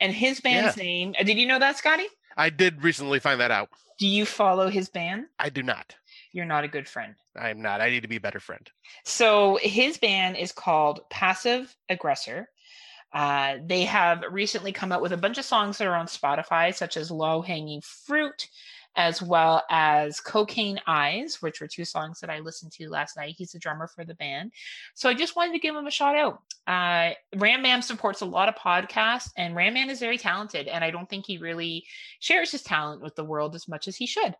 and 0.00 0.12
his 0.12 0.40
band's 0.40 0.76
name 0.76 1.14
uh, 1.20 1.22
did 1.22 1.36
you 1.36 1.46
know 1.46 1.58
that 1.58 1.76
scotty 1.76 2.06
i 2.36 2.50
did 2.50 2.82
recently 2.82 3.18
find 3.18 3.40
that 3.40 3.50
out 3.50 3.68
do 3.98 4.06
you 4.06 4.26
follow 4.26 4.68
his 4.68 4.88
band 4.88 5.26
i 5.38 5.48
do 5.48 5.62
not 5.62 5.94
you're 6.34 6.44
not 6.44 6.64
a 6.64 6.68
good 6.68 6.88
friend. 6.88 7.14
I'm 7.36 7.62
not. 7.62 7.80
I 7.80 7.90
need 7.90 8.02
to 8.02 8.08
be 8.08 8.16
a 8.16 8.20
better 8.20 8.40
friend. 8.40 8.68
So 9.04 9.56
his 9.62 9.98
band 9.98 10.36
is 10.36 10.50
called 10.50 11.08
Passive 11.08 11.74
Aggressor. 11.88 12.48
Uh, 13.12 13.58
they 13.64 13.84
have 13.84 14.24
recently 14.28 14.72
come 14.72 14.90
out 14.90 15.00
with 15.00 15.12
a 15.12 15.16
bunch 15.16 15.38
of 15.38 15.44
songs 15.44 15.78
that 15.78 15.86
are 15.86 15.94
on 15.94 16.06
Spotify, 16.06 16.74
such 16.74 16.96
as 16.96 17.12
Low 17.12 17.40
Hanging 17.40 17.80
Fruit, 17.82 18.48
as 18.96 19.20
well 19.20 19.62
as 19.70 20.20
Cocaine 20.20 20.80
Eyes, 20.86 21.42
which 21.42 21.60
were 21.60 21.66
two 21.66 21.84
songs 21.84 22.20
that 22.20 22.30
I 22.30 22.38
listened 22.38 22.72
to 22.72 22.88
last 22.88 23.16
night. 23.16 23.34
He's 23.36 23.52
the 23.52 23.58
drummer 23.58 23.88
for 23.88 24.04
the 24.04 24.14
band. 24.14 24.52
So 24.94 25.08
I 25.08 25.14
just 25.14 25.36
wanted 25.36 25.52
to 25.52 25.58
give 25.58 25.74
him 25.74 25.86
a 25.86 25.90
shout 25.90 26.16
out. 26.16 26.42
Uh, 26.66 27.14
Ram 27.36 27.62
Man 27.62 27.82
supports 27.82 28.20
a 28.20 28.26
lot 28.26 28.48
of 28.48 28.54
podcasts, 28.54 29.30
and 29.36 29.56
Ram 29.56 29.74
Man 29.74 29.90
is 29.90 30.00
very 30.00 30.18
talented. 30.18 30.68
And 30.68 30.84
I 30.84 30.90
don't 30.90 31.08
think 31.08 31.26
he 31.26 31.38
really 31.38 31.84
shares 32.20 32.52
his 32.52 32.62
talent 32.62 33.02
with 33.02 33.16
the 33.16 33.24
world 33.24 33.54
as 33.54 33.68
much 33.68 33.88
as 33.88 33.96
he 33.96 34.06
should. 34.06 34.34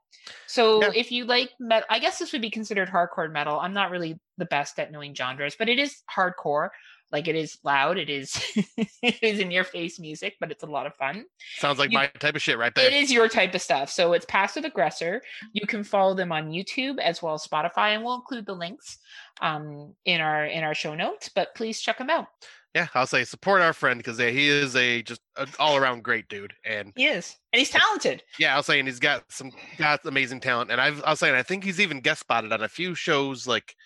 So 0.47 0.81
if 0.93 1.11
you 1.13 1.25
like 1.25 1.51
metal, 1.59 1.87
I 1.91 1.99
guess 1.99 2.19
this 2.19 2.33
would 2.33 2.43
be 2.43 2.51
considered 2.51 2.89
hardcore 2.89 3.31
metal. 3.31 3.59
I'm 3.59 3.75
not 3.75 3.91
really 3.91 4.19
the 4.39 4.47
best 4.47 4.79
at 4.79 4.91
knowing 4.91 5.15
genres, 5.15 5.57
but 5.59 5.69
it 5.69 5.79
is 5.79 6.03
hardcore. 6.15 6.69
Like 7.15 7.29
it 7.29 7.37
is 7.37 7.59
loud, 7.63 7.97
it 7.97 8.11
is 8.11 8.43
it 8.77 9.23
is 9.23 9.39
in 9.39 9.53
your 9.53 9.63
face 9.63 10.01
music, 10.01 10.35
but 10.41 10.51
it's 10.51 10.65
a 10.65 10.67
lot 10.67 10.85
of 10.85 10.97
fun. 10.97 11.27
Sounds 11.59 11.79
like 11.79 11.93
you, 11.93 11.99
my 11.99 12.09
type 12.19 12.35
of 12.35 12.43
shit 12.43 12.59
right 12.59 12.75
there. 12.75 12.89
It 12.89 12.93
is 12.93 13.13
your 13.13 13.29
type 13.29 13.55
of 13.55 13.63
stuff. 13.63 13.89
So 13.89 14.15
it's 14.15 14.25
passive 14.25 14.65
aggressor. 14.65 15.23
You 15.53 15.65
can 15.65 15.85
follow 15.85 16.15
them 16.15 16.33
on 16.33 16.51
YouTube 16.51 16.99
as 16.99 17.23
well 17.23 17.35
as 17.35 17.47
Spotify, 17.47 17.95
and 17.95 18.03
we'll 18.03 18.17
include 18.17 18.47
the 18.47 18.57
links 18.57 18.99
um, 19.41 19.95
in 20.05 20.21
our 20.21 20.45
in 20.47 20.65
our 20.65 20.75
show 20.75 20.97
notes. 20.97 21.31
But 21.33 21.55
please 21.55 21.81
check 21.81 21.99
them 21.99 22.11
out. 22.11 22.27
Yeah, 22.75 22.89
I'll 22.95 23.07
say 23.07 23.23
support 23.23 23.63
our 23.63 23.73
friend 23.73 23.99
because 23.99 24.19
yeah, 24.19 24.31
he 24.31 24.49
is 24.49 24.75
a 24.75 25.01
just 25.03 25.21
an 25.37 25.47
all 25.61 25.77
around 25.77 26.03
great 26.03 26.29
dude, 26.29 26.53
and 26.65 26.93
he 26.97 27.07
is, 27.07 27.37
and 27.53 27.61
he's 27.61 27.71
talented. 27.71 28.25
Yeah, 28.41 28.57
I'll 28.57 28.65
say, 28.65 28.81
and 28.81 28.89
he's 28.89 28.99
got 28.99 29.23
some 29.31 29.53
got 29.79 30.05
amazing 30.05 30.41
talent, 30.41 30.73
and 30.73 30.81
I've 30.81 31.01
I'll 31.07 31.15
say, 31.15 31.29
and 31.29 31.37
I 31.37 31.45
think 31.45 31.63
he's 31.63 31.79
even 31.79 32.01
guest 32.01 32.23
spotted 32.23 32.53
on 32.53 32.65
a 32.65 32.69
few 32.69 32.97
shows 32.97 33.47
like 33.47 33.77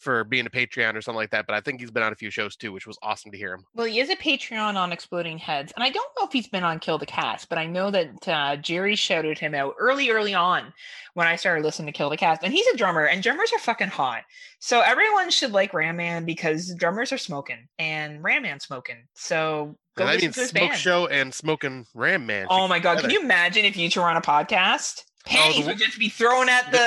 for 0.00 0.24
being 0.24 0.46
a 0.46 0.50
Patreon 0.50 0.94
or 0.96 1.02
something 1.02 1.18
like 1.18 1.30
that. 1.30 1.46
But 1.46 1.54
I 1.54 1.60
think 1.60 1.80
he's 1.80 1.90
been 1.90 2.02
on 2.02 2.12
a 2.12 2.16
few 2.16 2.30
shows 2.30 2.56
too, 2.56 2.72
which 2.72 2.86
was 2.86 2.98
awesome 3.02 3.30
to 3.30 3.38
hear 3.38 3.54
him. 3.54 3.64
Well, 3.74 3.86
he 3.86 4.00
is 4.00 4.10
a 4.10 4.16
Patreon 4.16 4.74
on 4.74 4.92
Exploding 4.92 5.38
Heads, 5.38 5.72
and 5.76 5.84
I 5.84 5.90
don't 5.90 6.10
know 6.18 6.26
if 6.26 6.32
he's 6.32 6.48
been 6.48 6.64
on 6.64 6.80
Kill 6.80 6.98
the 6.98 7.06
Cast, 7.06 7.48
but 7.48 7.58
I 7.58 7.66
know 7.66 7.90
that 7.90 8.28
uh, 8.28 8.56
Jerry 8.56 8.96
shouted 8.96 9.38
him 9.38 9.54
out 9.54 9.74
early, 9.78 10.10
early 10.10 10.34
on 10.34 10.72
when 11.14 11.26
I 11.26 11.36
started 11.36 11.64
listening 11.64 11.86
to 11.86 11.96
Kill 11.96 12.10
the 12.10 12.16
Cast, 12.16 12.42
and 12.42 12.52
he's 12.52 12.66
a 12.68 12.76
drummer, 12.76 13.04
and 13.04 13.22
drummers 13.22 13.52
are 13.52 13.58
fucking 13.58 13.88
hot. 13.88 14.22
So 14.58 14.80
everyone 14.80 15.30
should 15.30 15.52
like 15.52 15.74
Ram 15.74 15.96
Man 15.96 16.24
because 16.24 16.74
drummers 16.74 17.12
are 17.12 17.18
smoking 17.18 17.68
and 17.78 18.22
Ram 18.22 18.42
Man 18.42 18.60
smoking. 18.60 19.06
So 19.14 19.76
go 19.96 20.04
and 20.06 20.14
listen 20.14 20.32
to 20.32 20.40
his 20.40 20.50
Smoke 20.50 20.70
band. 20.70 20.78
Show 20.78 21.06
and 21.06 21.32
smoking 21.34 21.86
Ram 21.94 22.26
Man. 22.26 22.46
Oh 22.48 22.68
my 22.68 22.78
god! 22.78 23.00
Can 23.00 23.10
you 23.10 23.20
imagine 23.20 23.64
if 23.64 23.76
you 23.76 23.88
two 23.90 24.00
were 24.00 24.08
on 24.08 24.16
a 24.16 24.22
podcast? 24.22 25.04
Panties 25.26 25.58
oh, 25.58 25.62
the, 25.62 25.68
would 25.68 25.78
just 25.78 25.98
be 25.98 26.08
thrown 26.08 26.48
at 26.48 26.70
the 26.72 26.78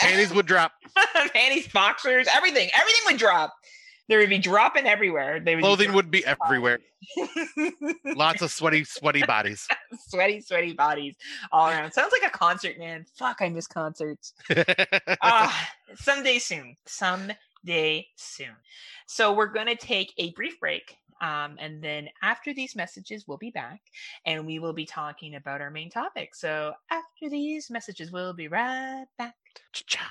panties 0.00 0.32
would 0.32 0.46
drop. 0.46 0.72
panties, 1.32 1.68
boxers, 1.68 2.26
everything, 2.32 2.70
everything 2.72 3.02
would 3.06 3.18
drop. 3.18 3.54
There 4.08 4.18
would 4.18 4.28
be 4.28 4.38
dropping 4.38 4.86
everywhere. 4.86 5.38
They 5.38 5.54
would 5.54 5.62
Clothing 5.62 5.92
would 5.92 6.10
be 6.10 6.24
everywhere. 6.26 6.80
Lots 8.04 8.42
of 8.42 8.50
sweaty, 8.50 8.82
sweaty 8.82 9.22
bodies. 9.22 9.68
sweaty, 10.08 10.40
sweaty 10.40 10.72
bodies 10.72 11.14
all 11.52 11.68
around. 11.68 11.92
Sounds 11.92 12.12
like 12.12 12.28
a 12.28 12.36
concert, 12.36 12.76
man. 12.76 13.06
Fuck, 13.16 13.36
I 13.40 13.48
miss 13.50 13.68
concerts. 13.68 14.34
Ah, 15.22 15.70
uh, 15.92 15.94
someday 15.94 16.40
soon. 16.40 16.76
Someday 16.86 18.08
soon. 18.16 18.56
So 19.06 19.32
we're 19.32 19.46
gonna 19.46 19.76
take 19.76 20.12
a 20.18 20.32
brief 20.32 20.58
break 20.58 20.96
um, 21.20 21.56
and 21.58 21.82
then 21.82 22.08
after 22.22 22.54
these 22.54 22.74
messages, 22.74 23.26
we'll 23.26 23.38
be 23.38 23.50
back 23.50 23.80
and 24.24 24.46
we 24.46 24.58
will 24.58 24.72
be 24.72 24.86
talking 24.86 25.34
about 25.34 25.60
our 25.60 25.70
main 25.70 25.90
topic. 25.90 26.34
So 26.34 26.72
after 26.90 27.28
these 27.28 27.70
messages, 27.70 28.10
we'll 28.10 28.32
be 28.32 28.48
right 28.48 29.06
back. 29.18 29.34
Cha-cha. 29.72 30.10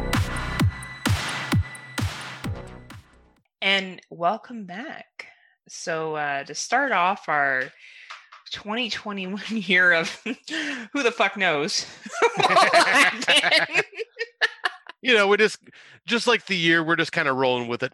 And 3.61 4.01
welcome 4.09 4.65
back. 4.65 5.27
So, 5.67 6.15
uh, 6.15 6.43
to 6.45 6.55
start 6.55 6.91
off 6.91 7.29
our 7.29 7.65
2021 8.51 9.39
year 9.49 9.91
of 9.91 10.09
who 10.93 11.03
the 11.03 11.11
fuck 11.11 11.37
knows. 11.37 11.85
you 15.03 15.13
know, 15.13 15.27
we're 15.27 15.37
just 15.37 15.59
just 16.07 16.25
like 16.25 16.47
the 16.47 16.57
year, 16.57 16.83
we're 16.83 16.95
just 16.95 17.11
kind 17.11 17.27
of 17.27 17.37
rolling 17.37 17.67
with 17.67 17.83
it. 17.83 17.93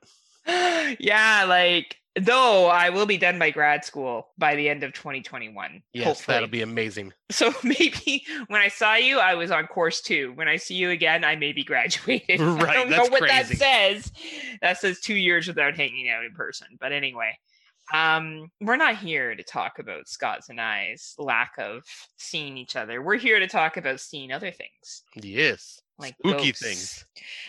Yeah, 1.02 1.44
like 1.46 1.98
Though 2.20 2.68
I 2.68 2.90
will 2.90 3.06
be 3.06 3.18
done 3.18 3.38
by 3.38 3.52
grad 3.52 3.86
school 3.86 4.30
by 4.38 4.56
the 4.56 4.70
end 4.70 4.84
of 4.84 4.94
2021. 4.94 5.84
Yes, 5.94 6.06
hopefully. 6.06 6.34
that'll 6.34 6.50
be 6.50 6.62
amazing. 6.62 7.14
So 7.30 7.54
maybe 7.64 8.26
when 8.48 8.62
I 8.62 8.70
saw 8.70 8.96
you, 8.96 9.20
I 9.20 9.36
was 9.36 9.52
on 9.52 9.68
course 9.68 10.02
two. 10.02 10.32
When 10.34 10.48
I 10.48 10.56
see 10.58 10.76
you 10.76 10.90
again, 10.90 11.24
I 11.24 11.36
may 11.36 11.52
be 11.52 11.64
graduated. 11.64 12.40
Right, 12.58 12.70
I 12.70 12.74
don't 12.74 12.90
know 12.90 13.06
what 13.08 13.22
crazy. 13.22 13.56
that 13.56 13.58
says. 13.58 14.12
That 14.62 14.78
says 14.78 15.00
two 15.00 15.16
years 15.16 15.48
without 15.48 15.76
hanging 15.76 16.10
out 16.10 16.26
in 16.26 16.34
person. 16.34 16.68
But 16.80 16.92
anyway, 16.92 17.38
um, 17.94 18.50
we're 18.62 18.78
not 18.78 18.98
here 18.98 19.36
to 19.36 19.44
talk 19.44 19.80
about 19.80 20.08
Scott's 20.08 20.50
and 20.50 20.60
I's 20.60 21.14
lack 21.20 21.54
of 21.60 21.84
seeing 22.18 22.58
each 22.58 22.76
other. 22.76 23.02
We're 23.02 23.18
here 23.18 23.40
to 23.40 23.48
talk 23.48 23.78
about 23.78 24.00
seeing 24.00 24.32
other 24.32 24.52
things. 24.52 25.04
Yes 25.16 25.82
like 26.00 26.16
spooky 26.20 26.48
ghosts. 26.48 26.62
things. 26.62 27.06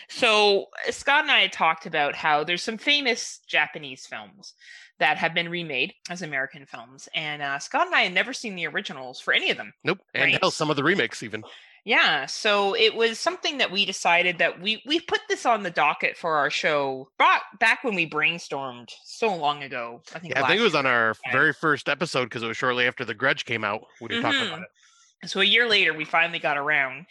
So 0.09 0.67
Scott 0.89 1.23
and 1.23 1.31
I 1.31 1.41
had 1.41 1.51
talked 1.51 1.85
about 1.85 2.15
how 2.15 2.43
there's 2.43 2.63
some 2.63 2.77
famous 2.77 3.39
Japanese 3.47 4.05
films 4.05 4.53
that 4.99 5.17
have 5.17 5.33
been 5.33 5.49
remade 5.49 5.93
as 6.09 6.21
American 6.21 6.65
films, 6.65 7.07
and 7.15 7.41
uh, 7.41 7.59
Scott 7.59 7.87
and 7.87 7.95
I 7.95 8.01
had 8.01 8.13
never 8.13 8.33
seen 8.33 8.55
the 8.55 8.67
originals 8.67 9.19
for 9.19 9.33
any 9.33 9.49
of 9.49 9.57
them. 9.57 9.73
Nope, 9.83 9.99
and 10.13 10.23
right? 10.23 10.39
hell, 10.41 10.51
some 10.51 10.69
of 10.69 10.75
the 10.75 10.83
remakes 10.83 11.23
even. 11.23 11.43
Yeah, 11.85 12.25
so 12.25 12.75
it 12.75 12.95
was 12.95 13.19
something 13.19 13.57
that 13.59 13.71
we 13.71 13.85
decided 13.85 14.37
that 14.39 14.61
we 14.61 14.83
we 14.85 14.99
put 14.99 15.21
this 15.29 15.45
on 15.45 15.63
the 15.63 15.71
docket 15.71 16.17
for 16.17 16.35
our 16.35 16.49
show 16.49 17.09
back 17.17 17.43
back 17.59 17.83
when 17.83 17.95
we 17.95 18.09
brainstormed 18.09 18.89
so 19.05 19.33
long 19.33 19.63
ago. 19.63 20.01
I 20.13 20.19
think. 20.19 20.33
Yeah, 20.33 20.43
I 20.43 20.47
think 20.47 20.59
it 20.59 20.63
was 20.63 20.75
on 20.75 20.85
our 20.85 21.13
time. 21.13 21.31
very 21.31 21.53
first 21.53 21.87
episode 21.87 22.25
because 22.25 22.43
it 22.43 22.47
was 22.47 22.57
shortly 22.57 22.85
after 22.85 23.05
the 23.05 23.13
Grudge 23.13 23.45
came 23.45 23.63
out. 23.63 23.85
We 24.01 24.07
were 24.07 24.13
mm-hmm. 24.15 24.21
talking 24.21 24.47
about 24.47 24.61
it. 24.61 25.29
So 25.29 25.41
a 25.41 25.45
year 25.45 25.67
later, 25.67 25.93
we 25.93 26.05
finally 26.05 26.39
got 26.39 26.57
around 26.57 27.05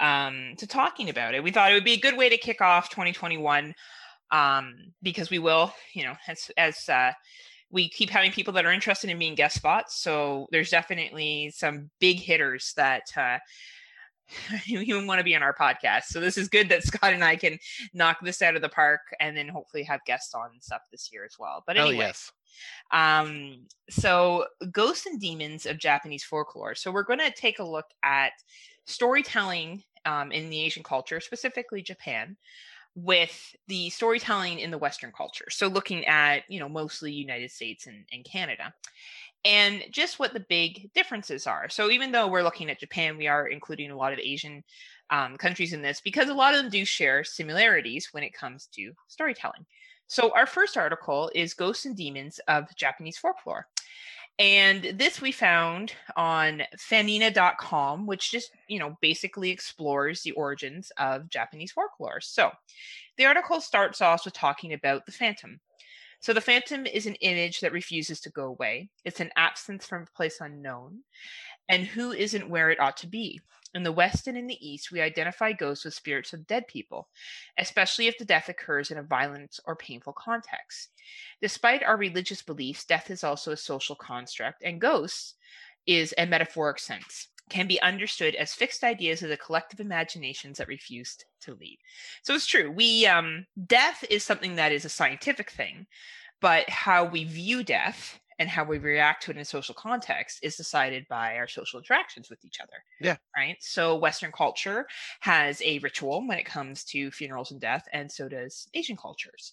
um, 0.00 0.54
to 0.58 0.66
talking 0.66 1.08
about 1.08 1.34
it. 1.34 1.42
We 1.42 1.50
thought 1.50 1.70
it 1.70 1.74
would 1.74 1.84
be 1.84 1.94
a 1.94 2.00
good 2.00 2.16
way 2.16 2.28
to 2.28 2.36
kick 2.36 2.60
off 2.60 2.90
2021 2.90 3.74
um, 4.30 4.74
because 5.02 5.30
we 5.30 5.38
will, 5.38 5.72
you 5.94 6.04
know, 6.04 6.14
as 6.28 6.50
as 6.56 6.88
uh, 6.88 7.12
we 7.70 7.88
keep 7.88 8.10
having 8.10 8.32
people 8.32 8.52
that 8.54 8.64
are 8.64 8.72
interested 8.72 9.10
in 9.10 9.18
being 9.18 9.34
guest 9.34 9.56
spots. 9.56 10.00
So 10.00 10.46
there's 10.50 10.70
definitely 10.70 11.52
some 11.54 11.90
big 12.00 12.18
hitters 12.18 12.72
that 12.76 13.02
uh, 13.16 13.38
even 14.66 15.06
want 15.06 15.18
to 15.18 15.24
be 15.24 15.34
on 15.34 15.42
our 15.42 15.54
podcast. 15.54 16.04
So 16.04 16.20
this 16.20 16.38
is 16.38 16.48
good 16.48 16.68
that 16.68 16.82
Scott 16.82 17.12
and 17.12 17.24
I 17.24 17.36
can 17.36 17.58
knock 17.92 18.18
this 18.22 18.42
out 18.42 18.56
of 18.56 18.62
the 18.62 18.68
park 18.68 19.00
and 19.20 19.36
then 19.36 19.48
hopefully 19.48 19.82
have 19.84 20.00
guests 20.06 20.34
on 20.34 20.50
and 20.52 20.62
stuff 20.62 20.82
this 20.90 21.10
year 21.12 21.24
as 21.24 21.36
well. 21.38 21.62
But 21.66 21.76
anyway. 21.76 21.96
Oh, 21.96 22.06
yes. 22.06 22.32
Um, 22.90 23.66
so 23.90 24.46
ghosts 24.70 25.06
and 25.06 25.20
demons 25.20 25.66
of 25.66 25.78
Japanese 25.78 26.24
folklore. 26.24 26.74
So 26.74 26.90
we're 26.90 27.02
going 27.02 27.18
to 27.18 27.30
take 27.30 27.58
a 27.58 27.64
look 27.64 27.86
at 28.02 28.32
storytelling 28.86 29.82
um, 30.04 30.32
in 30.32 30.50
the 30.50 30.60
Asian 30.60 30.82
culture, 30.82 31.20
specifically 31.20 31.82
Japan, 31.82 32.36
with 32.94 33.54
the 33.68 33.90
storytelling 33.90 34.60
in 34.60 34.70
the 34.70 34.78
Western 34.78 35.12
culture. 35.12 35.46
So 35.50 35.68
looking 35.68 36.06
at, 36.06 36.44
you 36.48 36.58
know, 36.58 36.68
mostly 36.68 37.12
United 37.12 37.50
States 37.50 37.86
and, 37.86 38.04
and 38.12 38.24
Canada. 38.24 38.72
And 39.44 39.84
just 39.90 40.18
what 40.18 40.32
the 40.32 40.44
big 40.48 40.90
differences 40.94 41.46
are. 41.46 41.68
So 41.68 41.90
even 41.90 42.10
though 42.10 42.26
we're 42.26 42.42
looking 42.42 42.70
at 42.70 42.80
Japan, 42.80 43.16
we 43.16 43.28
are 43.28 43.46
including 43.46 43.90
a 43.90 43.96
lot 43.96 44.12
of 44.12 44.18
Asian 44.18 44.64
um, 45.10 45.36
countries 45.36 45.72
in 45.72 45.82
this 45.82 46.00
because 46.00 46.28
a 46.28 46.34
lot 46.34 46.54
of 46.54 46.60
them 46.60 46.70
do 46.70 46.84
share 46.84 47.22
similarities 47.22 48.08
when 48.12 48.24
it 48.24 48.32
comes 48.32 48.66
to 48.74 48.92
storytelling. 49.08 49.66
So, 50.08 50.32
our 50.34 50.46
first 50.46 50.76
article 50.76 51.30
is 51.34 51.54
Ghosts 51.54 51.84
and 51.84 51.96
Demons 51.96 52.38
of 52.46 52.64
Japanese 52.76 53.18
Folklore. 53.18 53.66
And 54.38 54.92
this 54.98 55.22
we 55.22 55.32
found 55.32 55.92
on 56.14 56.62
fanina.com, 56.76 58.06
which 58.06 58.30
just, 58.30 58.50
you 58.68 58.78
know, 58.78 58.98
basically 59.00 59.50
explores 59.50 60.22
the 60.22 60.32
origins 60.32 60.92
of 60.98 61.30
Japanese 61.30 61.72
folklore. 61.72 62.20
So 62.20 62.50
the 63.16 63.24
article 63.24 63.60
starts 63.62 64.02
off 64.02 64.26
with 64.26 64.34
talking 64.34 64.74
about 64.74 65.06
the 65.06 65.12
phantom. 65.12 65.60
So 66.20 66.32
the 66.32 66.40
phantom 66.40 66.86
is 66.86 67.06
an 67.06 67.14
image 67.16 67.60
that 67.60 67.72
refuses 67.72 68.20
to 68.20 68.30
go 68.30 68.44
away. 68.46 68.88
It's 69.04 69.20
an 69.20 69.30
absence 69.36 69.86
from 69.86 70.02
a 70.02 70.16
place 70.16 70.38
unknown, 70.40 71.00
and 71.68 71.84
who 71.84 72.12
isn't 72.12 72.48
where 72.48 72.70
it 72.70 72.80
ought 72.80 72.96
to 72.98 73.06
be. 73.06 73.40
In 73.74 73.82
the 73.82 73.92
West 73.92 74.26
and 74.26 74.38
in 74.38 74.46
the 74.46 74.66
East, 74.66 74.90
we 74.90 75.00
identify 75.00 75.52
ghosts 75.52 75.84
with 75.84 75.92
spirits 75.92 76.32
of 76.32 76.46
dead 76.46 76.66
people, 76.66 77.08
especially 77.58 78.06
if 78.06 78.16
the 78.16 78.24
death 78.24 78.48
occurs 78.48 78.90
in 78.90 78.98
a 78.98 79.02
violent 79.02 79.60
or 79.66 79.76
painful 79.76 80.14
context. 80.14 80.90
Despite 81.42 81.82
our 81.82 81.96
religious 81.96 82.40
beliefs, 82.40 82.86
death 82.86 83.10
is 83.10 83.22
also 83.22 83.52
a 83.52 83.56
social 83.56 83.96
construct, 83.96 84.62
and 84.62 84.80
ghosts 84.80 85.34
is 85.86 86.14
a 86.16 86.26
metaphoric 86.26 86.78
sense 86.78 87.28
can 87.48 87.66
be 87.66 87.80
understood 87.82 88.34
as 88.34 88.54
fixed 88.54 88.82
ideas 88.82 89.22
of 89.22 89.28
the 89.28 89.36
collective 89.36 89.80
imaginations 89.80 90.58
that 90.58 90.68
refused 90.68 91.24
to 91.40 91.54
leave. 91.54 91.78
So 92.22 92.34
it's 92.34 92.46
true. 92.46 92.70
We 92.70 93.06
um 93.06 93.46
death 93.66 94.04
is 94.10 94.24
something 94.24 94.56
that 94.56 94.72
is 94.72 94.84
a 94.84 94.90
scientific 94.90 95.50
thing, 95.50 95.86
but 96.40 96.68
how 96.68 97.04
we 97.04 97.24
view 97.24 97.62
death 97.62 98.18
and 98.38 98.48
how 98.48 98.64
we 98.64 98.78
react 98.78 99.24
to 99.24 99.30
it 99.30 99.36
in 99.36 99.40
a 99.40 99.44
social 99.44 99.74
context 99.74 100.40
is 100.42 100.56
decided 100.56 101.06
by 101.08 101.36
our 101.36 101.48
social 101.48 101.78
interactions 101.78 102.28
with 102.28 102.44
each 102.44 102.60
other. 102.60 102.84
Yeah. 103.00 103.16
Right. 103.36 103.56
So 103.60 103.96
Western 103.96 104.32
culture 104.32 104.86
has 105.20 105.62
a 105.62 105.78
ritual 105.78 106.26
when 106.26 106.38
it 106.38 106.46
comes 106.46 106.84
to 106.84 107.10
funerals 107.10 107.50
and 107.50 107.60
death, 107.60 107.86
and 107.92 108.10
so 108.10 108.28
does 108.28 108.68
Asian 108.74 108.96
cultures. 108.96 109.52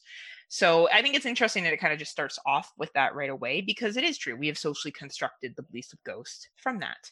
So 0.49 0.87
I 0.91 1.01
think 1.01 1.15
it's 1.15 1.25
interesting 1.25 1.63
that 1.63 1.73
it 1.73 1.79
kind 1.79 1.93
of 1.93 1.99
just 1.99 2.11
starts 2.11 2.37
off 2.45 2.71
with 2.77 2.93
that 2.93 3.15
right 3.15 3.29
away 3.29 3.61
because 3.61 3.97
it 3.97 4.03
is 4.03 4.17
true. 4.17 4.35
We 4.35 4.47
have 4.47 4.57
socially 4.57 4.91
constructed 4.91 5.55
the 5.55 5.63
beliefs 5.63 5.93
of 5.93 6.03
ghosts 6.03 6.47
from 6.57 6.79
that. 6.79 7.09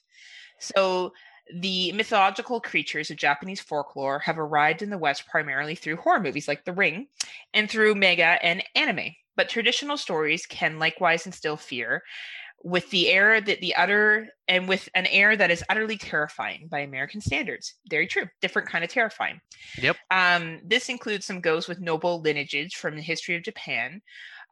So 0.60 1.14
the 1.52 1.92
mythological 1.94 2.62
creatures 2.62 3.10
of 3.10 3.18
Japanese 3.18 3.60
folklore 3.60 4.20
have 4.20 4.38
arrived 4.38 4.84
in 4.84 4.92
the 4.92 4.98
West 4.98 5.28
primarily 5.28 5.74
through 5.74 5.96
horror 5.96 6.20
movies 6.20 6.48
like 6.48 6.66
The 6.66 6.74
Ring 6.74 7.08
and 7.54 7.70
through 7.70 7.96
manga 7.96 8.38
and 8.46 8.64
anime. 8.76 9.16
But 9.36 9.50
traditional 9.50 9.98
stories 9.98 10.46
can 10.46 10.80
likewise 10.80 11.26
instill 11.26 11.58
fear 11.58 12.04
with 12.64 12.90
the 12.92 13.10
air 13.10 13.42
that 13.42 13.60
the 13.60 13.76
utter 13.76 14.30
and 14.48 14.68
with 14.68 14.88
an 14.94 15.08
air 15.08 15.36
that 15.36 15.50
is 15.50 15.64
utterly 15.70 15.98
terrifying 15.98 16.68
by 16.70 16.80
American 16.80 17.22
standards. 17.22 17.76
Very 17.90 18.08
true. 18.08 18.28
Different 18.42 18.68
kind 18.68 18.84
of 18.84 18.90
terrifying. 18.90 19.42
Yep. 19.82 19.98
Um, 20.12 20.60
this 20.64 20.90
includes 20.90 21.26
some 21.26 21.42
ghosts 21.42 21.68
with 21.68 21.80
noble 21.80 22.22
lineages 22.22 22.74
from 22.74 22.96
the 22.96 23.02
history 23.02 23.36
of 23.36 23.44
Japan, 23.44 24.02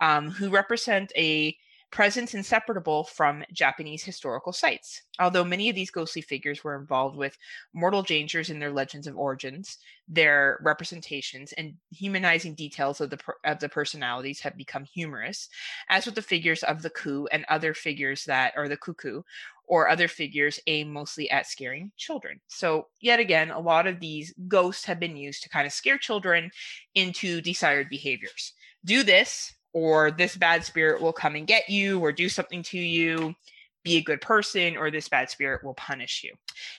um, 0.01 0.31
who 0.31 0.49
represent 0.49 1.11
a 1.15 1.55
presence 1.91 2.33
inseparable 2.33 3.03
from 3.03 3.43
Japanese 3.51 4.03
historical 4.03 4.53
sites. 4.53 5.01
Although 5.19 5.43
many 5.43 5.69
of 5.69 5.75
these 5.75 5.91
ghostly 5.91 6.21
figures 6.21 6.63
were 6.63 6.79
involved 6.79 7.17
with 7.17 7.37
mortal 7.73 8.03
dangers 8.03 8.49
in 8.49 8.59
their 8.59 8.71
legends 8.71 9.07
of 9.07 9.17
origins, 9.17 9.77
their 10.07 10.59
representations 10.63 11.51
and 11.53 11.75
humanizing 11.91 12.55
details 12.55 13.01
of 13.01 13.09
the 13.09 13.19
of 13.43 13.59
the 13.59 13.69
personalities 13.69 14.39
have 14.41 14.55
become 14.55 14.85
humorous, 14.85 15.49
as 15.89 16.05
with 16.05 16.15
the 16.15 16.21
figures 16.21 16.63
of 16.63 16.81
the 16.81 16.89
ku 16.89 17.27
and 17.31 17.45
other 17.49 17.73
figures 17.73 18.25
that 18.25 18.53
are 18.55 18.67
the 18.67 18.77
cuckoo 18.77 19.21
or 19.67 19.87
other 19.87 20.07
figures 20.07 20.59
aim 20.67 20.91
mostly 20.91 21.29
at 21.29 21.45
scaring 21.45 21.91
children. 21.95 22.41
So, 22.47 22.87
yet 23.01 23.19
again, 23.19 23.51
a 23.51 23.59
lot 23.59 23.85
of 23.87 23.99
these 23.99 24.33
ghosts 24.47 24.85
have 24.85 24.99
been 24.99 25.15
used 25.15 25.43
to 25.43 25.49
kind 25.49 25.67
of 25.67 25.73
scare 25.73 25.97
children 25.97 26.49
into 26.95 27.39
desired 27.41 27.87
behaviors. 27.89 28.53
Do 28.83 29.03
this, 29.03 29.53
or 29.73 30.11
this 30.11 30.35
bad 30.35 30.63
spirit 30.63 31.01
will 31.01 31.13
come 31.13 31.35
and 31.35 31.47
get 31.47 31.69
you 31.69 31.99
or 31.99 32.11
do 32.11 32.29
something 32.29 32.63
to 32.63 32.77
you. 32.79 33.35
Be 33.83 33.95
a 33.95 34.01
good 34.01 34.19
person 34.19 34.75
or 34.75 34.91
this 34.91 35.07
bad 35.07 35.29
spirit 35.29 35.63
will 35.63 35.73
punish 35.75 36.21
you. 36.23 36.33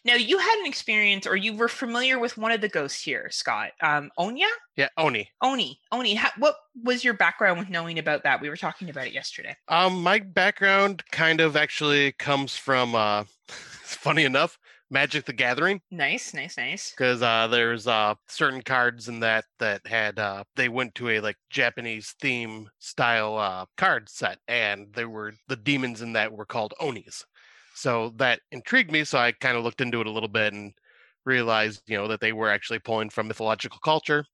Now 0.05 0.15
you 0.15 0.37
had 0.39 0.59
an 0.61 0.67
experience 0.67 1.27
or 1.27 1.35
you 1.35 1.55
were 1.55 1.69
familiar 1.69 2.19
with 2.19 2.37
one 2.37 2.53
of 2.53 2.61
the 2.61 2.69
ghosts 2.69 3.03
here 3.03 3.29
scott. 3.31 3.71
Um 3.81 4.11
onya? 4.19 4.47
Yeah, 4.77 4.89
Oni. 4.99 5.29
oni 5.41 5.81
oni. 5.93 6.15
How, 6.15 6.29
what 6.37 6.57
was 6.85 7.03
your 7.03 7.15
background 7.15 7.59
with 7.59 7.71
knowing 7.71 7.99
about 7.99 8.23
that? 8.25 8.41
We 8.43 8.51
were 8.51 8.57
talking 8.57 8.91
about 8.91 9.07
it 9.07 9.15
yesterday. 9.15 9.57
Um, 9.69 10.03
my 10.03 10.19
background 10.19 11.03
kind 11.11 11.41
of 11.41 11.57
actually 11.57 12.12
comes 12.12 12.55
from 12.55 12.95
uh 12.95 13.25
funny 13.49 14.25
enough, 14.25 14.59
Magic 14.91 15.25
the 15.25 15.33
Gathering. 15.33 15.81
nice 15.91 16.35
nice 16.35 16.57
nice 16.57 16.91
because 16.91 17.23
uh, 17.23 17.47
there's 17.47 17.87
uh, 17.87 18.15
certain 18.29 18.62
cards 18.62 19.09
in 19.09 19.21
that 19.21 19.45
that 19.59 19.87
had 19.87 20.19
uh, 20.19 20.45
they 20.57 20.69
went 20.69 20.95
to 20.97 21.09
a 21.11 21.21
like 21.21 21.37
Japanese 21.49 22.15
theme 22.21 22.69
style 22.79 23.37
uh, 23.39 23.67
card 23.77 24.09
set, 24.09 24.39
and 24.49 24.93
there 24.95 25.09
were 25.09 25.33
the 25.49 25.57
demons 25.57 26.03
in 26.03 26.12
that 26.15 26.33
were 26.33 26.47
called 26.47 26.75
onis. 26.81 27.25
So 27.75 28.12
that 28.17 28.41
intrigued 28.53 28.91
me. 28.91 29.05
So 29.05 29.19
I 29.19 29.33
kind 29.33 29.57
of 29.57 29.65
looked 29.65 29.81
into 29.81 30.01
it 30.01 30.07
a 30.07 30.11
little 30.11 30.29
bit 30.29 30.53
and 30.53 30.73
realized, 31.25 31.83
you 31.87 31.97
know, 31.97 32.09
that 32.09 32.21
they 32.21 32.33
were 32.33 32.51
actually 32.51 32.81
pulling 32.81 33.11
from 33.11 33.29
mythological 33.29 33.79
culture. 33.85 34.25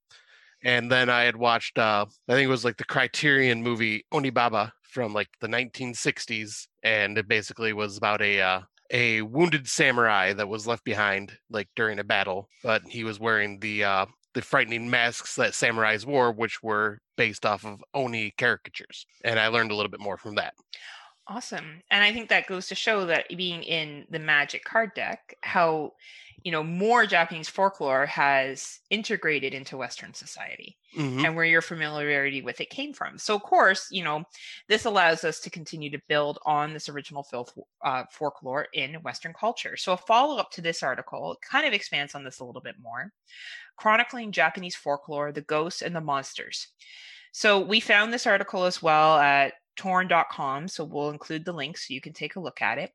And 0.65 0.91
then 0.91 1.11
I 1.11 1.23
had 1.23 1.37
watched, 1.37 1.79
uh, 1.79 2.07
I 2.29 2.33
think 2.33 2.47
it 2.47 2.51
was 2.51 2.65
like 2.65 2.77
the 2.79 2.85
Criterion 2.85 3.63
movie 3.63 4.05
Onibaba 4.13 4.73
from 4.83 5.13
like 5.13 5.29
the 5.41 5.49
1960s, 5.49 6.67
and 6.83 7.19
it 7.19 7.29
basically 7.29 7.73
was 7.73 7.97
about 7.97 8.23
a 8.23 8.41
uh, 8.41 8.61
a 8.91 9.23
wounded 9.23 9.69
samurai 9.69 10.33
that 10.33 10.49
was 10.49 10.67
left 10.67 10.85
behind 10.85 11.33
like 11.51 11.69
during 11.77 11.99
a 11.99 12.05
battle, 12.05 12.49
but 12.63 12.83
he 12.89 13.05
was 13.05 13.21
wearing 13.21 13.61
the 13.61 13.85
uh, 13.85 14.07
the 14.35 14.43
frightening 14.43 14.91
masks 14.91 15.37
that 15.37 15.53
samurais 15.53 16.05
wore, 16.05 16.31
which 16.31 16.63
were 16.63 16.99
based 17.17 17.47
off 17.47 17.65
of 17.65 17.83
Oni 17.95 18.33
caricatures. 18.37 19.07
And 19.25 19.41
I 19.41 19.49
learned 19.49 19.71
a 19.71 19.75
little 19.75 19.91
bit 19.91 20.01
more 20.01 20.19
from 20.19 20.35
that. 20.35 20.55
Awesome. 21.29 21.83
And 21.91 22.05
I 22.05 22.13
think 22.13 22.29
that 22.29 22.47
goes 22.47 22.69
to 22.69 22.77
show 22.77 23.07
that 23.07 23.27
being 23.37 23.65
in 23.65 24.07
the 24.11 24.21
magic 24.21 24.63
card 24.65 24.95
deck, 24.95 25.35
how, 25.43 25.95
you 26.45 26.53
know, 26.53 26.63
more 26.63 27.05
Japanese 27.05 27.49
folklore 27.49 28.07
has 28.07 28.79
integrated 28.91 29.53
into 29.53 29.77
Western 29.77 30.15
society 30.15 30.79
Mhm. 30.97 31.25
and 31.25 31.35
where 31.35 31.45
your 31.45 31.63
familiarity 31.63 32.43
with 32.43 32.61
it 32.61 32.71
came 32.71 32.93
from. 32.93 33.19
So, 33.19 33.35
of 33.35 33.43
course, 33.43 33.89
you 33.91 34.05
know, 34.05 34.23
this 34.69 34.85
allows 34.85 35.25
us 35.25 35.41
to 35.41 35.51
continue 35.51 35.91
to 35.91 35.99
build 36.07 36.39
on 36.47 36.73
this 36.73 36.89
original 36.89 37.25
filth, 37.25 37.59
uh, 37.85 38.05
folklore 38.13 38.69
in 38.73 38.95
Western 39.03 39.33
culture. 39.35 39.77
So, 39.77 39.95
a 39.95 39.97
follow 39.97 40.37
up 40.39 40.53
to 40.53 40.61
this 40.61 40.81
article 40.81 41.37
kind 41.43 41.67
of 41.67 41.73
expands 41.73 42.15
on 42.15 42.23
this 42.23 42.39
a 42.39 42.45
little 42.45 42.63
bit 42.63 42.79
more, 42.79 43.13
chronicling 43.77 44.33
Japanese 44.33 44.77
folklore, 44.77 45.33
the 45.33 45.43
ghosts, 45.43 45.83
and 45.83 45.97
the 45.97 46.01
monsters. 46.01 46.69
So, 47.33 47.61
we 47.61 47.81
found 47.81 48.13
this 48.13 48.27
article 48.27 48.65
as 48.65 48.83
well 48.83 49.19
at 49.19 49.55
tor.com. 49.77 50.69
So, 50.69 50.85
we'll 50.85 51.11
include 51.11 51.45
the 51.45 51.53
link 51.53 51.79
so 51.79 51.95
you 51.95 52.01
can 52.01 52.13
take 52.13 52.37
a 52.37 52.41
look 52.41 52.63
at 52.63 52.79
it. 52.79 52.93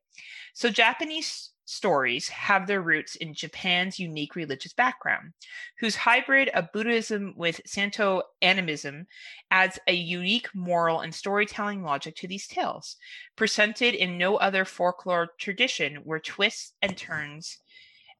So, 0.54 0.68
Japanese 0.68 1.52
stories 1.64 2.28
have 2.28 2.66
their 2.66 2.82
roots 2.82 3.16
in 3.16 3.34
Japan's 3.34 3.98
unique 3.98 4.34
religious 4.34 4.72
background, 4.72 5.32
whose 5.78 5.96
hybrid 5.96 6.48
of 6.50 6.72
Buddhism 6.72 7.34
with 7.36 7.60
Shinto 7.66 8.22
animism 8.42 9.06
adds 9.50 9.78
a 9.86 9.94
unique 9.94 10.48
moral 10.54 11.00
and 11.00 11.14
storytelling 11.14 11.82
logic 11.82 12.16
to 12.16 12.28
these 12.28 12.46
tales, 12.46 12.96
presented 13.36 13.94
in 13.94 14.18
no 14.18 14.36
other 14.36 14.64
folklore 14.64 15.28
tradition 15.38 15.96
where 16.04 16.20
twists 16.20 16.74
and 16.82 16.96
turns 16.96 17.58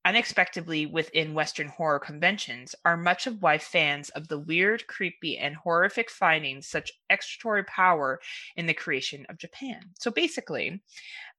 unexpectedly 0.04 0.86
within 0.86 1.34
Western 1.34 1.68
horror 1.68 1.98
conventions 2.00 2.74
are 2.84 2.96
much 2.96 3.26
of 3.26 3.40
why 3.42 3.58
fans 3.58 4.08
of 4.10 4.28
the 4.28 4.38
weird, 4.38 4.86
creepy, 4.86 5.38
and 5.38 5.54
horrific 5.56 6.10
findings 6.10 6.66
such 6.66 6.92
extraordinary 7.10 7.66
power 7.66 8.20
in 8.56 8.66
the 8.66 8.74
creation 8.74 9.26
of 9.28 9.38
Japan. 9.38 9.80
So 9.98 10.10
basically, 10.10 10.82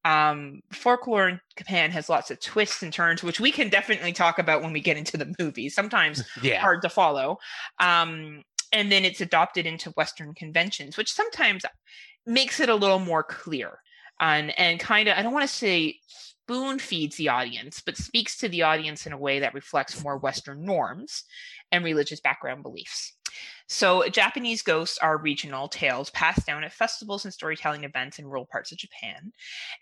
um, 0.05 0.61
folklore 0.71 1.29
in 1.29 1.39
Japan 1.57 1.91
has 1.91 2.09
lots 2.09 2.29
of 2.31 2.39
twists 2.39 2.83
and 2.83 2.91
turns, 2.91 3.23
which 3.23 3.39
we 3.39 3.51
can 3.51 3.69
definitely 3.69 4.13
talk 4.13 4.39
about 4.39 4.61
when 4.61 4.73
we 4.73 4.81
get 4.81 4.97
into 4.97 5.17
the 5.17 5.33
movies. 5.39 5.75
Sometimes 5.75 6.23
Yeah. 6.41 6.59
hard 6.59 6.81
to 6.81 6.89
follow. 6.89 7.37
Um, 7.79 8.43
and 8.71 8.91
then 8.91 9.05
it's 9.05 9.21
adopted 9.21 9.65
into 9.65 9.91
Western 9.91 10.33
conventions, 10.33 10.97
which 10.97 11.11
sometimes 11.13 11.63
makes 12.25 12.59
it 12.59 12.69
a 12.69 12.75
little 12.75 12.99
more 12.99 13.23
clear 13.23 13.79
and 14.19 14.57
and 14.59 14.79
kind 14.79 15.09
of 15.09 15.17
I 15.17 15.21
don't 15.21 15.33
want 15.33 15.47
to 15.47 15.53
say 15.53 15.99
spoon 16.43 16.77
feeds 16.77 17.15
the 17.15 17.29
audience, 17.29 17.81
but 17.81 17.95
speaks 17.95 18.37
to 18.37 18.49
the 18.49 18.63
audience 18.63 19.05
in 19.05 19.13
a 19.13 19.17
way 19.17 19.39
that 19.39 19.53
reflects 19.53 20.03
more 20.03 20.17
Western 20.17 20.65
norms 20.65 21.23
and 21.71 21.85
religious 21.85 22.19
background 22.19 22.63
beliefs. 22.63 23.13
So, 23.67 24.07
Japanese 24.09 24.61
ghosts 24.61 24.97
are 24.97 25.17
regional 25.17 25.67
tales 25.67 26.09
passed 26.09 26.45
down 26.45 26.63
at 26.63 26.73
festivals 26.73 27.23
and 27.25 27.33
storytelling 27.33 27.83
events 27.83 28.19
in 28.19 28.27
rural 28.27 28.45
parts 28.45 28.71
of 28.71 28.77
Japan. 28.77 29.31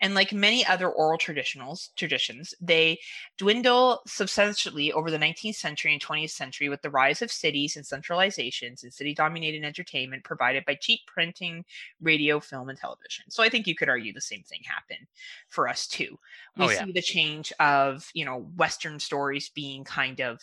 And 0.00 0.14
like 0.14 0.32
many 0.32 0.64
other 0.64 0.88
oral 0.90 1.18
traditionals, 1.18 1.94
traditions, 1.96 2.54
they 2.60 3.00
dwindle 3.38 4.02
substantially 4.06 4.92
over 4.92 5.10
the 5.10 5.18
19th 5.18 5.56
century 5.56 5.92
and 5.92 6.00
20th 6.00 6.30
century 6.30 6.68
with 6.68 6.82
the 6.82 6.90
rise 6.90 7.22
of 7.22 7.30
cities 7.32 7.76
and 7.76 7.84
centralizations 7.84 8.82
and 8.82 8.94
city 8.94 9.14
dominated 9.14 9.64
entertainment 9.64 10.24
provided 10.24 10.64
by 10.64 10.74
cheap 10.76 11.00
printing, 11.06 11.64
radio, 12.00 12.40
film, 12.40 12.68
and 12.68 12.78
television. 12.78 13.30
So, 13.30 13.42
I 13.42 13.48
think 13.48 13.66
you 13.66 13.74
could 13.74 13.88
argue 13.88 14.12
the 14.12 14.20
same 14.20 14.42
thing 14.44 14.62
happened 14.64 15.06
for 15.48 15.68
us 15.68 15.86
too. 15.86 16.18
We 16.56 16.66
Oh, 16.66 16.70
yeah. 16.70 16.86
see 16.86 16.92
the 16.92 17.02
change 17.02 17.52
of, 17.60 18.10
you 18.14 18.24
know, 18.24 18.38
Western 18.56 19.00
stories 19.00 19.48
being 19.48 19.84
kind 19.84 20.20
of 20.20 20.40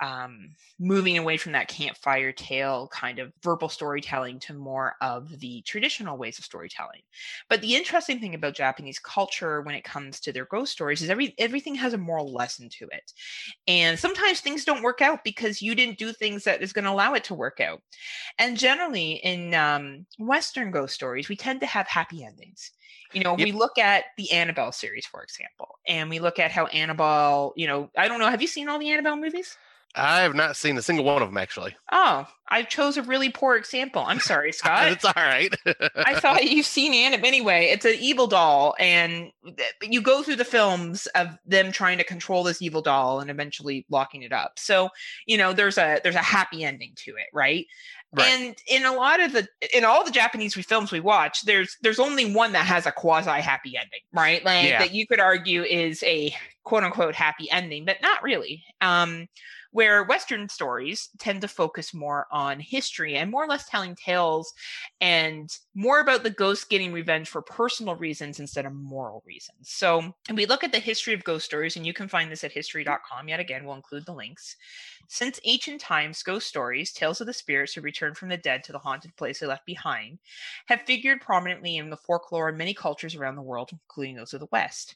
um, 0.00 0.50
moving 0.78 1.18
away 1.18 1.36
from 1.36 1.52
that 1.52 1.68
campfire 1.68 2.32
tale 2.32 2.88
kind 2.92 3.18
of 3.18 3.32
verbal 3.42 3.68
storytelling 3.68 4.38
to 4.40 4.54
more 4.54 4.94
of 5.00 5.40
the 5.40 5.62
traditional 5.62 6.16
ways 6.16 6.38
of 6.38 6.44
storytelling. 6.44 7.00
But 7.48 7.60
the 7.60 7.74
interesting 7.74 8.20
thing 8.20 8.34
about 8.34 8.54
Japanese 8.54 8.98
culture 8.98 9.62
when 9.62 9.74
it 9.74 9.84
comes 9.84 10.20
to 10.20 10.32
their 10.32 10.46
ghost 10.46 10.72
stories 10.72 11.02
is 11.02 11.10
every 11.10 11.34
everything 11.38 11.74
has 11.76 11.94
a 11.94 11.98
moral 11.98 12.32
lesson 12.32 12.68
to 12.70 12.88
it. 12.92 13.12
And 13.66 13.98
sometimes 13.98 14.40
things 14.40 14.64
don't 14.64 14.82
work 14.82 15.00
out 15.00 15.24
because 15.24 15.62
you 15.62 15.74
didn't 15.74 15.98
do 15.98 16.12
things 16.12 16.44
that 16.44 16.62
is 16.62 16.72
going 16.72 16.84
to 16.84 16.90
allow 16.90 17.14
it 17.14 17.24
to 17.24 17.34
work 17.34 17.60
out. 17.60 17.80
And 18.38 18.58
generally 18.58 19.12
in 19.24 19.54
um, 19.54 20.06
Western 20.18 20.70
ghost 20.70 20.94
stories, 20.94 21.28
we 21.28 21.36
tend 21.36 21.60
to 21.60 21.66
have 21.66 21.86
happy 21.86 22.24
endings. 22.24 22.72
You 23.12 23.22
know, 23.22 23.36
yep. 23.38 23.46
we 23.46 23.52
look 23.52 23.78
at 23.78 24.06
the 24.16 24.32
Annabelle 24.32 24.72
series, 24.72 25.06
for 25.06 25.22
example, 25.22 25.78
and 25.86 26.10
we 26.10 26.18
look 26.18 26.40
at 26.40 26.50
how 26.50 26.66
Annabelle, 26.66 27.52
you 27.56 27.68
know, 27.68 27.88
I 27.96 28.08
don't 28.08 28.18
know, 28.18 28.28
have 28.28 28.42
you 28.42 28.48
seen 28.48 28.68
all 28.68 28.78
the 28.78 28.90
Annabelle 28.90 29.16
movies? 29.16 29.56
I 29.94 30.20
have 30.20 30.34
not 30.34 30.56
seen 30.56 30.76
a 30.76 30.82
single 30.82 31.04
one 31.04 31.22
of 31.22 31.28
them 31.28 31.36
actually. 31.36 31.76
Oh, 31.92 32.26
I 32.48 32.62
chose 32.62 32.96
a 32.96 33.02
really 33.02 33.30
poor 33.30 33.56
example. 33.56 34.04
I'm 34.06 34.20
sorry, 34.20 34.52
Scott. 34.52 34.92
it's 34.92 35.04
all 35.04 35.12
right. 35.16 35.54
I 35.94 36.18
thought 36.18 36.44
you've 36.50 36.66
seen 36.66 36.92
Annabelle 36.92 37.26
anyway. 37.26 37.66
It's 37.66 37.84
an 37.84 37.96
evil 37.98 38.26
doll, 38.26 38.74
and 38.78 39.30
you 39.82 40.02
go 40.02 40.22
through 40.22 40.36
the 40.36 40.44
films 40.44 41.06
of 41.14 41.28
them 41.46 41.72
trying 41.72 41.98
to 41.98 42.04
control 42.04 42.42
this 42.42 42.60
evil 42.60 42.82
doll 42.82 43.20
and 43.20 43.30
eventually 43.30 43.86
locking 43.88 44.22
it 44.22 44.32
up. 44.32 44.58
So 44.58 44.90
you 45.26 45.38
know, 45.38 45.52
there's 45.52 45.78
a 45.78 46.00
there's 46.02 46.14
a 46.14 46.18
happy 46.18 46.64
ending 46.64 46.92
to 46.96 47.12
it, 47.12 47.28
right? 47.32 47.66
Right. 48.16 48.28
And 48.28 48.56
in 48.68 48.84
a 48.84 48.92
lot 48.92 49.20
of 49.20 49.32
the 49.32 49.48
in 49.74 49.84
all 49.84 50.04
the 50.04 50.10
Japanese 50.10 50.54
films 50.54 50.92
we 50.92 51.00
watch, 51.00 51.44
there's 51.44 51.76
there's 51.82 51.98
only 51.98 52.32
one 52.32 52.52
that 52.52 52.66
has 52.66 52.86
a 52.86 52.92
quasi 52.92 53.40
happy 53.40 53.76
ending, 53.76 54.00
right? 54.12 54.44
Like 54.44 54.68
yeah. 54.68 54.78
that 54.78 54.94
you 54.94 55.06
could 55.06 55.20
argue 55.20 55.62
is 55.62 56.02
a 56.04 56.34
quote 56.62 56.84
unquote 56.84 57.14
happy 57.14 57.50
ending, 57.50 57.84
but 57.84 58.00
not 58.02 58.22
really. 58.22 58.64
Um, 58.80 59.28
where 59.74 60.04
Western 60.04 60.48
stories 60.48 61.08
tend 61.18 61.40
to 61.40 61.48
focus 61.48 61.92
more 61.92 62.28
on 62.30 62.60
history 62.60 63.16
and 63.16 63.28
more 63.28 63.42
or 63.42 63.48
less 63.48 63.68
telling 63.68 63.96
tales 63.96 64.54
and 65.00 65.50
more 65.74 65.98
about 65.98 66.22
the 66.22 66.30
ghost 66.30 66.70
getting 66.70 66.92
revenge 66.92 67.28
for 67.28 67.42
personal 67.42 67.96
reasons 67.96 68.38
instead 68.38 68.66
of 68.66 68.72
moral 68.72 69.24
reasons. 69.26 69.56
So 69.62 70.14
we 70.32 70.46
look 70.46 70.62
at 70.62 70.70
the 70.70 70.78
history 70.78 71.12
of 71.12 71.24
ghost 71.24 71.44
stories, 71.44 71.74
and 71.74 71.84
you 71.84 71.92
can 71.92 72.06
find 72.06 72.30
this 72.30 72.44
at 72.44 72.52
history.com. 72.52 73.28
Yet 73.28 73.40
again, 73.40 73.64
we'll 73.64 73.74
include 73.74 74.06
the 74.06 74.14
links. 74.14 74.54
Since 75.08 75.40
ancient 75.44 75.80
times, 75.80 76.22
ghost 76.22 76.46
stories, 76.46 76.92
tales 76.92 77.20
of 77.20 77.26
the 77.26 77.32
spirits 77.32 77.74
who 77.74 77.80
return 77.80 78.14
from 78.14 78.28
the 78.28 78.36
dead 78.36 78.62
to 78.64 78.72
the 78.72 78.78
haunted 78.78 79.16
place 79.16 79.40
they 79.40 79.46
left 79.48 79.66
behind, 79.66 80.20
have 80.66 80.82
figured 80.82 81.20
prominently 81.20 81.78
in 81.78 81.90
the 81.90 81.96
folklore 81.96 82.48
of 82.48 82.56
many 82.56 82.74
cultures 82.74 83.16
around 83.16 83.34
the 83.34 83.42
world, 83.42 83.70
including 83.72 84.14
those 84.14 84.34
of 84.34 84.38
the 84.38 84.46
West. 84.52 84.94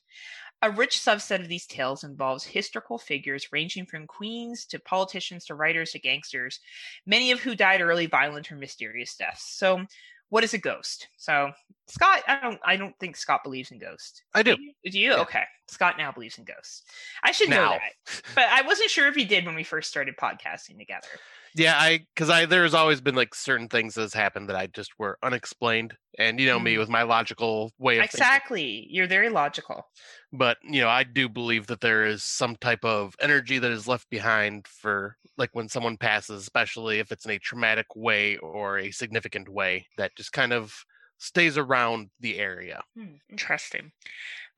A 0.60 0.70
rich 0.70 0.98
subset 0.98 1.40
of 1.40 1.48
these 1.48 1.66
tales 1.66 2.02
involves 2.02 2.44
historical 2.44 2.98
figures 2.98 3.52
ranging 3.52 3.86
from 3.86 4.08
queens 4.08 4.66
to 4.66 4.80
politicians 4.80 5.44
to 5.46 5.54
writers 5.54 5.92
to 5.92 6.00
gangsters, 6.00 6.58
many 7.06 7.30
of 7.30 7.40
who 7.40 7.54
died 7.54 7.80
early, 7.80 8.06
violent, 8.06 8.50
or 8.50 8.56
mysterious 8.56 9.14
deaths. 9.14 9.44
So, 9.56 9.86
what 10.30 10.42
is 10.42 10.54
a 10.54 10.58
ghost? 10.58 11.08
So, 11.16 11.52
Scott, 11.88 12.22
I 12.26 12.38
don't, 12.40 12.60
I 12.64 12.76
don't 12.76 12.94
think 12.98 13.16
Scott 13.16 13.42
believes 13.42 13.70
in 13.70 13.78
ghosts. 13.78 14.22
I 14.34 14.42
do. 14.42 14.56
Do 14.56 14.62
you? 14.62 14.90
Do 14.90 14.98
you? 14.98 15.10
Yeah. 15.10 15.20
Okay, 15.20 15.42
Scott 15.68 15.96
now 15.98 16.12
believes 16.12 16.38
in 16.38 16.44
ghosts. 16.44 16.82
I 17.22 17.32
should 17.32 17.48
now. 17.48 17.70
know 17.70 17.70
that, 17.70 18.22
but 18.34 18.44
I 18.50 18.62
wasn't 18.62 18.90
sure 18.90 19.08
if 19.08 19.14
he 19.14 19.24
did 19.24 19.46
when 19.46 19.54
we 19.54 19.64
first 19.64 19.88
started 19.88 20.16
podcasting 20.16 20.78
together. 20.78 21.08
Yeah, 21.54 21.76
I 21.76 22.06
because 22.14 22.30
I 22.30 22.46
there's 22.46 22.74
always 22.74 23.00
been 23.00 23.14
like 23.14 23.34
certain 23.34 23.68
things 23.68 23.94
that 23.94 24.02
has 24.02 24.14
happened 24.14 24.48
that 24.48 24.56
I 24.56 24.66
just 24.66 24.92
were 24.98 25.18
unexplained, 25.22 25.94
and 26.18 26.38
you 26.38 26.46
know 26.46 26.58
mm. 26.58 26.64
me 26.64 26.78
with 26.78 26.88
my 26.88 27.02
logical 27.02 27.72
way 27.78 27.98
of 27.98 28.04
exactly. 28.04 28.80
Thinking. 28.80 28.94
You're 28.94 29.06
very 29.06 29.28
logical. 29.30 29.86
But 30.32 30.58
you 30.62 30.80
know, 30.80 30.88
I 30.88 31.04
do 31.04 31.28
believe 31.28 31.66
that 31.68 31.80
there 31.80 32.04
is 32.04 32.22
some 32.22 32.56
type 32.56 32.84
of 32.84 33.14
energy 33.20 33.58
that 33.58 33.70
is 33.70 33.88
left 33.88 34.10
behind 34.10 34.66
for 34.68 35.16
like 35.38 35.50
when 35.54 35.68
someone 35.68 35.96
passes, 35.96 36.42
especially 36.42 36.98
if 36.98 37.12
it's 37.12 37.24
in 37.24 37.30
a 37.30 37.38
traumatic 37.38 37.86
way 37.96 38.36
or 38.38 38.78
a 38.78 38.90
significant 38.90 39.48
way, 39.48 39.86
that 39.96 40.14
just 40.16 40.32
kind 40.32 40.52
of 40.52 40.84
stays 41.18 41.58
around 41.58 42.10
the 42.20 42.38
area. 42.38 42.82
Hmm, 42.96 43.16
interesting. 43.30 43.92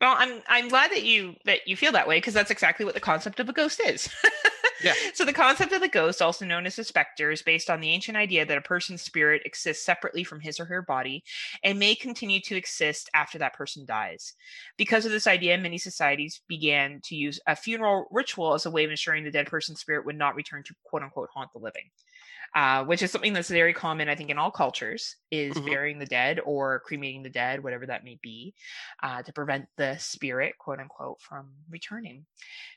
Well, 0.01 0.15
I'm 0.17 0.41
I'm 0.49 0.69
glad 0.69 0.91
that 0.93 1.03
you 1.03 1.37
that 1.45 1.67
you 1.67 1.77
feel 1.77 1.93
that 1.93 2.09
way 2.09 2.17
because 2.17 2.33
that's 2.33 2.51
exactly 2.51 2.87
what 2.87 2.95
the 2.95 3.01
concept 3.01 3.39
of 3.39 3.49
a 3.49 3.53
ghost 3.53 3.81
is. 3.85 4.09
Yeah. 4.83 4.95
So 5.13 5.27
the 5.27 5.33
concept 5.35 5.73
of 5.73 5.83
the 5.83 5.89
ghost, 5.89 6.23
also 6.23 6.47
known 6.47 6.65
as 6.65 6.79
a 6.79 6.85
specter, 6.85 7.31
is 7.31 7.43
based 7.43 7.69
on 7.69 7.81
the 7.81 7.91
ancient 7.91 8.17
idea 8.17 8.47
that 8.47 8.57
a 8.57 8.63
person's 8.63 9.03
spirit 9.03 9.43
exists 9.45 9.85
separately 9.85 10.25
from 10.25 10.41
his 10.41 10.59
or 10.59 10.65
her 10.65 10.81
body 10.81 11.23
and 11.63 11.79
may 11.79 11.95
continue 11.95 12.41
to 12.41 12.57
exist 12.57 13.11
after 13.13 13.37
that 13.39 13.53
person 13.53 13.85
dies. 13.85 14.33
Because 14.79 15.05
of 15.05 15.13
this 15.13 15.27
idea, 15.27 15.59
many 15.59 15.77
societies 15.77 16.41
began 16.49 17.01
to 17.05 17.15
use 17.15 17.39
a 17.47 17.55
funeral 17.55 18.09
ritual 18.11 18.55
as 18.55 18.65
a 18.65 18.71
way 18.71 18.85
of 18.85 18.91
ensuring 18.91 19.25
the 19.25 19.31
dead 19.31 19.49
person's 19.49 19.81
spirit 19.81 20.07
would 20.07 20.17
not 20.17 20.35
return 20.35 20.63
to 20.63 20.75
quote 20.85 21.03
unquote 21.03 21.29
haunt 21.35 21.53
the 21.53 21.59
living 21.59 21.91
uh, 22.55 22.85
which 22.85 23.03
is 23.03 23.11
something 23.11 23.33
that's 23.33 23.49
very 23.49 23.73
common, 23.73 24.09
I 24.09 24.15
think, 24.15 24.31
in 24.31 24.39
all 24.39 24.51
cultures, 24.51 25.17
is 25.31 25.55
mm-hmm. 25.55 25.67
burying 25.67 25.99
the 25.99 26.07
dead 26.07 26.41
or 26.45 26.81
cremating 26.81 27.23
the 27.23 27.31
dead, 27.31 27.63
whatever 27.63 27.87
that 27.87 28.05
may 28.05 28.19
be, 28.23 28.55
uh, 29.03 29.23
to 29.23 29.33
prevent 29.33 29.67
the 29.77 29.97
spirit, 29.99 30.59
quote 30.59 30.81
unquote, 30.81 31.21
from 31.21 31.51
returning. 31.71 32.27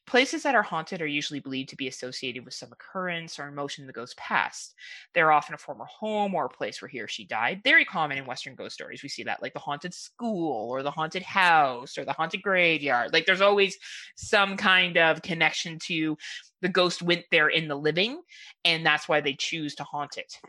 Places 0.05 0.43
that 0.43 0.53
are 0.53 0.61
haunted 0.61 1.01
are 1.01 1.07
usually 1.07 1.39
believed 1.39 1.69
to 1.69 1.75
be 1.75 1.87
associated 1.87 2.45
with 2.45 2.53
some 2.53 2.71
occurrence 2.71 3.39
or 3.39 3.47
emotion 3.47 3.87
that 3.87 3.93
goes 3.95 4.13
past. 4.15 4.75
They're 5.13 5.31
often 5.31 5.55
a 5.55 5.57
former 5.57 5.85
home 5.85 6.35
or 6.35 6.45
a 6.45 6.49
place 6.49 6.81
where 6.81 6.89
he 6.89 6.99
or 6.99 7.07
she 7.07 7.25
died. 7.25 7.61
Very 7.63 7.85
common 7.85 8.17
in 8.17 8.25
Western 8.25 8.53
ghost 8.53 8.75
stories. 8.75 9.01
We 9.01 9.09
see 9.09 9.23
that, 9.23 9.41
like 9.41 9.53
the 9.53 9.59
haunted 9.59 9.93
school 9.93 10.69
or 10.69 10.83
the 10.83 10.91
haunted 10.91 11.23
house 11.23 11.97
or 11.97 12.05
the 12.05 12.13
haunted 12.13 12.41
graveyard. 12.43 13.13
Like 13.13 13.25
there's 13.25 13.41
always 13.41 13.77
some 14.15 14.57
kind 14.57 14.97
of 14.97 15.21
connection 15.21 15.79
to 15.87 16.17
the 16.64 16.69
ghost 16.69 17.03
went 17.03 17.26
there 17.30 17.49
in 17.49 17.68
the 17.68 17.76
living, 17.76 18.22
and 18.65 18.85
that's 18.85 19.07
why 19.07 19.22
they 19.22 19.34
choose 19.34 19.76
to 19.76 19.84
haunt 19.84 20.18
it. 20.18 20.40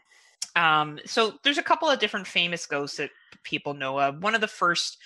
Um, 0.57 1.01
so 1.05 1.35
there's 1.43 1.59
a 1.59 1.63
couple 1.63 1.91
of 1.91 1.99
different 1.99 2.29
famous 2.29 2.65
ghosts 2.65 2.99
that 2.99 3.11
people 3.43 3.75
know 3.75 3.99
of. 3.99 4.23
One 4.23 4.37
of 4.37 4.41
the 4.41 4.49
first 4.49 4.97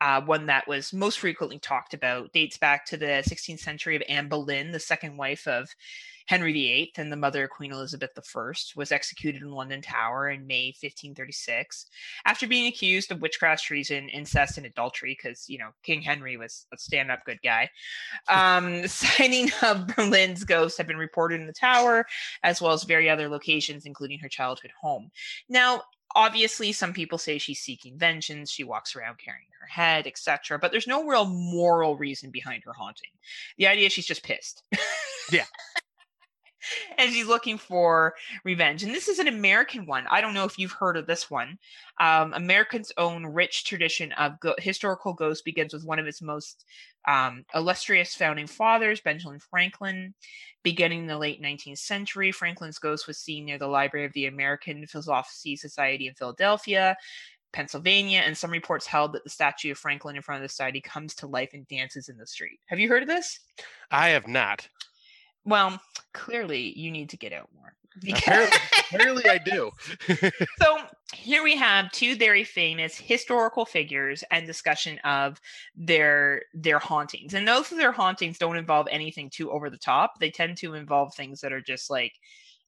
uh, 0.00 0.20
one 0.20 0.46
that 0.46 0.66
was 0.66 0.92
most 0.92 1.18
frequently 1.18 1.58
talked 1.58 1.94
about 1.94 2.32
dates 2.32 2.58
back 2.58 2.86
to 2.86 2.96
the 2.96 3.22
16th 3.28 3.58
century 3.58 3.96
of 3.96 4.02
Anne 4.08 4.28
Boleyn, 4.28 4.70
the 4.70 4.80
second 4.80 5.16
wife 5.16 5.46
of 5.46 5.68
Henry 6.26 6.52
VIII 6.52 6.92
and 6.96 7.10
the 7.10 7.16
mother 7.16 7.44
of 7.44 7.50
Queen 7.50 7.72
Elizabeth 7.72 8.10
I 8.16 8.52
was 8.76 8.92
executed 8.92 9.42
in 9.42 9.50
London 9.50 9.82
Tower 9.82 10.28
in 10.30 10.46
May 10.46 10.68
1536 10.68 11.86
after 12.24 12.46
being 12.46 12.66
accused 12.66 13.10
of 13.10 13.20
witchcraft, 13.20 13.64
treason, 13.64 14.08
incest, 14.08 14.56
and 14.58 14.66
adultery. 14.66 15.16
Because 15.20 15.48
you 15.48 15.58
know 15.58 15.70
King 15.82 16.02
Henry 16.02 16.36
was 16.36 16.66
a 16.72 16.78
stand-up 16.78 17.24
good 17.24 17.40
guy. 17.42 17.70
Um, 18.28 18.86
sighting 18.88 19.50
of 19.62 19.88
Boleyn's 19.88 20.44
ghost 20.44 20.78
have 20.78 20.86
been 20.86 20.96
reported 20.96 21.40
in 21.40 21.46
the 21.46 21.52
tower, 21.52 22.06
as 22.42 22.60
well 22.60 22.72
as 22.72 22.84
various 22.84 23.12
other 23.12 23.28
locations, 23.28 23.86
including 23.86 24.18
her 24.20 24.28
childhood 24.28 24.72
home. 24.80 25.10
Now, 25.48 25.82
obviously 26.14 26.72
some 26.72 26.92
people 26.92 27.18
say 27.18 27.38
she's 27.38 27.60
seeking 27.60 27.96
vengeance 27.98 28.50
she 28.50 28.64
walks 28.64 28.94
around 28.94 29.18
carrying 29.18 29.46
her 29.58 29.66
head 29.66 30.06
etc 30.06 30.58
but 30.58 30.70
there's 30.70 30.86
no 30.86 31.06
real 31.06 31.24
moral 31.24 31.96
reason 31.96 32.30
behind 32.30 32.62
her 32.64 32.72
haunting 32.72 33.10
the 33.56 33.66
idea 33.66 33.86
is 33.86 33.92
she's 33.92 34.06
just 34.06 34.22
pissed 34.22 34.62
yeah 35.30 35.44
and 36.98 37.12
she's 37.12 37.26
looking 37.26 37.58
for 37.58 38.14
revenge. 38.44 38.82
And 38.82 38.94
this 38.94 39.08
is 39.08 39.18
an 39.18 39.28
American 39.28 39.86
one. 39.86 40.06
I 40.10 40.20
don't 40.20 40.34
know 40.34 40.44
if 40.44 40.58
you've 40.58 40.72
heard 40.72 40.96
of 40.96 41.06
this 41.06 41.30
one. 41.30 41.58
Um, 42.00 42.32
America's 42.34 42.92
own 42.96 43.26
rich 43.26 43.64
tradition 43.64 44.12
of 44.12 44.38
go- 44.40 44.54
historical 44.58 45.12
ghosts 45.12 45.42
begins 45.42 45.72
with 45.72 45.84
one 45.84 45.98
of 45.98 46.06
its 46.06 46.22
most 46.22 46.64
um, 47.08 47.44
illustrious 47.54 48.14
founding 48.14 48.46
fathers, 48.46 49.00
Benjamin 49.00 49.38
Franklin. 49.38 50.14
Beginning 50.62 51.00
in 51.00 51.06
the 51.08 51.18
late 51.18 51.42
19th 51.42 51.78
century, 51.78 52.30
Franklin's 52.30 52.78
ghost 52.78 53.08
was 53.08 53.18
seen 53.18 53.44
near 53.44 53.58
the 53.58 53.66
Library 53.66 54.06
of 54.06 54.12
the 54.12 54.26
American 54.26 54.86
Philosophy 54.86 55.56
Society 55.56 56.06
in 56.06 56.14
Philadelphia. 56.14 56.96
Pennsylvania, 57.52 58.22
and 58.24 58.36
some 58.36 58.50
reports 58.50 58.86
held 58.86 59.12
that 59.12 59.24
the 59.24 59.30
statue 59.30 59.72
of 59.72 59.78
Franklin 59.78 60.16
in 60.16 60.22
front 60.22 60.42
of 60.42 60.42
the 60.42 60.48
society 60.48 60.80
comes 60.80 61.14
to 61.16 61.26
life 61.26 61.50
and 61.52 61.68
dances 61.68 62.08
in 62.08 62.16
the 62.16 62.26
street. 62.26 62.58
Have 62.66 62.78
you 62.78 62.88
heard 62.88 63.02
of 63.02 63.08
this? 63.08 63.40
I 63.90 64.08
have 64.10 64.26
not. 64.26 64.66
Well, 65.44 65.80
clearly 66.12 66.78
you 66.78 66.90
need 66.90 67.10
to 67.10 67.16
get 67.16 67.32
out 67.32 67.48
more. 67.54 67.74
Apparently, 68.08 68.58
apparently 68.90 69.28
I 69.28 69.38
do. 69.38 69.70
so 70.58 70.78
here 71.12 71.42
we 71.42 71.56
have 71.56 71.92
two 71.92 72.16
very 72.16 72.42
famous 72.42 72.96
historical 72.96 73.66
figures 73.66 74.24
and 74.30 74.46
discussion 74.46 74.98
of 75.00 75.40
their 75.76 76.42
their 76.54 76.78
hauntings. 76.78 77.34
And 77.34 77.46
those 77.46 77.70
of 77.70 77.78
their 77.78 77.92
hauntings 77.92 78.38
don't 78.38 78.56
involve 78.56 78.88
anything 78.90 79.28
too 79.30 79.50
over 79.50 79.68
the 79.68 79.76
top. 79.76 80.14
They 80.18 80.30
tend 80.30 80.56
to 80.58 80.74
involve 80.74 81.14
things 81.14 81.40
that 81.40 81.52
are 81.52 81.60
just 81.60 81.90
like 81.90 82.14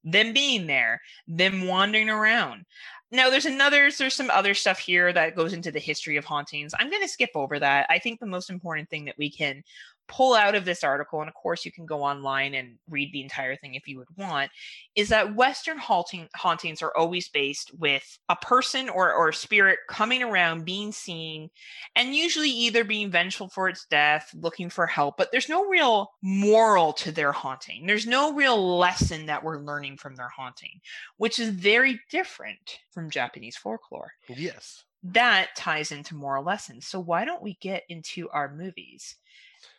them 0.05 0.35
being 0.35 0.66
there, 0.66 1.01
them 1.27 1.66
wandering 1.66 2.11
around. 2.11 2.66
now 3.11 3.31
there's 3.31 3.47
another 3.47 3.91
there's 3.97 4.15
some 4.15 4.31
other 4.31 4.53
stuff 4.53 4.79
here 4.79 5.12
that 5.12 5.37
goes 5.37 5.55
into 5.55 5.73
the 5.73 5.79
history 5.79 6.19
of 6.19 6.25
hauntings. 6.27 6.75
I'm 6.79 6.91
going 6.91 7.03
to 7.03 7.09
skip 7.09 7.31
over 7.35 7.59
that. 7.59 7.87
I 7.89 7.99
think 7.99 8.21
the 8.21 8.27
most 8.27 8.51
important 8.51 8.91
thing 8.91 9.07
that 9.07 9.19
we 9.19 9.31
can 9.31 9.62
pull 10.09 10.35
out 10.35 10.55
of 10.55 10.64
this 10.64 10.85
article, 10.85 11.20
and 11.20 11.28
of 11.28 11.35
course 11.35 11.64
you 11.64 11.72
can 11.72 11.86
go 11.86 12.02
online 12.02 12.55
and 12.55 12.76
read 12.89 13.10
the 13.12 13.22
entire 13.22 13.56
thing 13.56 13.74
if 13.74 13.89
you 13.89 13.98
would 13.98 14.09
want, 14.16 14.51
is 14.94 15.09
that 15.09 15.35
Western 15.35 15.78
haunting, 15.78 16.28
hauntings 16.35 16.82
are 16.82 16.97
always 16.97 17.28
based 17.28 17.70
with 17.78 18.18
a 18.28 18.36
person 18.36 18.89
or, 18.89 19.12
or 19.12 19.28
a 19.31 19.35
spirit 19.35 19.78
coming 19.89 20.22
around, 20.22 20.64
being 20.64 20.93
seen, 20.93 21.51
and 21.97 22.14
usually 22.14 22.51
either 22.51 22.85
being 22.85 23.10
vengeful 23.10 23.48
for 23.48 23.68
its 23.68 23.86
death, 23.86 24.31
looking 24.35 24.68
for 24.70 24.86
help, 24.86 25.16
but 25.16 25.31
there's 25.32 25.48
no 25.48 25.66
real 25.66 26.10
moral 26.22 26.93
to 26.93 27.10
their 27.10 27.32
haunting. 27.32 27.86
There's 27.86 28.06
no 28.06 28.32
real 28.32 28.78
lesson 28.78 29.26
that 29.26 29.43
we're 29.43 29.59
learning 29.59 29.97
from 29.97 30.14
their 30.14 30.28
haunting, 30.28 30.81
which 31.16 31.39
is 31.39 31.51
very 31.51 32.01
different 32.10 32.78
from 32.93 33.10
Japanese 33.10 33.56
folklore. 33.56 34.12
Yes. 34.28 34.85
That 35.02 35.55
ties 35.56 35.93
into 35.93 36.14
moral 36.14 36.44
lessons. 36.44 36.86
So 36.86 36.98
why 36.98 37.24
don't 37.24 37.43
we 37.43 37.59
get 37.60 37.82
into 37.89 38.28
our 38.31 38.55
movies? 38.55 39.16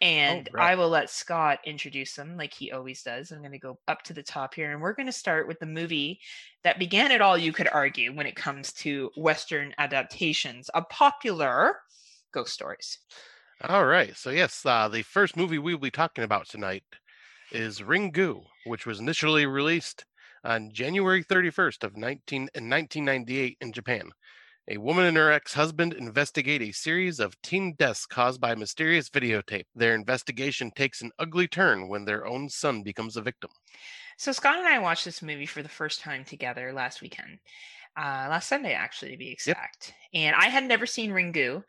And 0.02 0.50
right. 0.54 0.72
I 0.72 0.76
will 0.76 0.90
let 0.90 1.10
Scott 1.10 1.60
introduce 1.66 2.16
them 2.16 2.38
like 2.38 2.54
he 2.54 2.72
always 2.72 3.02
does. 3.02 3.32
I'm 3.32 3.40
going 3.40 3.52
to 3.52 3.60
go 3.60 3.80
up 3.88 4.04
to 4.04 4.14
the 4.14 4.24
top 4.24 4.54
here 4.54 4.72
and 4.72 4.82
we're 4.82 4.94
going 4.94 5.06
to 5.06 5.12
start 5.12 5.48
with 5.48 5.60
the 5.60 5.66
movie 5.66 6.20
that 6.64 6.80
began 6.80 7.12
it 7.12 7.22
all, 7.22 7.38
you 7.38 7.54
could 7.54 7.70
argue, 7.72 8.14
when 8.14 8.26
it 8.26 8.36
comes 8.36 8.74
to 8.74 9.10
Western 9.16 9.74
adaptations 9.78 10.70
of 10.70 10.90
popular 10.90 11.78
ghost 12.34 12.54
stories. 12.54 13.00
All 13.62 13.86
right. 13.86 14.16
So, 14.18 14.32
yes, 14.32 14.66
uh, 14.66 14.90
the 14.90 15.02
first 15.02 15.38
movie 15.38 15.60
we 15.60 15.74
will 15.74 15.82
be 15.82 15.92
talking 15.92 16.26
about 16.26 16.50
tonight 16.50 16.84
is 17.52 17.80
Ringu, 17.80 18.44
which 18.66 18.86
was 18.86 19.00
initially 19.00 19.46
released 19.46 20.06
on 20.44 20.72
January 20.72 21.24
31st 21.24 21.84
of 21.84 21.98
19, 21.98 22.42
1998 22.42 23.58
in 23.62 23.72
Japan. 23.72 24.12
A 24.68 24.78
woman 24.78 25.06
and 25.06 25.16
her 25.16 25.32
ex 25.32 25.54
husband 25.54 25.94
investigate 25.94 26.64
a 26.64 26.72
series 26.72 27.20
of 27.20 27.40
teen 27.44 27.76
deaths 27.78 28.08
caused 28.08 28.42
by 28.42 28.54
a 28.54 28.56
mysterious 28.56 29.10
videotape. 29.10 29.66
Their 29.76 29.94
investigation 29.94 30.72
takes 30.72 31.02
an 31.02 31.12
ugly 31.20 31.48
turn 31.48 31.88
when 31.88 32.06
their 32.06 32.26
own 32.26 32.50
son 32.50 32.82
becomes 32.82 33.16
a 33.16 33.22
victim. 33.22 33.52
So, 34.18 34.32
Scott 34.32 34.58
and 34.58 34.68
I 34.68 34.80
watched 34.80 35.06
this 35.06 35.22
movie 35.22 35.46
for 35.46 35.62
the 35.62 35.70
first 35.70 36.00
time 36.00 36.24
together 36.24 36.74
last 36.74 37.02
weekend. 37.02 37.38
Uh, 37.96 38.28
last 38.30 38.50
Sunday, 38.50 38.74
actually, 38.74 39.12
to 39.12 39.18
be 39.18 39.32
exact. 39.32 39.94
Yep. 40.12 40.22
And 40.24 40.36
I 40.36 40.46
had 40.46 40.64
never 40.64 40.86
seen 40.86 41.12
Ringu. 41.12 41.64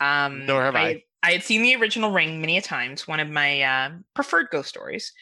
Um, 0.00 0.44
Nor 0.44 0.64
have 0.64 0.74
I. 0.74 0.80
I. 0.80 1.04
I 1.22 1.32
had 1.32 1.42
seen 1.42 1.62
the 1.62 1.76
original 1.76 2.10
Ring 2.10 2.40
many 2.40 2.56
a 2.56 2.62
times, 2.62 3.06
one 3.06 3.20
of 3.20 3.30
my 3.30 3.62
uh, 3.62 3.90
preferred 4.14 4.48
ghost 4.50 4.70
stories. 4.70 5.12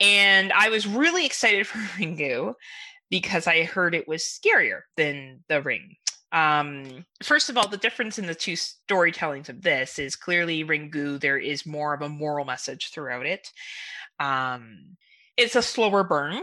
And 0.00 0.52
I 0.52 0.70
was 0.70 0.86
really 0.86 1.24
excited 1.24 1.66
for 1.68 1.78
Ringu 1.78 2.54
because 3.10 3.46
I 3.46 3.62
heard 3.62 3.94
it 3.94 4.08
was 4.08 4.22
scarier 4.22 4.80
than 4.96 5.44
The 5.48 5.62
Ring. 5.62 5.96
Um, 6.34 7.06
first 7.22 7.48
of 7.48 7.56
all, 7.56 7.68
the 7.68 7.76
difference 7.76 8.18
in 8.18 8.26
the 8.26 8.34
two 8.34 8.54
storytellings 8.54 9.48
of 9.48 9.62
this 9.62 10.00
is 10.00 10.16
clearly 10.16 10.64
Ringu, 10.64 11.20
there 11.20 11.38
is 11.38 11.64
more 11.64 11.94
of 11.94 12.02
a 12.02 12.08
moral 12.08 12.44
message 12.44 12.90
throughout 12.90 13.24
it. 13.24 13.52
Um, 14.18 14.96
it's 15.36 15.54
a 15.54 15.62
slower 15.62 16.02
burn 16.02 16.42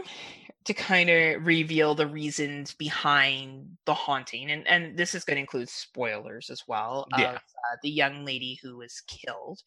to 0.64 0.74
kind 0.74 1.10
of 1.10 1.46
reveal 1.46 1.94
the 1.94 2.06
reasons 2.06 2.72
behind 2.72 3.76
the 3.84 3.94
haunting 3.94 4.50
and 4.50 4.66
and 4.68 4.96
this 4.96 5.14
is 5.14 5.24
going 5.24 5.34
to 5.36 5.40
include 5.40 5.68
spoilers 5.68 6.50
as 6.50 6.62
well 6.68 7.08
yeah. 7.18 7.30
of 7.30 7.36
uh, 7.36 7.76
the 7.82 7.90
young 7.90 8.24
lady 8.24 8.60
who 8.62 8.76
was 8.76 9.02
killed 9.08 9.60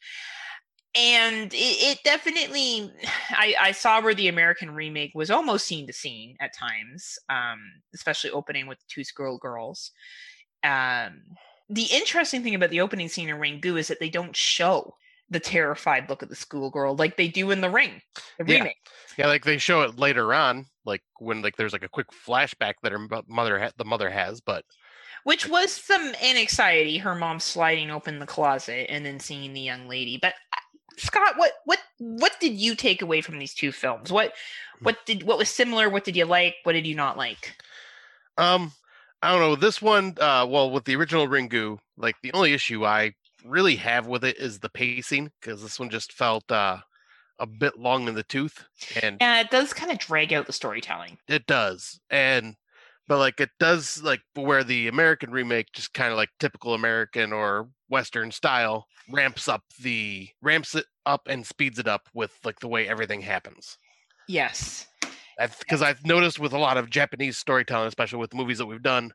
and 0.96 1.54
it, 1.54 1.58
it 1.58 2.00
definitely 2.04 2.92
I, 3.32 3.56
I, 3.60 3.72
saw 3.72 4.02
where 4.02 4.14
the 4.14 4.28
american 4.28 4.72
remake 4.72 5.12
was 5.14 5.30
almost 5.30 5.68
scene 5.68 5.88
to 5.88 5.94
scene 5.94 6.36
at 6.40 6.56
times 6.56 7.18
um, 7.30 7.60
especially 7.94 8.32
opening 8.32 8.68
with 8.68 8.80
the 8.80 8.86
two 8.88 9.04
girl 9.16 9.38
girls 9.38 9.92
um, 10.64 11.22
the 11.70 11.88
interesting 11.92 12.44
thing 12.44 12.56
about 12.56 12.70
the 12.70 12.82
opening 12.82 13.10
scene 13.10 13.30
in 13.30 13.38
ringu 13.38 13.78
is 13.78 13.88
that 13.88 14.00
they 14.00 14.10
don't 14.10 14.36
show 14.36 14.96
the 15.30 15.40
terrified 15.40 16.08
look 16.10 16.22
of 16.22 16.30
the 16.30 16.36
schoolgirl 16.36 16.96
like 16.96 17.18
they 17.18 17.28
do 17.28 17.52
in 17.52 17.62
the 17.62 17.70
ring 17.70 18.02
the 18.38 18.46
yeah. 18.48 18.60
remake 18.60 18.78
yeah 19.18 19.28
like 19.28 19.44
they 19.44 19.58
show 19.58 19.82
it 19.82 19.98
later 19.98 20.34
on 20.34 20.66
like 20.86 21.02
when 21.20 21.42
like 21.42 21.56
there's 21.58 21.74
like 21.74 21.84
a 21.84 21.90
quick 21.90 22.08
flashback 22.28 22.76
that 22.84 22.92
her 22.92 23.08
mother 23.28 23.60
ha- 23.60 23.72
the 23.78 23.86
mother 23.86 24.10
has 24.10 24.40
but 24.40 24.64
which 25.24 25.50
was 25.50 25.72
some 25.72 26.14
anxiety 26.24 27.00
her 27.00 27.16
mom 27.16 27.40
sliding 27.40 27.90
open 27.90 28.20
the 28.20 28.28
closet 28.28 28.86
and 28.90 29.04
then 29.04 29.20
seeing 29.20 29.54
the 29.54 29.62
young 29.62 29.88
lady 29.88 30.20
but 30.22 30.36
Scott, 30.98 31.38
what 31.38 31.52
what 31.66 31.80
what 32.00 32.40
did 32.40 32.54
you 32.54 32.76
take 32.76 33.02
away 33.02 33.22
from 33.22 33.40
these 33.40 33.54
two 33.54 33.72
films? 33.72 34.12
What 34.12 34.34
what 34.82 34.98
did 35.06 35.24
what 35.24 35.38
was 35.38 35.50
similar? 35.50 35.90
What 35.90 36.04
did 36.04 36.16
you 36.16 36.26
like? 36.26 36.56
What 36.64 36.74
did 36.74 36.88
you 36.88 36.96
not 36.96 37.18
like? 37.18 37.56
Um, 38.38 38.72
I 39.22 39.32
don't 39.32 39.42
know. 39.42 39.56
This 39.56 39.82
one, 39.82 40.16
uh, 40.20 40.46
well, 40.48 40.72
with 40.72 40.86
the 40.86 40.96
original 40.96 41.28
Ringu, 41.28 41.80
like 41.98 42.16
the 42.22 42.34
only 42.34 42.54
issue 42.54 42.86
I 42.86 43.14
really 43.46 43.76
have 43.78 44.08
with 44.08 44.24
it 44.24 44.38
is 44.38 44.60
the 44.60 44.70
pacing 44.70 45.32
because 45.40 45.62
this 45.62 45.80
one 45.80 45.90
just 45.90 46.12
felt 46.14 46.52
uh 46.52 46.78
a 47.38 47.46
bit 47.46 47.78
long 47.78 48.08
in 48.08 48.16
the 48.16 48.24
tooth, 48.24 48.64
and 49.04 49.18
yeah, 49.20 49.42
it 49.42 49.50
does 49.50 49.74
kind 49.74 49.92
of 49.92 50.00
drag 50.00 50.34
out 50.34 50.48
the 50.48 50.54
storytelling. 50.54 51.18
It 51.28 51.46
does, 51.48 52.00
and 52.10 52.56
but 53.08 53.20
like 53.20 53.40
it 53.40 53.52
does 53.60 54.02
like 54.04 54.22
where 54.34 54.64
the 54.64 54.88
American 54.88 55.32
remake 55.32 55.68
just 55.74 55.94
kind 55.94 56.12
of 56.12 56.18
like 56.18 56.30
typical 56.40 56.74
American 56.74 57.32
or 57.34 57.70
Western 57.90 58.32
style 58.32 58.88
ramps 59.10 59.48
up 59.48 59.64
the 59.82 60.30
ramps 60.42 60.76
it 60.76 60.86
up 61.06 61.28
and 61.28 61.46
speeds 61.46 61.80
it 61.80 61.88
up 61.88 62.10
with 62.14 62.38
like 62.44 62.60
the 62.60 62.68
way 62.68 62.88
everything 62.88 63.22
happens. 63.22 63.78
Yes. 64.28 64.88
Because 65.38 65.82
I've 65.82 66.06
noticed 66.06 66.40
with 66.40 66.54
a 66.54 66.58
lot 66.58 66.78
of 66.78 66.90
Japanese 66.90 67.38
storytelling, 67.38 67.88
especially 67.88 68.20
with 68.20 68.34
movies 68.34 68.58
that 68.58 68.66
we've 68.66 68.82
done, 68.82 69.12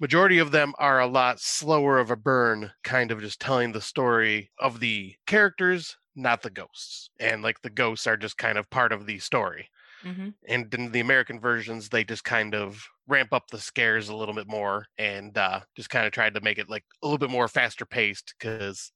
majority 0.00 0.38
of 0.38 0.50
them 0.50 0.74
are 0.78 1.00
a 1.00 1.06
lot 1.06 1.40
slower 1.40 1.98
of 1.98 2.10
a 2.10 2.16
burn, 2.16 2.72
kind 2.82 3.10
of 3.10 3.20
just 3.20 3.40
telling 3.40 3.72
the 3.72 3.80
story 3.80 4.50
of 4.58 4.80
the 4.80 5.14
characters, 5.26 5.96
not 6.16 6.42
the 6.42 6.50
ghosts. 6.50 7.10
And 7.20 7.42
like 7.42 7.62
the 7.62 7.70
ghosts 7.70 8.06
are 8.06 8.16
just 8.16 8.36
kind 8.36 8.58
of 8.58 8.68
part 8.68 8.92
of 8.92 9.06
the 9.06 9.20
story. 9.20 9.70
Mm-hmm. 10.04 10.28
And 10.48 10.74
in 10.74 10.92
the 10.92 11.00
American 11.00 11.40
versions, 11.40 11.88
they 11.88 12.04
just 12.04 12.24
kind 12.24 12.54
of 12.54 12.84
ramp 13.08 13.32
up 13.32 13.48
the 13.50 13.58
scares 13.58 14.08
a 14.08 14.14
little 14.14 14.34
bit 14.34 14.46
more 14.46 14.86
and 14.98 15.36
uh, 15.36 15.60
just 15.74 15.90
kind 15.90 16.06
of 16.06 16.12
tried 16.12 16.34
to 16.34 16.40
make 16.42 16.58
it 16.58 16.68
like 16.68 16.84
a 17.02 17.06
little 17.06 17.18
bit 17.18 17.30
more 17.30 17.48
faster 17.48 17.84
paced 17.84 18.34
because 18.38 18.92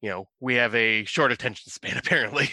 you 0.00 0.08
know 0.08 0.28
we 0.38 0.54
have 0.54 0.74
a 0.76 1.04
short 1.04 1.32
attention 1.32 1.70
span 1.72 1.98
apparently. 1.98 2.48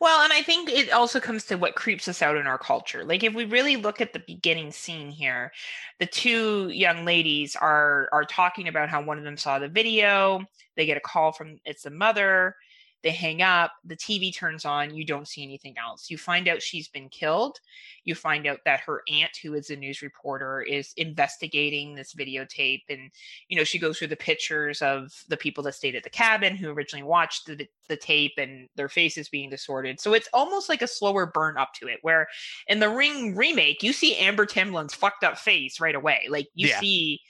Well 0.00 0.22
and 0.24 0.32
i 0.32 0.42
think 0.42 0.68
it 0.68 0.90
also 0.90 1.20
comes 1.20 1.44
to 1.46 1.56
what 1.56 1.76
creeps 1.76 2.08
us 2.08 2.22
out 2.22 2.36
in 2.36 2.46
our 2.46 2.58
culture. 2.58 3.04
Like 3.04 3.22
if 3.22 3.34
we 3.34 3.44
really 3.44 3.76
look 3.76 4.00
at 4.00 4.12
the 4.12 4.22
beginning 4.26 4.72
scene 4.72 5.10
here 5.10 5.52
the 6.00 6.06
two 6.06 6.68
young 6.68 7.04
ladies 7.04 7.56
are 7.56 8.08
are 8.12 8.24
talking 8.24 8.68
about 8.68 8.88
how 8.88 9.00
one 9.00 9.18
of 9.18 9.24
them 9.24 9.36
saw 9.36 9.58
the 9.58 9.68
video 9.68 10.44
they 10.76 10.86
get 10.86 10.96
a 10.96 11.00
call 11.00 11.32
from 11.32 11.58
it's 11.64 11.82
the 11.82 11.90
mother 11.90 12.56
they 13.02 13.10
hang 13.10 13.42
up, 13.42 13.72
the 13.84 13.96
TV 13.96 14.34
turns 14.34 14.64
on, 14.64 14.94
you 14.94 15.04
don't 15.04 15.26
see 15.26 15.42
anything 15.42 15.74
else. 15.78 16.10
You 16.10 16.18
find 16.18 16.48
out 16.48 16.62
she's 16.62 16.88
been 16.88 17.08
killed. 17.08 17.58
You 18.04 18.14
find 18.14 18.46
out 18.46 18.60
that 18.64 18.80
her 18.80 19.02
aunt, 19.10 19.36
who 19.42 19.54
is 19.54 19.70
a 19.70 19.76
news 19.76 20.02
reporter, 20.02 20.62
is 20.62 20.92
investigating 20.96 21.94
this 21.94 22.14
videotape. 22.14 22.82
And, 22.88 23.10
you 23.48 23.56
know, 23.56 23.64
she 23.64 23.78
goes 23.78 23.98
through 23.98 24.08
the 24.08 24.16
pictures 24.16 24.82
of 24.82 25.12
the 25.28 25.36
people 25.36 25.64
that 25.64 25.74
stayed 25.74 25.96
at 25.96 26.04
the 26.04 26.10
cabin 26.10 26.56
who 26.56 26.70
originally 26.70 27.02
watched 27.02 27.46
the, 27.46 27.66
the 27.88 27.96
tape 27.96 28.34
and 28.38 28.68
their 28.76 28.88
faces 28.88 29.28
being 29.28 29.50
distorted. 29.50 30.00
So 30.00 30.14
it's 30.14 30.28
almost 30.32 30.68
like 30.68 30.82
a 30.82 30.86
slower 30.86 31.26
burn 31.26 31.56
up 31.56 31.74
to 31.74 31.88
it, 31.88 31.98
where 32.02 32.28
in 32.68 32.78
the 32.78 32.88
Ring 32.88 33.34
remake, 33.34 33.82
you 33.82 33.92
see 33.92 34.16
Amber 34.16 34.46
Tamblyn's 34.46 34.94
fucked 34.94 35.24
up 35.24 35.38
face 35.38 35.80
right 35.80 35.94
away. 35.94 36.26
Like 36.28 36.48
you 36.54 36.68
yeah. 36.68 36.80
see 36.80 37.20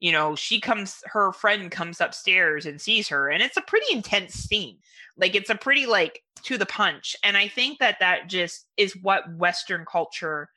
you 0.00 0.12
know, 0.12 0.36
she 0.36 0.60
comes, 0.60 1.02
her 1.06 1.32
friend 1.32 1.70
comes 1.70 2.00
upstairs 2.00 2.66
and 2.66 2.80
sees 2.80 3.08
her, 3.08 3.28
and 3.28 3.42
it's 3.42 3.56
a 3.56 3.62
pretty 3.62 3.86
intense 3.92 4.34
scene. 4.34 4.78
Like, 5.16 5.34
it's 5.34 5.50
a 5.50 5.54
pretty, 5.54 5.86
like, 5.86 6.22
to 6.44 6.56
the 6.56 6.66
punch. 6.66 7.16
And 7.24 7.36
I 7.36 7.48
think 7.48 7.78
that 7.80 7.98
that 8.00 8.28
just 8.28 8.66
is 8.76 8.96
what 9.02 9.34
Western 9.34 9.84
culture 9.84 10.48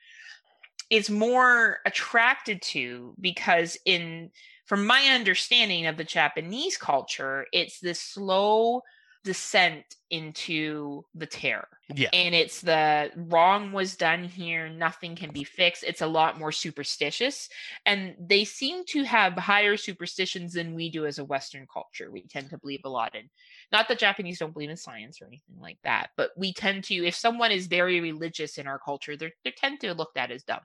is 0.89 1.09
more 1.09 1.80
attracted 1.85 2.61
to 2.61 3.15
because, 3.19 3.77
in, 3.85 4.30
from 4.65 4.85
my 4.85 5.01
understanding 5.05 5.88
of 5.88 5.97
the 5.97 6.03
Japanese 6.03 6.77
culture, 6.77 7.47
it's 7.51 7.80
this 7.80 7.99
slow, 7.99 8.81
descent 9.23 9.84
into 10.10 11.06
the 11.14 11.26
terror. 11.26 11.68
Yeah. 11.93 12.10
And 12.11 12.34
it's 12.34 12.61
the 12.61 13.11
wrong 13.15 13.72
was 13.72 13.95
done 13.95 14.23
here, 14.23 14.68
nothing 14.69 15.15
can 15.15 15.31
be 15.31 15.43
fixed. 15.43 15.84
It's 15.84 16.02
a 16.02 16.07
lot 16.07 16.39
more 16.39 16.52
superstitious. 16.52 17.48
And 17.85 18.15
they 18.19 18.45
seem 18.45 18.84
to 18.85 19.03
have 19.03 19.34
higher 19.34 19.77
superstitions 19.77 20.53
than 20.53 20.73
we 20.73 20.89
do 20.89 21.06
as 21.06 21.19
a 21.19 21.26
Western 21.26 21.68
culture. 21.72 22.10
We 22.11 22.23
tend 22.27 22.49
to 22.49 22.57
believe 22.57 22.81
a 22.84 22.89
lot 22.89 23.15
in, 23.15 23.30
not 23.72 23.88
that 23.88 23.99
Japanese 23.99 24.39
don't 24.39 24.53
believe 24.53 24.69
in 24.69 24.77
science 24.77 25.22
or 25.22 25.27
anything 25.27 25.57
like 25.60 25.77
that, 25.84 26.10
but 26.18 26.31
we 26.35 26.53
tend 26.53 26.84
to, 26.85 27.06
if 27.06 27.15
someone 27.15 27.52
is 27.52 27.68
very 27.68 28.02
religious 28.02 28.57
in 28.57 28.68
our 28.68 28.80
culture, 28.80 29.15
they're, 29.15 29.34
they 29.43 29.52
tend 29.52 29.80
to 29.81 29.93
looked 29.93 30.18
at 30.18 30.31
as 30.31 30.43
dumb. 30.43 30.61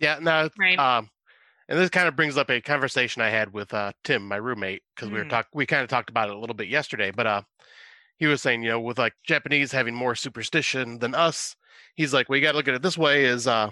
Yeah. 0.00 0.18
Now, 0.20 0.50
right. 0.58 0.78
um, 0.78 1.08
and 1.68 1.78
this 1.78 1.90
kind 1.90 2.08
of 2.08 2.16
brings 2.16 2.36
up 2.36 2.50
a 2.50 2.60
conversation 2.60 3.22
I 3.22 3.30
had 3.30 3.52
with 3.52 3.72
uh, 3.74 3.92
Tim, 4.04 4.26
my 4.26 4.36
roommate, 4.36 4.82
because 4.94 5.08
mm. 5.08 5.12
we 5.12 5.18
were 5.18 5.24
mm. 5.24 5.30
talk 5.30 5.46
we 5.52 5.66
kind 5.66 5.82
of 5.82 5.88
talked 5.88 6.10
about 6.10 6.28
it 6.28 6.36
a 6.36 6.38
little 6.38 6.54
bit 6.54 6.68
yesterday. 6.68 7.10
But 7.10 7.26
uh, 7.26 7.42
he 8.18 8.26
was 8.26 8.42
saying, 8.42 8.62
you 8.62 8.70
know, 8.70 8.80
with 8.80 8.98
like 8.98 9.14
Japanese 9.24 9.72
having 9.72 9.94
more 9.94 10.14
superstition 10.14 10.98
than 10.98 11.14
us, 11.14 11.56
he's 11.94 12.14
like, 12.14 12.28
we 12.28 12.40
got 12.40 12.52
to 12.52 12.56
look 12.56 12.68
at 12.68 12.74
it 12.74 12.82
this 12.82 12.98
way: 12.98 13.24
is 13.24 13.46
uh, 13.46 13.70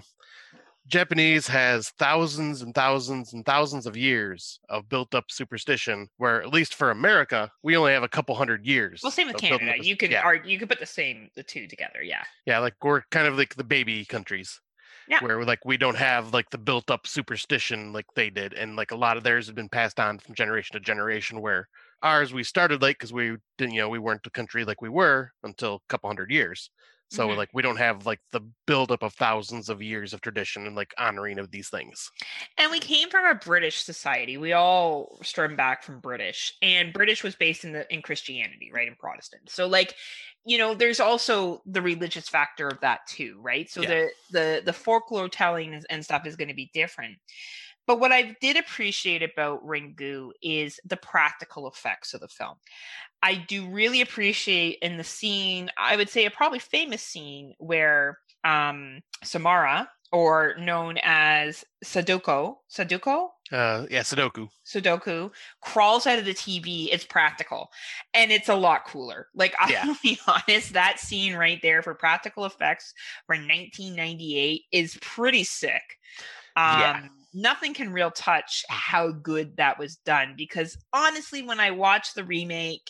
Japanese 0.87 1.47
has 1.47 1.89
thousands 1.97 2.61
and 2.61 2.75
thousands 2.75 3.33
and 3.33 3.45
thousands 3.45 3.87
of 3.87 3.97
years 3.97 4.59
of 4.69 4.87
built 4.87 5.15
up 5.15 5.25
superstition, 5.29 6.07
where 6.17 6.43
at 6.43 6.53
least 6.53 6.75
for 6.75 6.91
America, 6.91 7.49
we 7.63 7.75
only 7.75 7.93
have 7.93 8.03
a 8.03 8.09
couple 8.09 8.35
hundred 8.35 8.65
years. 8.65 9.01
Well, 9.01 9.11
same 9.11 9.27
with 9.27 9.37
Canada. 9.37 9.73
You 9.81 9.97
could 9.97 10.11
yeah, 10.11 10.21
argue, 10.21 10.51
you 10.51 10.59
could 10.59 10.69
put 10.69 10.79
the 10.79 10.85
same 10.85 11.29
the 11.35 11.43
two 11.43 11.67
together. 11.67 12.03
Yeah. 12.03 12.23
yeah, 12.45 12.59
like 12.59 12.75
we're 12.83 13.01
kind 13.09 13.27
of 13.27 13.37
like 13.37 13.55
the 13.55 13.63
baby 13.63 14.05
countries. 14.05 14.59
Yeah. 15.07 15.19
Where 15.19 15.43
like 15.45 15.63
we 15.65 15.77
don't 15.77 15.95
have 15.97 16.33
like 16.33 16.49
the 16.49 16.57
built 16.57 16.89
up 16.91 17.07
superstition 17.07 17.93
like 17.93 18.05
they 18.15 18.29
did, 18.29 18.53
and 18.53 18.75
like 18.75 18.91
a 18.91 18.95
lot 18.97 19.17
of 19.17 19.23
theirs 19.23 19.47
have 19.47 19.55
been 19.55 19.69
passed 19.69 19.99
on 19.99 20.19
from 20.19 20.35
generation 20.35 20.73
to 20.73 20.79
generation. 20.79 21.41
Where 21.41 21.69
ours 22.01 22.33
we 22.33 22.43
started 22.43 22.81
late 22.81 22.97
because 22.99 23.13
we 23.13 23.37
didn't, 23.57 23.73
you 23.73 23.81
know, 23.81 23.89
we 23.89 23.99
weren't 23.99 24.23
the 24.23 24.29
country 24.31 24.65
like 24.65 24.81
we 24.81 24.89
were 24.89 25.31
until 25.43 25.75
a 25.75 25.79
couple 25.89 26.09
hundred 26.09 26.31
years. 26.31 26.69
So 27.09 27.29
Mhm. 27.29 27.35
like 27.35 27.49
we 27.53 27.61
don't 27.61 27.77
have 27.77 28.05
like 28.05 28.21
the 28.31 28.41
buildup 28.67 29.03
of 29.03 29.13
thousands 29.13 29.69
of 29.69 29.81
years 29.81 30.13
of 30.13 30.21
tradition 30.21 30.65
and 30.67 30.75
like 30.75 30.93
honoring 30.97 31.39
of 31.39 31.51
these 31.51 31.69
things. 31.69 32.11
And 32.57 32.71
we 32.71 32.79
came 32.79 33.09
from 33.09 33.25
a 33.25 33.35
British 33.35 33.83
society. 33.83 34.37
We 34.37 34.53
all 34.53 35.19
stem 35.23 35.55
back 35.55 35.83
from 35.83 35.99
British, 35.99 36.53
and 36.61 36.93
British 36.93 37.23
was 37.23 37.35
based 37.35 37.63
in 37.63 37.73
the 37.73 37.91
in 37.93 38.01
Christianity, 38.01 38.71
right, 38.73 38.87
in 38.87 38.95
Protestant. 38.95 39.49
So, 39.49 39.67
like, 39.67 39.95
you 40.45 40.57
know, 40.57 40.73
there's 40.75 40.99
also 40.99 41.61
the 41.65 41.81
religious 41.81 42.29
factor 42.29 42.67
of 42.67 42.79
that 42.81 43.01
too, 43.07 43.39
right? 43.41 43.69
So 43.69 43.83
Yeah. 43.83 43.85
the 43.85 44.11
the 44.29 44.61
the 44.65 44.73
folklore 44.73 45.29
telling 45.29 45.81
and 45.89 46.03
stuff 46.03 46.25
is 46.25 46.35
going 46.35 46.49
to 46.49 46.53
be 46.53 46.69
different. 46.73 47.17
But 47.87 47.99
what 47.99 48.11
I 48.11 48.35
did 48.41 48.57
appreciate 48.57 49.23
about 49.23 49.65
Ringu 49.65 50.31
is 50.41 50.79
the 50.85 50.97
practical 50.97 51.67
effects 51.67 52.13
of 52.13 52.21
the 52.21 52.27
film. 52.27 52.55
I 53.23 53.35
do 53.35 53.69
really 53.69 54.01
appreciate 54.01 54.79
in 54.81 54.97
the 54.97 55.03
scene, 55.03 55.69
I 55.77 55.95
would 55.95 56.09
say 56.09 56.25
a 56.25 56.31
probably 56.31 56.59
famous 56.59 57.01
scene 57.01 57.53
where 57.57 58.19
um 58.43 59.01
Samara, 59.23 59.89
or 60.11 60.55
known 60.59 60.97
as 61.03 61.65
Sadako, 61.83 62.61
Sadako, 62.69 63.31
Uh, 63.51 63.85
yeah, 63.89 64.01
Sudoku. 64.01 64.49
Sudoku 64.65 65.31
crawls 65.61 66.07
out 66.07 66.17
of 66.17 66.25
the 66.25 66.33
TV. 66.33 66.89
It's 66.91 67.05
practical, 67.05 67.69
and 68.13 68.31
it's 68.31 68.49
a 68.49 68.55
lot 68.55 68.85
cooler. 68.85 69.27
Like 69.35 69.53
I'm 69.59 69.69
Yeah. 69.71 69.93
be 70.01 70.19
honest, 70.27 70.73
that 70.73 70.99
scene 70.99 71.35
right 71.35 71.59
there 71.61 71.83
for 71.83 71.93
practical 71.93 72.45
effects 72.45 72.93
for 73.27 73.35
1998 73.35 74.63
is 74.71 74.97
pretty 75.01 75.43
sick. 75.43 75.83
Um, 76.55 76.79
Yeah. 76.79 77.07
Nothing 77.37 77.73
can 77.73 77.91
real 77.91 78.11
touch 78.11 78.63
how 78.69 79.11
good 79.11 79.57
that 79.57 79.77
was 79.77 79.97
done 79.97 80.35
because 80.37 80.77
honestly, 80.93 81.43
when 81.43 81.59
I 81.59 81.71
watch 81.71 82.13
the 82.13 82.23
remake, 82.23 82.89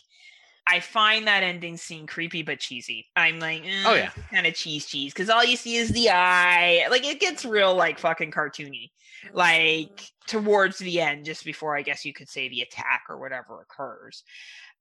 I 0.67 0.79
find 0.79 1.27
that 1.27 1.43
ending 1.43 1.77
scene 1.77 2.07
creepy 2.07 2.43
but 2.43 2.59
cheesy. 2.59 3.07
I'm 3.15 3.39
like, 3.39 3.63
eh, 3.65 3.83
Oh, 3.85 3.95
yeah. 3.95 4.11
kind 4.31 4.47
of 4.47 4.53
cheese 4.53 4.85
cheese 4.85 5.13
because 5.13 5.29
all 5.29 5.43
you 5.43 5.57
see 5.57 5.75
is 5.75 5.89
the 5.89 6.09
eye. 6.11 6.85
Like 6.89 7.05
it 7.05 7.19
gets 7.19 7.43
real 7.43 7.75
like 7.75 7.99
fucking 7.99 8.31
cartoony 8.31 8.91
like 9.33 10.11
towards 10.27 10.77
the 10.77 11.01
end, 11.01 11.25
just 11.25 11.45
before 11.45 11.75
I 11.75 11.81
guess 11.81 12.05
you 12.05 12.13
could 12.13 12.29
say 12.29 12.49
the 12.49 12.61
attack 12.61 13.03
or 13.09 13.19
whatever 13.19 13.61
occurs. 13.61 14.23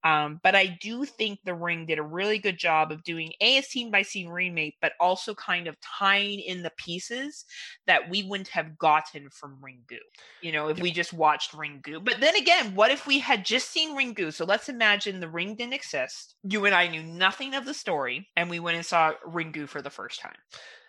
Um, 0.05 0.39
but 0.43 0.55
I 0.55 0.79
do 0.81 1.07
think 1.07 1.41
The 1.45 1.55
Ring 1.55 1.87
did 1.87 1.99
a 1.99 2.03
really 2.03 2.39
good 2.39 2.59
job 2.59 2.93
of 2.93 3.03
doing 3.03 3.33
a, 3.41 3.59
a 3.59 3.63
scene 3.63 3.91
by 3.91 4.03
scene 4.03 4.29
remake, 4.29 4.77
but 4.83 4.93
also 5.01 5.35
kind 5.35 5.67
of 5.67 5.81
tying 5.81 6.41
in 6.41 6.63
the 6.63 6.73
pieces 6.77 7.47
that 7.87 8.11
we 8.11 8.23
wouldn't 8.23 8.49
have 8.49 8.79
gotten 8.79 9.31
from 9.31 9.59
Ringu. 9.63 9.99
You 10.43 10.53
know, 10.53 10.69
if 10.69 10.79
we 10.79 10.93
just 10.93 11.15
watched 11.15 11.53
Ringu. 11.53 12.05
But 12.05 12.21
then 12.21 12.37
again, 12.37 12.75
what 12.75 12.91
if 12.91 13.07
we 13.07 13.19
had 13.19 13.47
just 13.47 13.71
seen 13.71 13.97
Ringu? 13.97 14.33
So 14.33 14.45
let's 14.45 14.69
imagine 14.69 15.21
the 15.21 15.29
ring 15.29 15.55
didn't 15.55 15.73
exist. 15.73 16.35
You 16.43 16.67
and 16.67 16.75
I 16.75 16.87
knew 16.87 17.03
nothing 17.03 17.55
of 17.55 17.65
the 17.65 17.75
story, 17.75 18.29
and 18.37 18.51
we 18.51 18.61
went 18.61 18.77
and 18.77 18.87
saw 18.87 19.13
Ringu 19.27 19.67
for 19.67 19.81
the 19.81 19.91
first 19.91 20.21
time. 20.21 20.37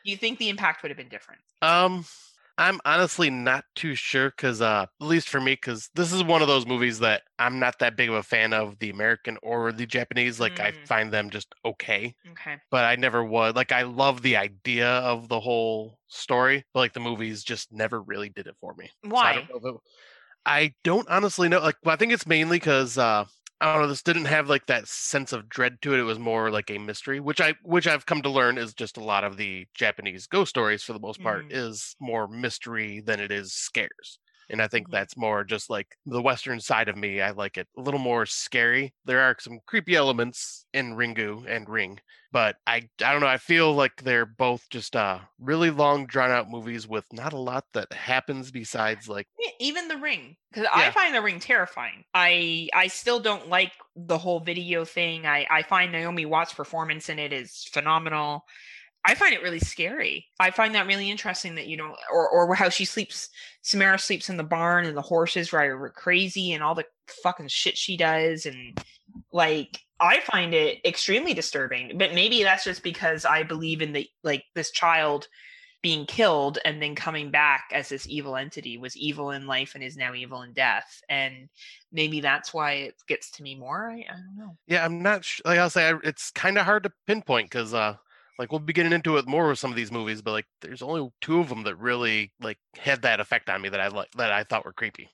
Do 0.03 0.11
you 0.11 0.17
think 0.17 0.37
the 0.37 0.49
impact 0.49 0.83
would 0.83 0.89
have 0.89 0.97
been 0.97 1.09
different? 1.09 1.41
Um, 1.61 2.05
I'm 2.57 2.79
honestly 2.85 3.29
not 3.29 3.65
too 3.75 3.95
sure 3.95 4.29
because, 4.29 4.61
uh, 4.61 4.83
at 4.83 5.05
least 5.05 5.27
for 5.27 5.41
me, 5.41 5.53
because 5.53 5.89
this 5.93 6.13
is 6.13 6.23
one 6.23 6.41
of 6.41 6.47
those 6.47 6.65
movies 6.65 6.99
that 6.99 7.23
I'm 7.37 7.59
not 7.59 7.79
that 7.79 7.97
big 7.97 8.07
of 8.09 8.15
a 8.15 8.23
fan 8.23 8.53
of 8.53 8.79
the 8.79 8.89
American 8.89 9.37
or 9.43 9.71
the 9.73 9.85
Japanese. 9.85 10.39
Like, 10.39 10.59
I 10.61 10.71
Mm. 10.71 10.85
find 10.85 11.11
them 11.11 11.29
just 11.29 11.53
okay, 11.65 12.15
Okay. 12.27 12.59
but 12.71 12.85
I 12.85 12.95
never 12.97 13.23
was. 13.25 13.55
Like, 13.55 13.71
I 13.73 13.83
love 13.83 14.21
the 14.21 14.37
idea 14.37 14.89
of 14.89 15.29
the 15.29 15.39
whole 15.41 15.99
story, 16.07 16.65
but 16.73 16.81
like 16.81 16.93
the 16.93 16.99
movies 17.01 17.43
just 17.43 17.71
never 17.73 18.01
really 18.01 18.29
did 18.29 18.47
it 18.47 18.57
for 18.61 18.73
me. 18.75 18.91
So 19.13 19.27
I 19.27 19.33
Why? 19.33 19.33
don't 19.33 19.49
it- 19.51 19.81
I 20.45 20.75
don't 20.83 21.07
honestly 21.09 21.49
know. 21.49 21.59
Like, 21.59 21.77
well, 21.83 21.93
I 21.93 21.97
think 21.97 22.13
it's 22.13 22.27
mainly 22.27 22.57
because 22.59 22.97
uh, 22.97 23.25
I 23.61 23.71
don't 23.73 23.81
know. 23.83 23.87
This 23.87 24.01
didn't 24.03 24.25
have 24.25 24.49
like 24.49 24.65
that 24.67 24.87
sense 24.87 25.31
of 25.33 25.49
dread 25.49 25.81
to 25.81 25.93
it. 25.93 25.99
It 25.99 26.03
was 26.03 26.19
more 26.19 26.51
like 26.51 26.69
a 26.69 26.77
mystery, 26.77 27.19
which 27.19 27.39
I 27.41 27.55
which 27.63 27.87
I've 27.87 28.05
come 28.05 28.21
to 28.21 28.29
learn 28.29 28.57
is 28.57 28.73
just 28.73 28.97
a 28.97 29.03
lot 29.03 29.23
of 29.23 29.37
the 29.37 29.67
Japanese 29.73 30.27
ghost 30.27 30.49
stories 30.49 30.83
for 30.83 30.93
the 30.93 30.99
most 30.99 31.21
part 31.21 31.45
Mhm. 31.45 31.49
is 31.49 31.95
more 31.99 32.27
mystery 32.27 32.99
than 33.01 33.19
it 33.19 33.31
is 33.31 33.53
scares. 33.53 34.19
And 34.49 34.61
I 34.61 34.67
think 34.67 34.89
Mhm. 34.89 34.91
that's 34.91 35.17
more 35.17 35.43
just 35.43 35.69
like 35.69 35.97
the 36.05 36.21
Western 36.21 36.59
side 36.59 36.89
of 36.89 36.97
me. 36.97 37.21
I 37.21 37.31
like 37.31 37.57
it 37.57 37.67
a 37.77 37.81
little 37.81 37.99
more 37.99 38.25
scary. 38.25 38.93
There 39.05 39.21
are 39.21 39.35
some 39.39 39.59
creepy 39.67 39.95
elements 39.95 40.65
in 40.73 40.95
Ringu 40.95 41.45
and 41.47 41.67
Ring, 41.69 41.99
but 42.31 42.57
I 42.67 42.89
I 43.03 43.11
don't 43.11 43.21
know. 43.21 43.27
I 43.27 43.37
feel 43.37 43.73
like 43.73 44.01
they're 44.03 44.25
both 44.25 44.69
just 44.69 44.95
uh 44.95 45.19
really 45.39 45.69
long, 45.71 46.05
drawn 46.07 46.31
out 46.31 46.49
movies 46.49 46.87
with 46.87 47.05
not 47.13 47.33
a 47.33 47.39
lot 47.39 47.65
that 47.73 47.91
happens 47.93 48.51
besides 48.51 49.07
like 49.09 49.27
Yeah, 49.37 49.51
even 49.59 49.89
the 49.89 49.97
ring 49.97 50.37
because 50.49 50.65
i 50.71 50.89
find 50.89 51.13
the 51.13 51.21
ring 51.21 51.41
terrifying 51.41 52.05
i 52.13 52.69
i 52.73 52.87
still 52.87 53.19
don't 53.19 53.49
like 53.49 53.73
the 53.93 54.17
whole 54.17 54.39
video 54.39 54.85
thing 54.85 55.25
i 55.25 55.45
i 55.51 55.61
find 55.61 55.91
naomi 55.91 56.25
watts 56.25 56.53
performance 56.53 57.09
in 57.09 57.19
it 57.19 57.33
is 57.33 57.65
phenomenal 57.65 58.45
i 59.05 59.15
find 59.15 59.33
it 59.33 59.43
really 59.43 59.59
scary. 59.59 60.27
I 60.39 60.51
find 60.51 60.75
that 60.75 60.87
really 60.87 61.09
interesting 61.09 61.55
that 61.55 61.67
you 61.67 61.77
know 61.77 61.95
or 62.11 62.29
or 62.29 62.55
how 62.55 62.69
she 62.69 62.85
sleeps 62.85 63.29
samara 63.61 63.99
sleeps 63.99 64.29
in 64.29 64.37
the 64.37 64.43
barn 64.43 64.85
and 64.85 64.97
the 64.97 65.01
horses 65.01 65.53
ride 65.53 65.67
her 65.67 65.89
crazy 65.95 66.53
and 66.53 66.63
all 66.63 66.75
the 66.75 66.85
fucking 67.23 67.47
shit 67.47 67.77
she 67.77 67.97
does. 67.97 68.45
And 68.45 68.79
like 69.31 69.79
i 70.01 70.19
find 70.19 70.53
it 70.53 70.79
extremely 70.83 71.33
disturbing 71.33 71.97
but 71.97 72.13
maybe 72.13 72.43
that's 72.43 72.65
just 72.65 72.83
because 72.83 73.23
i 73.23 73.43
believe 73.43 73.81
in 73.81 73.93
the 73.93 74.05
like 74.25 74.43
this 74.53 74.69
child 74.71 75.29
being 75.85 76.07
killed 76.07 76.57
and 76.65 76.81
then 76.81 76.95
coming 76.95 77.29
back 77.29 77.65
as 77.71 77.89
this 77.89 78.07
evil 78.09 78.35
entity 78.35 78.75
was 78.75 78.97
evil 78.97 79.29
in 79.29 79.45
life 79.45 79.75
and 79.75 79.83
is 79.83 79.95
now 79.95 80.15
evil 80.15 80.41
in 80.41 80.51
death. 80.51 80.99
And 81.09 81.47
maybe 81.91 82.21
that's 82.21 82.51
why 82.55 82.71
it 82.71 82.95
gets 83.07 83.29
to 83.33 83.43
me 83.43 83.53
more. 83.53 83.91
I, 83.91 83.97
I 83.99 84.15
don't 84.15 84.35
know. 84.35 84.57
Yeah, 84.65 84.83
I'm 84.83 85.03
not 85.03 85.23
sh- 85.23 85.41
like 85.45 85.59
I'll 85.59 85.69
say 85.69 85.89
I, 85.89 85.93
it's 86.03 86.31
kind 86.31 86.57
of 86.57 86.65
hard 86.65 86.81
to 86.85 86.91
pinpoint 87.05 87.51
because 87.51 87.75
uh 87.75 87.97
like 88.37 88.51
we'll 88.51 88.59
be 88.59 88.73
getting 88.73 88.93
into 88.93 89.17
it 89.17 89.27
more 89.27 89.47
with 89.47 89.59
some 89.59 89.69
of 89.69 89.75
these 89.75 89.91
movies, 89.91 90.21
but 90.21 90.31
like 90.31 90.45
there's 90.61 90.81
only 90.81 91.09
two 91.21 91.39
of 91.39 91.49
them 91.49 91.63
that 91.63 91.75
really 91.77 92.31
like 92.41 92.57
had 92.77 93.01
that 93.03 93.19
effect 93.19 93.49
on 93.49 93.61
me 93.61 93.69
that 93.69 93.79
I 93.79 93.87
like 93.87 94.11
that 94.11 94.31
I 94.31 94.43
thought 94.43 94.65
were 94.65 94.73
creepy. 94.73 95.09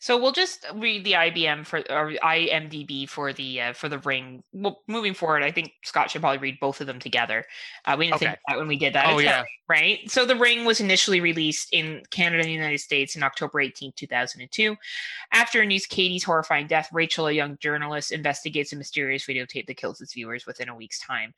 So 0.00 0.16
we'll 0.16 0.32
just 0.32 0.64
read 0.74 1.04
the 1.04 1.12
IBM 1.12 1.66
for 1.66 1.78
or 1.90 2.12
IMDb 2.24 3.08
for 3.08 3.32
the 3.32 3.60
uh, 3.60 3.72
for 3.72 3.88
the 3.88 3.98
ring. 3.98 4.44
Well, 4.52 4.82
moving 4.86 5.12
forward, 5.12 5.42
I 5.42 5.50
think 5.50 5.72
Scott 5.82 6.10
should 6.10 6.20
probably 6.20 6.38
read 6.38 6.58
both 6.60 6.80
of 6.80 6.86
them 6.86 7.00
together. 7.00 7.44
Uh, 7.84 7.96
we 7.98 8.06
didn't 8.06 8.20
think 8.20 8.38
that 8.46 8.58
when 8.58 8.68
we 8.68 8.76
did 8.78 8.92
that. 8.94 9.06
Oh, 9.08 9.18
yeah. 9.18 9.42
right. 9.68 10.08
So 10.08 10.24
the 10.24 10.36
ring 10.36 10.64
was 10.64 10.80
initially 10.80 11.20
released 11.20 11.68
in 11.72 12.02
Canada 12.10 12.38
and 12.42 12.48
the 12.48 12.52
United 12.52 12.78
States 12.78 13.16
in 13.16 13.24
October 13.24 13.60
18, 13.60 13.92
2002. 13.96 14.76
After 15.32 15.64
news 15.64 15.86
Katie's 15.86 16.22
horrifying 16.24 16.68
death, 16.68 16.88
Rachel, 16.92 17.26
a 17.26 17.32
young 17.32 17.58
journalist, 17.60 18.12
investigates 18.12 18.72
a 18.72 18.76
mysterious 18.76 19.26
videotape 19.26 19.66
that 19.66 19.76
kills 19.76 20.00
its 20.00 20.14
viewers 20.14 20.46
within 20.46 20.68
a 20.68 20.76
week's 20.76 21.00
time. 21.00 21.34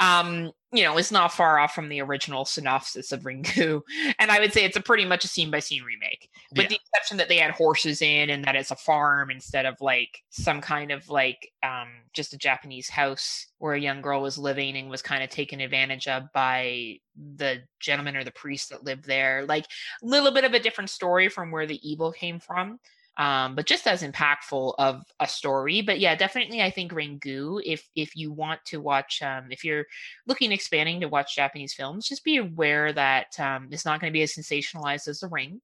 Um, 0.00 0.50
you 0.72 0.84
know, 0.84 0.96
it's 0.98 1.10
not 1.10 1.32
far 1.32 1.58
off 1.58 1.74
from 1.74 1.88
the 1.88 2.00
original 2.00 2.44
synopsis 2.44 3.10
of 3.12 3.22
Ringu, 3.22 3.82
and 4.18 4.30
I 4.30 4.38
would 4.40 4.52
say 4.52 4.64
it's 4.64 4.76
a 4.76 4.80
pretty 4.80 5.04
much 5.04 5.24
a 5.24 5.28
scene 5.28 5.50
by 5.50 5.58
scene 5.60 5.82
remake 5.82 6.28
with 6.52 6.62
Yeah. 6.62 6.68
the 6.68 6.76
exception 6.76 7.16
that 7.16 7.28
they 7.28 7.38
had 7.38 7.50
horses 7.52 7.99
in 8.02 8.30
and 8.30 8.44
that 8.44 8.56
it's 8.56 8.70
a 8.70 8.76
farm 8.76 9.30
instead 9.30 9.66
of 9.66 9.80
like 9.80 10.22
some 10.30 10.60
kind 10.60 10.90
of 10.90 11.08
like 11.08 11.50
um 11.62 11.88
just 12.12 12.32
a 12.32 12.38
Japanese 12.38 12.88
house 12.88 13.46
where 13.58 13.74
a 13.74 13.80
young 13.80 14.00
girl 14.00 14.22
was 14.22 14.38
living 14.38 14.76
and 14.76 14.90
was 14.90 15.02
kind 15.02 15.22
of 15.22 15.30
taken 15.30 15.60
advantage 15.60 16.08
of 16.08 16.24
by 16.32 16.96
the 17.36 17.58
gentleman 17.80 18.16
or 18.16 18.24
the 18.24 18.30
priest 18.32 18.70
that 18.70 18.84
lived 18.84 19.04
there. 19.06 19.44
Like 19.46 19.66
a 20.02 20.06
little 20.06 20.32
bit 20.32 20.44
of 20.44 20.54
a 20.54 20.60
different 20.60 20.90
story 20.90 21.28
from 21.28 21.50
where 21.50 21.66
the 21.66 21.80
evil 21.88 22.12
came 22.12 22.38
from. 22.40 22.78
Um, 23.16 23.54
but 23.54 23.66
just 23.66 23.86
as 23.86 24.02
impactful 24.02 24.74
of 24.78 25.02
a 25.18 25.26
story. 25.26 25.82
But 25.82 26.00
yeah, 26.00 26.14
definitely 26.14 26.62
I 26.62 26.70
think 26.70 26.92
Ringu, 26.92 27.60
if 27.64 27.86
if 27.94 28.16
you 28.16 28.32
want 28.32 28.60
to 28.66 28.80
watch 28.80 29.20
um 29.22 29.48
if 29.50 29.64
you're 29.64 29.84
looking 30.26 30.52
expanding 30.52 31.00
to 31.00 31.08
watch 31.08 31.36
Japanese 31.36 31.74
films, 31.74 32.08
just 32.08 32.24
be 32.24 32.38
aware 32.38 32.92
that 32.92 33.38
um 33.38 33.68
it's 33.70 33.84
not 33.84 34.00
going 34.00 34.10
to 34.10 34.16
be 34.16 34.22
as 34.22 34.34
sensationalized 34.34 35.06
as 35.08 35.20
the 35.20 35.28
ring. 35.28 35.60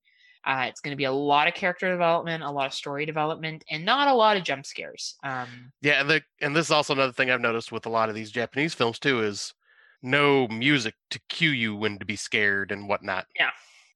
Uh, 0.47 0.67
it's 0.69 0.79
going 0.79 0.93
to 0.93 0.97
be 0.97 1.03
a 1.03 1.11
lot 1.11 1.49
of 1.49 1.53
character 1.53 1.91
development, 1.91 2.41
a 2.41 2.49
lot 2.49 2.67
of 2.67 2.73
story 2.73 3.05
development, 3.05 3.65
and 3.69 3.83
not 3.83 4.07
a 4.07 4.13
lot 4.13 4.37
of 4.37 4.43
jump 4.43 4.65
scares. 4.65 5.15
Um, 5.21 5.73
Yeah, 5.81 5.99
and 5.99 6.09
the 6.09 6.21
and 6.39 6.55
this 6.55 6.67
is 6.67 6.71
also 6.71 6.93
another 6.93 7.11
thing 7.11 7.29
I've 7.29 7.41
noticed 7.41 7.73
with 7.73 7.85
a 7.85 7.89
lot 7.89 8.07
of 8.07 8.15
these 8.15 8.31
Japanese 8.31 8.73
films 8.73 8.97
too 8.97 9.21
is 9.21 9.53
no 10.01 10.47
music 10.47 10.95
to 11.09 11.19
cue 11.27 11.49
you 11.49 11.75
when 11.75 11.99
to 11.99 12.05
be 12.05 12.15
scared 12.15 12.71
and 12.71 12.87
whatnot. 12.87 13.27
yeah, 13.37 13.49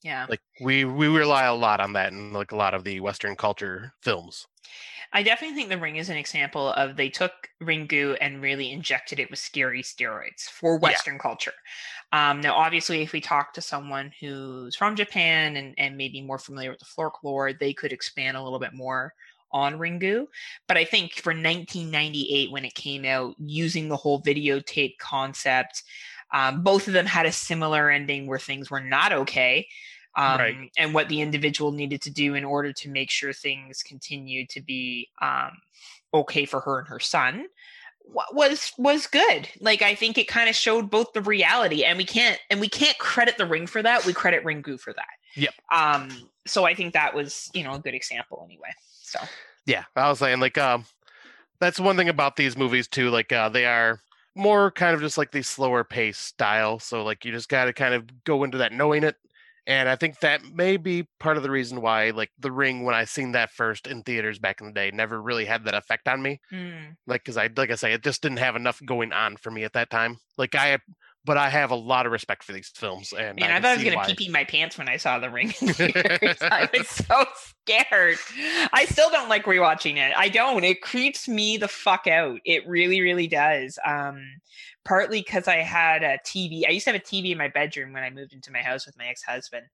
yeah. 0.03 0.25
Like 0.27 0.41
we 0.59 0.83
we 0.83 1.07
rely 1.07 1.45
a 1.45 1.55
lot 1.55 1.79
on 1.79 1.93
that 1.93 2.11
in 2.11 2.33
like 2.33 2.51
a 2.51 2.57
lot 2.57 2.73
of 2.73 2.83
the 2.83 2.99
Western 2.99 3.37
culture 3.37 3.93
films. 4.01 4.45
I 5.13 5.23
definitely 5.23 5.55
think 5.55 5.69
The 5.69 5.77
Ring 5.77 5.97
is 5.97 6.09
an 6.09 6.17
example 6.17 6.69
of 6.73 6.95
they 6.95 7.09
took 7.09 7.49
Ringu 7.61 8.17
and 8.21 8.41
really 8.41 8.71
injected 8.71 9.19
it 9.19 9.29
with 9.29 9.39
scary 9.39 9.83
steroids 9.83 10.43
for 10.43 10.75
Yeah. 10.75 10.79
Western 10.79 11.19
culture. 11.19 11.53
Um, 12.13 12.41
now, 12.41 12.55
obviously, 12.55 13.01
if 13.01 13.11
we 13.11 13.21
talk 13.21 13.53
to 13.53 13.61
someone 13.61 14.13
who's 14.19 14.75
from 14.75 14.95
Japan 14.95 15.57
and, 15.57 15.73
and 15.77 15.97
maybe 15.97 16.21
more 16.21 16.39
familiar 16.39 16.71
with 16.71 16.79
the 16.79 16.85
folklore, 16.85 17.53
they 17.53 17.73
could 17.73 17.91
expand 17.91 18.37
a 18.37 18.43
little 18.43 18.59
bit 18.59 18.73
more 18.73 19.13
on 19.51 19.77
Ringu. 19.77 20.27
But 20.67 20.77
I 20.77 20.85
think 20.85 21.13
for 21.15 21.31
1998, 21.31 22.51
when 22.51 22.65
it 22.65 22.73
came 22.75 23.03
out, 23.03 23.35
using 23.37 23.89
the 23.89 23.97
whole 23.97 24.21
videotape 24.21 24.97
concept, 24.97 25.83
um, 26.33 26.63
both 26.63 26.87
of 26.87 26.93
them 26.93 27.05
had 27.05 27.25
a 27.25 27.31
similar 27.31 27.89
ending 27.89 28.27
where 28.27 28.39
things 28.39 28.71
were 28.71 28.79
not 28.79 29.11
okay 29.11 29.67
um, 30.15 30.37
Right. 30.39 30.71
and 30.77 30.93
what 30.93 31.09
the 31.09 31.21
individual 31.21 31.71
needed 31.71 32.01
to 32.03 32.09
do 32.09 32.35
in 32.35 32.43
order 32.43 32.73
to 32.73 32.89
make 32.89 33.09
sure 33.09 33.33
things 33.33 33.83
continued 33.83 34.49
to 34.49 34.61
be 34.61 35.09
um, 35.21 35.51
okay 36.13 36.45
for 36.45 36.59
her 36.59 36.79
and 36.79 36.87
her 36.87 36.99
son 36.99 37.45
was 38.33 38.73
was 38.77 39.05
good 39.07 39.47
like 39.61 39.81
i 39.83 39.93
think 39.93 40.17
it 40.17 40.27
kind 40.27 40.49
of 40.49 40.55
showed 40.55 40.89
both 40.89 41.13
the 41.13 41.21
reality 41.21 41.83
and 41.83 41.97
we 41.97 42.03
can't 42.03 42.39
and 42.49 42.59
we 42.59 42.67
can't 42.67 42.97
credit 42.97 43.37
the 43.37 43.45
ring 43.45 43.67
for 43.67 43.81
that 43.81 44.03
we 44.05 44.11
credit 44.11 44.43
ringu 44.43 44.77
for 44.79 44.91
that 44.91 45.05
Yep. 45.35 45.53
um 45.71 46.09
so 46.45 46.65
i 46.65 46.73
think 46.73 46.93
that 46.93 47.13
was 47.13 47.49
you 47.53 47.63
know 47.63 47.73
a 47.73 47.79
good 47.79 47.93
example 47.93 48.41
anyway 48.43 48.69
so 49.03 49.19
Yeah, 49.65 49.83
I 49.95 50.09
was 50.09 50.19
saying 50.19 50.39
like 50.39 50.57
um 50.57 50.85
that's 51.59 51.79
one 51.79 51.95
thing 51.97 52.09
about 52.09 52.35
these 52.35 52.57
movies 52.57 52.87
too. 52.87 53.09
Like 53.09 53.31
uh 53.31 53.49
they 53.49 53.65
are 53.65 53.99
more 54.35 54.71
kind 54.71 54.95
of 54.95 55.01
just 55.01 55.17
like 55.17 55.31
the 55.31 55.41
slower 55.41 55.83
pace 55.83 56.17
style. 56.17 56.79
So 56.79 57.03
like 57.03 57.25
you 57.25 57.31
just 57.31 57.49
gotta 57.49 57.73
kind 57.73 57.93
of 57.93 58.23
go 58.23 58.43
into 58.43 58.57
that 58.59 58.73
knowing 58.73 59.03
it. 59.03 59.15
And 59.67 59.87
I 59.87 59.95
think 59.95 60.19
that 60.19 60.43
may 60.43 60.77
be 60.77 61.07
part 61.19 61.37
of 61.37 61.43
the 61.43 61.51
reason 61.51 61.81
why 61.81 62.09
like 62.11 62.31
the 62.39 62.51
ring 62.51 62.83
when 62.83 62.95
I 62.95 63.05
seen 63.05 63.33
that 63.33 63.51
first 63.51 63.87
in 63.87 64.01
theaters 64.03 64.39
back 64.39 64.59
in 64.59 64.67
the 64.67 64.73
day 64.73 64.91
never 64.91 65.21
really 65.21 65.45
had 65.45 65.65
that 65.65 65.75
effect 65.75 66.07
on 66.07 66.21
me. 66.21 66.39
mm, 66.51 66.95
Like 67.07 67.21
because 67.23 67.37
I 67.37 67.49
like 67.55 67.71
I 67.71 67.75
say, 67.75 67.93
it 67.93 68.03
just 68.03 68.21
didn't 68.21 68.39
have 68.39 68.55
enough 68.55 68.81
going 68.85 69.13
on 69.13 69.37
for 69.37 69.51
me 69.51 69.63
at 69.63 69.73
that 69.73 69.89
time. 69.89 70.17
Like 70.37 70.55
I 70.55 70.79
but 71.23 71.37
I 71.37 71.49
have 71.49 71.71
a 71.71 71.75
lot 71.75 72.05
of 72.05 72.11
respect 72.11 72.43
for 72.43 72.51
these 72.51 72.69
films 72.69 73.13
and 73.13 73.39
man 73.39 73.51
i, 73.51 73.53
can 73.53 73.61
thought 73.61 73.71
i 73.71 73.75
was 73.75 73.83
gonna 73.83 73.95
why. 73.95 74.05
pee 74.07 74.15
pee 74.15 74.29
my 74.29 74.43
pants 74.43 74.77
when 74.77 74.89
i 74.89 74.97
saw 74.97 75.19
the 75.19 75.29
ring 75.29 75.53
i 75.61 76.69
was 76.73 76.87
so 76.89 77.25
scared 77.35 78.17
i 78.73 78.85
still 78.85 79.09
don't 79.11 79.29
like 79.29 79.45
rewatching 79.45 79.97
it 79.97 80.13
i 80.17 80.27
don't 80.29 80.63
it 80.63 80.81
creeps 80.81 81.27
me 81.27 81.57
the 81.57 81.67
fuck 81.67 82.07
out 82.07 82.39
it 82.45 82.67
really 82.67 83.01
really 83.01 83.27
does 83.27 83.77
um 83.85 84.21
partly 84.83 85.19
because 85.19 85.47
I 85.47 85.57
had 85.57 86.03
a 86.03 86.17
TV. 86.25 86.63
I 86.67 86.71
used 86.71 86.85
to 86.85 86.91
have 86.91 87.01
a 87.01 87.03
TV 87.03 87.31
in 87.31 87.37
my 87.37 87.47
bedroom 87.47 87.93
when 87.93 88.03
I 88.03 88.09
moved 88.09 88.33
into 88.33 88.51
my 88.51 88.59
house 88.59 88.85
with 88.85 88.97
my 88.97 89.07
ex 89.07 89.23
husband. 89.23 89.65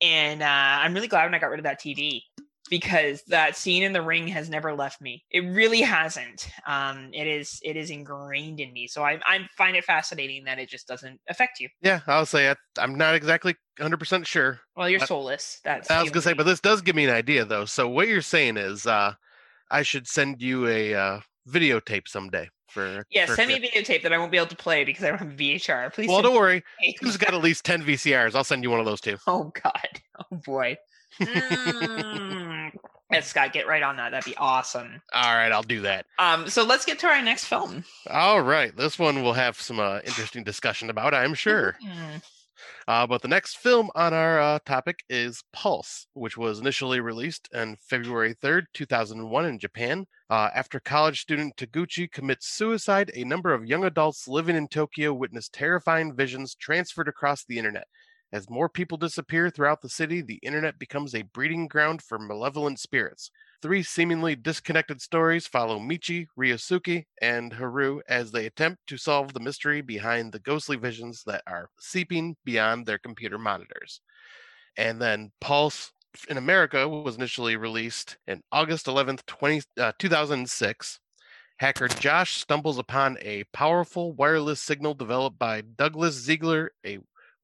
And 0.00 0.42
uh, 0.42 0.46
I'm 0.46 0.94
really 0.94 1.08
glad 1.08 1.24
when 1.24 1.34
I 1.34 1.38
got 1.38 1.50
rid 1.50 1.60
of 1.60 1.64
that 1.64 1.80
TV 1.80 2.22
because 2.70 3.22
that 3.28 3.56
scene 3.56 3.82
in 3.82 3.92
the 3.92 4.02
ring 4.02 4.28
has 4.28 4.48
never 4.50 4.74
left 4.74 5.00
me. 5.00 5.24
It 5.30 5.40
really 5.40 5.80
hasn't. 5.80 6.48
Um, 6.66 7.10
it 7.12 7.26
is 7.26 7.58
it 7.62 7.76
is 7.76 7.90
ingrained 7.90 8.60
in 8.60 8.72
me. 8.72 8.86
So 8.86 9.02
I 9.04 9.18
I 9.26 9.46
find 9.56 9.76
it 9.76 9.84
fascinating 9.84 10.44
that 10.44 10.58
it 10.58 10.68
just 10.68 10.86
doesn't 10.88 11.20
affect 11.28 11.60
you. 11.60 11.68
Yeah, 11.82 12.00
I'll 12.06 12.26
say 12.26 12.50
I, 12.50 12.56
I'm 12.78 12.94
not 12.96 13.14
exactly 13.14 13.54
100% 13.78 14.26
sure. 14.26 14.60
Well, 14.76 14.88
you're 14.88 14.98
But- 15.00 15.08
soulless. 15.08 15.60
That's 15.64 15.90
I 15.90 16.02
was 16.02 16.10
gonna 16.10 16.22
say, 16.22 16.32
but 16.32 16.44
this 16.46 16.60
does 16.60 16.80
give 16.82 16.96
me 16.96 17.04
an 17.04 17.10
idea 17.14 17.44
though. 17.44 17.64
So 17.64 17.88
what 17.88 18.08
you're 18.08 18.22
saying 18.22 18.56
is, 18.56 18.86
uh, 18.86 19.14
I 19.70 19.82
should 19.82 20.08
send 20.08 20.40
you 20.42 20.66
a 20.66 20.94
uh, 20.94 21.20
videotape 21.48 22.08
someday 22.08 22.48
for. 22.68 23.04
yeah, 23.10 23.26
for 23.26 23.34
send 23.34 23.48
me 23.48 23.54
a 23.56 23.60
videotape 23.60 24.02
that 24.02 24.12
I 24.12 24.18
won't 24.18 24.30
be 24.32 24.36
able 24.38 24.46
to 24.48 24.56
play 24.56 24.84
because 24.84 25.04
I 25.04 25.08
don't 25.08 25.18
have 25.18 25.28
a 25.30 25.34
VHR. 25.34 25.92
Please. 25.94 26.08
Well, 26.08 26.22
don't 26.22 26.34
worry. 26.34 26.62
Who's 27.00 27.16
got 27.16 27.34
at 27.34 27.40
least 27.42 27.64
ten 27.64 27.82
VCRs? 27.82 28.34
I'll 28.34 28.44
send 28.44 28.62
you 28.62 28.70
one 28.70 28.80
of 28.80 28.86
those 28.86 29.00
too. 29.00 29.16
Oh 29.26 29.52
God. 29.62 29.88
Oh 30.32 30.36
boy. 30.44 30.76
Mm. 31.20 32.47
Yes, 33.12 33.28
Scott, 33.28 33.52
get 33.52 33.66
right 33.66 33.82
on 33.82 33.96
that. 33.96 34.10
That'd 34.10 34.30
be 34.30 34.36
awesome. 34.36 35.00
All 35.12 35.34
right, 35.34 35.52
I'll 35.52 35.62
do 35.62 35.80
that. 35.82 36.06
Um, 36.18 36.48
so 36.48 36.64
let's 36.64 36.84
get 36.84 36.98
to 37.00 37.06
our 37.06 37.22
next 37.22 37.44
film. 37.44 37.84
All 38.10 38.40
right, 38.40 38.76
this 38.76 38.98
one 38.98 39.22
we'll 39.22 39.32
have 39.32 39.60
some 39.60 39.80
uh, 39.80 40.00
interesting 40.04 40.44
discussion 40.44 40.90
about, 40.90 41.14
I'm 41.14 41.34
sure. 41.34 41.76
Mm. 41.84 42.22
Uh, 42.88 43.06
but 43.06 43.22
the 43.22 43.28
next 43.28 43.58
film 43.58 43.90
on 43.94 44.14
our 44.14 44.40
uh, 44.40 44.58
topic 44.64 45.04
is 45.08 45.44
Pulse, 45.52 46.06
which 46.14 46.36
was 46.36 46.58
initially 46.58 47.00
released 47.00 47.48
on 47.54 47.76
February 47.76 48.34
3rd, 48.34 48.64
2001 48.72 49.44
in 49.44 49.58
Japan. 49.58 50.06
Uh, 50.30 50.48
after 50.54 50.80
college 50.80 51.20
student 51.20 51.54
Taguchi 51.56 52.10
commits 52.10 52.48
suicide, 52.48 53.10
a 53.14 53.24
number 53.24 53.52
of 53.52 53.66
young 53.66 53.84
adults 53.84 54.26
living 54.26 54.56
in 54.56 54.68
Tokyo 54.68 55.12
witness 55.12 55.48
terrifying 55.48 56.14
visions 56.14 56.54
transferred 56.54 57.08
across 57.08 57.44
the 57.44 57.58
internet. 57.58 57.86
As 58.30 58.50
more 58.50 58.68
people 58.68 58.98
disappear 58.98 59.48
throughout 59.48 59.80
the 59.80 59.88
city, 59.88 60.20
the 60.20 60.38
internet 60.42 60.78
becomes 60.78 61.14
a 61.14 61.22
breeding 61.22 61.66
ground 61.66 62.02
for 62.02 62.18
malevolent 62.18 62.78
spirits. 62.78 63.30
Three 63.62 63.82
seemingly 63.82 64.36
disconnected 64.36 65.00
stories 65.00 65.46
follow 65.46 65.78
Michi, 65.78 66.26
Ryosuke, 66.38 67.06
and 67.22 67.54
Haru 67.54 68.00
as 68.06 68.30
they 68.30 68.44
attempt 68.46 68.86
to 68.88 68.98
solve 68.98 69.32
the 69.32 69.40
mystery 69.40 69.80
behind 69.80 70.32
the 70.32 70.38
ghostly 70.40 70.76
visions 70.76 71.22
that 71.24 71.42
are 71.46 71.70
seeping 71.80 72.36
beyond 72.44 72.84
their 72.84 72.98
computer 72.98 73.38
monitors. 73.38 74.00
And 74.76 75.00
then 75.00 75.32
Pulse 75.40 75.92
in 76.28 76.36
America 76.36 76.88
was 76.88 77.16
initially 77.16 77.56
released 77.56 78.18
in 78.26 78.42
August 78.52 78.86
11th, 78.86 79.24
20, 79.26 79.62
uh, 79.80 79.92
2006. 79.98 81.00
Hacker 81.58 81.88
Josh 81.88 82.36
stumbles 82.36 82.78
upon 82.78 83.18
a 83.20 83.44
powerful 83.52 84.12
wireless 84.12 84.60
signal 84.62 84.94
developed 84.94 85.38
by 85.38 85.62
Douglas 85.62 86.14
Ziegler, 86.14 86.70
a 86.86 86.98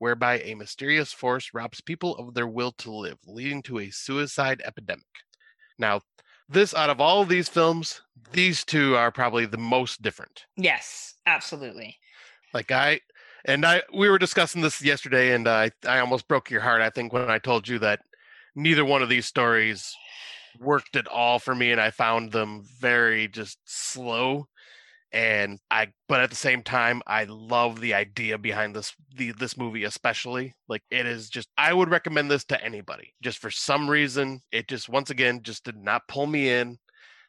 whereby 0.05 0.39
a 0.41 0.55
mysterious 0.55 1.15
force 1.15 1.49
robs 1.55 1.81
people 1.81 2.15
of 2.19 2.35
their 2.35 2.47
will 2.47 2.73
to 2.73 2.93
live, 2.93 3.17
leading 3.27 3.63
to 3.63 3.79
a 3.79 3.89
suicide 3.89 4.61
epidemic. 4.63 5.07
Now, 5.79 6.03
this 6.47 6.75
out 6.75 6.91
of 6.91 7.01
all 7.01 7.23
of 7.23 7.31
these 7.31 7.49
films, 7.49 8.03
these 8.31 8.67
two 8.67 8.97
are 8.97 9.11
probably 9.11 9.47
the 9.47 9.57
most 9.57 10.03
different. 10.03 10.45
Yes, 10.59 11.15
absolutely. 11.25 11.97
Like 12.53 12.71
I 12.71 13.01
and 13.47 13.65
I 13.65 13.81
we 13.95 14.11
were 14.11 14.19
discussing 14.19 14.61
this 14.61 14.83
yesterday 14.83 15.33
and 15.33 15.49
I 15.49 15.71
I 15.89 16.01
almost 16.01 16.29
broke 16.29 16.51
your 16.51 16.61
heart 16.61 16.83
I 16.83 16.91
think 16.91 17.15
when 17.15 17.31
I 17.31 17.39
told 17.39 17.67
you 17.67 17.79
that 17.79 18.01
neither 18.55 18.85
one 18.85 19.01
of 19.03 19.09
these 19.09 19.25
stories 19.25 19.97
worked 20.61 20.97
at 20.97 21.09
all 21.09 21.39
for 21.39 21.55
me 21.55 21.73
and 21.73 21.81
I 21.81 21.91
found 21.91 22.31
them 22.31 22.63
very 22.79 23.27
just 23.27 23.59
slow 23.65 24.49
and 25.15 25.61
I 25.71 25.93
but 26.09 26.21
at 26.21 26.31
the 26.31 26.37
same 26.37 26.63
time 26.63 27.01
I 27.07 27.25
love 27.25 27.81
the 27.81 27.95
idea 27.95 28.37
behind 28.37 28.75
this 28.75 28.93
the 29.17 29.31
this 29.33 29.57
movie 29.57 29.85
especially 29.85 30.55
like 30.69 30.83
it 30.91 31.07
is 31.07 31.31
just 31.31 31.49
I 31.57 31.73
would 31.73 31.89
recommend 31.89 32.31
this 32.31 32.45
to 32.47 32.63
anybody 32.63 33.15
just 33.23 33.39
for 33.39 33.51
some 33.51 33.89
reason 33.89 34.41
it 34.51 34.69
just 34.69 34.89
once 34.89 35.11
again 35.11 35.43
just 35.43 35.65
did 35.65 35.77
not 35.77 36.09
pull 36.09 36.27
me 36.27 36.51
in 36.51 36.79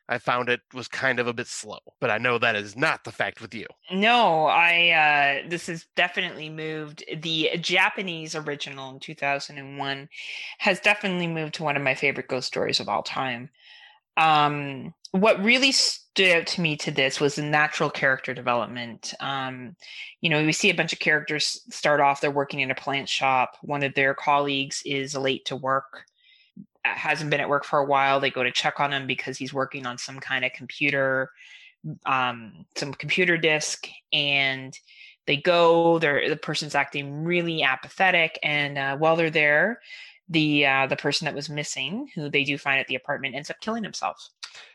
I 0.07 0.17
found 0.19 0.49
it 0.49 0.61
was 0.73 0.87
kind 0.87 1.19
of 1.19 1.27
a 1.27 1.33
bit 1.33 1.47
slow 1.47 1.77
but 2.01 2.09
I 2.09 2.17
know 2.17 2.39
that 2.39 2.55
is 2.55 2.75
not 2.75 3.03
the 3.03 3.11
fact 3.11 3.39
with 3.39 3.53
you 3.53 3.67
No, 3.91 4.45
I 4.45 5.43
uh 5.43 5.47
this 5.49 5.67
has 5.67 5.85
definitely 5.95 6.49
moved 6.49 7.03
the 7.21 7.51
Japanese 7.61 8.33
original 8.33 8.89
in 8.89 8.99
2001 8.99 10.09
has 10.57 10.79
definitely 10.79 11.27
moved 11.27 11.53
to 11.55 11.63
one 11.63 11.77
of 11.77 11.83
my 11.83 11.93
favorite 11.93 12.27
ghost 12.27 12.47
stories 12.47 12.79
of 12.79 12.89
all 12.89 13.03
time. 13.03 13.51
Um 14.17 14.95
what 15.11 15.43
really 15.43 15.71
stood 16.15 16.31
out 16.31 16.47
to 16.47 16.61
me 16.61 16.77
to 16.77 16.91
this 16.91 17.19
was 17.19 17.35
the 17.35 17.41
natural 17.41 17.89
character 17.89 18.33
development. 18.33 19.13
Um 19.19 19.75
you 20.21 20.29
know, 20.29 20.43
we 20.43 20.53
see 20.53 20.69
a 20.69 20.75
bunch 20.75 20.93
of 20.93 20.99
characters 20.99 21.61
start 21.69 21.99
off 21.99 22.21
they're 22.21 22.31
working 22.31 22.61
in 22.61 22.71
a 22.71 22.75
plant 22.75 23.09
shop. 23.09 23.57
One 23.61 23.83
of 23.83 23.93
their 23.93 24.13
colleagues 24.13 24.81
is 24.85 25.15
late 25.15 25.45
to 25.45 25.55
work 25.55 26.05
uh, 26.85 26.89
hasn't 26.89 27.29
been 27.31 27.41
at 27.41 27.49
work 27.49 27.65
for 27.65 27.79
a 27.79 27.85
while. 27.85 28.19
They 28.19 28.31
go 28.31 28.43
to 28.43 28.51
check 28.51 28.79
on 28.79 28.93
him 28.93 29.07
because 29.07 29.37
he's 29.37 29.53
working 29.53 29.85
on 29.85 29.97
some 29.97 30.19
kind 30.19 30.45
of 30.45 30.53
computer 30.53 31.31
um, 32.05 32.65
some 32.75 32.93
computer 32.93 33.37
disk 33.37 33.87
and 34.11 34.77
they 35.27 35.37
go 35.37 35.99
the 35.99 36.39
person's 36.41 36.75
acting 36.75 37.23
really 37.23 37.63
apathetic 37.63 38.39
and 38.41 38.77
uh, 38.77 38.97
while 38.97 39.15
they're 39.15 39.29
there 39.29 39.81
the 40.29 40.65
uh, 40.65 40.87
the 40.87 40.95
person 40.95 41.25
that 41.25 41.35
was 41.35 41.49
missing 41.49 42.09
who 42.15 42.29
they 42.29 42.43
do 42.43 42.57
find 42.57 42.79
at 42.79 42.87
the 42.87 42.95
apartment 42.95 43.35
ends 43.35 43.49
up 43.49 43.57
killing 43.61 43.83
himself 43.83 44.29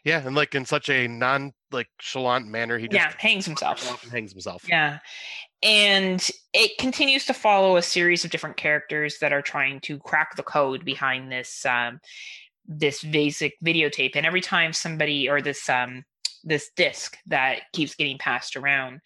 Yeah, 0.05 0.25
and 0.25 0.37
like 0.37 0.55
in 0.55 0.65
such 0.65 0.89
a 0.89 1.09
non 1.09 1.53
like 1.73 1.89
chalant 2.01 2.47
manner, 2.47 2.79
he 2.79 2.87
just 2.89 2.95
yeah 2.95 3.13
hangs 3.19 3.47
himself 3.47 3.83
hangs 4.11 4.33
himself. 4.33 4.65
yeah 4.69 4.99
and 5.63 6.31
it 6.55 6.79
continues 6.79 7.27
to 7.27 7.35
follow 7.35 7.77
a 7.77 7.83
series 7.83 8.25
of 8.25 8.31
different 8.31 8.57
characters 8.57 9.19
that 9.21 9.33
are 9.33 9.43
trying 9.43 9.81
to 9.81 9.99
crack 9.99 10.37
the 10.37 10.43
code 10.43 10.85
behind 10.85 11.31
this 11.31 11.67
um, 11.67 12.01
this 12.67 13.03
basic 13.03 13.55
videotape 13.65 14.13
and 14.15 14.25
every 14.25 14.41
time 14.41 14.73
somebody 14.73 15.29
or 15.29 15.43
this 15.43 15.69
um 15.69 16.05
this 16.45 16.71
disc 16.77 17.19
that 17.27 17.63
keeps 17.73 17.95
getting 17.95 18.19
passed 18.19 18.57
around. 18.57 19.01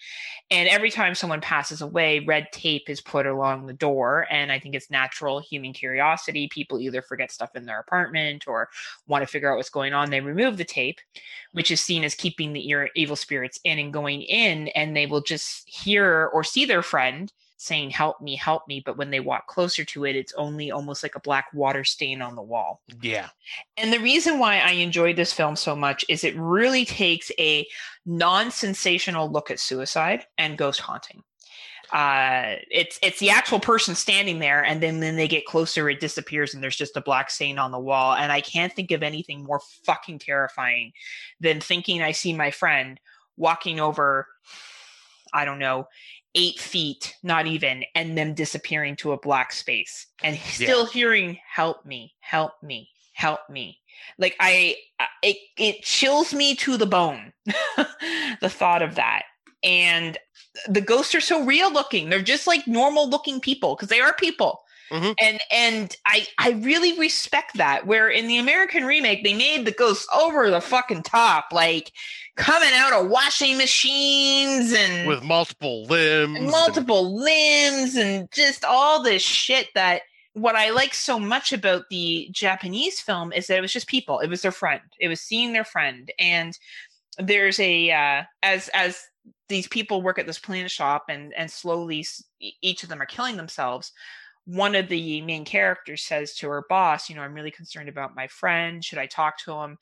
And 0.51 0.69
every 0.69 0.91
time 0.91 1.15
someone 1.15 1.41
passes 1.41 1.83
away 1.83 2.21
red 2.21 2.49
tape 2.53 2.89
is 2.89 3.01
put 3.01 3.27
along 3.27 3.67
the 3.67 3.73
door. 3.73 4.27
And 4.31 4.53
i 4.53 4.59
think 4.59 4.75
it's 4.75 4.91
natural 4.91 5.41
human 5.41 5.73
curiosity. 5.73 6.49
People 6.49 6.81
either 6.81 7.03
forget 7.03 7.33
stuff 7.33 7.51
in 7.55 7.67
their 7.67 7.81
apartment 7.81 8.45
or 8.47 8.69
want 9.07 9.23
to 9.23 9.27
figure 9.27 9.51
out 9.51 9.57
what's 9.57 9.71
going 9.71 9.93
on 9.93 10.11
they 10.11 10.21
remove 10.21 10.57
the 10.57 10.65
tape 10.65 11.01
which 11.53 11.71
is 11.71 11.81
seen 11.81 12.05
as 12.05 12.15
keeping 12.15 12.53
the 12.53 12.89
evil 12.97 13.17
spirits 13.17 13.61
in 13.65 13.79
and 13.79 13.93
going 13.93 14.23
in. 14.23 14.69
And 14.69 14.97
they 14.97 15.07
will 15.07 15.23
just 15.23 15.69
hear 15.69 16.29
or 16.35 16.43
see 16.43 16.65
their 16.65 16.83
friend 16.83 17.33
saying 17.57 17.91
help 17.91 18.21
me 18.21 18.37
help 18.37 18.67
me 18.69 18.83
but 18.85 18.97
when 18.97 19.11
they 19.11 19.21
walk 19.21 19.47
closer 19.47 19.85
to 19.85 20.05
it 20.05 20.17
it's 20.17 20.33
only 20.35 20.71
almost 20.71 21.03
like 21.03 21.15
a 21.15 21.21
black 21.21 21.47
water 21.55 21.85
stain 21.85 22.21
on 22.21 22.35
the 22.35 22.43
wall 22.43 22.81
Yeah. 23.01 23.29
and 23.77 23.93
the 23.93 24.01
reason 24.01 24.39
why 24.39 24.59
i 24.59 24.71
enjoyed 24.73 25.17
this 25.17 25.33
film 25.33 25.57
so 25.57 25.77
much 25.77 26.05
is 26.09 26.25
it 26.25 26.37
really 26.37 26.85
takes 26.85 27.31
a 27.39 27.67
non-sensational 28.07 29.31
look 29.31 29.51
at 29.51 29.61
suicide 29.61 30.27
and 30.37 30.59
ghost 30.59 30.81
haunting 30.81 31.23
uh 31.93 32.57
it's 32.71 32.99
it's 33.03 33.21
the 33.21 33.31
actual 33.31 33.61
person 33.61 33.95
standing 33.95 34.39
there 34.41 34.65
and 34.65 34.83
then 34.83 34.99
when 34.99 35.17
they 35.17 35.29
get 35.29 35.45
closer 35.47 35.89
it 35.89 36.01
disappears 36.01 36.55
and 36.55 36.63
there's 36.63 36.77
just 36.77 36.97
a 36.97 37.01
black 37.01 37.31
stain 37.31 37.59
on 37.59 37.71
the 37.71 37.79
wall 37.79 38.15
and 38.15 38.33
i 38.33 38.41
can't 38.41 38.73
think 38.73 38.91
of 38.91 39.03
anything 39.03 39.45
more 39.45 39.61
fucking 39.85 40.19
terrifying 40.19 40.93
than 41.41 41.61
thinking 41.61 42.03
i 42.03 42.11
see 42.11 42.33
my 42.33 42.51
friend 42.51 42.99
walking 43.37 43.81
over 43.81 44.27
i 45.33 45.45
don't 45.45 45.59
know 45.59 45.87
eight 46.35 46.59
feet 46.59 47.15
not 47.23 47.47
even 47.47 47.85
and 47.95 48.19
them 48.19 48.35
disappearing 48.35 48.97
to 48.97 49.13
a 49.13 49.21
black 49.21 49.53
space 49.53 50.07
and 50.23 50.37
still 50.39 50.87
hearing 50.87 51.39
help 51.49 51.85
me 51.87 52.15
help 52.21 52.53
me 52.63 52.89
help 53.13 53.41
me. 53.49 53.79
Like 54.19 54.37
i 54.41 54.77
I- 54.99 55.07
it 55.23 55.37
it 55.57 55.83
chills 55.83 56.35
me 56.35 56.55
to 56.57 56.77
the 56.77 56.87
bone 56.87 57.33
the 58.41 58.51
thought 58.51 58.83
of 58.83 58.97
that. 58.97 59.23
And 59.63 60.19
the 60.69 60.81
ghosts 60.83 61.15
are 61.15 61.21
so 61.21 61.43
real 61.45 61.73
looking. 61.73 62.11
They're 62.11 62.21
just 62.21 62.47
like 62.47 62.67
normal 62.67 63.09
looking 63.09 63.41
people 63.41 63.75
because 63.75 63.89
they 63.89 64.01
are 64.01 64.13
people 64.15 64.64
Mhm. 64.93 65.15
and 65.21 65.41
and 65.51 65.97
i 66.07 66.27
i 66.39 66.51
really 66.51 66.99
respect 66.99 67.57
that 67.57 67.87
where 67.87 68.09
in 68.09 68.29
the 68.29 68.37
american 68.39 68.85
remake 68.85 69.25
they 69.25 69.33
made 69.35 69.65
the 69.65 69.73
ghosts 69.73 70.07
over 70.15 70.51
the 70.51 70.61
fucking 70.61 71.03
top 71.03 71.47
like 71.53 71.91
coming 72.37 72.71
out 72.75 72.93
of 72.93 73.09
washing 73.09 73.57
machines 73.57 74.73
and 74.73 75.09
With 75.09 75.23
multiple 75.23 75.85
limbs. 75.85 76.37
and 76.37 76.45
and- 76.45 76.51
multiple 76.51 77.17
limbs 77.17 77.95
and 77.97 78.29
just 78.33 78.65
all 78.65 79.03
this 79.03 79.23
shit 79.23 79.69
that 79.75 80.03
what 80.35 80.57
I 80.57 80.71
like 80.71 80.95
so 80.95 81.21
much 81.21 81.53
about 81.53 81.85
the 81.91 82.29
Japanese 82.33 82.99
film 83.01 83.33
is 83.33 83.47
that 83.47 83.57
it 83.57 83.61
was 83.61 83.73
just 83.73 83.87
people. 83.87 84.19
It 84.19 84.27
was 84.29 84.43
their 84.43 84.51
friend. 84.51 84.81
It 84.99 85.07
was 85.07 85.21
seeing 85.21 85.53
their 85.53 85.63
friend. 85.65 86.11
And 86.19 86.59
there's 87.19 87.61
a 87.61 87.93
uh, 87.93 88.23
as 88.43 88.69
as 88.75 89.01
these 89.49 89.69
people 89.69 90.03
work 90.03 90.19
at 90.19 90.27
this 90.27 90.41
plant 90.41 90.73
shop 90.73 91.05
and 91.09 91.33
and 91.35 91.49
slowly 91.49 92.05
each 92.41 92.83
of 92.83 92.89
them 92.89 93.01
are 93.01 93.07
killing 93.07 93.37
themselves. 93.37 93.93
One 94.47 94.75
of 94.75 94.89
the 94.89 95.21
main 95.23 95.45
characters 95.45 96.03
says 96.03 96.35
to 96.37 96.49
her 96.49 96.65
boss, 96.69 97.09
"You 97.09 97.17
know, 97.17 97.23
I'm 97.23 97.35
really 97.35 97.51
concerned 97.51 97.89
about 97.89 98.15
my 98.15 98.27
friend. 98.27 98.85
Should 98.85 98.99
I 98.99 99.07
talk 99.07 99.39
to 99.45 99.53
him?" 99.53 99.79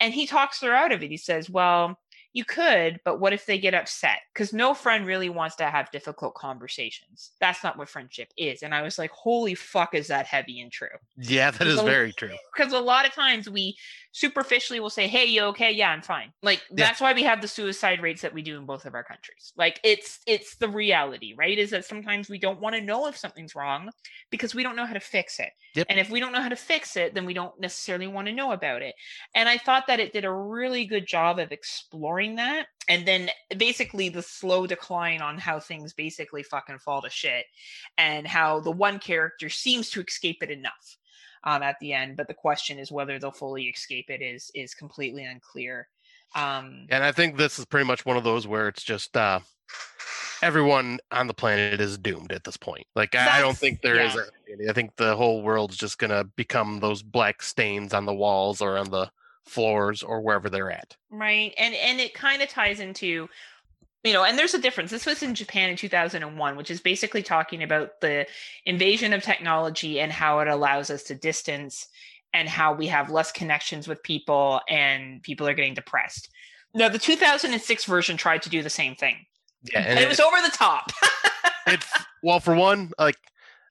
And 0.00 0.14
he 0.14 0.26
talks 0.26 0.60
her 0.62 0.74
out 0.74 0.92
of 0.92 1.02
it. 1.02 1.10
He 1.10 1.16
says, 1.16 1.50
"Well." 1.50 1.98
You 2.32 2.44
could, 2.44 3.00
but 3.02 3.18
what 3.18 3.32
if 3.32 3.46
they 3.46 3.56
get 3.58 3.72
upset? 3.72 4.18
Because 4.34 4.52
no 4.52 4.74
friend 4.74 5.06
really 5.06 5.30
wants 5.30 5.56
to 5.56 5.70
have 5.70 5.90
difficult 5.90 6.34
conversations. 6.34 7.30
That's 7.40 7.64
not 7.64 7.78
what 7.78 7.88
friendship 7.88 8.30
is. 8.36 8.62
And 8.62 8.74
I 8.74 8.82
was 8.82 8.98
like, 8.98 9.10
holy 9.10 9.54
fuck, 9.54 9.94
is 9.94 10.08
that 10.08 10.26
heavy 10.26 10.60
and 10.60 10.70
true? 10.70 10.98
Yeah, 11.16 11.50
that 11.50 11.66
is 11.66 11.80
very 11.80 12.12
true. 12.12 12.36
Because 12.54 12.74
a 12.74 12.78
lot 12.78 13.06
of 13.06 13.14
times 13.14 13.48
we 13.48 13.74
superficially 14.16 14.80
will 14.80 14.88
say, 14.88 15.06
hey, 15.06 15.26
you 15.26 15.42
okay? 15.42 15.70
Yeah, 15.70 15.90
I'm 15.90 16.00
fine. 16.00 16.32
Like 16.42 16.62
Yeah. 16.70 16.86
that's 16.86 17.02
why 17.02 17.12
we 17.12 17.22
have 17.24 17.42
the 17.42 17.48
suicide 17.48 18.00
rates 18.00 18.22
that 18.22 18.32
we 18.32 18.40
do 18.40 18.56
in 18.56 18.64
both 18.64 18.86
of 18.86 18.94
our 18.94 19.04
countries. 19.04 19.52
Like 19.58 19.78
it's 19.84 20.20
it's 20.26 20.56
the 20.56 20.70
reality, 20.70 21.34
right? 21.36 21.58
Is 21.58 21.68
that 21.72 21.84
sometimes 21.84 22.30
we 22.30 22.38
don't 22.38 22.58
want 22.58 22.74
to 22.76 22.80
know 22.80 23.08
if 23.08 23.16
something's 23.18 23.54
wrong 23.54 23.90
because 24.30 24.54
we 24.54 24.62
don't 24.62 24.74
know 24.74 24.86
how 24.86 24.94
to 24.94 25.00
fix 25.00 25.38
it. 25.38 25.50
Yep. 25.74 25.88
And 25.90 26.00
if 26.00 26.08
we 26.08 26.18
don't 26.18 26.32
know 26.32 26.40
how 26.40 26.48
to 26.48 26.56
fix 26.56 26.96
it, 26.96 27.12
then 27.12 27.26
we 27.26 27.34
don't 27.34 27.60
necessarily 27.60 28.06
want 28.06 28.26
to 28.28 28.32
know 28.32 28.52
about 28.52 28.80
it. 28.80 28.94
And 29.34 29.50
I 29.50 29.58
thought 29.58 29.86
that 29.88 30.00
it 30.00 30.14
did 30.14 30.24
a 30.24 30.32
really 30.32 30.86
good 30.86 31.06
job 31.06 31.38
of 31.38 31.52
exploring 31.52 32.36
that. 32.36 32.68
And 32.88 33.06
then 33.06 33.28
basically 33.58 34.08
the 34.08 34.22
slow 34.22 34.66
decline 34.66 35.20
on 35.20 35.36
how 35.36 35.60
things 35.60 35.92
basically 35.92 36.42
fucking 36.42 36.78
fall 36.78 37.02
to 37.02 37.10
shit 37.10 37.44
and 37.98 38.26
how 38.26 38.60
the 38.60 38.70
one 38.70 38.98
character 38.98 39.50
seems 39.50 39.90
to 39.90 40.00
escape 40.00 40.42
it 40.42 40.50
enough 40.50 40.96
um, 41.46 41.62
at 41.62 41.76
the 41.80 41.94
end. 41.94 42.16
But 42.16 42.28
the 42.28 42.34
question 42.34 42.78
is 42.78 42.92
whether 42.92 43.18
they'll 43.18 43.30
fully 43.30 43.64
escape 43.64 44.10
it 44.10 44.20
is 44.20 44.50
is 44.54 44.74
completely 44.74 45.24
unclear. 45.24 45.88
Um, 46.34 46.86
And 46.90 47.02
I 47.02 47.12
think 47.12 47.36
this 47.36 47.58
is 47.58 47.64
pretty 47.64 47.86
much 47.86 48.04
one 48.04 48.18
of 48.18 48.24
those 48.24 48.46
where 48.46 48.68
it's 48.68 48.82
just 48.82 49.16
uh 49.16 49.40
everyone 50.42 50.98
on 51.10 51.28
the 51.28 51.34
planet 51.34 51.80
is 51.80 51.96
doomed 51.96 52.32
at 52.32 52.44
this 52.44 52.56
point. 52.58 52.86
Like 52.94 53.14
I, 53.14 53.38
I 53.38 53.40
don't 53.40 53.56
think 53.56 53.80
there 53.80 54.00
is 54.00 54.14
yeah. 54.14 54.66
a 54.66 54.70
I 54.70 54.72
think 54.74 54.96
the 54.96 55.16
whole 55.16 55.42
world's 55.42 55.76
just 55.76 55.98
gonna 55.98 56.24
become 56.36 56.80
those 56.80 57.02
black 57.02 57.42
stains 57.42 57.94
on 57.94 58.04
the 58.04 58.14
walls 58.14 58.60
or 58.60 58.76
on 58.76 58.90
the 58.90 59.10
floors 59.44 60.02
or 60.02 60.20
wherever 60.20 60.50
they're 60.50 60.72
at. 60.72 60.96
right 61.10 61.54
and 61.56 61.74
and 61.76 62.00
it 62.00 62.12
kind 62.12 62.42
of 62.42 62.48
ties 62.48 62.80
into 62.80 63.28
you 64.06 64.12
know 64.14 64.24
and 64.24 64.38
there's 64.38 64.54
a 64.54 64.58
difference. 64.60 64.90
This 64.90 65.06
was 65.06 65.22
in 65.22 65.34
japan 65.34 65.70
in 65.70 65.76
2001 65.76 66.56
which 66.56 66.70
is 66.70 66.80
basically 66.80 67.22
talking 67.22 67.62
about 67.62 68.00
the 68.00 68.26
invasion 68.64 69.12
of 69.12 69.22
technology 69.22 70.00
and 70.00 70.12
how 70.12 70.38
it 70.40 70.48
allows 70.48 70.90
us 70.90 71.02
to 71.04 71.14
distance 71.14 71.88
and 72.32 72.48
how 72.48 72.72
we 72.74 72.86
have 72.88 73.10
less 73.10 73.32
connections 73.32 73.88
with 73.88 74.02
people 74.02 74.60
and 74.68 75.22
people 75.22 75.46
are 75.48 75.54
getting 75.54 75.74
depressed. 75.74 76.28
Now 76.74 76.88
the 76.88 76.98
2006 76.98 77.84
version 77.84 78.16
tried 78.16 78.42
to 78.42 78.50
do 78.50 78.62
the 78.62 78.70
same 78.70 78.94
thing. 78.94 79.16
Yeah, 79.72 79.80
and 79.80 79.98
it 79.98 80.08
was 80.08 80.20
over 80.20 80.36
the 80.42 80.50
top. 80.56 80.90
It's 81.68 81.86
well 82.22 82.38
for 82.38 82.54
one 82.54 82.92
like 82.96 83.16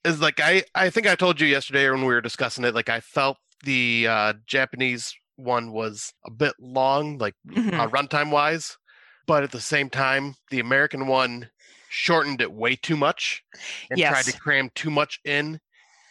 is 0.03 0.19
like 0.19 0.41
i 0.41 0.63
i 0.75 0.89
think 0.89 1.07
i 1.07 1.15
told 1.15 1.39
you 1.39 1.47
yesterday 1.47 1.89
when 1.89 2.01
we 2.01 2.07
were 2.13 2.19
discussing 2.19 2.65
it 2.65 2.75
like 2.75 2.89
i 2.89 2.99
felt 2.99 3.37
the 3.63 4.05
uh 4.09 4.33
japanese 4.45 5.15
one 5.37 5.71
was 5.71 6.13
a 6.25 6.31
bit 6.31 6.53
long 6.59 7.17
like 7.17 7.35
Mhm. 7.47 7.73
uh, 7.79 7.87
runtime 7.87 8.31
wise 8.31 8.77
but 9.27 9.43
at 9.43 9.51
the 9.51 9.61
same 9.61 9.89
time 9.89 10.35
the 10.51 10.59
american 10.59 11.07
one 11.07 11.49
shortened 11.89 12.41
it 12.41 12.51
way 12.51 12.75
too 12.75 12.97
much 12.97 13.43
and 13.89 13.99
tried 13.99 14.25
to 14.25 14.39
cram 14.39 14.69
too 14.75 14.89
much 14.89 15.19
in 15.25 15.59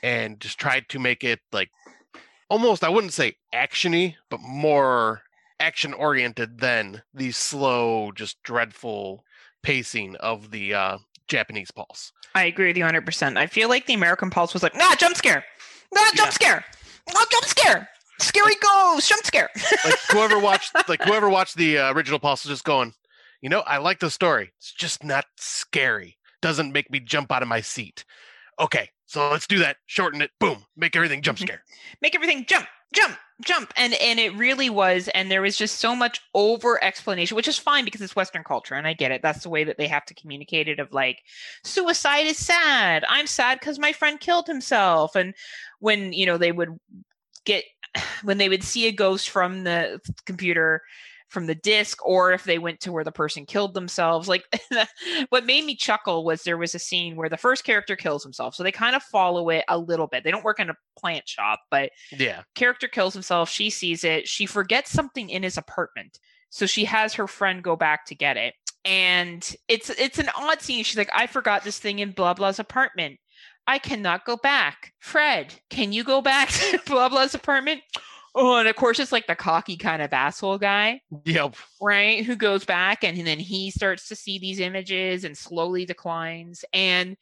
and 0.02 0.40
just 0.40 0.58
tried 0.58 0.88
to 0.88 0.98
make 0.98 1.24
it 1.24 1.40
like 1.52 1.70
almost 2.48 2.84
i 2.84 2.88
wouldn't 2.88 3.12
say 3.12 3.34
actiony 3.54 4.14
but 4.30 4.40
more 4.40 5.22
action 5.60 5.92
oriented 5.94 6.58
than 6.58 7.02
the 7.12 7.30
slow 7.32 8.10
just 8.12 8.42
dreadful 8.42 9.24
pacing 9.62 10.16
of 10.16 10.50
the 10.50 10.74
uh 10.74 10.98
japanese 11.28 11.70
pulse 11.70 12.12
I 12.36 12.46
agree 12.46 12.66
with 12.66 12.76
you 12.76 12.82
100%. 12.82 13.36
I 13.36 13.46
feel 13.46 13.68
like 13.68 13.86
the 13.86 13.94
American 13.94 14.28
Pulse 14.28 14.52
was 14.54 14.64
like, 14.64 14.74
nah, 14.74 14.96
jump 14.96 15.16
scare. 15.16 15.44
Nah, 15.94 16.00
jump 16.16 16.26
Yeah. 16.26 16.30
scare. 16.30 16.64
Nah, 17.14 17.20
jump 17.30 17.44
scare. 17.44 17.88
Scary 18.18 18.56
ghost, 18.56 19.08
jump 19.08 19.24
scare. 19.24 19.48
like 19.84 19.94
whoever 20.10 20.40
watched 20.40 20.72
like 20.88 21.00
whoever 21.04 21.30
watched 21.30 21.56
the 21.56 21.78
uh, 21.78 21.92
original 21.92 22.18
pulse 22.18 22.44
was 22.44 22.50
just 22.50 22.64
going 22.64 22.92
you 23.44 23.50
know 23.50 23.60
i 23.60 23.78
like 23.78 24.00
the 24.00 24.10
story 24.10 24.52
it's 24.58 24.72
just 24.72 25.04
not 25.04 25.26
scary 25.38 26.18
doesn't 26.42 26.72
make 26.72 26.90
me 26.90 26.98
jump 26.98 27.30
out 27.30 27.42
of 27.42 27.48
my 27.48 27.60
seat 27.60 28.04
okay 28.58 28.90
so 29.06 29.30
let's 29.30 29.46
do 29.46 29.60
that 29.60 29.76
shorten 29.86 30.20
it 30.20 30.32
boom 30.40 30.64
make 30.76 30.96
everything 30.96 31.22
jump 31.22 31.38
scare 31.44 31.62
Make 32.02 32.14
everything 32.14 32.44
jump, 32.46 32.66
jump, 32.92 33.16
jump. 33.42 33.72
And 33.76 33.94
and 33.94 34.20
it 34.20 34.34
really 34.36 34.70
was, 34.70 35.08
and 35.08 35.30
there 35.30 35.42
was 35.42 35.56
just 35.56 35.80
so 35.80 35.96
much 35.96 36.20
over 36.34 36.82
explanation, 36.84 37.36
which 37.36 37.48
is 37.48 37.58
fine 37.58 37.84
because 37.84 38.00
it's 38.00 38.16
Western 38.16 38.44
culture, 38.44 38.74
and 38.74 38.86
I 38.86 38.92
get 38.92 39.10
it. 39.10 39.22
That's 39.22 39.42
the 39.42 39.48
way 39.50 39.64
that 39.64 39.78
they 39.78 39.88
have 39.88 40.04
to 40.06 40.14
communicate 40.14 40.68
it 40.68 40.80
of 40.80 40.92
like, 40.92 41.22
suicide 41.62 42.26
is 42.26 42.38
sad. 42.38 43.04
I'm 43.08 43.26
sad 43.26 43.60
because 43.60 43.78
my 43.78 43.92
friend 43.92 44.20
killed 44.20 44.46
himself. 44.46 45.16
And 45.16 45.34
when, 45.80 46.12
you 46.12 46.26
know, 46.26 46.38
they 46.38 46.52
would 46.52 46.78
get 47.44 47.64
when 48.22 48.38
they 48.38 48.48
would 48.48 48.64
see 48.64 48.86
a 48.86 48.92
ghost 48.92 49.30
from 49.30 49.64
the 49.64 50.00
computer 50.26 50.82
from 51.34 51.46
the 51.46 51.54
disc 51.56 51.98
or 52.06 52.32
if 52.32 52.44
they 52.44 52.58
went 52.58 52.78
to 52.78 52.92
where 52.92 53.02
the 53.02 53.10
person 53.10 53.44
killed 53.44 53.74
themselves 53.74 54.28
like 54.28 54.44
what 55.30 55.44
made 55.44 55.64
me 55.64 55.74
chuckle 55.74 56.24
was 56.24 56.44
there 56.44 56.56
was 56.56 56.76
a 56.76 56.78
scene 56.78 57.16
where 57.16 57.28
the 57.28 57.36
first 57.36 57.64
character 57.64 57.96
kills 57.96 58.22
himself 58.22 58.54
so 58.54 58.62
they 58.62 58.70
kind 58.70 58.94
of 58.94 59.02
follow 59.02 59.50
it 59.50 59.64
a 59.68 59.76
little 59.76 60.06
bit 60.06 60.22
they 60.22 60.30
don't 60.30 60.44
work 60.44 60.60
in 60.60 60.70
a 60.70 60.76
plant 60.96 61.28
shop 61.28 61.60
but 61.72 61.90
yeah. 62.12 62.42
character 62.54 62.86
kills 62.86 63.12
himself 63.12 63.50
she 63.50 63.68
sees 63.68 64.04
it 64.04 64.28
she 64.28 64.46
forgets 64.46 64.92
something 64.92 65.28
in 65.28 65.42
his 65.42 65.58
apartment 65.58 66.20
so 66.50 66.66
she 66.66 66.84
has 66.84 67.12
her 67.14 67.26
friend 67.26 67.64
go 67.64 67.74
back 67.74 68.06
to 68.06 68.14
get 68.14 68.36
it 68.36 68.54
and 68.84 69.56
it's 69.66 69.90
it's 69.90 70.20
an 70.20 70.30
odd 70.36 70.62
scene 70.62 70.84
she's 70.84 70.96
like 70.96 71.10
i 71.12 71.26
forgot 71.26 71.64
this 71.64 71.80
thing 71.80 71.98
in 71.98 72.12
blah 72.12 72.32
blah's 72.32 72.60
apartment 72.60 73.18
i 73.66 73.76
cannot 73.76 74.24
go 74.24 74.36
back 74.36 74.92
fred 75.00 75.52
can 75.68 75.92
you 75.92 76.04
go 76.04 76.22
back 76.22 76.48
to 76.52 76.78
blah 76.86 77.08
blah's 77.08 77.34
apartment 77.34 77.80
oh 78.34 78.56
and 78.56 78.68
of 78.68 78.76
course 78.76 78.98
it's 78.98 79.12
like 79.12 79.26
the 79.26 79.34
cocky 79.34 79.76
kind 79.76 80.02
of 80.02 80.12
asshole 80.12 80.58
guy 80.58 81.00
yep. 81.24 81.54
right 81.80 82.24
who 82.24 82.36
goes 82.36 82.64
back 82.64 83.04
and 83.04 83.26
then 83.26 83.38
he 83.38 83.70
starts 83.70 84.08
to 84.08 84.16
see 84.16 84.38
these 84.38 84.60
images 84.60 85.24
and 85.24 85.36
slowly 85.36 85.84
declines 85.84 86.64
and 86.72 87.16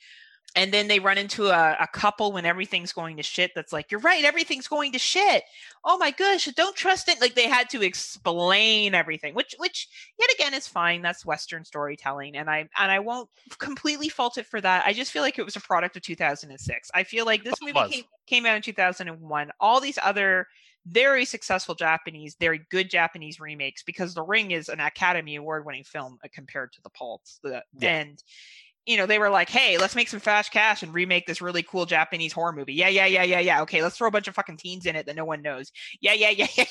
and 0.55 0.73
then 0.73 0.89
they 0.89 0.99
run 0.99 1.19
into 1.19 1.47
a, 1.47 1.77
a 1.81 1.87
couple 1.87 2.33
when 2.33 2.45
everything's 2.45 2.93
going 2.93 3.17
to 3.17 3.23
shit 3.23 3.53
that's 3.55 3.73
like 3.73 3.91
you're 3.91 4.01
right 4.01 4.25
everything's 4.25 4.69
going 4.69 4.93
to 4.93 4.99
shit. 4.99 5.45
Oh 5.85 5.99
my 5.99 6.11
gosh 6.11 6.45
don't 6.57 6.77
trust 6.77 7.09
it. 7.09 7.21
Like 7.21 7.35
they 7.35 7.49
had 7.49 7.71
to 7.71 7.83
explain 7.83 8.95
everything 8.95 9.35
which 9.35 9.55
which 9.59 9.89
yet 10.19 10.31
again 10.35 10.55
is 10.55 10.67
fine. 10.67 11.03
That's 11.03 11.25
western 11.25 11.65
storytelling 11.65 12.37
and 12.37 12.51
i 12.51 12.69
and 12.79 12.93
i 12.93 12.99
won't 12.99 13.29
completely 13.59 14.09
fault 14.09 14.39
it 14.39 14.47
for 14.47 14.61
that. 14.61 14.85
I 14.87 14.93
just 14.93 15.13
feel 15.13 15.23
like 15.23 15.39
it 15.39 15.45
was 15.45 15.57
a 15.57 15.61
product 15.61 15.97
of 15.97 16.03
2006 16.03 16.91
i 16.95 17.03
feel 17.03 17.25
like 17.25 17.45
this 17.45 17.55
movie 17.63 17.91
came, 17.91 18.05
came 18.27 18.47
out 18.47 18.57
in 18.57 18.63
2001 18.63 19.51
all 19.61 19.81
these 19.81 19.99
other 20.03 20.47
very 20.87 21.25
successful 21.25 21.75
Japanese, 21.75 22.37
very 22.41 22.63
good 22.71 22.91
Japanese 22.91 23.39
remakes 23.39 23.83
because 23.83 24.15
The 24.15 24.23
Ring 24.23 24.51
is 24.51 24.69
an 24.69 24.81
Academy 24.81 25.37
Award 25.37 25.65
winning 25.65 25.85
film 25.85 26.19
uh, 26.25 26.29
compared 26.33 26.73
to 26.73 26.83
The 26.83 26.91
Pulse. 26.91 27.39
The, 27.43 27.63
Yeah. 27.79 27.91
And 27.91 28.23
you 28.85 28.97
know, 28.97 29.07
they 29.07 29.21
were 29.21 29.31
like, 29.31 29.49
"Hey, 29.49 29.79
let's 29.79 29.95
make 29.95 30.09
some 30.09 30.19
fast 30.19 30.51
cash 30.51 30.83
and 30.83 30.93
remake 30.93 31.27
this 31.27 31.41
really 31.41 31.63
cool 31.63 31.87
Japanese 31.87 32.33
horror 32.33 32.53
movie." 32.53 32.75
Yeah, 32.75 32.89
yeah, 32.89 33.07
yeah, 33.07 33.23
yeah, 33.23 33.39
yeah. 33.39 33.63
Okay, 33.63 33.81
let's 33.81 33.97
throw 33.97 34.09
a 34.09 34.11
bunch 34.11 34.27
of 34.27 34.35
fucking 34.35 34.57
teens 34.57 34.87
in 34.87 34.97
it 34.97 35.07
that 35.07 35.15
no 35.15 35.25
one 35.25 35.41
knows. 35.41 35.71
Yeah, 36.01 36.15
yeah, 36.15 36.31
yeah, 36.31 36.49
yeah. 36.57 36.65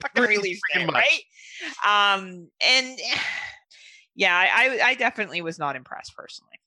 fucking 0.00 0.24
release 0.24 0.60
it, 0.74 0.90
right? 0.90 1.20
Um, 1.84 2.48
and 2.66 2.98
yeah, 4.14 4.34
I, 4.34 4.80
I 4.82 4.94
definitely 4.94 5.42
was 5.42 5.58
not 5.58 5.76
impressed 5.76 6.16
personally. 6.16 6.58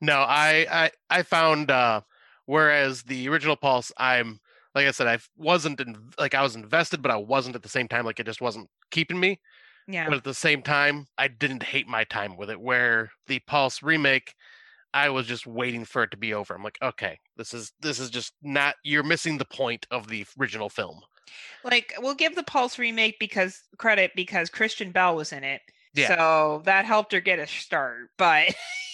No, 0.00 0.16
I 0.16 0.66
I 0.70 0.90
I 1.10 1.22
found 1.22 1.70
uh 1.70 2.00
whereas 2.46 3.02
the 3.02 3.28
original 3.28 3.56
Pulse, 3.56 3.92
I'm 3.98 4.40
like 4.78 4.86
I 4.86 4.92
said, 4.92 5.08
I 5.08 5.18
wasn't 5.36 5.80
in, 5.80 5.96
like 6.20 6.36
I 6.36 6.42
was 6.42 6.54
invested, 6.54 7.02
but 7.02 7.10
I 7.10 7.16
wasn't 7.16 7.56
at 7.56 7.64
the 7.64 7.68
same 7.68 7.88
time. 7.88 8.04
Like 8.04 8.20
it 8.20 8.26
just 8.26 8.40
wasn't 8.40 8.68
keeping 8.92 9.18
me. 9.18 9.40
Yeah, 9.88 10.04
But 10.08 10.18
at 10.18 10.24
the 10.24 10.34
same 10.34 10.62
time, 10.62 11.06
I 11.16 11.26
didn't 11.26 11.64
hate 11.64 11.88
my 11.88 12.04
time 12.04 12.36
with 12.36 12.48
it. 12.48 12.60
Where 12.60 13.10
the 13.26 13.40
Pulse 13.40 13.82
remake, 13.82 14.34
I 14.94 15.08
was 15.08 15.26
just 15.26 15.48
waiting 15.48 15.84
for 15.84 16.04
it 16.04 16.12
to 16.12 16.16
be 16.16 16.32
over. 16.32 16.54
I'm 16.54 16.62
like, 16.62 16.78
okay, 16.80 17.18
this 17.36 17.52
is 17.52 17.72
this 17.80 17.98
is 17.98 18.08
just 18.08 18.34
not. 18.40 18.76
You're 18.84 19.02
missing 19.02 19.38
the 19.38 19.44
point 19.46 19.84
of 19.90 20.06
the 20.06 20.24
original 20.38 20.68
film. 20.68 21.00
like 21.64 21.92
we'll 21.98 22.14
give 22.14 22.36
the 22.36 22.44
Pulse 22.44 22.78
remake 22.78 23.18
because 23.18 23.64
credit 23.78 24.12
because 24.14 24.48
Kristen 24.48 24.92
Bell 24.92 25.16
was 25.16 25.32
in 25.32 25.42
it. 25.42 25.60
Yeah. 25.94 26.16
So 26.16 26.62
that 26.66 26.84
helped 26.84 27.12
her 27.12 27.20
get 27.20 27.40
a 27.40 27.48
start. 27.48 28.10
But 28.16 28.54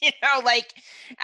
you 0.02 0.10
know, 0.22 0.40
like 0.44 0.72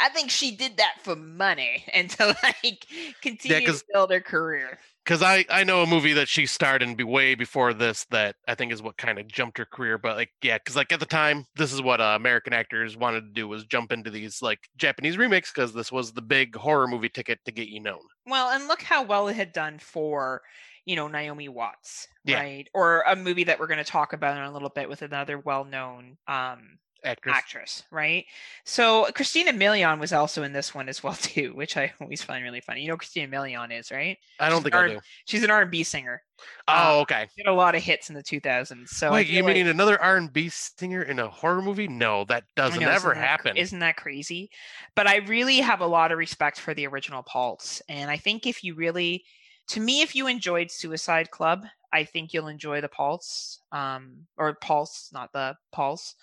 I 0.01 0.09
think 0.11 0.31
she 0.31 0.55
did 0.57 0.77
that 0.79 0.97
for 1.03 1.17
money 1.17 1.85
and 1.95 2.11
to 2.11 2.37
like 2.43 2.87
continue 3.23 3.67
to 3.67 3.85
build 3.93 4.11
her 4.11 4.21
career. 4.21 4.79
because 5.05 5.23
I 5.23 5.45
I 5.49 5.65
know 5.65 5.83
a 5.83 5.87
movie 5.87 6.13
that 6.15 6.29
she 6.29 6.47
starred 6.47 6.83
in 6.83 6.95
be 6.95 7.05
way 7.05 7.35
before 7.35 7.73
this 7.73 8.05
that 8.11 8.37
I 8.49 8.55
think 8.55 8.73
is 8.73 8.83
what 8.83 8.97
kind 8.97 9.19
of 9.19 9.29
jumped 9.29 9.59
her 9.59 9.65
career. 9.67 9.99
But 9.99 10.17
like 10.17 10.31
yeah, 10.43 10.59
because 10.59 10.77
like 10.77 10.93
at 10.93 11.01
the 11.01 11.07
time, 11.07 11.47
this 11.57 11.73
is 11.73 11.81
what 11.83 12.01
uh, 12.01 12.15
American 12.17 12.53
actors 12.53 12.97
wanted 12.97 13.23
to 13.23 13.33
do 13.33 13.49
was 13.49 13.65
jump 13.65 13.93
into 13.93 14.11
these 14.11 14.43
like 14.43 14.69
Japanese 14.77 15.17
remakes 15.17 15.53
because 15.55 15.73
this 15.73 15.91
was 15.93 16.13
the 16.13 16.23
big 16.23 16.57
horror 16.57 16.89
movie 16.89 17.09
ticket 17.09 17.39
to 17.45 17.53
get 17.53 17.69
you 17.69 17.81
known. 17.81 18.01
Well, 18.27 18.51
and 18.51 18.67
look 18.69 18.83
how 18.83 19.05
well 19.05 19.29
it 19.29 19.37
had 19.37 19.53
done 19.53 19.79
for, 19.79 20.43
you 20.85 20.97
know, 20.97 21.07
Naomi 21.07 21.49
Watts, 21.49 22.09
Yeah. 22.25 22.41
right? 22.41 22.69
Or 22.75 23.03
a 23.07 23.15
movie 23.15 23.45
that 23.45 23.61
we're 23.61 23.69
going 23.69 23.79
to 23.79 23.85
talk 23.85 24.13
about 24.13 24.37
in 24.37 24.43
a 24.43 24.53
little 24.53 24.69
bit 24.71 24.89
with 24.89 25.03
another 25.03 25.39
well-known 25.39 26.17
um 26.27 26.79
Actress. 27.05 27.37
actress, 27.37 27.83
right? 27.91 28.25
So 28.65 29.07
Christina 29.15 29.53
Milian 29.53 30.01
was 30.01 30.13
also 30.13 30.43
in 30.43 30.53
this 30.53 30.75
one 30.75 30.89
as 30.89 31.03
well 31.05 31.15
too, 31.21 31.53
which 31.55 31.77
I 31.77 31.93
always 32.01 32.23
find 32.23 32.43
really 32.43 32.61
funny. 32.61 32.83
You 32.83 32.89
know 32.89 32.97
Christina 32.97 33.29
Milian 33.29 33.79
is, 33.79 33.91
right? 33.91 34.19
I 34.41 34.49
don't 34.49 34.59
she's 34.59 34.63
think 34.65 34.75
an 34.75 34.79
I 34.79 34.83
R- 34.83 34.89
do. 34.89 35.01
She's 35.27 35.45
an 35.45 35.51
R&B 35.51 35.83
singer. 35.85 36.23
Oh, 36.69 36.99
uh, 36.99 37.01
okay. 37.03 37.29
She 37.37 37.43
did 37.43 37.49
a 37.49 37.55
lot 37.55 37.75
of 37.75 37.83
hits 37.83 38.09
in 38.09 38.15
the 38.17 38.23
2000s. 38.23 38.89
So 38.89 39.13
Wait, 39.13 39.29
you 39.29 39.43
like- 39.43 39.55
mean 39.55 39.67
another 39.69 40.01
R 40.01 40.17
and 40.17 40.33
B 40.33 40.49
singer 40.49 41.03
in 41.03 41.19
a 41.19 41.29
horror 41.29 41.63
movie? 41.63 41.89
No, 41.89 42.25
that 42.25 42.45
doesn't 42.57 42.81
know, 42.81 42.89
ever 42.91 43.13
isn't 43.13 43.23
happen. 43.23 43.57
Isn't 43.57 43.79
that 43.79 43.97
crazy? 43.97 44.51
But 44.95 45.07
I 45.07 45.17
really 45.19 45.59
have 45.59 45.81
a 45.81 45.87
lot 45.87 46.13
of 46.13 46.19
respect 46.19 46.59
for 46.59 46.75
the 46.75 46.87
original 46.87 47.23
Pulse. 47.23 47.81
And 47.89 48.11
I 48.11 48.17
think 48.17 48.47
if 48.47 48.65
you 48.65 48.75
really, 48.75 49.25
to 49.69 49.81
me, 49.81 50.03
if 50.03 50.15
you 50.15 50.27
enjoyed 50.27 50.71
Suicide 50.71 51.31
Club, 51.31 51.67
I 51.93 52.05
think 52.05 52.35
you'll 52.35 52.49
enjoy 52.49 52.81
the 52.81 52.89
Pulse, 52.89 53.61
um, 53.73 54.27
or 54.37 54.55
Pulse, 54.61 55.09
not 55.13 55.33
the 55.33 55.55
Pulse. 55.73 56.15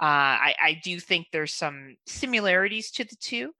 Uh, 0.00 0.04
I, 0.50 0.54
I 0.62 0.80
do 0.82 1.00
think 1.00 1.26
there's 1.32 1.52
some 1.54 1.96
similarities 2.06 2.90
to 2.92 3.04
the 3.04 3.16
two, 3.20 3.52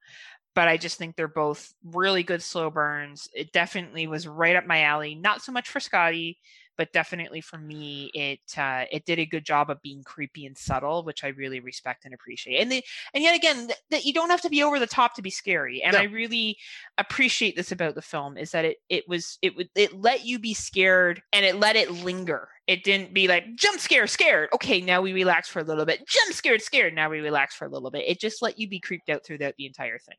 but 0.55 0.67
I 0.67 0.77
just 0.77 0.97
think 0.97 1.15
they're 1.15 1.27
both 1.27 1.73
really 1.83 2.23
good 2.23 2.41
slow 2.41 2.69
burns. 2.69 3.27
It 3.33 3.51
definitely 3.51 4.07
was 4.07 4.27
right 4.27 4.55
up 4.55 4.65
my 4.65 4.83
alley. 4.83 5.15
Not 5.15 5.41
so 5.41 5.51
much 5.51 5.69
for 5.69 5.79
Scotty, 5.79 6.37
but 6.79 6.93
definitely 6.93 7.41
for 7.41 7.57
me, 7.57 8.09
it 8.13 8.57
uh, 8.57 8.85
it 8.89 9.03
did 9.03 9.19
a 9.19 9.25
good 9.25 9.43
job 9.43 9.69
of 9.69 9.81
being 9.81 10.01
creepy 10.01 10.45
and 10.45 10.57
subtle, 10.57 11.03
which 11.03 11.25
I 11.25 11.27
really 11.27 11.59
respect 11.59 12.05
and 12.05 12.13
appreciate. 12.13 12.61
And 12.61 12.71
the, 12.71 12.81
and 13.13 13.21
yet 13.21 13.35
again, 13.35 13.69
that 13.91 14.05
you 14.05 14.13
don't 14.13 14.29
have 14.29 14.39
to 14.43 14.49
be 14.49 14.63
over 14.63 14.79
the 14.79 14.87
top 14.87 15.13
to 15.15 15.21
be 15.21 15.29
scary. 15.29 15.83
And 15.83 15.91
No. 15.91 15.99
I 15.99 16.03
really 16.03 16.57
appreciate 16.97 17.57
this 17.57 17.73
about 17.73 17.95
the 17.95 18.01
film 18.01 18.37
is 18.37 18.51
that 18.51 18.63
it 18.63 18.77
it 18.87 19.09
was 19.09 19.37
it 19.41 19.57
would 19.57 19.67
it 19.75 19.99
let 19.99 20.23
you 20.23 20.39
be 20.39 20.53
scared 20.53 21.21
and 21.33 21.43
it 21.43 21.57
let 21.57 21.75
it 21.75 21.91
linger. 21.91 22.47
It 22.65 22.85
didn't 22.85 23.13
be 23.13 23.27
like 23.27 23.43
jump 23.55 23.81
scare, 23.81 24.07
scared. 24.07 24.47
Okay, 24.53 24.79
now 24.79 25.01
we 25.01 25.11
relax 25.11 25.49
for 25.49 25.59
a 25.59 25.63
little 25.63 25.85
bit. 25.85 26.07
Jump 26.07 26.33
scared, 26.33 26.61
scared. 26.61 26.95
Now 26.95 27.09
we 27.09 27.19
relax 27.19 27.55
for 27.55 27.65
a 27.65 27.69
little 27.69 27.91
bit. 27.91 28.07
It 28.07 28.21
just 28.21 28.41
let 28.41 28.57
you 28.57 28.69
be 28.69 28.79
creeped 28.79 29.09
out 29.09 29.25
throughout 29.25 29.55
the 29.57 29.65
entire 29.65 29.99
thing. 29.99 30.15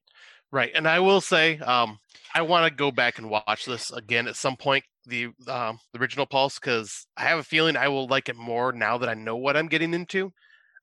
Right, 0.53 0.73
and 0.75 0.89
I 0.89 0.99
will 0.99 1.21
say, 1.21 1.59
um, 1.59 1.99
I 2.35 2.43
want 2.43 2.69
to 2.69 2.75
go 2.77 2.91
back 2.91 3.19
and 3.19 3.31
watch 3.31 3.67
this 3.67 3.91
again 3.93 4.27
at 4.27 4.35
some 4.37 4.57
point, 4.57 4.85
the 5.07 5.27
um, 5.47 5.79
the 5.93 6.01
original 6.01 6.27
Pulse, 6.27 6.59
because 6.59 7.07
I 7.17 7.23
have 7.23 7.39
a 7.39 7.45
feeling 7.45 7.77
I 7.77 7.89
will 7.89 8.09
like 8.09 8.29
it 8.29 8.37
more 8.37 8.73
now 8.73 8.99
that 8.99 9.09
I 9.09 9.15
know 9.15 9.37
what 9.37 9.57
I'm 9.57 9.69
getting 9.69 9.95
into. 9.95 10.33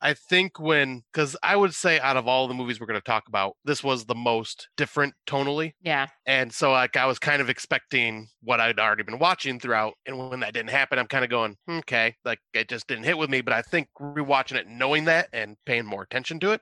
I 0.02 0.14
think 0.14 0.60
when, 0.60 1.04
because 1.12 1.36
I 1.44 1.56
would 1.56 1.74
say 1.74 2.00
out 2.00 2.18
of 2.18 2.28
all 2.28 2.48
the 2.48 2.54
movies 2.54 2.80
we're 2.80 2.88
going 2.88 3.00
to 3.00 3.04
talk 3.04 3.28
about, 3.28 3.58
this 3.66 3.84
was 3.84 4.06
the 4.06 4.16
most 4.16 4.70
different 4.78 5.16
tonally, 5.28 5.74
Yeah. 5.82 6.08
and 6.26 6.54
so 6.54 6.72
like 6.72 6.96
I 6.98 7.06
was 7.06 7.20
kind 7.20 7.42
of 7.42 7.50
expecting 7.50 8.30
what 8.42 8.62
I'd 8.62 8.80
already 8.80 9.04
been 9.04 9.20
watching 9.20 9.60
throughout, 9.60 9.96
and 10.06 10.18
when 10.30 10.40
that 10.42 10.54
didn't 10.54 10.70
happen, 10.72 11.00
I'm 11.00 11.08
kind 11.08 11.26
of 11.26 11.32
going, 11.32 11.58
"Hmm, 11.68 11.80
okay, 11.80 12.16
like 12.26 12.40
it 12.54 12.70
just 12.70 12.88
didn't 12.88 13.06
hit 13.06 13.18
with 13.18 13.30
me. 13.30 13.42
But 13.42 13.54
I 13.54 13.62
think 13.64 13.90
rewatching 14.00 14.56
it, 14.58 14.68
knowing 14.68 15.06
that, 15.06 15.30
and 15.34 15.58
paying 15.66 15.86
more 15.86 16.04
attention 16.04 16.40
to 16.42 16.52
it. 16.52 16.62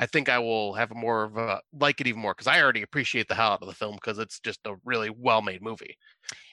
I 0.00 0.06
think 0.06 0.28
I 0.30 0.38
will 0.40 0.74
have 0.74 0.92
more 0.94 1.24
of 1.24 1.36
a 1.36 1.60
like 1.72 2.00
it 2.00 2.08
even 2.08 2.22
more 2.22 2.32
because 2.34 2.48
I 2.48 2.60
already 2.62 2.82
appreciate 2.82 3.28
the 3.28 3.34
hell 3.36 3.52
out 3.52 3.62
of 3.62 3.68
the 3.68 3.74
film 3.74 3.96
because 3.96 4.18
it's 4.18 4.40
just 4.40 4.60
a 4.66 4.76
really 4.84 5.10
well 5.10 5.42
made 5.42 5.62
movie. 5.62 5.96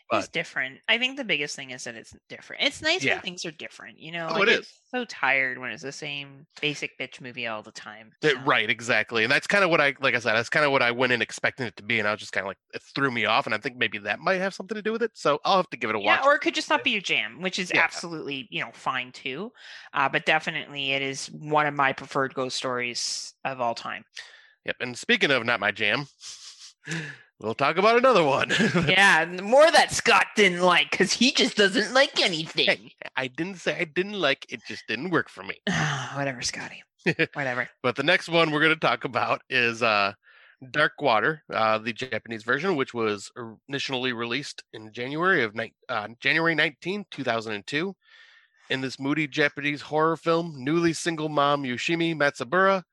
It's 0.09 0.27
But- 0.27 0.31
different. 0.31 0.79
I 0.87 0.97
think 0.97 1.17
the 1.17 1.25
biggest 1.25 1.53
thing 1.57 1.71
is 1.71 1.83
that 1.83 1.95
it's 1.95 2.15
different. 2.29 2.63
It's 2.63 2.81
nice 2.81 3.03
Yeah. 3.03 3.15
when 3.15 3.21
things 3.23 3.45
are 3.45 3.51
different, 3.51 3.99
you 3.99 4.13
know? 4.13 4.29
Oh, 4.29 4.39
like, 4.39 4.47
it 4.47 4.59
it's 4.59 4.79
so 4.89 5.03
tired 5.03 5.57
when 5.57 5.69
it's 5.71 5.83
the 5.83 5.91
same 5.91 6.47
basic 6.61 6.97
bitch 6.97 7.19
movie 7.19 7.45
all 7.45 7.61
the 7.61 7.73
time. 7.73 8.13
It- 8.21 8.37
right, 8.45 8.69
exactly, 8.69 9.23
and 9.23 9.31
that's 9.31 9.47
kind 9.47 9.65
of 9.65 9.69
what 9.69 9.81
I 9.81 9.95
like. 9.99 10.15
I 10.15 10.19
said 10.19 10.33
that's 10.35 10.47
kind 10.47 10.65
of 10.65 10.71
what 10.71 10.81
I 10.81 10.91
went 10.91 11.11
in 11.11 11.21
expecting 11.21 11.65
it 11.67 11.75
to 11.75 11.83
be, 11.83 11.99
and 11.99 12.07
I 12.07 12.11
was 12.11 12.21
just 12.21 12.31
kind 12.31 12.45
of 12.45 12.47
like 12.47 12.57
it 12.73 12.81
threw 12.95 13.11
me 13.11 13.25
off, 13.25 13.47
and 13.47 13.53
I 13.53 13.57
think 13.57 13.75
maybe 13.75 13.97
that 13.97 14.19
might 14.19 14.39
have 14.39 14.53
something 14.53 14.75
to 14.75 14.81
do 14.81 14.93
with 14.93 15.03
it. 15.03 15.11
So 15.13 15.41
I'll 15.43 15.57
have 15.57 15.69
to 15.71 15.77
give 15.77 15.89
it 15.89 15.95
a 15.97 15.99
watch. 15.99 16.05
Yeah, 16.05 16.21
watch. 16.21 16.25
or 16.25 16.35
it 16.35 16.39
could 16.39 16.55
just 16.55 16.69
not 16.69 16.85
be 16.85 16.91
your 16.91 17.01
jam, 17.01 17.41
which 17.41 17.59
is 17.59 17.69
Yeah. 17.75 17.81
absolutely, 17.83 18.47
you 18.49 18.63
know, 18.63 18.71
fine 18.71 19.11
too. 19.11 19.51
Uh, 19.93 20.07
but 20.07 20.25
definitely 20.25 20.93
it 20.93 21.01
is 21.01 21.29
one 21.31 21.65
of 21.65 21.73
my 21.73 21.91
preferred 21.91 22.33
ghost 22.33 22.55
stories 22.55 23.33
of 23.43 23.59
all 23.59 23.75
time. 23.75 24.05
Yep. 24.63 24.77
And 24.79 24.97
speaking 24.97 25.31
of 25.31 25.45
not 25.45 25.59
my 25.59 25.71
jam, 25.71 26.07
we'll 27.39 27.55
talk 27.55 27.77
about 27.77 27.97
another 27.97 28.23
one. 28.23 28.49
yeah, 28.87 29.25
more 29.41 29.69
that 29.71 29.91
Scott 29.91 30.27
didn't 30.35 30.61
like 30.61 30.91
because 30.91 31.13
he 31.13 31.31
just 31.31 31.57
doesn't 31.57 31.93
like 31.93 32.19
anything. 32.19 32.91
I 33.15 33.27
didn't 33.27 33.57
say 33.57 33.77
I 33.79 33.85
didn't 33.85 34.19
like 34.19 34.45
it; 34.49 34.61
just 34.67 34.83
didn't 34.87 35.09
work 35.09 35.29
for 35.29 35.43
me. 35.43 35.55
Whatever, 36.15 36.41
Scotty. 36.41 36.83
Whatever. 37.33 37.69
But 37.83 37.95
the 37.95 38.03
next 38.03 38.29
one 38.29 38.51
we're 38.51 38.61
going 38.61 38.73
to 38.73 38.79
talk 38.79 39.03
about 39.05 39.41
is 39.49 39.81
uh, 39.81 40.13
Dark 40.71 40.93
Water, 41.01 41.43
uh, 41.53 41.77
the 41.77 41.93
Japanese 41.93 42.43
version, 42.43 42.75
which 42.75 42.93
was 42.93 43.31
initially 43.69 44.13
released 44.13 44.63
in 44.73 44.91
January 44.91 45.43
of 45.43 45.55
ni- 45.55 45.73
uh, 45.89 46.07
January 46.19 46.55
19, 46.55 47.05
2002. 47.11 47.95
In 48.69 48.81
this 48.81 48.99
moody 48.99 49.27
Japanese 49.27 49.81
horror 49.81 50.17
film, 50.17 50.55
newly 50.57 50.91
single 50.91 51.29
mom 51.29 51.63
Yoshimi 51.63 52.13
Matsubara 52.13 52.83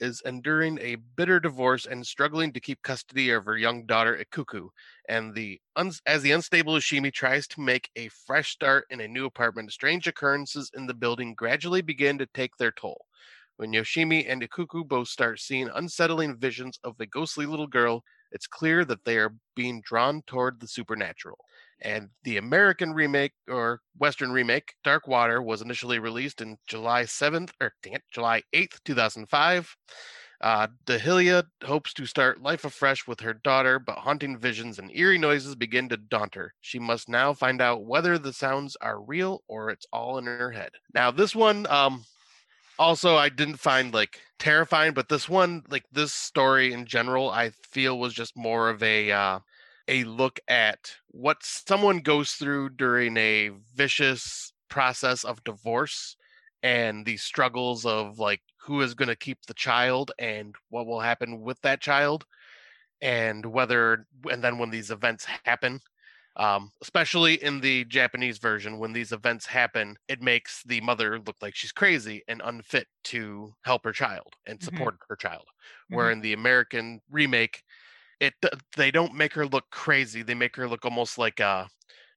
is 0.00 0.20
enduring 0.24 0.78
a 0.80 0.96
bitter 1.16 1.38
divorce 1.40 1.86
and 1.86 2.06
struggling 2.06 2.52
to 2.52 2.60
keep 2.60 2.82
custody 2.82 3.30
of 3.30 3.44
her 3.44 3.56
young 3.56 3.86
daughter 3.86 4.22
Ikuko. 4.22 4.68
And 5.08 5.34
the 5.34 5.60
uns 5.76 6.00
as 6.06 6.22
the 6.22 6.32
unstable 6.32 6.74
Yoshimi 6.74 7.12
tries 7.12 7.46
to 7.48 7.60
make 7.60 7.90
a 7.96 8.08
fresh 8.08 8.50
start 8.50 8.86
in 8.90 9.00
a 9.00 9.08
new 9.08 9.26
apartment, 9.26 9.72
strange 9.72 10.06
occurrences 10.06 10.70
in 10.74 10.86
the 10.86 10.94
building 10.94 11.34
gradually 11.34 11.82
begin 11.82 12.18
to 12.18 12.26
take 12.26 12.56
their 12.56 12.72
toll. 12.72 13.06
When 13.56 13.72
Yoshimi 13.72 14.28
and 14.28 14.42
Ikuko 14.42 14.86
both 14.86 15.08
start 15.08 15.38
seeing 15.38 15.70
unsettling 15.74 16.36
visions 16.36 16.78
of 16.82 16.98
a 16.98 17.06
ghostly 17.06 17.46
little 17.46 17.68
girl, 17.68 18.02
it's 18.32 18.48
clear 18.48 18.84
that 18.84 19.04
they 19.04 19.16
are 19.16 19.34
being 19.54 19.80
drawn 19.82 20.22
toward 20.26 20.58
the 20.58 20.66
supernatural. 20.66 21.38
And 21.80 22.10
the 22.22 22.36
American 22.36 22.94
remake 22.94 23.32
or 23.48 23.80
Western 23.98 24.32
remake, 24.32 24.74
Dark 24.84 25.06
Water, 25.06 25.42
was 25.42 25.62
initially 25.62 25.98
released 25.98 26.40
in 26.40 26.56
July 26.66 27.02
7th, 27.02 27.50
or 27.60 27.74
dang 27.82 27.94
it, 27.94 28.02
July 28.12 28.42
8th, 28.54 28.78
2005. 28.84 29.76
Uh, 30.40 30.66
Dahlia 30.84 31.44
hopes 31.64 31.94
to 31.94 32.06
start 32.06 32.42
life 32.42 32.64
afresh 32.64 33.06
with 33.06 33.20
her 33.20 33.32
daughter, 33.32 33.78
but 33.78 33.98
haunting 33.98 34.36
visions 34.36 34.78
and 34.78 34.90
eerie 34.94 35.18
noises 35.18 35.54
begin 35.54 35.88
to 35.88 35.96
daunt 35.96 36.34
her. 36.34 36.52
She 36.60 36.78
must 36.78 37.08
now 37.08 37.32
find 37.32 37.62
out 37.62 37.84
whether 37.84 38.18
the 38.18 38.32
sounds 38.32 38.76
are 38.80 39.00
real 39.00 39.42
or 39.48 39.70
it's 39.70 39.86
all 39.92 40.18
in 40.18 40.26
her 40.26 40.50
head. 40.50 40.72
Now, 40.92 41.10
this 41.10 41.34
one, 41.34 41.66
um, 41.68 42.04
also 42.78 43.16
I 43.16 43.28
didn't 43.28 43.56
find 43.56 43.94
like 43.94 44.20
terrifying, 44.38 44.92
but 44.92 45.08
this 45.08 45.28
one, 45.28 45.62
like 45.70 45.84
this 45.92 46.12
story 46.12 46.72
in 46.72 46.86
general, 46.86 47.30
I 47.30 47.52
feel 47.70 47.98
was 47.98 48.12
just 48.12 48.36
more 48.36 48.68
of 48.68 48.82
a 48.82 49.12
uh, 49.12 49.38
a 49.88 50.04
look 50.04 50.40
at 50.48 50.96
what 51.08 51.42
someone 51.42 51.98
goes 52.00 52.32
through 52.32 52.70
during 52.70 53.16
a 53.16 53.50
vicious 53.74 54.52
process 54.68 55.24
of 55.24 55.44
divorce 55.44 56.16
and 56.62 57.04
the 57.06 57.16
struggles 57.18 57.84
of 57.86 58.18
like 58.18 58.42
who 58.62 58.80
is 58.80 58.94
going 58.94 59.08
to 59.08 59.16
keep 59.16 59.44
the 59.46 59.54
child 59.54 60.10
and 60.18 60.56
what 60.70 60.86
will 60.86 61.00
happen 61.00 61.40
with 61.42 61.60
that 61.62 61.80
child 61.80 62.24
and 63.00 63.46
whether 63.46 64.06
and 64.30 64.42
then 64.42 64.58
when 64.58 64.70
these 64.70 64.90
events 64.90 65.24
happen 65.44 65.80
Um, 66.38 66.72
especially 66.82 67.42
in 67.42 67.62
the 67.62 67.86
Japanese 67.86 68.40
version, 68.40 68.78
when 68.78 68.92
these 68.92 69.14
events 69.14 69.46
happen, 69.46 69.96
it 70.10 70.22
makes 70.22 70.62
the 70.64 70.82
mother 70.82 71.18
look 71.18 71.38
like 71.42 71.56
she's 71.56 71.72
crazy 71.72 72.24
and 72.28 72.42
unfit 72.44 72.88
to 73.06 73.54
help 73.64 73.84
her 73.86 73.94
child 73.94 74.34
and 74.46 74.60
Mhm. 74.60 74.86
support 74.86 74.98
her 75.08 75.16
child. 75.16 75.48
Where 75.88 76.12
in 76.12 76.20
the 76.20 76.34
American 76.34 77.00
remake, 77.10 77.64
it 78.20 78.34
they 78.76 78.90
don't 78.90 79.14
make 79.14 79.32
her 79.34 79.46
look 79.46 79.70
crazy. 79.70 80.22
They 80.22 80.34
make 80.34 80.56
her 80.56 80.68
look 80.68 80.84
almost 80.84 81.18
like 81.18 81.40
a, 81.40 81.68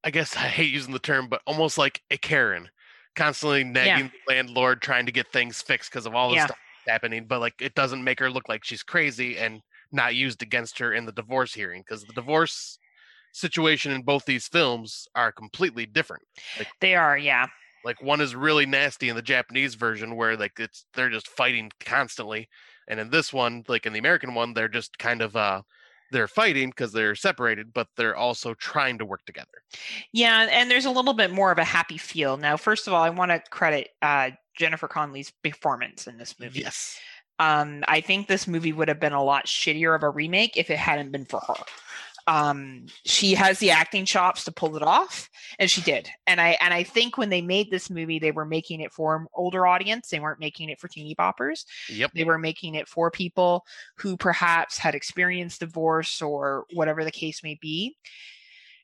I 0.04 0.12
guess 0.12 0.36
I 0.38 0.48
hate 0.48 0.74
using 0.74 0.94
the 0.94 1.00
term, 1.00 1.30
but 1.30 1.42
almost 1.48 1.78
like 1.78 2.02
a 2.12 2.18
Karen, 2.18 2.70
constantly 3.16 3.64
nagging 3.64 4.06
the 4.08 4.34
landlord, 4.34 4.82
trying 4.82 5.06
to 5.08 5.12
get 5.12 5.32
things 5.32 5.62
fixed 5.62 5.92
because 5.92 6.06
of 6.06 6.16
all 6.16 6.32
this 6.32 6.42
Yeah. 6.42 6.44
stuff 6.44 6.58
happening. 6.88 7.28
But 7.28 7.40
like, 7.42 7.56
it 7.62 7.76
doesn't 7.76 8.04
make 8.04 8.20
her 8.20 8.30
look 8.30 8.48
like 8.50 8.64
she's 8.64 8.84
crazy 8.84 9.38
and 9.38 9.62
not 9.92 10.16
used 10.16 10.42
against 10.42 10.80
her 10.80 10.94
in 10.94 11.06
the 11.06 11.12
divorce 11.12 11.54
hearing 11.54 11.82
because 11.82 12.06
the 12.06 12.14
divorce 12.14 12.80
situation 13.34 13.92
in 13.94 14.04
both 14.04 14.26
these 14.26 14.48
films 14.48 15.08
are 15.16 15.32
completely 15.32 15.86
different. 15.86 16.24
They 16.80 16.96
are, 16.96 17.18
yeah. 17.18 17.48
Like 17.84 18.02
one 18.02 18.22
is 18.22 18.36
really 18.36 18.66
nasty 18.66 19.10
in 19.10 19.16
the 19.16 19.22
Japanese 19.22 19.76
version 19.76 20.16
where 20.16 20.36
like 20.36 20.60
it's 20.60 20.86
they're 20.94 21.10
just 21.10 21.28
fighting 21.28 21.72
constantly, 21.80 22.50
and 22.88 23.00
in 23.00 23.10
this 23.12 23.32
one, 23.32 23.64
like 23.68 23.86
in 23.86 23.94
the 23.94 24.00
American 24.00 24.34
one, 24.34 24.54
they're 24.54 24.68
just 24.68 24.98
kind 24.98 25.22
of 25.22 25.36
uh 25.36 25.62
they're 26.12 26.28
fighting 26.28 26.70
because 26.70 26.92
they're 26.92 27.16
separated, 27.16 27.74
but 27.74 27.88
they're 27.98 28.16
also 28.16 28.54
trying 28.54 28.98
to 28.98 29.06
work 29.06 29.26
together. 29.26 29.48
Yeah, 30.14 30.48
and 30.50 30.70
there's 30.70 30.86
a 30.86 30.92
little 30.92 31.14
bit 31.14 31.32
more 31.32 31.52
of 31.52 31.58
a 31.58 31.64
happy 31.64 31.98
feel. 31.98 32.38
Now, 32.38 32.58
first 32.58 32.88
of 32.88 32.94
all, 32.94 33.04
I 33.04 33.10
want 33.10 33.32
to 33.32 33.42
credit 33.50 33.90
uh, 34.02 34.32
Jennifer 34.58 34.88
Connelly's 34.88 35.32
performance 35.44 36.08
in 36.08 36.18
this 36.18 36.40
movie. 36.40 36.62
Yes. 36.62 37.00
Um, 37.40 37.84
I 37.88 38.02
think 38.02 38.28
this 38.28 38.48
movie 38.48 38.74
would 38.74 38.88
have 38.88 39.00
been 39.00 39.14
a 39.14 39.24
lot 39.24 39.46
shittier 39.46 39.96
of 39.96 40.04
a 40.04 40.10
remake 40.10 40.58
if 40.58 40.72
it 40.72 40.78
hadn't 40.78 41.12
been 41.12 41.26
for 41.26 41.40
her. 41.42 41.54
Um, 42.28 42.88
she 43.06 43.34
has 43.36 43.60
the 43.60 43.72
acting 43.72 44.06
chops 44.06 44.44
to 44.44 44.52
pull 44.52 44.76
it 44.76 44.84
off, 44.84 45.30
and 45.60 45.72
she 45.72 45.82
did. 45.82 46.10
And 46.28 46.42
I 46.42 46.58
and 46.62 46.74
I 46.74 46.84
think 46.84 47.18
when 47.18 47.30
they 47.30 47.42
made 47.42 47.72
this 47.72 47.90
movie, 47.90 48.20
they 48.20 48.32
were 48.32 48.46
making 48.46 48.82
it 48.82 48.92
for 48.92 49.16
an 49.16 49.28
older 49.34 49.66
audience. 49.66 50.10
They 50.10 50.20
weren't 50.20 50.40
making 50.40 50.70
it 50.70 50.80
for 50.80 50.90
teeny 50.90 51.16
boppers. 51.16 51.64
Yep. 51.90 52.12
They 52.14 52.26
were 52.26 52.38
making 52.38 52.76
it 52.76 52.88
for 52.88 53.10
people 53.10 53.66
who 53.96 54.18
perhaps 54.18 54.78
had 54.78 54.94
experienced 54.94 55.62
divorce 55.62 56.22
or 56.22 56.66
whatever 56.74 57.06
the 57.06 57.12
case 57.12 57.42
may 57.44 57.58
be. 57.62 57.96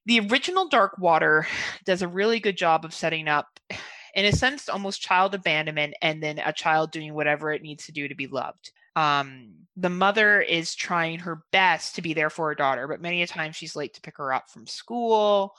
The 0.05 0.21
original 0.21 0.67
Dark 0.67 0.97
Water 0.97 1.47
does 1.85 2.01
a 2.01 2.07
really 2.07 2.39
good 2.39 2.57
job 2.57 2.83
of 2.83 2.93
setting 2.93 3.27
up, 3.27 3.59
in 4.15 4.25
a 4.25 4.31
sense, 4.31 4.67
almost 4.67 5.01
child 5.01 5.33
abandonment 5.33 5.95
and 6.01 6.21
then 6.21 6.39
a 6.39 6.51
child 6.53 6.91
doing 6.91 7.13
whatever 7.13 7.51
it 7.51 7.61
needs 7.61 7.85
to 7.85 7.91
do 7.91 8.07
to 8.07 8.15
be 8.15 8.27
loved. 8.27 8.71
Um, 8.95 9.53
the 9.75 9.89
mother 9.89 10.39
is 10.39 10.75
trying 10.75 11.19
her 11.19 11.43
best 11.51 11.95
to 11.95 12.01
be 12.01 12.13
there 12.13 12.29
for 12.29 12.49
her 12.49 12.55
daughter, 12.55 12.87
but 12.87 13.01
many 13.01 13.23
a 13.23 13.27
time 13.27 13.51
she's 13.51 13.75
late 13.75 13.93
to 13.95 14.01
pick 14.01 14.17
her 14.17 14.31
up 14.33 14.49
from 14.51 14.67
school. 14.67 15.55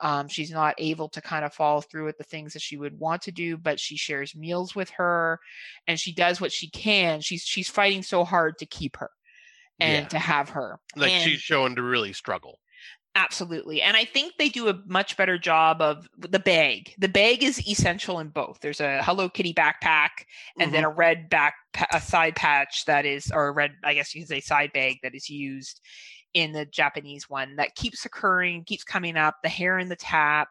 Um, 0.00 0.28
she's 0.28 0.52
not 0.52 0.76
able 0.78 1.08
to 1.08 1.20
kind 1.20 1.44
of 1.44 1.52
follow 1.52 1.80
through 1.80 2.04
with 2.04 2.18
the 2.18 2.24
things 2.24 2.52
that 2.52 2.62
she 2.62 2.76
would 2.76 2.96
want 3.00 3.22
to 3.22 3.32
do, 3.32 3.56
but 3.56 3.80
she 3.80 3.96
shares 3.96 4.36
meals 4.36 4.76
with 4.76 4.90
her 4.90 5.40
and 5.88 5.98
she 5.98 6.12
does 6.14 6.40
what 6.40 6.52
she 6.52 6.70
can. 6.70 7.20
She's 7.20 7.42
she's 7.42 7.68
fighting 7.68 8.04
so 8.04 8.22
hard 8.22 8.58
to 8.58 8.66
keep 8.66 8.96
her 8.98 9.10
and 9.80 10.04
Yeah. 10.04 10.08
to 10.10 10.18
have 10.20 10.50
her. 10.50 10.78
Like 10.94 11.10
And- 11.10 11.24
she's 11.24 11.40
showing 11.40 11.74
to 11.74 11.82
really 11.82 12.12
struggle. 12.12 12.60
Absolutely. 13.14 13.82
And 13.82 13.96
I 13.96 14.04
think 14.04 14.34
they 14.38 14.48
do 14.48 14.68
a 14.68 14.78
much 14.86 15.16
better 15.16 15.38
job 15.38 15.80
of 15.80 16.08
the 16.16 16.38
bag. 16.38 16.94
The 16.98 17.08
bag 17.08 17.42
is 17.42 17.66
essential 17.68 18.20
in 18.20 18.28
both. 18.28 18.60
There's 18.60 18.80
a 18.80 19.02
Hello 19.02 19.28
Kitty 19.28 19.52
backpack 19.52 20.10
and 20.58 20.72
then 20.72 20.82
mm-hmm. 20.82 20.92
a 20.92 20.94
red 20.94 21.28
back 21.28 21.54
a 21.92 22.00
side 22.00 22.36
patch 22.36 22.84
that 22.84 23.04
is 23.04 23.30
or 23.32 23.48
a 23.48 23.52
red 23.52 23.72
I 23.82 23.94
guess 23.94 24.14
you 24.14 24.20
could 24.20 24.28
say 24.28 24.40
side 24.40 24.72
bag 24.72 24.98
that 25.02 25.14
is 25.14 25.28
used 25.28 25.80
in 26.34 26.52
the 26.52 26.66
Japanese 26.66 27.28
one 27.28 27.56
that 27.56 27.74
keeps 27.74 28.04
occurring, 28.04 28.64
keeps 28.64 28.84
coming 28.84 29.16
up, 29.16 29.36
the 29.42 29.48
hair 29.48 29.78
in 29.78 29.88
the 29.88 29.96
tap. 29.96 30.48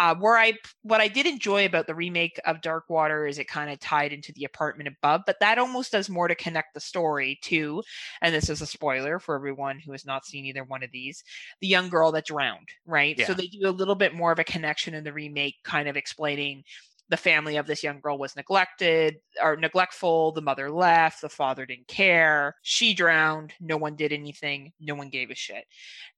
Uh, 0.00 0.14
where 0.14 0.38
I 0.38 0.54
what 0.82 1.02
I 1.02 1.08
did 1.08 1.26
enjoy 1.26 1.66
about 1.66 1.86
the 1.86 1.94
remake 1.94 2.40
of 2.46 2.62
Dark 2.62 2.88
Water 2.88 3.26
is 3.26 3.38
it 3.38 3.48
kind 3.48 3.70
of 3.70 3.78
tied 3.80 4.14
into 4.14 4.32
the 4.32 4.44
apartment 4.44 4.88
above, 4.88 5.20
but 5.26 5.38
that 5.40 5.58
almost 5.58 5.92
does 5.92 6.08
more 6.08 6.26
to 6.26 6.34
connect 6.34 6.72
the 6.72 6.80
story 6.80 7.38
to, 7.42 7.82
and 8.22 8.34
this 8.34 8.48
is 8.48 8.62
a 8.62 8.66
spoiler 8.66 9.18
for 9.18 9.34
everyone 9.34 9.78
who 9.78 9.92
has 9.92 10.06
not 10.06 10.24
seen 10.24 10.46
either 10.46 10.64
one 10.64 10.82
of 10.82 10.90
these, 10.90 11.22
the 11.60 11.66
young 11.66 11.90
girl 11.90 12.12
that 12.12 12.24
drowned, 12.24 12.68
right? 12.86 13.20
So 13.26 13.34
they 13.34 13.48
do 13.48 13.68
a 13.68 13.70
little 13.70 13.94
bit 13.94 14.14
more 14.14 14.32
of 14.32 14.38
a 14.38 14.44
connection 14.44 14.94
in 14.94 15.04
the 15.04 15.12
remake, 15.12 15.56
kind 15.64 15.86
of 15.86 15.98
explaining 15.98 16.64
the 17.10 17.16
family 17.16 17.56
of 17.56 17.66
this 17.66 17.82
young 17.82 18.00
girl 18.00 18.16
was 18.16 18.36
neglected 18.36 19.16
or 19.42 19.56
neglectful. 19.56 20.30
The 20.30 20.40
mother 20.40 20.70
left. 20.70 21.20
The 21.20 21.28
father 21.28 21.66
didn't 21.66 21.88
care. 21.88 22.54
She 22.62 22.94
drowned. 22.94 23.52
No 23.60 23.76
one 23.76 23.96
did 23.96 24.12
anything. 24.12 24.72
No 24.80 24.94
one 24.94 25.10
gave 25.10 25.30
a 25.30 25.34
shit. 25.34 25.64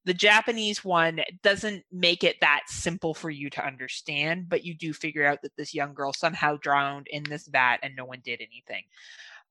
The 0.05 0.13
Japanese 0.13 0.85
one 0.85 1.21
doesn't 1.41 1.83
make 1.91 2.23
it 2.23 2.37
that 2.41 2.61
simple 2.67 3.15
for 3.15 3.31
you 3.31 3.49
to 3.49 3.65
understand, 3.65 4.47
but 4.47 4.63
you 4.63 4.75
do 4.75 4.93
figure 4.93 5.25
out 5.25 5.41
that 5.41 5.57
this 5.57 5.73
young 5.73 5.95
girl 5.95 6.13
somehow 6.13 6.57
drowned 6.57 7.07
in 7.07 7.23
this 7.23 7.47
vat 7.47 7.79
and 7.81 7.95
no 7.95 8.05
one 8.05 8.21
did 8.23 8.39
anything. 8.39 8.83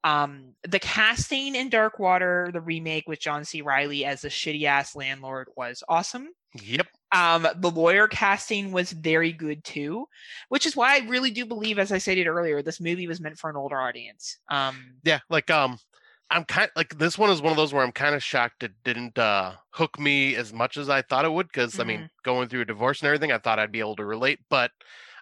Um, 0.04 0.54
the 0.68 0.78
casting 0.78 1.56
in 1.56 1.70
Dark 1.70 1.98
Water, 1.98 2.50
the 2.52 2.60
remake 2.60 3.08
with 3.08 3.20
John 3.20 3.44
C. 3.44 3.62
Reilly 3.62 4.04
as 4.04 4.22
the 4.22 4.28
shitty 4.28 4.64
ass 4.64 4.94
landlord, 4.94 5.48
was 5.56 5.82
awesome. 5.88 6.28
Yep. 6.54 6.88
Um, 7.14 7.46
the 7.56 7.70
lawyer 7.70 8.08
casting 8.08 8.72
was 8.72 8.92
very 8.92 9.32
good 9.32 9.64
too, 9.64 10.06
which 10.48 10.64
is 10.64 10.74
why 10.74 10.94
I 10.96 11.00
really 11.06 11.30
do 11.30 11.44
believe, 11.44 11.78
as 11.78 11.92
I 11.92 11.98
stated 11.98 12.26
earlier, 12.26 12.62
this 12.62 12.80
movie 12.80 13.06
was 13.06 13.20
meant 13.20 13.38
for 13.38 13.50
an 13.50 13.56
older 13.56 13.80
audience. 13.80 14.38
Um, 14.48 14.94
Yeah, 15.04 15.20
like 15.28 15.50
um 15.50 15.78
I'm 16.30 16.44
kind 16.44 16.70
like 16.76 16.96
this 16.98 17.18
one 17.18 17.30
is 17.30 17.42
one 17.42 17.50
of 17.50 17.56
those 17.58 17.74
where 17.74 17.84
I'm 17.84 17.92
kind 17.92 18.14
of 18.14 18.22
shocked 18.22 18.62
it 18.62 18.72
didn't 18.84 19.18
uh 19.18 19.56
hook 19.70 19.98
me 19.98 20.34
as 20.36 20.52
much 20.52 20.76
as 20.76 20.88
I 20.88 21.02
thought 21.02 21.24
it 21.26 21.32
would 21.32 21.48
because 21.48 21.78
I 21.78 21.84
mean, 21.84 22.06
going 22.22 22.48
through 22.48 22.62
a 22.62 22.64
divorce 22.66 23.00
and 23.02 23.06
everything, 23.08 23.32
I 23.32 23.38
thought 23.38 23.58
I'd 23.58 23.72
be 23.72 23.80
able 23.80 23.96
to 23.96 24.04
relate, 24.04 24.40
but 24.48 24.70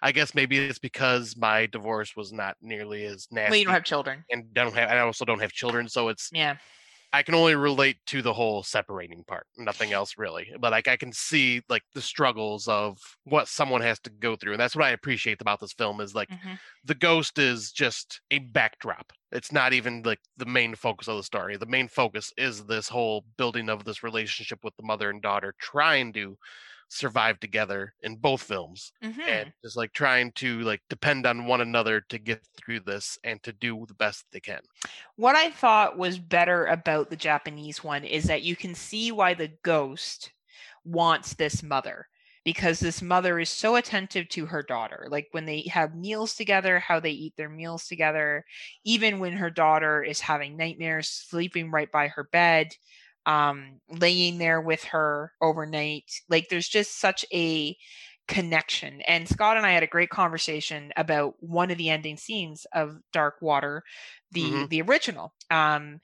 I 0.01 0.11
guess 0.11 0.33
maybe 0.33 0.57
it's 0.59 0.79
because 0.79 1.35
my 1.37 1.65
divorce 1.65 2.15
was 2.15 2.31
not 2.31 2.57
nearly 2.61 3.05
as 3.05 3.27
nasty 3.31 3.49
well, 3.49 3.57
you 3.59 3.65
don't 3.65 3.73
have 3.73 3.83
children. 3.83 4.23
and 4.31 4.53
don't 4.53 4.73
have 4.75 4.89
I 4.89 4.99
also 4.99 5.25
don't 5.25 5.41
have 5.41 5.51
children, 5.51 5.89
so 5.89 6.09
it's 6.09 6.31
Yeah. 6.31 6.57
I 7.13 7.23
can 7.23 7.35
only 7.35 7.55
relate 7.55 7.97
to 8.07 8.21
the 8.21 8.33
whole 8.33 8.63
separating 8.63 9.25
part, 9.25 9.47
nothing 9.57 9.91
else 9.91 10.17
really. 10.17 10.49
But 10.59 10.71
like 10.71 10.87
I 10.87 10.95
can 10.95 11.11
see 11.11 11.61
like 11.67 11.83
the 11.93 12.01
struggles 12.01 12.67
of 12.69 12.97
what 13.25 13.49
someone 13.49 13.81
has 13.81 13.99
to 14.01 14.09
go 14.09 14.37
through. 14.37 14.53
And 14.53 14.61
that's 14.61 14.75
what 14.77 14.85
I 14.85 14.91
appreciate 14.91 15.41
about 15.41 15.59
this 15.59 15.73
film 15.73 15.99
is 15.99 16.15
like 16.15 16.29
Mhm. 16.29 16.59
the 16.85 16.95
ghost 16.95 17.37
is 17.37 17.71
just 17.73 18.21
a 18.31 18.39
backdrop. 18.39 19.11
It's 19.31 19.51
not 19.51 19.73
even 19.73 20.03
like 20.03 20.19
the 20.37 20.45
main 20.45 20.73
focus 20.75 21.07
of 21.09 21.17
the 21.17 21.23
story. 21.23 21.57
The 21.57 21.65
main 21.65 21.89
focus 21.89 22.31
is 22.37 22.65
this 22.65 22.87
whole 22.89 23.25
building 23.37 23.69
of 23.69 23.83
this 23.83 24.03
relationship 24.03 24.59
with 24.63 24.75
the 24.77 24.83
mother 24.83 25.09
and 25.09 25.21
daughter 25.21 25.53
trying 25.59 26.13
to 26.13 26.37
survive 26.91 27.39
together 27.39 27.93
in 28.01 28.17
both 28.17 28.43
films 28.43 28.91
Mhm. 29.01 29.27
and 29.27 29.53
just 29.63 29.77
like 29.77 29.93
trying 29.93 30.31
to 30.33 30.59
like 30.61 30.81
depend 30.89 31.25
on 31.25 31.45
one 31.45 31.61
another 31.61 32.01
to 32.01 32.19
get 32.19 32.45
through 32.57 32.81
this 32.81 33.17
and 33.23 33.41
to 33.43 33.53
do 33.53 33.85
the 33.87 33.93
best 33.93 34.25
they 34.31 34.39
can. 34.41 34.61
What 35.15 35.35
I 35.35 35.51
thought 35.51 35.97
was 35.97 36.19
better 36.19 36.65
about 36.65 37.09
the 37.09 37.15
Japanese 37.15 37.83
one 37.83 38.03
is 38.03 38.25
that 38.25 38.43
you 38.43 38.55
can 38.55 38.75
see 38.75 39.11
why 39.11 39.33
the 39.33 39.53
ghost 39.63 40.31
wants 40.83 41.33
this 41.33 41.63
mother 41.63 42.07
because 42.43 42.79
this 42.79 43.01
mother 43.03 43.39
is 43.39 43.49
so 43.49 43.75
attentive 43.75 44.27
to 44.29 44.47
her 44.47 44.63
daughter. 44.63 45.05
Like 45.09 45.27
when 45.31 45.45
they 45.45 45.61
have 45.71 45.95
meals 45.95 46.33
together, 46.35 46.79
how 46.79 46.99
they 46.99 47.11
eat 47.11 47.35
their 47.37 47.49
meals 47.49 47.87
together, 47.87 48.45
even 48.83 49.19
when 49.19 49.33
her 49.33 49.51
daughter 49.51 50.01
is 50.03 50.19
having 50.19 50.57
nightmares, 50.57 51.07
sleeping 51.07 51.69
right 51.69 51.91
by 51.91 52.07
her 52.07 52.23
bed, 52.23 52.75
um, 53.25 53.79
laying 53.89 54.37
there 54.37 54.61
with 54.61 54.83
her 54.85 55.31
overnight. 55.41 56.11
Like 56.29 56.49
there's 56.49 56.67
just 56.69 56.99
such 56.99 57.25
a 57.33 57.75
connection. 58.27 59.01
And 59.01 59.27
Scott 59.27 59.57
and 59.57 59.65
I 59.65 59.71
had 59.71 59.83
a 59.83 59.87
great 59.87 60.09
conversation 60.09 60.91
about 60.95 61.35
one 61.39 61.71
of 61.71 61.77
the 61.77 61.89
ending 61.89 62.17
scenes 62.17 62.65
of 62.73 62.97
Dark 63.11 63.35
Water, 63.41 63.83
the 64.31 64.43
Mhm. 64.43 64.69
the 64.69 64.81
original. 64.81 65.33
Um, 65.49 65.99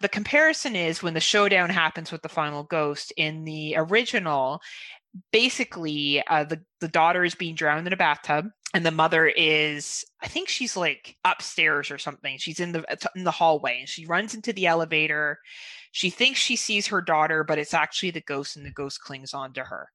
the 0.00 0.08
comparison 0.08 0.76
is 0.76 1.02
when 1.02 1.14
the 1.14 1.20
showdown 1.20 1.70
happens 1.70 2.12
with 2.12 2.22
the 2.22 2.28
final 2.28 2.62
ghost 2.62 3.12
in 3.16 3.44
the 3.44 3.74
original 3.76 4.60
basically 5.32 6.22
uh, 6.26 6.44
the 6.44 6.60
the 6.80 6.88
daughter 6.88 7.24
is 7.24 7.34
being 7.34 7.54
drowned 7.54 7.86
in 7.86 7.92
a 7.92 7.96
bathtub 7.96 8.46
and 8.74 8.84
the 8.84 8.90
mother 8.90 9.26
is 9.26 10.04
i 10.22 10.28
think 10.28 10.48
she's 10.48 10.76
like 10.76 11.16
upstairs 11.24 11.90
or 11.90 11.98
something 11.98 12.36
she's 12.38 12.60
in 12.60 12.72
the 12.72 12.84
in 13.16 13.24
the 13.24 13.30
hallway 13.30 13.78
and 13.80 13.88
she 13.88 14.04
runs 14.06 14.34
into 14.34 14.52
the 14.52 14.66
elevator 14.66 15.38
she 15.98 16.10
thinks 16.10 16.38
she 16.38 16.54
sees 16.54 16.86
her 16.86 17.02
daughter 17.02 17.42
but 17.42 17.58
it's 17.58 17.74
actually 17.74 18.12
the 18.12 18.20
ghost 18.20 18.56
and 18.56 18.64
the 18.64 18.70
ghost 18.70 19.00
clings 19.00 19.34
on 19.34 19.52
to 19.52 19.64
her. 19.64 19.88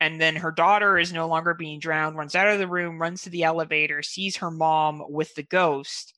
And 0.00 0.20
then 0.20 0.34
her 0.34 0.50
daughter 0.50 0.98
is 0.98 1.12
no 1.12 1.28
longer 1.28 1.54
being 1.54 1.78
drowned 1.78 2.16
runs 2.16 2.34
out 2.34 2.48
of 2.48 2.58
the 2.58 2.66
room 2.66 3.00
runs 3.00 3.22
to 3.22 3.30
the 3.30 3.44
elevator 3.44 4.02
sees 4.02 4.36
her 4.38 4.50
mom 4.50 5.00
with 5.08 5.32
the 5.36 5.44
ghost 5.44 6.12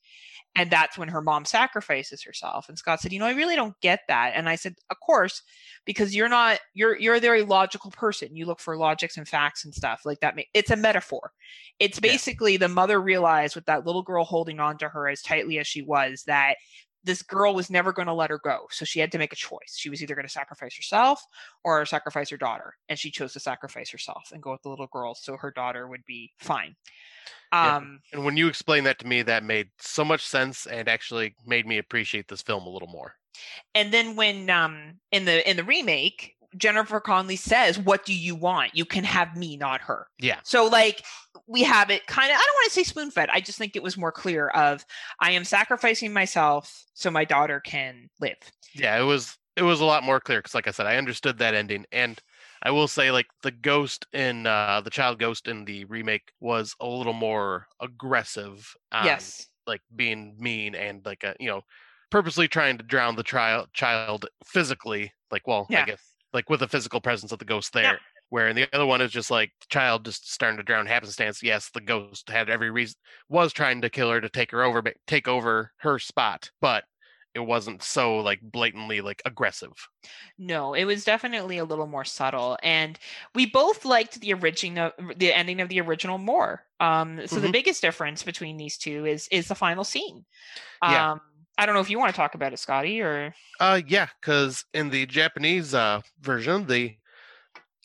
and 0.55 0.71
that's 0.71 0.97
when 0.97 1.09
her 1.09 1.21
mom 1.21 1.45
sacrifices 1.45 2.23
herself. 2.23 2.67
And 2.67 2.79
scott 2.79 2.99
said 2.99 3.13
you 3.13 3.19
know 3.19 3.27
i 3.27 3.33
really 3.33 3.55
don't 3.55 3.79
get 3.79 3.99
that. 4.07 4.31
And 4.33 4.49
i 4.49 4.55
said 4.55 4.73
of 4.89 4.97
course 5.05 5.43
because 5.85 6.15
you're 6.15 6.29
not 6.29 6.57
you're 6.73 6.97
you're 6.97 7.13
a 7.13 7.19
very 7.19 7.43
logical 7.43 7.91
person. 7.91 8.35
You 8.35 8.47
look 8.47 8.59
for 8.59 8.75
logics 8.75 9.17
and 9.17 9.27
facts 9.27 9.65
and 9.65 9.73
stuff 9.75 10.01
like 10.03 10.19
that. 10.21 10.33
It's 10.55 10.71
a 10.71 10.75
metaphor. 10.75 11.31
It's 11.77 11.99
Yeah. 12.01 12.13
basically 12.13 12.57
the 12.57 12.69
mother 12.69 12.99
realized 12.99 13.53
with 13.53 13.65
that 13.65 13.85
little 13.85 14.01
girl 14.01 14.25
holding 14.25 14.59
on 14.59 14.79
to 14.79 14.89
her 14.89 15.07
as 15.07 15.21
tightly 15.21 15.59
as 15.59 15.67
she 15.67 15.83
was 15.83 16.23
that 16.25 16.55
this 17.07 17.23
girl 17.23 17.55
was 17.55 17.71
never 17.71 17.91
going 17.93 18.07
to 18.07 18.13
let 18.13 18.29
her 18.29 18.39
go. 18.39 18.67
So 18.71 18.85
she 18.85 18.99
had 18.99 19.11
to 19.13 19.17
make 19.17 19.33
a 19.33 19.37
choice. 19.37 19.75
She 19.75 19.89
was 19.89 20.03
either 20.03 20.15
going 20.15 20.27
to 20.27 20.31
sacrifice 20.31 20.75
herself 20.75 21.23
or 21.63 21.85
sacrifice 21.87 22.29
her 22.29 22.37
daughter. 22.37 22.75
And 22.89 22.99
she 22.99 23.11
chose 23.11 23.33
to 23.33 23.39
sacrifice 23.39 23.89
herself 23.91 24.31
and 24.33 24.43
go 24.43 24.51
with 24.51 24.61
the 24.63 24.69
little 24.69 24.87
girl 24.87 25.15
so 25.15 25.37
her 25.37 25.51
daughter 25.51 25.87
would 25.87 26.05
be 26.05 26.33
fine. 26.37 26.75
Yeah. 27.63 27.77
Um, 27.77 28.01
And 28.13 28.25
when 28.25 28.37
you 28.37 28.47
explained 28.47 28.85
that 28.87 28.99
to 28.99 29.07
me, 29.07 29.23
that 29.23 29.43
made 29.43 29.69
so 29.79 30.05
much 30.05 30.25
sense 30.25 30.67
and 30.67 30.87
actually 30.87 31.35
made 31.45 31.65
me 31.65 31.79
appreciate 31.79 32.27
this 32.27 32.41
film 32.43 32.67
a 32.67 32.69
little 32.69 32.89
more. 32.89 33.15
and 33.75 33.93
then 33.93 34.15
when 34.15 34.49
um 34.49 34.99
in 35.11 35.25
the 35.25 35.47
in 35.49 35.57
the 35.57 35.63
remake, 35.63 36.36
Jennifer 36.57 36.99
Connelly 36.99 37.35
says, 37.35 37.77
"What 37.79 38.05
do 38.05 38.13
you 38.13 38.35
want? 38.35 38.75
You 38.75 38.85
can 38.85 39.03
have 39.03 39.35
me, 39.37 39.57
not 39.57 39.81
her." 39.81 40.07
Yeah. 40.19 40.39
So 40.43 40.65
like 40.65 41.03
we 41.47 41.63
have 41.63 41.89
it 41.89 42.05
kind 42.07 42.31
of 42.31 42.35
I 42.35 42.39
don't 42.43 42.55
want 42.55 42.65
to 42.65 42.71
say 42.71 42.83
spoon 42.83 43.11
fed. 43.11 43.29
I 43.31 43.39
just 43.39 43.57
think 43.57 43.75
it 43.75 43.83
was 43.83 43.97
more 43.97 44.11
clear 44.11 44.49
of 44.49 44.85
I 45.19 45.31
am 45.31 45.43
sacrificing 45.45 46.11
myself 46.13 46.85
so 46.93 47.09
my 47.11 47.25
daughter 47.25 47.59
can 47.59 48.09
live. 48.19 48.37
Yeah, 48.73 48.99
it 48.99 49.03
was 49.03 49.37
it 49.55 49.63
was 49.63 49.81
a 49.81 49.85
lot 49.85 50.03
more 50.03 50.19
clear 50.19 50.39
because, 50.39 50.53
like 50.53 50.67
I 50.67 50.71
said, 50.71 50.85
I 50.85 50.97
understood 50.97 51.39
that 51.39 51.55
ending, 51.55 51.85
and 51.91 52.21
I 52.63 52.71
will 52.71 52.87
say, 52.87 53.11
like 53.11 53.27
the 53.43 53.51
ghost 53.51 54.05
in 54.13 54.45
uh, 54.45 54.81
the 54.83 54.89
child 54.89 55.19
ghost 55.19 55.47
in 55.47 55.65
the 55.65 55.85
remake 55.85 56.31
was 56.39 56.75
a 56.79 56.87
little 56.87 57.13
more 57.13 57.67
aggressive. 57.81 58.73
Um, 58.91 59.05
yes. 59.05 59.47
like 59.65 59.81
being 59.95 60.35
mean 60.39 60.75
and 60.75 61.05
like 61.05 61.23
a 61.23 61.35
you 61.39 61.47
know 61.47 61.61
purposely 62.09 62.47
trying 62.47 62.77
to 62.77 62.83
drown 62.83 63.15
the 63.15 63.23
child 63.23 63.67
child 63.73 64.27
physically. 64.45 65.11
Like, 65.31 65.45
well, 65.47 65.67
Yeah. 65.69 65.83
I 65.83 65.85
guess 65.85 66.01
like 66.33 66.49
with 66.49 66.59
the 66.61 66.67
physical 66.67 67.01
presence 67.01 67.31
of 67.31 67.39
the 67.39 67.45
ghost 67.45 67.73
there. 67.73 67.83
Yeah. 67.83 67.97
Where 68.29 68.49
in 68.49 68.55
the 68.57 68.67
other 68.75 68.85
one 68.85 69.01
is 69.01 69.11
just 69.11 69.31
like 69.31 69.53
the 69.61 69.67
child 69.69 70.03
just 70.05 70.31
starting 70.31 70.57
to 70.57 70.63
drown 70.63 70.85
happenstance. 70.85 71.41
Yes, 71.41 71.69
the 71.69 71.79
ghost 71.81 72.29
had 72.29 72.49
every 72.49 72.69
reason 72.71 72.95
was 73.29 73.53
trying 73.53 73.81
to 73.81 73.89
kill 73.89 74.11
her 74.11 74.19
to 74.19 74.29
take 74.29 74.51
her 74.51 74.63
over, 74.63 74.81
but 74.81 74.95
take 75.07 75.27
over 75.29 75.71
her 75.77 75.97
spot, 75.97 76.51
but 76.59 76.83
it 77.33 77.39
wasn't 77.39 77.83
so 77.83 78.17
like 78.17 78.41
blatantly 78.41 78.99
like 79.01 79.21
aggressive. 79.25 79.73
No, 80.37 80.73
it 80.73 80.85
was 80.85 81.03
definitely 81.03 81.57
a 81.57 81.65
little 81.65 81.87
more 81.87 82.05
subtle, 82.05 82.57
and 82.63 82.99
we 83.33 83.45
both 83.45 83.85
liked 83.85 84.19
the 84.21 84.33
original, 84.33 84.91
the 85.15 85.33
ending 85.33 85.61
of 85.61 85.69
the 85.69 85.81
original 85.81 86.17
more. 86.17 86.65
Um, 86.79 87.25
so 87.27 87.39
the 87.39 87.47
Mhm. 87.47 87.51
biggest 87.51 87.81
difference 87.81 88.23
between 88.23 88.57
these 88.57 88.77
two 88.77 89.05
is 89.05 89.27
is 89.29 89.47
the 89.47 89.55
final 89.55 89.83
scene. 89.83 90.25
Yeah. 90.85 91.07
I 91.57 91.65
don't 91.65 91.75
know 91.75 91.81
if 91.81 91.89
you 91.89 91.97
want 91.99 92.13
to 92.13 92.15
talk 92.17 92.35
about 92.35 92.53
it, 92.53 92.59
Scotty, 92.59 93.01
or 93.01 93.33
Uh, 93.59 93.81
yeah, 93.87 94.07
because 94.21 94.65
in 94.73 94.89
the 94.89 95.05
Japanese 95.05 95.73
uh 95.73 96.01
version, 96.21 96.67
the 96.67 96.97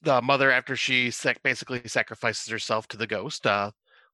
the 0.02 0.20
mother 0.20 0.50
after 0.50 0.74
she 0.76 1.10
sac- 1.10 1.42
basically 1.42 1.80
sacrifices 1.86 2.48
herself 2.50 2.88
to 2.88 2.96
the 2.96 3.06
ghost, 3.06 3.46
uh, 3.46 3.70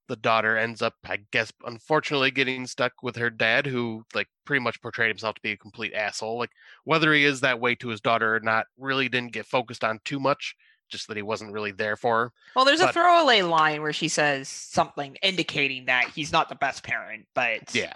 the 0.07 0.15
daughter 0.15 0.57
ends 0.57 0.81
up, 0.81 0.95
I 1.05 1.17
guess, 1.31 1.51
unfortunately 1.65 2.31
getting 2.31 2.67
stuck 2.67 2.93
with 3.03 3.15
her 3.17 3.29
dad, 3.29 3.65
who 3.65 4.05
like 4.13 4.27
pretty 4.45 4.63
much 4.63 4.81
portrayed 4.81 5.09
himself 5.09 5.35
to 5.35 5.41
be 5.41 5.51
a 5.51 5.57
complete 5.57 5.93
asshole. 5.93 6.37
Like 6.37 6.51
whether 6.83 7.13
he 7.13 7.25
is 7.25 7.41
that 7.41 7.59
way 7.59 7.75
to 7.75 7.89
his 7.89 8.01
daughter 8.01 8.35
or 8.35 8.39
not, 8.39 8.65
really 8.77 9.09
didn't 9.09 9.33
get 9.33 9.45
focused 9.45 9.83
on 9.83 9.99
too 10.05 10.19
much. 10.19 10.55
Just 10.89 11.07
that 11.07 11.17
he 11.17 11.21
wasn't 11.23 11.53
really 11.53 11.71
there 11.71 11.95
for 11.95 12.17
her. 12.17 12.31
well, 12.55 12.65
there's 12.65 12.79
a 12.79 12.91
throwaway 12.91 13.43
line 13.43 13.83
where 13.83 13.93
she 13.93 14.07
says 14.07 14.49
something 14.49 15.15
indicating 15.21 15.85
that 15.85 16.09
he's 16.15 16.31
not 16.31 16.49
the 16.49 16.55
best 16.55 16.81
parent, 16.81 17.27
but 17.35 17.75
Yeah, 17.75 17.93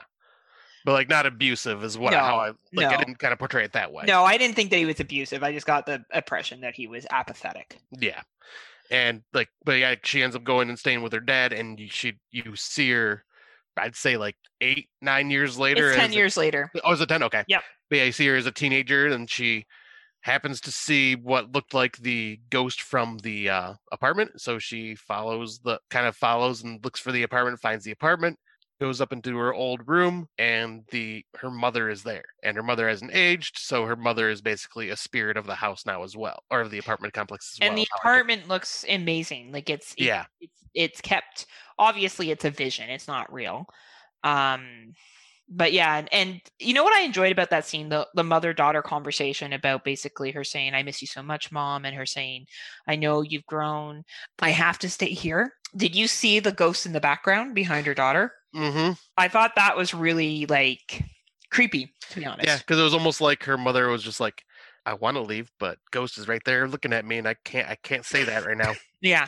but 0.85 0.93
like 0.93 1.09
not 1.09 1.25
abusive 1.25 1.83
is 1.83 1.97
what 1.97 2.13
how 2.13 2.37
I 2.37 2.51
like. 2.73 2.87
I 2.87 2.97
didn't 2.97 3.19
kind 3.19 3.33
of 3.33 3.39
portray 3.39 3.63
it 3.63 3.73
that 3.73 3.91
way. 3.91 4.03
no, 4.07 4.23
I 4.23 4.37
didn't 4.37 4.55
think 4.55 4.69
that 4.71 4.77
he 4.77 4.85
was 4.85 4.99
abusive. 4.99 5.43
I 5.43 5.51
just 5.53 5.65
got 5.65 5.85
the 5.85 6.03
impression 6.13 6.61
that 6.61 6.75
he 6.75 6.87
was 6.87 7.05
apathetic. 7.09 7.77
Yeah. 7.91 8.21
And 8.91 9.23
like, 9.33 9.49
but 9.65 9.73
yeah, 9.73 9.95
she 10.03 10.21
ends 10.21 10.35
up 10.35 10.43
going 10.43 10.69
and 10.69 10.77
staying 10.77 11.01
with 11.01 11.13
her 11.13 11.19
dad, 11.19 11.53
and 11.53 11.79
she 11.89 12.13
you 12.31 12.55
see 12.55 12.91
her, 12.91 13.23
I'd 13.77 13.95
say 13.95 14.17
like 14.17 14.35
eight, 14.61 14.89
nine 15.01 15.31
years 15.31 15.57
later. 15.57 15.87
It's 15.89 15.97
ten 15.97 16.11
a- 16.11 16.13
years 16.13 16.37
later. 16.37 16.69
oh, 16.83 16.91
is 16.91 17.01
it 17.01 17.07
ten? 17.09 17.23
Okay. 17.23 17.43
Yep. 17.47 17.63
But 17.89 17.95
yeah, 17.97 18.03
you 18.05 18.11
see 18.11 18.27
her 18.27 18.35
as 18.35 18.45
a 18.45 18.51
teenager, 18.51 19.07
and 19.07 19.29
she 19.29 19.65
happens 20.21 20.61
to 20.61 20.71
see 20.71 21.15
what 21.15 21.51
looked 21.53 21.73
like 21.73 21.97
the 21.97 22.39
ghost 22.49 22.81
from 22.81 23.17
the 23.23 23.49
uh, 23.49 23.73
apartment. 23.91 24.31
So 24.41 24.57
she 24.59 24.95
follows 24.95 25.59
the 25.59 25.79
kind 25.89 26.05
of 26.07 26.15
follows 26.15 26.63
and 26.63 26.83
looks 26.83 26.99
for 26.99 27.11
the 27.11 27.23
apartment, 27.23 27.59
finds 27.59 27.83
the 27.83 27.91
apartment, 27.91 28.37
goes 28.81 28.99
up 29.01 29.13
into 29.13 29.37
her 29.37 29.53
old 29.53 29.87
room, 29.87 30.27
and 30.37 30.83
the 30.91 31.23
her 31.37 31.49
mother 31.51 31.89
is 31.89 32.03
there. 32.03 32.25
And 32.43 32.57
her 32.57 32.63
mother 32.63 32.89
hasn't 32.89 33.13
aged, 33.15 33.57
so 33.57 33.85
her 33.85 33.95
mother 33.95 34.29
is 34.29 34.41
basically 34.41 34.89
a 34.89 34.97
spirit 34.97 35.37
of 35.37 35.45
the 35.45 35.55
house 35.55 35.85
now 35.85 36.03
as 36.03 36.15
well, 36.17 36.43
or 36.51 36.61
of 36.61 36.71
the 36.71 36.79
apartment 36.79 37.13
complex 37.13 37.53
as 37.55 37.59
well. 37.59 37.69
and 37.69 37.77
the 37.77 37.83
is 37.83 37.87
how 37.91 37.95
I 37.95 38.01
took 38.01 38.05
it. 38.05 38.09
apartment 38.21 38.47
looks 38.49 38.85
amazing. 38.89 39.51
Like 39.51 39.69
it's 39.69 39.93
it- 39.93 40.03
Yeah. 40.05 40.25
it's 40.41 40.63
it's 40.73 41.01
kept 41.01 41.45
obviously 41.77 42.31
it's 42.31 42.45
a 42.45 42.49
vision 42.49 42.89
it's 42.89 43.07
not 43.07 43.31
real 43.31 43.67
um 44.23 44.93
but 45.55 45.73
yeah 45.73 45.97
and, 45.97 46.09
and 46.11 46.41
you 46.59 46.73
know 46.73 46.83
what 46.83 46.95
i 46.95 47.01
enjoyed 47.01 47.31
about 47.31 47.49
that 47.51 47.65
scene? 47.65 47.89
The 47.89 48.07
the 48.13 48.23
mother 48.23 48.53
daughter 48.53 48.81
conversation 48.81 49.53
about 49.53 49.83
basically 49.83 50.31
her 50.31 50.43
saying 50.43 50.73
i 50.73 50.83
miss 50.83 51.01
you 51.01 51.07
so 51.07 51.23
much 51.23 51.51
mom 51.51 51.85
and 51.85 51.95
her 51.95 52.05
saying 52.05 52.47
i 52.87 52.95
know 52.95 53.21
you've 53.21 53.45
grown. 53.45 54.03
I 54.39 54.49
have 54.49 54.79
to 54.79 54.89
stay 54.89 55.09
here. 55.09 55.53
Did 55.75 55.95
you 55.95 56.07
see 56.07 56.39
the 56.39 56.51
ghost 56.51 56.85
in 56.85 56.93
the 56.93 56.99
background 56.99 57.55
behind 57.55 57.87
her 57.87 57.93
daughter? 57.93 58.33
Mm-hmm. 58.55 58.91
i 59.17 59.27
thought 59.27 59.55
that 59.55 59.75
was 59.75 59.95
really 59.95 60.45
like 60.45 61.03
creepy 61.53 61.93
to 62.09 62.19
be 62.19 62.25
honest. 62.25 62.47
Yeah, 62.47 62.57
because 62.57 62.79
it 62.79 62.83
was 62.83 62.93
almost 62.93 63.21
like 63.21 63.43
her 63.43 63.57
mother 63.57 63.87
was 63.87 64.03
just 64.03 64.19
like, 64.19 64.43
"I 64.85 64.95
want 64.95 65.15
to 65.15 65.21
leave, 65.21 65.51
but 65.59 65.77
Ghost 65.91 66.17
is 66.17 66.27
right 66.27 66.41
there 66.45 66.67
looking 66.67 66.93
at 66.93 67.05
me, 67.05 67.17
and 67.17 67.27
I 67.27 67.35
can't, 67.45 67.69
I 67.69 67.75
can't 67.75 68.05
say 68.05 68.23
that 68.25 68.45
right 68.45 68.57
now." 68.57 68.73
yeah. 69.01 69.27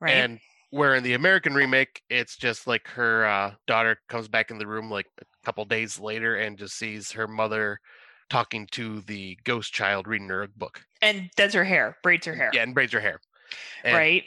Right? 0.00 0.14
And 0.14 0.40
where 0.76 0.94
in 0.94 1.02
the 1.02 1.14
American 1.14 1.54
remake, 1.54 2.02
it's 2.10 2.36
just 2.36 2.66
like 2.66 2.86
her 2.88 3.24
uh, 3.26 3.54
daughter 3.66 3.98
comes 4.08 4.28
back 4.28 4.50
in 4.50 4.58
the 4.58 4.66
room 4.66 4.90
like 4.90 5.06
a 5.20 5.24
couple 5.44 5.64
days 5.64 5.98
later 5.98 6.36
and 6.36 6.58
just 6.58 6.76
sees 6.76 7.12
her 7.12 7.26
mother 7.26 7.80
talking 8.28 8.66
to 8.72 9.00
the 9.02 9.38
ghost 9.44 9.72
child 9.72 10.06
reading 10.06 10.28
her 10.28 10.42
a 10.42 10.48
book. 10.48 10.84
and 11.02 11.30
does 11.36 11.54
her 11.54 11.64
hair 11.64 11.96
braids 12.02 12.26
her 12.26 12.34
hair 12.34 12.50
Yeah, 12.52 12.62
and 12.62 12.74
braids 12.74 12.92
her 12.92 13.00
hair. 13.00 13.20
And 13.84 13.94
right 13.96 14.24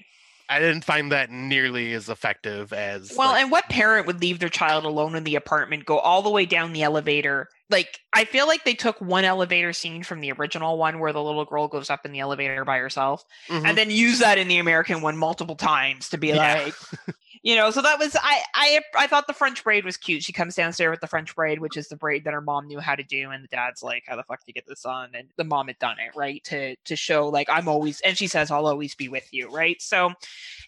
I 0.50 0.60
didn't 0.60 0.84
find 0.84 1.12
that 1.12 1.30
nearly 1.30 1.94
as 1.94 2.10
effective 2.10 2.74
as 2.74 3.14
Well, 3.16 3.34
like, 3.34 3.42
and 3.44 3.52
what 3.52 3.70
parent 3.70 4.08
would 4.08 4.20
leave 4.20 4.40
their 4.40 4.50
child 4.50 4.84
alone 4.84 5.16
in 5.16 5.24
the 5.24 5.36
apartment, 5.36 5.86
go 5.86 6.00
all 6.00 6.22
the 6.24 6.30
way 6.32 6.46
down 6.46 6.74
the 6.74 6.82
elevator? 6.84 7.50
Like, 7.70 8.00
I 8.14 8.26
feel 8.26 8.48
like 8.48 8.64
they 8.64 8.74
took 8.74 9.00
one 9.00 9.26
elevator 9.26 9.74
scene 9.74 10.04
from 10.04 10.22
the 10.22 10.32
original 10.32 10.78
one 10.78 11.00
where 11.00 11.14
the 11.14 11.22
little 11.22 11.46
girl 11.46 11.68
goes 11.68 11.92
up 11.92 12.04
in 12.04 12.12
the 12.14 12.20
elevator 12.20 12.66
by 12.66 12.80
herself 12.80 13.24
Mhm. 13.48 13.64
and 13.68 13.78
then 13.78 13.92
use 13.92 14.20
that 14.20 14.40
in 14.40 14.48
the 14.48 14.58
American 14.58 15.02
one 15.02 15.18
multiple 15.18 15.56
times 15.56 16.10
to 16.10 16.18
be 16.18 16.30
Yeah. 16.30 16.56
like, 16.56 16.74
you 17.44 17.56
know, 17.56 17.72
so 17.72 17.82
that 17.82 18.00
was 18.00 18.16
I 18.22 18.42
I 18.54 18.82
I 18.96 19.08
thought 19.08 19.28
the 19.28 19.34
French 19.34 19.64
braid 19.64 19.86
was 19.86 19.98
cute. 19.98 20.24
She 20.24 20.34
comes 20.34 20.56
downstairs 20.56 20.92
with 20.92 21.02
the 21.02 21.08
French 21.08 21.36
braid, 21.36 21.60
which 21.60 21.78
is 21.78 21.88
the 21.88 21.96
braid 21.96 22.24
that 22.26 22.34
her 22.34 22.42
mom 22.42 22.68
knew 22.68 22.80
how 22.80 22.96
to 22.96 23.04
do, 23.04 23.30
and 23.32 23.44
the 23.44 23.48
dad's 23.48 23.84
like, 23.84 24.04
"How 24.08 24.16
the 24.16 24.24
fuck 24.24 24.40
do 24.40 24.46
you 24.48 24.54
get 24.54 24.68
this 24.68 24.86
on?" 24.86 25.10
And 25.14 25.30
the 25.38 25.44
mom 25.44 25.68
had 25.68 25.80
done 25.80 25.98
it 26.00 26.16
right 26.16 26.44
to 26.46 26.76
to 26.76 26.96
show 26.96 27.28
like 27.30 27.50
I'm 27.50 27.68
always, 27.68 28.02
and 28.02 28.18
she 28.18 28.28
says, 28.28 28.52
"I'll 28.52 28.68
always 28.68 28.96
be 28.96 29.10
with 29.10 29.28
you," 29.32 29.50
right? 29.52 29.82
So 29.82 30.14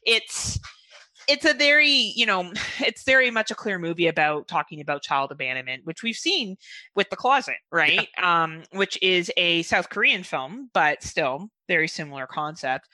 it's 0.06 0.60
it's 1.28 1.46
a 1.46 1.54
very 1.54 1.90
you 1.90 2.26
know 2.26 2.52
it's 2.80 3.04
very 3.04 3.32
much 3.32 3.52
a 3.52 3.56
clear 3.56 3.80
movie 3.80 4.08
about 4.08 4.48
talking 4.48 4.82
about 4.82 5.02
child 5.02 5.32
abandonment 5.32 5.86
which 5.86 6.04
we've 6.04 6.16
seen 6.16 6.58
with 6.96 7.10
the 7.10 7.16
closet 7.16 7.58
right 7.72 8.08
um 8.22 8.64
which 8.72 8.98
is 9.02 9.32
a 9.38 9.62
south 9.64 9.90
korean 9.90 10.24
film 10.24 10.70
but 10.74 11.04
still 11.04 11.50
very 11.68 11.88
similar 11.88 12.28
concept 12.28 12.88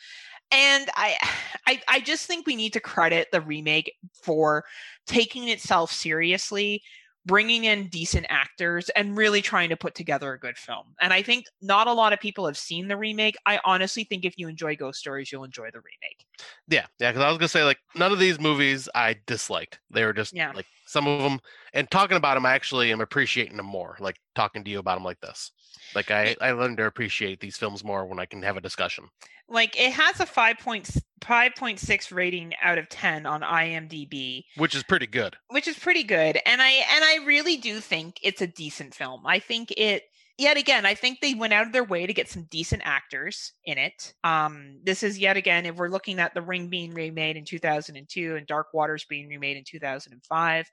and 0.51 0.89
I, 0.95 1.17
I 1.67 1.81
i 1.87 1.99
just 1.99 2.25
think 2.27 2.47
we 2.47 2.55
need 2.55 2.73
to 2.73 2.79
credit 2.79 3.29
the 3.31 3.41
remake 3.41 3.93
for 4.23 4.65
taking 5.05 5.49
itself 5.49 5.91
seriously 5.91 6.81
bringing 7.25 7.65
in 7.65 7.89
decent 7.89 8.25
actors 8.29 8.87
and 8.89 9.17
really 9.17 9.41
trying 9.41 9.67
to 9.69 9.75
put 9.75 9.95
together 9.95 10.33
a 10.33 10.39
good 10.39 10.57
film 10.57 10.95
and 11.01 11.11
i 11.13 11.21
think 11.21 11.45
not 11.61 11.87
a 11.87 11.93
lot 11.93 12.13
of 12.13 12.19
people 12.19 12.45
have 12.45 12.57
seen 12.57 12.87
the 12.87 12.97
remake 12.97 13.35
i 13.45 13.59
honestly 13.65 14.03
think 14.03 14.23
if 14.25 14.33
you 14.37 14.47
enjoy 14.47 14.75
ghost 14.75 14.99
stories 14.99 15.31
you'll 15.31 15.43
enjoy 15.43 15.69
the 15.71 15.79
remake 15.79 16.25
Yeah, 16.67 16.85
yeah, 16.99 17.11
because 17.11 17.23
I 17.23 17.29
was 17.29 17.37
gonna 17.37 17.47
say 17.47 17.63
like 17.63 17.79
none 17.95 18.11
of 18.11 18.19
these 18.19 18.39
movies 18.39 18.89
I 18.93 19.15
disliked. 19.25 19.79
They 19.89 20.05
were 20.05 20.13
just 20.13 20.35
Yeah. 20.35 20.53
like 20.53 20.67
some 20.85 21.07
of 21.07 21.21
them, 21.21 21.39
and 21.73 21.89
talking 21.89 22.17
about 22.17 22.35
them, 22.35 22.45
I 22.45 22.53
actually 22.53 22.91
am 22.91 23.01
appreciating 23.01 23.57
them 23.57 23.65
more. 23.65 23.97
Like 23.99 24.19
talking 24.35 24.63
to 24.63 24.71
you 24.71 24.79
about 24.79 24.95
them 24.95 25.03
like 25.03 25.19
this. 25.19 25.51
Like 25.95 26.11
I, 26.11 26.35
I 26.41 26.51
learned 26.51 26.77
to 26.77 26.85
appreciate 26.85 27.39
these 27.39 27.57
films 27.57 27.83
more 27.83 28.05
when 28.05 28.19
I 28.19 28.25
can 28.25 28.41
have 28.43 28.57
a 28.57 28.61
discussion. 28.61 29.05
like 29.49 29.79
it 29.79 29.91
has 29.93 30.19
a 30.19 30.25
5.5.6 31.21 32.13
rating 32.13 32.53
out 32.61 32.77
of 32.77 32.89
10 32.89 33.25
on 33.25 33.41
IMDb 33.41 34.43
which 34.57 34.75
is 34.75 34.83
pretty 34.83 35.07
good. 35.07 35.35
which 35.49 35.67
is 35.67 35.77
pretty 35.77 36.03
good 36.03 36.39
and 36.45 36.61
I 36.61 36.69
and 36.69 37.03
I 37.03 37.25
really 37.25 37.57
do 37.57 37.79
think 37.79 38.19
it's 38.23 38.41
a 38.41 38.47
decent 38.47 38.93
film. 38.93 39.25
I 39.25 39.39
think 39.39 39.71
it 39.77 40.03
yet 40.37 40.57
again 40.57 40.85
I 40.85 40.93
think 40.95 41.19
they 41.21 41.33
went 41.33 41.53
out 41.53 41.65
of 41.65 41.73
their 41.73 41.83
way 41.83 42.05
to 42.05 42.13
get 42.13 42.29
some 42.29 42.43
decent 42.51 42.81
actors 42.85 43.53
in 43.65 43.77
it. 43.77 44.13
Um 44.23 44.79
this 44.83 45.03
is 45.03 45.17
yet 45.17 45.37
again 45.37 45.65
if 45.65 45.75
we're 45.75 45.89
looking 45.89 46.19
at 46.19 46.33
The 46.33 46.41
Ring 46.41 46.69
being 46.69 46.93
remade 46.93 47.37
in 47.37 47.45
2002 47.45 48.35
and 48.35 48.45
Dark 48.47 48.67
Waters 48.73 49.05
being 49.09 49.27
remade 49.29 49.57
in 49.57 49.63
2005 49.65 50.71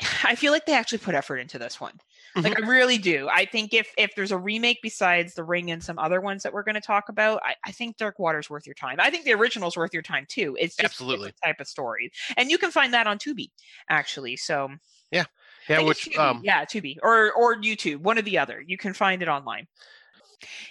I 0.24 0.34
feel 0.34 0.52
like 0.52 0.64
they 0.66 0.74
actually 0.74 0.98
put 0.98 1.14
effort 1.14 1.38
into 1.38 1.58
this 1.58 1.80
one. 1.80 1.94
Like 2.36 2.62
I 2.62 2.66
really 2.66 2.98
do. 2.98 3.28
I 3.30 3.44
think 3.46 3.72
if 3.74 3.92
if 3.98 4.14
there's 4.14 4.30
a 4.32 4.38
remake 4.38 4.78
besides 4.82 5.34
The 5.34 5.42
Ring 5.44 5.70
and 5.70 5.82
some 5.82 5.98
other 5.98 6.20
ones 6.20 6.42
that 6.44 6.52
we're 6.52 6.62
going 6.62 6.74
to 6.76 6.80
talk 6.80 7.08
about, 7.08 7.40
I, 7.44 7.54
I 7.64 7.72
think 7.72 7.96
Dark 7.96 8.18
Water's 8.18 8.48
worth 8.50 8.66
your 8.66 8.74
time. 8.74 8.96
I 9.00 9.10
think 9.10 9.24
the 9.24 9.32
original's 9.32 9.76
worth 9.76 9.92
your 9.92 10.02
time 10.02 10.26
too. 10.28 10.56
It's 10.60 10.76
just 10.76 10.92
Absolutely. 10.92 11.32
type 11.44 11.58
of 11.60 11.66
story, 11.66 12.12
and 12.36 12.50
you 12.50 12.58
can 12.58 12.70
find 12.70 12.94
that 12.94 13.06
on 13.06 13.18
Tubi, 13.18 13.50
actually. 13.88 14.36
So 14.36 14.68
yeah, 15.10 15.24
Yeah, 15.68 15.76
think 15.78 15.88
which 15.88 16.08
Tubi. 16.10 16.18
um 16.18 16.40
yeah, 16.44 16.64
Tubi 16.64 16.96
or 17.02 17.32
or 17.32 17.56
YouTube, 17.56 17.98
one 18.02 18.18
or 18.18 18.22
the 18.22 18.38
other. 18.38 18.62
You 18.64 18.76
can 18.76 18.92
find 18.92 19.22
it 19.22 19.28
online. 19.28 19.66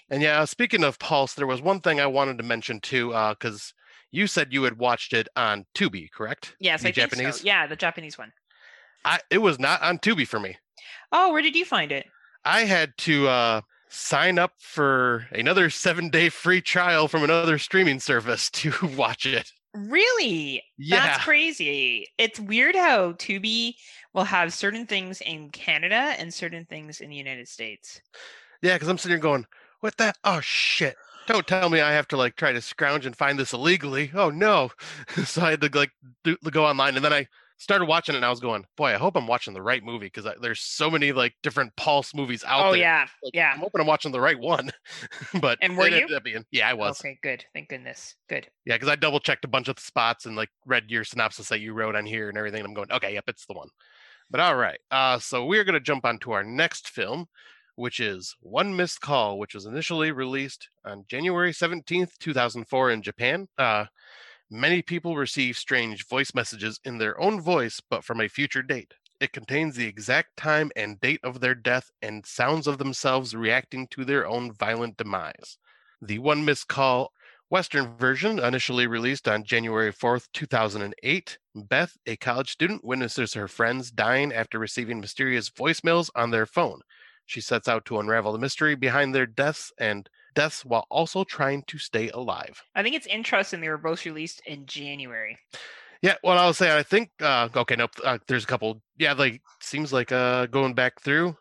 and 0.09 0.21
yeah, 0.21 0.45
speaking 0.45 0.83
of 0.83 0.99
Pulse, 0.99 1.33
there 1.33 1.47
was 1.47 1.61
one 1.61 1.81
thing 1.81 1.99
I 1.99 2.07
wanted 2.07 2.37
to 2.37 2.43
mention 2.43 2.79
too, 2.79 3.13
uh, 3.13 3.33
because 3.33 3.73
you 4.11 4.27
said 4.27 4.53
you 4.53 4.63
had 4.63 4.77
watched 4.77 5.11
it 5.13 5.27
on 5.35 5.65
Tubi, 5.75 6.09
correct? 6.11 6.55
Yes, 6.59 6.83
The 6.83 6.89
I 6.89 6.91
think 6.93 7.11
Japanese? 7.11 7.41
so. 7.41 7.43
Yeah, 7.45 7.67
the 7.67 7.75
Japanese 7.75 8.17
one. 8.17 8.31
I 9.03 9.19
it 9.29 9.39
was 9.39 9.59
not 9.59 9.81
on 9.81 9.97
Tubi 9.99 10.25
for 10.27 10.39
me. 10.39 10.57
Oh, 11.11 11.31
where 11.31 11.41
did 11.41 11.55
you 11.55 11.65
find 11.65 11.91
it? 11.91 12.05
I 12.45 12.61
had 12.61 12.93
to 12.99 13.27
uh 13.27 13.61
sign 13.89 14.37
up 14.37 14.51
for 14.59 15.27
another 15.31 15.69
seven 15.69 16.09
day 16.09 16.29
free 16.29 16.61
trial 16.61 17.07
from 17.07 17.23
another 17.23 17.57
streaming 17.57 17.99
service 17.99 18.49
to 18.51 18.73
watch 18.95 19.25
it. 19.25 19.51
Really? 19.73 20.63
Yeah. 20.77 21.05
That's 21.05 21.23
crazy. 21.23 22.07
It's 22.17 22.39
weird 22.39 22.75
how 22.75 23.13
Tubi 23.13 23.75
will 24.13 24.23
have 24.23 24.53
certain 24.53 24.87
things 24.87 25.21
in 25.21 25.49
Canada 25.49 26.15
and 26.17 26.33
certain 26.33 26.65
things 26.65 26.99
in 26.99 27.09
the 27.09 27.15
United 27.15 27.47
States. 27.47 28.01
Yeah, 28.61 28.73
because 28.73 28.87
I'm 28.87 28.97
sitting 28.97 29.15
here 29.17 29.21
going, 29.21 29.45
what 29.81 29.97
the? 29.97 30.13
Oh 30.23 30.39
shit! 30.41 30.95
Don't 31.27 31.45
tell 31.45 31.69
me 31.69 31.81
I 31.81 31.91
have 31.91 32.07
to 32.09 32.17
like 32.17 32.35
try 32.35 32.51
to 32.51 32.61
scrounge 32.61 33.05
and 33.05 33.15
find 33.15 33.37
this 33.37 33.53
illegally. 33.53 34.11
Oh 34.15 34.31
no! 34.31 34.71
so 35.25 35.43
I 35.43 35.51
had 35.51 35.61
to 35.61 35.69
like 35.77 35.91
do, 36.23 36.35
go 36.49 36.65
online, 36.65 36.95
and 36.95 37.05
then 37.05 37.13
I 37.13 37.27
started 37.57 37.85
watching 37.85 38.13
it, 38.15 38.17
and 38.17 38.25
I 38.25 38.29
was 38.29 38.39
going, 38.39 38.65
boy, 38.75 38.87
I 38.93 38.97
hope 38.97 39.15
I'm 39.15 39.27
watching 39.27 39.53
the 39.53 39.61
right 39.61 39.83
movie 39.83 40.05
because 40.07 40.27
there's 40.41 40.61
so 40.61 40.89
many 40.89 41.11
like 41.11 41.33
different 41.43 41.75
Pulse 41.75 42.13
movies 42.13 42.43
out 42.45 42.67
oh 42.67 42.71
there. 42.71 42.81
yeah, 42.81 43.07
Like, 43.23 43.33
yeah. 43.33 43.51
I'm 43.53 43.59
hoping 43.59 43.81
I'm 43.81 43.87
watching 43.87 44.11
the 44.11 44.21
right 44.21 44.39
one. 44.39 44.69
but 45.41 45.57
And 45.61 45.77
were 45.77 45.87
it 45.87 46.09
you? 46.09 46.19
being, 46.21 46.45
yeah, 46.51 46.69
I 46.69 46.73
was. 46.73 46.99
Okay, 47.01 47.17
good. 47.21 47.43
Thank 47.53 47.69
goodness. 47.69 48.15
Good. 48.29 48.47
Yeah, 48.65 48.75
because 48.75 48.89
I 48.89 48.95
double 48.95 49.19
checked 49.19 49.45
a 49.45 49.49
bunch 49.49 49.67
of 49.67 49.75
the 49.75 49.81
spots 49.81 50.25
and 50.25 50.35
like 50.35 50.49
read 50.65 50.85
your 50.89 51.03
synopsis 51.03 51.49
that 51.49 51.59
you 51.59 51.73
wrote 51.73 51.95
on 51.95 52.05
here 52.05 52.29
and 52.29 52.37
everything. 52.37 52.59
And 52.59 52.67
I'm 52.67 52.73
going, 52.73 52.91
okay, 52.91 53.13
yep, 53.13 53.25
it's 53.27 53.45
the 53.45 53.53
one. 53.53 53.69
But 54.29 54.39
all 54.41 54.55
right. 54.55 54.79
Uh, 54.91 55.19
so 55.19 55.45
we're 55.45 55.63
going 55.63 55.73
to 55.73 55.79
jump 55.79 56.05
on 56.05 56.19
to 56.19 56.33
our 56.33 56.43
next 56.43 56.89
film, 56.89 57.27
which 57.75 57.99
is 57.99 58.35
One 58.41 58.75
Missed 58.75 59.01
Call, 59.01 59.39
which 59.39 59.55
was 59.55 59.65
initially 59.65 60.11
released 60.11 60.69
on 60.85 61.05
January 61.07 61.51
17th, 61.53 62.17
2004 62.19 62.91
in 62.91 63.01
Japan. 63.01 63.47
Uh, 63.57 63.85
many 64.49 64.81
people 64.81 65.15
receive 65.15 65.57
strange 65.57 66.07
voice 66.07 66.33
messages 66.33 66.79
in 66.83 66.97
their 66.97 67.19
own 67.19 67.41
voice, 67.41 67.81
but 67.89 68.03
from 68.03 68.21
a 68.21 68.27
future 68.27 68.63
date. 68.63 68.93
It 69.19 69.33
contains 69.33 69.75
the 69.75 69.87
exact 69.87 70.37
time 70.37 70.71
and 70.75 70.99
date 70.99 71.19
of 71.23 71.39
their 71.39 71.55
death 71.55 71.89
and 72.01 72.25
sounds 72.25 72.67
of 72.67 72.77
themselves 72.77 73.35
reacting 73.35 73.87
to 73.87 74.05
their 74.05 74.27
own 74.27 74.53
violent 74.53 74.97
demise. 74.97 75.57
The 76.01 76.19
One 76.19 76.45
Missed 76.45 76.67
Call 76.67 77.11
Western 77.49 77.95
version, 77.97 78.39
initially 78.39 78.87
released 78.87 79.27
on 79.27 79.43
January 79.45 79.93
4th, 79.93 80.27
2008, 80.33 81.37
Beth, 81.55 81.97
a 82.05 82.17
college 82.17 82.51
student, 82.51 82.83
witnesses 82.83 83.33
her 83.35 83.47
friends 83.47 83.89
dying 83.89 84.33
after 84.33 84.59
receiving 84.59 84.99
mysterious 84.99 85.49
voicemails 85.49 86.09
on 86.13 86.31
their 86.31 86.45
phone. 86.45 86.81
She 87.25 87.39
sets 87.39 87.69
out 87.69 87.85
to 87.85 87.99
unravel 87.99 88.33
the 88.33 88.39
mystery 88.39 88.75
behind 88.75 89.15
their 89.15 89.25
deaths 89.25 89.71
and 89.77 90.09
deaths 90.37 90.63
while 90.63 90.85
also 90.89 91.23
trying 91.23 91.63
to 91.67 91.77
stay 91.77 92.09
alive. 92.09 92.61
I 92.75 92.83
think 92.83 92.95
it's 92.95 93.07
interesting 93.07 93.59
they 93.59 93.69
were 93.69 93.77
both 93.77 94.05
released 94.05 94.41
in 94.45 94.65
January. 94.65 95.37
Yeah, 96.03 96.13
well, 96.23 96.37
I 96.37 96.45
was 96.45 96.57
saying, 96.57 96.77
I 96.77 96.83
think, 96.83 97.09
uh, 97.21 97.49
okay, 97.55 97.75
nope, 97.75 97.89
uh, 98.03 98.19
there's 98.27 98.43
a 98.43 98.47
couple. 98.47 98.81
Yeah, 98.99 99.13
like, 99.13 99.41
seems 99.61 99.91
like 99.91 100.11
uh, 100.11 100.45
going 100.45 100.75
back 100.75 101.01
through 101.01 101.35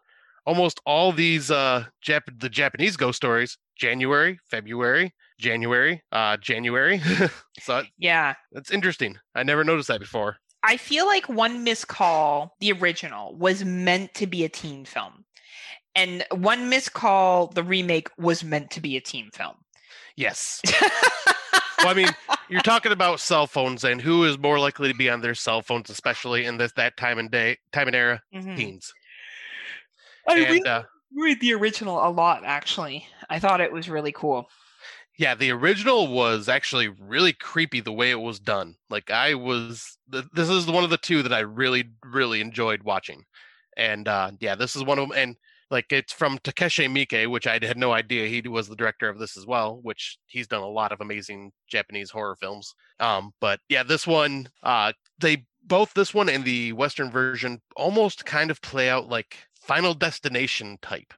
almost 0.46 0.80
all 0.86 1.12
these, 1.12 1.50
uh, 1.50 1.84
Jap- 2.06 2.40
the 2.40 2.48
Japanese 2.48 2.96
ghost 2.96 3.16
stories, 3.18 3.58
January, 3.76 4.38
February, 4.50 5.12
January, 5.38 6.02
uh, 6.10 6.38
January. 6.38 7.02
so 7.60 7.82
Yeah. 7.98 8.32
that's 8.52 8.70
interesting. 8.70 9.18
I 9.34 9.42
never 9.42 9.62
noticed 9.62 9.88
that 9.88 10.00
before. 10.00 10.38
I 10.62 10.78
feel 10.78 11.04
like 11.06 11.28
One 11.28 11.62
Missed 11.62 11.88
Call, 11.88 12.56
the 12.60 12.72
original, 12.72 13.36
was 13.36 13.62
meant 13.62 14.14
to 14.14 14.26
be 14.26 14.42
a 14.44 14.48
teen 14.48 14.86
film. 14.86 15.25
And 15.96 16.24
One 16.30 16.68
Missed 16.68 16.92
Call, 16.92 17.48
the 17.48 17.62
remake, 17.64 18.08
was 18.18 18.44
meant 18.44 18.70
to 18.72 18.80
be 18.80 18.96
a 18.96 19.00
team 19.00 19.30
film. 19.32 19.54
Yes. 20.14 20.60
well, 21.78 21.88
I 21.88 21.94
mean, 21.94 22.08
you're 22.48 22.60
talking 22.62 22.92
about 22.92 23.18
cell 23.20 23.46
phones 23.46 23.82
and 23.82 24.00
who 24.00 24.24
is 24.24 24.38
more 24.38 24.58
likely 24.58 24.88
to 24.92 24.96
be 24.96 25.10
on 25.10 25.20
their 25.22 25.34
cell 25.34 25.62
phones, 25.62 25.90
especially 25.90 26.44
in 26.44 26.58
this 26.58 26.72
that 26.72 26.96
time 26.96 27.18
and 27.18 27.30
day, 27.30 27.58
time 27.72 27.86
and 27.88 27.96
era, 27.96 28.22
Mhm. 28.34 28.56
teens. 28.56 28.92
I 30.28 30.34
And 30.38 30.44
really 30.44 30.64
uh, 30.64 30.82
enjoyed 31.16 31.40
the 31.40 31.54
original 31.54 32.06
a 32.06 32.10
lot, 32.10 32.42
actually. 32.44 33.06
I 33.30 33.38
thought 33.38 33.60
it 33.60 33.72
was 33.72 33.88
really 33.88 34.12
cool. 34.12 34.48
yeah, 35.18 35.34
the 35.34 35.50
original 35.50 36.08
was 36.08 36.48
actually 36.48 36.88
really 36.88 37.32
creepy 37.32 37.80
the 37.80 37.92
way 37.92 38.10
it 38.10 38.20
was 38.20 38.38
done. 38.38 38.76
Like 38.90 39.10
I 39.10 39.34
was, 39.34 39.96
th- 40.12 40.26
this 40.34 40.48
is 40.50 40.66
one 40.66 40.84
of 40.84 40.90
the 40.90 40.98
two 40.98 41.22
that 41.22 41.32
I 41.32 41.40
really, 41.40 41.84
really 42.04 42.40
enjoyed 42.42 42.82
watching. 42.82 43.24
And 43.78 44.08
uh, 44.08 44.32
yeah, 44.40 44.54
this 44.56 44.76
is 44.76 44.82
one 44.84 44.98
of 44.98 45.08
them. 45.08 45.16
And 45.16 45.36
like 45.70 45.86
it's 45.90 46.12
from 46.12 46.38
Takashi 46.38 46.86
Miike, 46.88 47.28
which 47.30 47.46
I 47.46 47.54
had 47.62 47.76
no 47.76 47.92
idea 47.92 48.28
he 48.28 48.46
was 48.48 48.68
the 48.68 48.76
director 48.76 49.08
of 49.08 49.18
this 49.18 49.36
as 49.36 49.46
well. 49.46 49.80
Which 49.82 50.18
he's 50.26 50.46
done 50.46 50.62
a 50.62 50.68
lot 50.68 50.92
of 50.92 51.00
amazing 51.00 51.52
Japanese 51.68 52.10
horror 52.10 52.36
films. 52.36 52.74
Um, 53.00 53.32
but 53.40 53.60
yeah, 53.68 53.82
this 53.82 54.06
one, 54.06 54.48
uh, 54.62 54.92
they 55.18 55.44
both 55.64 55.92
this 55.94 56.14
one 56.14 56.28
and 56.28 56.44
the 56.44 56.72
Western 56.72 57.10
version 57.10 57.60
almost 57.76 58.24
kind 58.24 58.50
of 58.50 58.62
play 58.62 58.88
out 58.88 59.08
like 59.08 59.36
Final 59.60 59.94
Destination 59.94 60.78
type, 60.82 61.12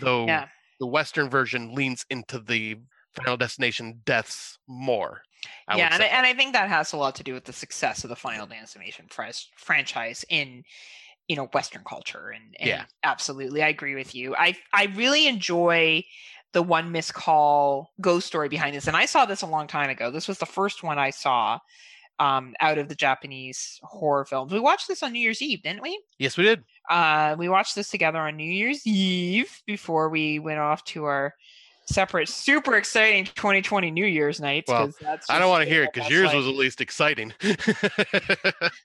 though 0.00 0.26
Yeah. 0.26 0.48
the 0.78 0.86
Western 0.86 1.30
version 1.30 1.74
leans 1.74 2.04
into 2.10 2.38
the 2.38 2.76
Final 3.14 3.38
Destination 3.38 4.02
deaths 4.04 4.58
more. 4.66 5.22
I 5.68 5.78
yeah, 5.78 5.90
and 5.92 6.02
I, 6.02 6.06
and 6.06 6.26
I 6.26 6.34
think 6.34 6.52
that 6.52 6.68
has 6.68 6.92
a 6.92 6.96
lot 6.96 7.14
to 7.16 7.22
do 7.22 7.32
with 7.32 7.44
the 7.44 7.52
success 7.52 8.04
of 8.04 8.10
the 8.10 8.16
Final 8.16 8.46
Destination 8.46 9.06
franchise 9.56 10.24
in 10.28 10.64
you 11.28 11.36
know 11.36 11.46
Western 11.46 11.82
culture, 11.84 12.30
and, 12.30 12.54
and 12.58 12.68
Yeah. 12.68 12.84
absolutely, 13.02 13.62
I 13.62 13.68
agree 13.68 13.94
with 13.94 14.14
you. 14.14 14.34
I 14.36 14.56
I 14.72 14.84
really 14.96 15.26
enjoy 15.26 16.04
the 16.52 16.62
one 16.62 16.92
missed 16.92 17.14
call 17.14 17.92
ghost 18.00 18.26
story 18.26 18.48
behind 18.48 18.74
this, 18.76 18.86
and 18.86 18.96
I 18.96 19.06
saw 19.06 19.26
this 19.26 19.42
a 19.42 19.46
long 19.46 19.66
time 19.66 19.90
ago. 19.90 20.10
This 20.10 20.28
was 20.28 20.38
the 20.38 20.46
first 20.46 20.82
one 20.82 20.98
I 20.98 21.10
saw 21.10 21.58
um, 22.18 22.54
out 22.60 22.78
of 22.78 22.88
the 22.88 22.94
Japanese 22.94 23.78
horror 23.82 24.24
films. 24.24 24.52
We 24.52 24.60
watched 24.60 24.88
this 24.88 25.02
on 25.02 25.12
New 25.12 25.18
Year's 25.18 25.42
Eve, 25.42 25.62
didn't 25.62 25.82
we? 25.82 26.00
yes, 26.18 26.36
we 26.38 26.44
did. 26.44 26.64
Uh, 26.88 27.36
we 27.38 27.48
watched 27.48 27.74
this 27.74 27.90
together 27.90 28.20
on 28.20 28.36
New 28.36 28.50
Year's 28.50 28.86
Eve 28.86 29.60
before 29.66 30.08
we 30.08 30.38
went 30.38 30.58
off 30.60 30.82
to 30.84 31.04
our 31.04 31.34
separate, 31.86 32.28
super 32.28 32.76
exciting 32.76 33.24
2020 33.24 33.90
New 33.90 34.06
Year's 34.06 34.40
nights. 34.40 34.68
Well, 34.68 34.90
that's 35.00 35.30
I 35.30 35.38
don't 35.38 35.48
want 35.48 35.64
to 35.64 35.68
hear 35.68 35.84
it 35.84 35.92
because 35.92 36.10
yours 36.10 36.26
like. 36.26 36.36
was 36.36 36.46
at 36.46 36.54
least 36.54 36.80
exciting. 36.80 37.32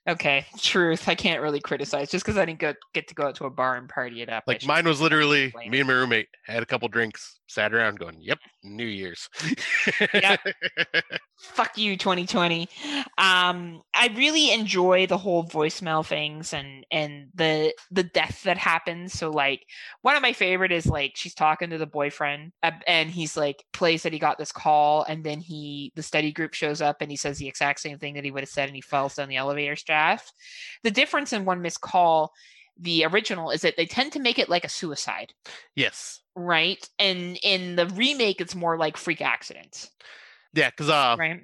Okay, 0.07 0.45
truth. 0.57 1.07
I 1.07 1.15
can't 1.15 1.41
really 1.41 1.60
criticize 1.60 2.10
just 2.10 2.26
because 2.26 2.38
I 2.38 2.45
didn't 2.45 2.60
go, 2.60 2.73
get 2.94 3.07
to 3.10 3.15
go 3.15 3.28
out 3.28 3.36
to 3.36 3.45
a 3.45 3.49
bar 3.49 3.78
and 3.78 3.88
party 3.88 4.22
it 4.22 4.30
up. 4.30 4.44
Like 4.48 4.65
mine 4.65 4.86
was 4.86 4.99
literally 4.99 5.53
me 5.69 5.80
and 5.80 5.88
my 5.88 5.94
roommate 5.94 6.28
had 6.45 6.64
a 6.64 6.65
couple 6.65 6.88
drinks, 6.88 7.40
sat 7.52 7.73
around 7.73 7.99
going, 7.99 8.18
"Yep, 8.22 8.40
New 8.64 8.86
Year's." 8.86 9.30
Yep. 10.14 10.40
Fuck 11.38 11.78
you, 11.78 11.98
2020. 11.98 12.69
Um, 13.18 13.82
I 13.94 14.14
really 14.15 14.53
enjoy 14.53 15.07
the 15.07 15.18
whole 15.18 15.44
voicemail 15.44 16.06
things 16.06 16.53
and 16.53 16.86
and 16.91 17.30
the 17.34 17.73
the 17.90 18.03
death 18.03 18.44
that 18.44 18.57
happens. 18.57 19.14
So 19.14 19.30
like 19.32 19.65
one 20.02 20.15
of 20.15 20.22
my 20.22 20.34
favorite 20.34 20.72
is 20.72 20.86
like 20.86 21.14
she's 21.15 21.34
talking 21.34 21.69
to 21.72 21.78
the 21.78 21.86
boyfriend 21.86 22.53
and 22.88 23.10
he's 23.10 23.36
like 23.36 23.65
plays 23.73 24.03
that 24.03 24.14
he 24.14 24.19
got 24.19 24.38
this 24.38 24.52
call 24.52 25.03
and 25.03 25.23
then 25.23 25.40
he 25.40 25.91
the 25.95 26.03
study 26.03 26.32
group 26.32 26.53
shows 26.53 26.82
up 26.82 27.02
and 27.02 27.11
he 27.11 27.18
says 27.18 27.38
the 27.38 27.48
exact 27.48 27.80
same 27.80 27.98
thing 27.98 28.14
that 28.14 28.23
he 28.23 28.32
would 28.32 28.44
have 28.44 28.49
said 28.49 28.69
and 28.69 28.76
he 28.76 28.82
falls 28.82 29.15
down 29.15 29.30
the 29.30 29.38
elevator 29.38 29.76
shaft. 29.76 30.34
The 30.84 30.91
difference 30.91 31.34
in 31.34 31.45
one 31.45 31.61
missed 31.61 31.82
call, 31.82 32.34
the 32.80 33.06
original, 33.06 33.52
is 33.52 33.61
that 33.61 33.76
they 33.78 33.86
tend 33.86 34.14
to 34.14 34.19
make 34.19 34.40
it 34.40 34.49
like 34.49 34.64
a 34.64 34.69
suicide. 34.69 35.34
yes, 35.76 36.20
right? 36.36 36.88
And 36.99 37.38
in 37.44 37.76
the 37.76 37.88
remake, 37.88 38.41
it's 38.41 38.56
more 38.56 38.78
like 38.78 38.98
freak 38.98 39.22
accidents, 39.22 39.91
yeah, 40.53 40.70
because 40.70 40.90
uh, 40.90 41.18
right? 41.18 41.41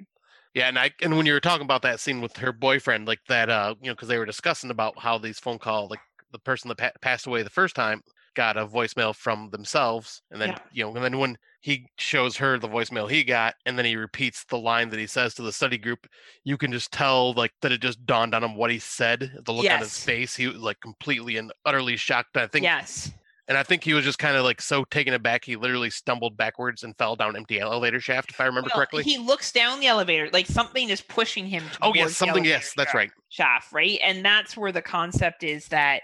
Yeah, 0.54 0.68
and 0.68 0.78
I 0.78 0.90
and 1.02 1.16
when 1.16 1.26
you 1.26 1.32
were 1.32 1.40
talking 1.40 1.64
about 1.64 1.82
that 1.82 2.00
scene 2.00 2.20
with 2.20 2.36
her 2.38 2.52
boyfriend, 2.52 3.06
like 3.06 3.20
that, 3.28 3.50
uh, 3.50 3.74
you 3.80 3.88
know, 3.88 3.94
because 3.94 4.08
they 4.08 4.18
were 4.18 4.26
discussing 4.26 4.70
about 4.70 4.98
how 4.98 5.18
these 5.18 5.38
phone 5.38 5.58
call, 5.58 5.88
like 5.88 6.00
the 6.32 6.38
person 6.38 6.68
that 6.68 6.78
pa- 6.78 6.90
passed 7.00 7.26
away 7.26 7.42
the 7.42 7.50
first 7.50 7.74
time, 7.76 8.02
got 8.34 8.56
a 8.56 8.66
voicemail 8.66 9.14
from 9.14 9.50
themselves, 9.50 10.22
and 10.30 10.40
then 10.40 10.50
Yeah. 10.50 10.58
you 10.72 10.84
know, 10.84 10.94
and 10.94 11.04
then 11.04 11.18
when 11.18 11.36
he 11.60 11.86
shows 11.98 12.36
her 12.36 12.58
the 12.58 12.68
voicemail 12.68 13.10
he 13.10 13.24
got, 13.24 13.54
and 13.66 13.76
then 13.78 13.84
he 13.84 13.96
repeats 13.96 14.44
the 14.44 14.58
line 14.58 14.88
that 14.90 14.98
he 14.98 15.06
says 15.06 15.34
to 15.34 15.42
the 15.42 15.52
study 15.52 15.76
group, 15.78 16.06
you 16.44 16.56
can 16.56 16.72
just 16.72 16.92
tell 16.92 17.32
like 17.34 17.52
that 17.62 17.72
it 17.72 17.80
just 17.82 18.04
dawned 18.06 18.34
on 18.34 18.44
him 18.44 18.54
what 18.56 18.70
he 18.70 18.78
said, 18.78 19.32
the 19.44 19.52
look 19.52 19.70
on 19.70 19.80
his 19.80 19.98
face, 19.98 20.36
he 20.36 20.46
was 20.46 20.56
like 20.56 20.80
completely 20.80 21.36
and 21.36 21.52
utterly 21.64 21.96
shocked. 21.96 22.36
I 22.36 22.46
think, 22.46 22.62
yes, 22.64 23.12
and 23.48 23.56
I 23.58 23.62
think 23.62 23.82
he 23.82 23.94
was 23.94 24.04
just 24.04 24.18
kind 24.18 24.36
of 24.36 24.44
like 24.44 24.60
so 24.60 24.84
taken 24.84 25.14
aback, 25.14 25.44
he 25.44 25.56
literally 25.56 25.90
stumbled 25.90 26.36
backwards 26.36 26.82
and 26.84 26.96
fell 26.98 27.16
down 27.16 27.34
empty 27.36 27.58
elevator 27.58 27.98
shaft, 28.00 28.30
if 28.30 28.40
I 28.40 28.44
remember 28.44 28.68
Well, 28.72 28.76
correctly. 28.78 29.02
he 29.02 29.18
looks 29.18 29.50
down 29.52 29.80
the 29.80 29.86
elevator, 29.86 30.28
like 30.32 30.46
something 30.46 30.88
is 30.90 31.00
pushing 31.00 31.46
him. 31.46 31.64
oh 31.82 31.94
yes, 31.94 32.16
something. 32.16 32.44
Yes, 32.44 32.72
that's 32.76 32.88
shaft- 32.88 32.94
right. 32.94 33.10
Shaft, 33.30 33.72
right? 33.72 33.98
And 34.02 34.24
that's 34.24 34.56
where 34.56 34.72
the 34.72 34.82
concept 34.82 35.42
is 35.42 35.68
that 35.68 36.02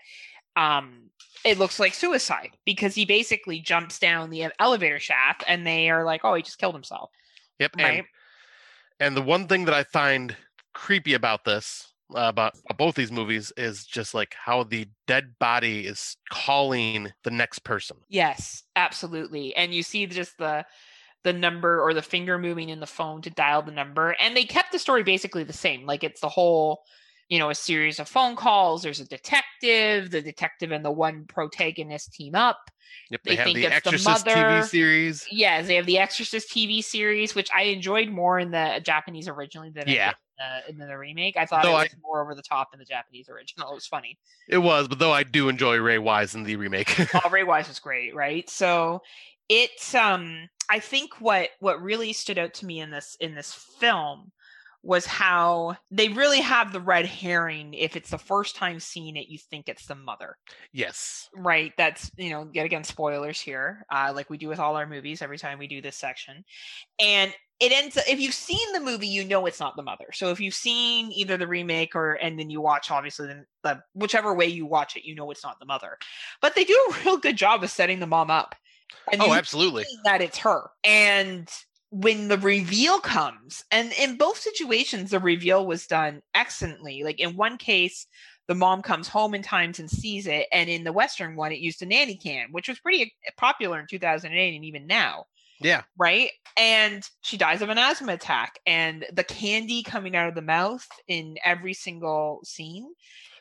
um 0.56 1.10
it 1.44 1.58
looks 1.58 1.78
like 1.78 1.92
suicide 1.92 2.50
because 2.64 2.94
he 2.94 3.04
basically 3.04 3.60
jumps 3.60 3.98
down 3.98 4.30
the 4.30 4.46
elevator 4.58 4.98
shaft, 4.98 5.44
and 5.46 5.66
they 5.66 5.90
are 5.90 6.04
like, 6.04 6.22
"Oh, 6.24 6.34
he 6.34 6.42
just 6.42 6.58
killed 6.58 6.74
himself." 6.74 7.10
Yep. 7.58 7.72
And 7.78 7.82
Right? 7.84 8.04
And 9.00 9.16
the 9.16 9.22
one 9.22 9.46
thing 9.48 9.66
that 9.66 9.74
I 9.74 9.82
find 9.84 10.34
creepy 10.72 11.14
about 11.14 11.44
this, 11.44 11.92
uh, 12.14 12.28
about 12.28 12.54
both 12.76 12.94
these 12.94 13.12
movies 13.12 13.52
is 13.56 13.84
just 13.84 14.14
like 14.14 14.34
how 14.34 14.64
the 14.64 14.86
dead 15.06 15.34
body 15.38 15.86
is 15.86 16.16
calling 16.30 17.12
the 17.22 17.30
next 17.30 17.60
person. 17.60 17.96
Yes, 18.08 18.62
absolutely. 18.76 19.54
And 19.56 19.74
you 19.74 19.82
see 19.82 20.06
just 20.06 20.38
the 20.38 20.64
the 21.24 21.32
number 21.32 21.80
or 21.80 21.94
the 21.94 22.02
finger 22.02 22.38
moving 22.38 22.68
in 22.68 22.80
the 22.80 22.86
phone 22.86 23.22
to 23.22 23.30
dial 23.30 23.62
the 23.62 23.72
number. 23.72 24.14
And 24.20 24.36
they 24.36 24.44
kept 24.44 24.72
the 24.72 24.78
story 24.78 25.02
basically 25.02 25.42
the 25.42 25.54
same. 25.54 25.86
Like 25.86 26.04
it's 26.04 26.20
the 26.20 26.28
whole, 26.28 26.82
you 27.28 27.38
know, 27.38 27.50
a 27.50 27.54
series 27.54 27.98
of 27.98 28.08
phone 28.08 28.36
calls. 28.36 28.82
There's 28.82 29.00
a 29.00 29.06
detective, 29.06 30.10
the 30.10 30.20
detective 30.22 30.72
and 30.72 30.84
the 30.84 30.90
one 30.90 31.24
protagonist 31.26 32.12
team 32.12 32.34
up. 32.34 32.58
Yep, 33.10 33.20
They 33.24 33.30
they, 33.30 33.36
have 33.36 33.44
think 33.44 33.56
the 33.56 33.62
it's 33.64 33.70
the 33.70 33.76
Exorcist 33.76 34.26
mother. 34.26 34.36
TV 34.40 34.64
series. 34.64 35.26
Yes, 35.30 35.66
they 35.66 35.74
have 35.76 35.86
the 35.86 35.98
Exorcist 35.98 36.50
TV 36.50 36.82
series, 36.82 37.34
which 37.34 37.50
I 37.54 37.62
enjoyed 37.62 38.08
more 38.08 38.38
in 38.38 38.50
the 38.50 38.80
Japanese 38.84 39.28
originally 39.28 39.70
than 39.70 39.88
Yeah. 39.88 40.12
in 40.68 40.78
the, 40.78 40.82
in 40.84 40.88
the 40.88 40.96
remake. 40.96 41.36
I 41.36 41.46
thought 41.46 41.62
Though 41.64 41.78
it 41.80 41.92
was 41.92 41.96
more 42.02 42.22
over 42.22 42.34
the 42.34 42.42
top 42.42 42.68
in 42.72 42.78
the 42.78 42.84
Japanese 42.84 43.28
original. 43.28 43.68
It 43.72 43.74
was 43.74 43.86
funny. 43.86 44.18
It 44.48 44.58
was, 44.58 44.88
but 44.88 44.98
though 44.98 45.12
I 45.12 45.22
do 45.22 45.48
enjoy 45.48 45.76
Ray 45.78 45.98
Wise 45.98 46.34
in 46.34 46.44
the 46.44 46.56
remake. 46.56 46.94
oh, 47.14 47.30
Ray 47.30 47.44
Wise 47.44 47.68
was 47.68 47.78
great, 47.78 48.14
right? 48.14 48.48
So 48.48 49.00
it's 49.48 49.94
um 49.94 50.48
I 50.70 50.78
think 50.78 51.20
what 51.20 51.50
what 51.60 51.82
really 51.82 52.12
stood 52.12 52.38
out 52.38 52.54
to 52.54 52.66
me 52.66 52.80
in 52.80 52.90
this 52.90 53.16
in 53.20 53.34
this 53.34 53.52
film 53.52 54.32
was 54.84 55.06
how 55.06 55.76
they 55.90 56.08
really 56.08 56.40
have 56.40 56.72
the 56.72 56.80
red 56.80 57.06
herring 57.06 57.72
if 57.72 57.96
it's 57.96 58.10
the 58.10 58.18
first 58.18 58.54
time 58.54 58.78
seeing 58.78 59.16
it 59.16 59.28
you 59.28 59.38
think 59.38 59.68
it's 59.68 59.86
the 59.86 59.94
mother. 59.94 60.36
Yes. 60.72 61.28
right? 61.34 61.72
That's 61.78 62.10
you 62.16 62.30
know 62.30 62.48
yet 62.52 62.66
again 62.66 62.84
spoilers 62.84 63.40
here 63.40 63.86
uh, 63.90 64.12
like 64.14 64.28
we 64.30 64.36
do 64.38 64.48
with 64.48 64.60
all 64.60 64.76
our 64.76 64.86
movies 64.86 65.22
every 65.22 65.38
time 65.38 65.58
we 65.58 65.66
do 65.66 65.80
this 65.80 65.96
section. 65.96 66.44
And 67.00 67.32
it 67.60 67.72
ends 67.72 67.96
if 67.96 68.20
you've 68.20 68.34
seen 68.34 68.72
the 68.72 68.80
movie 68.80 69.06
you 69.06 69.24
know 69.24 69.46
it's 69.46 69.60
not 69.60 69.74
the 69.76 69.82
mother. 69.82 70.06
So 70.12 70.30
if 70.30 70.38
you've 70.40 70.54
seen 70.54 71.10
either 71.12 71.36
the 71.36 71.46
remake 71.48 71.94
or 71.96 72.14
and 72.14 72.38
then 72.38 72.50
you 72.50 72.60
watch 72.60 72.90
obviously 72.90 73.28
the, 73.28 73.44
the 73.62 73.80
whichever 73.94 74.34
way 74.34 74.46
you 74.46 74.66
watch 74.66 74.96
it 74.96 75.04
you 75.06 75.14
know 75.14 75.30
it's 75.30 75.44
not 75.44 75.58
the 75.60 75.66
mother. 75.66 75.96
But 76.42 76.54
they 76.54 76.64
do 76.64 76.74
a 76.90 77.04
real 77.04 77.16
good 77.16 77.36
job 77.36 77.64
of 77.64 77.70
setting 77.70 78.00
the 78.00 78.06
mom 78.06 78.30
up. 78.30 78.54
And 79.10 79.22
Oh, 79.22 79.32
absolutely. 79.32 79.84
that 80.04 80.20
it's 80.20 80.38
her. 80.38 80.70
And 80.84 81.48
when 81.94 82.26
the 82.26 82.38
reveal 82.38 82.98
comes 82.98 83.64
and 83.70 83.92
in 83.92 84.16
both 84.16 84.36
situations 84.36 85.10
the 85.10 85.20
reveal 85.20 85.64
was 85.64 85.86
done 85.86 86.20
excellently. 86.34 87.04
Like 87.04 87.20
in 87.20 87.36
one 87.36 87.56
case 87.56 88.08
the 88.48 88.54
mom 88.56 88.82
comes 88.82 89.06
home 89.06 89.32
in 89.32 89.42
times 89.42 89.78
and 89.78 89.88
sees 89.88 90.26
it 90.26 90.48
and 90.50 90.68
in 90.68 90.82
the 90.82 90.92
western 90.92 91.36
one 91.36 91.52
it 91.52 91.60
used 91.60 91.80
a 91.82 91.86
nanny 91.86 92.16
cam 92.16 92.48
which 92.50 92.68
was 92.68 92.80
pretty 92.80 93.14
uh, 93.28 93.30
popular 93.36 93.78
in 93.78 93.86
2008 93.88 94.56
and 94.56 94.64
even 94.64 94.88
now. 94.88 95.26
Yeah. 95.60 95.82
right? 95.96 96.30
And 96.56 97.08
she 97.20 97.36
dies 97.36 97.62
of 97.62 97.68
an 97.68 97.78
asthma 97.78 98.14
attack 98.14 98.58
and 98.66 99.06
the 99.12 99.22
candy 99.22 99.84
coming 99.84 100.16
out 100.16 100.28
of 100.28 100.34
the 100.34 100.42
mouth 100.42 100.86
in 101.06 101.36
every 101.44 101.74
single 101.74 102.40
scene 102.44 102.92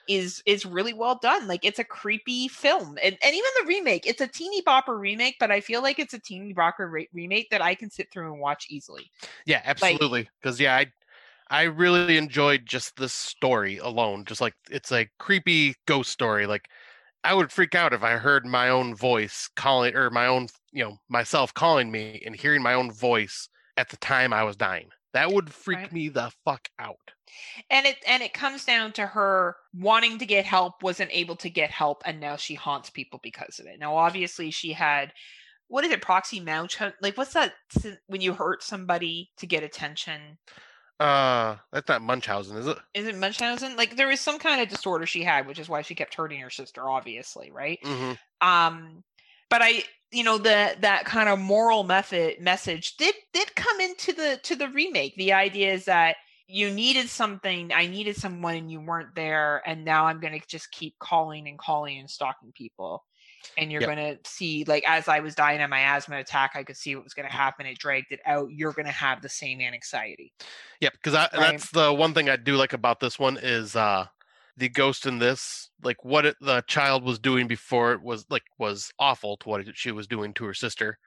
is 0.07 0.43
is 0.45 0.65
really 0.65 0.93
well 0.93 1.17
done 1.21 1.47
like 1.47 1.63
it's 1.63 1.79
a 1.79 1.83
creepy 1.83 2.47
film 2.47 2.97
and, 3.01 3.17
and 3.23 3.35
even 3.35 3.49
the 3.61 3.65
remake 3.67 4.05
it's 4.05 4.21
a 4.21 4.27
teeny 4.27 4.61
bopper 4.61 4.99
remake 4.99 5.37
but 5.39 5.51
i 5.51 5.61
feel 5.61 5.81
like 5.81 5.99
it's 5.99 6.13
a 6.13 6.19
teeny 6.19 6.53
bopper 6.53 6.91
re- 6.91 7.09
remake 7.13 7.49
that 7.49 7.61
i 7.61 7.73
can 7.73 7.89
sit 7.89 8.11
through 8.11 8.31
and 8.31 8.41
watch 8.41 8.67
easily 8.69 9.11
Yeah, 9.45 9.61
absolutely. 9.65 10.29
Because 10.41 10.59
yeah, 10.59 10.75
I 10.75 10.91
I 11.49 11.63
really 11.63 12.17
enjoyed 12.17 12.65
just 12.65 12.97
this 12.97 13.13
story 13.13 13.77
alone. 13.77 14.25
Just 14.25 14.41
like 14.41 14.55
it's 14.69 14.91
a 14.91 15.09
creepy 15.19 15.75
ghost 15.85 16.11
story. 16.11 16.47
Like 16.47 16.69
I 17.23 17.33
would 17.33 17.51
freak 17.51 17.75
out 17.75 17.93
if 17.93 18.03
I 18.03 18.17
heard 18.17 18.45
my 18.45 18.69
own 18.69 18.95
voice 18.95 19.49
calling 19.55 19.95
or 19.95 20.09
my 20.11 20.27
own, 20.27 20.47
you 20.73 20.83
know, 20.85 20.97
myself 21.09 21.53
calling 21.53 21.91
me 21.91 22.21
and 22.25 22.35
hearing 22.35 22.63
my 22.63 22.73
own 22.75 22.91
voice 22.91 23.49
at 23.77 23.89
the 23.89 23.97
time 23.97 24.33
I 24.33 24.43
was 24.43 24.57
dying. 24.57 24.91
That 25.13 25.31
would 25.31 25.51
freak 25.53 25.77
Right. 25.79 25.91
me 25.93 26.09
the 26.09 26.31
fuck 26.45 26.67
out. 26.79 27.11
and 27.69 27.85
it 27.87 27.97
and 28.07 28.21
it 28.21 28.33
comes 28.33 28.65
down 28.65 28.91
to 28.93 29.05
her 29.07 29.55
wanting 29.73 30.19
to 30.19 30.25
get 30.25 30.45
help 30.45 30.83
wasn't 30.83 31.09
able 31.13 31.35
to 31.35 31.49
get 31.49 31.71
help 31.71 32.03
and 32.05 32.19
now 32.19 32.35
she 32.35 32.53
haunts 32.53 32.89
people 32.91 33.19
because 33.23 33.57
of 33.59 33.65
it 33.65 33.79
now 33.79 33.95
obviously 33.95 34.51
she 34.51 34.73
had 34.73 35.11
what 35.67 35.83
is 35.83 35.91
it 35.91 36.01
proxy 36.01 36.39
mouth 36.39 36.69
like 37.01 37.17
what's 37.17 37.33
that 37.33 37.53
when 38.07 38.21
you 38.21 38.33
hurt 38.33 38.61
somebody 38.61 39.31
to 39.37 39.47
get 39.47 39.63
attention 39.63 40.37
Uh, 40.99 41.55
that's 41.71 41.87
not 41.89 42.01
Munchausen, 42.03 42.55
is 42.57 42.67
it? 42.67 42.77
is 42.93 43.07
it 43.07 43.17
Munchausen? 43.17 43.75
Like 43.75 43.95
there 43.95 44.07
was 44.07 44.19
some 44.19 44.37
kind 44.39 44.61
of 44.61 44.69
disorder 44.69 45.05
she 45.05 45.23
had, 45.23 45.47
which 45.47 45.59
is 45.59 45.67
why 45.67 45.81
she 45.81 45.95
kept 45.95 46.13
hurting 46.13 46.39
her 46.41 46.49
sister, 46.51 46.87
obviously, 46.87 47.51
right? 47.51 47.79
hmm 47.83 48.13
Um, 48.41 49.03
but 49.49 49.61
I, 49.63 49.83
you 50.13 50.23
know, 50.23 50.37
the 50.37 50.75
that 50.79 51.05
kind 51.05 51.29
of 51.29 51.39
moral 51.39 51.83
method 51.83 52.39
message 52.41 52.97
did 52.97 53.15
did 53.33 53.55
come 53.55 53.79
into 53.81 54.13
the 54.13 54.39
to 54.43 54.55
the 54.55 54.69
remake. 54.69 55.15
The 55.15 55.33
idea 55.33 55.73
is 55.73 55.85
that 55.85 56.17
you 56.47 56.69
needed 56.71 57.09
something, 57.09 57.71
I 57.73 57.87
needed 57.87 58.15
someone, 58.17 58.55
and 58.55 58.71
you 58.71 58.81
weren't 58.81 59.15
there, 59.15 59.61
and 59.65 59.85
now 59.85 60.05
I'm 60.05 60.19
gonna 60.19 60.39
just 60.47 60.71
keep 60.71 60.99
calling 60.99 61.47
and 61.47 61.57
calling 61.59 61.99
and 61.99 62.09
stalking 62.09 62.51
people. 62.53 63.05
And 63.57 63.71
you're 63.71 63.81
Yep. 63.81 63.83
gonna 63.83 64.17
see, 64.25 64.65
like, 64.65 64.83
as 64.87 65.07
I 65.07 65.19
was 65.21 65.35
dying 65.35 65.61
of 65.61 65.69
my 65.69 65.81
asthma 65.97 66.17
attack, 66.17 66.51
I 66.55 66.63
could 66.63 66.77
see 66.77 66.95
what 66.95 67.03
was 67.03 67.13
gonna 67.13 67.31
happen. 67.31 67.65
It 67.65 67.79
dragged 67.79 68.11
it 68.11 68.19
out. 68.25 68.49
You're 68.51 68.73
gonna 68.73 68.91
have 68.91 69.21
the 69.21 69.29
same 69.29 69.61
anxiety. 69.61 70.33
yep 70.79 70.93
because 70.93 71.13
Right. 71.35 71.53
that's 71.53 71.71
the 71.71 71.93
one 71.93 72.13
thing 72.13 72.29
I 72.29 72.35
do 72.35 72.55
like 72.55 72.73
about 72.73 72.99
this 72.99 73.17
one 73.19 73.37
is 73.41 73.75
uh 73.75 74.07
the 74.57 74.69
ghost 74.69 75.05
in 75.05 75.19
this, 75.19 75.69
like 75.83 76.03
what 76.03 76.25
it, 76.25 76.35
the 76.39 76.63
child 76.67 77.03
was 77.03 77.19
doing 77.19 77.47
before 77.47 77.93
it 77.93 78.01
was 78.01 78.25
like 78.29 78.43
was 78.57 78.91
awful 78.99 79.37
to 79.37 79.49
what 79.49 79.65
she 79.75 79.91
was 79.91 80.07
doing 80.07 80.33
to 80.33 80.45
her 80.45 80.53
sister, 80.53 80.97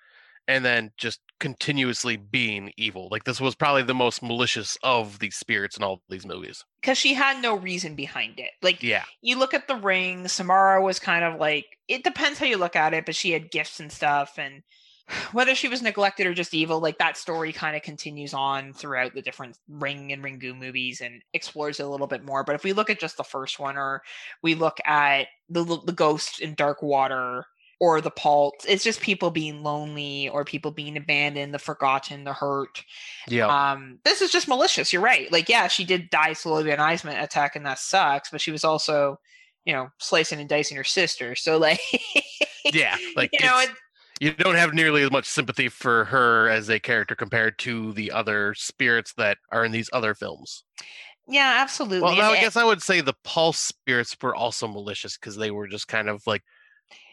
and 0.48 0.64
then 0.64 0.92
just 0.96 1.20
continuously 1.38 2.16
being 2.16 2.72
evil. 2.76 3.08
Like 3.10 3.24
this 3.24 3.40
was 3.40 3.54
probably 3.54 3.82
the 3.82 3.94
most 3.94 4.22
malicious 4.22 4.76
of 4.82 5.18
these 5.18 5.36
spirits 5.36 5.76
in 5.76 5.82
all 5.82 6.02
these 6.08 6.26
movies. 6.26 6.64
Because 6.80 6.98
she 6.98 7.14
had 7.14 7.42
no 7.42 7.56
reason 7.56 7.94
behind 7.94 8.38
it. 8.38 8.50
Like 8.62 8.82
Yeah, 8.82 9.04
you 9.22 9.38
look 9.38 9.54
at 9.54 9.68
the 9.68 9.76
ring, 9.76 10.26
Samara 10.28 10.82
was 10.82 10.98
kind 10.98 11.24
of 11.24 11.38
like 11.38 11.66
it 11.88 12.04
depends 12.04 12.38
how 12.38 12.46
you 12.46 12.56
look 12.56 12.76
at 12.76 12.94
it, 12.94 13.06
but 13.06 13.14
she 13.14 13.30
had 13.30 13.50
gifts 13.50 13.80
and 13.80 13.92
stuff 13.92 14.38
and 14.38 14.62
whether 15.32 15.54
she 15.54 15.68
was 15.68 15.82
neglected 15.82 16.26
or 16.26 16.34
just 16.34 16.54
evil, 16.54 16.80
like 16.80 16.98
that 16.98 17.16
story 17.16 17.52
kind 17.52 17.76
of 17.76 17.82
continues 17.82 18.34
on 18.34 18.72
throughout 18.72 19.14
the 19.14 19.22
different 19.22 19.58
Ring 19.68 20.12
and 20.12 20.22
Ringu 20.22 20.56
movies 20.56 21.00
and 21.00 21.22
explores 21.32 21.78
it 21.80 21.84
a 21.84 21.88
little 21.88 22.06
bit 22.06 22.24
more. 22.24 22.44
But 22.44 22.54
if 22.56 22.64
we 22.64 22.72
look 22.72 22.90
at 22.90 23.00
just 23.00 23.16
the 23.16 23.24
first 23.24 23.58
one, 23.58 23.76
or 23.76 24.02
we 24.42 24.54
look 24.54 24.78
at 24.84 25.28
the 25.48 25.64
the 25.84 25.92
ghost 25.92 26.40
in 26.40 26.54
Dark 26.54 26.82
Water, 26.82 27.46
or 27.78 28.00
the 28.00 28.10
Pulse, 28.10 28.64
it's 28.66 28.84
just 28.84 29.00
people 29.00 29.30
being 29.30 29.62
lonely 29.62 30.28
or 30.30 30.44
people 30.44 30.70
being 30.70 30.96
abandoned, 30.96 31.52
the 31.52 31.58
forgotten, 31.58 32.24
the 32.24 32.32
hurt. 32.32 32.82
yeah, 33.28 33.46
Um, 33.72 33.98
this 34.04 34.22
is 34.22 34.32
just 34.32 34.48
malicious. 34.48 34.92
You're 34.92 35.02
right. 35.02 35.30
Like, 35.30 35.48
yeah, 35.48 35.68
she 35.68 35.84
did 35.84 36.10
die 36.10 36.32
slowly 36.32 36.62
of 36.72 36.78
an 36.78 36.80
asthma 36.80 37.14
attack, 37.18 37.54
and 37.54 37.66
that 37.66 37.78
sucks. 37.78 38.30
But 38.30 38.40
she 38.40 38.50
was 38.50 38.64
also, 38.64 39.20
you 39.64 39.72
know, 39.74 39.90
slicing 39.98 40.40
and 40.40 40.48
dicing 40.48 40.76
her 40.78 40.84
sister. 40.84 41.34
So, 41.36 41.58
like, 41.58 41.80
yeah. 42.64 42.96
Like 43.14 43.30
you 43.32 43.46
know, 43.46 43.58
it, 43.60 43.70
you 44.20 44.32
don't 44.32 44.56
have 44.56 44.72
nearly 44.74 45.02
as 45.02 45.10
much 45.10 45.26
sympathy 45.26 45.68
for 45.68 46.04
her 46.06 46.48
as 46.48 46.68
a 46.68 46.80
character 46.80 47.14
compared 47.14 47.58
to 47.58 47.92
the 47.92 48.10
other 48.10 48.54
spirits 48.54 49.12
that 49.14 49.38
are 49.52 49.64
in 49.64 49.72
these 49.72 49.90
other 49.92 50.14
films. 50.14 50.64
yeah, 51.28 51.58
absolutely. 51.60 52.02
Well, 52.02 52.16
now 52.16 52.32
I 52.32 52.40
guess 52.40 52.56
I 52.56 52.64
would 52.64 52.82
say 52.82 53.00
the 53.00 53.14
pulse 53.24 53.58
spirits 53.58 54.16
were 54.22 54.34
also 54.34 54.68
malicious 54.68 55.16
because 55.16 55.36
they 55.36 55.50
were 55.50 55.68
just 55.68 55.88
kind 55.88 56.08
of 56.08 56.22
like, 56.26 56.42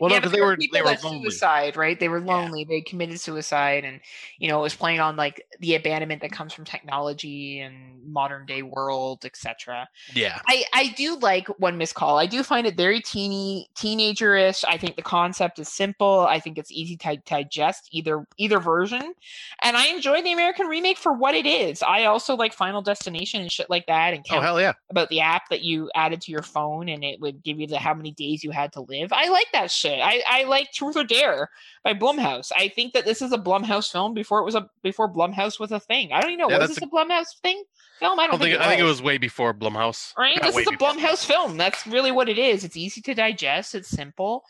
well, 0.03 0.11
yeah, 0.11 0.17
but 0.17 0.23
because 0.23 0.31
they 0.33 0.41
were 0.41 0.57
people 0.57 0.77
they 0.77 0.81
were 0.81 0.97
lonely. 1.01 1.29
suicide, 1.29 1.77
right? 1.77 1.97
They 1.97 2.09
were 2.09 2.19
Yeah. 2.19 2.35
lonely. 2.35 2.65
They 2.65 2.81
committed 2.81 3.21
suicide, 3.21 3.85
and 3.85 4.01
you 4.37 4.49
know, 4.49 4.59
it 4.59 4.63
was 4.63 4.75
playing 4.75 4.99
on 4.99 5.15
like 5.15 5.45
the 5.61 5.75
abandonment 5.75 6.21
that 6.23 6.31
comes 6.33 6.51
from 6.51 6.65
technology 6.65 7.61
and 7.61 8.03
modern 8.11 8.45
day 8.45 8.63
world, 8.63 9.23
etc. 9.23 9.87
Yeah, 10.13 10.41
I, 10.45 10.65
I 10.73 10.87
do 10.97 11.15
like 11.15 11.47
one 11.57 11.77
missed 11.77 11.95
call. 11.95 12.19
I 12.19 12.25
do 12.25 12.43
find 12.43 12.67
it 12.67 12.75
very 12.75 12.99
teeny 12.99 13.69
teenagerish. 13.77 14.65
I 14.67 14.77
think 14.77 14.97
the 14.97 15.01
concept 15.03 15.57
is 15.57 15.69
simple. 15.69 16.27
I 16.27 16.41
think 16.41 16.57
it's 16.57 16.71
easy 16.71 16.97
to 16.97 17.15
digest 17.25 17.87
either 17.93 18.25
either 18.37 18.59
version, 18.59 19.13
and 19.61 19.77
I 19.77 19.87
enjoy 19.87 20.21
the 20.21 20.33
American 20.33 20.67
remake 20.67 20.97
for 20.97 21.13
what 21.13 21.33
it 21.33 21.45
is. 21.45 21.81
I 21.81 22.03
also 22.03 22.35
like 22.35 22.51
Final 22.51 22.81
Destination 22.81 23.39
and 23.39 23.49
shit 23.49 23.69
like 23.69 23.85
that, 23.87 24.13
and 24.13 24.25
oh 24.31 24.41
hell 24.41 24.59
yeah, 24.59 24.73
about 24.89 25.07
the 25.07 25.21
app 25.21 25.43
that 25.49 25.61
you 25.61 25.89
added 25.95 26.19
to 26.23 26.31
your 26.33 26.41
phone, 26.41 26.89
and 26.89 27.05
it 27.05 27.21
would 27.21 27.41
give 27.41 27.57
you 27.57 27.67
the 27.67 27.79
how 27.79 27.93
many 27.93 28.11
days 28.11 28.43
you 28.43 28.51
had 28.51 28.73
to 28.73 28.81
live. 28.81 29.13
I 29.13 29.29
like 29.29 29.47
that 29.53 29.71
shit. 29.71 29.92
I, 30.01 30.23
I 30.27 30.43
like 30.43 30.71
Truth 30.71 30.95
or 30.95 31.03
Dare 31.03 31.49
by 31.83 31.93
Blumhouse. 31.93 32.51
I 32.55 32.69
think 32.69 32.93
that 32.93 33.05
this 33.05 33.21
is 33.21 33.31
a 33.31 33.37
Blumhouse 33.37 33.91
film 33.91 34.13
before 34.13 34.39
it 34.39 34.45
was 34.45 34.55
a 34.55 34.69
before 34.81 35.11
Blumhouse 35.11 35.59
was 35.59 35.71
a 35.71 35.79
thing. 35.79 36.11
I 36.11 36.21
don't 36.21 36.31
even 36.31 36.39
know 36.39 36.49
Yeah, 36.49 36.59
was 36.59 36.69
this 36.69 36.77
a, 36.77 36.87
Blumhouse 36.87 37.37
thing 37.41 37.63
film. 37.99 38.19
I 38.19 38.23
I 38.23 38.27
don't, 38.27 38.39
don't 38.39 38.49
think 38.49 38.61
I 38.61 38.67
think 38.69 38.81
it 38.81 38.85
was 38.85 39.01
way 39.01 39.17
before 39.17 39.53
Blumhouse. 39.53 40.15
Right? 40.17 40.35
Not 40.35 40.53
This 40.53 40.57
is 40.57 40.67
a 40.67 40.71
before 40.71 40.89
Blumhouse 40.89 41.25
film. 41.25 41.57
That's 41.57 41.85
really 41.87 42.11
what 42.11 42.29
it 42.29 42.37
is. 42.37 42.63
It's 42.63 42.77
easy 42.77 43.01
to 43.01 43.13
digest. 43.13 43.75
It's 43.75 43.89
simple. 43.89 44.43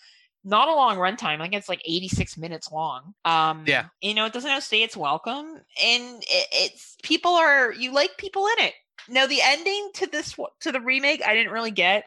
Not 0.45 0.67
a 0.67 0.75
long 0.75 0.97
runtime. 0.97 1.39
I 1.39 1.43
think 1.43 1.53
it's 1.53 1.69
like 1.69 1.81
86 1.85 2.37
minutes 2.37 2.71
long. 2.71 3.13
Um, 3.23 3.63
Yeah. 3.65 3.85
You 4.01 4.13
know, 4.13 4.25
it 4.25 4.33
doesn't 4.33 4.49
outstay 4.49 4.83
its 4.83 4.97
welcome. 4.97 5.61
And 5.81 6.23
it, 6.23 6.47
it's 6.51 6.97
people 7.01 7.31
are, 7.31 7.71
you 7.71 7.93
like 7.93 8.17
people 8.17 8.47
in 8.47 8.65
it. 8.65 8.73
Now, 9.07 9.25
the 9.25 9.39
ending 9.41 9.91
to 9.95 10.07
this, 10.07 10.35
to 10.61 10.71
the 10.71 10.81
remake, 10.81 11.21
I 11.25 11.33
didn't 11.33 11.53
really 11.53 11.71
get. 11.71 12.05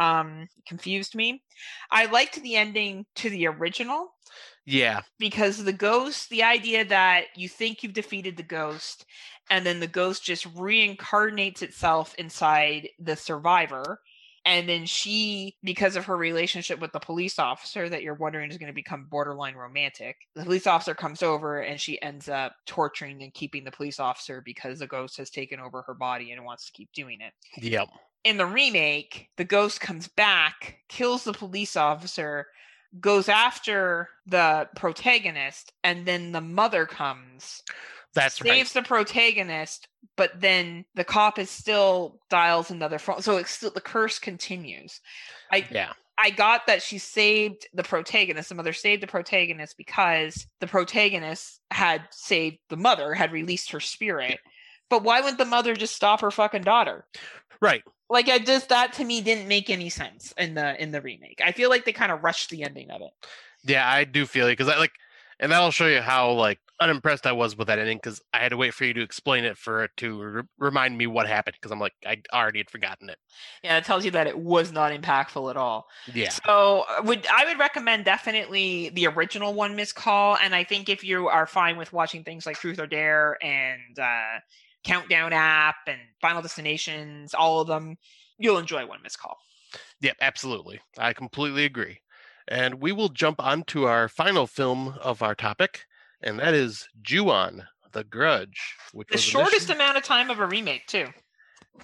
Um, 0.00 0.48
confused 0.66 1.14
me. 1.14 1.42
I 1.90 2.06
liked 2.06 2.42
the 2.42 2.56
ending 2.56 3.04
to 3.16 3.30
the 3.30 3.46
original. 3.46 4.12
Yeah. 4.66 5.00
because 5.18 5.64
the 5.64 5.72
ghost, 5.72 6.30
the 6.30 6.44
idea 6.44 6.84
that 6.84 7.24
you 7.34 7.48
think 7.48 7.82
you've 7.82 7.92
defeated 7.92 8.36
the 8.36 8.42
ghost, 8.44 9.04
and 9.50 9.66
then 9.66 9.80
the 9.80 9.86
ghost 9.88 10.24
just 10.24 10.52
reincarnates 10.54 11.62
itself 11.62 12.14
inside 12.18 12.88
the 13.00 13.16
survivor. 13.16 14.00
And 14.46 14.68
then 14.68 14.86
she, 14.86 15.56
because 15.62 15.96
of 15.96 16.06
her 16.06 16.16
relationship 16.16 16.80
with 16.80 16.92
the 16.92 17.00
police 17.00 17.38
officer 17.38 17.88
that 17.88 18.02
you're 18.02 18.14
wondering 18.14 18.50
is 18.50 18.56
going 18.56 18.68
to 18.68 18.74
become 18.74 19.06
borderline 19.10 19.54
romantic, 19.54 20.16
the 20.34 20.44
police 20.44 20.66
officer 20.66 20.94
comes 20.94 21.22
over 21.22 21.60
and 21.60 21.78
she 21.78 22.00
ends 22.00 22.28
up 22.28 22.54
torturing 22.64 23.22
and 23.22 23.34
keeping 23.34 23.64
the 23.64 23.70
police 23.70 24.00
officer 24.00 24.40
because 24.42 24.78
the 24.78 24.86
ghost 24.86 25.18
has 25.18 25.28
taken 25.30 25.60
over 25.60 25.82
her 25.82 25.94
body 25.94 26.30
and 26.32 26.44
wants 26.44 26.66
to 26.66 26.72
keep 26.72 26.90
doing 26.94 27.18
it 27.20 27.32
Yep. 27.62 27.88
In 28.24 28.36
the 28.36 28.46
remake, 28.46 29.28
the 29.36 29.44
ghost 29.44 29.80
comes 29.80 30.08
back, 30.08 30.78
kills 30.88 31.24
the 31.24 31.32
police 31.32 31.76
officer, 31.76 32.46
goes 33.00 33.28
after 33.28 34.08
the 34.26 34.68
protagonist, 34.76 35.72
and 35.84 36.06
then 36.06 36.32
the 36.32 36.40
mother 36.40 36.86
comes, 36.86 37.62
That's 38.14 38.40
right. 38.42 38.50
saves 38.50 38.72
the 38.72 38.82
protagonist, 38.82 39.88
but 40.16 40.40
then 40.40 40.84
the 40.94 41.04
cop 41.04 41.38
is 41.38 41.50
still 41.50 42.18
dials 42.28 42.70
another 42.70 42.98
phone. 42.98 43.22
So 43.22 43.36
it's 43.36 43.50
still 43.52 43.70
the 43.70 43.80
curse 43.80 44.18
continues. 44.18 45.00
I 45.52 45.66
Yeah. 45.70 45.92
I 46.22 46.28
got 46.28 46.66
that 46.66 46.82
she 46.82 46.98
saved 46.98 47.66
the 47.72 47.82
protagonist. 47.82 48.50
The 48.50 48.54
mother 48.54 48.74
saved 48.74 49.02
the 49.02 49.06
protagonist 49.06 49.78
because 49.78 50.46
the 50.60 50.66
protagonist 50.66 51.60
had 51.70 52.02
saved 52.10 52.58
the 52.68 52.76
mother, 52.76 53.14
had 53.14 53.32
released 53.32 53.70
her 53.70 53.80
spirit. 53.80 54.38
But 54.90 55.02
why 55.02 55.20
wouldn't 55.22 55.38
the 55.38 55.46
mother 55.46 55.74
just 55.74 55.96
stop 55.96 56.20
her 56.20 56.30
fucking 56.30 56.60
daughter? 56.62 57.06
Right. 57.62 57.82
Like 58.10 58.28
i 58.28 58.38
just 58.38 58.68
that 58.68 58.92
to 58.92 59.04
me 59.04 59.20
didn't 59.22 59.48
make 59.48 59.70
any 59.70 59.88
sense 59.88 60.32
in 60.38 60.54
the 60.54 60.80
in 60.82 60.90
the 60.90 61.00
remake 61.00 61.40
i 61.44 61.52
feel 61.52 61.70
like 61.70 61.84
they 61.86 61.92
kind 61.92 62.12
of 62.12 62.22
rushed 62.24 62.50
the 62.50 62.62
ending 62.64 62.90
of 62.90 63.00
it 63.02 63.12
Yeah, 63.64 63.88
I 63.90 64.04
do 64.04 64.26
feel 64.26 64.46
it 64.46 64.52
because 64.52 64.68
I 64.68 64.78
like, 64.78 64.92
and 65.38 65.52
that'll 65.52 65.70
show 65.70 65.86
you 65.86 66.00
how 66.00 66.32
like 66.32 66.58
unimpressed 66.80 67.26
I 67.26 67.32
was 67.32 67.56
with 67.56 67.68
that 67.68 67.78
ending 67.78 67.98
because 67.98 68.22
I 68.32 68.38
had 68.38 68.50
to 68.50 68.56
wait 68.56 68.72
for 68.74 68.84
you 68.84 68.94
to 68.94 69.02
explain 69.02 69.44
it 69.44 69.58
for 69.58 69.84
it 69.84 69.90
to 69.98 70.22
re- 70.22 70.42
remind 70.58 70.96
me 70.96 71.06
what 71.06 71.26
happened 71.28 71.56
because 71.60 71.70
I'm 71.72 71.80
like 71.80 71.94
I 72.06 72.22
already 72.32 72.60
had 72.60 72.70
forgotten 72.70 73.10
it. 73.10 73.18
yeah 73.62 73.76
it 73.78 73.84
tells 73.84 74.04
you 74.04 74.10
that 74.12 74.26
it 74.26 74.38
was 74.38 74.72
not 74.72 74.92
impactful 74.92 75.50
at 75.50 75.56
all 75.56 75.86
Yeah. 76.06 76.38
so 76.44 76.84
uh, 76.88 77.02
would 77.04 77.26
i 77.32 77.44
would 77.44 77.58
recommend 77.58 78.04
definitely 78.04 78.90
the 78.90 79.06
original 79.06 79.54
one 79.54 79.76
miss 79.76 79.92
call 79.92 80.36
and 80.36 80.54
i 80.54 80.64
think 80.64 80.88
if 80.88 81.04
you 81.04 81.28
are 81.28 81.46
fine 81.46 81.76
with 81.76 81.92
watching 81.92 82.24
things 82.24 82.46
like 82.46 82.56
truth 82.58 82.78
or 82.78 82.86
dare 82.86 83.36
and 83.44 83.98
uh 83.98 84.38
countdown 84.84 85.32
app 85.32 85.76
and 85.86 85.98
final 86.20 86.42
destinations 86.42 87.34
all 87.34 87.60
of 87.60 87.68
them 87.68 87.96
you'll 88.38 88.58
enjoy 88.58 88.86
one 88.86 89.00
miss 89.02 89.16
call 89.16 89.36
Yep, 90.00 90.16
absolutely. 90.20 90.80
I 90.98 91.12
completely 91.12 91.64
agree. 91.64 92.00
And 92.48 92.80
we 92.80 92.90
will 92.90 93.08
jump 93.10 93.40
on 93.40 93.62
to 93.64 93.84
our 93.84 94.08
final 94.08 94.46
film 94.48 94.96
of 95.00 95.22
our 95.22 95.34
topic, 95.36 95.84
and 96.22 96.40
that 96.40 96.54
is 96.54 96.88
Ju-on, 97.02 97.64
The 97.92 98.02
Grudge, 98.02 98.74
which 98.92 99.14
is 99.14 99.22
the 99.24 99.30
shortest 99.30 99.70
amount 99.70 99.96
of 99.96 100.02
time 100.02 100.30
of 100.30 100.40
a 100.40 100.46
remake 100.46 100.86
too 100.86 101.06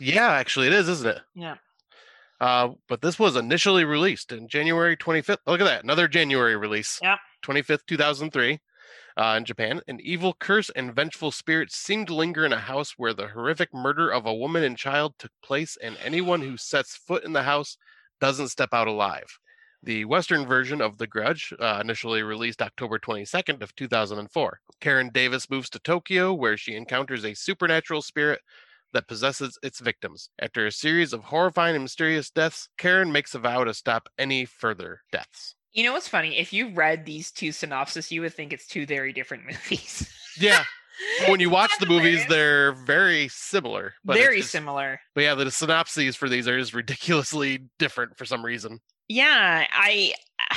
Yeah, 0.01 0.31
actually, 0.33 0.67
it 0.67 0.73
is, 0.73 0.89
isn't 0.89 1.09
it? 1.17 1.23
yeah 1.35 1.57
Uh, 2.41 2.71
but 2.89 3.03
this 3.03 3.19
was 3.19 3.37
initially 3.37 3.85
released 3.85 4.33
in 4.33 4.49
January 4.49 4.97
25th. 4.97 5.39
Look 5.47 5.61
at 5.61 5.65
that, 5.65 5.85
another 5.85 6.09
January 6.09 6.57
release. 6.57 6.99
Yep. 7.03 7.19
25th, 7.45 7.87
2003, 7.87 8.59
uh, 9.17 9.35
in 9.37 9.45
Japan. 9.45 9.81
An 9.87 10.01
evil 10.03 10.35
curse 10.39 10.71
and 10.71 10.95
vengeful 10.95 11.31
spirits 11.31 11.77
seem 11.77 12.07
to 12.07 12.15
linger 12.15 12.45
in 12.45 12.53
a 12.53 12.61
house 12.61 12.95
where 12.97 13.15
the 13.15 13.29
horrific 13.29 13.73
murder 13.73 14.11
of 14.11 14.27
a 14.27 14.35
woman 14.35 14.63
and 14.63 14.77
child 14.77 15.15
took 15.19 15.33
place, 15.43 15.77
and 15.83 15.97
anyone 16.05 16.43
who 16.43 16.57
sets 16.57 16.97
foot 16.97 17.25
in 17.25 17.33
the 17.33 17.43
house 17.45 17.77
doesn't 18.21 18.49
step 18.49 18.71
out 18.73 18.89
alive. 18.89 19.39
The 19.83 20.05
Western 20.05 20.47
version 20.47 20.81
of 20.81 20.99
The 20.99 21.07
Grudge, 21.07 21.53
uh, 21.61 21.79
initially 21.81 22.23
released 22.23 22.63
October 22.63 22.99
22nd 22.99 23.63
of 23.63 23.75
2004. 23.77 24.61
Karen 24.81 25.11
Davis 25.11 25.49
moves 25.49 25.71
to 25.71 25.79
Tokyo, 25.79 26.33
where 26.33 26.57
she 26.57 26.75
encounters 26.75 27.25
a 27.25 27.35
supernatural 27.35 28.03
spirit 28.03 28.41
that 28.93 29.07
possesses 29.07 29.59
its 29.63 29.81
victims. 29.81 30.31
After 30.39 30.67
a 30.67 30.73
series 30.73 31.13
of 31.13 31.25
horrifying 31.25 31.75
and 31.77 31.85
mysterious 31.85 32.31
deaths, 32.31 32.69
Karen 32.79 33.13
makes 33.13 33.35
a 33.35 33.39
vow 33.39 33.65
to 33.65 33.75
stop 33.75 34.09
any 34.19 34.45
further 34.45 35.03
deaths. 35.13 35.55
You 35.73 35.85
know 35.85 35.93
what's 35.93 36.09
funny 36.09 36.39
if 36.39 36.53
you 36.53 36.71
read 36.71 37.05
these 37.05 37.31
two 37.31 37.53
synopses 37.53 38.11
you 38.11 38.21
would 38.23 38.33
think 38.35 38.53
it's 38.53 38.67
two 38.67 38.87
very 38.87 39.13
different 39.13 39.45
movies 39.47 40.09
Yeah, 40.39 40.65
when 41.29 41.41
you 41.41 41.51
watch 41.59 41.71
the 41.81 41.87
movies, 41.87 42.25
they're 42.29 42.73
very 42.73 43.29
similar. 43.29 43.95
But 44.05 44.17
very 44.17 44.39
just- 44.39 44.51
similar 44.51 45.01
But 45.15 45.23
yeah, 45.25 45.35
the 45.35 45.51
synopses 45.51 46.17
for 46.17 46.29
these 46.29 46.47
are 46.49 46.59
just 46.59 46.75
ridiculously 46.75 47.65
different 47.79 48.17
for 48.19 48.25
some 48.25 48.45
reason. 48.45 48.81
yeah 49.09 49.67
i 49.73 50.15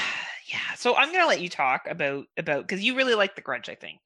yeah 0.51 0.73
so 0.75 0.95
i'm 0.95 1.11
gonna 1.11 1.27
let 1.27 1.41
you 1.41 1.49
talk 1.49 1.85
about 1.89 2.25
about 2.37 2.67
because 2.67 2.83
you 2.83 2.95
really 2.95 3.15
like 3.15 3.35
the 3.35 3.41
grudge 3.41 3.69
i 3.69 3.75
think 3.75 3.99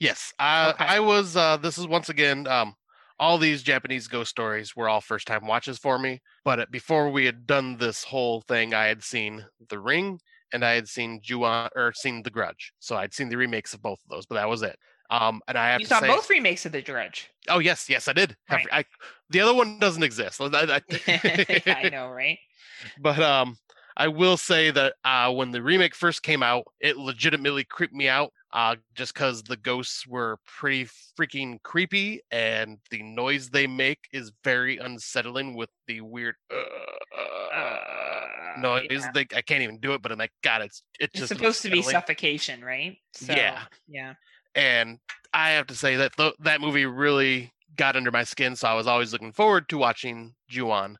Yes, 0.00 0.32
I, 0.36 0.70
Okay. 0.70 0.84
I 0.84 0.98
was. 0.98 1.36
Uh, 1.36 1.58
this 1.58 1.78
is 1.78 1.86
once 1.86 2.08
again. 2.08 2.48
Um, 2.48 2.74
all 3.22 3.38
these 3.38 3.62
Japanese 3.62 4.08
ghost 4.08 4.30
stories 4.30 4.74
were 4.74 4.88
all 4.88 5.00
first 5.00 5.28
time 5.28 5.46
watches 5.46 5.78
for 5.78 5.96
me. 5.96 6.20
But 6.44 6.58
uh, 6.58 6.66
before 6.72 7.08
we 7.08 7.24
had 7.24 7.46
done 7.46 7.76
this 7.76 8.02
whole 8.02 8.40
thing, 8.40 8.74
I 8.74 8.86
had 8.86 9.04
seen 9.04 9.46
The 9.68 9.78
Ring 9.78 10.18
and 10.52 10.64
I 10.64 10.72
had 10.72 10.88
seen 10.88 11.20
Ju-on 11.22 11.70
or 11.76 11.92
seen 11.94 12.24
The 12.24 12.30
Grudge. 12.30 12.72
So 12.80 12.96
I'd 12.96 13.14
seen 13.14 13.28
the 13.28 13.36
remakes 13.36 13.74
of 13.74 13.80
both 13.80 14.00
of 14.02 14.10
those, 14.10 14.26
but 14.26 14.34
that 14.34 14.48
was 14.48 14.62
it. 14.62 14.76
Um, 15.08 15.40
and 15.46 15.56
I 15.56 15.68
have 15.70 15.80
you 15.80 15.86
to 15.86 15.94
saw 15.94 16.00
say, 16.00 16.08
both 16.08 16.28
remakes 16.30 16.66
of 16.66 16.72
the 16.72 16.82
grudge 16.82 17.28
oh 17.48 17.58
yes, 17.60 17.88
yes, 17.88 18.08
I 18.08 18.12
did. 18.12 18.34
Right. 18.50 18.66
I, 18.72 18.84
the 19.30 19.40
other 19.40 19.54
one 19.54 19.78
doesn't 19.78 20.02
exist. 20.02 20.40
I- 20.40 20.46
I- 20.46 21.62
i 21.84 21.88
know 21.90 22.08
right 22.08 22.38
but 23.00 23.20
um 23.20 23.56
i 23.96 24.08
will 24.08 24.36
say 24.36 24.70
that 24.70 24.94
uh 25.04 25.30
when 25.32 25.50
the 25.50 25.62
remake 25.62 25.94
first 25.94 26.22
came 26.22 26.42
out 26.42 26.64
it 26.80 26.96
legitimately 26.96 27.64
creeped 27.64 27.94
me 27.94 28.08
out 28.08 28.32
uh 28.52 28.76
just 28.94 29.14
because 29.14 29.42
the 29.42 29.56
ghosts 29.56 30.06
were 30.06 30.38
pretty 30.46 30.88
freaking 31.18 31.62
creepy 31.62 32.20
and 32.30 32.78
the 32.90 33.02
noise 33.02 33.50
they 33.50 33.66
make 33.66 33.98
is 34.12 34.32
very 34.44 34.78
unsettling 34.78 35.54
with 35.54 35.70
the 35.86 36.00
weird 36.00 36.34
uh, 36.52 37.16
Uh, 37.54 38.60
noise 38.60 38.86
yeah. 38.90 39.10
they, 39.14 39.26
i 39.34 39.42
can't 39.42 39.62
even 39.62 39.78
do 39.78 39.92
it 39.94 40.02
but 40.02 40.10
i'm 40.12 40.18
like 40.18 40.32
god 40.42 40.62
it's 40.62 40.82
it's 40.98 41.10
it's 41.12 41.20
just 41.20 41.28
supposed 41.28 41.62
to 41.62 41.70
be 41.70 41.82
suffocation 41.82 42.64
right 42.64 42.96
so, 43.14 43.32
Yeah. 43.32 43.62
yeah 43.88 44.14
and 44.54 44.98
I 45.34 45.50
have 45.52 45.66
to 45.68 45.74
say 45.74 45.96
that 45.96 46.14
th- 46.16 46.34
that 46.40 46.60
movie 46.60 46.84
really 46.84 47.50
got 47.74 47.96
under 47.96 48.10
my 48.10 48.22
skin. 48.22 48.54
So 48.54 48.68
I 48.68 48.74
was 48.74 48.86
always 48.86 49.12
looking 49.12 49.32
forward 49.32 49.66
to 49.70 49.78
watching 49.78 50.34
Ju-on, 50.48 50.98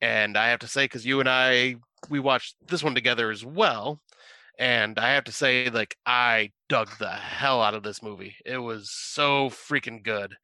and 0.00 0.36
I 0.38 0.48
have 0.48 0.60
to 0.60 0.66
say 0.66 0.84
because 0.84 1.04
you 1.04 1.20
and 1.20 1.28
I 1.28 1.76
we 2.08 2.20
watched 2.20 2.56
this 2.66 2.82
one 2.82 2.94
together 2.94 3.30
as 3.30 3.44
well, 3.44 4.00
and 4.58 4.98
I 4.98 5.10
have 5.14 5.24
to 5.24 5.32
say 5.32 5.70
like 5.70 5.96
I 6.06 6.52
dug 6.68 6.90
the 6.98 7.10
hell 7.12 7.62
out 7.62 7.74
of 7.74 7.82
this 7.84 8.02
movie. 8.02 8.36
It 8.46 8.58
was 8.58 8.90
so 8.92 9.50
freaking 9.50 10.02
good. 10.02 10.36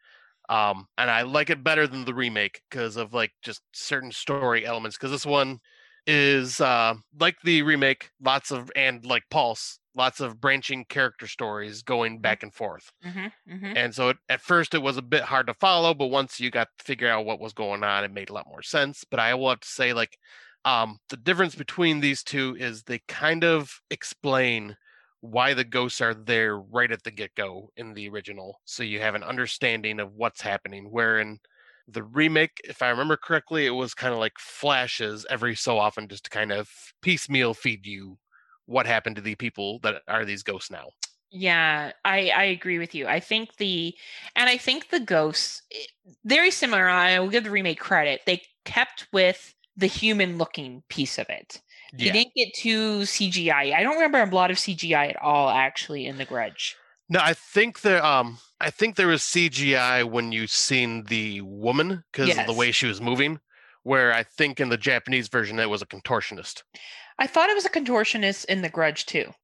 Um, 0.49 0.89
and 0.99 1.11
I 1.11 1.23
like 1.23 1.51
it 1.51 1.65
better 1.65 1.87
than 1.87 2.05
the 2.05 2.15
remake 2.15 2.63
because 2.71 2.97
of 2.97 3.15
like 3.15 3.33
just 3.43 3.63
certain 3.75 4.13
story 4.13 4.67
elements. 4.67 4.97
Because 4.99 5.11
this 5.13 5.27
one 5.27 5.61
is 6.07 6.61
uh, 6.61 6.95
like 7.19 7.37
the 7.45 7.63
remake, 7.63 8.11
lots 8.21 8.51
of 8.51 8.71
and 8.77 9.05
like 9.07 9.25
Pulse, 9.31 9.81
lots 9.95 10.21
of 10.21 10.41
branching 10.41 10.85
character 10.87 11.27
stories 11.29 11.83
going 11.83 12.21
back 12.21 12.43
and 12.43 12.55
forth. 12.55 12.93
hmm 13.03 13.29
hmm 13.47 13.75
And 13.75 13.95
so 13.95 14.11
it, 14.11 14.19
at 14.29 14.43
first 14.43 14.75
it 14.75 14.83
was 14.83 14.97
a 14.99 15.03
bit 15.03 15.23
hard 15.25 15.47
to 15.47 15.55
follow, 15.55 15.95
but 15.95 16.09
once 16.09 16.39
you 16.39 16.51
got 16.51 16.69
to 16.79 16.85
figure 16.85 17.09
out 17.09 17.25
what 17.25 17.41
was 17.41 17.55
going 17.55 17.83
on, 17.83 18.05
it 18.05 18.11
made 18.13 18.29
a 18.29 18.35
lot 18.35 18.47
more 18.47 18.63
sense. 18.63 19.05
But 19.05 19.21
I 19.21 19.35
will 19.35 19.49
have 19.51 19.61
to 19.61 19.69
say, 19.69 19.93
like, 19.95 20.19
um, 20.65 20.99
the 21.09 21.17
difference 21.17 21.55
between 21.55 22.01
these 22.01 22.23
two 22.23 22.57
is 22.59 22.83
they 22.83 23.01
kind 23.09 23.45
of 23.45 23.81
explain 23.91 24.77
why 25.21 25.55
the 25.55 25.65
ghosts 25.65 26.01
are 26.01 26.15
there 26.15 26.59
right 26.59 26.91
at 26.91 27.03
the 27.05 27.11
get 27.11 27.35
go 27.37 27.71
in 27.77 27.95
the 27.95 28.09
original. 28.09 28.61
So 28.65 28.83
you 28.83 29.01
have 29.01 29.15
an 29.15 29.23
understanding 29.23 30.01
of 30.01 30.15
what's 30.15 30.41
happening. 30.41 30.91
Where 30.91 31.21
in 31.21 31.39
the 31.89 32.03
remake, 32.03 32.61
if 32.65 32.83
I 32.83 32.91
remember 32.91 33.17
correctly, 33.17 33.67
it 33.67 33.71
was 33.71 33.95
kind 33.95 34.13
of 34.13 34.19
like 34.19 34.39
flashes 34.39 35.25
every 35.31 35.55
so 35.55 35.79
often 35.79 36.09
just 36.09 36.25
to 36.25 36.31
kind 36.31 36.53
of 36.53 36.69
piecemeal 37.03 37.55
feed 37.55 37.87
you 37.87 38.19
what 38.67 38.87
happened 38.87 39.17
to 39.17 39.23
the 39.23 39.35
people 39.37 39.79
that 39.83 40.03
are 40.09 40.25
these 40.25 40.43
ghosts 40.43 40.71
now. 40.71 40.89
Yeah, 41.31 41.93
I 42.05 42.31
I 42.31 42.45
agree 42.45 42.79
with 42.79 42.95
you. 42.95 43.07
I 43.07 43.19
think 43.21 43.57
the 43.57 43.95
and 44.37 44.51
I 44.51 44.59
think 44.59 44.91
the 44.91 45.01
ghosts 45.01 45.63
eh, 45.73 46.13
very 46.25 46.51
similar. 46.51 46.89
I 46.89 47.19
will 47.19 47.31
give 47.31 47.45
the 47.45 47.51
remake 47.51 47.81
credit. 47.81 48.21
They 48.27 48.43
kept 48.65 49.07
with 49.13 49.55
the 49.77 49.87
human 49.87 50.39
looking 50.39 50.83
piece 50.89 51.19
of 51.19 51.29
it. 51.29 51.61
They 51.93 52.11
didn't 52.11 52.35
get 52.35 52.55
too 52.55 53.01
CGI. 53.01 53.75
I 53.75 53.83
don't 53.83 53.97
remember 53.97 54.23
a 54.23 54.35
lot 54.35 54.51
of 54.51 54.57
CGI 54.57 55.11
at 55.11 55.23
all 55.23 55.51
actually 55.51 56.07
in 56.07 56.17
the 56.17 56.25
Grudge. 56.25 56.77
No, 57.09 57.21
I 57.21 57.35
think 57.35 57.83
there 57.83 58.05
um 58.05 58.39
I 58.61 58.71
think 58.71 58.97
there 58.97 59.09
was 59.09 59.21
CGI 59.21 60.09
when 60.09 60.33
you 60.33 60.47
seen 60.47 61.05
the 61.05 61.43
woman 61.43 62.05
because 62.11 62.37
of 62.37 62.47
the 62.47 62.53
way 62.55 62.73
she 62.73 62.87
was 62.87 63.01
moving. 63.01 63.41
Where 63.83 64.15
I 64.15 64.23
think 64.23 64.61
in 64.61 64.69
the 64.69 64.77
Japanese 64.77 65.29
version 65.29 65.59
it 65.59 65.69
was 65.69 65.83
a 65.83 65.87
contortionist. 65.87 66.63
I 67.19 67.27
thought 67.27 67.51
it 67.51 67.55
was 67.55 67.67
a 67.67 67.71
contortionist 67.71 68.47
in 68.47 68.63
the 68.63 68.69
Grudge 68.69 69.05
too. 69.05 69.35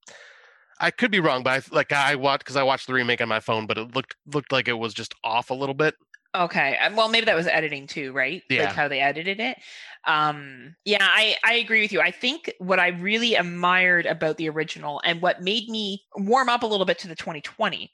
I 0.81 0.91
could 0.91 1.11
be 1.11 1.21
wrong, 1.21 1.43
but 1.43 1.53
I 1.53 1.75
like 1.75 1.93
I 1.93 2.15
watched 2.15 2.45
because 2.45 2.57
I 2.57 2.63
watched 2.63 2.87
the 2.87 2.95
remake 2.95 3.21
on 3.21 3.29
my 3.29 3.41
phone, 3.41 3.67
but 3.67 3.77
it 3.77 3.95
looked 3.95 4.15
looked 4.33 4.53
like 4.53 4.69
it 4.69 4.79
was 4.79 4.95
just 4.95 5.15
off 5.25 5.51
a 5.51 5.55
little 5.55 5.75
bit. 5.75 5.97
Okay. 6.35 6.77
uh, 6.77 6.91
Well, 6.95 7.09
maybe 7.09 7.27
that 7.27 7.37
was 7.37 7.47
editing 7.47 7.87
too, 7.87 8.13
right? 8.13 8.43
Yeah. 8.49 8.65
Like 8.67 8.75
how 8.75 8.89
they 8.89 9.01
edited 9.01 9.41
it. 9.41 9.59
Um, 10.07 10.77
yeah, 10.85 11.07
I, 11.09 11.37
I 11.45 11.55
agree 11.55 11.81
with 11.81 11.93
you. 11.93 12.01
I 12.01 12.11
think 12.11 12.53
what 12.59 12.79
I 12.79 12.89
really 12.89 13.35
admired 13.35 14.07
about 14.07 14.37
the 14.37 14.49
original 14.49 15.01
and 15.05 15.21
what 15.21 15.43
made 15.43 15.69
me 15.69 16.03
warm 16.17 16.49
up 16.49 16.63
a 16.63 16.67
little 16.67 16.87
bit 16.87 16.99
to 17.01 17.09
the 17.09 17.17
2020 17.17 17.91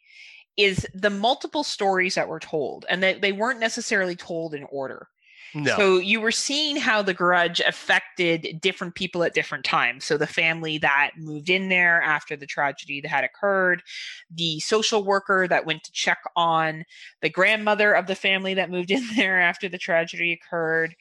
is 0.56 0.86
the 0.94 1.10
multiple 1.10 1.64
stories 1.64 2.14
that 2.14 2.28
were 2.28 2.40
told 2.40 2.86
and 2.88 3.02
that 3.02 3.20
they 3.20 3.32
weren't 3.32 3.60
necessarily 3.60 4.14
told 4.14 4.54
in 4.54 4.64
order. 4.70 5.08
No. 5.54 5.76
So 5.76 5.98
you 5.98 6.20
were 6.20 6.32
seeing 6.32 6.76
how 6.76 7.02
the 7.02 7.14
grudge 7.14 7.60
affected 7.60 8.58
different 8.60 8.94
people 8.94 9.22
at 9.22 9.34
different 9.34 9.64
times. 9.64 10.04
So 10.04 10.16
the 10.16 10.26
family 10.26 10.78
that 10.78 11.12
moved 11.16 11.48
in 11.48 11.68
there 11.68 12.02
after 12.02 12.36
the 12.36 12.46
tragedy 12.46 13.00
that 13.00 13.08
had 13.08 13.24
occurred, 13.24 13.82
the 14.30 14.58
social 14.60 15.04
worker 15.04 15.46
that 15.48 15.64
went 15.64 15.84
to 15.84 15.92
check 15.92 16.18
on 16.34 16.84
the 17.22 17.30
grandmother 17.30 17.92
of 17.92 18.06
the 18.06 18.16
family 18.16 18.54
that 18.54 18.70
moved 18.70 18.90
in 18.90 19.04
there 19.14 19.40
after 19.40 19.68
the 19.68 19.78
tragedy 19.78 20.32
occurred, 20.32 20.96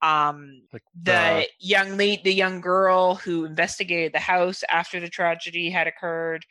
um, 0.00 0.62
like 0.72 0.82
the 1.02 1.46
young 1.58 1.96
lady, 1.96 2.22
the 2.22 2.34
young 2.34 2.60
girl 2.60 3.16
who 3.16 3.44
investigated 3.44 4.12
the 4.12 4.20
house 4.20 4.62
after 4.70 5.00
the 5.00 5.08
tragedy 5.08 5.70
had 5.70 5.86
occurred, 5.86 6.46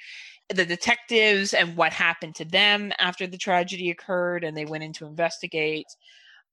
the 0.50 0.66
detectives 0.66 1.54
and 1.54 1.76
what 1.76 1.92
happened 1.92 2.36
to 2.36 2.46
them 2.46 2.92
after 3.00 3.28
the 3.28 3.38
tragedy 3.38 3.90
occurred, 3.90 4.44
and 4.44 4.56
they 4.56 4.66
went 4.66 4.84
in 4.84 4.94
to 4.94 5.06
investigate. 5.06 5.88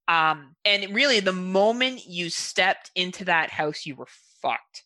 Um, 0.09 0.55
and 0.65 0.95
really, 0.95 1.21
the 1.21 1.33
moment 1.33 2.07
you 2.07 2.31
stepped 2.31 2.91
into 2.95 3.25
that 3.27 3.51
house, 3.51 3.87
you 3.87 3.97
were 3.97 4.09
fucked. 4.43 4.85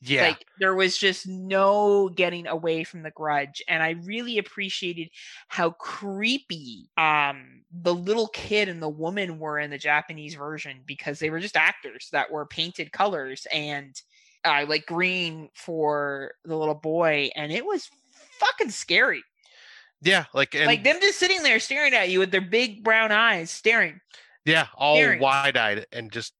yeah. 0.00 0.28
Like 0.28 0.44
there 0.60 0.74
was 0.74 0.96
just 0.98 1.26
no 1.26 2.08
getting 2.10 2.46
away 2.46 2.84
from 2.84 3.02
the 3.02 3.10
grudge. 3.10 3.62
And 3.68 3.82
I 3.82 3.96
really 4.04 4.38
appreciated 4.38 5.08
how 5.48 5.70
creepy 5.70 6.88
um 6.96 7.62
the 7.72 7.94
little 7.94 8.28
kid 8.28 8.68
and 8.68 8.82
the 8.82 8.88
woman 8.88 9.38
were 9.38 9.58
in 9.58 9.70
the 9.70 9.78
Japanese 9.78 10.34
version 10.34 10.80
because 10.86 11.18
they 11.18 11.30
were 11.30 11.40
just 11.40 11.56
actors 11.56 12.08
that 12.12 12.30
were 12.30 12.46
painted 12.46 12.92
colors 12.92 13.46
and 13.52 14.00
uh, 14.44 14.64
like 14.68 14.86
green 14.86 15.48
for 15.54 16.32
the 16.44 16.56
little 16.56 16.74
boy. 16.74 17.30
And 17.34 17.50
it 17.52 17.64
was 17.66 17.90
fucking 18.38 18.70
scary. 18.70 19.22
yeah. 20.00 20.26
Like 20.34 20.54
and 20.54 20.66
like 20.66 20.84
them 20.84 20.98
just 21.00 21.18
sitting 21.18 21.42
there 21.42 21.58
staring 21.60 21.94
at 21.94 22.08
you 22.08 22.18
with 22.20 22.30
their 22.30 22.40
big 22.40 22.84
brown 22.84 23.10
eyes 23.12 23.50
staring. 23.50 24.00
Yeah, 24.48 24.66
all 24.76 24.96
Staring. 24.96 25.20
wide 25.20 25.56
eyed 25.56 25.86
and 25.92 26.10
just 26.10 26.32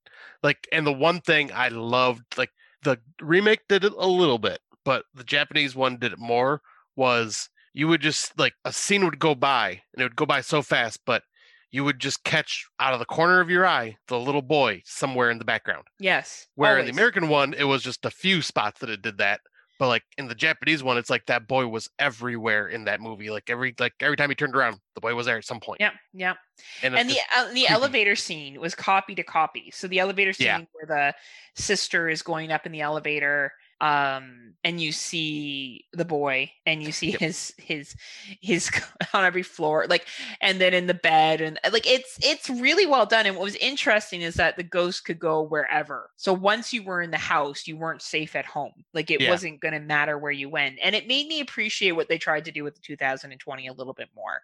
like 0.43 0.67
and 0.73 0.87
the 0.87 0.93
one 0.93 1.21
thing 1.21 1.51
I 1.53 1.69
loved, 1.69 2.39
like 2.39 2.51
the 2.83 2.99
remake 3.21 3.69
did 3.69 3.85
it 3.85 3.93
a 3.93 4.07
little 4.07 4.39
bit, 4.39 4.61
but 4.85 5.05
the 5.15 5.25
Japanese 5.25 5.77
one 5.77 5.99
did 5.99 6.13
it 6.13 6.19
more 6.19 6.63
was 6.97 7.51
you 7.75 7.89
would 7.89 8.01
just 8.01 8.39
like 8.39 8.55
a 8.65 8.73
scene 8.73 9.05
would 9.05 9.19
go 9.19 9.35
by 9.35 9.83
and 9.93 10.01
it 10.01 10.05
would 10.05 10.17
go 10.17 10.27
by 10.27 10.41
so 10.41 10.63
fast, 10.63 11.01
but 11.05 11.23
you 11.71 11.85
would 11.85 11.99
just 11.99 12.25
catch 12.25 12.67
out 12.81 12.95
of 12.95 12.99
the 12.99 13.05
corner 13.05 13.41
of 13.41 13.51
your 13.51 13.67
eye 13.67 13.97
the 14.09 14.19
little 14.19 14.43
boy 14.43 14.83
somewhere 14.85 15.31
in 15.31 15.39
the 15.39 15.45
background. 15.45 15.85
Yes. 16.01 16.47
Where 16.55 16.79
in 16.79 16.87
the 16.87 16.93
American 16.93 17.29
one, 17.29 17.53
it 17.53 17.65
was 17.65 17.83
just 17.83 18.05
a 18.05 18.11
few 18.11 18.41
spots 18.43 18.81
that 18.81 18.91
it 18.91 19.03
did 19.03 19.19
that. 19.19 19.41
But 19.79 19.89
like 19.89 20.03
in 20.17 20.27
the 20.27 20.35
Japanese 20.35 20.83
one, 20.83 20.99
it's 20.99 21.11
like 21.11 21.27
that 21.27 21.47
boy 21.47 21.69
was 21.69 21.89
everywhere 21.99 22.67
in 22.69 22.85
that 22.87 23.01
movie. 23.01 23.31
Like 23.31 23.49
every 23.49 23.75
like 23.79 23.95
every 24.01 24.17
time 24.17 24.29
he 24.29 24.35
turned 24.35 24.57
around, 24.57 24.79
the 24.95 25.01
boy 25.01 25.15
was 25.15 25.27
there 25.27 25.39
at 25.39 25.45
some 25.45 25.61
point. 25.61 25.81
Yeah, 25.81 25.91
yeah. 26.13 26.35
And, 26.83 26.97
and 26.97 27.09
the 27.09 27.19
uh, 27.37 27.53
the 27.53 27.69
elevator 27.69 28.17
scene 28.17 28.61
was 28.61 28.75
copy 28.75 29.15
to 29.15 29.23
copy. 29.23 29.71
So 29.73 29.87
the 29.87 30.01
elevator 30.01 30.33
scene 30.33 30.47
Yeah. 30.47 30.61
where 30.73 30.87
the 30.87 31.63
sister 31.63 32.09
is 32.09 32.23
going 32.23 32.51
up 32.51 32.67
in 32.67 32.73
the 32.73 32.81
elevator, 32.81 33.53
um, 33.81 34.55
and 34.65 34.81
you 34.81 34.91
see 34.93 35.87
the 35.93 36.05
boy, 36.05 36.51
and 36.67 36.83
you 36.83 36.91
see 36.93 37.11
Yep. 37.11 37.21
his 37.21 37.55
his 37.59 37.95
his 38.41 38.71
on 39.15 39.25
every 39.25 39.43
floor, 39.45 39.87
like, 39.89 40.07
and 40.41 40.61
then 40.61 40.75
in 40.75 40.87
the 40.87 40.95
bed, 40.95 41.41
and 41.41 41.59
like 41.73 41.87
it's 41.87 42.19
it's 42.23 42.51
really 42.51 42.87
well 42.87 43.07
done. 43.07 43.27
And 43.27 43.37
what 43.37 43.45
was 43.45 43.57
interesting 43.57 44.21
is 44.23 44.35
that 44.35 44.57
the 44.57 44.63
ghost 44.65 45.05
could 45.05 45.19
go 45.19 45.43
wherever. 45.43 46.11
So 46.17 46.33
once 46.33 46.73
you 46.73 46.83
were 46.83 47.01
in 47.03 47.11
the 47.13 47.19
house, 47.19 47.67
you 47.67 47.77
weren't 47.77 48.03
safe 48.03 48.35
at 48.35 48.45
home. 48.47 48.85
Like 48.93 49.11
it 49.11 49.21
Yeah. 49.21 49.25
wasn't 49.25 49.61
going 49.61 49.75
to 49.75 49.81
matter 49.81 50.19
where 50.19 50.33
you 50.33 50.49
went, 50.49 50.79
and 50.83 50.95
it 50.95 51.07
made 51.07 51.29
me 51.29 51.41
appreciate 51.41 51.93
what 51.93 52.09
they 52.09 52.19
tried 52.19 52.45
to 52.47 52.53
do 52.53 52.65
with 52.65 52.75
the 52.75 52.81
2020 52.81 53.67
a 53.69 53.73
little 53.73 53.95
bit 53.95 54.09
more 54.15 54.43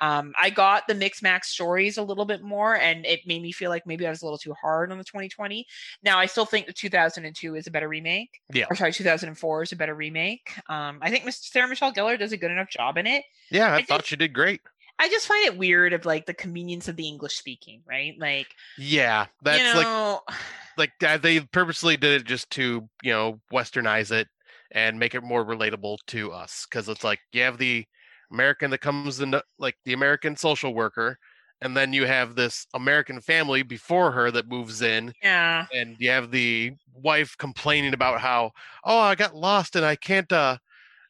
um, 0.00 0.32
I 0.40 0.50
got 0.50 0.86
the 0.88 0.94
mix 0.94 1.22
max 1.22 1.48
stories 1.48 1.98
a 1.98 2.02
little 2.02 2.24
bit 2.24 2.42
more, 2.42 2.76
and 2.76 3.04
it 3.06 3.20
made 3.26 3.42
me 3.42 3.52
feel 3.52 3.70
like 3.70 3.86
maybe 3.86 4.06
I 4.06 4.10
was 4.10 4.22
a 4.22 4.24
little 4.24 4.38
too 4.38 4.54
hard 4.54 4.90
on 4.92 4.98
the 4.98 5.04
2020. 5.04 5.66
Now, 6.02 6.18
I 6.18 6.26
still 6.26 6.46
think 6.46 6.66
the 6.66 6.72
2002 6.72 7.54
is 7.54 7.66
a 7.66 7.70
better 7.70 7.88
remake. 7.88 8.40
Yeah. 8.52 8.69
Or 8.70 8.76
sorry, 8.76 8.92
2004 8.92 9.62
is 9.64 9.72
a 9.72 9.76
better 9.76 9.94
remake. 9.94 10.52
Um, 10.68 11.00
I 11.02 11.10
think 11.10 11.24
Miss 11.24 11.38
Sarah 11.38 11.66
Michelle 11.68 11.92
Gellar 11.92 12.16
does 12.18 12.30
a 12.32 12.36
good 12.36 12.52
enough 12.52 12.70
job 12.70 12.96
in 12.96 13.06
it. 13.06 13.24
yeah, 13.50 13.72
I, 13.72 13.78
I 13.78 13.82
thought 13.82 14.00
just- 14.00 14.08
she 14.10 14.16
did 14.16 14.32
great. 14.32 14.60
I 15.02 15.08
just 15.08 15.26
find 15.26 15.46
it 15.46 15.56
weird 15.56 15.94
of 15.94 16.04
like 16.04 16.26
the 16.26 16.34
convenience 16.34 16.86
of 16.86 16.94
the 16.94 17.08
English 17.08 17.34
speaking, 17.34 17.80
right? 17.88 18.12
Like, 18.18 18.48
Yeah, 18.76 19.26
that's 19.42 19.58
you 19.58 19.74
like 19.74 19.86
know, 19.86 20.20
like 20.76 20.92
uh, 21.02 21.16
they 21.16 21.40
purposely 21.40 21.96
did 21.96 22.20
it 22.20 22.26
just 22.26 22.50
to 22.50 22.86
you 23.02 23.10
know 23.10 23.40
westernize 23.50 24.12
it 24.12 24.28
and 24.72 24.98
make 24.98 25.14
it 25.14 25.22
more 25.22 25.42
relatable 25.44 25.96
to 26.08 26.32
us 26.32 26.66
because 26.68 26.86
it's 26.90 27.02
like 27.02 27.18
you 27.32 27.40
have 27.42 27.56
the 27.56 27.84
american 28.30 28.70
that 28.70 28.82
comes 28.82 29.20
in 29.20 29.34
like 29.58 29.74
the 29.84 29.92
american 29.94 30.36
social 30.36 30.72
worker 30.74 31.18
and 31.62 31.76
then 31.76 31.92
you 31.92 32.06
have 32.06 32.34
this 32.34 32.66
american 32.74 33.20
family 33.20 33.62
before 33.62 34.10
her 34.10 34.30
that 34.30 34.48
moves 34.48 34.82
in 34.82 35.12
yeah, 35.22 35.66
and 35.74 35.96
you 35.98 36.10
have 36.10 36.30
the 36.30 36.72
wife 36.94 37.36
complaining 37.38 37.94
about 37.94 38.20
how 38.20 38.50
oh 38.84 38.98
i 38.98 39.14
got 39.14 39.34
lost 39.34 39.76
and 39.76 39.84
i 39.84 39.96
can't 39.96 40.32
uh 40.32 40.56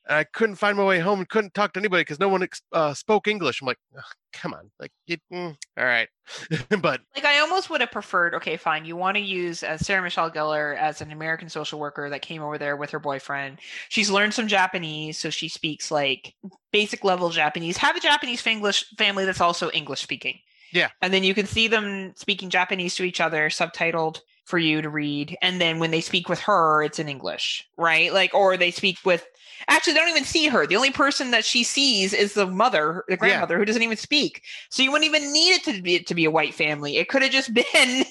i 0.09 0.25
couldn't 0.25 0.57
find 0.57 0.77
my 0.77 0.85
way 0.85 0.99
home 0.99 1.19
and 1.19 1.29
couldn't 1.29 1.55
talk 1.55 1.73
to 1.73 1.81
anybody 1.81 2.01
because 2.03 2.21
no 2.21 2.29
one 2.29 2.43
ex- 2.43 2.63
uh, 2.73 2.95
spoke 2.95 3.29
english 3.29 3.61
i'm 3.61 3.67
like 3.67 3.79
"Ugh, 3.97 4.05
come 4.33 4.55
on 4.55 4.71
like 4.79 4.93
you, 5.07 5.17
mm, 5.33 5.57
all 5.79 5.85
right 5.85 6.09
but 6.81 7.01
like 7.15 7.25
I 7.25 7.41
almost 7.41 7.71
would 7.71 7.81
have 7.81 7.91
preferred. 7.91 8.35
Okay, 8.37 8.57
fine. 8.57 8.85
You 8.85 8.95
want 8.95 9.17
to 9.17 9.21
use 9.23 9.63
uh, 9.63 9.77
Sarah 9.77 10.03
Michelle 10.03 10.31
Gellar 10.31 10.77
as 10.77 11.01
an 11.01 11.11
American 11.11 11.49
social 11.49 11.81
worker 11.81 12.09
that 12.09 12.23
came 12.23 12.41
over 12.43 12.57
there 12.57 12.77
with 12.77 12.91
her 12.91 13.01
boyfriend. 13.01 13.59
She's 13.89 14.11
learned 14.11 14.33
some 14.35 14.47
Japanese, 14.47 15.19
so 15.19 15.31
she 15.31 15.49
speaks 15.49 15.91
like 15.91 16.35
basic 16.73 17.03
level 17.03 17.31
Japanese. 17.31 17.77
Have 17.79 17.97
a 17.97 18.01
Japanese 18.01 18.47
English 18.47 18.85
family 18.97 19.25
that's 19.25 19.41
also 19.41 19.71
English 19.71 20.03
speaking. 20.03 20.39
Yeah. 20.73 20.91
and 21.03 21.13
then 21.13 21.25
you 21.25 21.35
can 21.35 21.47
see 21.47 21.67
them 21.67 22.13
speaking 22.15 22.49
Japanese 22.49 22.95
to 22.95 23.03
each 23.03 23.21
other, 23.21 23.49
subtitled 23.49 24.21
for 24.45 24.57
you 24.57 24.83
to 24.83 24.89
read. 24.89 25.37
And 25.43 25.61
then 25.61 25.81
when 25.81 25.91
they 25.91 26.01
speak 26.01 26.29
with 26.29 26.39
her, 26.41 26.85
it's 26.85 27.01
in 27.01 27.09
English, 27.09 27.67
right? 27.77 28.13
Like, 28.13 28.35
or 28.35 28.57
they 28.57 28.71
speak 28.71 28.99
with. 29.05 29.27
Actually, 29.69 29.95
they 29.95 30.01
don't 30.01 30.09
even 30.09 30.25
see 30.25 30.49
her. 30.49 30.67
The 30.67 30.77
only 30.77 30.91
person 30.91 31.31
that 31.33 31.45
she 31.45 31.63
sees 31.63 32.13
is 32.13 32.35
the 32.35 32.47
mother, 32.47 33.05
the 33.09 33.17
grandmother, 33.17 33.59
who 33.59 33.65
doesn't 33.65 33.83
even 33.83 33.97
speak. 33.97 34.43
So 34.71 34.83
you 34.83 34.91
wouldn't 34.91 35.09
even 35.13 35.33
need 35.33 35.53
it 35.53 35.65
to 35.65 35.83
be 35.83 36.01
to 36.01 36.15
be 36.15 36.25
a 36.25 36.31
white 36.31 36.55
family. 36.55 36.97
It 36.97 37.09
could 37.09 37.23
have 37.23 37.31
just 37.31 37.53
been 37.73 38.05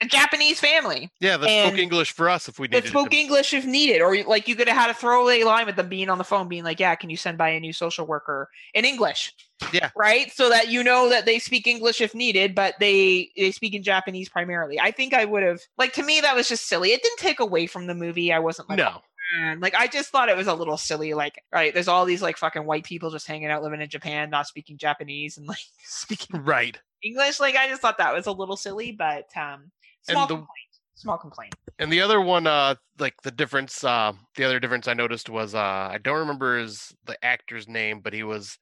a 0.00 0.06
Japanese 0.06 0.58
family 0.58 1.10
yeah 1.20 1.36
that 1.36 1.48
spoke 1.48 1.78
english 1.78 2.12
for 2.12 2.28
us 2.28 2.48
if 2.48 2.58
we 2.58 2.66
needed 2.66 2.82
that 2.82 2.86
it 2.86 2.90
spoke 2.90 3.10
to- 3.10 3.16
English 3.16 3.54
if 3.54 3.64
needed, 3.64 4.00
or 4.00 4.22
like 4.24 4.48
you 4.48 4.56
could 4.56 4.68
have 4.68 4.76
had 4.76 4.90
a 4.90 4.94
throwaway 4.94 5.42
line 5.44 5.66
with 5.66 5.76
them 5.76 5.88
being 5.88 6.10
on 6.10 6.18
the 6.18 6.24
phone, 6.24 6.48
being 6.48 6.64
like, 6.64 6.80
"Yeah, 6.80 6.94
can 6.94 7.10
you 7.10 7.16
send 7.16 7.38
by 7.38 7.50
a 7.50 7.60
new 7.60 7.72
social 7.72 8.06
worker 8.06 8.48
in 8.74 8.84
English?" 8.84 9.32
Yeah. 9.72 9.90
right. 9.96 10.32
So 10.32 10.48
that 10.50 10.68
you 10.68 10.82
know 10.82 11.08
that 11.10 11.26
they 11.26 11.38
speak 11.38 11.66
English 11.66 12.00
if 12.00 12.14
needed, 12.14 12.54
but 12.54 12.74
they 12.80 13.30
they 13.36 13.52
speak 13.52 13.74
in 13.74 13.82
Japanese 13.82 14.28
primarily. 14.28 14.80
I 14.80 14.90
think 14.90 15.14
I 15.14 15.24
would 15.24 15.42
have 15.42 15.60
like 15.78 15.92
to 15.94 16.02
me 16.02 16.20
that 16.20 16.34
was 16.34 16.48
just 16.48 16.66
silly. 16.66 16.90
It 16.90 17.02
didn't 17.02 17.18
take 17.18 17.40
away 17.40 17.66
from 17.66 17.86
the 17.86 17.94
movie. 17.94 18.32
I 18.32 18.40
wasn't 18.40 18.68
like, 18.68 18.78
no 18.78 19.00
man. 19.38 19.60
Like 19.60 19.74
I 19.74 19.86
just 19.86 20.10
thought 20.10 20.28
it 20.28 20.36
was 20.36 20.46
a 20.46 20.54
little 20.54 20.76
silly. 20.76 21.14
Like, 21.14 21.42
right, 21.52 21.72
there's 21.74 21.88
all 21.88 22.04
these 22.04 22.22
like 22.22 22.36
fucking 22.36 22.64
white 22.64 22.84
people 22.84 23.10
just 23.10 23.26
hanging 23.26 23.50
out, 23.50 23.62
living 23.62 23.80
in 23.80 23.88
Japan, 23.88 24.30
not 24.30 24.46
speaking 24.46 24.76
Japanese 24.78 25.36
and 25.36 25.46
like 25.46 25.58
speaking 25.84 26.44
right 26.44 26.78
English. 27.02 27.40
Like 27.40 27.56
I 27.56 27.68
just 27.68 27.82
thought 27.82 27.98
that 27.98 28.14
was 28.14 28.26
a 28.26 28.32
little 28.32 28.56
silly, 28.56 28.92
but 28.92 29.28
um, 29.36 29.70
small 30.02 30.26
the- 30.26 30.34
complaint. 30.36 30.48
Small 30.96 31.18
complaint. 31.18 31.52
And 31.80 31.92
the 31.92 32.00
other 32.00 32.20
one, 32.20 32.46
uh, 32.46 32.76
like 33.00 33.14
the 33.24 33.32
difference, 33.32 33.82
uh, 33.82 34.12
the 34.36 34.44
other 34.44 34.60
difference 34.60 34.86
I 34.86 34.94
noticed 34.94 35.28
was, 35.28 35.52
uh, 35.52 35.58
I 35.58 35.98
don't 36.00 36.18
remember 36.20 36.56
his 36.56 36.94
the 37.04 37.22
actor's 37.24 37.66
name, 37.66 37.98
but 37.98 38.12
he 38.12 38.22
was 38.22 38.56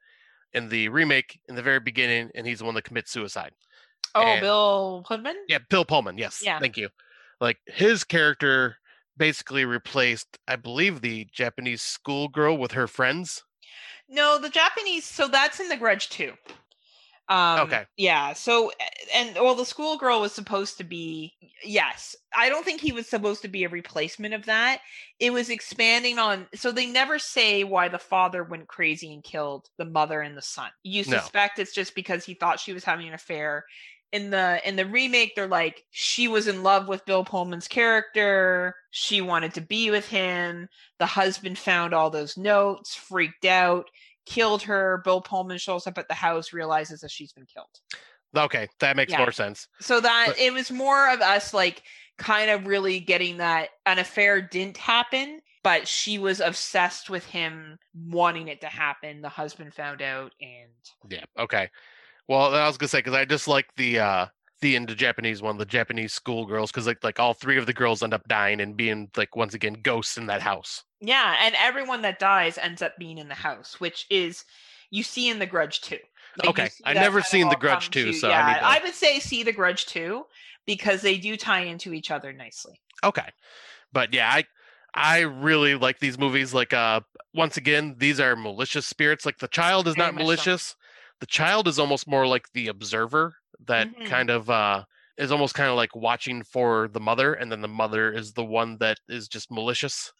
in 0.55 0.70
the 0.70 0.89
remake 0.89 1.39
in 1.51 1.55
the 1.57 1.62
very 1.62 1.78
beginning, 1.78 2.31
and 2.34 2.47
he's 2.47 2.60
the 2.60 2.65
one 2.65 2.75
that 2.76 2.84
commits 2.84 3.10
suicide. 3.12 3.52
Oh, 4.15 4.23
And- 4.23 4.41
Bill 4.41 5.05
Pullman? 5.07 5.36
Yeah, 5.47 5.59
Bill 5.68 5.84
Pullman. 5.84 6.17
Yes, 6.17 6.41
Yeah. 6.42 6.59
thank 6.59 6.78
you. 6.78 6.89
Like 7.39 7.59
his 7.67 8.02
character 8.02 8.76
basically 9.17 9.65
replaced, 9.65 10.39
I 10.49 10.57
believe, 10.57 11.01
the 11.01 11.27
Japanese 11.33 11.83
schoolgirl 11.83 12.59
with 12.59 12.73
her 12.73 12.87
friends. 12.87 13.45
No, 14.09 14.39
the 14.39 14.51
Japanese. 14.51 15.05
So 15.05 15.29
that's 15.29 15.61
in 15.61 15.69
the 15.69 15.77
Grudge 15.77 16.09
too. 16.09 16.33
Um, 17.29 17.61
Okay. 17.61 17.87
Yeah. 17.97 18.33
So 18.33 18.73
and 19.15 19.35
well, 19.37 19.55
the 19.55 19.65
schoolgirl 19.65 20.21
was 20.21 20.33
supposed 20.33 20.77
to 20.79 20.85
be. 20.85 21.33
Yes, 21.65 22.17
I 22.37 22.49
don't 22.49 22.65
think 22.65 22.81
he 22.81 22.93
was 22.93 23.09
supposed 23.09 23.43
to 23.43 23.49
be 23.49 23.65
a 23.65 23.69
replacement 23.69 24.35
of 24.35 24.45
that. 24.47 24.81
It 25.21 25.33
was 25.33 25.49
expanding 25.49 26.19
on. 26.19 26.49
So 26.55 26.73
they 26.73 26.87
never 26.87 27.19
say 27.19 27.65
why 27.65 27.89
the 27.89 27.99
father 27.99 28.43
went 28.43 28.67
crazy 28.67 29.15
and 29.15 29.23
killed 29.23 29.69
the 29.79 29.85
mother 29.85 30.21
and 30.21 30.37
the 30.37 30.43
son. 30.43 30.71
You 30.83 31.05
No. 31.05 31.19
suspect 31.19 31.59
it's 31.59 31.73
just 31.75 31.95
because 31.95 32.25
he 32.25 32.35
thought 32.35 32.61
she 32.61 32.73
was 32.73 32.85
having 32.85 33.07
an 33.09 33.15
affair. 33.15 33.65
In 34.13 34.29
the 34.31 34.61
in 34.69 34.77
the 34.77 34.85
remake, 34.87 35.35
they're 35.35 35.47
like 35.47 35.85
she 35.91 36.29
was 36.29 36.47
in 36.47 36.63
love 36.63 36.87
with 36.87 37.05
Bill 37.07 37.25
Pullman's 37.25 37.67
character. 37.67 38.75
She 38.91 39.21
wanted 39.23 39.55
to 39.55 39.61
be 39.63 39.91
with 39.91 40.07
him. 40.07 40.69
The 40.99 41.07
husband 41.07 41.59
found 41.59 41.95
all 41.95 42.11
those 42.11 42.37
notes, 42.37 42.95
freaked 42.95 43.47
out, 43.47 43.87
killed 44.27 44.63
her. 44.65 45.01
Bill 45.05 45.23
Pullman 45.23 45.57
shows 45.59 45.87
up 45.87 45.97
at 45.97 46.09
the 46.09 46.15
house, 46.15 46.53
realizes 46.53 47.01
that 47.01 47.11
she's 47.11 47.33
been 47.33 47.47
killed. 47.47 47.69
Okay, 48.37 48.69
that 48.81 48.97
makes 48.97 49.13
Yeah. 49.13 49.19
more 49.19 49.33
sense. 49.33 49.67
So 49.81 50.01
that 50.01 50.27
But- 50.29 50.39
it 50.39 50.53
was 50.53 50.71
more 50.71 51.11
of 51.11 51.21
us 51.23 51.55
like 51.55 51.83
kind 52.19 52.51
of 52.51 52.67
really 52.67 53.01
getting 53.01 53.39
that 53.39 53.71
an 53.87 53.99
affair 53.99 54.41
didn't 54.43 54.77
happen, 54.77 55.41
but 55.63 55.89
she 55.89 56.19
was 56.19 56.41
obsessed 56.41 57.09
with 57.11 57.25
him 57.27 57.79
wanting 57.95 58.49
it 58.49 58.61
to 58.61 58.69
happen. 58.69 59.23
The 59.23 59.29
husband 59.31 59.75
found 59.75 60.03
out 60.03 60.33
and 60.41 60.71
Yeah. 61.09 61.25
Okay. 61.39 61.71
Well, 62.28 62.55
I 62.55 62.67
was 62.67 62.76
gonna 62.78 62.89
say 62.89 62.99
because 62.99 63.15
I 63.15 63.25
just 63.25 63.49
like 63.49 63.67
the 63.76 63.99
uh 63.99 64.26
the 64.60 64.76
in 64.76 64.86
the 64.86 64.94
Japanese 64.94 65.42
one, 65.42 65.59
the 65.59 65.65
Japanese 65.67 66.12
schoolgirls, 66.12 66.70
because 66.70 66.86
like 66.86 67.02
like 67.02 67.18
all 67.18 67.34
three 67.34 67.59
of 67.59 67.67
the 67.67 67.73
girls 67.73 68.02
end 68.02 68.15
up 68.15 68.26
dying 68.28 68.60
and 68.60 68.76
being 68.76 69.10
like 69.17 69.34
once 69.36 69.55
again 69.55 69.75
ghosts 69.83 70.17
in 70.17 70.26
that 70.26 70.41
house. 70.42 70.84
yeah, 71.01 71.36
and 71.42 71.55
everyone 71.59 72.02
that 72.02 72.18
dies 72.18 72.59
ends 72.59 72.81
up 72.83 72.97
being 72.99 73.18
in 73.18 73.28
the 73.28 73.34
house, 73.34 73.81
which 73.81 74.07
is 74.10 74.44
you 74.91 75.02
see 75.02 75.28
in 75.28 75.39
the 75.39 75.47
grudge 75.47 75.81
too. 75.81 75.99
you 76.42 76.51
Okay, 76.51 76.68
I 76.84 76.94
that 76.94 77.01
never 77.01 77.23
seen 77.23 77.49
The 77.49 77.57
Grudge 77.57 77.91
too, 77.91 78.05
2, 78.07 78.12
to- 78.12 78.18
so 78.18 78.28
I 78.28 78.31
yeah, 78.31 78.47
need 78.52 78.59
to- 78.60 78.65
I 78.67 78.78
would 78.84 78.94
say 78.94 79.18
see 79.18 79.42
the 79.42 79.52
grudge 79.52 79.86
too 79.86 80.25
because 80.67 81.02
they 81.02 81.18
do 81.18 81.36
tie 81.36 81.62
into 81.62 81.92
each 81.92 82.10
other 82.10 82.33
nicely. 82.33 82.81
Okay. 83.02 83.28
But 83.92 84.15
yeah, 84.15 84.31
I 84.33 84.44
I 84.94 85.20
really 85.20 85.75
like 85.75 85.99
these 85.99 86.18
movies. 86.18 86.55
Like 86.55 86.73
uh 86.73 87.01
once 87.34 87.57
again, 87.57 87.97
these 87.99 88.20
are 88.20 88.36
malicious 88.36 88.86
spirits. 88.86 89.26
Like 89.26 89.39
the 89.39 89.49
child 89.49 89.89
is 89.89 89.94
Very 89.97 90.07
not 90.09 90.15
malicious, 90.15 90.62
so. 90.62 90.75
The 91.23 91.26
child 91.26 91.68
is 91.68 91.78
almost 91.78 92.09
more 92.09 92.26
like 92.26 92.47
the 92.52 92.67
observer 92.67 93.36
that 93.67 93.86
Mhm. 93.86 94.07
kind 94.07 94.28
of 94.28 94.51
uh 94.51 94.84
is 95.17 95.31
almost 95.31 95.55
kind 95.55 95.70
of 95.70 95.76
like 95.76 95.94
watching 95.94 96.42
for 96.42 96.89
the 96.89 96.99
mother, 97.01 97.33
and 97.33 97.52
then 97.52 97.60
the 97.60 97.68
mother 97.68 98.12
is 98.12 98.33
the 98.33 98.44
one 98.44 98.78
that 98.78 98.99
is 99.09 99.28
just 99.28 99.49
malicious. 99.49 100.12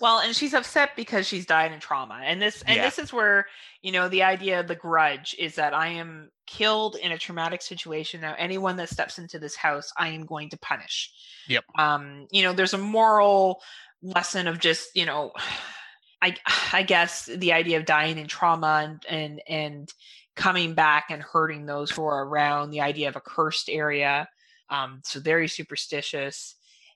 Well, 0.00 0.20
and 0.20 0.36
she's 0.36 0.54
upset 0.54 0.94
because 0.94 1.26
she's 1.26 1.44
died 1.44 1.72
in 1.72 1.80
trauma. 1.80 2.20
And 2.22 2.40
this 2.40 2.62
and 2.62 2.76
Yeah. 2.76 2.84
this 2.86 3.00
is 3.00 3.12
where, 3.12 3.46
you 3.82 3.90
know, 3.90 4.08
the 4.08 4.22
idea 4.22 4.60
of 4.60 4.68
the 4.68 4.76
grudge 4.76 5.34
is 5.40 5.56
that 5.56 5.74
I 5.74 5.88
am 5.88 6.30
killed 6.46 6.94
in 6.94 7.10
a 7.10 7.18
traumatic 7.18 7.62
situation. 7.62 8.20
Now 8.20 8.36
anyone 8.38 8.76
that 8.76 8.90
steps 8.90 9.18
into 9.18 9.40
this 9.40 9.56
house, 9.56 9.90
I 9.96 10.10
am 10.10 10.24
going 10.24 10.50
to 10.50 10.58
punish. 10.58 11.10
Yep. 11.48 11.64
Um, 11.76 12.28
you 12.30 12.42
know, 12.44 12.52
there's 12.52 12.74
a 12.74 12.78
moral 12.78 13.60
lesson 14.02 14.46
of 14.46 14.60
just, 14.60 14.94
you 14.94 15.04
know, 15.04 15.32
I 16.22 16.36
I 16.72 16.82
guess 16.84 17.26
the 17.26 17.52
idea 17.52 17.78
of 17.78 17.84
dying 17.84 18.18
in 18.18 18.28
trauma 18.28 18.82
and 18.84 19.04
and 19.08 19.42
and 19.48 19.92
coming 20.38 20.72
back 20.72 21.06
and 21.10 21.22
hurting 21.22 21.66
those 21.66 21.90
who 21.90 22.04
are 22.04 22.24
around, 22.24 22.70
the 22.70 22.80
idea 22.80 23.08
of 23.08 23.16
a 23.16 23.20
cursed 23.20 23.68
area. 23.68 24.28
Um, 24.70 25.02
so 25.04 25.20
very 25.20 25.48
superstitious. 25.48 26.54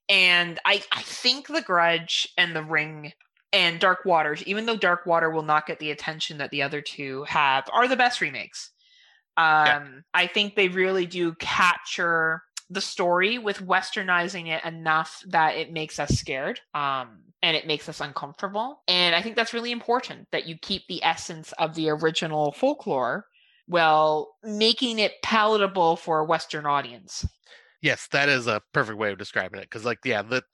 And 0.09 0.59
I, 0.65 0.83
I 0.93 1.03
think 1.03 1.49
the 1.49 1.61
grudge 1.61 2.29
and 2.39 2.55
the 2.55 2.63
ring 2.63 3.13
and 3.53 3.79
dark 3.79 4.05
waters 4.05 4.43
even 4.45 4.65
though 4.65 4.77
dark 4.77 5.05
water 5.05 5.31
will 5.31 5.43
not 5.43 5.67
get 5.67 5.79
the 5.79 5.91
attention 5.91 6.39
that 6.39 6.51
the 6.51 6.63
other 6.63 6.81
two 6.81 7.25
have 7.25 7.69
are 7.73 7.87
the 7.87 7.97
best 7.97 8.21
remakes. 8.21 8.71
Um 9.37 10.05
i 10.15 10.27
think 10.27 10.55
they 10.55 10.69
really 10.69 11.07
do 11.07 11.35
capture 11.35 12.43
the 12.71 12.81
story 12.81 13.39
with 13.39 13.59
westernizing 13.59 14.49
it 14.49 14.65
enough 14.65 15.23
that 15.29 15.57
it 15.57 15.73
makes 15.73 15.99
us 15.99 16.11
scared 16.11 16.61
um 16.75 17.19
and 17.43 17.57
it 17.57 17.67
makes 17.67 17.89
us 17.89 18.01
uncomfortable. 18.01 18.83
And 18.89 19.15
i 19.15 19.21
think 19.21 19.37
that's 19.37 19.55
really 19.55 19.73
important 19.73 20.29
that 20.33 20.47
you 20.47 20.57
keep 20.61 20.87
the 20.87 21.05
essence 21.05 21.53
of 21.59 21.75
the 21.75 21.91
original 21.91 22.53
folklore 22.53 23.27
while 23.67 24.35
making 24.43 24.99
it 24.99 25.13
palatable 25.23 25.97
for 25.97 26.19
a 26.21 26.25
western 26.25 26.67
audience 26.67 27.25
Yes, 27.81 28.07
that 28.13 28.29
is 28.29 28.47
a 28.47 28.63
perfect 28.73 28.99
way 28.99 29.11
of 29.13 29.19
describing 29.19 29.61
it. 29.61 29.65
Because 29.65 29.85
like 29.85 29.99
yeah, 30.05 30.23
that 30.23 30.45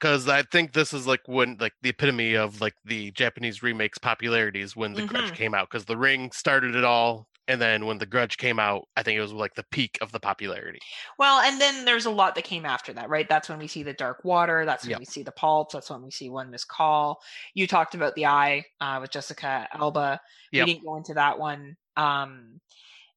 because 0.00 0.28
I 0.28 0.42
think 0.42 0.72
this 0.72 0.92
is 0.92 1.06
like 1.06 1.20
when 1.26 1.56
like 1.60 1.74
the 1.82 1.90
epitome 1.90 2.34
of 2.34 2.60
like 2.60 2.74
the 2.84 3.10
Japanese 3.12 3.62
remakes 3.62 3.98
popularity 3.98 4.60
is 4.60 4.76
when 4.76 4.94
the 4.94 5.02
Grudge 5.02 5.32
Mhm. 5.32 5.34
came 5.34 5.54
out. 5.54 5.68
Because 5.70 5.84
the 5.86 5.96
Ring 5.96 6.32
started 6.32 6.74
it 6.74 6.84
all, 6.84 7.28
and 7.48 7.60
then 7.60 7.86
when 7.86 7.98
the 7.98 8.06
Grudge 8.06 8.36
came 8.38 8.58
out, 8.58 8.88
I 8.96 9.02
think 9.02 9.18
it 9.18 9.22
was 9.22 9.32
like 9.32 9.54
the 9.54 9.64
peak 9.70 9.98
of 10.00 10.12
the 10.12 10.20
popularity. 10.20 10.80
Well, 11.18 11.40
and 11.40 11.60
then 11.60 11.84
there's 11.84 12.06
a 12.06 12.10
lot 12.10 12.34
that 12.34 12.44
came 12.44 12.64
after 12.64 12.92
that, 12.94 13.08
right? 13.08 13.28
That's 13.28 13.48
when 13.48 13.58
we 13.58 13.66
see 13.68 13.82
the 13.82 13.92
Dark 13.92 14.24
Water. 14.24 14.64
That's 14.64 14.86
when 14.86 14.92
Yep. 14.92 14.98
we 14.98 15.04
see 15.04 15.22
the 15.22 15.32
Pulps. 15.32 15.74
That's 15.74 15.90
when 15.90 16.02
we 16.02 16.10
see 16.10 16.28
One 16.30 16.50
Miss 16.50 16.64
Call. 16.64 17.20
You 17.54 17.66
talked 17.66 17.94
about 17.94 18.14
the 18.14 18.26
Eye 18.26 18.64
uh, 18.80 18.98
with 19.00 19.10
Jessica 19.10 19.68
Alba. 19.72 20.20
Yep. 20.52 20.66
We 20.66 20.72
didn't 20.74 20.84
go 20.84 20.96
into 20.96 21.14
that 21.14 21.38
one. 21.38 21.76
Um, 21.96 22.60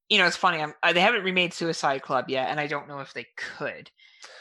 you 0.09 0.17
know, 0.17 0.25
it's 0.25 0.38
funny. 0.38 0.61
I'm, 0.61 0.73
uh, 0.83 0.93
they 0.93 1.01
haven't 1.01 1.23
remade 1.23 1.53
Suicide 1.53 2.01
Club 2.01 2.30
yet, 2.30 2.49
and 2.49 2.59
I 2.59 2.67
don't 2.67 2.88
know 2.88 2.99
if 2.99 3.14
they 3.14 3.25
could. 3.35 3.89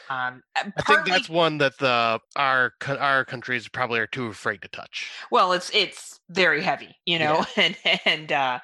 Um, 0.09 0.41
uh, 0.55 0.63
I 0.77 0.81
think 0.83 1.05
that's 1.05 1.27
one 1.29 1.57
that 1.57 1.77
the 1.79 2.19
our 2.37 2.73
our 2.87 3.25
countries 3.25 3.67
probably 3.67 3.99
are 3.99 4.07
too 4.07 4.27
afraid 4.27 4.61
to 4.61 4.69
touch. 4.69 5.11
well 5.31 5.51
it's 5.51 5.69
it's 5.73 6.19
very 6.29 6.61
heavy 6.61 6.95
you 7.05 7.19
know 7.19 7.45
and 7.57 7.75
and 8.05 8.31
uh 8.31 8.59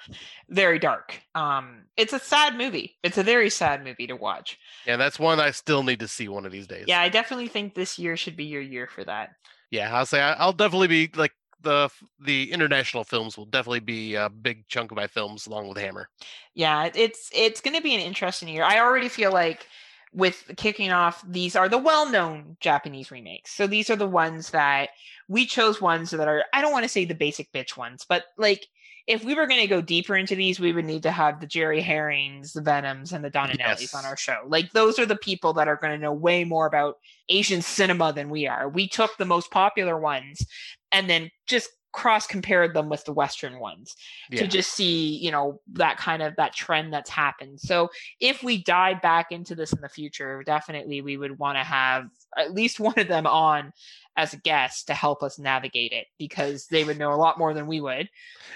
very 0.50 0.80
dark 0.80 1.22
um 1.36 1.84
it's 1.98 2.14
a 2.14 2.20
sad 2.20 2.58
movie 2.58 2.98
it's 3.04 3.18
a 3.18 3.24
very 3.24 3.50
sad 3.50 3.84
movie 3.84 4.08
to 4.08 4.16
watch 4.16 4.58
Yeah, 4.88 4.96
that's 4.98 5.20
one 5.20 5.40
I 5.42 5.52
still 5.52 5.84
need 5.84 6.00
to 6.00 6.08
see 6.08 6.28
one 6.30 6.46
of 6.46 6.52
these 6.52 6.68
days. 6.68 6.86
yeah 6.88 7.02
i 7.02 7.10
definitely 7.10 7.48
think 7.48 7.76
this 7.76 8.00
year 8.00 8.16
should 8.18 8.38
be 8.38 8.46
your 8.46 8.62
year 8.62 8.88
for 8.88 9.04
that 9.04 9.32
yeah. 9.72 9.96
I'll 9.98 10.06
say 10.06 10.22
I, 10.22 10.34
I'll 10.34 10.54
definitely 10.54 10.88
be 10.88 11.10
like 11.16 11.34
the 11.64 11.90
the 12.20 12.52
international 12.52 13.04
films 13.04 13.38
will 13.38 13.46
definitely 13.46 13.80
be 13.80 14.16
a 14.16 14.30
big 14.30 14.68
chunk 14.68 14.92
of 14.92 14.98
my 14.98 15.08
films 15.08 15.48
along 15.48 15.68
with 15.68 15.78
Hammer. 15.78 16.10
yeah 16.54 16.90
it's 16.94 17.30
it's 17.34 17.62
going 17.62 17.76
to 17.76 17.82
be 17.82 17.96
an 17.96 18.02
interesting 18.02 18.48
year. 18.48 18.64
I 18.64 18.80
already 18.80 19.10
feel 19.10 19.32
like 19.32 19.68
with 20.14 20.52
kicking 20.58 20.92
off 20.92 21.24
these 21.28 21.56
are 21.56 21.68
the 21.68 21.78
well-known 21.78 22.58
japanese 22.60 23.10
remakes. 23.10 23.52
So 23.52 23.66
these 23.68 23.90
are 23.90 23.96
the 23.96 24.08
ones 24.08 24.52
that 24.52 24.90
we 25.28 25.46
chose 25.46 25.82
ones 25.82 26.12
that 26.12 26.28
are 26.28 26.44
i 26.54 26.62
don't 26.62 26.72
want 26.72 26.84
to 26.84 26.90
say 26.90 27.06
the 27.06 27.16
basic 27.16 27.52
bitch 27.52 27.78
ones 27.78 28.06
but 28.08 28.26
like 28.38 28.68
if 29.06 29.24
we 29.26 29.36
were 29.36 29.48
going 29.48 29.60
to 29.60 29.68
go 29.68 29.82
deeper 29.82 30.16
into 30.16 30.36
these 30.36 30.60
we 30.60 30.72
would 30.72 30.86
need 30.86 31.04
to 31.04 31.12
have 31.12 31.40
the 31.40 31.48
jerry 31.48 31.82
herrings 31.82 32.54
the 32.54 32.62
venoms 32.62 33.12
and 33.12 33.24
the 33.24 33.32
donanellis 33.32 33.96
on 33.96 34.06
our 34.06 34.18
show. 34.18 34.38
Like 34.48 34.72
those 34.72 34.98
are 35.00 35.06
the 35.06 35.18
people 35.18 35.54
that 35.54 35.68
are 35.68 35.76
going 35.76 35.94
to 35.94 36.02
know 36.02 36.14
way 36.14 36.44
more 36.44 36.66
about 36.66 36.98
asian 37.30 37.62
cinema 37.62 38.14
than 38.14 38.30
we 38.30 38.48
are. 38.48 38.70
We 38.70 38.88
took 38.88 39.18
the 39.18 39.26
most 39.26 39.52
popular 39.52 39.98
ones 39.98 40.46
and 40.94 41.10
then 41.10 41.30
just 41.48 41.70
cross 41.94 42.28
compared 42.28 42.74
them 42.74 42.90
with 42.90 43.06
the 43.06 43.14
western 43.14 43.60
ones 43.60 43.96
Yeah. 44.30 44.42
to 44.42 44.48
just 44.48 44.72
see 44.74 45.16
you 45.18 45.32
know 45.32 45.62
that 45.74 45.98
kind 45.98 46.22
of 46.22 46.36
that 46.38 46.54
trend 46.54 46.92
that's 46.92 47.10
happened 47.10 47.60
so 47.60 47.90
if 48.20 48.44
we 48.44 48.62
dive 48.64 49.02
back 49.02 49.32
into 49.32 49.56
this 49.56 49.72
in 49.74 49.80
the 49.82 49.88
future 49.90 50.44
definitely 50.46 51.02
we 51.02 51.16
would 51.18 51.38
want 51.40 51.58
to 51.58 51.64
have 51.64 52.06
at 52.38 52.54
least 52.54 52.80
one 52.80 52.98
of 52.98 53.08
them 53.08 53.28
on 53.28 53.72
as 54.16 54.32
a 54.34 54.38
guest 54.38 54.86
to 54.88 54.94
help 54.94 55.24
us 55.24 55.40
navigate 55.40 55.92
it 55.92 56.06
because 56.20 56.68
they 56.68 56.84
would 56.84 57.00
know 57.00 57.12
a 57.14 57.16
lot 57.16 57.38
more 57.40 57.54
than 57.54 57.66
we 57.68 57.80
would 57.82 58.08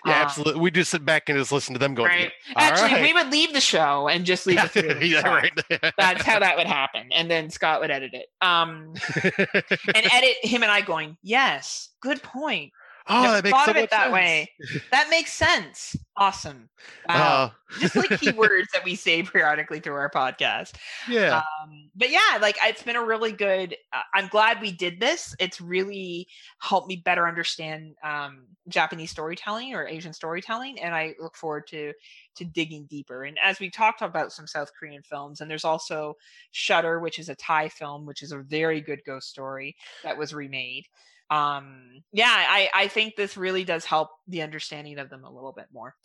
Yeah, 0.05 0.13
Um, 0.17 0.21
absolutely. 0.25 0.61
We 0.61 0.69
just 0.71 0.91
sit 0.91 1.03
back 1.05 1.29
and 1.29 1.37
just 1.37 1.51
listen 1.51 1.73
to 1.73 1.79
them 1.79 1.95
going. 1.95 2.09
right 2.09 2.31
"All 2.55 2.63
actually 2.63 2.93
right." 2.93 3.01
we 3.01 3.13
would 3.13 3.31
leave 3.31 3.53
the 3.53 3.61
show 3.61 4.07
and 4.07 4.23
just 4.25 4.45
leave 4.45 4.61
the 4.61 4.67
three 4.69 5.07
yeah, 5.13 5.27
right. 5.27 5.51
that's 5.97 6.23
how 6.23 6.37
that 6.39 6.57
would 6.57 6.67
happen 6.67 7.07
and 7.11 7.29
then 7.29 7.49
scott 7.49 7.81
would 7.81 7.89
edit 7.91 8.13
it 8.13 8.27
um 8.41 8.93
and 9.23 10.05
edit 10.11 10.35
him 10.43 10.61
and 10.63 10.71
i 10.71 10.81
going 10.81 11.17
yes 11.23 11.89
good 12.01 12.21
point 12.21 12.71
oh, 13.09 13.21
Never 13.23 13.41
that 13.41 13.43
makes 13.43 13.51
thought 13.51 13.65
so 13.65 13.71
of 13.71 13.77
it 13.77 13.89
that 13.91 14.03
sense. 14.05 14.13
way 14.13 14.51
that 14.91 15.07
makes 15.09 15.33
sense 15.33 15.95
awesome 16.15 16.69
wow 17.07 17.43
Uh, 17.45 17.49
just 17.79 17.95
like 17.95 18.09
keywords 18.21 18.65
that 18.73 18.83
we 18.83 18.95
say 18.95 19.23
periodically 19.23 19.79
through 19.79 19.93
our 19.95 20.09
podcast. 20.09 20.73
yeah, 21.07 21.41
Um, 21.61 21.89
but 21.95 22.09
yeah, 22.09 22.37
like 22.41 22.57
it's 22.63 22.81
been 22.83 22.95
a 22.95 23.03
really 23.03 23.31
good. 23.33 23.75
Uh, 23.93 24.01
I'm 24.13 24.27
glad 24.29 24.61
we 24.61 24.71
did 24.71 24.99
this. 24.99 25.35
It's 25.39 25.59
really 25.59 26.27
helped 26.59 26.87
me 26.87 26.95
better 27.03 27.27
understand 27.27 27.95
um, 28.03 28.43
Japanese 28.69 29.11
storytelling 29.11 29.73
or 29.75 29.85
Asian 29.87 30.13
storytelling, 30.13 30.79
and 30.79 30.95
I 30.95 31.13
look 31.19 31.35
forward 31.35 31.67
to 31.67 31.93
to 32.35 32.45
digging 32.45 32.85
deeper. 32.85 33.23
And 33.25 33.37
as 33.43 33.59
we 33.59 33.69
talked 33.69 34.01
about 34.01 34.31
some 34.31 34.47
South 34.47 34.71
Korean 34.79 35.01
films, 35.03 35.41
and 35.41 35.49
there's 35.51 35.65
also 35.65 36.15
Shutter, 36.51 36.99
which 36.99 37.19
is 37.19 37.29
a 37.29 37.35
Thai 37.35 37.67
film, 37.69 38.05
which 38.05 38.23
is 38.23 38.31
a 38.31 38.39
very 38.39 38.79
good 38.81 39.01
ghost 39.05 39.29
story 39.29 39.75
that 40.03 40.17
was 40.17 40.33
remade. 40.33 40.85
Um, 41.29 42.03
yeah, 42.11 42.25
I 42.29 42.69
I 42.73 42.87
think 42.87 43.15
this 43.15 43.37
really 43.37 43.63
does 43.63 43.85
help 43.85 44.09
the 44.27 44.41
understanding 44.41 44.99
of 44.99 45.09
them 45.09 45.23
a 45.23 45.31
little 45.31 45.51
bit 45.51 45.67
more. 45.73 45.95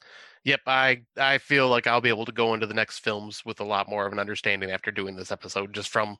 yep. 0.44 0.60
I 0.66 1.02
I 1.16 1.38
feel 1.38 1.68
like 1.68 1.86
I'll 1.86 2.00
be 2.00 2.08
able 2.08 2.24
to 2.24 2.32
go 2.32 2.54
into 2.54 2.66
the 2.66 2.74
next 2.74 3.00
films 3.00 3.44
with 3.44 3.60
a 3.60 3.64
lot 3.64 3.88
more 3.88 4.06
of 4.06 4.12
an 4.12 4.18
understanding 4.18 4.70
after 4.70 4.90
doing 4.90 5.16
this 5.16 5.32
episode, 5.32 5.72
just 5.74 5.88
from 5.90 6.16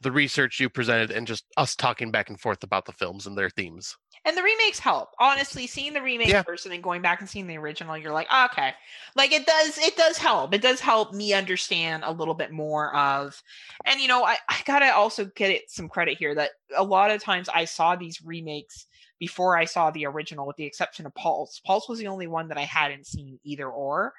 the 0.00 0.12
research 0.12 0.60
you 0.60 0.68
presented 0.68 1.10
and 1.10 1.26
just 1.26 1.44
us 1.56 1.74
talking 1.76 2.10
back 2.10 2.28
and 2.28 2.40
forth 2.40 2.62
about 2.62 2.84
the 2.86 2.92
films 2.92 3.26
and 3.26 3.36
their 3.36 3.50
themes. 3.50 3.96
And 4.26 4.36
the 4.36 4.42
remakes 4.42 4.80
help. 4.80 5.10
Honestly, 5.20 5.68
seeing 5.68 5.92
the 5.92 6.02
remake 6.02 6.28
Yeah. 6.28 6.42
first 6.42 6.66
and 6.66 6.72
then 6.72 6.80
going 6.80 7.00
back 7.00 7.20
and 7.20 7.30
seeing 7.30 7.46
the 7.46 7.56
original, 7.56 7.96
you're 7.96 8.12
like, 8.12 8.26
"Ah, 8.28 8.46
okay. 8.50 8.74
Like 9.14 9.32
it 9.32 9.46
does 9.46 9.78
it 9.78 9.96
does 9.96 10.18
help. 10.18 10.52
It 10.52 10.60
does 10.60 10.80
help 10.80 11.12
me 11.14 11.32
understand 11.32 12.02
a 12.04 12.10
little 12.10 12.34
bit 12.34 12.50
more 12.50 12.94
of 12.94 13.40
and 13.84 14.00
you 14.00 14.08
know, 14.08 14.24
I, 14.24 14.36
I 14.48 14.60
gotta 14.64 14.92
also 14.94 15.26
get 15.26 15.50
it 15.50 15.70
some 15.70 15.88
credit 15.88 16.18
here 16.18 16.34
that 16.34 16.50
a 16.76 16.82
lot 16.82 17.12
of 17.12 17.22
times 17.22 17.48
I 17.48 17.64
saw 17.66 17.94
these 17.94 18.20
remakes 18.20 18.86
before 19.20 19.56
I 19.56 19.64
saw 19.64 19.90
the 19.92 20.06
original, 20.06 20.46
with 20.46 20.56
the 20.56 20.64
exception 20.66 21.06
of 21.06 21.14
Pulse. 21.14 21.60
Pulse 21.64 21.88
was 21.88 21.98
the 22.00 22.08
only 22.08 22.26
one 22.26 22.48
that 22.48 22.58
I 22.58 22.64
hadn't 22.64 23.06
seen 23.06 23.38
either 23.44 23.68
or. 23.70 24.12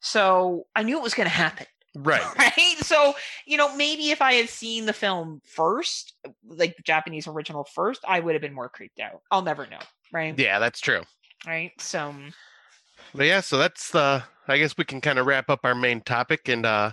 So 0.00 0.66
I 0.76 0.82
knew 0.82 0.98
it 0.98 1.02
was 1.02 1.14
gonna 1.14 1.30
happen 1.30 1.66
Right. 1.94 2.22
right? 2.38 2.76
So, 2.80 3.14
you 3.46 3.56
know, 3.56 3.74
maybe 3.76 4.10
if 4.10 4.20
I 4.20 4.34
had 4.34 4.48
seen 4.48 4.86
the 4.86 4.92
film 4.92 5.40
first, 5.44 6.14
like 6.46 6.76
the 6.76 6.82
Japanese 6.82 7.26
original 7.26 7.64
first, 7.64 8.04
I 8.06 8.20
would 8.20 8.34
have 8.34 8.42
been 8.42 8.54
more 8.54 8.68
creeped 8.68 9.00
out. 9.00 9.20
I'll 9.30 9.42
never 9.42 9.66
know, 9.66 9.78
right? 10.12 10.38
Yeah, 10.38 10.58
that's 10.58 10.80
true. 10.80 11.02
Right? 11.46 11.72
So, 11.78 12.14
But 13.14 13.26
yeah, 13.26 13.40
so 13.40 13.58
that's 13.58 13.90
the 13.90 14.24
I 14.46 14.58
guess 14.58 14.76
we 14.76 14.84
can 14.84 15.00
kind 15.00 15.18
of 15.18 15.26
wrap 15.26 15.48
up 15.48 15.60
our 15.64 15.74
main 15.74 16.02
topic 16.02 16.48
and 16.48 16.66
uh, 16.66 16.92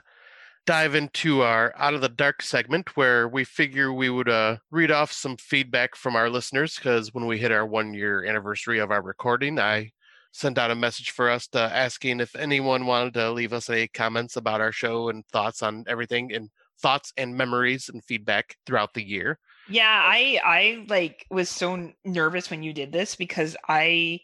dive 0.66 0.96
into 0.96 1.42
our 1.42 1.74
Out 1.78 1.94
of 1.94 2.02
the 2.02 2.10
Dark 2.10 2.42
segment 2.42 2.96
where 2.96 3.28
we 3.28 3.44
figure 3.44 3.92
we 3.92 4.10
would 4.10 4.30
uh, 4.30 4.58
read 4.70 4.92
off 4.92 5.12
some 5.12 5.36
feedback 5.38 5.96
from 5.96 6.16
our 6.16 6.30
listeners 6.30 6.76
because 6.76 7.14
when 7.14 7.26
we 7.26 7.38
hit 7.38 7.52
our 7.52 7.66
one 7.66 7.94
year 7.94 8.24
anniversary 8.24 8.80
of 8.80 8.92
our 8.92 9.02
recording, 9.02 9.60
I 9.60 9.92
sent 10.32 10.58
out 10.58 10.72
a 10.72 10.76
message 10.76 11.12
for 11.12 11.30
us 11.30 11.48
to 11.50 11.60
asking 11.60 12.20
if 12.20 12.36
anyone 12.36 12.86
wanted 12.86 13.14
to 13.16 13.32
leave 13.32 13.54
us 13.54 13.70
any 13.70 13.88
comments 13.88 14.36
about 14.38 14.62
our 14.62 14.72
show 14.72 15.10
and 15.10 15.26
thoughts 15.28 15.62
on 15.62 15.84
everything 15.88 16.34
and 16.34 16.50
thoughts 16.80 17.14
and 17.18 17.36
memories 17.36 17.90
and 17.90 18.04
feedback 18.04 18.58
throughout 18.66 18.94
the 18.94 19.04
year. 19.04 19.40
Yeah, 19.66 19.88
I 19.90 20.40
I 20.44 20.86
like 20.90 21.26
was 21.30 21.50
so 21.50 21.94
nervous 22.04 22.50
when 22.50 22.64
you 22.64 22.74
did 22.74 22.92
this 22.92 23.16
because 23.16 23.56
I 23.68 24.20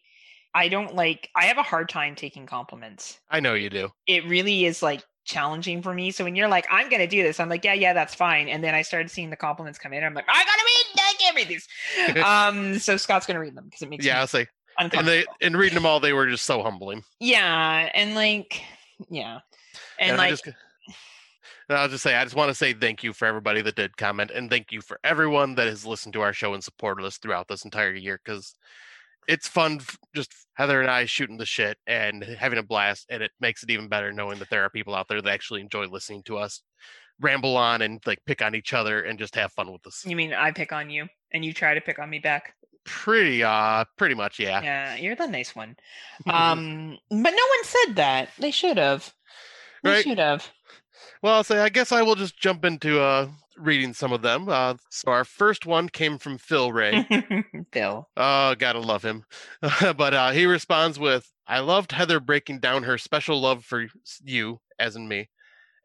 I 0.53 0.69
don't 0.69 0.95
like 0.95 1.29
I 1.35 1.45
have 1.47 1.57
a 1.57 1.63
hard 1.63 1.89
time 1.89 2.15
taking 2.15 2.47
compliments. 2.47 3.19
I 3.29 3.39
know 3.39 3.53
you 3.53 3.69
do. 3.69 3.91
It 4.07 4.25
really 4.27 4.65
is 4.65 4.81
like 4.83 5.03
challenging 5.25 5.81
for 5.81 5.93
me. 5.93 6.11
So 6.11 6.23
when 6.23 6.35
you're 6.35 6.47
like, 6.47 6.67
I'm 6.71 6.89
gonna 6.89 7.07
do 7.07 7.23
this, 7.23 7.39
I'm 7.39 7.49
like, 7.49 7.65
yeah, 7.65 7.73
yeah, 7.73 7.93
that's 7.93 8.15
fine. 8.15 8.49
And 8.49 8.63
then 8.63 8.75
I 8.75 8.81
started 8.83 9.11
seeing 9.11 9.29
the 9.29 9.35
compliments 9.37 9.79
come 9.79 9.93
in. 9.93 10.03
I'm 10.03 10.13
like, 10.13 10.29
I 10.29 10.45
gotta 10.45 10.63
read, 10.65 11.03
I 11.05 11.15
can't 11.19 11.35
read 11.35 11.47
these. 11.49 11.67
um, 12.21 12.79
so 12.79 12.97
Scott's 12.97 13.27
gonna 13.27 13.39
read 13.41 13.55
them 13.55 13.65
because 13.65 13.81
it 13.81 13.89
makes 13.89 14.09
Yeah, 14.09 14.19
me 14.19 14.21
I'll 14.21 14.27
say. 14.27 14.47
And 14.79 15.07
they 15.07 15.25
and 15.41 15.57
reading 15.57 15.75
them 15.75 15.85
all, 15.85 15.99
they 15.99 16.13
were 16.13 16.27
just 16.27 16.45
so 16.45 16.61
humbling. 16.61 17.03
yeah, 17.19 17.89
and 17.93 18.15
like, 18.15 18.61
yeah, 19.09 19.39
and, 19.99 20.11
And, 20.11 20.17
like, 20.17 20.27
I 20.27 20.29
just, 20.31 20.45
and 20.45 21.77
I'll 21.77 21.89
just 21.89 22.03
say, 22.03 22.15
I 22.15 22.23
just 22.23 22.35
want 22.35 22.49
to 22.49 22.55
say 22.55 22.73
thank 22.73 23.03
you 23.03 23.13
for 23.13 23.25
everybody 23.25 23.61
that 23.61 23.75
did 23.75 23.97
comment, 23.97 24.31
and 24.33 24.49
thank 24.49 24.71
you 24.71 24.81
for 24.81 24.99
everyone 25.03 25.55
that 25.55 25.67
has 25.67 25.85
listened 25.85 26.13
to 26.13 26.21
our 26.21 26.33
show 26.33 26.53
and 26.53 26.63
supported 26.63 27.05
us 27.05 27.17
throughout 27.17 27.47
this 27.47 27.65
entire 27.65 27.93
year 27.93 28.19
because 28.23 28.55
it's 29.27 29.47
fun, 29.47 29.81
just 30.15 30.31
Heather 30.53 30.81
and 30.81 30.89
I 30.89 31.05
shooting 31.05 31.37
the 31.37 31.45
shit 31.45 31.77
and 31.85 32.23
having 32.23 32.59
a 32.59 32.63
blast, 32.63 33.07
and 33.09 33.21
it 33.21 33.31
makes 33.39 33.63
it 33.63 33.69
even 33.69 33.89
better 33.89 34.13
knowing 34.13 34.39
that 34.39 34.49
there 34.49 34.63
are 34.63 34.69
people 34.69 34.95
out 34.95 35.07
there 35.07 35.21
that 35.21 35.33
actually 35.33 35.61
enjoy 35.61 35.85
listening 35.85 36.23
to 36.23 36.37
us 36.37 36.61
ramble 37.19 37.57
on 37.57 37.81
and 37.81 37.99
like 38.05 38.19
pick 38.25 38.41
on 38.41 38.55
each 38.55 38.73
other 38.73 39.01
and 39.01 39.17
just 39.19 39.35
have 39.35 39.51
fun 39.53 39.71
with 39.71 39.85
us. 39.87 40.05
you 40.05 40.15
mean 40.15 40.33
I 40.33 40.51
pick 40.51 40.71
on 40.71 40.89
you 40.89 41.07
and 41.33 41.43
you 41.43 41.51
try 41.51 41.73
to 41.73 41.81
pick 41.81 41.99
on 41.99 42.09
me 42.09 42.19
back? 42.19 42.53
Pretty, 42.87 43.43
uh, 43.43 43.83
pretty 43.97 44.15
much, 44.15 44.39
yeah. 44.39 44.61
Yeah, 44.63 44.95
you're 44.95 45.15
the 45.15 45.27
nice 45.27 45.55
one. 45.55 45.75
Um, 46.25 46.97
but 47.09 47.17
no 47.17 47.29
one 47.29 47.63
said 47.63 47.95
that. 47.97 48.29
They 48.39 48.49
should 48.51 48.77
have. 48.77 49.13
They 49.83 49.91
Right. 49.91 50.03
should 50.03 50.17
have. 50.17 50.49
Well, 51.21 51.35
I'll 51.35 51.43
say 51.43 51.59
I 51.59 51.69
guess 51.69 51.91
I 51.91 52.01
will 52.01 52.15
just 52.15 52.37
jump 52.39 52.65
into 52.65 52.99
uh 52.99 53.27
reading 53.57 53.93
some 53.93 54.11
of 54.13 54.21
them. 54.21 54.47
Uh, 54.49 54.75
so 54.89 55.11
our 55.11 55.23
first 55.25 55.65
one 55.65 55.89
came 55.89 56.17
from 56.17 56.37
Phil 56.37 56.71
Ray. 56.71 57.05
phil 57.73 58.07
Oh, 58.17 58.55
gotta 58.55 58.79
love 58.79 59.03
him. 59.03 59.25
but 59.81 60.13
uh, 60.13 60.31
he 60.31 60.45
responds 60.45 60.97
with, 60.99 61.31
"I 61.47 61.59
loved 61.59 61.91
Heather 61.91 62.19
breaking 62.19 62.59
down 62.59 62.83
her 62.83 62.97
special 62.97 63.39
love 63.41 63.63
for 63.65 63.87
you, 64.23 64.59
as 64.79 64.95
in 64.95 65.07
me, 65.07 65.29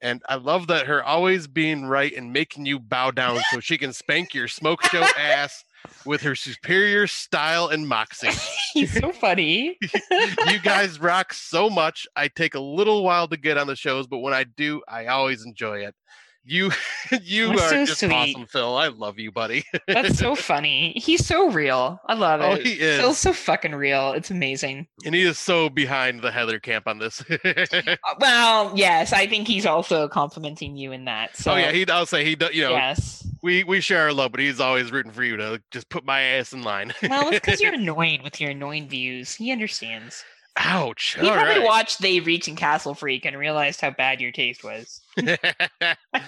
and 0.03 0.21
I 0.29 0.35
love 0.35 0.67
that 0.67 0.87
her 0.87 1.03
always 1.03 1.47
being 1.47 1.87
right 1.87 2.13
and 2.15 2.33
making 2.33 2.67
you 2.67 2.81
bow 2.81 3.13
down 3.13 3.41
so 3.53 3.61
she 3.61 3.79
can 3.79 3.93
spank 3.93 4.35
your 4.35 4.49
smoke 4.49 4.83
show 4.85 5.07
ass 5.19 5.65
with 6.05 6.23
her 6.23 6.35
superior 6.35 7.07
style 7.07 7.69
and 7.69 7.87
moxie. 7.89 8.31
He's 8.75 8.93
so 8.93 9.13
funny. 9.13 9.79
you 10.49 10.59
guys 10.63 11.01
rock 11.01 11.33
so 11.33 11.71
much. 11.71 12.07
I 12.17 12.29
take 12.29 12.55
a 12.55 12.61
little 12.61 13.05
while 13.05 13.29
to 13.29 13.37
get 13.37 13.57
on 13.57 13.69
the 13.69 13.77
shows, 13.77 14.07
but 14.09 14.19
when 14.19 14.35
I 14.35 14.45
do, 14.45 14.83
I 14.89 15.07
always 15.07 15.45
enjoy 15.47 15.87
it." 15.87 15.95
You, 16.45 16.73
you 17.23 17.49
That's 17.51 17.63
are 17.63 17.69
so 17.69 17.87
just 17.87 18.01
sweet. 18.01 18.13
awesome, 18.13 18.47
Phil. 18.47 18.77
I 18.77 18.89
love 18.89 19.19
you, 19.19 19.31
buddy. 19.31 19.65
That's 19.87 20.19
so 20.19 20.35
funny. 20.51 20.93
He's 20.97 21.25
so 21.25 21.51
real. 21.51 22.01
I 22.07 22.15
love 22.15 22.41
it. 22.41 22.45
Oh, 22.45 22.57
he 22.57 22.73
is. 22.81 23.01
Phil's 23.01 23.19
so 23.19 23.33
fucking 23.33 23.75
real. 23.75 24.13
It's 24.13 24.31
amazing. 24.31 24.89
and 25.05 25.15
he 25.15 25.23
is 25.23 25.39
so 25.39 25.69
behind 25.69 26.21
the 26.23 26.33
Heather 26.33 26.59
camp 26.59 26.87
on 26.89 26.99
this. 26.99 27.23
Uh, 27.45 27.97
Well, 28.19 28.73
yes, 28.75 29.13
I 29.13 29.27
think 29.27 29.47
he's 29.47 29.67
also 29.67 30.09
complimenting 30.09 30.77
you 30.77 30.93
in 30.93 31.05
that. 31.05 31.37
So 31.37 31.53
oh 31.53 31.57
yeah, 31.57 31.71
he. 31.73 31.87
I'll 31.89 32.07
say 32.07 32.25
he. 32.25 32.35
do- 32.35 32.51
You 32.53 32.65
know, 32.65 32.71
yes. 32.73 33.27
we 33.43 33.63
we 33.65 33.81
share 33.81 34.03
our 34.03 34.13
love, 34.13 34.33
but 34.33 34.41
he's 34.41 34.61
always 34.61 34.91
rooting 34.91 35.13
for 35.13 35.23
you 35.25 35.37
to 35.37 35.63
just 35.71 35.89
put 35.89 36.05
my 36.05 36.21
ass 36.21 36.53
in 36.53 36.63
line. 36.63 36.93
Well, 37.03 37.29
it's 37.29 37.41
because 37.41 37.61
you're 37.61 37.75
annoyed 37.75 38.23
with 38.23 38.41
your 38.41 38.51
annoying 38.51 38.89
views. 38.89 39.35
He 39.35 39.53
understands. 39.53 40.25
Ouch! 40.57 41.17
He 41.21 41.27
probably 41.31 41.59
right. 41.59 41.63
watched 41.65 42.01
They 42.03 42.21
Reach 42.21 42.47
and 42.49 42.57
Castle 42.57 42.95
Freak 42.95 43.25
and 43.25 43.37
realized 43.39 43.81
how 43.81 43.91
bad 43.91 44.21
your 44.21 44.33
taste 44.33 44.63
was. 44.63 45.01
I'm 45.19 45.37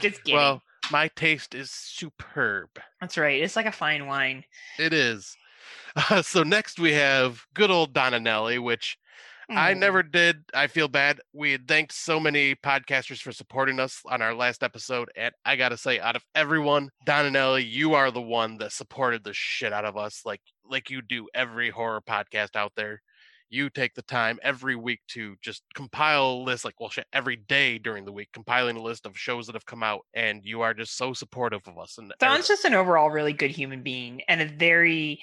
just 0.00 0.24
kidding. 0.24 0.34
well, 0.36 0.62
my 0.90 1.08
taste 1.16 1.54
is 1.54 1.70
superb. 1.70 2.68
That's 3.00 3.18
right. 3.18 3.42
It's 3.42 3.56
like 3.56 3.66
a 3.66 3.72
fine 3.72 4.06
wine. 4.06 4.44
It 4.78 4.92
is. 4.92 5.36
Uh, 6.10 6.22
so 6.22 6.42
next 6.42 6.80
we 6.80 6.92
have 6.92 7.44
good 7.54 7.70
old 7.70 7.92
Don 7.92 8.12
Anelli, 8.12 8.58
which 8.62 8.96
I 9.50 9.74
Mm. 9.74 9.78
never 9.78 10.02
did. 10.02 10.42
I 10.54 10.66
feel 10.68 10.88
bad. 10.88 11.20
We 11.34 11.52
had 11.52 11.68
thanked 11.68 11.92
so 11.92 12.18
many 12.18 12.54
podcasters 12.54 13.20
for 13.20 13.30
supporting 13.30 13.78
us 13.78 14.00
on 14.06 14.22
our 14.22 14.34
last 14.34 14.62
episode, 14.62 15.10
and 15.16 15.34
I 15.44 15.56
gotta 15.56 15.76
say, 15.76 16.00
out 16.00 16.16
of 16.16 16.24
everyone, 16.34 16.88
Don 17.04 17.30
Anelli, 17.30 17.70
you 17.70 17.92
are 17.94 18.10
the 18.10 18.22
one 18.22 18.56
that 18.58 18.72
supported 18.72 19.22
the 19.22 19.34
shit 19.34 19.72
out 19.72 19.84
of 19.84 19.98
us, 19.98 20.22
like 20.24 20.40
like 20.66 20.88
you 20.88 21.02
do 21.02 21.28
every 21.34 21.68
horror 21.68 22.00
podcast 22.00 22.56
out 22.56 22.72
there. 22.74 23.02
You 23.54 23.70
take 23.70 23.94
the 23.94 24.02
time 24.02 24.40
every 24.42 24.74
week 24.74 25.00
to 25.08 25.36
just 25.40 25.62
compile 25.74 26.24
a 26.32 26.42
list, 26.42 26.64
like 26.64 26.80
well, 26.80 26.90
shit, 26.90 27.06
every 27.12 27.36
day 27.36 27.78
during 27.78 28.04
the 28.04 28.12
week, 28.12 28.30
compiling 28.32 28.76
a 28.76 28.82
list 28.82 29.06
of 29.06 29.16
shows 29.16 29.46
that 29.46 29.54
have 29.54 29.64
come 29.64 29.82
out, 29.84 30.00
and 30.12 30.44
you 30.44 30.62
are 30.62 30.74
just 30.74 30.96
so 30.96 31.12
supportive 31.12 31.62
of 31.68 31.78
us. 31.78 31.98
And 31.98 32.12
Don's 32.18 32.48
just 32.48 32.64
an 32.64 32.74
overall 32.74 33.10
really 33.10 33.32
good 33.32 33.52
human 33.52 33.82
being 33.82 34.22
and 34.26 34.40
a 34.42 34.46
very 34.46 35.22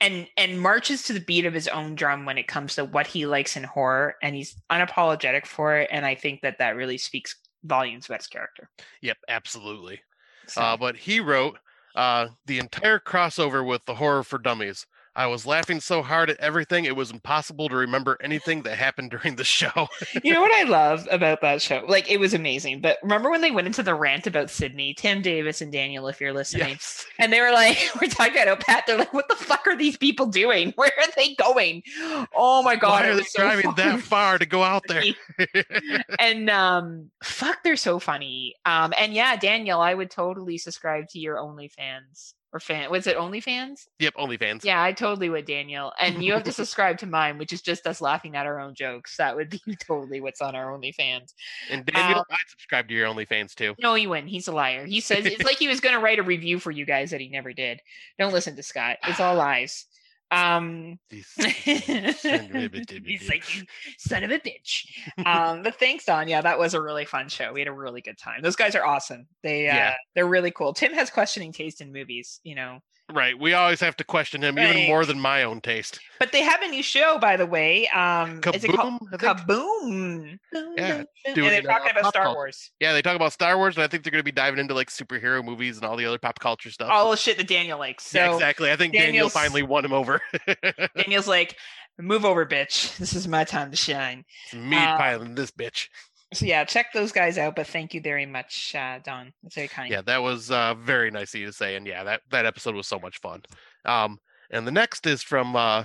and 0.00 0.28
and 0.36 0.60
marches 0.60 1.02
to 1.04 1.12
the 1.12 1.20
beat 1.20 1.46
of 1.46 1.54
his 1.54 1.68
own 1.68 1.94
drum 1.94 2.26
when 2.26 2.38
it 2.38 2.46
comes 2.46 2.76
to 2.76 2.84
what 2.84 3.06
he 3.08 3.26
likes 3.26 3.56
in 3.56 3.64
horror 3.64 4.16
and 4.22 4.34
he's 4.34 4.56
unapologetic 4.70 5.46
for 5.46 5.76
it 5.76 5.88
and 5.92 6.04
I 6.04 6.14
think 6.14 6.42
that 6.42 6.58
that 6.58 6.76
really 6.76 6.98
speaks 6.98 7.36
volumes 7.64 8.06
about 8.06 8.20
his 8.20 8.26
character. 8.26 8.68
yep, 9.00 9.18
absolutely. 9.28 10.00
So, 10.46 10.60
Uh, 10.60 10.76
but 10.76 10.96
he 10.96 11.20
wrote 11.20 11.58
uh, 11.94 12.28
the 12.46 12.58
entire 12.58 12.98
crossover 12.98 13.66
with 13.66 13.84
the 13.86 13.94
horror 13.94 14.22
for 14.22 14.38
dummies. 14.38 14.86
I 15.16 15.26
was 15.26 15.46
laughing 15.46 15.80
so 15.80 16.02
hard 16.02 16.30
at 16.30 16.38
everything 16.38 16.84
it 16.84 16.96
was 16.96 17.10
impossible 17.10 17.68
to 17.68 17.76
remember 17.76 18.16
anything 18.20 18.62
that 18.62 18.76
happened 18.76 19.10
during 19.10 19.36
the 19.36 19.44
show. 19.44 19.88
you 20.24 20.32
know 20.32 20.40
what 20.40 20.52
I 20.52 20.68
love 20.68 21.06
about 21.10 21.40
that 21.42 21.62
show? 21.62 21.84
Like 21.86 22.10
it 22.10 22.18
was 22.18 22.34
amazing. 22.34 22.80
But 22.80 22.98
remember 23.02 23.30
when 23.30 23.40
they 23.40 23.50
went 23.50 23.66
into 23.66 23.82
the 23.82 23.94
rant 23.94 24.26
about 24.26 24.50
Sydney, 24.50 24.94
Tim 24.94 25.22
Davis 25.22 25.60
and 25.60 25.70
Daniel, 25.70 26.08
if 26.08 26.20
you're 26.20 26.32
listening, 26.32 26.70
yes. 26.70 27.06
and 27.18 27.32
they 27.32 27.40
were 27.40 27.52
like, 27.52 27.78
"We're 28.00 28.08
talking 28.08 28.42
about 28.42 28.60
Pat." 28.60 28.84
They're 28.86 28.98
like, 28.98 29.12
"What 29.12 29.28
the 29.28 29.36
fuck 29.36 29.66
are 29.66 29.76
these 29.76 29.96
people 29.96 30.26
doing? 30.26 30.72
Where 30.76 30.92
are 30.98 31.10
they 31.16 31.34
going? 31.34 31.82
Oh 32.34 32.62
my 32.62 32.76
god!" 32.76 33.02
Why 33.02 33.08
are 33.08 33.14
they 33.14 33.22
so 33.22 33.42
driving 33.42 33.72
that 33.76 34.00
far 34.00 34.38
to 34.38 34.46
go 34.46 34.62
out 34.62 34.82
there? 34.88 35.04
and 36.18 36.50
um 36.50 37.10
fuck 37.22 37.62
they're 37.62 37.76
so 37.76 37.98
funny 37.98 38.54
um 38.64 38.92
and 38.98 39.14
yeah 39.14 39.36
daniel 39.36 39.80
i 39.80 39.92
would 39.92 40.10
totally 40.10 40.58
subscribe 40.58 41.08
to 41.08 41.18
your 41.18 41.36
onlyfans 41.36 42.34
or 42.54 42.60
fan 42.60 42.88
was 42.90 43.06
it 43.08 43.16
onlyfans? 43.18 43.88
Yep, 43.98 44.14
OnlyFans. 44.14 44.64
yeah 44.64 44.80
i 44.82 44.92
totally 44.92 45.28
would 45.28 45.44
daniel 45.44 45.92
and 46.00 46.22
you 46.24 46.32
have 46.32 46.44
to 46.44 46.52
subscribe 46.52 46.96
to 46.98 47.06
mine 47.06 47.36
which 47.36 47.52
is 47.52 47.60
just 47.60 47.84
us 47.86 48.00
laughing 48.00 48.36
at 48.36 48.46
our 48.46 48.60
own 48.60 48.74
jokes. 48.74 49.16
That 49.16 49.34
would 49.36 49.50
be 49.50 49.60
totally 49.86 50.20
what's 50.20 50.40
on 50.40 50.54
our 50.54 50.66
onlyfans. 50.78 51.34
And 51.70 51.84
Daniel, 51.84 52.20
Uh, 52.20 52.24
I'd 52.30 52.48
subscribe 52.48 52.88
to 52.88 52.94
your 52.94 53.08
OnlyFans 53.08 53.54
too. 53.54 53.74
no 53.82 53.94
he 53.94 54.06
wouldn't. 54.06 54.28
He's 54.28 54.46
a 54.48 54.52
liar. 54.52 54.86
He 54.86 55.00
says 55.00 55.26
it's 55.26 55.42
like 55.44 55.58
he 55.58 55.68
was 55.68 55.80
going 55.80 55.94
to 55.94 56.00
write 56.00 56.18
a 56.20 56.22
review 56.22 56.58
for 56.60 56.70
you 56.70 56.86
guys 56.86 57.10
that 57.10 57.20
he 57.20 57.28
never 57.28 57.52
did. 57.52 57.80
Don't 58.18 58.32
listen 58.32 58.54
to 58.56 58.62
scott. 58.62 58.98
It's 59.08 59.18
all 59.20 59.34
lies 59.34 59.86
um 60.34 60.98
He's 61.10 61.28
like, 63.28 63.54
"You 63.56 63.62
son 63.98 64.24
of 64.24 64.30
a 64.30 64.38
bitch. 64.38 64.86
Um, 65.24 65.62
but 65.62 65.78
thanks, 65.78 66.04
Don. 66.04 66.28
Yeah, 66.28 66.40
that 66.40 66.58
was 66.58 66.74
a 66.74 66.82
really 66.82 67.04
fun 67.04 67.28
show. 67.28 67.52
We 67.52 67.60
had 67.60 67.68
a 67.68 67.72
really 67.72 68.00
good 68.00 68.18
time. 68.18 68.42
Those 68.42 68.56
guys 68.56 68.74
are 68.74 68.84
awesome. 68.84 69.26
They 69.42 69.68
uh, 69.68 69.74
Yeah. 69.74 69.94
they're 70.14 70.26
really 70.26 70.50
cool. 70.50 70.72
Tim 70.74 70.92
has 70.94 71.10
questioning 71.10 71.52
taste 71.52 71.80
in 71.80 71.92
movies, 71.92 72.40
you 72.44 72.54
know. 72.54 72.80
Right. 73.12 73.38
We 73.38 73.52
always 73.54 73.80
have 73.80 73.96
to 73.98 74.04
question 74.04 74.42
him, 74.42 74.58
even 74.58 74.86
more 74.88 75.04
than 75.04 75.18
my 75.20 75.42
own 75.42 75.60
taste. 75.60 76.00
But 76.18 76.32
they 76.32 76.42
have 76.42 76.62
a 76.62 76.68
new 76.68 76.82
show, 76.82 77.18
by 77.18 77.36
the 77.36 77.46
way. 77.46 77.86
Um, 77.88 78.40
is 78.54 78.64
it 78.64 78.72
called 78.72 79.00
Kaboom, 79.12 80.38
Kaboom? 80.54 80.74
Yeah, 80.76 81.04
and 81.26 81.36
they're 81.36 81.62
talking 81.62 81.90
about 81.90 82.10
Star 82.10 82.24
culture. 82.24 82.36
Wars. 82.36 82.70
Yeah, 82.80 82.92
they 82.92 83.02
talk 83.02 83.16
about 83.16 83.32
Star 83.32 83.56
Wars, 83.56 83.76
and 83.76 83.84
I 83.84 83.88
think 83.88 84.04
they're 84.04 84.10
going 84.10 84.20
to 84.20 84.24
be 84.24 84.32
diving 84.32 84.58
into 84.60 84.74
like 84.74 84.90
superhero 84.90 85.44
movies 85.44 85.76
and 85.76 85.84
all 85.84 85.96
the 85.96 86.06
other 86.06 86.18
pop 86.18 86.38
culture 86.40 86.70
stuff. 86.70 86.90
All 86.90 87.10
the 87.10 87.16
shit 87.16 87.36
that 87.36 87.48
Daniel 87.48 87.78
likes. 87.78 88.06
So 88.06 88.18
yeah, 88.18 88.32
exactly. 88.32 88.70
I 88.70 88.76
think 88.76 88.92
Daniel 88.92 89.06
Daniel's- 89.08 89.32
finally 89.32 89.62
won 89.62 89.84
him 89.84 89.92
over. 89.92 90.20
Daniel's 90.96 91.28
like, 91.28 91.56
move 91.98 92.24
over, 92.24 92.44
bitch. 92.46 92.98
This 93.04 93.12
is 93.14 93.28
my 93.28 93.44
time 93.44 93.70
to 93.70 93.76
shine. 93.76 94.24
It's 94.46 94.54
me 94.54 94.76
Uh, 94.76 94.96
piling 94.96 95.34
this 95.34 95.50
bitch. 95.50 95.88
So 96.34 96.46
yeah, 96.46 96.64
check 96.64 96.92
those 96.92 97.12
guys 97.12 97.38
out. 97.38 97.56
But 97.56 97.66
thank 97.66 97.94
you 97.94 98.00
very 98.00 98.26
much, 98.26 98.74
uh, 98.74 98.98
Don. 99.04 99.32
That's 99.42 99.54
very 99.54 99.68
kind. 99.68 99.90
Yeah, 99.90 100.02
that 100.02 100.22
was 100.22 100.50
uh, 100.50 100.74
very 100.74 101.10
nice 101.10 101.34
of 101.34 101.40
you 101.40 101.46
to 101.46 101.52
say, 101.52 101.76
and 101.76 101.86
yeah, 101.86 102.04
that 102.04 102.22
that 102.30 102.46
episode 102.46 102.74
was 102.74 102.86
so 102.86 102.98
much 102.98 103.18
fun. 103.20 103.42
Um, 103.84 104.18
and 104.50 104.66
the 104.66 104.72
next 104.72 105.06
is 105.06 105.22
from 105.22 105.56
uh, 105.56 105.84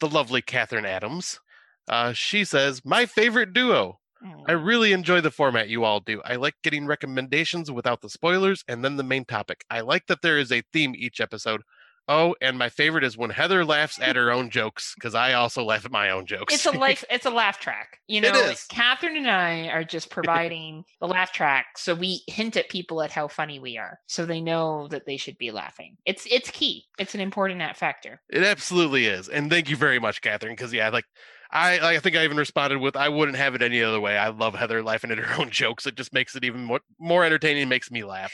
the 0.00 0.08
lovely 0.08 0.42
Catherine 0.42 0.86
Adams. 0.86 1.40
Uh, 1.88 2.12
she 2.12 2.44
says, 2.44 2.82
"My 2.84 3.06
favorite 3.06 3.52
duo. 3.52 3.98
I 4.46 4.52
Mm. 4.52 4.66
really 4.66 4.92
enjoy 4.92 5.22
the 5.22 5.30
format 5.30 5.70
you 5.70 5.82
all 5.82 6.00
do. 6.00 6.20
I 6.26 6.36
like 6.36 6.54
getting 6.62 6.86
recommendations 6.86 7.70
without 7.70 8.02
the 8.02 8.10
spoilers, 8.10 8.62
and 8.68 8.84
then 8.84 8.96
the 8.96 9.02
main 9.02 9.24
topic. 9.24 9.64
I 9.70 9.80
like 9.80 10.08
that 10.08 10.20
there 10.20 10.36
is 10.38 10.52
a 10.52 10.62
theme 10.74 10.94
each 10.94 11.22
episode. 11.22 11.62
Oh, 12.08 12.34
and 12.40 12.58
my 12.58 12.68
favorite 12.68 13.04
is 13.04 13.16
when 13.16 13.30
Heather 13.30 13.64
laughs 13.64 14.00
at 14.00 14.16
her 14.16 14.32
own 14.32 14.50
jokes 14.50 14.94
because 14.96 15.14
I 15.14 15.34
also 15.34 15.62
laugh 15.62 15.84
at 15.84 15.92
my 15.92 16.10
own 16.10 16.26
jokes. 16.26 16.52
It's 16.52 16.66
a 16.66 16.70
life. 16.78 17.04
It's 17.08 17.26
a 17.26 17.30
laugh 17.30 17.60
track. 17.60 18.00
You 18.08 18.20
know, 18.20 18.32
is. 18.32 18.64
Catherine 18.64 19.16
and 19.16 19.30
I 19.30 19.68
are 19.68 19.84
just 19.84 20.10
providing 20.10 20.84
the 21.00 21.06
laugh 21.06 21.32
track, 21.32 21.78
so 21.78 21.94
we 21.94 22.22
hint 22.26 22.56
at 22.56 22.68
people 22.68 23.02
at 23.02 23.12
how 23.12 23.28
funny 23.28 23.60
we 23.60 23.78
are, 23.78 24.00
so 24.06 24.26
they 24.26 24.40
know 24.40 24.88
that 24.88 25.06
they 25.06 25.16
should 25.16 25.38
be 25.38 25.50
laughing. 25.50 25.96
It's 26.04 26.26
it's 26.30 26.50
key. 26.50 26.86
It's 26.98 27.14
an 27.14 27.20
important 27.20 27.62
factor. 27.76 28.20
It 28.28 28.42
absolutely 28.42 29.06
is, 29.06 29.28
and 29.28 29.48
thank 29.48 29.70
you 29.70 29.76
very 29.76 29.98
much, 29.98 30.20
Catherine. 30.20 30.54
Because 30.54 30.72
yeah, 30.72 30.88
like 30.88 31.04
I, 31.52 31.78
like, 31.78 31.96
I 31.96 31.98
think 32.00 32.16
I 32.16 32.24
even 32.24 32.36
responded 32.36 32.78
with, 32.78 32.96
"I 32.96 33.08
wouldn't 33.08 33.36
have 33.36 33.54
it 33.54 33.62
any 33.62 33.82
other 33.82 34.00
way." 34.00 34.16
I 34.16 34.28
love 34.28 34.54
Heather 34.54 34.82
laughing 34.82 35.10
at 35.10 35.18
her 35.18 35.40
own 35.40 35.50
jokes. 35.50 35.86
It 35.86 35.96
just 35.96 36.12
makes 36.12 36.36
it 36.36 36.44
even 36.44 36.64
more 36.64 36.80
more 36.98 37.24
entertaining. 37.24 37.68
Makes 37.68 37.90
me 37.90 38.04
laugh. 38.04 38.32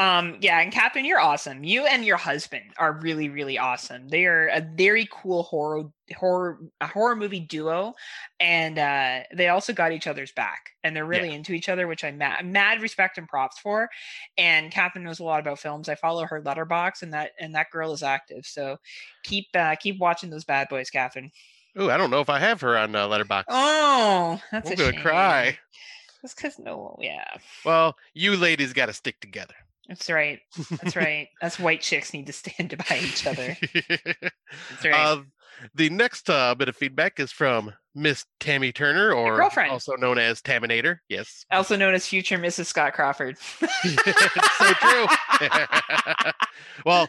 Um, 0.00 0.38
yeah, 0.40 0.60
and 0.60 0.72
Catherine, 0.72 1.04
you're 1.04 1.20
awesome. 1.20 1.62
You 1.62 1.84
and 1.84 2.06
your 2.06 2.16
husband 2.16 2.72
are 2.78 2.98
really, 3.02 3.28
really 3.28 3.58
awesome. 3.58 4.08
They 4.08 4.24
are 4.24 4.48
a 4.48 4.62
very 4.62 5.06
cool 5.12 5.42
horror 5.42 5.90
horror 6.16 6.58
a 6.80 6.86
horror 6.86 7.14
movie 7.14 7.40
duo, 7.40 7.92
and 8.40 8.78
uh, 8.78 9.24
they 9.34 9.48
also 9.48 9.74
got 9.74 9.92
each 9.92 10.06
other's 10.06 10.32
back, 10.32 10.70
and 10.82 10.96
they're 10.96 11.04
really 11.04 11.34
into 11.34 11.52
each 11.52 11.68
other, 11.68 11.86
which 11.86 12.02
I 12.02 12.12
mad, 12.12 12.46
mad 12.46 12.80
respect 12.80 13.18
and 13.18 13.28
props 13.28 13.58
for. 13.58 13.90
And 14.38 14.72
Catherine 14.72 15.04
knows 15.04 15.20
a 15.20 15.24
lot 15.24 15.40
about 15.40 15.58
films. 15.58 15.86
I 15.90 15.96
follow 15.96 16.24
her 16.24 16.40
Letterboxd, 16.40 17.02
and 17.02 17.12
that 17.12 17.32
and 17.38 17.54
that 17.54 17.70
girl 17.70 17.92
is 17.92 18.02
active. 18.02 18.46
So 18.46 18.78
keep 19.22 19.48
uh, 19.54 19.76
keep 19.76 19.98
watching 19.98 20.30
those 20.30 20.44
bad 20.46 20.70
boys, 20.70 20.88
Catherine. 20.88 21.30
Oh, 21.76 21.90
I 21.90 21.98
don't 21.98 22.10
know 22.10 22.20
if 22.20 22.30
I 22.30 22.38
have 22.38 22.62
her 22.62 22.78
on 22.78 22.96
uh, 22.96 23.06
Letterboxd. 23.06 23.44
Oh, 23.48 24.40
that's 24.50 24.68
I'm 24.70 24.72
a 24.72 24.76
gonna 24.76 24.92
shame. 24.92 25.02
cry. 25.02 25.58
That's 26.22 26.34
because 26.34 26.58
no, 26.58 26.96
yeah, 27.00 27.36
Well, 27.66 27.96
you 28.14 28.34
ladies 28.36 28.72
got 28.72 28.86
to 28.86 28.94
stick 28.94 29.20
together. 29.20 29.54
That's 29.90 30.08
right. 30.08 30.38
That's 30.70 30.94
right. 30.96 31.28
That's 31.42 31.58
white 31.58 31.80
chicks 31.80 32.14
need 32.14 32.28
to 32.28 32.32
stand 32.32 32.76
by 32.88 32.98
each 32.98 33.26
other. 33.26 33.56
That's 33.74 34.84
right. 34.84 34.94
Uh, 34.94 35.22
the 35.74 35.90
next 35.90 36.30
uh, 36.30 36.54
bit 36.54 36.68
of 36.68 36.76
feedback 36.76 37.18
is 37.18 37.32
from 37.32 37.72
Miss 37.92 38.24
Tammy 38.38 38.70
Turner, 38.70 39.12
or 39.12 39.36
girlfriend. 39.36 39.72
also 39.72 39.96
known 39.96 40.16
as 40.16 40.40
Taminator. 40.40 40.98
Yes, 41.08 41.44
also 41.50 41.74
known 41.74 41.92
as 41.92 42.06
future 42.06 42.38
Mrs. 42.38 42.66
Scott 42.66 42.94
Crawford. 42.94 43.36
so 43.38 44.72
true. 44.74 45.06
well, 46.86 47.08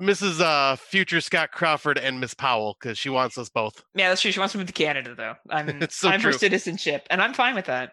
Mrs. 0.00 0.40
Uh, 0.40 0.76
future 0.76 1.20
Scott 1.20 1.50
Crawford 1.52 1.98
and 1.98 2.20
Miss 2.20 2.34
Powell, 2.34 2.76
because 2.80 2.98
she 2.98 3.08
wants 3.08 3.38
us 3.38 3.48
both. 3.48 3.82
Yeah, 3.94 4.08
that's 4.08 4.20
true. 4.20 4.32
She 4.32 4.38
wants 4.40 4.52
to 4.52 4.58
move 4.58 4.66
to 4.66 4.72
Canada, 4.72 5.14
though. 5.14 5.34
I'm 5.50 5.88
so 5.88 6.08
I'm 6.08 6.20
for 6.20 6.32
citizenship, 6.32 7.06
and 7.10 7.22
I'm 7.22 7.32
fine 7.32 7.54
with 7.54 7.66
that. 7.66 7.92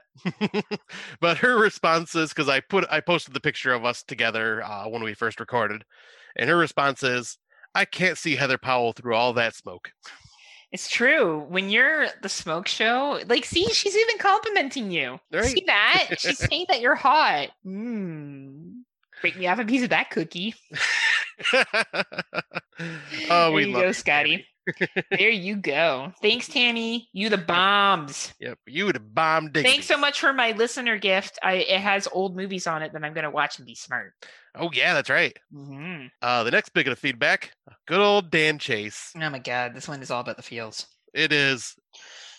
but 1.19 1.37
her 1.37 1.57
response 1.57 2.15
is 2.15 2.29
because 2.29 2.49
I 2.49 2.59
put 2.59 2.85
I 2.89 3.01
posted 3.01 3.33
the 3.33 3.39
picture 3.39 3.73
of 3.73 3.85
us 3.85 4.03
together 4.03 4.63
uh, 4.63 4.87
when 4.89 5.03
we 5.03 5.13
first 5.13 5.39
recorded, 5.39 5.83
and 6.35 6.49
her 6.49 6.57
response 6.57 7.03
is, 7.03 7.37
"I 7.75 7.85
can't 7.85 8.17
see 8.17 8.35
Heather 8.35 8.57
Powell 8.57 8.93
through 8.93 9.15
all 9.15 9.33
that 9.33 9.55
smoke." 9.55 9.91
It's 10.71 10.89
true. 10.89 11.45
When 11.49 11.69
you're 11.69 12.07
the 12.21 12.29
smoke 12.29 12.67
show, 12.67 13.19
like, 13.27 13.43
see, 13.43 13.67
she's 13.67 13.95
even 13.95 14.17
complimenting 14.17 14.89
you. 14.89 15.19
Right. 15.31 15.45
See 15.45 15.63
that? 15.67 16.15
She's 16.17 16.37
saying 16.37 16.67
that 16.69 16.79
you're 16.79 16.95
hot. 16.95 17.49
Mmm. 17.65 18.83
Break 19.19 19.37
me 19.37 19.47
off 19.47 19.59
a 19.59 19.65
piece 19.65 19.83
of 19.83 19.89
that 19.89 20.09
cookie. 20.11 20.55
oh, 23.29 23.51
we 23.51 23.63
there 23.63 23.69
you 23.69 23.73
love 23.73 23.81
go, 23.83 23.91
Scotty. 23.91 24.45
there 25.11 25.29
you 25.29 25.55
go. 25.55 26.11
Thanks, 26.21 26.47
Tammy. 26.47 27.09
You 27.13 27.29
the 27.29 27.37
bombs. 27.37 28.33
Yep, 28.39 28.59
you 28.67 28.85
the 28.87 28.93
have 28.93 29.13
bombed. 29.13 29.53
Thanks 29.53 29.85
so 29.87 29.97
much 29.97 30.19
for 30.19 30.33
my 30.33 30.51
listener 30.51 30.97
gift. 30.97 31.39
I 31.43 31.53
it 31.55 31.81
has 31.81 32.07
old 32.11 32.35
movies 32.35 32.67
on 32.67 32.81
it 32.83 32.93
that 32.93 33.03
I'm 33.03 33.13
gonna 33.13 33.31
watch 33.31 33.57
and 33.57 33.65
be 33.65 33.75
smart. 33.75 34.13
Oh 34.55 34.69
yeah, 34.73 34.93
that's 34.93 35.09
right. 35.09 35.37
hmm 35.53 36.05
Uh, 36.21 36.43
the 36.43 36.51
next 36.51 36.69
bit 36.69 36.87
of 36.87 36.99
feedback, 36.99 37.51
good 37.87 37.99
old 37.99 38.31
Dan 38.31 38.59
Chase. 38.59 39.11
Oh 39.15 39.29
my 39.29 39.39
god, 39.39 39.73
this 39.73 39.87
one 39.87 40.01
is 40.01 40.11
all 40.11 40.21
about 40.21 40.37
the 40.37 40.43
feels. 40.43 40.85
It 41.13 41.31
is. 41.33 41.75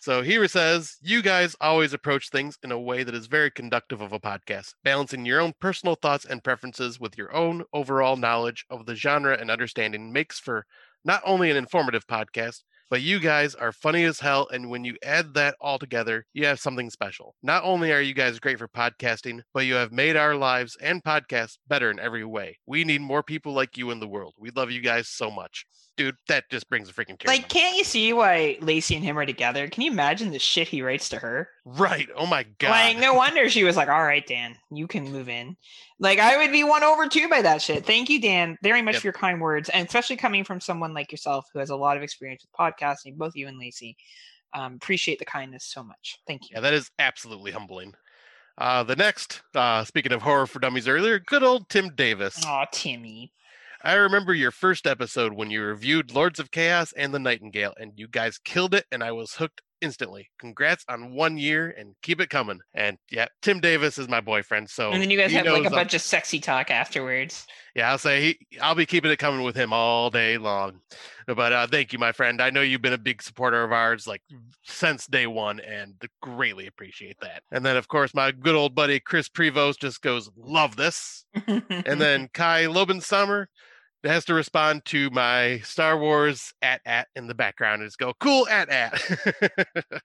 So 0.02 0.22
here 0.22 0.42
it 0.42 0.50
says, 0.50 0.96
you 1.00 1.22
guys 1.22 1.54
always 1.60 1.92
approach 1.92 2.30
things 2.30 2.58
in 2.64 2.72
a 2.72 2.80
way 2.80 3.04
that 3.04 3.14
is 3.14 3.28
very 3.28 3.52
conductive 3.52 4.00
of 4.00 4.12
a 4.12 4.18
podcast, 4.18 4.74
balancing 4.82 5.24
your 5.24 5.40
own 5.40 5.52
personal 5.60 5.94
thoughts 5.94 6.24
and 6.24 6.42
preferences 6.42 6.98
with 6.98 7.16
your 7.16 7.32
own 7.32 7.62
overall 7.72 8.16
knowledge 8.16 8.66
of 8.68 8.84
the 8.84 8.96
genre 8.96 9.38
and 9.38 9.48
understanding 9.48 10.12
makes 10.12 10.40
for 10.40 10.66
not 11.04 11.22
only 11.24 11.52
an 11.52 11.56
informative 11.56 12.04
podcast, 12.08 12.64
but 12.92 13.00
you 13.00 13.18
guys 13.20 13.54
are 13.54 13.72
funny 13.72 14.04
as 14.04 14.20
hell. 14.20 14.46
And 14.52 14.68
when 14.68 14.84
you 14.84 14.96
add 15.02 15.32
that 15.32 15.56
all 15.62 15.78
together, 15.78 16.26
you 16.34 16.44
have 16.44 16.60
something 16.60 16.90
special. 16.90 17.34
Not 17.42 17.64
only 17.64 17.90
are 17.90 18.02
you 18.02 18.12
guys 18.12 18.38
great 18.38 18.58
for 18.58 18.68
podcasting, 18.68 19.40
but 19.54 19.64
you 19.64 19.76
have 19.76 19.92
made 19.92 20.14
our 20.14 20.34
lives 20.34 20.76
and 20.78 21.02
podcasts 21.02 21.56
better 21.66 21.90
in 21.90 21.98
every 21.98 22.26
way. 22.26 22.58
We 22.66 22.84
need 22.84 23.00
more 23.00 23.22
people 23.22 23.54
like 23.54 23.78
you 23.78 23.92
in 23.92 24.00
the 24.00 24.06
world. 24.06 24.34
We 24.38 24.50
love 24.50 24.70
you 24.70 24.82
guys 24.82 25.08
so 25.08 25.30
much. 25.30 25.64
Dude, 25.96 26.16
that 26.28 26.44
just 26.50 26.68
brings 26.68 26.90
a 26.90 26.92
freaking 26.92 27.18
tear. 27.18 27.28
Like, 27.28 27.48
can't 27.48 27.78
you 27.78 27.84
see 27.84 28.12
why 28.12 28.58
Lacey 28.60 28.96
and 28.96 29.04
him 29.04 29.18
are 29.18 29.24
together? 29.26 29.68
Can 29.68 29.82
you 29.82 29.90
imagine 29.90 30.30
the 30.30 30.38
shit 30.38 30.68
he 30.68 30.82
writes 30.82 31.08
to 31.10 31.18
her? 31.18 31.48
Right. 31.64 32.08
Oh 32.14 32.26
my 32.26 32.44
god. 32.58 32.70
Like, 32.70 32.98
no 32.98 33.14
wonder 33.14 33.48
she 33.50 33.64
was 33.64 33.76
like, 33.76 33.88
"All 33.88 34.02
right, 34.02 34.26
Dan, 34.26 34.56
you 34.70 34.86
can 34.86 35.12
move 35.12 35.28
in." 35.28 35.56
Like, 36.02 36.18
I 36.18 36.36
would 36.36 36.50
be 36.50 36.64
won 36.64 36.82
over 36.82 37.06
too 37.08 37.28
by 37.28 37.42
that 37.42 37.62
shit. 37.62 37.86
Thank 37.86 38.10
you, 38.10 38.20
Dan, 38.20 38.58
very 38.60 38.82
much 38.82 38.94
Yep. 38.94 39.00
for 39.02 39.06
your 39.06 39.12
kind 39.12 39.40
words, 39.40 39.68
and 39.68 39.86
especially 39.86 40.16
coming 40.16 40.42
from 40.42 40.60
someone 40.60 40.92
like 40.92 41.12
yourself 41.12 41.46
who 41.52 41.60
has 41.60 41.70
a 41.70 41.76
lot 41.76 41.96
of 41.96 42.02
experience 42.02 42.42
with 42.44 42.52
podcasting. 42.52 43.16
Both 43.16 43.36
you 43.36 43.46
and 43.46 43.56
Lacey, 43.56 43.96
um, 44.52 44.74
appreciate 44.74 45.20
the 45.20 45.24
kindness 45.24 45.64
so 45.64 45.84
much. 45.84 46.18
Thank 46.26 46.50
you. 46.50 46.54
Yeah, 46.54 46.60
that 46.60 46.74
is 46.74 46.90
absolutely 46.98 47.52
humbling. 47.52 47.94
Uh, 48.58 48.82
the 48.82 48.96
next, 48.96 49.42
uh, 49.54 49.84
speaking 49.84 50.10
of 50.12 50.22
horror 50.22 50.48
for 50.48 50.58
dummies 50.58 50.88
earlier, 50.88 51.20
good 51.20 51.44
old 51.44 51.68
Tim 51.68 51.94
Davis. 51.94 52.42
Oh, 52.44 52.64
Timmy. 52.72 53.32
I 53.84 53.94
remember 53.94 54.34
your 54.34 54.50
first 54.50 54.86
episode 54.88 55.32
when 55.32 55.50
you 55.50 55.62
reviewed 55.62 56.12
Lords 56.12 56.40
of 56.40 56.50
Chaos 56.50 56.92
and 56.96 57.14
The 57.14 57.18
Nightingale, 57.20 57.74
and 57.80 57.92
you 57.96 58.08
guys 58.08 58.38
killed 58.38 58.74
it, 58.74 58.86
and 58.92 59.02
I 59.04 59.12
was 59.12 59.34
hooked 59.34 59.62
instantly. 59.82 60.30
Congrats 60.38 60.84
on 60.88 61.12
one 61.12 61.36
year 61.36 61.74
and 61.76 61.94
keep 62.02 62.20
it 62.20 62.30
coming. 62.30 62.60
And 62.74 62.96
yeah, 63.10 63.26
Tim 63.42 63.60
Davis 63.60 63.98
is 63.98 64.08
my 64.08 64.20
boyfriend, 64.20 64.70
so 64.70 64.90
and 64.90 65.02
then 65.02 65.10
you 65.10 65.18
guys 65.18 65.32
have 65.32 65.44
like 65.44 65.62
a 65.62 65.64
I'm- 65.64 65.72
bunch 65.72 65.92
of 65.94 66.00
sexy 66.00 66.38
talk 66.40 66.70
afterwards. 66.70 67.46
yeah, 67.74 67.90
I'll 67.90 67.98
say 67.98 68.22
he, 68.22 68.58
I'll 68.60 68.74
be 68.74 68.86
keeping 68.86 69.10
it 69.10 69.18
coming 69.18 69.42
with 69.42 69.56
him 69.56 69.72
all 69.72 70.08
day 70.10 70.38
long. 70.38 70.80
But 71.26 71.52
uh, 71.52 71.66
thank 71.66 71.92
you, 71.92 71.98
my 71.98 72.12
friend. 72.12 72.40
I 72.40 72.50
know 72.50 72.62
you've 72.62 72.82
been 72.82 72.92
a 72.92 72.98
big 72.98 73.22
supporter 73.22 73.62
of 73.62 73.72
ours 73.72 74.06
like 74.06 74.22
since 74.64 75.06
day 75.06 75.26
one, 75.26 75.60
and 75.60 75.94
greatly 76.20 76.66
appreciate 76.66 77.16
that. 77.20 77.42
And 77.52 77.64
then, 77.64 77.76
of 77.76 77.88
course, 77.88 78.14
my 78.14 78.32
good 78.32 78.54
old 78.54 78.74
buddy 78.74 79.00
Chris 79.00 79.28
Prevost 79.28 79.80
just 79.80 80.02
goes, 80.02 80.30
"Love 80.36 80.76
this." 80.76 81.24
and 81.46 82.00
then 82.00 82.28
Kai 82.32 82.66
Lobensummer 84.02 84.10
has 84.10 84.24
to 84.26 84.34
respond 84.34 84.84
to 84.86 85.10
my 85.10 85.58
Star 85.60 85.98
Wars 85.98 86.52
AT-AT 86.62 87.08
in 87.16 87.26
the 87.26 87.34
background 87.34 87.82
and 87.82 87.88
just 87.88 87.98
go 87.98 88.12
cool 88.20 88.46
AT-AT. 88.48 89.00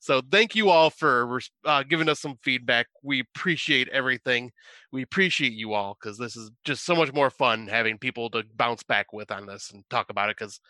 so 0.00 0.22
thank 0.30 0.54
you 0.54 0.70
all 0.70 0.90
for 0.90 1.40
uh, 1.64 1.82
giving 1.82 2.08
us 2.08 2.20
some 2.20 2.36
feedback. 2.42 2.86
We 3.02 3.20
appreciate 3.20 3.88
everything. 3.88 4.52
We 4.90 5.02
appreciate 5.02 5.52
you 5.52 5.74
all 5.74 5.96
because 6.00 6.18
this 6.18 6.36
is 6.36 6.50
just 6.64 6.84
so 6.84 6.94
much 6.94 7.12
more 7.12 7.30
fun 7.30 7.66
having 7.66 7.98
people 7.98 8.30
to 8.30 8.44
bounce 8.56 8.82
back 8.82 9.12
with 9.12 9.30
on 9.30 9.46
this 9.46 9.70
and 9.70 9.84
talk 9.90 10.10
about 10.10 10.30
it. 10.30 10.36
Because 10.36 10.60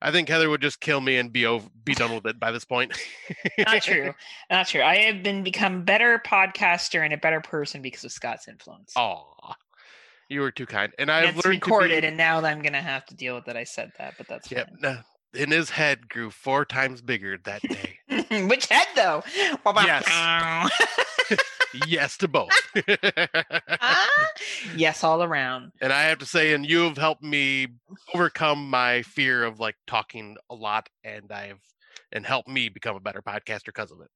I 0.00 0.12
think 0.12 0.28
Heather 0.28 0.48
would 0.48 0.62
just 0.62 0.80
kill 0.80 1.00
me 1.00 1.16
and 1.16 1.32
be 1.32 1.46
over, 1.46 1.68
be 1.84 1.94
done 1.94 2.14
with 2.14 2.26
it 2.26 2.38
by 2.38 2.52
this 2.52 2.64
point. 2.64 2.96
Not 3.58 3.82
true. 3.82 4.14
Not 4.50 4.68
true. 4.68 4.82
I 4.82 4.96
have 4.98 5.22
been 5.22 5.42
become 5.42 5.84
better 5.84 6.20
podcaster 6.24 7.04
and 7.04 7.12
a 7.12 7.18
better 7.18 7.40
person 7.40 7.82
because 7.82 8.04
of 8.04 8.12
Scott's 8.12 8.48
influence. 8.48 8.92
Aw, 8.96 9.54
you 10.28 10.40
were 10.40 10.50
too 10.50 10.66
kind, 10.66 10.92
and 10.98 11.10
I've 11.10 11.36
it's 11.36 11.44
learned 11.44 11.62
recorded, 11.62 11.94
to 11.96 12.00
be, 12.02 12.06
and 12.08 12.16
now 12.16 12.38
I'm 12.44 12.62
gonna 12.62 12.82
have 12.82 13.04
to 13.06 13.14
deal 13.14 13.34
with 13.34 13.44
that. 13.46 13.56
I 13.56 13.64
said 13.64 13.92
that, 13.98 14.14
but 14.18 14.28
that's 14.28 14.50
Yep. 14.50 14.68
fine. 14.68 14.78
no, 14.80 14.98
in 15.34 15.50
his 15.50 15.70
head 15.70 16.08
grew 16.08 16.30
four 16.30 16.64
times 16.64 17.00
bigger 17.02 17.38
that 17.44 17.62
day. 17.62 17.98
Which 18.46 18.66
head 18.66 18.86
though? 18.94 19.22
Yes. 19.84 20.04
yes 21.86 22.16
to 22.18 22.28
both. 22.28 22.50
Ah, 23.80 24.08
yes, 24.76 25.04
all 25.04 25.22
around. 25.22 25.72
and 25.80 25.92
I 25.92 26.02
have 26.04 26.18
to 26.18 26.26
say, 26.26 26.52
and 26.52 26.68
you 26.68 26.80
have 26.80 26.96
helped 26.98 27.22
me 27.22 27.68
overcome 28.14 28.68
my 28.70 29.02
fear 29.02 29.44
of 29.44 29.60
like 29.60 29.76
talking 29.86 30.36
a 30.50 30.54
lot, 30.54 30.88
and 31.04 31.30
I've 31.30 31.60
and 32.12 32.24
helped 32.26 32.48
me 32.48 32.68
become 32.70 32.96
a 32.96 33.00
better 33.00 33.20
podcaster 33.22 33.66
because 33.66 33.90
of 33.92 34.00
it. 34.00 34.08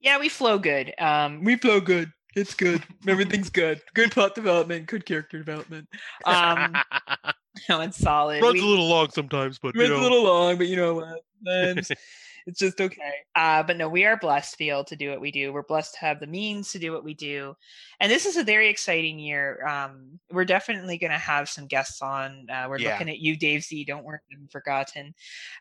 Yeah, 0.00 0.18
we 0.18 0.28
flow 0.28 0.58
good. 0.58 0.94
Um, 0.98 1.44
we 1.44 1.56
flow 1.56 1.80
good. 1.80 2.10
It's 2.36 2.54
good. 2.54 2.82
Everything's 3.06 3.50
good. 3.50 3.80
Good 3.94 4.10
plot 4.10 4.34
development. 4.34 4.86
Good 4.86 5.06
character 5.06 5.38
development. 5.38 5.88
Um, 6.24 6.74
no, 7.68 7.80
it's 7.80 7.98
solid. 7.98 8.42
Runs 8.42 8.54
We- 8.54 8.60
a 8.60 8.64
little 8.66 8.88
long 8.88 9.10
sometimes, 9.10 9.58
but 9.58 9.74
you 9.74 9.82
It's 9.82 9.90
a 9.90 9.96
little 9.96 10.24
long, 10.24 10.56
but 10.58 10.66
you 10.66 10.76
know 10.76 10.94
what? 10.94 11.20
Sometimes 11.44 11.90
it's 12.46 12.58
just 12.58 12.80
okay. 12.80 13.12
Uh, 13.36 13.62
but 13.62 13.76
no, 13.76 13.88
we 13.88 14.04
are 14.04 14.16
blessed 14.16 14.52
to 14.52 14.58
be 14.58 14.68
able 14.70 14.84
to 14.84 14.96
do 14.96 15.10
what 15.10 15.20
we 15.20 15.30
do. 15.30 15.52
We're 15.52 15.62
blessed 15.62 15.94
to 15.94 16.00
have 16.00 16.18
the 16.20 16.26
means 16.26 16.72
to 16.72 16.78
do 16.78 16.92
what 16.92 17.04
we 17.04 17.14
do. 17.14 17.54
And 18.00 18.10
this 18.10 18.26
is 18.26 18.36
a 18.36 18.44
very 18.44 18.68
exciting 18.68 19.18
year. 19.18 19.64
Um, 19.66 20.18
we're 20.32 20.44
definitely 20.44 20.98
going 20.98 21.12
to 21.12 21.18
have 21.18 21.48
some 21.48 21.66
guests 21.66 22.02
on. 22.02 22.46
Uh, 22.50 22.66
we're 22.68 22.78
Yeah. 22.80 22.92
looking 22.92 23.10
at 23.10 23.18
you, 23.20 23.36
Dave 23.36 23.62
Z. 23.62 23.84
Don't 23.84 24.04
worry, 24.04 24.18
I'm 24.32 24.48
forgotten. 24.48 25.14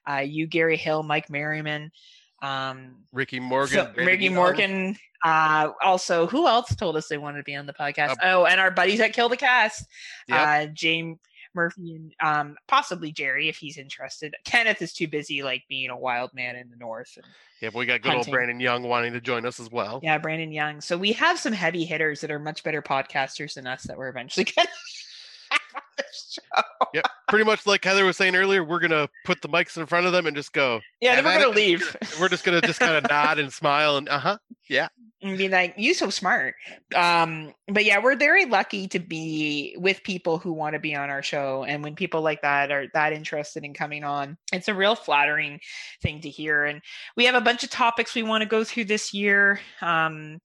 Uh, 0.10 0.24
you, 0.26 0.48
Gary 0.48 0.78
Hill, 0.78 1.04
Mike 1.04 1.30
Merriman. 1.30 1.92
Um, 2.44 2.98
Ricky 3.12 3.40
Morgan, 3.40 3.74
so, 3.74 3.94
Ricky 3.96 4.30
Morgan. 4.30 4.98
Uh, 5.24 5.72
also, 5.82 6.28
who 6.28 6.48
else 6.48 6.76
told 6.76 6.98
us 6.98 7.08
they 7.08 7.18
wanted 7.18 7.38
to 7.38 7.44
be 7.44 7.56
on 7.56 7.66
the 7.66 7.74
podcast? 7.74 8.12
Uh, 8.12 8.24
oh, 8.24 8.46
and 8.46 8.60
our 8.60 8.70
buddies 8.70 9.00
at 9.00 9.14
Kill 9.14 9.30
the 9.30 9.38
Cast. 9.38 9.86
Yep. 10.28 10.48
Uh, 10.48 10.72
James 10.74 11.18
Murphy 11.56 11.96
and 11.96 12.14
um, 12.22 12.56
possibly 12.68 13.12
Jerry 13.12 13.48
if 13.48 13.58
he's 13.58 13.78
interested. 13.78 14.36
Kenneth 14.44 14.82
is 14.82 14.94
too 14.94 15.08
busy, 15.08 15.44
like 15.44 15.64
being 15.70 15.90
a 15.90 15.98
wild 15.98 16.32
man 16.34 16.56
in 16.56 16.70
the 16.70 16.76
north. 16.76 17.12
And, 17.16 17.26
Yeah, 17.62 17.70
but 17.70 17.80
we 17.80 17.86
got 17.86 18.02
good 18.02 18.14
old 18.14 18.30
Brandon 18.30 18.60
Young 18.60 18.84
wanting 18.84 19.14
to 19.14 19.22
join 19.22 19.46
us 19.46 19.60
as 19.60 19.72
well. 19.72 20.02
yeah, 20.04 20.18
Brandon 20.18 20.52
Young. 20.52 20.82
So 20.82 20.98
we 20.98 21.14
have 21.14 21.40
some 21.40 21.54
heavy 21.54 21.86
hitters 21.86 22.22
that 22.22 22.32
are 22.32 22.40
much 22.40 22.64
better 22.64 22.82
podcasters 22.82 23.54
than 23.54 23.68
us 23.68 23.84
that 23.84 23.98
we're 23.98 24.10
eventually 24.10 24.44
going 24.44 24.68
to 24.68 24.74
have 25.98 26.06
on 26.06 26.64
the 26.64 26.64
show. 26.64 26.88
Yep. 26.94 27.08
Pretty 27.30 27.46
much 27.46 27.66
like 27.66 27.84
Heather 27.84 28.06
was 28.06 28.18
saying 28.18 28.36
earlier, 28.36 28.64
we're 28.64 28.80
gonna 28.80 29.10
put 29.26 29.42
the 29.42 29.50
mics 29.50 29.78
in 29.78 29.86
front 29.86 30.06
of 30.06 30.12
them 30.12 30.28
and 30.28 30.36
just 30.36 30.54
go. 30.54 30.82
Yeah, 31.02 31.16
then 31.16 31.26
we're 31.26 31.40
going 31.40 31.54
to 31.54 31.60
it." 31.60 31.68
leave. 31.68 31.98
We're 32.20 32.30
just 32.30 32.44
gonna 32.44 32.62
just 32.62 32.80
kind 32.80 32.96
of 32.96 33.10
nod 33.10 33.40
and 33.40 33.52
smile 33.52 33.98
and 33.98 34.08
uh 34.10 34.20
huh. 34.20 34.38
Yeah. 34.70 34.90
And 35.22 35.38
be 35.38 35.48
like, 35.48 35.74
"You 35.78 35.94
so 35.94 36.10
smart." 36.10 36.56
Um, 36.94 37.54
but 37.68 37.86
yeah, 37.86 38.00
we're 38.04 38.18
very 38.18 38.46
lucky 38.46 38.88
to 38.90 39.00
be 39.00 39.76
with 39.80 40.04
people 40.04 40.38
who 40.38 40.52
want 40.52 40.74
to 40.74 40.80
be 40.80 40.96
on 40.96 41.10
our 41.10 41.24
show, 41.24 41.64
and 41.64 41.82
when 41.82 41.96
people 41.96 42.22
like 42.22 42.42
that 42.42 42.72
are 42.72 42.88
that 42.94 43.14
interested 43.14 43.64
in 43.64 43.74
coming 43.74 44.04
on, 44.04 44.38
it's 44.52 44.68
a 44.68 44.74
real 44.74 44.96
flattering 44.96 45.62
thing 46.02 46.20
to 46.22 46.30
hear. 46.30 46.66
And 46.66 46.82
we 47.16 47.26
have 47.26 47.36
a 47.36 47.42
bunch 47.42 47.64
of 47.64 47.70
topics 47.70 48.14
we 48.14 48.24
want 48.24 48.42
to 48.42 48.50
go 48.50 48.66
through 48.66 48.86
this 48.86 49.14
year. 49.14 49.62
Um, 49.82 50.40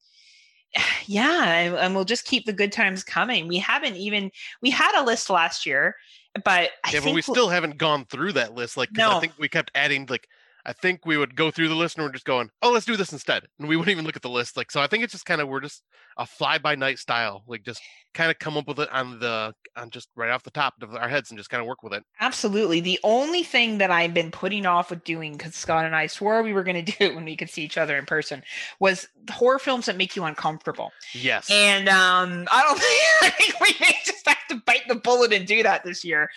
yeah, 1.07 1.45
and, 1.55 1.75
and 1.77 1.95
we'll 1.95 2.05
just 2.05 2.25
keep 2.25 2.47
the 2.47 2.53
good 2.53 2.73
times 2.73 3.03
coming. 3.05 3.49
We 3.49 3.59
haven't 3.59 3.97
even 3.97 4.31
we 4.63 4.71
had 4.71 5.01
a 5.01 5.05
list 5.05 5.31
last 5.31 5.67
year, 5.67 5.97
but 6.45 6.71
I 6.85 6.91
Yeah, 6.93 7.01
but 7.01 7.03
think 7.05 7.15
we 7.15 7.23
still 7.23 7.49
haven't 7.49 7.79
gone 7.79 8.05
through 8.07 8.33
that 8.33 8.55
list. 8.55 8.77
Like, 8.77 8.93
'cause 8.93 9.05
I 9.17 9.21
think 9.21 9.35
we 9.39 9.49
kept 9.49 9.71
adding 9.75 10.07
like. 10.09 10.29
I 10.67 10.75
think 10.75 11.07
we 11.07 11.17
would 11.17 11.35
go 11.35 11.51
through 11.51 11.69
the 11.69 11.75
list 11.75 11.97
and 11.97 12.05
we're 12.05 12.13
just 12.13 12.27
going, 12.27 12.51
oh, 12.61 12.71
let's 12.73 12.85
do 12.85 12.97
this 12.97 13.13
instead, 13.13 13.47
and 13.59 13.69
we 13.69 13.77
wouldn't 13.77 13.91
even 13.93 14.05
look 14.05 14.17
at 14.17 14.23
the 14.23 14.29
list. 14.29 14.55
Like, 14.55 14.71
so 14.71 14.83
I 14.83 14.87
think 14.87 15.03
it's 15.03 15.13
just 15.13 15.25
kind 15.25 15.41
of 15.41 15.49
we're 15.49 15.61
just 15.61 15.83
a 16.19 16.27
fly 16.27 16.59
by 16.59 16.75
night 16.75 16.99
style, 16.99 17.43
like 17.47 17.63
just 17.65 17.81
kind 18.19 18.33
of 18.33 18.39
come 18.41 18.57
up 18.57 18.67
with 18.67 18.81
it 18.81 18.93
on 18.93 19.21
the 19.21 19.55
on 19.77 19.91
just 19.91 20.09
right 20.17 20.31
off 20.31 20.43
the 20.43 20.51
top 20.51 20.75
of 20.83 20.93
our 20.97 21.09
heads 21.09 21.31
and 21.31 21.39
just 21.39 21.51
kind 21.51 21.61
of 21.61 21.69
work 21.69 21.85
with 21.85 21.93
it. 21.93 22.03
Absolutely. 22.21 22.81
The 22.81 22.99
only 23.05 23.45
thing 23.45 23.79
that 23.79 23.93
I've 23.93 24.13
been 24.13 24.33
putting 24.33 24.67
off 24.67 24.91
with 24.91 25.05
doing, 25.05 25.37
because 25.37 25.55
Scott 25.55 25.85
and 25.85 25.95
I 25.95 26.09
swore 26.09 26.43
we 26.43 26.53
were 26.53 26.65
going 26.65 26.85
to 26.85 26.93
do 26.93 27.05
it 27.05 27.15
when 27.15 27.25
we 27.25 27.37
could 27.37 27.49
see 27.49 27.63
each 27.63 27.79
other 27.79 27.97
in 27.97 28.07
person, 28.07 28.43
was 28.81 29.07
horror 29.31 29.61
films 29.61 29.87
that 29.87 29.97
make 29.97 30.17
you 30.17 30.25
uncomfortable. 30.25 30.91
Yes. 31.13 31.49
And 31.49 31.89
um, 31.89 32.49
I 32.51 32.63
don't 32.63 32.79
think, 32.81 33.03
I 33.23 33.31
think 33.31 33.61
we 33.61 33.75
may 33.81 33.95
just 34.05 34.27
have 34.27 34.49
to 34.49 34.57
bite 34.67 34.89
the 34.89 34.97
bullet 34.97 35.33
and 35.33 35.47
do 35.47 35.63
that 35.63 35.85
this 35.85 36.05
year, 36.05 36.29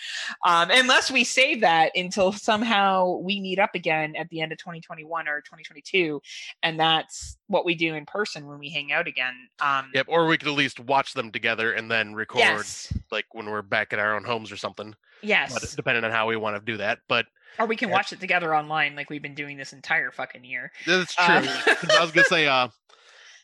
um, 0.46 0.68
unless 0.70 1.10
we 1.10 1.24
save 1.24 1.62
that 1.62 1.90
until 1.96 2.30
somehow 2.32 3.16
we 3.16 3.40
meet 3.40 3.58
up 3.58 3.74
again 3.74 4.14
at 4.14 4.28
the 4.28 4.40
end 4.40 4.52
of 4.52 4.58
2021 4.58 5.26
or 5.26 5.40
2022, 5.40 6.22
and 6.62 6.78
that's 6.78 7.38
what 7.48 7.64
we 7.64 7.74
do 7.74 7.94
in 7.94 8.06
person 8.06 8.46
when 8.46 8.60
we 8.60 8.70
hang 8.70 8.92
out 8.92 9.08
again. 9.08 9.34
Um, 9.60 9.90
Yep. 9.94 10.06
Or 10.08 10.26
we 10.26 10.38
could 10.38 10.48
at 10.48 10.54
least 10.54 10.78
watch 10.80 11.12
them 11.14 11.30
together 11.32 11.71
and 11.72 11.90
then 11.90 12.14
record 12.14 12.38
Yes. 12.38 12.92
like 13.10 13.26
when 13.32 13.46
we're 13.46 13.62
back 13.62 13.92
at 13.92 13.98
our 13.98 14.14
own 14.14 14.24
homes 14.24 14.52
or 14.52 14.56
something. 14.56 14.94
Yes. 15.22 15.52
But 15.54 15.74
depending 15.76 16.04
on 16.04 16.10
how 16.10 16.26
we 16.28 16.36
want 16.36 16.56
to 16.56 16.62
do 16.72 16.76
that. 16.78 16.98
But 17.08 17.26
or 17.58 17.66
we 17.66 17.76
can 17.76 17.88
Yeah. 17.90 17.94
watch 17.96 18.12
it 18.12 18.20
together 18.20 18.54
online 18.54 18.96
like 18.96 19.10
we've 19.10 19.22
been 19.22 19.34
doing 19.34 19.56
this 19.56 19.72
entire 19.72 20.10
fucking 20.10 20.44
year. 20.44 20.72
that's 20.86 21.14
true. 21.14 21.24
Um, 21.24 21.44
'Cause 21.46 21.90
I 21.90 22.00
was 22.02 22.10
gonna 22.12 22.24
say, 22.26 22.46
uh, 22.48 22.68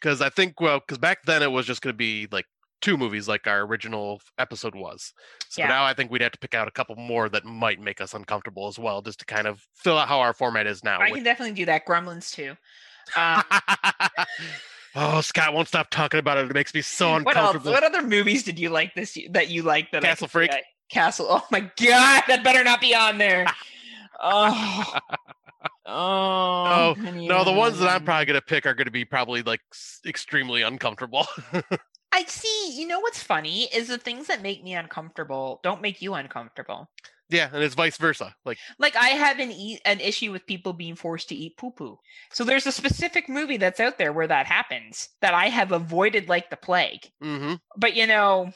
because 0.00 0.20
I 0.23 0.28
think 0.31 0.60
well, 0.60 0.81
because 0.81 0.98
back 0.98 1.24
then 1.24 1.42
it 1.42 1.50
was 1.50 1.66
just 1.66 1.82
gonna 1.82 1.92
be 1.92 2.26
like 2.31 2.47
two 2.81 2.97
movies, 2.97 3.26
like 3.28 3.47
our 3.48 3.62
original 3.62 4.20
episode 4.39 4.74
was. 4.74 5.12
So 5.48 5.62
Yeah. 5.62 5.68
now 5.68 5.84
I 5.84 5.94
think 5.94 6.10
we'd 6.10 6.23
have 6.23 6.31
to 6.32 6.39
pick 6.39 6.55
out 6.55 6.68
a 6.68 6.70
couple 6.70 6.94
more 6.97 7.28
that 7.28 7.44
might 7.44 7.81
make 7.81 8.00
us 8.00 8.15
uncomfortable 8.15 8.68
as 8.68 8.78
well, 8.78 9.02
just 9.02 9.18
to 9.20 9.24
kind 9.26 9.47
of 9.48 9.66
fill 9.74 9.98
out 9.98 10.07
how 10.08 10.20
our 10.20 10.32
format 10.32 10.66
is 10.68 10.84
now. 10.84 10.98
I 11.00 11.07
which- 11.07 11.15
can 11.15 11.24
definitely 11.24 11.55
do 11.55 11.65
that. 11.66 11.84
Gremlins 11.86 12.32
too. 12.32 12.57
Um, 13.16 13.42
oh, 14.94 15.20
Scott 15.20 15.55
won't 15.55 15.68
stop 15.68 15.91
talking 15.91 16.20
about 16.20 16.39
it. 16.39 16.50
It 16.50 16.55
makes 16.55 16.75
me 16.75 16.83
so 16.83 17.12
what 17.23 17.36
else? 17.36 17.55
uncomfortable. 17.55 17.73
What 17.73 17.84
other 17.84 18.02
movies 18.02 18.42
did 18.42 18.58
you 18.58 18.70
like 18.70 18.94
this 18.94 19.18
that 19.31 19.49
you 19.49 19.62
like 19.62 19.91
that 19.92 20.02
Castle 20.02 20.26
could 20.26 20.33
Freak. 20.33 20.50
Castle. 20.91 21.26
Oh 21.28 21.47
my 21.50 21.60
god, 21.60 22.23
that 22.28 22.42
better 22.42 22.65
not 22.65 22.81
be 22.81 22.94
on 22.94 23.18
there. 23.18 23.47
oh. 24.23 24.94
Oh 25.91 26.94
No, 26.99 27.44
the 27.44 27.52
ones 27.52 27.78
that 27.78 27.89
I'm 27.89 28.05
probably 28.05 28.26
gonna 28.26 28.42
pick 28.42 28.67
are 28.67 28.75
gonna 28.75 28.91
be 28.91 29.07
probably 29.07 29.42
like 29.42 29.60
extremely 30.07 30.60
uncomfortable. 30.60 31.26
I 32.12 32.25
see. 32.25 32.73
You 32.75 32.86
know 32.86 33.00
what's 33.00 33.23
funny 33.23 33.65
is 33.75 33.89
the 33.89 33.97
things 33.97 34.26
that 34.26 34.42
make 34.42 34.62
me 34.62 34.75
uncomfortable 34.75 35.60
don't 35.62 35.81
make 35.81 36.02
you 36.02 36.12
uncomfortable. 36.12 36.91
Yeah, 37.28 37.50
and 37.52 37.62
it's 37.62 37.74
vice 37.74 37.97
versa. 37.97 38.34
Like, 38.44 38.58
Like 38.78 38.97
I 38.97 39.08
have 39.08 39.39
an 39.39 39.50
e- 39.52 39.81
an 39.84 40.00
issue 40.00 40.32
with 40.32 40.47
people 40.47 40.73
being 40.73 40.94
forced 40.97 41.28
to 41.28 41.34
eat 41.34 41.57
poo 41.57 41.70
poo. 41.70 41.98
So 42.32 42.44
there's 42.44 42.66
a 42.66 42.73
specific 42.73 43.28
movie 43.28 43.57
that's 43.57 43.81
out 43.81 43.98
there 43.98 44.12
where 44.12 44.26
that 44.26 44.47
happens 44.47 45.08
that 45.20 45.34
I 45.34 45.47
have 45.48 45.73
avoided 45.73 46.28
like 46.28 46.50
the 46.50 46.57
plague. 46.57 47.10
hmm 47.20 47.55
But 47.76 47.94
you 47.97 48.07
know, 48.07 48.52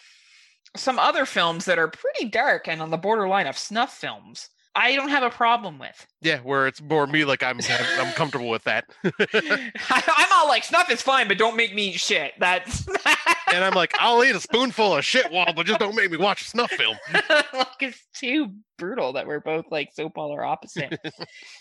some 0.76 0.98
other 0.98 1.26
films 1.26 1.66
that 1.66 1.78
are 1.78 1.88
pretty 1.88 2.26
dark 2.30 2.68
and 2.68 2.82
on 2.82 2.90
the 2.90 2.98
borderline 2.98 3.48
of 3.48 3.58
snuff 3.58 3.96
films, 3.96 4.50
I 4.74 4.94
don't 4.94 5.10
have 5.10 5.22
a 5.22 5.30
problem 5.30 5.78
with. 5.78 6.06
yeah, 6.22 6.38
where 6.40 6.66
it's 6.66 6.80
more 6.80 7.06
me 7.06 7.24
like 7.24 7.42
I'm 7.42 7.60
I'm 7.98 8.12
comfortable 8.14 8.48
with 8.48 8.64
that, 8.64 8.84
I, 9.04 10.02
I'm 10.16 10.32
all 10.32 10.48
like, 10.48 10.64
snuff 10.64 10.90
is 10.90 11.02
fine, 11.02 11.28
but 11.28 11.38
don't 11.38 11.56
make 11.56 11.74
me 11.74 11.88
eat 11.88 12.00
shit. 12.00 12.32
That's 12.38 12.86
and 13.52 13.64
I'm 13.64 13.74
like, 13.74 13.92
I'll 13.98 14.24
eat 14.24 14.34
a 14.34 14.40
spoonful 14.40 14.96
of 14.96 15.04
shit 15.04 15.30
wall, 15.30 15.52
but 15.54 15.66
just 15.66 15.78
don't 15.78 15.94
make 15.94 16.10
me 16.10 16.16
watch 16.16 16.42
a 16.42 16.44
snuff 16.44 16.70
film. 16.72 16.96
like 17.12 17.66
it's 17.80 18.02
too 18.14 18.54
brutal 18.78 19.12
that 19.12 19.26
we're 19.26 19.40
both 19.40 19.66
like 19.70 19.90
so 19.92 20.08
polar 20.08 20.42
opposite. 20.44 20.98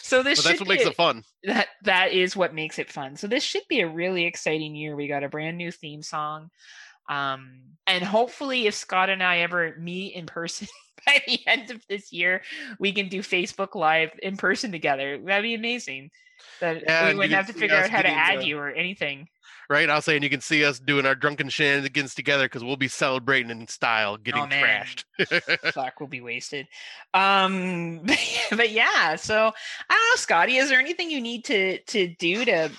So 0.02 0.24
this 0.24 0.42
But 0.42 0.50
that's 0.50 0.60
what 0.62 0.70
makes 0.70 0.84
be 0.84 0.90
it 0.92 0.96
fun. 0.96 1.24
that 1.44 1.68
that 1.84 2.12
is 2.14 2.36
what 2.36 2.54
makes 2.54 2.80
it 2.80 2.90
fun. 2.92 3.18
So 3.18 3.28
this 3.28 3.44
should 3.44 3.64
be 3.68 3.82
a 3.82 3.90
really 3.90 4.26
exciting 4.26 4.76
year. 4.76 4.96
We 4.96 5.08
got 5.08 5.24
a 5.24 5.30
brand 5.30 5.58
new 5.58 5.72
theme 5.72 6.02
song. 6.02 6.50
Um 7.10 7.62
and 7.88 8.04
hopefully 8.04 8.68
if 8.68 8.76
Scott 8.76 9.10
and 9.10 9.24
I 9.24 9.40
ever 9.40 9.76
meet 9.78 10.14
in 10.14 10.26
person 10.26 10.68
by 11.06 11.22
the 11.28 11.40
end 11.48 11.72
of 11.72 11.84
this 11.90 12.14
year, 12.14 12.42
we 12.80 12.92
can 12.92 13.10
do 13.10 13.22
Facebook 13.22 13.76
live 13.76 14.12
in 14.22 14.38
person 14.38 14.72
together. 14.72 15.18
That'd 15.18 15.44
be 15.44 15.56
amazing. 15.56 16.12
That 16.60 16.84
Yeah, 16.84 17.10
we 17.10 17.16
wouldn't 17.16 17.34
have 17.34 17.48
to 17.48 17.54
figure 17.54 17.76
out 17.76 17.90
how 17.90 18.02
to 18.02 18.08
add 18.10 18.40
the- 18.40 18.46
you 18.46 18.58
or 18.58 18.70
anything. 18.70 19.28
Right? 19.70 19.90
I 19.90 19.96
was 19.96 20.04
saying 20.04 20.22
you 20.22 20.30
can 20.30 20.42
see 20.42 20.66
us 20.66 20.80
doing 20.80 21.06
our 21.06 21.16
drunken 21.16 21.48
shenanigans 21.48 22.14
together 22.14 22.44
because 22.44 22.62
we'll 22.62 22.76
be 22.76 22.90
celebrating 22.90 23.52
in 23.52 23.66
style, 23.70 24.18
getting 24.18 24.42
Oh, 24.44 24.48
trashed. 24.48 25.06
Fuck, 25.74 26.00
we'll 26.02 26.10
be 26.10 26.20
wasted. 26.20 26.68
Um 27.14 28.02
but 28.52 28.72
yeah, 28.72 29.16
so 29.16 29.36
I 29.90 29.94
don't 29.94 30.10
know, 30.10 30.16
Scotty, 30.18 30.58
is 30.58 30.68
there 30.70 30.80
anything 30.80 31.10
you 31.10 31.22
need 31.22 31.46
to 31.46 31.80
to 31.84 32.08
do 32.08 32.44
to 32.46 32.70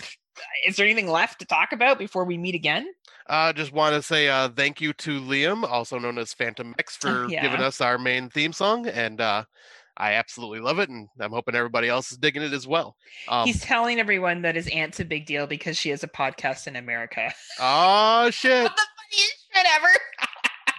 is 0.67 0.77
there 0.77 0.87
anything 0.87 1.09
left 1.09 1.39
to 1.41 1.47
talk 1.47 1.73
about 1.73 1.99
before 1.99 2.25
we 2.25 2.39
meet 2.39 2.55
again? 2.55 2.87
Uh, 3.29 3.53
just 3.53 3.73
want 3.73 3.95
to 3.95 4.03
say 4.03 4.29
uh, 4.29 4.49
thank 4.49 4.81
you 4.81 4.93
to 4.95 5.21
Liam, 5.21 5.65
also 5.65 5.99
known 5.99 6.19
as 6.19 6.33
Phantom 6.35 6.75
X, 6.79 6.97
for 6.97 7.27
giving 7.29 7.61
us 7.61 7.81
our 7.81 7.97
main 7.99 8.29
theme 8.29 8.53
song, 8.53 8.87
and 8.89 9.21
uh, 9.21 9.45
I 9.97 10.15
absolutely 10.15 10.61
love 10.61 10.79
it, 10.79 10.89
and 10.89 11.09
I'm 11.21 11.31
hoping 11.31 11.55
everybody 11.55 11.89
else 11.89 12.11
is 12.11 12.19
digging 12.19 12.43
it 12.43 12.53
as 12.53 12.67
well. 12.67 12.97
Um, 13.29 13.47
He's 13.47 13.61
telling 13.61 14.01
everyone 14.01 14.43
that 14.43 14.57
his 14.57 14.69
aunt's 14.69 15.01
a 15.01 15.05
big 15.05 15.27
deal 15.27 15.47
because 15.47 15.79
she 15.79 15.91
has 15.91 16.03
a 16.03 16.09
podcast 16.09 16.67
in 16.67 16.77
America. 16.77 17.33
oh 17.61 18.31
shit, 18.31 18.65
What 18.65 18.77
the 18.77 18.83
funniest 19.11 19.47
shit 19.55 19.67
ever. 19.77 19.89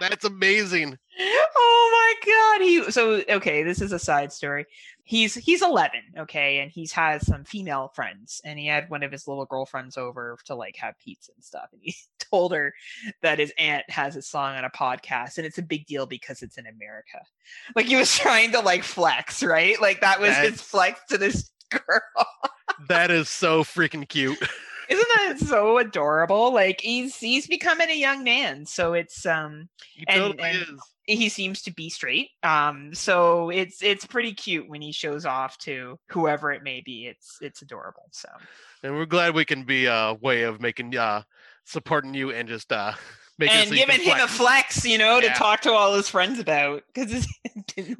that's 0.00 0.24
amazing. 0.24 0.98
oh 1.56 2.14
my 2.22 2.32
god. 2.32 2.64
He 2.64 2.90
so 2.90 3.22
okay, 3.36 3.62
this 3.62 3.80
is 3.80 3.92
a 3.92 3.98
side 3.98 4.32
story. 4.32 4.66
He's 5.06 5.34
he's 5.34 5.62
11, 5.62 6.00
okay, 6.20 6.60
and 6.60 6.70
he's 6.70 6.92
has 6.92 7.26
some 7.26 7.44
female 7.44 7.92
friends 7.94 8.40
and 8.44 8.58
he 8.58 8.66
had 8.66 8.88
one 8.88 9.02
of 9.02 9.12
his 9.12 9.28
little 9.28 9.44
girlfriends 9.44 9.98
over 9.98 10.38
to 10.46 10.54
like 10.54 10.76
have 10.76 10.98
pizza 10.98 11.32
and 11.34 11.44
stuff 11.44 11.68
and 11.72 11.80
he 11.82 11.94
told 12.30 12.52
her 12.52 12.72
that 13.22 13.38
his 13.38 13.52
aunt 13.58 13.88
has 13.90 14.16
a 14.16 14.22
song 14.22 14.56
on 14.56 14.64
a 14.64 14.70
podcast 14.70 15.36
and 15.36 15.46
it's 15.46 15.58
a 15.58 15.62
big 15.62 15.86
deal 15.86 16.06
because 16.06 16.42
it's 16.42 16.56
in 16.56 16.66
America. 16.66 17.20
Like 17.76 17.86
he 17.86 17.96
was 17.96 18.14
trying 18.18 18.52
to 18.52 18.60
like 18.60 18.82
flex, 18.82 19.42
right? 19.42 19.80
Like 19.80 20.00
that 20.00 20.20
was 20.20 20.34
his 20.36 20.60
flex 20.60 21.00
to 21.10 21.18
this 21.18 21.50
girl. 21.70 22.26
That 22.88 23.10
is 23.10 23.28
so 23.28 23.62
freaking 23.62 24.08
cute. 24.08 24.38
Isn't 24.88 25.08
that 25.16 25.38
so 25.38 25.78
adorable? 25.78 26.52
Like 26.52 26.80
he's 26.80 27.16
he's 27.16 27.46
becoming 27.46 27.90
a 27.90 27.94
young 27.98 28.24
man, 28.24 28.66
so 28.66 28.94
it's 28.94 29.24
um 29.26 29.68
He 29.94 30.04
And- 30.08 30.20
totally 30.20 30.48
and- 30.50 30.58
is. 30.62 30.80
he 31.06 31.28
seems 31.28 31.62
to 31.62 31.72
be 31.72 31.90
straight. 31.90 32.30
Um 32.42 32.94
so 32.94 33.50
it's 33.50 33.82
it's 33.82 34.06
pretty 34.06 34.32
cute 34.34 34.68
when 34.68 34.82
he 34.82 34.92
shows 34.92 35.24
off 35.26 35.56
to 35.58 35.98
whoever 36.10 36.52
it 36.52 36.62
may 36.62 36.80
be. 36.80 37.06
It's 37.06 37.38
it's 37.40 37.62
adorable. 37.62 38.08
So 38.12 38.28
And 38.82 38.94
we're 38.96 39.06
glad 39.06 39.34
we 39.34 39.44
can 39.44 39.64
be 39.64 39.86
a 39.86 40.14
way 40.20 40.42
of 40.42 40.60
making 40.60 40.96
uh 40.96 41.22
supporting 41.64 42.14
you 42.14 42.30
and 42.30 42.48
just 42.48 42.72
uh 42.72 42.92
and 43.40 43.68
so 43.68 43.74
giving 43.74 44.00
him 44.00 44.18
a 44.18 44.28
flex. 44.28 44.84
you 44.84 44.96
know, 44.98 45.20
to 45.20 45.28
talk 45.30 45.60
to 45.62 45.72
all 45.72 45.94
his 45.94 46.08
friends 46.08 46.38
about 46.38 46.82
because 46.92 47.26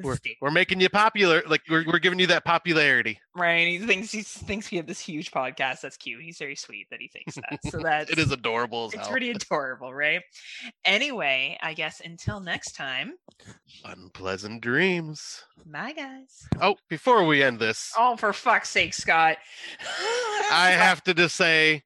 We're, 0.03 0.19
we're 0.41 0.51
making 0.53 0.81
you 0.81 0.89
popular. 0.89 1.43
Like 1.49 1.63
we're, 1.69 1.85
we're 1.87 1.99
giving 1.99 2.19
you 2.21 2.29
that 2.29 2.45
popularity. 2.45 3.19
right. 3.35 3.67
He 3.67 3.79
thinks 3.79 4.13
he 4.13 4.23
thinks 4.23 4.71
we 4.71 4.77
have 4.77 4.87
this 4.87 5.01
huge 5.01 5.33
podcast. 5.33 5.81
That's 5.81 5.97
cute. 5.97 6.23
He's 6.23 6.39
very 6.39 6.55
sweet 6.55 6.87
that 6.91 7.01
he 7.01 7.09
thinks 7.09 7.35
that. 7.35 7.59
So 7.71 7.79
that 7.79 8.09
It 8.15 8.19
is 8.19 8.31
adorable 8.31 8.87
as 8.87 8.93
it's 8.95 9.03
hell. 9.03 9.11
pretty 9.11 9.31
adorable, 9.33 9.93
right? 9.93 10.21
Anyway, 10.85 11.59
I 11.61 11.75
guess 11.75 12.01
until 12.05 12.39
next 12.41 12.77
time, 12.77 13.15
Unpleasant 13.85 14.61
dreams. 14.61 15.43
bye 15.67 15.93
guys. 15.93 16.47
Oh, 16.61 16.77
before 16.89 17.25
we 17.25 17.43
end 17.43 17.59
this, 17.59 17.93
Oh, 17.99 18.17
for 18.17 18.33
fuck's 18.33 18.69
sake, 18.71 18.95
Scott. 18.95 19.39
I 20.53 20.71
have 20.77 21.03
to 21.05 21.15
just 21.15 21.35
say, 21.37 21.83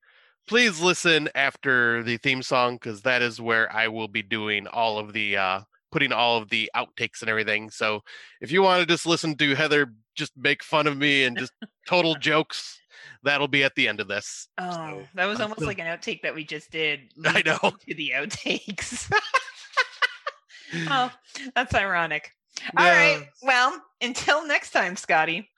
please 0.48 0.80
listen 0.80 1.28
after 1.34 2.02
the 2.02 2.16
theme 2.16 2.42
song 2.42 2.74
because 2.74 3.02
that 3.02 3.22
is 3.22 3.40
where 3.40 3.72
I 3.74 3.88
will 3.88 4.08
be 4.08 4.22
doing 4.22 4.66
all 4.66 4.98
of 4.98 5.12
the 5.12 5.36
uh, 5.36 5.60
putting 5.92 6.12
all 6.12 6.36
of 6.38 6.48
the 6.50 6.70
outtakes 6.74 7.20
and 7.20 7.30
everything. 7.30 7.70
So 7.70 8.00
if 8.40 8.50
you 8.50 8.62
want 8.62 8.80
to 8.80 8.86
just 8.86 9.06
listen 9.06 9.36
to 9.36 9.54
Heather 9.54 9.92
just 10.14 10.32
make 10.36 10.62
fun 10.64 10.86
of 10.86 10.96
me 10.96 11.24
and 11.24 11.38
just 11.38 11.52
total 11.86 12.14
jokes, 12.20 12.80
that'll 13.22 13.48
be 13.48 13.62
at 13.64 13.74
the 13.76 13.86
end 13.88 14.00
of 14.00 14.08
this. 14.08 14.48
Oh, 14.58 14.72
So, 14.72 15.02
that 15.14 15.26
was 15.26 15.40
almost 15.40 15.58
still- 15.60 15.68
like 15.68 15.78
an 15.78 15.86
outtake 15.86 16.22
that 16.22 16.34
we 16.34 16.44
just 16.44 16.70
did. 16.70 17.12
I 17.24 17.42
know. 17.42 17.58
To 17.58 17.94
the 17.94 18.12
outtakes. 18.16 19.10
oh, 20.88 21.10
that's 21.54 21.74
ironic. 21.74 22.32
All 22.76 22.84
right. 22.86 23.28
Well, 23.42 23.80
until 24.00 24.44
next 24.46 24.72
time, 24.72 24.96
Scotty. 24.96 25.48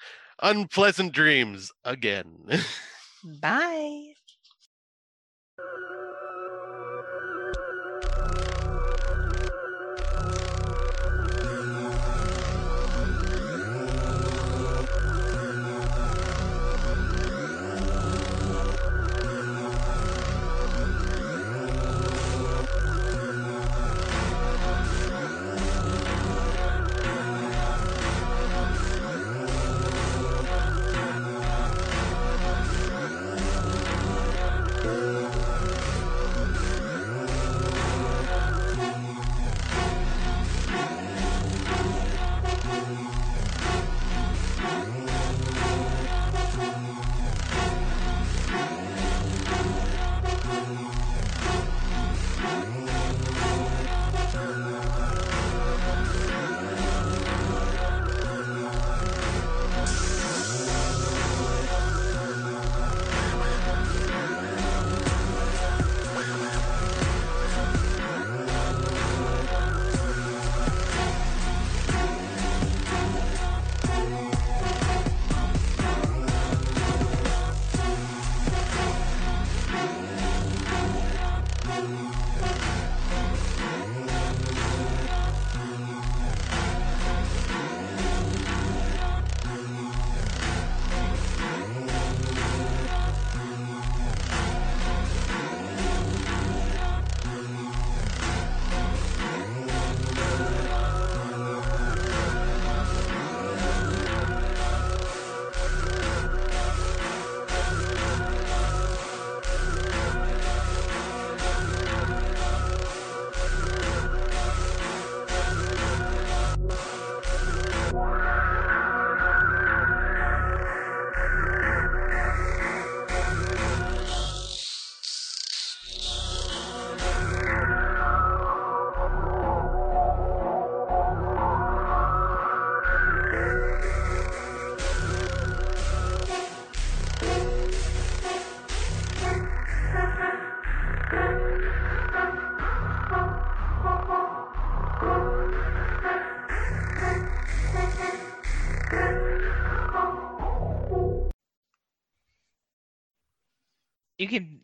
Unpleasant 0.42 1.12
dreams 1.12 1.72
again. 1.84 2.34
Bye. 3.40 4.09
You 5.60 5.68
can 5.88 5.99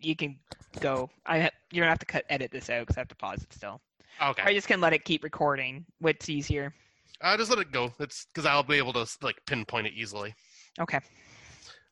you 0.07 0.17
can 0.17 0.39
go. 0.81 1.11
I 1.27 1.41
ha- 1.41 1.51
you're 1.71 1.83
gonna 1.83 1.91
have 1.91 1.99
to 1.99 2.07
cut 2.07 2.25
edit 2.31 2.51
this 2.51 2.71
out 2.71 2.81
because 2.81 2.97
I 2.97 3.01
have 3.01 3.09
to 3.09 3.17
pause 3.17 3.43
it 3.43 3.53
still. 3.53 3.81
okay. 4.23 4.43
Or 4.43 4.47
I 4.47 4.55
just 4.55 4.69
can 4.69 4.81
let 4.81 4.93
it 4.93 5.05
keep 5.05 5.25
recording. 5.25 5.85
What's 6.01 6.29
easier? 6.29 6.73
Uh, 7.21 7.37
just 7.37 7.51
let 7.51 7.59
it 7.59 7.73
go. 7.73 7.93
It's 7.99 8.27
because 8.27 8.47
I'll 8.47 8.63
be 8.63 8.77
able 8.77 8.93
to 8.95 9.07
like 9.23 9.37
pinpoint 9.47 9.87
it 9.87 9.95
easily. 9.95 10.35
Okay. 10.79 10.99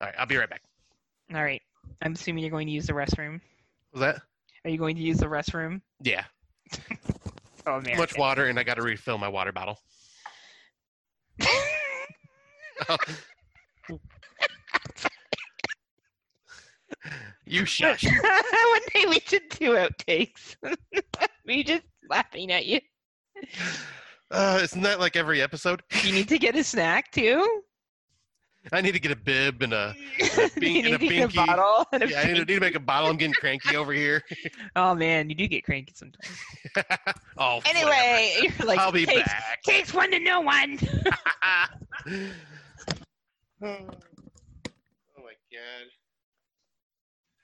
All 0.00 0.06
right, 0.08 0.14
I'll 0.18 0.26
be 0.26 0.36
right 0.36 0.48
back. 0.50 0.62
All 1.34 1.42
right. 1.42 1.62
I'm 2.02 2.12
assuming 2.12 2.42
you're 2.42 2.50
going 2.50 2.66
to 2.66 2.72
use 2.72 2.86
the 2.86 2.92
restroom. 2.92 3.40
Was 3.92 4.00
that? 4.00 4.20
Are 4.64 4.70
you 4.70 4.78
going 4.78 4.96
to 4.96 5.02
use 5.02 5.18
the 5.18 5.26
restroom? 5.26 5.80
Yeah. 6.02 6.24
Oh 7.66 7.80
man. 7.80 7.96
much 7.96 8.18
water, 8.18 8.44
and 8.48 8.58
I 8.58 8.62
got 8.62 8.74
to 8.74 8.82
refill 8.82 9.16
my 9.16 9.28
water 9.28 9.50
bottle. 9.50 9.78
you 17.46 17.64
shush. 17.66 18.04
One 18.04 18.80
day 18.94 19.06
we 19.08 19.20
should 19.20 19.48
do 19.50 19.70
outtakes. 19.72 20.56
Me 21.46 21.62
just 21.62 21.82
laughing 22.08 22.52
at 22.52 22.66
you. 22.66 22.80
Uh, 24.30 24.60
isn't 24.62 24.82
that 24.82 25.00
like 25.00 25.16
every 25.16 25.42
episode? 25.42 25.82
You 26.02 26.12
need 26.12 26.28
to 26.28 26.38
get 26.38 26.56
a 26.56 26.64
snack 26.64 27.10
too. 27.12 27.62
I 28.72 28.80
need 28.80 28.92
to 28.92 28.98
get 28.98 29.12
a 29.12 29.16
bib 29.16 29.60
and 29.62 29.74
a. 29.74 29.94
you 30.18 30.26
bink- 30.58 30.86
and 30.86 30.86
need 30.86 30.94
a 30.94 30.98
to 30.98 31.06
get 31.06 31.32
a 31.32 31.36
bottle. 31.36 31.86
And 31.92 32.02
a 32.04 32.08
Yeah, 32.08 32.20
I 32.20 32.24
need 32.24 32.34
to, 32.36 32.44
need 32.46 32.54
to 32.54 32.60
make 32.60 32.74
a 32.74 32.80
bottle. 32.80 33.10
I'm 33.10 33.18
getting 33.18 33.34
cranky 33.34 33.76
over 33.76 33.92
here. 33.92 34.22
Oh 34.74 34.94
man, 34.94 35.28
you 35.28 35.34
do 35.34 35.46
get 35.46 35.64
cranky 35.64 35.92
sometimes. 35.94 36.34
oh. 37.36 37.60
Anyway, 37.66 38.38
you're 38.40 38.66
like, 38.66 38.78
I'll 38.78 38.90
be 38.90 39.04
takes, 39.04 39.28
back. 39.28 39.62
takes 39.64 39.92
one 39.92 40.10
to 40.12 40.18
know 40.18 40.40
one. 40.40 40.78
oh 42.06 42.26
my 43.62 45.34
god. 45.52 45.86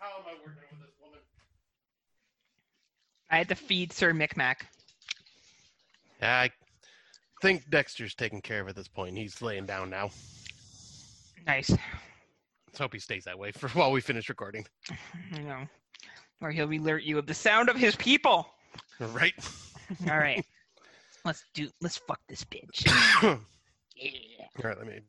How 0.01 0.09
am 0.19 0.25
I 0.27 0.33
working 0.41 0.79
with 0.79 0.81
this 0.81 0.97
woman? 1.03 1.19
I 3.31 3.37
had 3.39 3.49
to 3.51 3.55
feed 3.55 3.93
Sir 3.93 4.13
Micmac. 4.13 4.67
I 6.23 6.51
think 7.43 7.69
Dexter's 7.71 8.15
taking 8.15 8.41
care 8.41 8.61
of 8.63 8.69
at 8.69 8.77
this 8.77 8.89
point. 8.89 9.17
He's 9.17 9.41
laying 9.41 9.67
down 9.67 9.89
now. 9.91 10.11
Nice. 11.47 11.71
Let's 11.71 12.79
hope 12.79 12.93
he 12.93 12.99
stays 12.99 13.25
that 13.25 13.39
way 13.39 13.53
for 13.53 13.69
while 13.79 13.93
we 13.93 14.01
finish 14.01 14.29
recording. 14.29 14.67
I 15.35 15.39
know. 15.39 15.63
Or 16.41 16.51
he'll 16.51 16.71
alert 16.73 17.03
you 17.03 17.19
of 17.19 17.27
the 17.27 17.35
sound 17.35 17.69
of 17.69 17.77
his 17.77 17.95
people. 17.97 18.47
Right? 18.99 19.35
All 20.11 20.17
right. 20.19 20.45
let's 21.25 21.45
do. 21.55 21.69
Let's 21.83 21.99
fuck 21.99 22.21
this 22.29 22.45
bitch. 22.45 22.87
All 23.23 23.39
Yeah. 23.97 24.47
right, 24.63 24.79
let 24.79 24.87
me. 24.87 25.01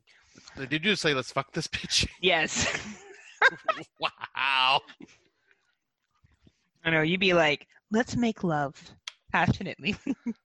Did 0.68 0.84
you 0.84 0.96
say 0.96 1.14
let's 1.14 1.32
fuck 1.32 1.52
this 1.52 1.66
bitch? 1.66 2.06
Yes. 2.20 2.68
wow. 4.00 4.80
I 6.84 6.90
know. 6.90 7.02
You'd 7.02 7.20
be 7.20 7.32
like, 7.34 7.66
let's 7.90 8.16
make 8.16 8.42
love 8.44 8.74
passionately. 9.32 9.96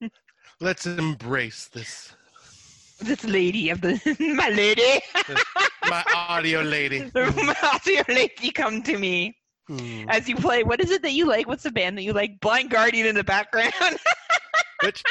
Let's 0.59 0.85
embrace 0.87 1.67
this. 1.67 2.15
this 2.99 3.23
lady 3.23 3.69
of 3.69 3.81
the 3.81 3.93
my 4.35 4.49
lady, 4.49 5.01
My 5.87 6.03
audio 6.15 6.61
lady. 6.61 7.11
my 7.13 7.55
audio 7.61 8.01
lady, 8.07 8.49
come 8.51 8.81
to 8.83 8.97
me 8.97 9.35
Hmm. 9.67 10.05
as 10.09 10.29
you 10.29 10.35
play. 10.37 10.63
What 10.63 10.79
is 10.79 10.89
it 10.91 11.01
that 11.01 11.11
you 11.11 11.25
like? 11.27 11.45
What's 11.47 11.63
the 11.63 11.71
band 11.71 11.97
that 11.97 12.03
you 12.03 12.13
like? 12.13 12.39
Blind 12.39 12.69
Guardian 12.71 13.05
in 13.05 13.15
the 13.15 13.23
background. 13.23 13.73
Which 14.83 15.03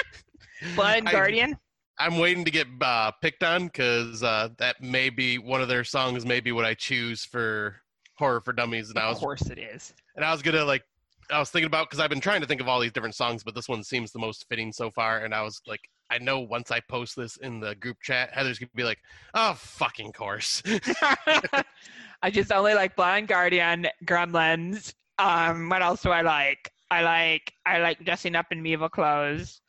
Blind 0.74 1.06
Guardian. 1.10 1.56
I'm 1.99 2.18
waiting 2.18 2.44
to 2.44 2.50
get 2.50 2.66
uh, 2.81 3.10
picked 3.23 3.42
on 3.42 3.66
because 3.66 4.23
uh, 4.23 4.50
that 4.58 4.83
may 4.83 5.08
be 5.10 5.39
one 5.39 5.62
of 5.62 5.68
their 5.68 5.84
songs. 5.84 6.26
May 6.26 6.41
be 6.41 6.52
what 6.52 6.65
I 6.65 6.75
choose 6.75 7.25
for 7.25 7.76
horror 8.18 8.41
for 8.41 8.52
dummies, 8.52 8.91
and 8.91 8.99
I 8.99 9.02
Of 9.05 9.15
was 9.15 9.18
course 9.18 9.42
it 9.50 9.58
is. 9.58 9.94
and 10.15 10.25
I 10.25 10.33
was 10.33 10.42
gonna 10.42 10.65
like 10.65 10.83
I 11.31 11.39
was 11.39 11.50
thinking 11.50 11.66
about 11.66 11.89
because 11.89 11.99
I've 12.00 12.10
been 12.10 12.20
trying 12.20 12.41
to 12.41 12.47
think 12.47 12.60
of 12.60 12.68
all 12.68 12.81
these 12.81 12.92
different 12.92 13.15
songs, 13.15 13.42
but 13.42 13.55
this 13.55 13.68
one 13.68 13.83
seems 13.83 14.12
the 14.12 14.18
most 14.18 14.47
fitting 14.49 14.73
so 14.73 14.91
far. 14.91 15.25
And 15.25 15.34
I 15.34 15.42
was 15.42 15.60
like, 15.66 15.81
I 16.10 16.18
know 16.18 16.39
once 16.41 16.70
I 16.70 16.81
post 16.81 17.16
this 17.16 17.36
in 17.39 17.58
the 17.60 17.75
group 17.75 17.97
chat, 18.02 18.31
Heather's 18.33 18.58
gonna 18.58 18.70
be 18.75 18.84
like, 18.84 18.99
"Oh, 19.34 19.55
fucking 19.55 20.12
course." 20.12 20.62
I 22.23 22.31
just 22.31 22.52
only 22.52 22.75
like 22.75 22.94
Blind 22.97 23.28
Guardian, 23.28 23.86
Gremlins. 24.05 24.94
Um, 25.18 25.68
what 25.68 25.83
else 25.83 26.02
do 26.02 26.10
I 26.10 26.20
like? 26.23 26.70
I 26.91 27.02
like 27.02 27.52
I 27.65 27.78
like 27.78 28.05
dressing 28.05 28.36
up 28.36 28.47
in 28.50 28.62
medieval 28.62 28.89
clothes. 28.89 29.60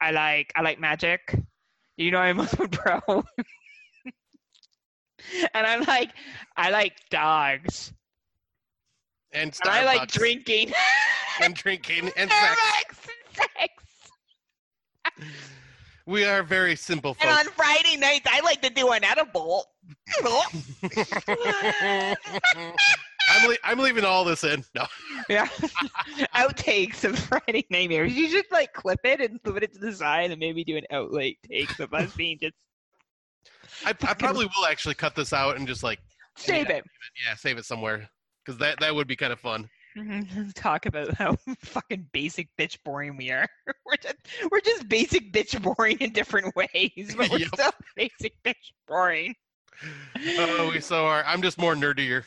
I 0.00 0.10
like 0.10 0.52
I 0.56 0.62
like 0.62 0.80
magic. 0.80 1.34
You 1.96 2.10
know 2.10 2.18
I'm 2.18 2.40
a 2.40 2.46
pro. 2.46 3.24
and 5.54 5.66
I'm 5.66 5.82
like 5.84 6.10
I 6.56 6.70
like 6.70 6.96
dogs. 7.10 7.92
and 9.32 9.56
And 9.64 9.70
I 9.70 9.84
like 9.84 10.08
drinking. 10.10 10.72
and 11.40 11.54
drinking 11.54 12.10
and 12.16 12.30
sex. 12.30 13.06
And 13.36 13.48
sex. 13.58 15.30
We 16.06 16.24
are 16.24 16.42
very 16.42 16.76
simple 16.76 17.14
folks. 17.14 17.24
And 17.26 17.48
on. 17.48 17.52
Friday 17.54 17.96
nights, 17.96 18.26
I 18.30 18.40
like 18.40 18.60
to 18.62 18.70
do 18.70 18.90
an 18.92 19.04
edible. 19.04 19.66
I'm, 23.30 23.48
le- 23.48 23.56
I'm 23.64 23.78
leaving 23.78 24.04
all 24.04 24.24
this 24.24 24.44
in. 24.44 24.64
No. 24.74 24.86
yeah. 25.28 25.46
Outtakes 26.34 27.04
of 27.04 27.18
Friday 27.18 27.64
Nightmares. 27.70 28.12
You 28.14 28.28
should 28.28 28.44
like 28.52 28.72
clip 28.72 29.00
it 29.04 29.20
and 29.20 29.42
put 29.42 29.62
it 29.62 29.72
to 29.74 29.78
the 29.78 29.92
side 29.92 30.30
and 30.30 30.38
maybe 30.40 30.64
do 30.64 30.76
an 30.76 30.84
outlake 30.90 31.38
takes 31.48 31.80
of 31.80 31.92
us 31.94 32.12
being 32.14 32.38
just 32.40 32.54
I, 33.84 33.90
I 33.90 34.14
probably 34.14 34.46
will 34.46 34.66
actually 34.66 34.94
cut 34.94 35.14
this 35.14 35.32
out 35.32 35.56
and 35.56 35.66
just 35.66 35.82
like 35.82 35.98
save 36.36 36.70
it. 36.70 36.84
yeah 37.26 37.34
save 37.34 37.58
it 37.58 37.64
somewhere 37.64 38.08
because 38.44 38.58
that 38.58 38.78
that 38.80 38.94
would 38.94 39.06
be 39.06 39.16
kind 39.16 39.32
of 39.32 39.40
fun. 39.40 39.68
Mhm. 39.96 40.52
Talk 40.54 40.86
about 40.86 41.14
how 41.14 41.36
fucking 41.60 42.08
basic 42.12 42.48
bitch 42.58 42.78
boring 42.84 43.16
we 43.16 43.30
are. 43.30 43.46
We're 43.86 43.96
just 43.96 44.16
we're 44.50 44.60
just 44.60 44.88
basic 44.88 45.32
bitch 45.32 45.60
boring 45.62 45.98
in 46.00 46.12
different 46.12 46.54
ways, 46.56 47.14
but 47.16 47.30
we're 47.30 47.38
Yep. 47.38 47.48
still 47.54 47.72
basic 47.96 48.34
bitch 48.44 48.72
boring. 48.86 49.34
Oh, 50.38 50.70
we 50.72 50.80
so 50.80 51.04
are. 51.06 51.24
I'm 51.26 51.42
just 51.42 51.58
more 51.58 51.74
nerdier. 51.74 52.24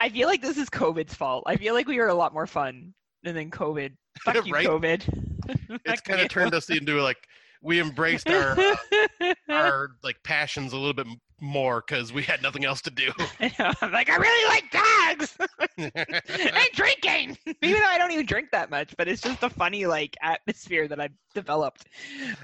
I 0.00 0.08
feel 0.08 0.28
like 0.28 0.42
this 0.42 0.56
is 0.58 0.68
COVID's 0.70 1.14
fault. 1.14 1.44
I 1.46 1.56
feel 1.56 1.74
like 1.74 1.86
we 1.86 1.98
were 1.98 2.08
a 2.08 2.14
lot 2.14 2.32
more 2.32 2.46
fun 2.46 2.94
and 3.24 3.36
then 3.36 3.50
COVID. 3.50 3.92
Fuck 4.24 4.46
you, 4.46 4.52
Right? 4.52 4.66
COVID. 4.66 5.80
It's 5.84 6.00
kind 6.00 6.20
of 6.20 6.28
turned 6.28 6.54
us 6.54 6.70
into 6.70 7.02
like 7.02 7.18
we 7.62 7.80
embraced 7.80 8.28
our 8.28 8.58
uh, 8.58 9.34
our 9.48 9.90
like 10.02 10.16
passions 10.22 10.72
a 10.72 10.76
little 10.76 10.94
bit 10.94 11.06
more 11.40 11.84
because 11.86 12.12
we 12.12 12.22
had 12.22 12.42
nothing 12.42 12.64
else 12.64 12.80
to 12.82 12.90
do. 12.90 13.10
I'm 13.58 13.92
like, 13.92 14.08
I 14.08 14.16
really 14.16 14.48
like 14.48 14.70
dogs 14.70 15.36
and 15.78 16.70
drinking. 16.74 17.36
Even 17.62 17.80
though 17.80 17.88
I 17.88 17.98
don't 17.98 18.10
even 18.12 18.26
drink 18.26 18.50
that 18.52 18.70
much, 18.70 18.94
but 18.96 19.08
it's 19.08 19.20
just 19.22 19.42
a 19.42 19.50
funny 19.50 19.86
like 19.86 20.16
atmosphere 20.22 20.88
that 20.88 21.00
I've 21.00 21.12
developed. 21.34 21.86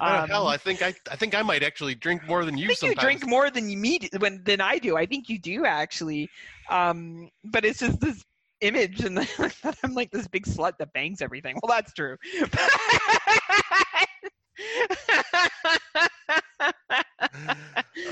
Oh, 0.01 0.07
Um, 0.07 0.29
hell, 0.29 0.49
I 0.49 0.57
think 0.57 0.83
I 0.83 0.95
I 1.11 1.17
think 1.17 1.35
I 1.35 1.43
might 1.43 1.63
actually 1.63 1.95
drink 1.95 2.27
more 2.27 2.45
than 2.45 2.59
you 2.59 2.65
I 2.65 2.69
think 2.69 2.79
sometimes. 2.79 2.97
you 2.97 3.01
drink 3.03 3.27
more 3.27 3.51
than 3.51 3.69
you 3.71 3.77
me 3.79 4.09
when 4.19 4.43
than 4.45 4.61
I 4.61 4.79
do. 4.79 4.97
I 4.97 5.07
think 5.07 5.29
you 5.29 5.39
do 5.39 5.65
actually. 5.65 6.29
Um, 6.69 7.31
but 7.45 7.65
it's 7.65 7.81
just 7.81 8.01
this 8.01 8.25
image 8.61 9.01
and 9.01 9.17
that 9.19 9.77
I'm 9.83 9.95
like 9.95 10.11
this 10.11 10.29
big 10.29 10.45
slut 10.47 10.77
that 10.79 10.93
bangs 10.93 11.23
everything. 11.23 11.59
Well, 11.63 11.71
that's 11.77 11.93
true. 11.93 12.17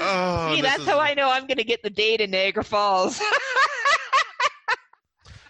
Oh, 0.01 0.55
See, 0.55 0.61
that's 0.63 0.83
is- 0.83 0.87
how 0.89 0.99
I 1.01 1.15
know 1.15 1.31
I'm 1.31 1.47
gonna 1.47 1.65
get 1.65 1.83
the 1.83 1.91
date 1.91 2.21
in 2.21 2.31
Niagara 2.31 2.65
Falls. 2.65 3.21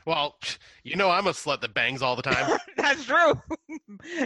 Well, 0.07 0.39
you 0.85 0.97
know 0.97 1.11
I'm 1.11 1.27
a 1.27 1.33
slut 1.33 1.61
that 1.61 1.75
bangs 1.75 2.01
all 2.01 2.17
the 2.17 2.23
time. 2.23 2.59
that's 2.79 3.05
true. 3.05 3.35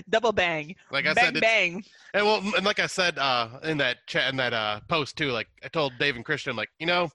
Double 0.09 0.31
bang. 0.31 0.77
Like 0.93 1.07
I 1.09 1.13
bang 1.13 1.35
said, 1.35 1.41
bang. 1.41 1.85
and 2.15 2.25
well, 2.25 2.41
and 2.57 2.65
like 2.65 2.79
I 2.79 2.87
said 2.87 3.19
uh, 3.19 3.49
in 3.65 3.79
that 3.79 3.97
chat 4.07 4.31
in 4.31 4.37
that 4.37 4.53
uh, 4.53 4.79
post 4.87 5.19
too, 5.19 5.33
like 5.33 5.49
I 5.65 5.67
told 5.67 5.95
Dave 5.99 6.15
and 6.15 6.25
Christian, 6.25 6.55
like 6.55 6.69
you 6.79 6.87
know, 6.87 7.11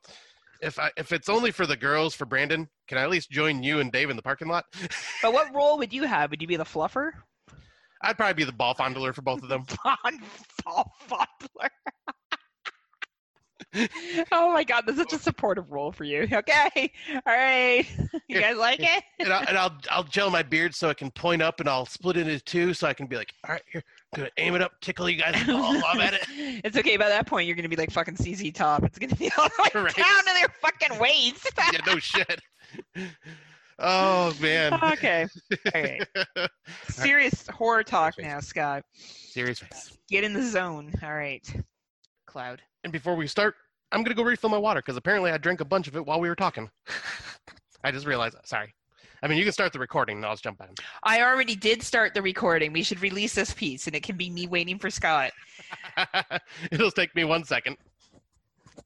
if 0.62 0.80
I 0.80 0.92
if 0.98 1.14
it's 1.14 1.30
only 1.30 1.52
for 1.52 1.66
the 1.66 1.78
girls 1.78 2.14
for 2.14 2.26
Brandon, 2.26 2.68
can 2.90 2.98
I 2.98 3.04
at 3.04 3.10
least 3.10 3.32
join 3.32 3.64
you 3.64 3.80
and 3.80 3.90
Dave 3.90 4.10
in 4.10 4.18
the 4.18 4.22
parking 4.22 4.50
lot? 4.50 4.66
But 5.22 5.32
what 5.32 5.54
role 5.56 5.78
would 5.78 5.94
you 5.94 6.04
have? 6.04 6.30
Would 6.32 6.42
you 6.42 6.48
be 6.50 6.58
the 6.58 6.66
fluffer? 6.66 7.12
I'd 8.01 8.17
probably 8.17 8.34
be 8.35 8.43
the 8.43 8.51
ball 8.51 8.76
fondler 8.76 9.14
for 9.14 9.22
both 9.22 9.43
of 9.43 9.50
them. 9.50 9.66
Fall 10.64 10.92
Fondler. 11.09 11.69
oh 14.32 14.53
my 14.53 14.64
god, 14.64 14.84
that's 14.85 14.98
such 14.98 15.14
a 15.14 15.19
supportive 15.19 15.72
role 15.72 15.92
for 15.92 16.03
you. 16.03 16.27
Okay. 16.32 16.92
All 17.14 17.22
right. 17.34 17.85
You 18.30 18.42
guys 18.42 18.58
like 18.58 18.80
it? 18.82 19.03
and, 19.19 19.32
I'll, 19.32 19.48
and 19.48 19.58
I'll 19.58 19.77
I'll 19.90 20.03
gel 20.03 20.30
my 20.30 20.43
beard 20.43 20.76
so 20.76 20.90
I 20.90 20.93
can 20.93 21.09
point 21.11 21.42
up, 21.42 21.61
and 21.61 21.69
I'll 21.69 21.85
split 21.85 22.17
it 22.17 22.27
into 22.27 22.43
two, 22.43 22.74
so 22.74 22.85
I 22.85 22.93
can 22.93 23.08
be 23.08 23.16
like, 23.16 23.32
all 23.48 23.53
right, 23.53 23.61
here, 23.72 23.82
gonna 24.16 24.30
aim 24.38 24.53
it 24.56 24.61
up, 24.61 24.74
tickle 24.82 25.09
you 25.09 25.17
guys 25.17 25.42
ball 25.45 25.74
while 25.76 25.85
I'm 25.88 26.01
at 26.01 26.14
it. 26.14 26.22
It's 26.66 26.77
okay. 26.77 26.98
By 26.98 27.08
that 27.08 27.26
point, 27.26 27.48
you're 27.48 27.56
gonna 27.56 27.69
be 27.69 27.77
like 27.77 27.90
fucking 27.92 28.17
ZZ 28.17 28.51
Top. 28.51 28.84
It's 28.84 29.00
gonna 29.00 29.16
be 29.16 29.32
all 29.38 29.48
the 29.48 29.64
way 29.64 29.69
Right. 29.82 29.95
down 29.95 30.19
to 30.19 30.34
their 30.34 30.50
fucking 30.61 31.00
waist. 31.00 31.50
Yeah, 31.72 31.80
no 31.85 32.00
shit. 32.00 32.42
Oh 33.80 34.34
man. 34.42 34.74
okay. 34.84 35.28
All 35.74 35.82
right. 35.82 36.08
Serious 36.90 37.48
horror 37.48 37.84
talk 37.84 38.16
now, 38.20 38.40
Scott. 38.40 38.84
Serious 38.94 39.60
face. 39.60 39.98
Get 40.10 40.24
in 40.24 40.34
the 40.34 40.44
zone. 40.44 40.92
All 41.04 41.14
right. 41.14 41.46
Cloud. 42.26 42.62
And 42.84 42.92
before 42.92 43.16
we 43.16 43.28
start, 43.28 43.56
I'm 43.92 44.04
gonna 44.04 44.16
go 44.16 44.24
refill 44.24 44.50
my 44.50 44.58
water 44.58 44.82
because 44.82 44.98
apparently 44.98 45.32
I 45.32 45.38
drank 45.38 45.62
a 45.62 45.66
bunch 45.66 45.88
of 45.88 45.96
it 45.96 46.06
while 46.06 46.20
we 46.20 46.30
were 46.30 46.36
talking. 46.36 46.70
I 47.84 47.92
just 47.92 48.06
realized. 48.06 48.36
Sorry. 48.46 48.74
I 49.24 49.28
mean, 49.28 49.40
you 49.40 49.44
can 49.44 49.54
start 49.54 49.74
the 49.74 49.80
recording, 49.80 50.18
and 50.18 50.26
I'll 50.26 50.34
just 50.34 50.44
jump 50.44 50.62
in. 50.62 50.68
I 51.02 51.24
already 51.24 51.56
did 51.56 51.82
start 51.82 52.14
the 52.14 52.22
recording. 52.22 52.72
We 52.72 52.84
should 52.84 53.02
release 53.02 53.34
this 53.34 53.52
piece, 53.52 53.88
and 53.88 53.96
it 53.96 54.04
can 54.04 54.16
be 54.16 54.30
me 54.30 54.46
waiting 54.46 54.78
for 54.78 54.92
Scott. 54.92 55.32
It'll 56.72 56.92
take 56.92 57.16
me 57.16 57.24
one 57.24 57.44
second. 57.44 57.78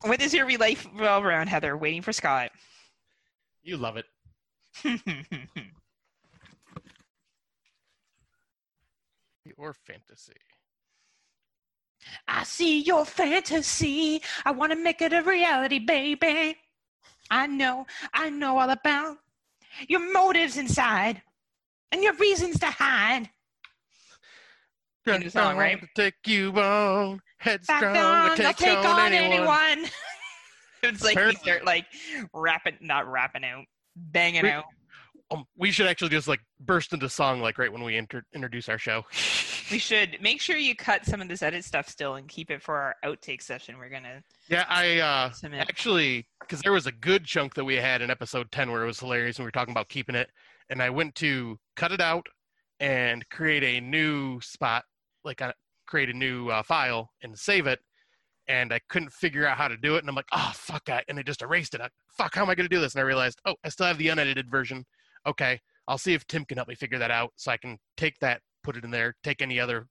What 0.03 0.21
is 0.21 0.33
your 0.33 0.49
life 0.57 0.87
revolve 0.93 1.25
around, 1.25 1.47
Heather? 1.47 1.75
Waiting 1.75 2.01
for 2.01 2.13
Scott. 2.13 2.51
You 3.61 3.75
love 3.75 3.97
it. 3.97 4.05
Your 9.57 9.73
fantasy. 9.73 10.33
I 12.27 12.43
see 12.43 12.81
your 12.81 13.05
fantasy. 13.05 14.21
I 14.45 14.51
want 14.51 14.71
to 14.71 14.77
make 14.77 15.01
it 15.01 15.13
a 15.13 15.21
reality, 15.21 15.79
baby. 15.79 16.57
I 17.29 17.47
know, 17.47 17.85
I 18.13 18.29
know 18.29 18.57
all 18.57 18.69
about 18.69 19.17
your 19.87 20.11
motives 20.11 20.57
inside 20.57 21.21
and 21.91 22.01
your 22.03 22.13
reasons 22.15 22.59
to 22.59 22.67
hide. 22.67 23.29
You 25.05 25.17
know 25.17 25.27
song, 25.29 25.57
right? 25.57 25.79
To 25.79 25.87
take 25.95 26.15
you 26.27 26.51
on, 26.53 27.21
headstrong, 27.37 27.81
Back 27.81 27.93
down, 27.93 28.37
take, 28.37 28.57
take 28.57 28.77
on, 28.79 28.85
on 28.85 29.13
anyone. 29.13 29.47
anyone. 29.71 29.89
it's 30.83 31.03
like 31.03 31.13
Apparently- 31.13 31.39
start 31.41 31.65
like 31.65 31.85
rapping, 32.33 32.77
not 32.81 33.09
rapping 33.11 33.43
out, 33.45 33.65
banging 33.95 34.43
We- 34.43 34.49
out. 34.49 34.65
Um, 35.29 35.45
we 35.55 35.71
should 35.71 35.87
actually 35.87 36.09
just 36.09 36.27
like 36.27 36.41
burst 36.59 36.91
into 36.91 37.07
song 37.07 37.39
like 37.41 37.57
right 37.57 37.71
when 37.71 37.83
we 37.83 37.95
inter- 37.95 38.25
introduce 38.33 38.67
our 38.67 38.77
show. 38.77 39.05
We 39.71 39.77
should 39.79 40.17
make 40.21 40.41
sure 40.41 40.57
you 40.57 40.75
cut 40.75 41.05
some 41.05 41.21
of 41.21 41.29
this 41.29 41.41
edit 41.41 41.63
stuff 41.63 41.87
still 41.87 42.15
and 42.15 42.27
keep 42.27 42.51
it 42.51 42.61
for 42.61 42.75
our 42.75 42.95
outtake 43.05 43.41
session. 43.41 43.77
We're 43.77 43.87
gonna 43.87 44.21
Yeah, 44.49 44.65
I 44.67 44.97
uh 44.99 45.31
submit. 45.31 45.61
actually 45.61 46.27
because 46.41 46.59
there 46.61 46.73
was 46.73 46.85
a 46.85 46.91
good 46.91 47.23
chunk 47.23 47.53
that 47.53 47.63
we 47.63 47.75
had 47.77 48.01
in 48.01 48.09
episode 48.11 48.51
10 48.51 48.71
where 48.71 48.83
it 48.83 48.87
was 48.87 48.99
hilarious 48.99 49.37
and 49.37 49.45
we 49.45 49.47
were 49.47 49.51
talking 49.51 49.71
about 49.71 49.87
keeping 49.87 50.15
it 50.15 50.29
and 50.69 50.81
i 50.83 50.89
went 50.89 51.15
to 51.15 51.57
cut 51.77 51.93
it 51.93 52.01
out 52.01 52.27
and 52.81 53.27
create 53.29 53.63
a 53.63 53.79
new 53.79 54.41
spot 54.41 54.83
like 55.23 55.41
I 55.41 55.53
create 55.87 56.09
a 56.09 56.13
new 56.13 56.49
uh, 56.49 56.61
file 56.63 57.11
and 57.23 57.37
save 57.39 57.67
it 57.67 57.79
and 58.47 58.73
i 58.73 58.79
couldn't 58.89 59.11
figure 59.11 59.45
out 59.45 59.57
how 59.57 59.67
to 59.67 59.77
do 59.77 59.95
it 59.95 59.99
and 59.99 60.09
i'm 60.09 60.15
like 60.15 60.25
oh 60.31 60.51
fuck 60.53 60.89
I, 60.89 61.03
and 61.07 61.19
i 61.19 61.23
just 61.23 61.41
erased 61.41 61.73
it 61.73 61.81
I, 61.81 61.89
fuck 62.17 62.35
how 62.35 62.43
am 62.43 62.49
i 62.49 62.55
going 62.55 62.67
to 62.67 62.75
do 62.75 62.81
this 62.81 62.93
and 62.93 63.01
i 63.01 63.05
realized 63.05 63.39
oh 63.45 63.55
i 63.63 63.69
still 63.69 63.85
have 63.85 63.97
the 63.97 64.09
unedited 64.09 64.49
version 64.49 64.85
okay 65.25 65.59
i'll 65.87 65.97
see 65.97 66.13
if 66.13 66.25
tim 66.27 66.45
can 66.45 66.57
help 66.57 66.67
me 66.67 66.75
figure 66.75 66.99
that 66.99 67.11
out 67.11 67.31
so 67.35 67.51
i 67.51 67.57
can 67.57 67.77
take 67.97 68.17
that 68.19 68.41
put 68.63 68.77
it 68.77 68.83
in 68.83 68.91
there 68.91 69.15
take 69.23 69.41
any 69.41 69.59
other 69.59 69.87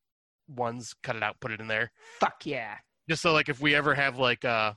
ones 0.49 0.95
cut 1.03 1.17
it 1.17 1.23
out 1.23 1.37
put 1.41 1.51
it 1.51 1.61
in 1.61 1.69
there 1.69 1.91
Fuck 2.19 2.45
yeah. 2.45 2.77
just 3.09 3.23
so 3.23 3.33
like 3.33 3.49
if 3.49 3.61
we 3.61 3.75
ever 3.75 3.95
have 3.95 4.19
like 4.19 4.45
a 4.45 4.77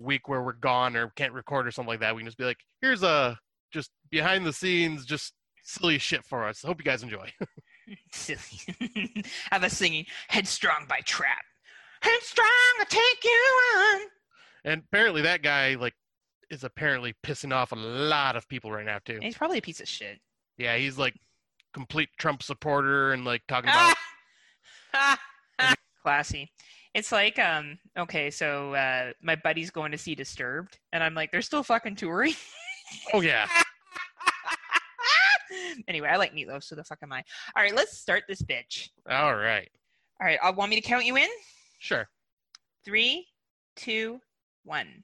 week 0.00 0.28
where 0.28 0.42
we're 0.42 0.52
gone 0.54 0.96
or 0.96 1.10
can't 1.14 1.32
record 1.32 1.66
or 1.66 1.70
something 1.70 1.90
like 1.90 2.00
that, 2.00 2.14
we 2.14 2.22
can 2.22 2.26
just 2.26 2.38
be 2.38 2.44
like, 2.44 2.64
here's 2.80 3.02
a 3.02 3.38
just 3.70 3.90
behind 4.10 4.44
the 4.44 4.52
scenes, 4.52 5.04
just 5.04 5.34
silly 5.62 5.98
shit 5.98 6.24
for 6.24 6.44
us. 6.44 6.62
Hope 6.62 6.80
you 6.80 6.84
guys 6.84 7.02
enjoy. 7.02 7.30
Silly. 8.12 8.40
Have 9.50 9.62
us 9.62 9.74
singing 9.74 10.06
"Headstrong" 10.28 10.86
by 10.88 11.00
Trapt. 11.04 11.49
Headstrong, 12.02 12.46
I 12.80 12.84
take 12.88 13.24
you 13.24 13.60
on. 13.76 14.00
and 14.64 14.82
apparently 14.90 15.22
that 15.22 15.42
guy 15.42 15.74
like 15.74 15.94
is 16.50 16.64
apparently 16.64 17.14
pissing 17.24 17.52
off 17.54 17.72
a 17.72 17.76
lot 17.76 18.36
of 18.36 18.48
people 18.48 18.72
right 18.72 18.84
now 18.86 18.98
too. 19.04 19.18
He's 19.22 19.36
probably 19.36 19.58
a 19.58 19.62
piece 19.62 19.80
of 19.80 19.88
shit. 19.88 20.18
Yeah, 20.58 20.76
he's 20.76 20.98
like 20.98 21.14
complete 21.72 22.08
Trump 22.18 22.42
supporter 22.42 23.12
and 23.12 23.24
like 23.24 23.42
talking 23.48 23.70
about! 23.70 23.96
Classy. 26.02 26.50
It's 26.94 27.12
like, 27.12 27.38
um, 27.38 27.78
okay, 27.96 28.30
so 28.30 28.74
uh, 28.74 29.12
my 29.22 29.36
buddy's 29.36 29.70
going 29.70 29.92
to 29.92 29.98
see 29.98 30.14
Disturbed, 30.16 30.78
and 30.92 31.04
I'm 31.04 31.14
like, 31.14 31.30
they're 31.30 31.42
still 31.42 31.62
fucking 31.62 31.94
touring. 31.96 32.34
oh 33.12 33.20
yeah, 33.20 33.46
anyway, 35.88 36.08
I 36.08 36.16
like 36.16 36.34
meatloaf, 36.34 36.64
so 36.64 36.74
the 36.74 36.82
fuck 36.82 36.98
am 37.02 37.12
I? 37.12 37.22
All 37.54 37.62
right, 37.62 37.74
let's 37.74 37.96
start 37.96 38.24
this 38.28 38.42
bitch. 38.42 38.88
All 39.08 39.36
right. 39.36 39.68
All 40.20 40.26
right, 40.26 40.38
I 40.42 40.50
want 40.50 40.70
me 40.70 40.76
to 40.76 40.82
count 40.82 41.04
you 41.04 41.16
in. 41.16 41.28
Sure. 41.80 42.08
Three, 42.84 43.26
two, 43.74 44.20
one. 44.64 45.02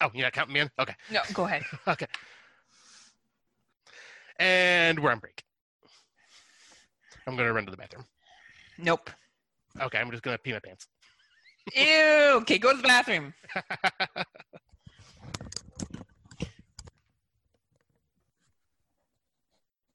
Oh, 0.00 0.10
you're 0.12 0.24
not 0.24 0.32
counting 0.32 0.52
me 0.54 0.60
in? 0.60 0.70
Okay. 0.78 0.94
No, 1.12 1.20
go 1.32 1.44
ahead. 1.44 1.62
Okay. 1.88 2.06
And 4.40 4.98
we're 4.98 5.12
on 5.12 5.20
break. 5.20 5.44
I'm 7.28 7.36
gonna 7.36 7.52
run 7.52 7.64
to 7.66 7.70
the 7.70 7.76
bathroom. 7.76 8.04
Nope. 8.78 9.08
Okay, 9.80 9.98
I'm 9.98 10.10
just 10.10 10.24
gonna 10.24 10.38
pee 10.38 10.52
my 10.52 10.58
pants. 10.58 10.88
Ew. 11.72 12.38
Okay, 12.42 12.58
go 12.58 12.72
to 12.72 12.76
the 12.78 12.82
bathroom. 12.82 13.32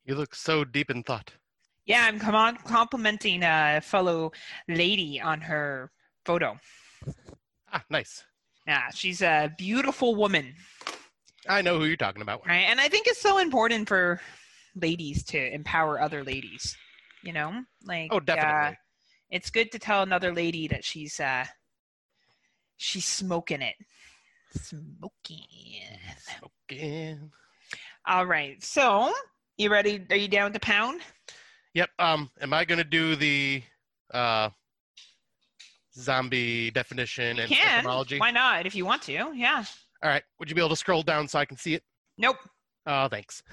you 0.05 0.15
look 0.15 0.33
so 0.33 0.63
deep 0.63 0.89
in 0.89 1.03
thought. 1.03 1.33
Yeah, 1.89 2.05
I'm 2.07 2.19
come 2.19 2.35
on 2.35 2.55
complimenting 2.57 3.41
a 3.41 3.81
fellow 3.81 4.31
lady 4.67 5.19
on 5.19 5.41
her 5.41 5.89
photo. 6.23 6.59
Ah, 7.73 7.83
nice. 7.89 8.23
Yeah, 8.67 8.91
she's 8.93 9.23
a 9.23 9.51
beautiful 9.57 10.15
woman, 10.15 10.53
I 11.47 11.63
know 11.63 11.79
who 11.79 11.85
you're 11.85 11.97
talking 11.97 12.21
about. 12.21 12.45
right? 12.45 12.65
And 12.69 12.79
I 12.79 12.89
think 12.89 13.07
it's 13.07 13.19
so 13.21 13.39
important 13.39 13.87
for 13.87 14.21
ladies 14.75 15.23
to 15.25 15.51
empower 15.53 15.99
other 15.99 16.23
ladies. 16.23 16.77
You 17.23 17.33
know, 17.33 17.63
like 17.83 18.09
Oh, 18.13 18.17
uh, 18.17 18.19
definitely. 18.19 18.77
it's 19.31 19.49
good 19.49 19.71
to 19.71 19.79
tell 19.79 20.03
another 20.03 20.31
lady 20.33 20.67
that 20.67 20.85
she's 20.85 21.19
uh 21.19 21.45
she's 22.77 23.05
smoking 23.05 23.61
it. 23.63 23.75
Smoking. 24.51 25.47
Again. 26.69 27.31
All 28.07 28.25
right. 28.27 28.63
So, 28.63 29.11
you 29.57 29.69
ready? 29.71 30.05
Are 30.11 30.15
you 30.15 30.27
down 30.27 30.53
to 30.53 30.59
pound? 30.59 31.01
Yep. 31.73 31.89
Um, 31.99 32.29
am 32.41 32.53
I 32.53 32.65
gonna 32.65 32.83
do 32.83 33.15
the 33.15 33.61
uh 34.13 34.49
zombie 35.97 36.71
definition 36.71 37.37
You 37.37 37.43
and 37.43 37.51
can. 37.51 37.79
etymology? 37.79 38.19
Why 38.19 38.31
not? 38.31 38.65
If 38.65 38.75
you 38.75 38.85
want 38.85 39.01
to. 39.03 39.11
Yeah. 39.35 39.63
All 40.03 40.09
right. 40.09 40.23
Would 40.39 40.49
you 40.49 40.55
be 40.55 40.61
able 40.61 40.69
to 40.69 40.75
scroll 40.75 41.03
down 41.03 41.27
so 41.27 41.39
I 41.39 41.45
can 41.45 41.57
see 41.57 41.73
it? 41.75 41.83
Nope. 42.17 42.37
Oh, 42.85 43.07
thanks. 43.07 43.43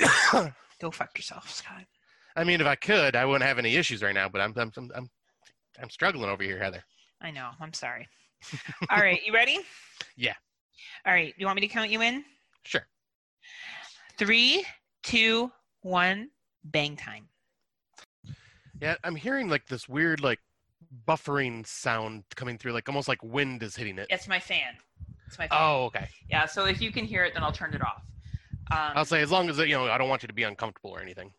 Go 0.80 0.90
fuck 0.90 1.16
yourself, 1.16 1.50
Scott. 1.50 1.84
I 2.36 2.42
mean, 2.44 2.60
if 2.60 2.66
I 2.66 2.74
could, 2.74 3.14
I 3.14 3.24
wouldn't 3.24 3.44
have 3.46 3.58
any 3.58 3.76
issues 3.76 4.02
right 4.02 4.14
now. 4.14 4.28
But 4.28 4.40
I'm, 4.40 4.52
I'm, 4.56 4.72
I'm, 4.76 4.90
I'm, 4.94 5.10
I'm 5.80 5.90
struggling 5.90 6.28
over 6.28 6.42
here, 6.42 6.58
Heather. 6.58 6.82
I 7.20 7.30
know. 7.30 7.50
I'm 7.60 7.72
sorry. 7.72 8.08
All 8.90 8.98
right. 8.98 9.20
You 9.24 9.32
ready? 9.32 9.58
Yeah. 10.16 10.34
All 11.06 11.12
right. 11.12 11.32
You 11.38 11.46
want 11.46 11.56
me 11.56 11.60
to 11.66 11.72
count 11.72 11.90
you 11.90 12.02
in? 12.02 12.24
Sure. 12.64 12.86
Three, 14.18 14.64
two, 15.02 15.50
one, 15.82 16.30
bang 16.64 16.96
time. 16.96 17.28
Yeah, 18.80 18.96
I'm 19.04 19.16
hearing 19.16 19.48
like 19.48 19.66
this 19.66 19.88
weird 19.88 20.20
like 20.20 20.40
buffering 21.06 21.66
sound 21.66 22.24
coming 22.36 22.58
through, 22.58 22.72
like 22.72 22.88
almost 22.88 23.08
like 23.08 23.22
wind 23.22 23.62
is 23.62 23.76
hitting 23.76 23.98
it. 23.98 24.08
It's 24.10 24.28
my 24.28 24.40
fan. 24.40 24.74
It's 25.26 25.38
my 25.38 25.48
fan. 25.48 25.58
Oh, 25.60 25.84
okay. 25.86 26.08
Yeah. 26.28 26.46
So 26.46 26.66
if 26.66 26.80
you 26.80 26.92
can 26.92 27.04
hear 27.04 27.24
it, 27.24 27.34
then 27.34 27.42
I'll 27.42 27.52
turn 27.52 27.74
it 27.74 27.82
off. 27.82 28.02
Um, 28.70 28.92
I'll 28.96 29.04
say 29.04 29.20
as 29.22 29.30
long 29.30 29.48
as 29.48 29.58
it, 29.58 29.68
you 29.68 29.74
know, 29.74 29.86
I 29.86 29.98
don't 29.98 30.08
want 30.08 30.22
you 30.22 30.28
to 30.28 30.34
be 30.34 30.42
uncomfortable 30.42 30.90
or 30.90 31.00
anything. 31.00 31.32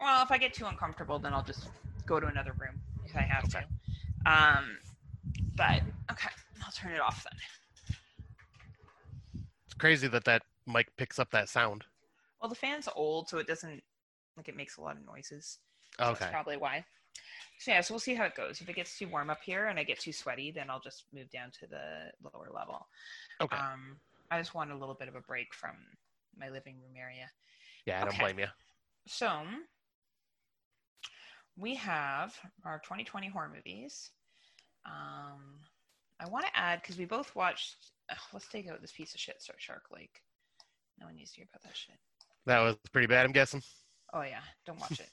well, 0.00 0.22
if 0.22 0.30
I 0.30 0.38
get 0.38 0.54
too 0.54 0.66
uncomfortable, 0.66 1.18
then 1.18 1.32
I'll 1.32 1.42
just 1.44 1.68
go 2.06 2.20
to 2.20 2.26
another 2.26 2.52
room 2.58 2.78
if 3.04 3.16
I 3.16 3.22
have 3.22 3.44
Okay. 3.44 3.64
to. 4.24 4.30
Um, 4.30 4.78
but 5.56 5.82
okay, 6.10 6.28
I'll 6.64 6.72
turn 6.72 6.92
it 6.92 7.00
off 7.00 7.24
then. 7.24 7.38
It's 9.66 9.74
crazy 9.74 10.08
that 10.08 10.24
that 10.24 10.42
mic 10.66 10.96
picks 10.96 11.18
up 11.18 11.30
that 11.30 11.48
sound. 11.48 11.84
Well, 12.40 12.48
the 12.48 12.54
fan's 12.54 12.88
old, 12.94 13.28
so 13.28 13.38
it 13.38 13.46
doesn't 13.46 13.82
like 14.36 14.48
it 14.48 14.56
makes 14.56 14.76
a 14.76 14.82
lot 14.82 14.96
of 14.96 15.04
noises. 15.04 15.58
Okay. 16.00 16.16
That's 16.18 16.32
probably 16.32 16.56
why. 16.56 16.84
So 17.58 17.70
yeah, 17.70 17.80
so 17.80 17.94
we'll 17.94 18.00
see 18.00 18.14
how 18.14 18.24
it 18.24 18.34
goes. 18.34 18.60
If 18.60 18.68
it 18.68 18.76
gets 18.76 18.98
too 18.98 19.08
warm 19.08 19.30
up 19.30 19.40
here 19.44 19.66
and 19.66 19.78
I 19.78 19.84
get 19.84 20.00
too 20.00 20.12
sweaty, 20.12 20.50
then 20.50 20.68
I'll 20.68 20.80
just 20.80 21.04
move 21.12 21.30
down 21.30 21.50
to 21.60 21.66
the 21.66 22.10
lower 22.22 22.48
level. 22.52 22.86
Okay. 23.40 23.56
Um, 23.56 23.96
I 24.30 24.38
just 24.38 24.54
want 24.54 24.72
a 24.72 24.76
little 24.76 24.94
bit 24.94 25.08
of 25.08 25.14
a 25.14 25.20
break 25.20 25.54
from 25.54 25.76
my 26.36 26.48
living 26.48 26.74
room 26.82 26.94
area. 26.98 27.30
Yeah, 27.86 28.02
I 28.02 28.04
don't 28.06 28.18
blame 28.18 28.38
you. 28.38 28.46
So 29.06 29.42
we 31.56 31.76
have 31.76 32.34
our 32.64 32.78
2020 32.80 33.28
horror 33.28 33.52
movies. 33.54 34.10
Um, 34.86 35.60
I 36.20 36.28
want 36.28 36.46
to 36.46 36.56
add 36.56 36.80
because 36.82 36.98
we 36.98 37.04
both 37.04 37.34
watched. 37.34 37.76
ugh, 38.10 38.18
let's 38.32 38.48
take 38.48 38.68
out 38.68 38.80
this 38.80 38.92
piece 38.92 39.14
of 39.14 39.20
shit, 39.20 39.40
Star 39.40 39.56
Shark 39.58 39.84
Lake. 39.94 40.20
No 40.98 41.06
one 41.06 41.16
needs 41.16 41.30
to 41.32 41.36
hear 41.36 41.46
about 41.52 41.62
that 41.62 41.76
shit. 41.76 41.96
That 42.46 42.60
was 42.60 42.76
pretty 42.92 43.06
bad, 43.06 43.24
I'm 43.24 43.32
guessing. 43.32 43.62
Oh 44.12 44.22
yeah, 44.22 44.40
don't 44.66 44.80
watch 44.80 45.00
it. 45.00 45.08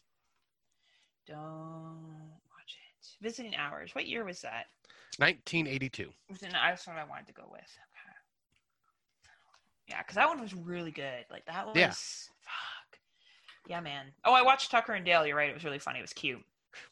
Don't 1.32 2.32
watch 2.50 2.78
it. 2.78 3.24
Visiting 3.24 3.56
hours. 3.56 3.94
What 3.96 4.08
year 4.08 4.24
was 4.24 4.42
that? 4.42 4.66
1982. 5.18 6.10
Was 6.30 6.42
it- 6.44 6.52
That's 6.52 6.88
what 6.88 6.98
I 6.98 7.04
wanted 7.04 7.28
to 7.28 7.34
go 7.34 7.44
with. 7.52 7.62
Okay. 7.62 8.16
Yeah, 9.88 10.00
because 10.02 10.16
that 10.16 10.28
one 10.28 10.40
was 10.42 10.54
really 10.54 10.92
good. 10.92 11.26
Like 11.30 11.46
that 11.46 11.68
was. 11.68 11.76
Yeah. 11.76 11.90
Fuck. 11.92 13.00
Yeah, 13.68 13.80
man. 13.82 14.08
Oh, 14.26 14.34
I 14.34 14.42
watched 14.42 14.72
Tucker 14.72 14.94
and 14.94 15.06
Dale. 15.06 15.26
You're 15.26 15.36
right. 15.36 15.50
It 15.50 15.54
was 15.54 15.64
really 15.66 15.80
funny. 15.80 16.00
It 16.00 16.04
was 16.04 16.14
cute. 16.14 16.42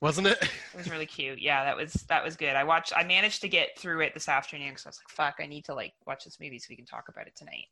Wasn't 0.02 0.28
it? 0.28 0.38
It 0.74 0.78
was 0.78 0.90
really 0.92 1.06
cute. 1.08 1.40
Yeah, 1.42 1.64
that 1.64 1.76
was 1.76 1.94
that 2.10 2.24
was 2.24 2.36
good. 2.36 2.56
I 2.56 2.64
watched. 2.64 2.94
I 2.96 3.04
managed 3.04 3.42
to 3.42 3.50
get 3.50 3.70
through 3.78 4.02
it 4.02 4.14
this 4.14 4.30
afternoon 4.30 4.70
because 4.70 4.86
I 4.86 4.90
was 4.90 5.00
like, 5.00 5.10
"Fuck, 5.10 5.36
I 5.44 5.48
need 5.48 5.66
to 5.66 5.74
like 5.74 5.94
watch 6.06 6.24
this 6.26 6.40
movie 6.40 6.60
so 6.60 6.68
we 6.70 6.76
can 6.76 6.86
talk 6.86 7.10
about 7.10 7.26
it 7.26 7.36
tonight." 7.36 7.66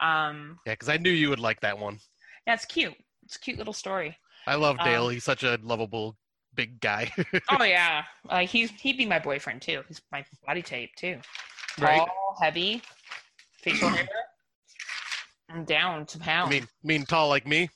Um, 0.00 0.58
yeah, 0.66 0.74
because 0.74 0.88
I 0.90 0.98
knew 0.98 1.08
you 1.10 1.30
would 1.30 1.40
like 1.40 1.60
that 1.60 1.78
one. 1.78 1.98
yeah, 2.46 2.52
it's 2.54 2.66
cute. 2.66 2.94
It's 3.24 3.36
a 3.36 3.40
cute 3.40 3.56
little 3.58 3.72
story. 3.72 4.18
I 4.46 4.54
love 4.54 4.78
Dale. 4.84 5.06
Um, 5.06 5.12
He's 5.12 5.24
such 5.24 5.42
a 5.42 5.58
lovable 5.62 6.16
big 6.54 6.80
guy. 6.80 7.12
Oh 7.50 7.64
yeah, 7.64 8.04
like 8.30 8.48
he's 8.48 8.70
he'd 8.70 8.96
be 8.98 9.06
my 9.06 9.18
boyfriend 9.18 9.62
too. 9.62 9.82
He's 9.88 10.00
my 10.12 10.24
body 10.46 10.62
type 10.62 10.90
too. 10.96 11.18
Tall, 11.78 11.86
Right. 11.88 12.08
heavy, 12.40 12.82
facial 13.62 13.88
hair. 13.88 14.08
I'm 15.50 15.64
down 15.64 16.06
to 16.06 16.18
pound. 16.18 16.50
mean, 16.50 16.66
mean 16.82 17.04
tall 17.04 17.28
like 17.28 17.46
me. 17.46 17.68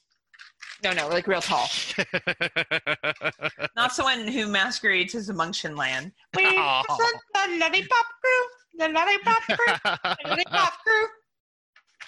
no, 0.83 0.93
no, 0.93 1.09
like 1.09 1.27
real 1.27 1.41
tall. 1.43 1.69
Not 3.77 3.93
someone 3.93 4.27
who 4.27 4.47
masquerades 4.49 5.15
as 5.15 5.29
a 5.29 5.35
Munchkin 5.35 5.77
land. 5.77 6.13
We 6.37 6.45
Aw. 6.47 6.83
the 6.83 7.59
lollipop 7.59 8.07
crew, 8.23 8.43
the 8.79 8.89
lollipop 8.89 9.43
crew, 9.43 10.17
the 10.23 10.29
lollipop 10.29 10.73
crew. 10.85 11.07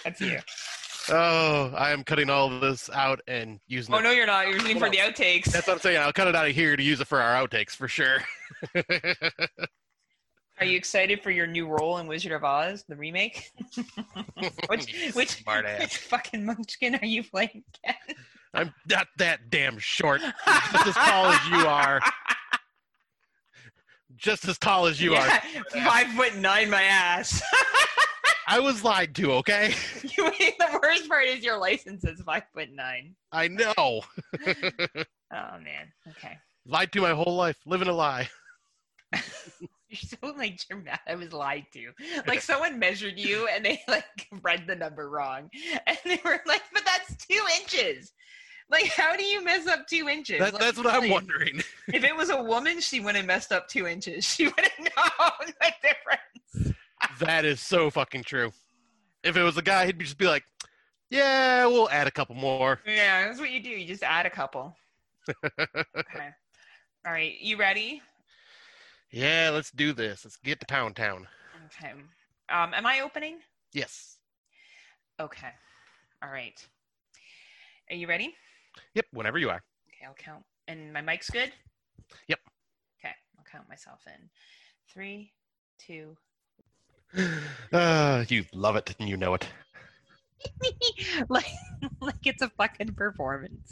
That's 0.04 0.20
you. 0.20 0.38
Oh, 1.10 1.72
I 1.76 1.90
am 1.92 2.04
cutting 2.04 2.30
all 2.30 2.52
of 2.52 2.60
this 2.60 2.90
out 2.90 3.20
and 3.26 3.58
using 3.66 3.94
Oh 3.94 3.98
it. 3.98 4.02
no, 4.02 4.10
you're 4.10 4.26
not. 4.26 4.48
You're 4.48 4.58
using 4.58 4.78
for 4.78 4.90
the 4.90 4.98
outtakes. 4.98 5.44
That's 5.46 5.66
what 5.66 5.74
I'm 5.74 5.80
saying. 5.80 5.98
I'll 5.98 6.12
cut 6.12 6.28
it 6.28 6.34
out 6.36 6.46
of 6.48 6.54
here 6.54 6.76
to 6.76 6.82
use 6.82 7.00
it 7.00 7.06
for 7.06 7.20
our 7.20 7.46
outtakes 7.46 7.70
for 7.70 7.88
sure. 7.88 8.18
Are 10.60 10.66
you 10.66 10.76
excited 10.76 11.22
for 11.22 11.30
your 11.32 11.46
new 11.46 11.66
role 11.66 11.98
in 11.98 12.06
Wizard 12.06 12.30
of 12.32 12.44
Oz, 12.44 12.84
the 12.88 12.94
remake? 12.94 13.50
which 14.68 15.10
which, 15.14 15.42
which 15.44 15.96
fucking 15.98 16.44
Munchkin 16.44 16.94
are 16.96 17.06
you 17.06 17.24
playing? 17.24 17.64
I'm 18.54 18.72
not 18.88 19.08
that 19.18 19.50
damn 19.50 19.78
short. 19.78 20.20
Just 20.20 20.86
as 20.86 20.94
tall 20.94 21.26
as 21.26 21.48
you 21.48 21.66
are. 21.66 22.00
Just 24.14 24.46
as 24.46 24.58
tall 24.58 24.86
as 24.86 25.00
you 25.00 25.12
yeah, 25.14 25.40
are. 25.74 25.80
five 25.84 26.06
foot 26.08 26.36
nine, 26.36 26.70
my 26.70 26.82
ass. 26.82 27.42
I 28.46 28.60
was 28.60 28.84
lied 28.84 29.14
to, 29.16 29.32
okay? 29.34 29.74
you 30.02 30.24
mean 30.24 30.52
the 30.58 30.80
worst 30.82 31.08
part 31.08 31.26
is 31.26 31.44
your 31.44 31.58
license 31.58 32.04
is 32.04 32.20
five 32.22 32.44
foot 32.54 32.68
nine. 32.72 33.14
I 33.32 33.48
know. 33.48 34.02
Oh 35.34 35.58
man. 35.64 35.90
Okay. 36.10 36.36
lied 36.66 36.92
to 36.92 37.00
my 37.00 37.12
whole 37.14 37.34
life, 37.36 37.56
living 37.64 37.88
a 37.88 37.92
lie. 37.94 38.28
You're 39.14 39.98
so 39.98 40.34
like 40.36 40.60
dramatic. 40.68 41.00
I 41.06 41.14
was 41.14 41.32
lied 41.32 41.64
to. 41.72 41.90
Like 42.26 42.42
someone 42.42 42.78
measured 42.78 43.18
you 43.18 43.48
and 43.48 43.64
they 43.64 43.80
like 43.88 44.28
read 44.42 44.66
the 44.66 44.76
number 44.76 45.08
wrong, 45.08 45.48
and 45.86 45.96
they 46.04 46.20
were 46.22 46.40
like, 46.46 46.62
"But 46.74 46.82
that's 46.84 47.16
two 47.26 47.40
inches." 47.60 48.12
Like, 48.70 48.86
how 48.92 49.16
do 49.16 49.24
you 49.24 49.42
mess 49.42 49.66
up 49.66 49.86
two 49.86 50.08
inches? 50.08 50.38
That, 50.38 50.52
Like, 50.52 50.62
that's 50.62 50.76
what 50.78 50.86
I'm 50.86 51.08
wondering. 51.10 51.62
If 51.88 52.04
it 52.04 52.14
was 52.16 52.28
a 52.30 52.42
woman, 52.42 52.80
she 52.80 53.00
wouldn't 53.00 53.16
have 53.18 53.26
messed 53.26 53.52
up 53.52 53.68
two 53.68 53.86
inches. 53.86 54.24
She 54.24 54.44
would 54.46 54.60
have 54.60 54.78
known 54.78 55.54
the 55.60 55.72
difference. 55.82 56.76
That 57.20 57.44
is 57.44 57.60
so 57.60 57.90
fucking 57.90 58.24
true. 58.24 58.52
If 59.22 59.36
it 59.36 59.42
was 59.42 59.56
a 59.56 59.62
guy, 59.62 59.86
he'd 59.86 59.98
just 60.00 60.18
be 60.18 60.26
like, 60.26 60.44
"Yeah, 61.10 61.66
we'll 61.66 61.88
add 61.90 62.06
a 62.06 62.10
couple 62.10 62.34
more." 62.34 62.80
Yeah, 62.86 63.26
that's 63.26 63.40
what 63.40 63.50
you 63.50 63.62
do. 63.62 63.70
You 63.70 63.86
just 63.86 64.02
add 64.02 64.26
a 64.26 64.30
couple. 64.30 64.76
Okay. 65.68 66.28
All 67.06 67.12
right. 67.12 67.34
You 67.40 67.56
ready? 67.56 68.02
Yeah, 69.10 69.50
let's 69.52 69.70
do 69.70 69.92
this. 69.92 70.24
Let's 70.24 70.36
get 70.36 70.58
to 70.60 70.66
Pound 70.66 70.96
Town. 70.96 71.26
Okay. 71.66 71.92
Um, 72.48 72.74
am 72.74 72.86
I 72.86 73.00
opening? 73.00 73.38
Yes. 73.72 74.18
Okay. 75.20 75.50
All 76.22 76.30
right. 76.30 76.54
Are 77.90 77.96
you 77.96 78.06
ready? 78.06 78.34
Yep. 78.94 79.06
Whenever 79.12 79.38
you 79.38 79.50
are. 79.50 79.62
Okay, 79.88 80.06
I'll 80.06 80.14
count. 80.14 80.44
And 80.68 80.92
my 80.92 81.00
mic's 81.00 81.30
good? 81.30 81.52
Yep. 82.28 82.40
Okay, 82.98 83.14
I'll 83.38 83.44
count 83.50 83.68
myself 83.68 84.00
in. 84.06 84.28
Three, 84.92 85.32
two. 85.78 86.16
Uh, 87.72 88.24
you 88.28 88.44
love 88.52 88.76
it 88.76 88.94
and 88.98 89.08
you 89.08 89.16
know 89.16 89.34
it. 89.34 89.46
like 91.28 91.46
like 92.00 92.26
it's 92.26 92.42
a 92.42 92.48
fucking 92.48 92.94
performance. 92.94 93.70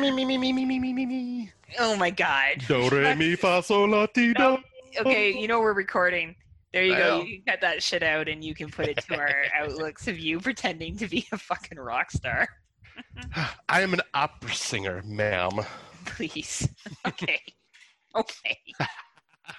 me 0.00 0.10
me 0.10 0.24
me 0.24 0.36
me 0.38 0.52
me 0.52 0.64
me 0.64 0.78
me 0.78 0.92
me 0.92 1.06
me. 1.06 1.52
Oh 1.78 1.96
my 1.96 2.10
god. 2.10 2.64
Do 2.66 2.88
re 2.90 3.14
mi 3.14 3.36
fa 3.36 3.62
sol 3.62 3.88
la 3.88 4.06
ti 4.06 4.34
do. 4.34 4.58
Okay, 4.98 5.32
you 5.32 5.48
know 5.48 5.60
we're 5.60 5.74
recording. 5.74 6.34
There 6.72 6.84
you 6.84 6.94
I 6.94 6.98
go. 6.98 7.18
know. 7.18 7.24
You 7.24 7.38
can 7.38 7.52
cut 7.52 7.60
that 7.60 7.82
shit 7.82 8.02
out 8.02 8.28
and 8.28 8.42
you 8.42 8.54
can 8.54 8.68
put 8.70 8.88
it 8.88 8.96
to 9.08 9.18
our 9.18 9.44
outlooks 9.58 10.08
of 10.08 10.18
you 10.18 10.40
pretending 10.40 10.96
to 10.98 11.06
be 11.06 11.26
a 11.32 11.38
fucking 11.38 11.78
rock 11.78 12.10
star. 12.10 12.48
I 13.68 13.82
am 13.82 13.92
an 13.94 14.00
opera 14.14 14.54
singer, 14.54 15.02
ma'am. 15.04 15.60
Please. 16.04 16.68
Okay. 17.06 17.40
Okay. 18.14 18.58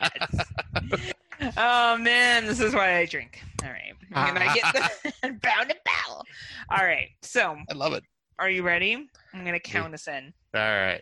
Yes. 0.01 1.13
Oh 1.57 1.97
man, 1.97 2.45
this 2.45 2.59
is 2.59 2.73
why 2.73 2.97
I 2.97 3.05
drink. 3.05 3.41
All 3.63 3.69
right. 3.69 3.93
And 4.11 4.37
I 4.37 4.53
get 4.53 4.73
the 5.21 5.29
bound 5.41 5.69
to 5.69 5.75
battle. 5.85 6.25
All 6.69 6.85
right. 6.85 7.09
So 7.21 7.55
I 7.69 7.73
love 7.73 7.93
it. 7.93 8.03
are 8.39 8.49
you 8.49 8.63
ready? 8.63 9.07
I'm 9.33 9.45
gonna 9.45 9.59
count 9.59 9.93
us 9.93 10.07
in. 10.07 10.33
All 10.53 10.61
right. 10.61 11.01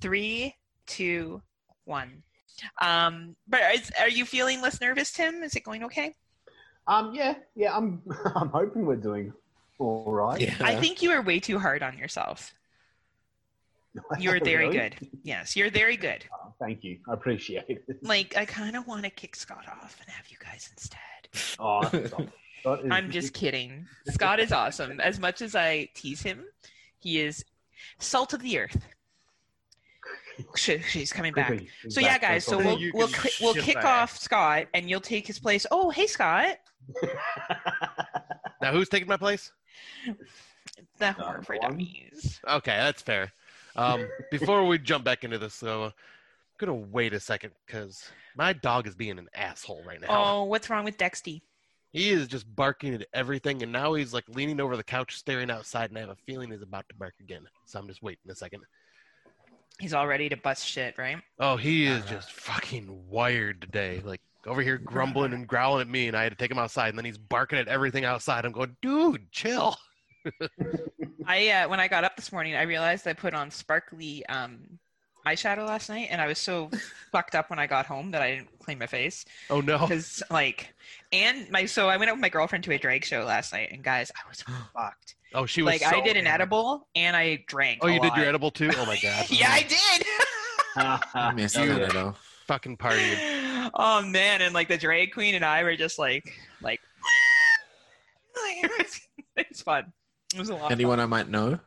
Three, 0.00 0.54
two, 0.86 1.40
one. 1.84 2.22
Um, 2.80 3.36
but 3.48 3.60
is, 3.74 3.90
are 4.00 4.08
you 4.08 4.24
feeling 4.24 4.60
less 4.60 4.80
nervous, 4.80 5.12
Tim? 5.12 5.42
Is 5.42 5.54
it 5.54 5.64
going 5.64 5.84
okay? 5.84 6.14
Um, 6.86 7.14
yeah, 7.14 7.34
yeah. 7.54 7.76
I'm, 7.76 8.02
I'm 8.34 8.48
hoping 8.48 8.86
we're 8.86 8.96
doing 8.96 9.32
all 9.78 10.04
right. 10.12 10.40
Yeah. 10.40 10.54
I 10.60 10.76
think 10.76 11.02
you 11.02 11.10
are 11.10 11.22
way 11.22 11.40
too 11.40 11.58
hard 11.58 11.82
on 11.82 11.98
yourself. 11.98 12.54
You're 14.18 14.40
very 14.42 14.66
Really? 14.68 14.78
good. 14.78 15.08
Yes, 15.22 15.54
you're 15.54 15.70
very 15.70 15.96
good. 15.96 16.24
Oh, 16.32 16.54
thank 16.58 16.82
you. 16.82 16.98
I 17.08 17.12
appreciate 17.12 17.64
it. 17.68 17.84
Like, 18.02 18.36
I 18.36 18.44
kind 18.46 18.74
of 18.76 18.86
want 18.86 19.04
to 19.04 19.10
kick 19.10 19.36
Scott 19.36 19.64
off 19.68 19.98
and 20.00 20.08
have 20.10 20.26
you 20.28 20.36
guys 20.42 20.70
instead. 20.72 20.98
Oh, 21.58 21.82
stop. 22.06 22.22
That 22.64 22.84
is- 22.86 22.90
I'm 22.90 23.10
just 23.10 23.34
kidding. 23.42 23.86
Scott 24.08 24.40
is 24.40 24.50
awesome. 24.52 24.98
As 25.00 25.18
much 25.20 25.42
as 25.42 25.54
I 25.54 25.88
tease 25.94 26.22
him, 26.22 26.44
he 26.98 27.20
is 27.20 27.44
salt 27.98 28.32
of 28.32 28.40
the 28.42 28.58
earth. 28.58 28.82
Sh- 30.56 30.78
She's 30.88 31.12
coming 31.12 31.34
back. 31.34 31.48
Quickly, 31.48 31.68
So 31.90 32.00
yeah, 32.00 32.16
guys. 32.18 32.46
So 32.46 32.56
we'll 32.56 32.78
we'll 32.94 33.10
we'll 33.42 33.54
kick 33.54 33.74
that. 33.74 33.84
off 33.84 34.16
Scott, 34.18 34.66
and 34.72 34.88
you'll 34.88 35.00
take 35.00 35.26
his 35.26 35.38
place. 35.38 35.66
Oh, 35.70 35.90
hey, 35.90 36.06
Scott. 36.06 36.56
Now 38.62 38.72
who's 38.72 38.88
taking 38.88 39.08
my 39.08 39.16
place? 39.18 39.52
The 40.98 41.08
Uh, 41.08 41.12
horror 41.12 41.42
for 41.42 41.56
dummies. 41.60 42.40
Okay, 42.48 42.76
that's 42.76 43.02
fair. 43.02 43.32
Um, 43.76 44.06
before 44.30 44.66
we 44.66 44.78
jump 44.78 45.04
back 45.04 45.24
into 45.24 45.38
this, 45.38 45.58
though, 45.58 45.84
I'm 45.84 45.92
gonna 46.58 46.74
wait 46.74 47.14
a 47.14 47.20
second 47.20 47.52
because 47.66 48.10
my 48.36 48.52
dog 48.52 48.86
is 48.86 48.94
being 48.94 49.18
an 49.18 49.28
asshole 49.34 49.82
right 49.86 50.00
now. 50.00 50.08
Oh, 50.10 50.44
what's 50.44 50.70
wrong 50.70 50.84
with 50.84 50.96
Dexty? 50.98 51.42
He 51.92 52.10
is 52.10 52.26
just 52.26 52.54
barking 52.56 52.94
at 52.94 53.06
everything, 53.12 53.62
and 53.62 53.70
now 53.70 53.92
he's 53.94 54.14
like 54.14 54.24
leaning 54.28 54.60
over 54.60 54.76
the 54.76 54.84
couch, 54.84 55.16
staring 55.16 55.50
outside, 55.50 55.90
and 55.90 55.98
I 55.98 56.00
have 56.00 56.10
a 56.10 56.16
feeling 56.26 56.50
he's 56.50 56.62
about 56.62 56.88
to 56.88 56.94
bark 56.94 57.14
again. 57.20 57.46
So 57.66 57.78
I'm 57.78 57.86
just 57.86 58.02
waiting 58.02 58.30
a 58.30 58.34
second. 58.34 58.62
He's 59.78 59.92
all 59.92 60.06
ready 60.06 60.28
to 60.28 60.36
bust 60.36 60.66
shit, 60.66 60.96
right? 60.96 61.18
Oh, 61.38 61.56
he 61.56 61.86
is 61.86 62.04
just 62.06 62.30
fucking 62.32 63.08
wired 63.10 63.60
today. 63.60 64.00
Like 64.04 64.20
over 64.46 64.62
here 64.62 64.78
grumbling 64.78 65.32
and 65.34 65.46
growling 65.46 65.82
at 65.82 65.88
me, 65.88 66.08
and 66.08 66.16
I 66.16 66.22
had 66.22 66.32
to 66.32 66.38
take 66.38 66.50
him 66.50 66.58
outside, 66.58 66.88
and 66.88 66.98
then 66.98 67.04
he's 67.04 67.18
barking 67.18 67.58
at 67.58 67.68
everything 67.68 68.04
outside. 68.04 68.44
I'm 68.44 68.52
going, 68.52 68.76
dude, 68.80 69.30
chill. 69.30 69.76
I 71.26 71.48
uh, 71.50 71.68
when 71.68 71.80
I 71.80 71.88
got 71.88 72.04
up 72.04 72.16
this 72.16 72.32
morning, 72.32 72.54
I 72.56 72.62
realized 72.62 73.06
I 73.06 73.12
put 73.12 73.34
on 73.34 73.50
sparkly 73.50 74.24
um, 74.26 74.78
eyeshadow 75.26 75.66
last 75.66 75.88
night, 75.88 76.08
and 76.10 76.20
I 76.20 76.26
was 76.26 76.38
so 76.38 76.70
fucked 77.12 77.34
up 77.34 77.50
when 77.50 77.58
I 77.58 77.66
got 77.66 77.86
home 77.86 78.10
that 78.12 78.22
I 78.22 78.36
didn't 78.36 78.58
clean 78.58 78.78
my 78.78 78.86
face 78.86 79.24
Oh 79.50 79.60
no. 79.60 79.78
because 79.78 80.22
like, 80.30 80.74
and 81.12 81.50
my 81.50 81.64
so 81.66 81.88
I 81.88 81.96
went 81.96 82.10
out 82.10 82.14
with 82.16 82.22
my 82.22 82.28
girlfriend 82.28 82.64
to 82.64 82.72
a 82.72 82.78
drag 82.78 83.04
show 83.04 83.24
last 83.24 83.52
night, 83.52 83.70
and 83.72 83.82
guys, 83.82 84.10
I 84.16 84.28
was 84.28 84.42
fucked. 84.74 85.14
Oh, 85.34 85.46
she 85.46 85.62
was 85.62 85.80
Like 85.80 85.84
I 85.94 86.00
did 86.02 86.16
an 86.16 86.24
mad. 86.24 86.34
edible 86.34 86.86
and 86.94 87.16
I 87.16 87.42
drank. 87.46 87.78
Oh, 87.82 87.88
a 87.88 87.92
you 87.94 88.00
did 88.00 88.14
your 88.16 88.26
edible 88.26 88.50
too? 88.50 88.70
Oh 88.76 88.84
my 88.84 88.98
god. 89.02 89.26
yeah, 89.30 89.50
I 89.50 89.62
did. 89.62 90.06
I 91.14 91.32
missed 91.32 91.56
You- 91.56 91.66
that, 91.74 91.90
I 91.90 91.94
know. 91.94 92.14
Fucking 92.48 92.76
party. 92.76 93.14
oh 93.74 94.02
man, 94.04 94.42
and 94.42 94.52
like 94.52 94.68
the 94.68 94.76
drag 94.76 95.12
queen 95.12 95.34
and 95.36 95.44
I 95.44 95.62
were 95.62 95.76
just 95.76 95.98
like, 95.98 96.34
like, 96.60 96.80
it's 99.36 99.62
fun. 99.62 99.92
It 100.34 100.38
was 100.38 100.48
a 100.50 100.54
lot. 100.54 100.72
Anyone 100.72 101.00
I 101.00 101.06
might 101.06 101.28
know? 101.28 101.58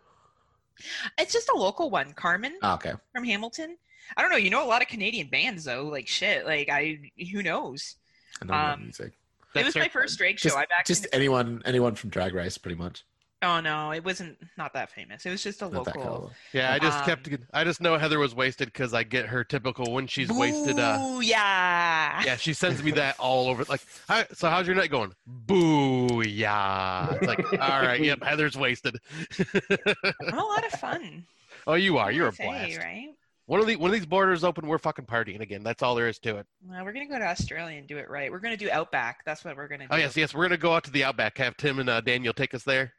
It's 1.18 1.32
just 1.34 1.50
a 1.50 1.58
local 1.58 1.90
one, 1.90 2.14
Carmen 2.14 2.54
Oh, 2.62 2.74
okay. 2.76 2.94
from 3.14 3.24
Hamilton. 3.24 3.78
I 4.18 4.22
don't 4.22 4.30
know. 4.32 4.38
You 4.38 4.50
know 4.50 4.64
a 4.64 4.68
lot 4.68 4.82
of 4.82 4.88
Canadian 4.88 5.30
bands 5.30 5.64
though. 5.64 5.86
Like 5.86 6.08
shit. 6.08 6.46
Like 6.46 6.70
I, 6.70 7.00
who 7.32 7.42
knows? 7.42 7.96
I 8.42 8.46
know 8.46 8.54
my 8.54 8.74
Um, 8.74 8.84
music. 8.84 9.14
it 9.56 9.66
was 9.66 9.76
my 9.76 9.88
first 9.88 10.18
drag 10.18 10.38
show. 10.38 10.50
Just, 10.50 10.58
I've 10.58 10.68
actually. 10.78 10.96
just 10.96 11.08
anyone, 11.14 11.62
anyone 11.66 11.96
from 11.96 12.10
Drag 12.10 12.34
Race, 12.34 12.58
pretty 12.58 12.76
much. 12.78 13.04
Oh 13.46 13.60
no, 13.62 13.92
it 13.92 14.04
wasn't 14.04 14.38
not 14.58 14.74
that 14.74 14.90
famous. 14.90 15.26
It 15.26 15.30
was 15.30 15.44
just 15.44 15.62
a 15.62 15.66
Not 15.70 15.86
that 15.86 15.96
local. 15.96 16.02
caliber. 16.04 16.34
Yeah, 16.54 16.74
I 16.74 16.80
just 16.80 16.98
Um, 17.00 17.06
kept. 17.06 17.30
I 17.54 17.64
just 17.64 17.80
know 17.82 17.98
Heather 17.98 18.20
was 18.20 18.34
wasted 18.36 18.68
because 18.74 18.94
I 18.94 19.04
get 19.04 19.28
her 19.28 19.44
typical 19.44 19.92
when 19.94 20.08
she's 20.08 20.32
wasted. 20.32 20.80
Uh, 20.80 21.20
yeah. 21.22 22.24
yeah, 22.26 22.36
she 22.36 22.54
sends 22.54 22.82
me 22.84 22.92
that 22.92 23.18
all 23.20 23.48
over. 23.48 23.64
Like, 23.66 23.82
Hi, 24.10 24.26
so 24.34 24.50
how's 24.50 24.68
your 24.68 24.76
night 24.76 24.90
going? 24.92 25.14
Boo, 25.26 26.22
yeah. 26.24 27.14
It's 27.14 27.28
like, 27.28 27.40
all 27.62 27.82
right, 27.82 28.02
yep, 28.02 28.24
Heather's 28.24 28.58
wasted. 28.58 28.98
I'm 29.40 30.38
a 30.38 30.44
lot 30.44 30.66
of 30.66 30.72
fun. 30.80 31.26
oh, 31.68 31.76
you 31.76 31.98
are. 31.98 32.12
You're 32.12 32.28
a 32.28 32.32
What 32.32 32.38
blast. 32.38 32.78
right? 32.80 33.10
One 33.48 33.60
of 33.60 33.68
the 33.68 33.76
one 33.76 33.92
of 33.92 33.94
these 33.94 34.08
borders 34.08 34.44
open, 34.44 34.66
we're 34.66 34.80
fucking 34.80 35.06
partying 35.06 35.40
again. 35.42 35.62
That's 35.62 35.84
all 35.84 35.94
there 35.94 36.08
is 36.10 36.18
to 36.20 36.38
it. 36.38 36.48
Well, 36.68 36.84
we're 36.84 36.94
gonna 36.94 37.08
go 37.08 37.20
to 37.20 37.26
Australia 37.28 37.78
and 37.78 37.88
do 37.88 37.98
it 38.00 38.10
right. 38.10 38.32
We're 38.32 38.40
gonna 38.40 38.58
do 38.58 38.72
Outback. 38.72 39.20
That's 39.24 39.46
what 39.46 39.56
we're 39.56 39.68
gonna 39.68 39.84
do. 39.84 39.90
Oh 39.92 39.98
yes, 39.98 40.18
yes, 40.18 40.34
we're 40.34 40.46
gonna 40.46 40.58
go 40.58 40.74
out 40.74 40.84
to 40.86 40.92
the 40.92 41.04
outback. 41.04 41.38
Have 41.38 41.56
Tim 41.56 41.78
and 41.78 41.88
uh, 41.88 42.02
Daniel 42.02 42.34
take 42.34 42.56
us 42.56 42.64
there, 42.64 42.94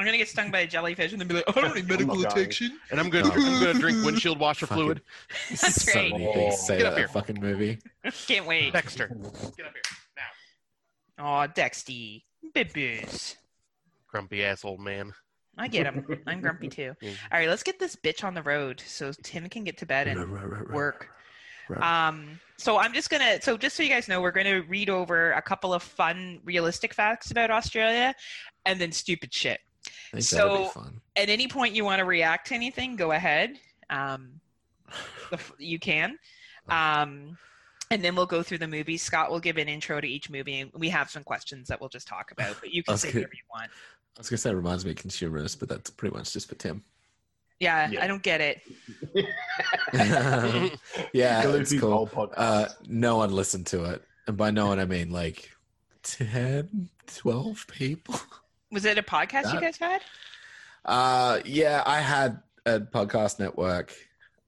I'm 0.00 0.06
gonna 0.06 0.16
get 0.18 0.28
stung 0.28 0.50
by 0.50 0.60
a 0.60 0.66
jellyfish 0.66 1.12
and 1.12 1.20
then 1.20 1.28
be 1.28 1.34
like, 1.34 1.44
oh, 1.48 1.52
I 1.56 1.60
don't 1.60 1.74
need 1.76 1.88
medical 1.88 2.18
Oh 2.18 2.28
attention. 2.28 2.78
and 2.90 2.98
I'm 2.98 3.10
gonna. 3.10 3.30
I'm 3.32 3.60
gonna 3.60 3.74
drink 3.78 4.02
windshield 4.04 4.38
washer 4.40 4.66
Fucking- 4.66 4.82
fluid. 4.82 5.02
That's 5.50 5.84
so 5.84 5.92
great. 5.92 6.12
many 6.12 6.32
things 6.32 6.56
to 6.56 6.60
say 6.62 6.76
Get 6.78 6.82
about 6.86 6.92
up 6.92 6.98
here. 6.98 7.08
fucking 7.08 7.40
movie. 7.40 7.78
Can't 8.26 8.46
wait. 8.46 8.72
Dexter, 8.72 9.08
get 9.08 9.66
up 9.66 9.72
here 9.74 9.82
now. 11.18 11.44
Oh, 11.44 11.46
Dexty. 11.54 12.24
Bibbies. 12.56 13.36
Grumpy 14.08 14.42
ass 14.42 14.64
old 14.64 14.80
man. 14.80 15.12
I 15.58 15.68
get 15.68 15.84
him. 15.86 16.06
I'm 16.26 16.40
grumpy 16.40 16.68
too. 16.68 16.94
All 17.02 17.08
right, 17.38 17.48
let's 17.48 17.62
get 17.62 17.78
this 17.78 17.94
bitch 17.94 18.24
on 18.24 18.32
the 18.34 18.42
road 18.42 18.82
so 18.86 19.12
Tim 19.22 19.48
can 19.50 19.62
get 19.64 19.76
to 19.78 19.86
bed 19.86 20.08
and 20.08 20.30
work. 20.72 21.08
Right. 21.68 22.08
Um, 22.08 22.40
so 22.56 22.78
I'm 22.78 22.92
just 22.94 23.10
gonna. 23.10 23.40
So 23.42 23.56
just 23.56 23.76
so 23.76 23.82
you 23.82 23.90
guys 23.90 24.08
know, 24.08 24.20
we're 24.22 24.30
gonna 24.32 24.62
read 24.62 24.88
over 24.90 25.32
a 25.32 25.42
couple 25.42 25.74
of 25.74 25.82
fun, 25.82 26.40
realistic 26.44 26.94
facts 26.94 27.30
about 27.30 27.50
Australia, 27.50 28.14
and 28.64 28.80
then 28.80 28.90
stupid 28.90 29.32
shit. 29.32 29.60
I 30.12 30.16
be 30.16 30.22
so- 30.22 30.66
fun. 30.66 31.00
At 31.16 31.28
any 31.28 31.48
point 31.48 31.74
you 31.74 31.84
want 31.84 31.98
to 31.98 32.04
react 32.04 32.48
to 32.48 32.54
anything, 32.54 32.96
go 32.96 33.12
ahead. 33.12 33.58
Um, 33.90 34.40
you 35.58 35.78
can. 35.78 36.18
Um, 36.68 37.36
and 37.90 38.04
then 38.04 38.14
we'll 38.14 38.26
go 38.26 38.44
through 38.44 38.58
the 38.58 38.68
movies. 38.68 39.02
Scott 39.02 39.28
will 39.32 39.40
give 39.40 39.56
an 39.56 39.68
intro 39.68 40.00
to 40.00 40.06
each 40.06 40.30
movie, 40.30 40.60
and 40.60 40.70
we 40.74 40.88
have 40.90 41.10
some 41.10 41.24
questions 41.24 41.66
that 41.66 41.80
we'll 41.80 41.88
just 41.88 42.06
talk 42.06 42.30
about. 42.30 42.54
But 42.60 42.72
you 42.72 42.84
can 42.84 42.96
say 42.98 43.08
whatever 43.08 43.32
you 43.32 43.42
want. 43.52 43.70
I 44.16 44.20
was 44.20 44.28
gonna 44.28 44.38
say 44.38 44.50
it 44.50 44.54
reminds 44.54 44.84
me 44.84 44.92
of 44.92 44.98
consumerist, 44.98 45.58
but 45.58 45.68
that's 45.68 45.90
pretty 45.90 46.14
much 46.16 46.32
just 46.32 46.48
for 46.48 46.54
Tim. 46.54 46.84
Yeah, 47.58 47.90
Yeah. 47.90 48.04
I 48.04 48.06
don't 48.06 48.22
get 48.22 48.40
it. 48.40 48.62
yeah, 51.12 51.42
it's 51.48 51.72
into 51.72 51.86
the 51.86 51.92
whole 51.92 52.06
cool. 52.06 52.32
Uh, 52.36 52.66
no 52.86 53.16
one 53.16 53.32
listened 53.32 53.66
to 53.68 53.84
it, 53.84 54.04
and 54.28 54.36
by 54.36 54.52
no 54.52 54.68
one 54.68 54.78
I 54.78 54.84
mean 54.84 55.10
like 55.10 55.50
10, 56.04 56.88
12 57.06 57.66
people. 57.66 58.20
Was 58.70 58.84
it 58.84 58.98
a 58.98 59.02
podcast 59.02 59.52
you 59.52 59.60
guys 59.60 59.76
had? 59.78 60.02
Uh, 60.84 61.40
yeah, 61.44 61.82
I 61.84 62.00
had 62.00 62.40
a 62.66 62.80
podcast 62.80 63.38
network 63.40 63.92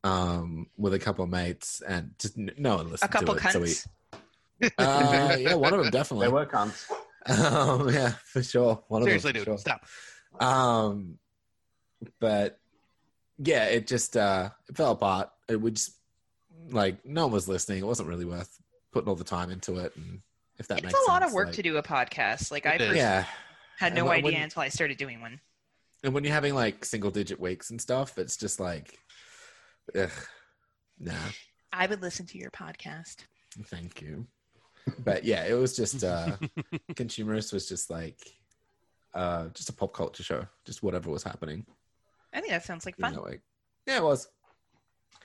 um, 0.05 0.68
with 0.76 0.94
a 0.94 0.99
couple 0.99 1.25
of 1.25 1.31
mates, 1.31 1.83
and 1.86 2.12
just 2.18 2.36
no 2.36 2.76
one 2.76 2.86
A 2.86 2.89
listened 2.91 3.10
couple 3.10 3.34
to 3.34 3.49
it. 3.49 3.52
So 3.52 3.60
we, 3.60 4.68
uh, 4.78 5.36
yeah, 5.39 5.55
one 5.55 5.73
of 5.75 5.81
them 5.83 5.91
definitely. 5.91 6.28
they 6.28 6.33
definitely. 6.33 6.33
were 6.33 6.47
cunts. 6.47 6.91
Um, 7.25 7.89
yeah, 7.92 8.10
for 8.25 8.42
sure. 8.42 8.83
One 8.89 9.02
Seriously, 9.05 9.31
of 9.31 9.34
them, 9.34 9.44
dude, 9.44 9.44
for 9.44 9.51
sure. 9.51 9.59
stop. 9.59 9.84
Um, 10.41 11.18
but 12.20 12.59
yeah, 13.39 13.65
it 13.67 13.86
just 13.86 14.17
uh, 14.17 14.51
it 14.68 14.76
fell 14.76 14.92
apart. 14.92 15.31
It 15.49 15.57
would 15.60 15.76
just 15.76 15.92
like 16.70 17.05
no 17.05 17.23
one 17.26 17.33
was 17.33 17.49
listening. 17.49 17.78
It 17.78 17.86
wasn't 17.86 18.09
really 18.09 18.25
worth 18.25 18.57
putting 18.92 19.09
all 19.09 19.15
the 19.17 19.25
time 19.25 19.51
into 19.51 19.76
it. 19.78 19.92
And 19.97 20.20
if 20.59 20.68
that 20.68 20.78
It's 20.78 20.86
makes 20.86 20.99
a 21.07 21.10
lot 21.10 21.23
sense, 21.23 21.31
of 21.31 21.34
work 21.34 21.47
like- 21.47 21.57
to 21.57 21.62
do 21.62 21.76
a 21.76 21.83
podcast. 21.83 22.51
Like 22.51 22.67
I 22.67 22.73
It 22.75 22.81
is. 22.81 22.86
personally 22.89 22.99
Yeah, 23.01 23.25
had 23.78 23.94
no 23.94 24.09
idea 24.09 24.33
when- 24.33 24.42
until 24.42 24.62
I 24.62 24.68
started 24.68 24.97
doing 24.99 25.20
one. 25.20 25.41
and 26.05 26.12
when 26.15 26.25
you're 26.25 26.33
having 26.33 26.55
like 26.55 26.84
single 26.84 27.10
digit 27.10 27.39
weeks 27.41 27.70
and 27.70 27.81
stuff, 27.81 28.18
it's 28.18 28.36
just 28.36 28.59
like, 28.60 28.99
ugh, 29.97 30.10
nah. 30.99 31.15
I 31.73 31.86
would 31.86 32.02
listen 32.02 32.26
to 32.26 32.39
your 32.39 32.51
podcast. 32.51 33.17
Thank 33.67 34.01
you. 34.02 34.26
But 34.99 35.25
yeah, 35.25 35.44
it 35.44 35.55
was 35.55 35.76
just 35.76 36.02
uh 36.05 36.36
consumerist 36.94 37.52
was 37.52 37.68
just 37.68 37.89
like 37.91 38.18
uh 39.15 39.49
just 39.55 39.68
a 39.68 39.73
pop 39.73 39.92
culture 39.94 40.23
show, 40.23 40.47
just 40.65 40.83
whatever 40.83 41.10
was 41.10 41.23
happening. 41.23 41.65
I 42.33 42.41
think 42.41 42.51
that 42.52 42.65
sounds 42.65 42.84
like 42.86 42.97
fun. 42.97 43.17
Yeah, 43.86 43.99
it 43.99 44.02
was. 44.02 44.28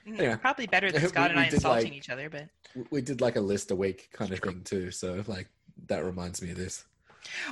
Yeah. 0.06 0.36
Probably 0.38 0.68
better 0.68 0.92
than 0.92 1.02
We- 1.04 1.08
Scott 1.10 1.32
and 1.32 1.40
I 1.40 1.46
insulting 1.48 1.86
like- 1.86 1.94
each 1.94 2.10
other, 2.10 2.30
but 2.30 2.48
We- 2.76 2.86
We 2.92 3.02
did 3.02 3.20
like 3.22 3.36
a 3.36 3.42
list 3.42 3.72
a 3.72 3.76
week 3.76 4.10
kind 4.14 4.32
of 4.32 4.40
thing 4.40 4.62
too, 4.64 4.92
so 4.92 5.24
like 5.28 5.48
that 5.88 6.04
reminds 6.06 6.42
me 6.42 6.52
of 6.52 6.58
this. 6.58 6.86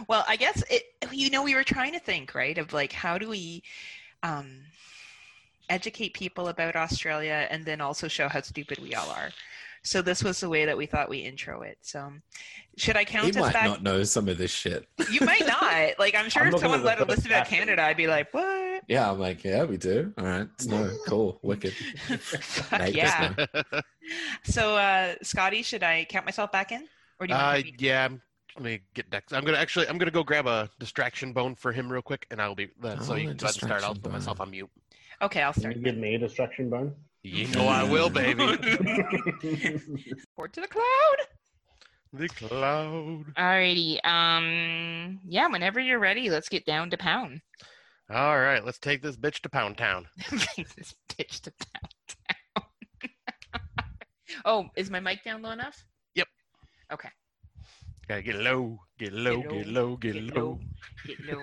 Well, 0.08 0.24
I 0.28 0.36
guess 0.36 0.64
it 0.70 0.84
you 1.12 1.30
know, 1.30 1.44
we 1.44 1.56
were 1.56 1.64
trying 1.64 1.94
to 1.94 2.00
think, 2.00 2.34
right, 2.36 2.58
of 2.58 2.74
like 2.74 2.92
how 2.92 3.18
do 3.18 3.30
we 3.30 3.64
um, 4.24 4.62
educate 5.70 6.14
people 6.14 6.48
about 6.48 6.76
Australia 6.76 7.48
and 7.50 7.66
then 7.66 7.82
also 7.82 8.08
show 8.08 8.28
how 8.28 8.42
stupid 8.42 8.80
we 8.80 8.94
all 8.96 9.10
are. 9.10 9.30
So 9.84 10.02
this 10.02 10.24
was 10.24 10.40
the 10.40 10.50
way 10.50 10.66
that 10.66 10.76
we 10.76 10.88
thought 10.88 11.10
we 11.10 11.20
intro 11.20 11.62
it. 11.62 11.78
So 11.82 12.12
should 12.76 12.98
I 12.98 13.06
count 13.06 13.30
us 13.30 13.36
might 13.36 13.54
back? 13.54 13.66
not 13.66 13.84
know 13.84 14.04
some 14.04 14.28
of 14.28 14.38
this 14.40 14.50
shit. 14.50 14.88
You 15.12 15.22
might 15.22 15.46
not. 15.46 16.00
Like 16.00 16.16
I'm 16.16 16.28
sure 16.30 16.42
I'm 16.42 16.54
if 16.56 16.60
someone 16.60 16.80
gonna 16.80 16.88
let 16.90 17.02
a 17.02 17.06
list 17.06 17.28
about. 17.28 17.46
Canada, 17.48 17.84
I'd 17.84 17.96
be 17.96 18.08
like, 18.08 18.34
what? 18.34 18.82
Yeah, 18.88 19.12
I'm 19.12 19.20
like, 19.20 19.44
yeah, 19.44 19.64
we 19.64 19.78
do. 19.78 20.12
All 20.18 20.26
right, 20.26 20.48
no, 20.66 20.90
cool, 21.08 21.40
wicked. 21.44 21.74
Fuck 21.74 22.94
yeah. 22.94 23.34
So 24.44 24.76
uh, 24.76 25.16
Scotty, 25.22 25.62
should 25.62 25.84
I 25.84 26.06
count 26.06 26.26
myself 26.26 26.52
back 26.52 26.72
in? 26.72 26.88
Or 27.20 27.28
do 27.28 27.34
you 27.34 27.40
Uh, 27.40 27.44
want 27.54 27.66
me 27.66 27.72
to 27.72 27.84
yeah. 27.86 28.10
Let 28.56 28.64
me 28.64 28.80
get 28.94 29.10
Dex. 29.10 29.34
I'm 29.34 29.44
gonna 29.44 29.58
actually. 29.58 29.88
I'm 29.90 29.98
gonna 29.98 30.12
go 30.12 30.24
grab 30.24 30.48
a 30.48 30.70
distraction 30.80 31.34
bone 31.34 31.56
for 31.56 31.72
him 31.74 31.92
real 31.92 32.02
quick, 32.02 32.26
and 32.32 32.42
I'll 32.42 32.56
be. 32.56 32.70
Uh, 32.82 32.98
so 33.00 33.14
Oh, 33.14 33.16
you 33.18 33.28
can 33.28 33.38
go 33.38 33.46
ahead 33.46 33.56
and 33.62 33.66
start. 33.70 33.84
I'll 33.84 33.96
put 33.96 34.12
myself 34.14 34.40
on 34.40 34.52
mute. 34.52 34.70
Okay, 35.22 35.42
I'll 35.42 35.52
Can 35.54 35.62
start. 35.62 35.76
you 35.76 35.82
give 35.82 35.98
me 35.98 36.16
a 36.16 36.18
distraction 36.20 36.70
bone? 36.70 36.94
You 37.24 37.48
know 37.48 37.68
I 37.68 37.84
will, 37.84 38.10
baby. 38.10 38.44
Forward 40.36 40.54
to 40.54 40.62
the 40.62 40.68
cloud. 40.68 41.18
the 42.14 42.30
cloud. 42.30 43.26
Alrighty. 43.38 44.06
Um. 44.06 45.20
Yeah. 45.28 45.48
Whenever 45.48 45.80
you're 45.82 46.00
ready, 46.00 46.30
let's 46.30 46.48
get 46.48 46.66
down 46.66 46.90
to 46.92 46.98
pound. 46.98 47.42
All 48.10 48.40
right, 48.40 48.64
let's 48.64 48.78
take 48.78 49.02
this 49.02 49.18
bitch 49.18 49.40
to 49.42 49.50
Pound 49.50 49.78
Town. 49.80 50.08
Bring 50.30 50.40
this 50.78 50.94
bitch 51.10 51.42
to 51.42 51.52
pound 51.74 51.96
town. 52.54 53.12
oh, 54.46 54.66
is 54.76 54.92
my 54.92 55.00
mic 55.00 55.24
down 55.24 55.42
low 55.42 55.50
enough? 55.52 55.84
Yep. 56.14 56.28
Okay. 56.94 57.10
Gotta 58.08 58.22
get 58.22 58.36
low, 58.36 58.80
get 59.00 59.14
low, 59.14 59.42
get 59.42 59.68
low, 59.68 59.98
get, 59.98 60.16
low. 60.16 60.60
Get 61.08 61.20
low. 61.26 61.42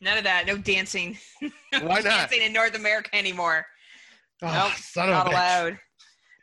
None 0.00 0.18
of 0.18 0.24
that. 0.24 0.46
No 0.46 0.56
dancing. 0.56 1.18
Why 1.40 1.80
not? 1.80 2.02
dancing 2.04 2.42
in 2.42 2.52
North 2.52 2.74
America 2.74 3.14
anymore. 3.14 3.66
Oh, 4.42 4.46
Nope, 4.68 4.72
son 4.78 5.08
of 5.10 5.14
Not 5.14 5.26
a 5.26 5.28
bitch. 5.28 5.32
allowed. 5.32 5.78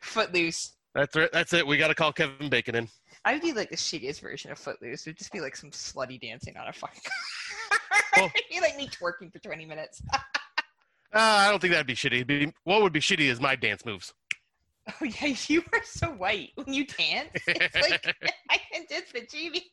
Footloose. 0.03 0.75
That's 0.95 1.15
it. 1.15 1.31
That's 1.33 1.53
it. 1.53 1.65
We 1.65 1.77
gotta 1.77 1.95
call 1.95 2.13
Kevin 2.13 2.49
Bacon 2.49 2.75
in. 2.75 2.87
I 3.25 3.33
would 3.33 3.41
be 3.41 3.53
like 3.53 3.69
the 3.69 3.75
shittiest 3.75 4.21
version 4.21 4.51
of 4.51 4.59
Footloose. 4.59 5.05
It 5.05 5.09
would 5.11 5.17
just 5.17 5.31
be 5.31 5.41
like 5.41 5.55
some 5.55 5.71
slutty 5.71 6.21
dancing 6.21 6.55
on 6.57 6.67
a 6.67 6.73
fucking. 6.73 7.01
Well- 8.17 8.31
It'd 8.49 8.63
like 8.63 8.75
me 8.75 8.87
twerking 8.87 9.31
for 9.31 9.39
20 9.39 9.65
minutes. 9.65 10.01
Uh, 10.13 10.17
I 11.13 11.49
don't 11.49 11.59
think 11.59 11.73
that'd 11.73 11.85
be 11.87 11.93
shitty. 11.95 12.13
It'd 12.13 12.27
be- 12.27 12.53
what 12.63 12.81
would 12.81 12.91
be 12.93 12.99
shitty 12.99 13.29
is 13.29 13.39
my 13.39 13.55
dance 13.55 13.85
moves. 13.85 14.13
Oh 15.01 15.05
yeah, 15.05 15.35
you 15.47 15.63
are 15.73 15.83
so 15.83 16.07
white 16.11 16.51
when 16.55 16.73
you 16.73 16.85
dance. 16.85 17.29
It's 17.47 17.89
like 17.89 18.15
I 18.49 18.57
can 18.71 18.85
just 18.89 19.33
you 19.33 19.51
like, 19.51 19.63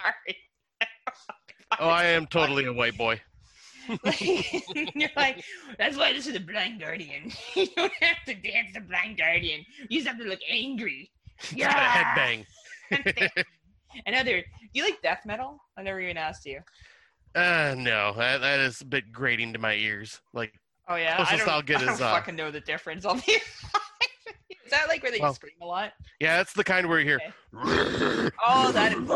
sorry. 0.00 0.36
Oh, 1.80 1.88
I 1.88 2.04
am 2.04 2.26
totally 2.26 2.66
a 2.66 2.72
white 2.72 2.96
boy. 2.96 3.20
Like, 4.02 4.20
you're 4.94 5.10
like, 5.16 5.44
that's 5.76 5.96
why 5.96 6.12
this 6.12 6.26
is 6.26 6.36
a 6.36 6.40
blind 6.40 6.80
guardian. 6.80 7.30
You 7.54 7.66
don't 7.76 7.92
have 8.00 8.16
to 8.26 8.34
dance 8.34 8.70
the 8.72 8.80
blind 8.80 9.18
guardian. 9.18 9.64
You 9.90 9.98
just 9.98 10.08
have 10.08 10.18
to 10.18 10.24
look 10.24 10.38
angry. 10.48 11.10
Yeah. 11.54 12.14
Headbang. 12.14 12.46
Another. 14.06 14.40
Do 14.40 14.68
you 14.72 14.84
like 14.84 15.02
death 15.02 15.22
metal? 15.26 15.58
I 15.76 15.82
never 15.82 16.00
even 16.00 16.16
asked 16.16 16.46
you. 16.46 16.60
Uh, 17.34 17.74
no, 17.76 18.14
that, 18.16 18.40
that 18.40 18.60
is 18.60 18.80
a 18.80 18.86
bit 18.86 19.10
grating 19.12 19.52
to 19.52 19.58
my 19.58 19.74
ears. 19.74 20.20
Like, 20.32 20.54
Oh 20.88 20.96
yeah, 20.96 21.24
I 21.28 21.36
don't, 21.36 21.66
get 21.66 21.76
I 21.82 21.84
don't 21.86 21.94
is, 21.94 22.00
uh, 22.00 22.12
fucking 22.12 22.36
know 22.36 22.50
the 22.50 22.60
difference. 22.60 23.04
I'll 23.06 23.14
be. 23.14 23.22
is 23.32 24.70
that 24.70 24.88
like 24.88 25.02
where 25.02 25.12
they 25.12 25.20
Well- 25.20 25.34
scream 25.34 25.54
a 25.62 25.66
lot? 25.66 25.92
yeah, 26.20 26.36
that's 26.36 26.52
the 26.52 26.64
kind 26.64 26.88
where 26.88 27.00
you 27.00 27.06
hear. 27.06 27.20
Oh, 28.46 28.70
that 28.72 28.92
is. 28.92 29.06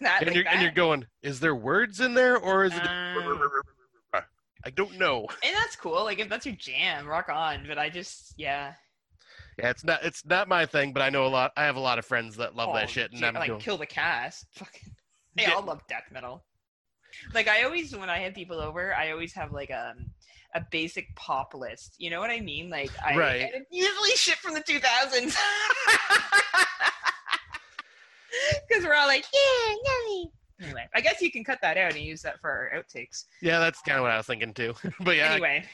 that, 0.00 0.18
and 0.20 0.26
like 0.26 0.34
you're 0.34 0.48
and 0.48 0.62
you're 0.62 0.70
going. 0.72 1.06
Is 1.22 1.40
there 1.40 1.54
words 1.54 2.00
in 2.00 2.14
there, 2.14 2.36
or 2.38 2.64
is 2.64 2.74
it? 2.74 2.82
Uh, 2.82 4.20
I 4.66 4.70
don't 4.70 4.98
know. 4.98 5.26
and 5.44 5.54
that's 5.54 5.76
cool. 5.76 6.04
Like 6.04 6.18
if 6.18 6.28
that's 6.28 6.46
your 6.46 6.54
jam, 6.56 7.06
rock 7.06 7.28
on. 7.28 7.64
But 7.68 7.78
I 7.78 7.90
just, 7.90 8.34
yeah. 8.38 8.72
Yeah, 9.58 9.70
it's 9.70 9.84
not. 9.84 10.02
It's 10.04 10.24
not 10.24 10.48
my 10.48 10.66
thing, 10.66 10.92
but 10.92 11.02
I 11.02 11.10
know 11.10 11.26
a 11.26 11.28
lot. 11.28 11.52
I 11.56 11.64
have 11.64 11.76
a 11.76 11.80
lot 11.80 11.98
of 11.98 12.04
friends 12.06 12.36
that 12.36 12.56
love 12.56 12.70
Oh, 12.70 12.74
that 12.74 12.90
shit, 12.90 13.12
and 13.12 13.24
I'm 13.24 13.34
like 13.34 13.48
going. 13.48 13.60
kill 13.60 13.76
the 13.78 13.86
cast. 13.86 14.46
Fucking, 14.54 14.94
they 15.36 15.42
Yeah. 15.44 15.52
all 15.52 15.62
love 15.62 15.82
death 15.88 16.04
metal. 16.10 16.44
Like 17.32 17.48
I 17.48 17.62
always, 17.64 17.94
when 17.96 18.10
I 18.10 18.18
have 18.18 18.34
people 18.34 18.60
over, 18.60 18.94
I 18.94 19.10
always 19.12 19.32
have 19.34 19.52
like 19.52 19.70
a 19.70 19.94
a 20.54 20.64
basic 20.70 21.14
pop 21.16 21.52
list. 21.52 21.94
You 21.98 22.10
know 22.10 22.20
what 22.20 22.30
I 22.30 22.38
mean? 22.40 22.70
Like 22.70 22.90
I 23.04 23.16
Right. 23.16 23.52
usually 23.70 24.10
shit 24.10 24.36
from 24.36 24.54
the 24.54 24.60
2000s. 24.60 25.34
Because 28.68 28.84
we're 28.84 28.94
all 28.94 29.08
like, 29.08 29.24
yeah, 29.32 29.74
yummy. 29.84 30.30
Anyway, 30.62 30.86
I 30.94 31.00
guess 31.00 31.20
you 31.20 31.32
can 31.32 31.42
cut 31.42 31.58
that 31.62 31.76
out 31.76 31.92
and 31.94 32.00
use 32.02 32.22
that 32.22 32.40
for 32.40 32.48
our 32.50 32.70
outtakes. 32.78 33.24
Yeah, 33.42 33.58
that's 33.58 33.80
kind 33.82 33.98
of 33.98 34.02
what 34.04 34.12
I 34.12 34.16
was 34.16 34.26
thinking 34.26 34.54
too. 34.54 34.74
but 35.00 35.16
yeah, 35.16 35.32
Anyway, 35.32 35.64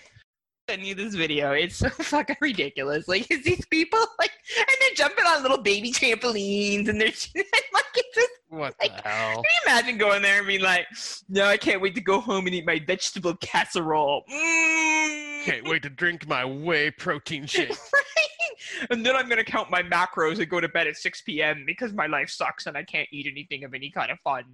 send 0.70 0.86
you 0.86 0.94
this 0.94 1.14
video. 1.14 1.50
It's 1.52 1.76
so 1.76 1.88
fucking 1.90 2.36
ridiculous. 2.40 3.08
Like, 3.08 3.28
is 3.30 3.42
these 3.42 3.64
people 3.66 3.98
like, 4.18 4.30
and 4.56 4.76
they're 4.80 4.94
jumping 4.94 5.24
on 5.24 5.42
little 5.42 5.58
baby 5.58 5.92
trampolines, 5.92 6.88
and 6.88 7.00
they're 7.00 7.08
like, 7.34 7.84
it's 7.94 8.14
just. 8.14 8.30
what 8.48 8.74
like- 8.80 9.02
the 9.02 9.08
hell? 9.08 9.34
Can 9.34 9.44
you 9.44 9.60
imagine 9.66 9.98
going 9.98 10.22
there 10.22 10.38
and 10.38 10.46
being 10.46 10.62
like, 10.62 10.86
"No, 11.28 11.44
I 11.46 11.56
can't 11.56 11.80
wait 11.80 11.94
to 11.96 12.00
go 12.00 12.20
home 12.20 12.46
and 12.46 12.54
eat 12.54 12.66
my 12.66 12.80
vegetable 12.86 13.34
casserole." 13.36 14.24
Mm. 14.30 15.44
Can't 15.44 15.68
wait 15.68 15.82
to 15.82 15.90
drink 15.90 16.28
my 16.28 16.44
whey 16.44 16.90
protein 16.90 17.46
shake. 17.46 17.70
right? 17.70 18.88
And 18.90 19.04
then 19.04 19.16
I'm 19.16 19.28
gonna 19.28 19.44
count 19.44 19.70
my 19.70 19.82
macros 19.82 20.38
and 20.38 20.48
go 20.48 20.60
to 20.60 20.68
bed 20.68 20.86
at 20.86 20.96
6 20.96 21.22
p.m. 21.22 21.64
because 21.66 21.92
my 21.92 22.06
life 22.06 22.28
sucks 22.30 22.66
and 22.66 22.76
I 22.76 22.84
can't 22.84 23.08
eat 23.10 23.26
anything 23.26 23.64
of 23.64 23.74
any 23.74 23.90
kind 23.90 24.10
of 24.10 24.20
fun. 24.20 24.44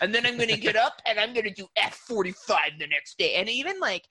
And 0.00 0.14
then 0.14 0.24
I'm 0.24 0.38
gonna 0.38 0.56
get 0.56 0.76
up 0.76 1.02
and 1.06 1.18
I'm 1.18 1.34
gonna 1.34 1.52
do 1.52 1.66
F45 1.78 2.78
the 2.78 2.86
next 2.86 3.18
day. 3.18 3.34
And 3.34 3.48
even 3.48 3.78
like 3.80 4.04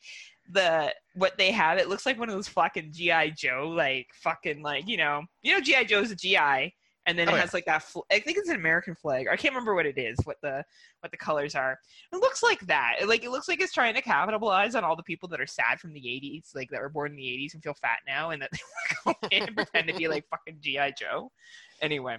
the 0.52 0.94
what 1.16 1.38
they 1.38 1.52
have, 1.52 1.78
it 1.78 1.90
looks 1.90 2.06
like 2.06 2.20
one 2.20 2.30
of 2.30 2.36
those 2.36 2.48
fucking 2.48 2.92
GI 2.92 3.34
Joe, 3.38 3.74
like 3.76 4.08
fucking 4.14 4.62
like 4.62 4.88
you 4.88 4.98
know, 4.98 5.24
you 5.42 5.54
know 5.54 5.62
GI 5.62 5.86
Joe's 5.86 6.12
a 6.12 6.16
GI. 6.16 6.74
And 7.08 7.20
then 7.20 7.30
Oh, 7.30 7.34
it 7.34 7.36
yeah. 7.36 7.42
has 7.42 7.54
like 7.54 7.66
that. 7.66 7.84
Fl- 7.84 8.00
I 8.12 8.18
think 8.18 8.40
it's 8.40 8.50
an 8.50 8.56
American 8.56 8.96
flag. 8.96 9.28
I 9.32 9.36
can't 9.36 9.54
remember 9.54 9.76
what 9.76 9.86
it 9.86 10.00
is. 10.00 10.18
What 10.24 10.38
the 10.42 10.64
what 11.02 11.12
the 11.12 11.18
colors 11.18 11.54
are. 11.54 11.78
It 12.12 12.16
looks 12.16 12.42
like 12.42 12.62
that. 12.62 12.96
It, 13.00 13.08
like 13.08 13.24
it 13.24 13.30
looks 13.30 13.48
like 13.48 13.62
it's 13.62 13.74
trying 13.74 13.94
to 13.94 14.02
capitalize 14.02 14.74
on 14.74 14.84
all 14.84 14.96
the 14.96 15.04
people 15.04 15.30
that 15.30 15.40
are 15.40 15.46
sad 15.46 15.80
from 15.80 15.94
the 15.94 16.00
'80s, 16.02 16.56
like 16.56 16.72
that 16.72 16.82
were 16.82 16.90
born 16.90 17.12
in 17.12 17.18
the 17.18 17.22
'80s 17.24 17.54
and 17.54 17.62
feel 17.62 17.76
fat 17.76 18.00
now, 18.08 18.32
and 18.32 18.42
that 18.42 18.50
they 18.52 18.58
go 19.06 19.14
in 19.32 19.44
and 19.44 19.56
pretend 19.56 19.88
to 19.88 19.94
be 19.94 20.08
like 20.08 20.26
fucking 20.32 20.58
GI 20.62 20.96
Joe. 20.98 21.32
Anyway, 21.80 22.18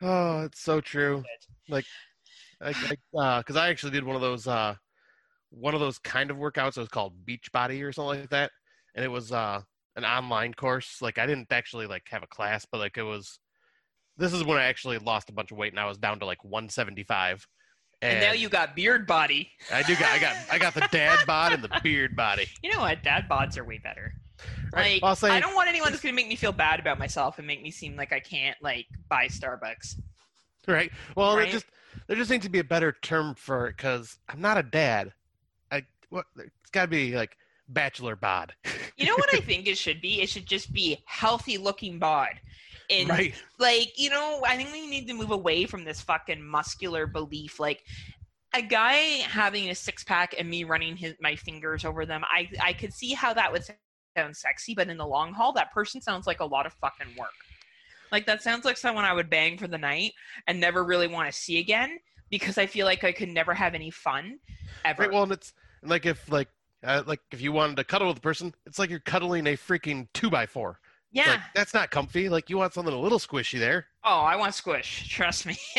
Oh, 0.00 0.44
it's 0.44 0.60
so 0.62 0.80
true. 0.80 1.22
Like, 1.68 1.84
like, 2.62 2.76
uh, 3.14 3.40
because 3.40 3.56
I 3.56 3.68
actually 3.68 3.92
did 3.92 4.04
one 4.04 4.16
of 4.16 4.22
those, 4.22 4.48
uh, 4.48 4.76
one 5.58 5.74
of 5.74 5.80
those 5.80 5.98
kind 5.98 6.30
of 6.30 6.36
workouts. 6.36 6.76
It 6.76 6.80
was 6.80 6.88
called 6.88 7.14
Beachbody 7.26 7.82
or 7.82 7.92
something 7.92 8.20
like 8.20 8.30
that, 8.30 8.50
and 8.94 9.04
it 9.04 9.08
was 9.08 9.32
uh 9.32 9.62
an 9.96 10.04
online 10.04 10.52
course. 10.54 11.00
Like, 11.00 11.18
I 11.18 11.26
didn't 11.26 11.50
actually 11.50 11.86
like 11.86 12.04
have 12.10 12.22
a 12.22 12.26
class, 12.26 12.66
but 12.70 12.78
like 12.78 12.96
it 12.98 13.02
was. 13.02 13.38
This 14.18 14.32
is 14.32 14.44
when 14.44 14.56
I 14.58 14.64
actually 14.64 14.96
lost 14.98 15.28
a 15.28 15.32
bunch 15.32 15.50
of 15.52 15.58
weight, 15.58 15.72
and 15.72 15.80
I 15.80 15.86
was 15.86 15.98
down 15.98 16.20
to 16.20 16.26
like 16.26 16.42
175. 16.42 17.46
and, 18.00 18.20
now 18.20 18.32
you 18.32 18.48
got 18.48 18.74
beard 18.74 19.06
body. 19.06 19.50
I 19.70 19.82
do 19.82 19.94
got, 19.94 20.10
I 20.10 20.18
got, 20.18 20.36
I 20.50 20.58
got 20.58 20.72
the 20.74 20.88
dad 20.90 21.18
bod 21.26 21.52
and 21.52 21.62
the 21.62 21.68
beard 21.82 22.16
body. 22.16 22.46
You 22.62 22.72
know 22.72 22.80
what? 22.80 23.02
Dad 23.02 23.26
bods 23.30 23.58
are 23.58 23.64
way 23.64 23.76
better. 23.76 24.14
Right, 24.72 25.02
Like 25.02 25.18
say- 25.18 25.30
I 25.30 25.40
don't 25.40 25.54
want 25.54 25.68
anyone 25.68 25.90
that's 25.90 26.02
gonna 26.02 26.14
make 26.14 26.28
me 26.28 26.36
feel 26.36 26.52
bad 26.52 26.80
about 26.80 26.98
myself 26.98 27.38
and 27.38 27.46
make 27.46 27.62
me 27.62 27.70
seem 27.70 27.96
like 27.96 28.12
I 28.12 28.20
can't 28.20 28.56
like 28.62 28.86
buy 29.08 29.28
Starbucks. 29.28 29.96
Right. 30.66 30.90
Well, 31.14 31.36
Right? 31.36 31.44
there 31.44 31.52
just 31.52 31.66
there 32.06 32.16
just 32.16 32.30
needs 32.30 32.44
to 32.44 32.50
be 32.50 32.58
a 32.58 32.64
better 32.64 32.92
term 33.02 33.34
for 33.34 33.66
it 33.68 33.76
because 33.76 34.18
I'm 34.28 34.40
not 34.40 34.56
a 34.58 34.62
dad. 34.62 35.12
What 36.10 36.26
it's 36.36 36.70
got 36.72 36.82
to 36.82 36.88
be 36.88 37.14
like 37.14 37.36
bachelor 37.68 38.16
bod. 38.16 38.54
You 38.96 39.06
know 39.06 39.14
what 39.14 39.34
I 39.34 39.40
think 39.40 39.66
it 39.66 39.78
should 39.78 40.00
be? 40.00 40.20
It 40.22 40.28
should 40.28 40.46
just 40.46 40.72
be 40.72 41.02
healthy 41.06 41.58
looking 41.58 41.98
bod. 41.98 42.40
And 42.88 43.08
right. 43.08 43.34
like 43.58 43.98
you 43.98 44.10
know 44.10 44.42
i 44.46 44.56
think 44.56 44.70
we 44.72 44.86
need 44.86 45.08
to 45.08 45.14
move 45.14 45.32
away 45.32 45.66
from 45.66 45.82
this 45.82 46.00
fucking 46.00 46.40
muscular 46.40 47.08
belief 47.08 47.58
like 47.58 47.82
a 48.54 48.62
guy 48.62 48.94
having 49.24 49.70
a 49.70 49.74
six 49.74 50.04
pack 50.04 50.36
and 50.38 50.48
me 50.48 50.62
running 50.62 50.96
his 50.96 51.14
my 51.20 51.34
fingers 51.34 51.84
over 51.84 52.06
them 52.06 52.22
i 52.26 52.48
i 52.62 52.72
could 52.72 52.92
see 52.92 53.12
how 53.12 53.34
that 53.34 53.50
would 53.50 53.64
sound 54.16 54.36
sexy 54.36 54.72
but 54.72 54.88
in 54.88 54.96
the 54.96 55.06
long 55.06 55.32
haul 55.32 55.52
that 55.52 55.72
person 55.72 56.00
sounds 56.00 56.28
like 56.28 56.38
a 56.38 56.44
lot 56.44 56.64
of 56.64 56.72
fucking 56.74 57.08
work 57.18 57.30
like 58.12 58.24
that 58.24 58.40
sounds 58.40 58.64
like 58.64 58.76
someone 58.76 59.04
i 59.04 59.12
would 59.12 59.28
bang 59.28 59.58
for 59.58 59.66
the 59.66 59.78
night 59.78 60.12
and 60.46 60.60
never 60.60 60.84
really 60.84 61.08
want 61.08 61.28
to 61.28 61.36
see 61.36 61.58
again 61.58 61.98
because 62.30 62.56
i 62.56 62.66
feel 62.66 62.86
like 62.86 63.02
i 63.02 63.10
could 63.10 63.28
never 63.28 63.52
have 63.52 63.74
any 63.74 63.90
fun 63.90 64.38
ever 64.84 65.02
Right. 65.02 65.12
Well, 65.12 65.24
and 65.24 65.32
it's 65.32 65.52
like 65.82 66.06
if 66.06 66.30
like 66.30 66.48
uh, 66.84 67.02
like 67.06 67.20
if 67.32 67.40
you 67.40 67.52
wanted 67.52 67.76
to 67.76 67.84
cuddle 67.84 68.08
with 68.08 68.18
a 68.18 68.20
person, 68.20 68.54
it's 68.66 68.78
like 68.78 68.90
you're 68.90 68.98
cuddling 69.00 69.46
a 69.48 69.56
freaking 69.56 70.06
two 70.14 70.30
by 70.30 70.46
four. 70.46 70.78
yeah 71.12 71.30
Like 71.32 71.40
that's 71.54 71.74
not 71.74 71.90
comfy. 71.90 72.28
Like 72.28 72.48
you 72.50 72.58
want 72.58 72.72
something 72.74 72.92
a 72.94 72.98
little 72.98 73.18
squishy 73.18 73.58
there. 73.58 73.86
oh 74.04 74.20
i 74.20 74.36
want 74.36 74.54
squish 74.54 75.08
trust 75.08 75.46
me 75.46 75.56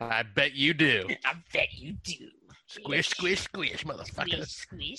I 0.00 0.22
bet 0.34 0.54
you 0.54 0.74
do. 0.74 1.06
i 1.24 1.32
bet 1.52 1.72
you 1.74 1.94
do 2.04 2.28
Squish, 2.68 3.08
squish, 3.10 3.40
squish, 3.42 3.84
motherfucker. 3.84 4.44
Squish, 4.44 4.98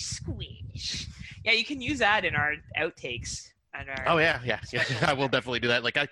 squish. 0.72 1.06
Yeah, 1.44 1.52
you 1.52 1.64
can 1.64 1.80
use 1.82 1.98
that 2.00 2.24
in 2.24 2.34
our 2.34 2.54
outtakes. 2.78 3.46
And 3.74 3.88
our, 3.90 4.04
Oh 4.08 4.18
yeah, 4.18 4.40
yeah, 4.44 4.58
yeah. 4.72 4.82
I 5.06 5.12
will 5.12 5.28
definitely 5.28 5.60
do 5.60 5.68
that. 5.68 5.84
Like 5.84 5.96
I, 5.98 6.08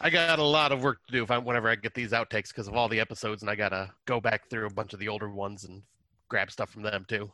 I 0.00 0.10
got 0.10 0.38
a 0.38 0.44
lot 0.44 0.72
of 0.72 0.82
work 0.82 1.04
to 1.06 1.12
do 1.12 1.22
if 1.22 1.30
I, 1.30 1.38
whenever 1.38 1.68
I 1.68 1.76
get 1.76 1.94
these 1.94 2.12
outtakes 2.12 2.48
because 2.48 2.68
of 2.68 2.74
all 2.74 2.88
the 2.88 3.00
episodes, 3.00 3.42
and 3.42 3.50
I 3.50 3.54
gotta 3.54 3.90
go 4.06 4.20
back 4.20 4.48
through 4.48 4.66
a 4.66 4.70
bunch 4.70 4.92
of 4.92 4.98
the 4.98 5.08
older 5.08 5.30
ones 5.30 5.64
and 5.64 5.82
grab 6.28 6.50
stuff 6.50 6.70
from 6.70 6.82
them 6.82 7.04
too. 7.08 7.30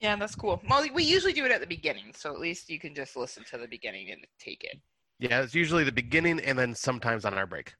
Yeah, 0.00 0.16
that's 0.16 0.34
cool. 0.34 0.60
Well, 0.68 0.86
we 0.92 1.04
usually 1.04 1.32
do 1.32 1.44
it 1.46 1.50
at 1.52 1.60
the 1.60 1.66
beginning, 1.66 2.12
so 2.14 2.32
at 2.32 2.38
least 2.38 2.68
you 2.68 2.78
can 2.78 2.94
just 2.94 3.16
listen 3.16 3.44
to 3.50 3.58
the 3.58 3.66
beginning 3.66 4.10
and 4.10 4.24
take 4.38 4.62
it. 4.64 4.78
Yeah, 5.18 5.40
it's 5.40 5.54
usually 5.54 5.84
the 5.84 5.92
beginning 5.92 6.40
and 6.40 6.58
then 6.58 6.74
sometimes 6.74 7.24
on 7.24 7.34
our 7.34 7.46
break. 7.46 7.74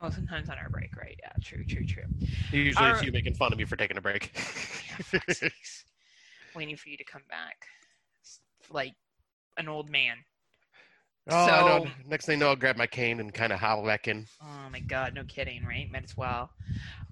Oh, 0.00 0.08
sometimes 0.08 0.48
on 0.48 0.56
our 0.56 0.70
break, 0.70 0.96
right? 0.96 1.14
Yeah, 1.22 1.32
true, 1.42 1.62
true, 1.64 1.84
true. 1.84 2.04
Usually 2.52 2.86
All 2.86 2.94
it's 2.94 3.04
you 3.04 3.12
making 3.12 3.34
fun 3.34 3.52
of 3.52 3.58
me 3.58 3.66
for 3.66 3.76
taking 3.76 3.98
a 3.98 4.00
break. 4.00 4.32
Yeah. 5.12 5.48
Waiting 6.54 6.76
for 6.76 6.88
you 6.88 6.96
to 6.96 7.04
come 7.04 7.22
back, 7.28 7.66
like 8.70 8.94
an 9.56 9.68
old 9.68 9.90
man. 9.90 10.16
Oh. 11.28 11.46
So- 11.84 11.86
Next 12.06 12.26
thing 12.26 12.36
I 12.36 12.40
know, 12.40 12.48
I'll 12.48 12.56
grab 12.56 12.76
my 12.76 12.86
cane 12.86 13.20
and 13.20 13.32
kind 13.32 13.52
of 13.52 13.60
hobble 13.60 13.84
back 13.84 14.08
in. 14.08 14.26
Oh 14.42 14.70
my 14.70 14.80
god, 14.80 15.14
no 15.14 15.24
kidding, 15.24 15.64
right? 15.64 15.90
Might 15.92 16.04
as 16.04 16.16
well. 16.16 16.50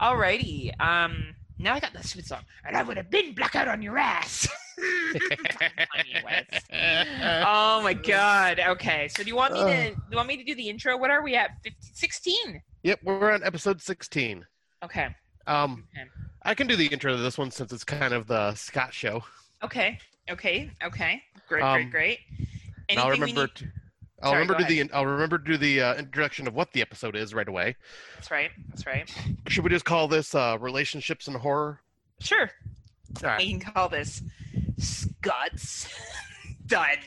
Alrighty. 0.00 0.78
Um, 0.80 1.34
now 1.58 1.74
I 1.74 1.80
got 1.80 1.92
the 1.92 2.02
stupid 2.02 2.26
song, 2.26 2.42
and 2.64 2.76
I 2.76 2.82
would 2.82 2.96
have 2.96 3.10
been 3.10 3.34
blackout 3.34 3.68
on 3.68 3.82
your 3.82 3.98
ass. 3.98 4.48
Oh 6.70 7.80
my 7.82 7.94
god. 7.94 8.60
Okay, 8.60 9.08
so 9.08 9.22
do 9.22 9.28
you 9.28 9.36
want 9.36 9.54
me 9.54 9.60
to? 9.60 9.90
Do 9.90 9.96
you 10.10 10.16
want 10.16 10.28
me 10.28 10.36
to 10.36 10.44
do 10.44 10.54
the 10.54 10.68
intro? 10.68 10.96
What 10.96 11.10
are 11.10 11.22
we 11.22 11.34
at? 11.34 11.50
15, 11.64 11.74
16. 11.94 12.62
Yep, 12.84 13.00
we're 13.02 13.32
on 13.32 13.42
episode 13.44 13.80
16. 13.82 14.46
Okay. 14.84 15.08
Um, 15.46 15.84
Okay. 15.96 16.08
I 16.42 16.54
can 16.54 16.66
do 16.66 16.76
the 16.76 16.86
intro 16.86 17.12
to 17.16 17.18
this 17.20 17.36
one 17.36 17.50
since 17.50 17.72
it's 17.72 17.84
kind 17.84 18.14
of 18.14 18.26
the 18.26 18.54
Scott 18.54 18.94
show. 18.94 19.24
Okay. 19.62 19.98
Okay. 20.30 20.70
Okay. 20.84 21.22
Great. 21.48 21.62
Um, 21.62 21.90
great. 21.90 21.90
Great. 21.90 22.18
I'll 22.98 23.06
Anything 23.06 23.06
we 23.06 23.26
remember. 23.26 23.42
need- 23.42 23.54
To, 23.56 23.66
I'll 24.22 24.30
Sorry, 24.30 24.42
remember 24.42 24.62
to 24.62 24.68
the. 24.68 24.90
I'll 24.92 25.06
remember 25.06 25.38
to 25.38 25.44
do 25.44 25.56
the 25.56 25.80
uh, 25.80 25.94
introduction 25.94 26.48
of 26.48 26.54
what 26.54 26.72
the 26.72 26.80
episode 26.80 27.14
is 27.14 27.34
right 27.34 27.46
away. 27.46 27.76
That's 28.16 28.30
right. 28.30 28.50
That's 28.68 28.84
right. 28.86 29.08
Should 29.46 29.62
we 29.64 29.70
just 29.70 29.84
call 29.84 30.08
this 30.08 30.34
uh, 30.34 30.56
relationships 30.60 31.28
and 31.28 31.36
horror? 31.36 31.80
Sure. 32.20 32.50
All 33.22 33.28
right. 33.30 33.38
We 33.38 33.50
can 33.50 33.60
call 33.60 33.88
this 33.88 34.22
Scott's 34.78 35.88
done. 36.66 36.98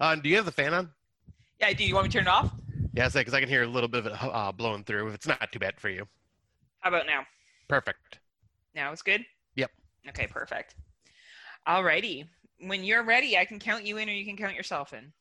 Uh, 0.00 0.14
do 0.22 0.28
you 0.28 0.36
have 0.36 0.46
the 0.46 0.52
fan 0.52 0.72
on? 0.72 0.90
Yeah. 1.60 1.72
Do 1.74 1.84
you 1.84 1.94
want 1.94 2.06
me 2.06 2.10
to 2.12 2.18
turn 2.18 2.26
it 2.26 2.30
off? 2.30 2.50
Yeah, 2.94 3.08
because 3.12 3.34
I 3.34 3.40
can 3.40 3.48
hear 3.48 3.62
a 3.62 3.66
little 3.66 3.88
bit 3.88 4.06
of 4.06 4.06
it 4.06 4.12
uh, 4.20 4.50
blowing 4.52 4.84
through. 4.84 5.08
If 5.08 5.14
it's 5.14 5.26
not 5.26 5.52
too 5.52 5.58
bad 5.58 5.78
for 5.78 5.88
you, 5.90 6.08
How 6.80 6.88
about 6.88 7.06
now? 7.06 7.24
perfect. 7.68 8.18
Now 8.74 8.90
it's 8.92 9.02
good? 9.02 9.24
Yep. 9.56 9.70
Okay, 10.08 10.26
perfect. 10.26 10.74
Alrighty. 11.66 12.26
When 12.60 12.82
you're 12.82 13.04
ready, 13.04 13.36
I 13.36 13.44
can 13.44 13.58
count 13.58 13.84
you 13.84 13.98
in 13.98 14.08
or 14.08 14.12
you 14.12 14.24
can 14.24 14.36
count 14.36 14.54
yourself 14.54 14.92
in. 14.94 15.12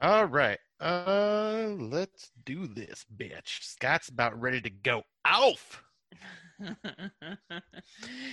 All 0.00 0.26
right. 0.26 0.58
Uh, 0.80 1.68
let's 1.78 2.30
do 2.44 2.66
this, 2.66 3.04
bitch. 3.16 3.62
Scott's 3.62 4.08
about 4.08 4.38
ready 4.40 4.60
to 4.60 4.70
go 4.70 5.02
off. 5.24 5.82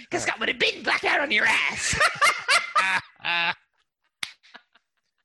Because 0.01 0.23
Scott 0.23 0.40
would 0.40 0.48
have 0.49 0.59
been 0.59 0.83
blacked 0.83 1.06
out 1.06 1.22
on 1.22 1.31
your 1.31 1.45
ass. 1.45 1.99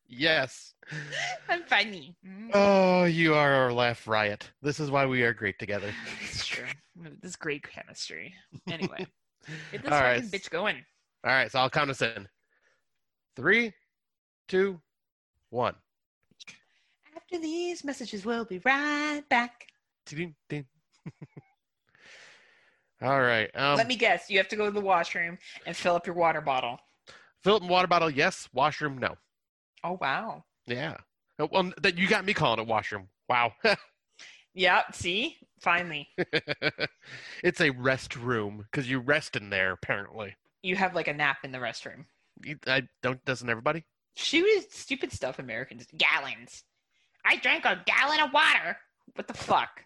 yes. 0.09 0.75
I'm 1.49 1.63
funny. 1.65 2.17
Mm, 2.27 2.51
Oh, 2.55 3.05
you 3.05 3.35
are 3.35 3.53
our 3.53 3.73
laugh 3.73 4.07
riot. 4.09 4.51
This 4.63 4.81
is 4.81 4.91
why 4.91 5.05
we 5.07 5.23
are 5.23 5.35
great 5.35 5.59
together. 5.59 5.93
It's 6.23 6.47
true. 6.47 6.65
This 7.21 7.31
is 7.31 7.37
great 7.37 7.69
chemistry. 7.69 8.35
Anyway, 8.69 9.07
get 9.73 9.83
this 9.83 9.93
All 9.93 9.99
fucking 9.99 10.23
right. 10.23 10.31
bitch 10.31 10.49
going. 10.51 10.77
All 11.25 11.33
right, 11.33 11.51
so 11.51 11.59
I'll 11.59 11.71
count 11.71 11.91
us 11.91 12.03
in. 12.03 12.29
Three, 13.37 13.73
two, 14.49 14.81
one. 15.51 15.75
After 17.33 17.43
these 17.43 17.83
messages, 17.85 18.25
we'll 18.25 18.45
be 18.45 18.61
right 18.65 19.23
back. 19.29 19.67
All 23.03 23.21
right. 23.21 23.51
Um, 23.55 23.77
Let 23.77 23.89
me 23.89 23.97
guess. 23.97 24.31
You 24.31 24.39
have 24.39 24.49
to 24.49 24.57
go 24.57 24.67
to 24.67 24.71
the 24.71 24.81
washroom 24.81 25.39
and 25.67 25.77
fill 25.77 25.97
up 25.97 26.07
your 26.07 26.15
water 26.15 26.41
bottle. 26.41 26.79
fill 27.43 27.57
up 27.57 27.63
water 27.65 27.89
bottle. 27.89 28.09
Yes. 28.11 28.49
Washroom. 28.53 28.99
No. 28.99 29.17
Oh 29.85 29.99
wow. 30.01 30.45
Yeah. 30.67 30.97
Uh, 31.39 31.47
Well, 31.51 31.73
that 31.83 31.99
you 31.99 32.09
got 32.09 32.25
me 32.25 32.33
calling 32.33 32.61
it 32.61 32.67
washroom. 32.67 33.09
Wow. 33.29 33.53
Yeah. 34.59 34.85
See, 34.91 35.37
finally, 35.61 36.09
it's 37.45 37.61
a 37.61 37.69
rest 37.69 38.17
room 38.17 38.65
because 38.71 38.89
you 38.89 39.01
rest 39.01 39.37
in 39.37 39.51
there. 39.51 39.73
Apparently, 39.73 40.35
you 40.63 40.77
have 40.77 40.95
like 40.95 41.09
a 41.09 41.13
nap 41.13 41.37
in 41.45 41.53
the 41.53 41.59
restroom. 41.59 42.07
You- 42.43 42.59
I 42.67 42.85
don't. 43.03 43.23
Doesn't 43.27 43.51
everybody? 43.51 43.85
She 44.15 44.41
was 44.41 44.65
stupid 44.71 45.13
stuff. 45.13 45.39
Americans 45.39 45.87
gallons. 45.99 46.65
I 47.27 47.37
drank 47.37 47.65
a 47.65 47.83
gallon 47.87 48.21
of 48.21 48.33
water. 48.33 48.77
What 49.15 49.27
the 49.27 49.35
fuck? 49.35 49.83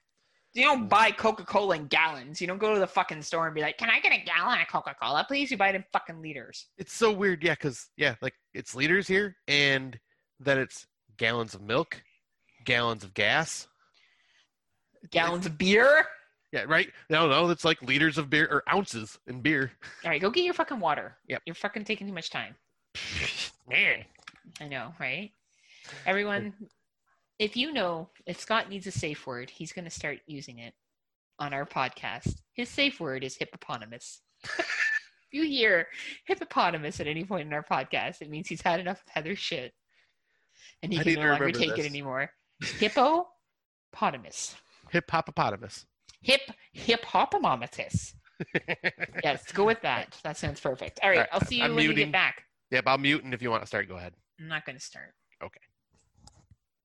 You 0.52 0.64
don't 0.64 0.88
buy 0.88 1.12
Coca 1.12 1.44
Cola 1.44 1.76
in 1.76 1.86
gallons. 1.86 2.40
You 2.40 2.48
don't 2.48 2.58
go 2.58 2.74
to 2.74 2.80
the 2.80 2.86
fucking 2.86 3.22
store 3.22 3.46
and 3.46 3.54
be 3.54 3.60
like, 3.60 3.78
"Can 3.78 3.88
I 3.88 4.00
get 4.00 4.12
a 4.12 4.24
gallon 4.24 4.60
of 4.60 4.66
Coca 4.66 4.96
Cola, 5.00 5.24
please?" 5.26 5.50
You 5.50 5.56
buy 5.56 5.68
it 5.68 5.76
in 5.76 5.84
fucking 5.92 6.20
liters. 6.20 6.66
It's 6.76 6.92
so 6.92 7.12
weird. 7.12 7.42
Yeah, 7.44 7.52
because 7.54 7.88
yeah, 7.96 8.16
like 8.20 8.34
it's 8.52 8.74
liters 8.74 9.06
here, 9.06 9.36
and 9.46 9.98
then 10.40 10.58
it's 10.58 10.86
gallons 11.18 11.54
of 11.54 11.62
milk, 11.62 12.02
gallons 12.64 13.04
of 13.04 13.14
gas. 13.14 13.68
Gallons 15.10 15.46
of 15.46 15.56
beer. 15.56 16.04
Yeah, 16.52 16.64
right. 16.66 16.90
No, 17.08 17.28
no, 17.28 17.48
it's 17.50 17.64
like 17.64 17.80
liters 17.82 18.18
of 18.18 18.28
beer 18.28 18.48
or 18.50 18.64
ounces 18.74 19.18
in 19.28 19.40
beer. 19.40 19.70
All 20.04 20.10
right, 20.10 20.20
go 20.20 20.30
get 20.30 20.44
your 20.44 20.54
fucking 20.54 20.80
water. 20.80 21.16
Yep. 21.28 21.42
You're 21.46 21.54
fucking 21.54 21.84
taking 21.84 22.08
too 22.08 22.12
much 22.12 22.30
time. 22.30 22.56
Man. 23.68 24.04
I 24.60 24.66
know, 24.66 24.92
right? 24.98 25.30
Everyone, 26.06 26.52
if 27.40 27.56
you 27.56 27.72
know 27.72 28.10
if 28.26 28.38
Scott 28.38 28.68
needs 28.68 28.86
a 28.86 28.90
safe 28.92 29.26
word, 29.26 29.48
he's 29.48 29.72
going 29.72 29.86
to 29.86 29.90
start 29.90 30.18
using 30.26 30.58
it 30.58 30.74
on 31.38 31.54
our 31.54 31.64
podcast. 31.64 32.36
His 32.52 32.68
safe 32.68 33.00
word 33.00 33.24
is 33.24 33.34
hippopotamus. 33.34 34.20
if 34.44 34.66
you 35.32 35.44
hear 35.44 35.86
hippopotamus 36.26 37.00
at 37.00 37.06
any 37.06 37.24
point 37.24 37.46
in 37.46 37.54
our 37.54 37.64
podcast, 37.64 38.20
it 38.20 38.28
means 38.28 38.46
he's 38.46 38.60
had 38.60 38.78
enough 38.78 39.00
of 39.00 39.08
Heather's 39.08 39.38
shit 39.38 39.72
and 40.82 40.92
he 40.92 41.00
I 41.00 41.02
can 41.02 41.14
no 41.14 41.30
longer 41.30 41.50
take 41.50 41.70
this. 41.70 41.86
it 41.86 41.88
anymore. 41.88 42.30
Hippopotamus. 42.78 44.56
Hip 44.90 45.10
hopopotamus. 45.10 45.86
Hip 46.20 46.42
hippopotamus. 46.74 48.14
yes, 49.24 49.50
go 49.52 49.64
with 49.64 49.80
that. 49.80 50.18
That 50.24 50.36
sounds 50.36 50.60
perfect. 50.60 51.00
All 51.02 51.08
right, 51.08 51.16
All 51.16 51.20
right, 51.22 51.28
I'll 51.32 51.44
see 51.44 51.56
you 51.56 51.64
I'm 51.64 51.74
when 51.74 51.84
you 51.84 51.94
get 51.94 52.12
back. 52.12 52.44
Yep, 52.70 52.84
I'll 52.86 52.98
mute, 52.98 53.24
and 53.24 53.32
if 53.32 53.40
you 53.40 53.50
want 53.50 53.62
to 53.62 53.66
start, 53.66 53.88
go 53.88 53.96
ahead. 53.96 54.12
I'm 54.38 54.48
not 54.48 54.66
going 54.66 54.76
to 54.76 54.84
start. 54.84 55.14
Okay. 55.42 55.60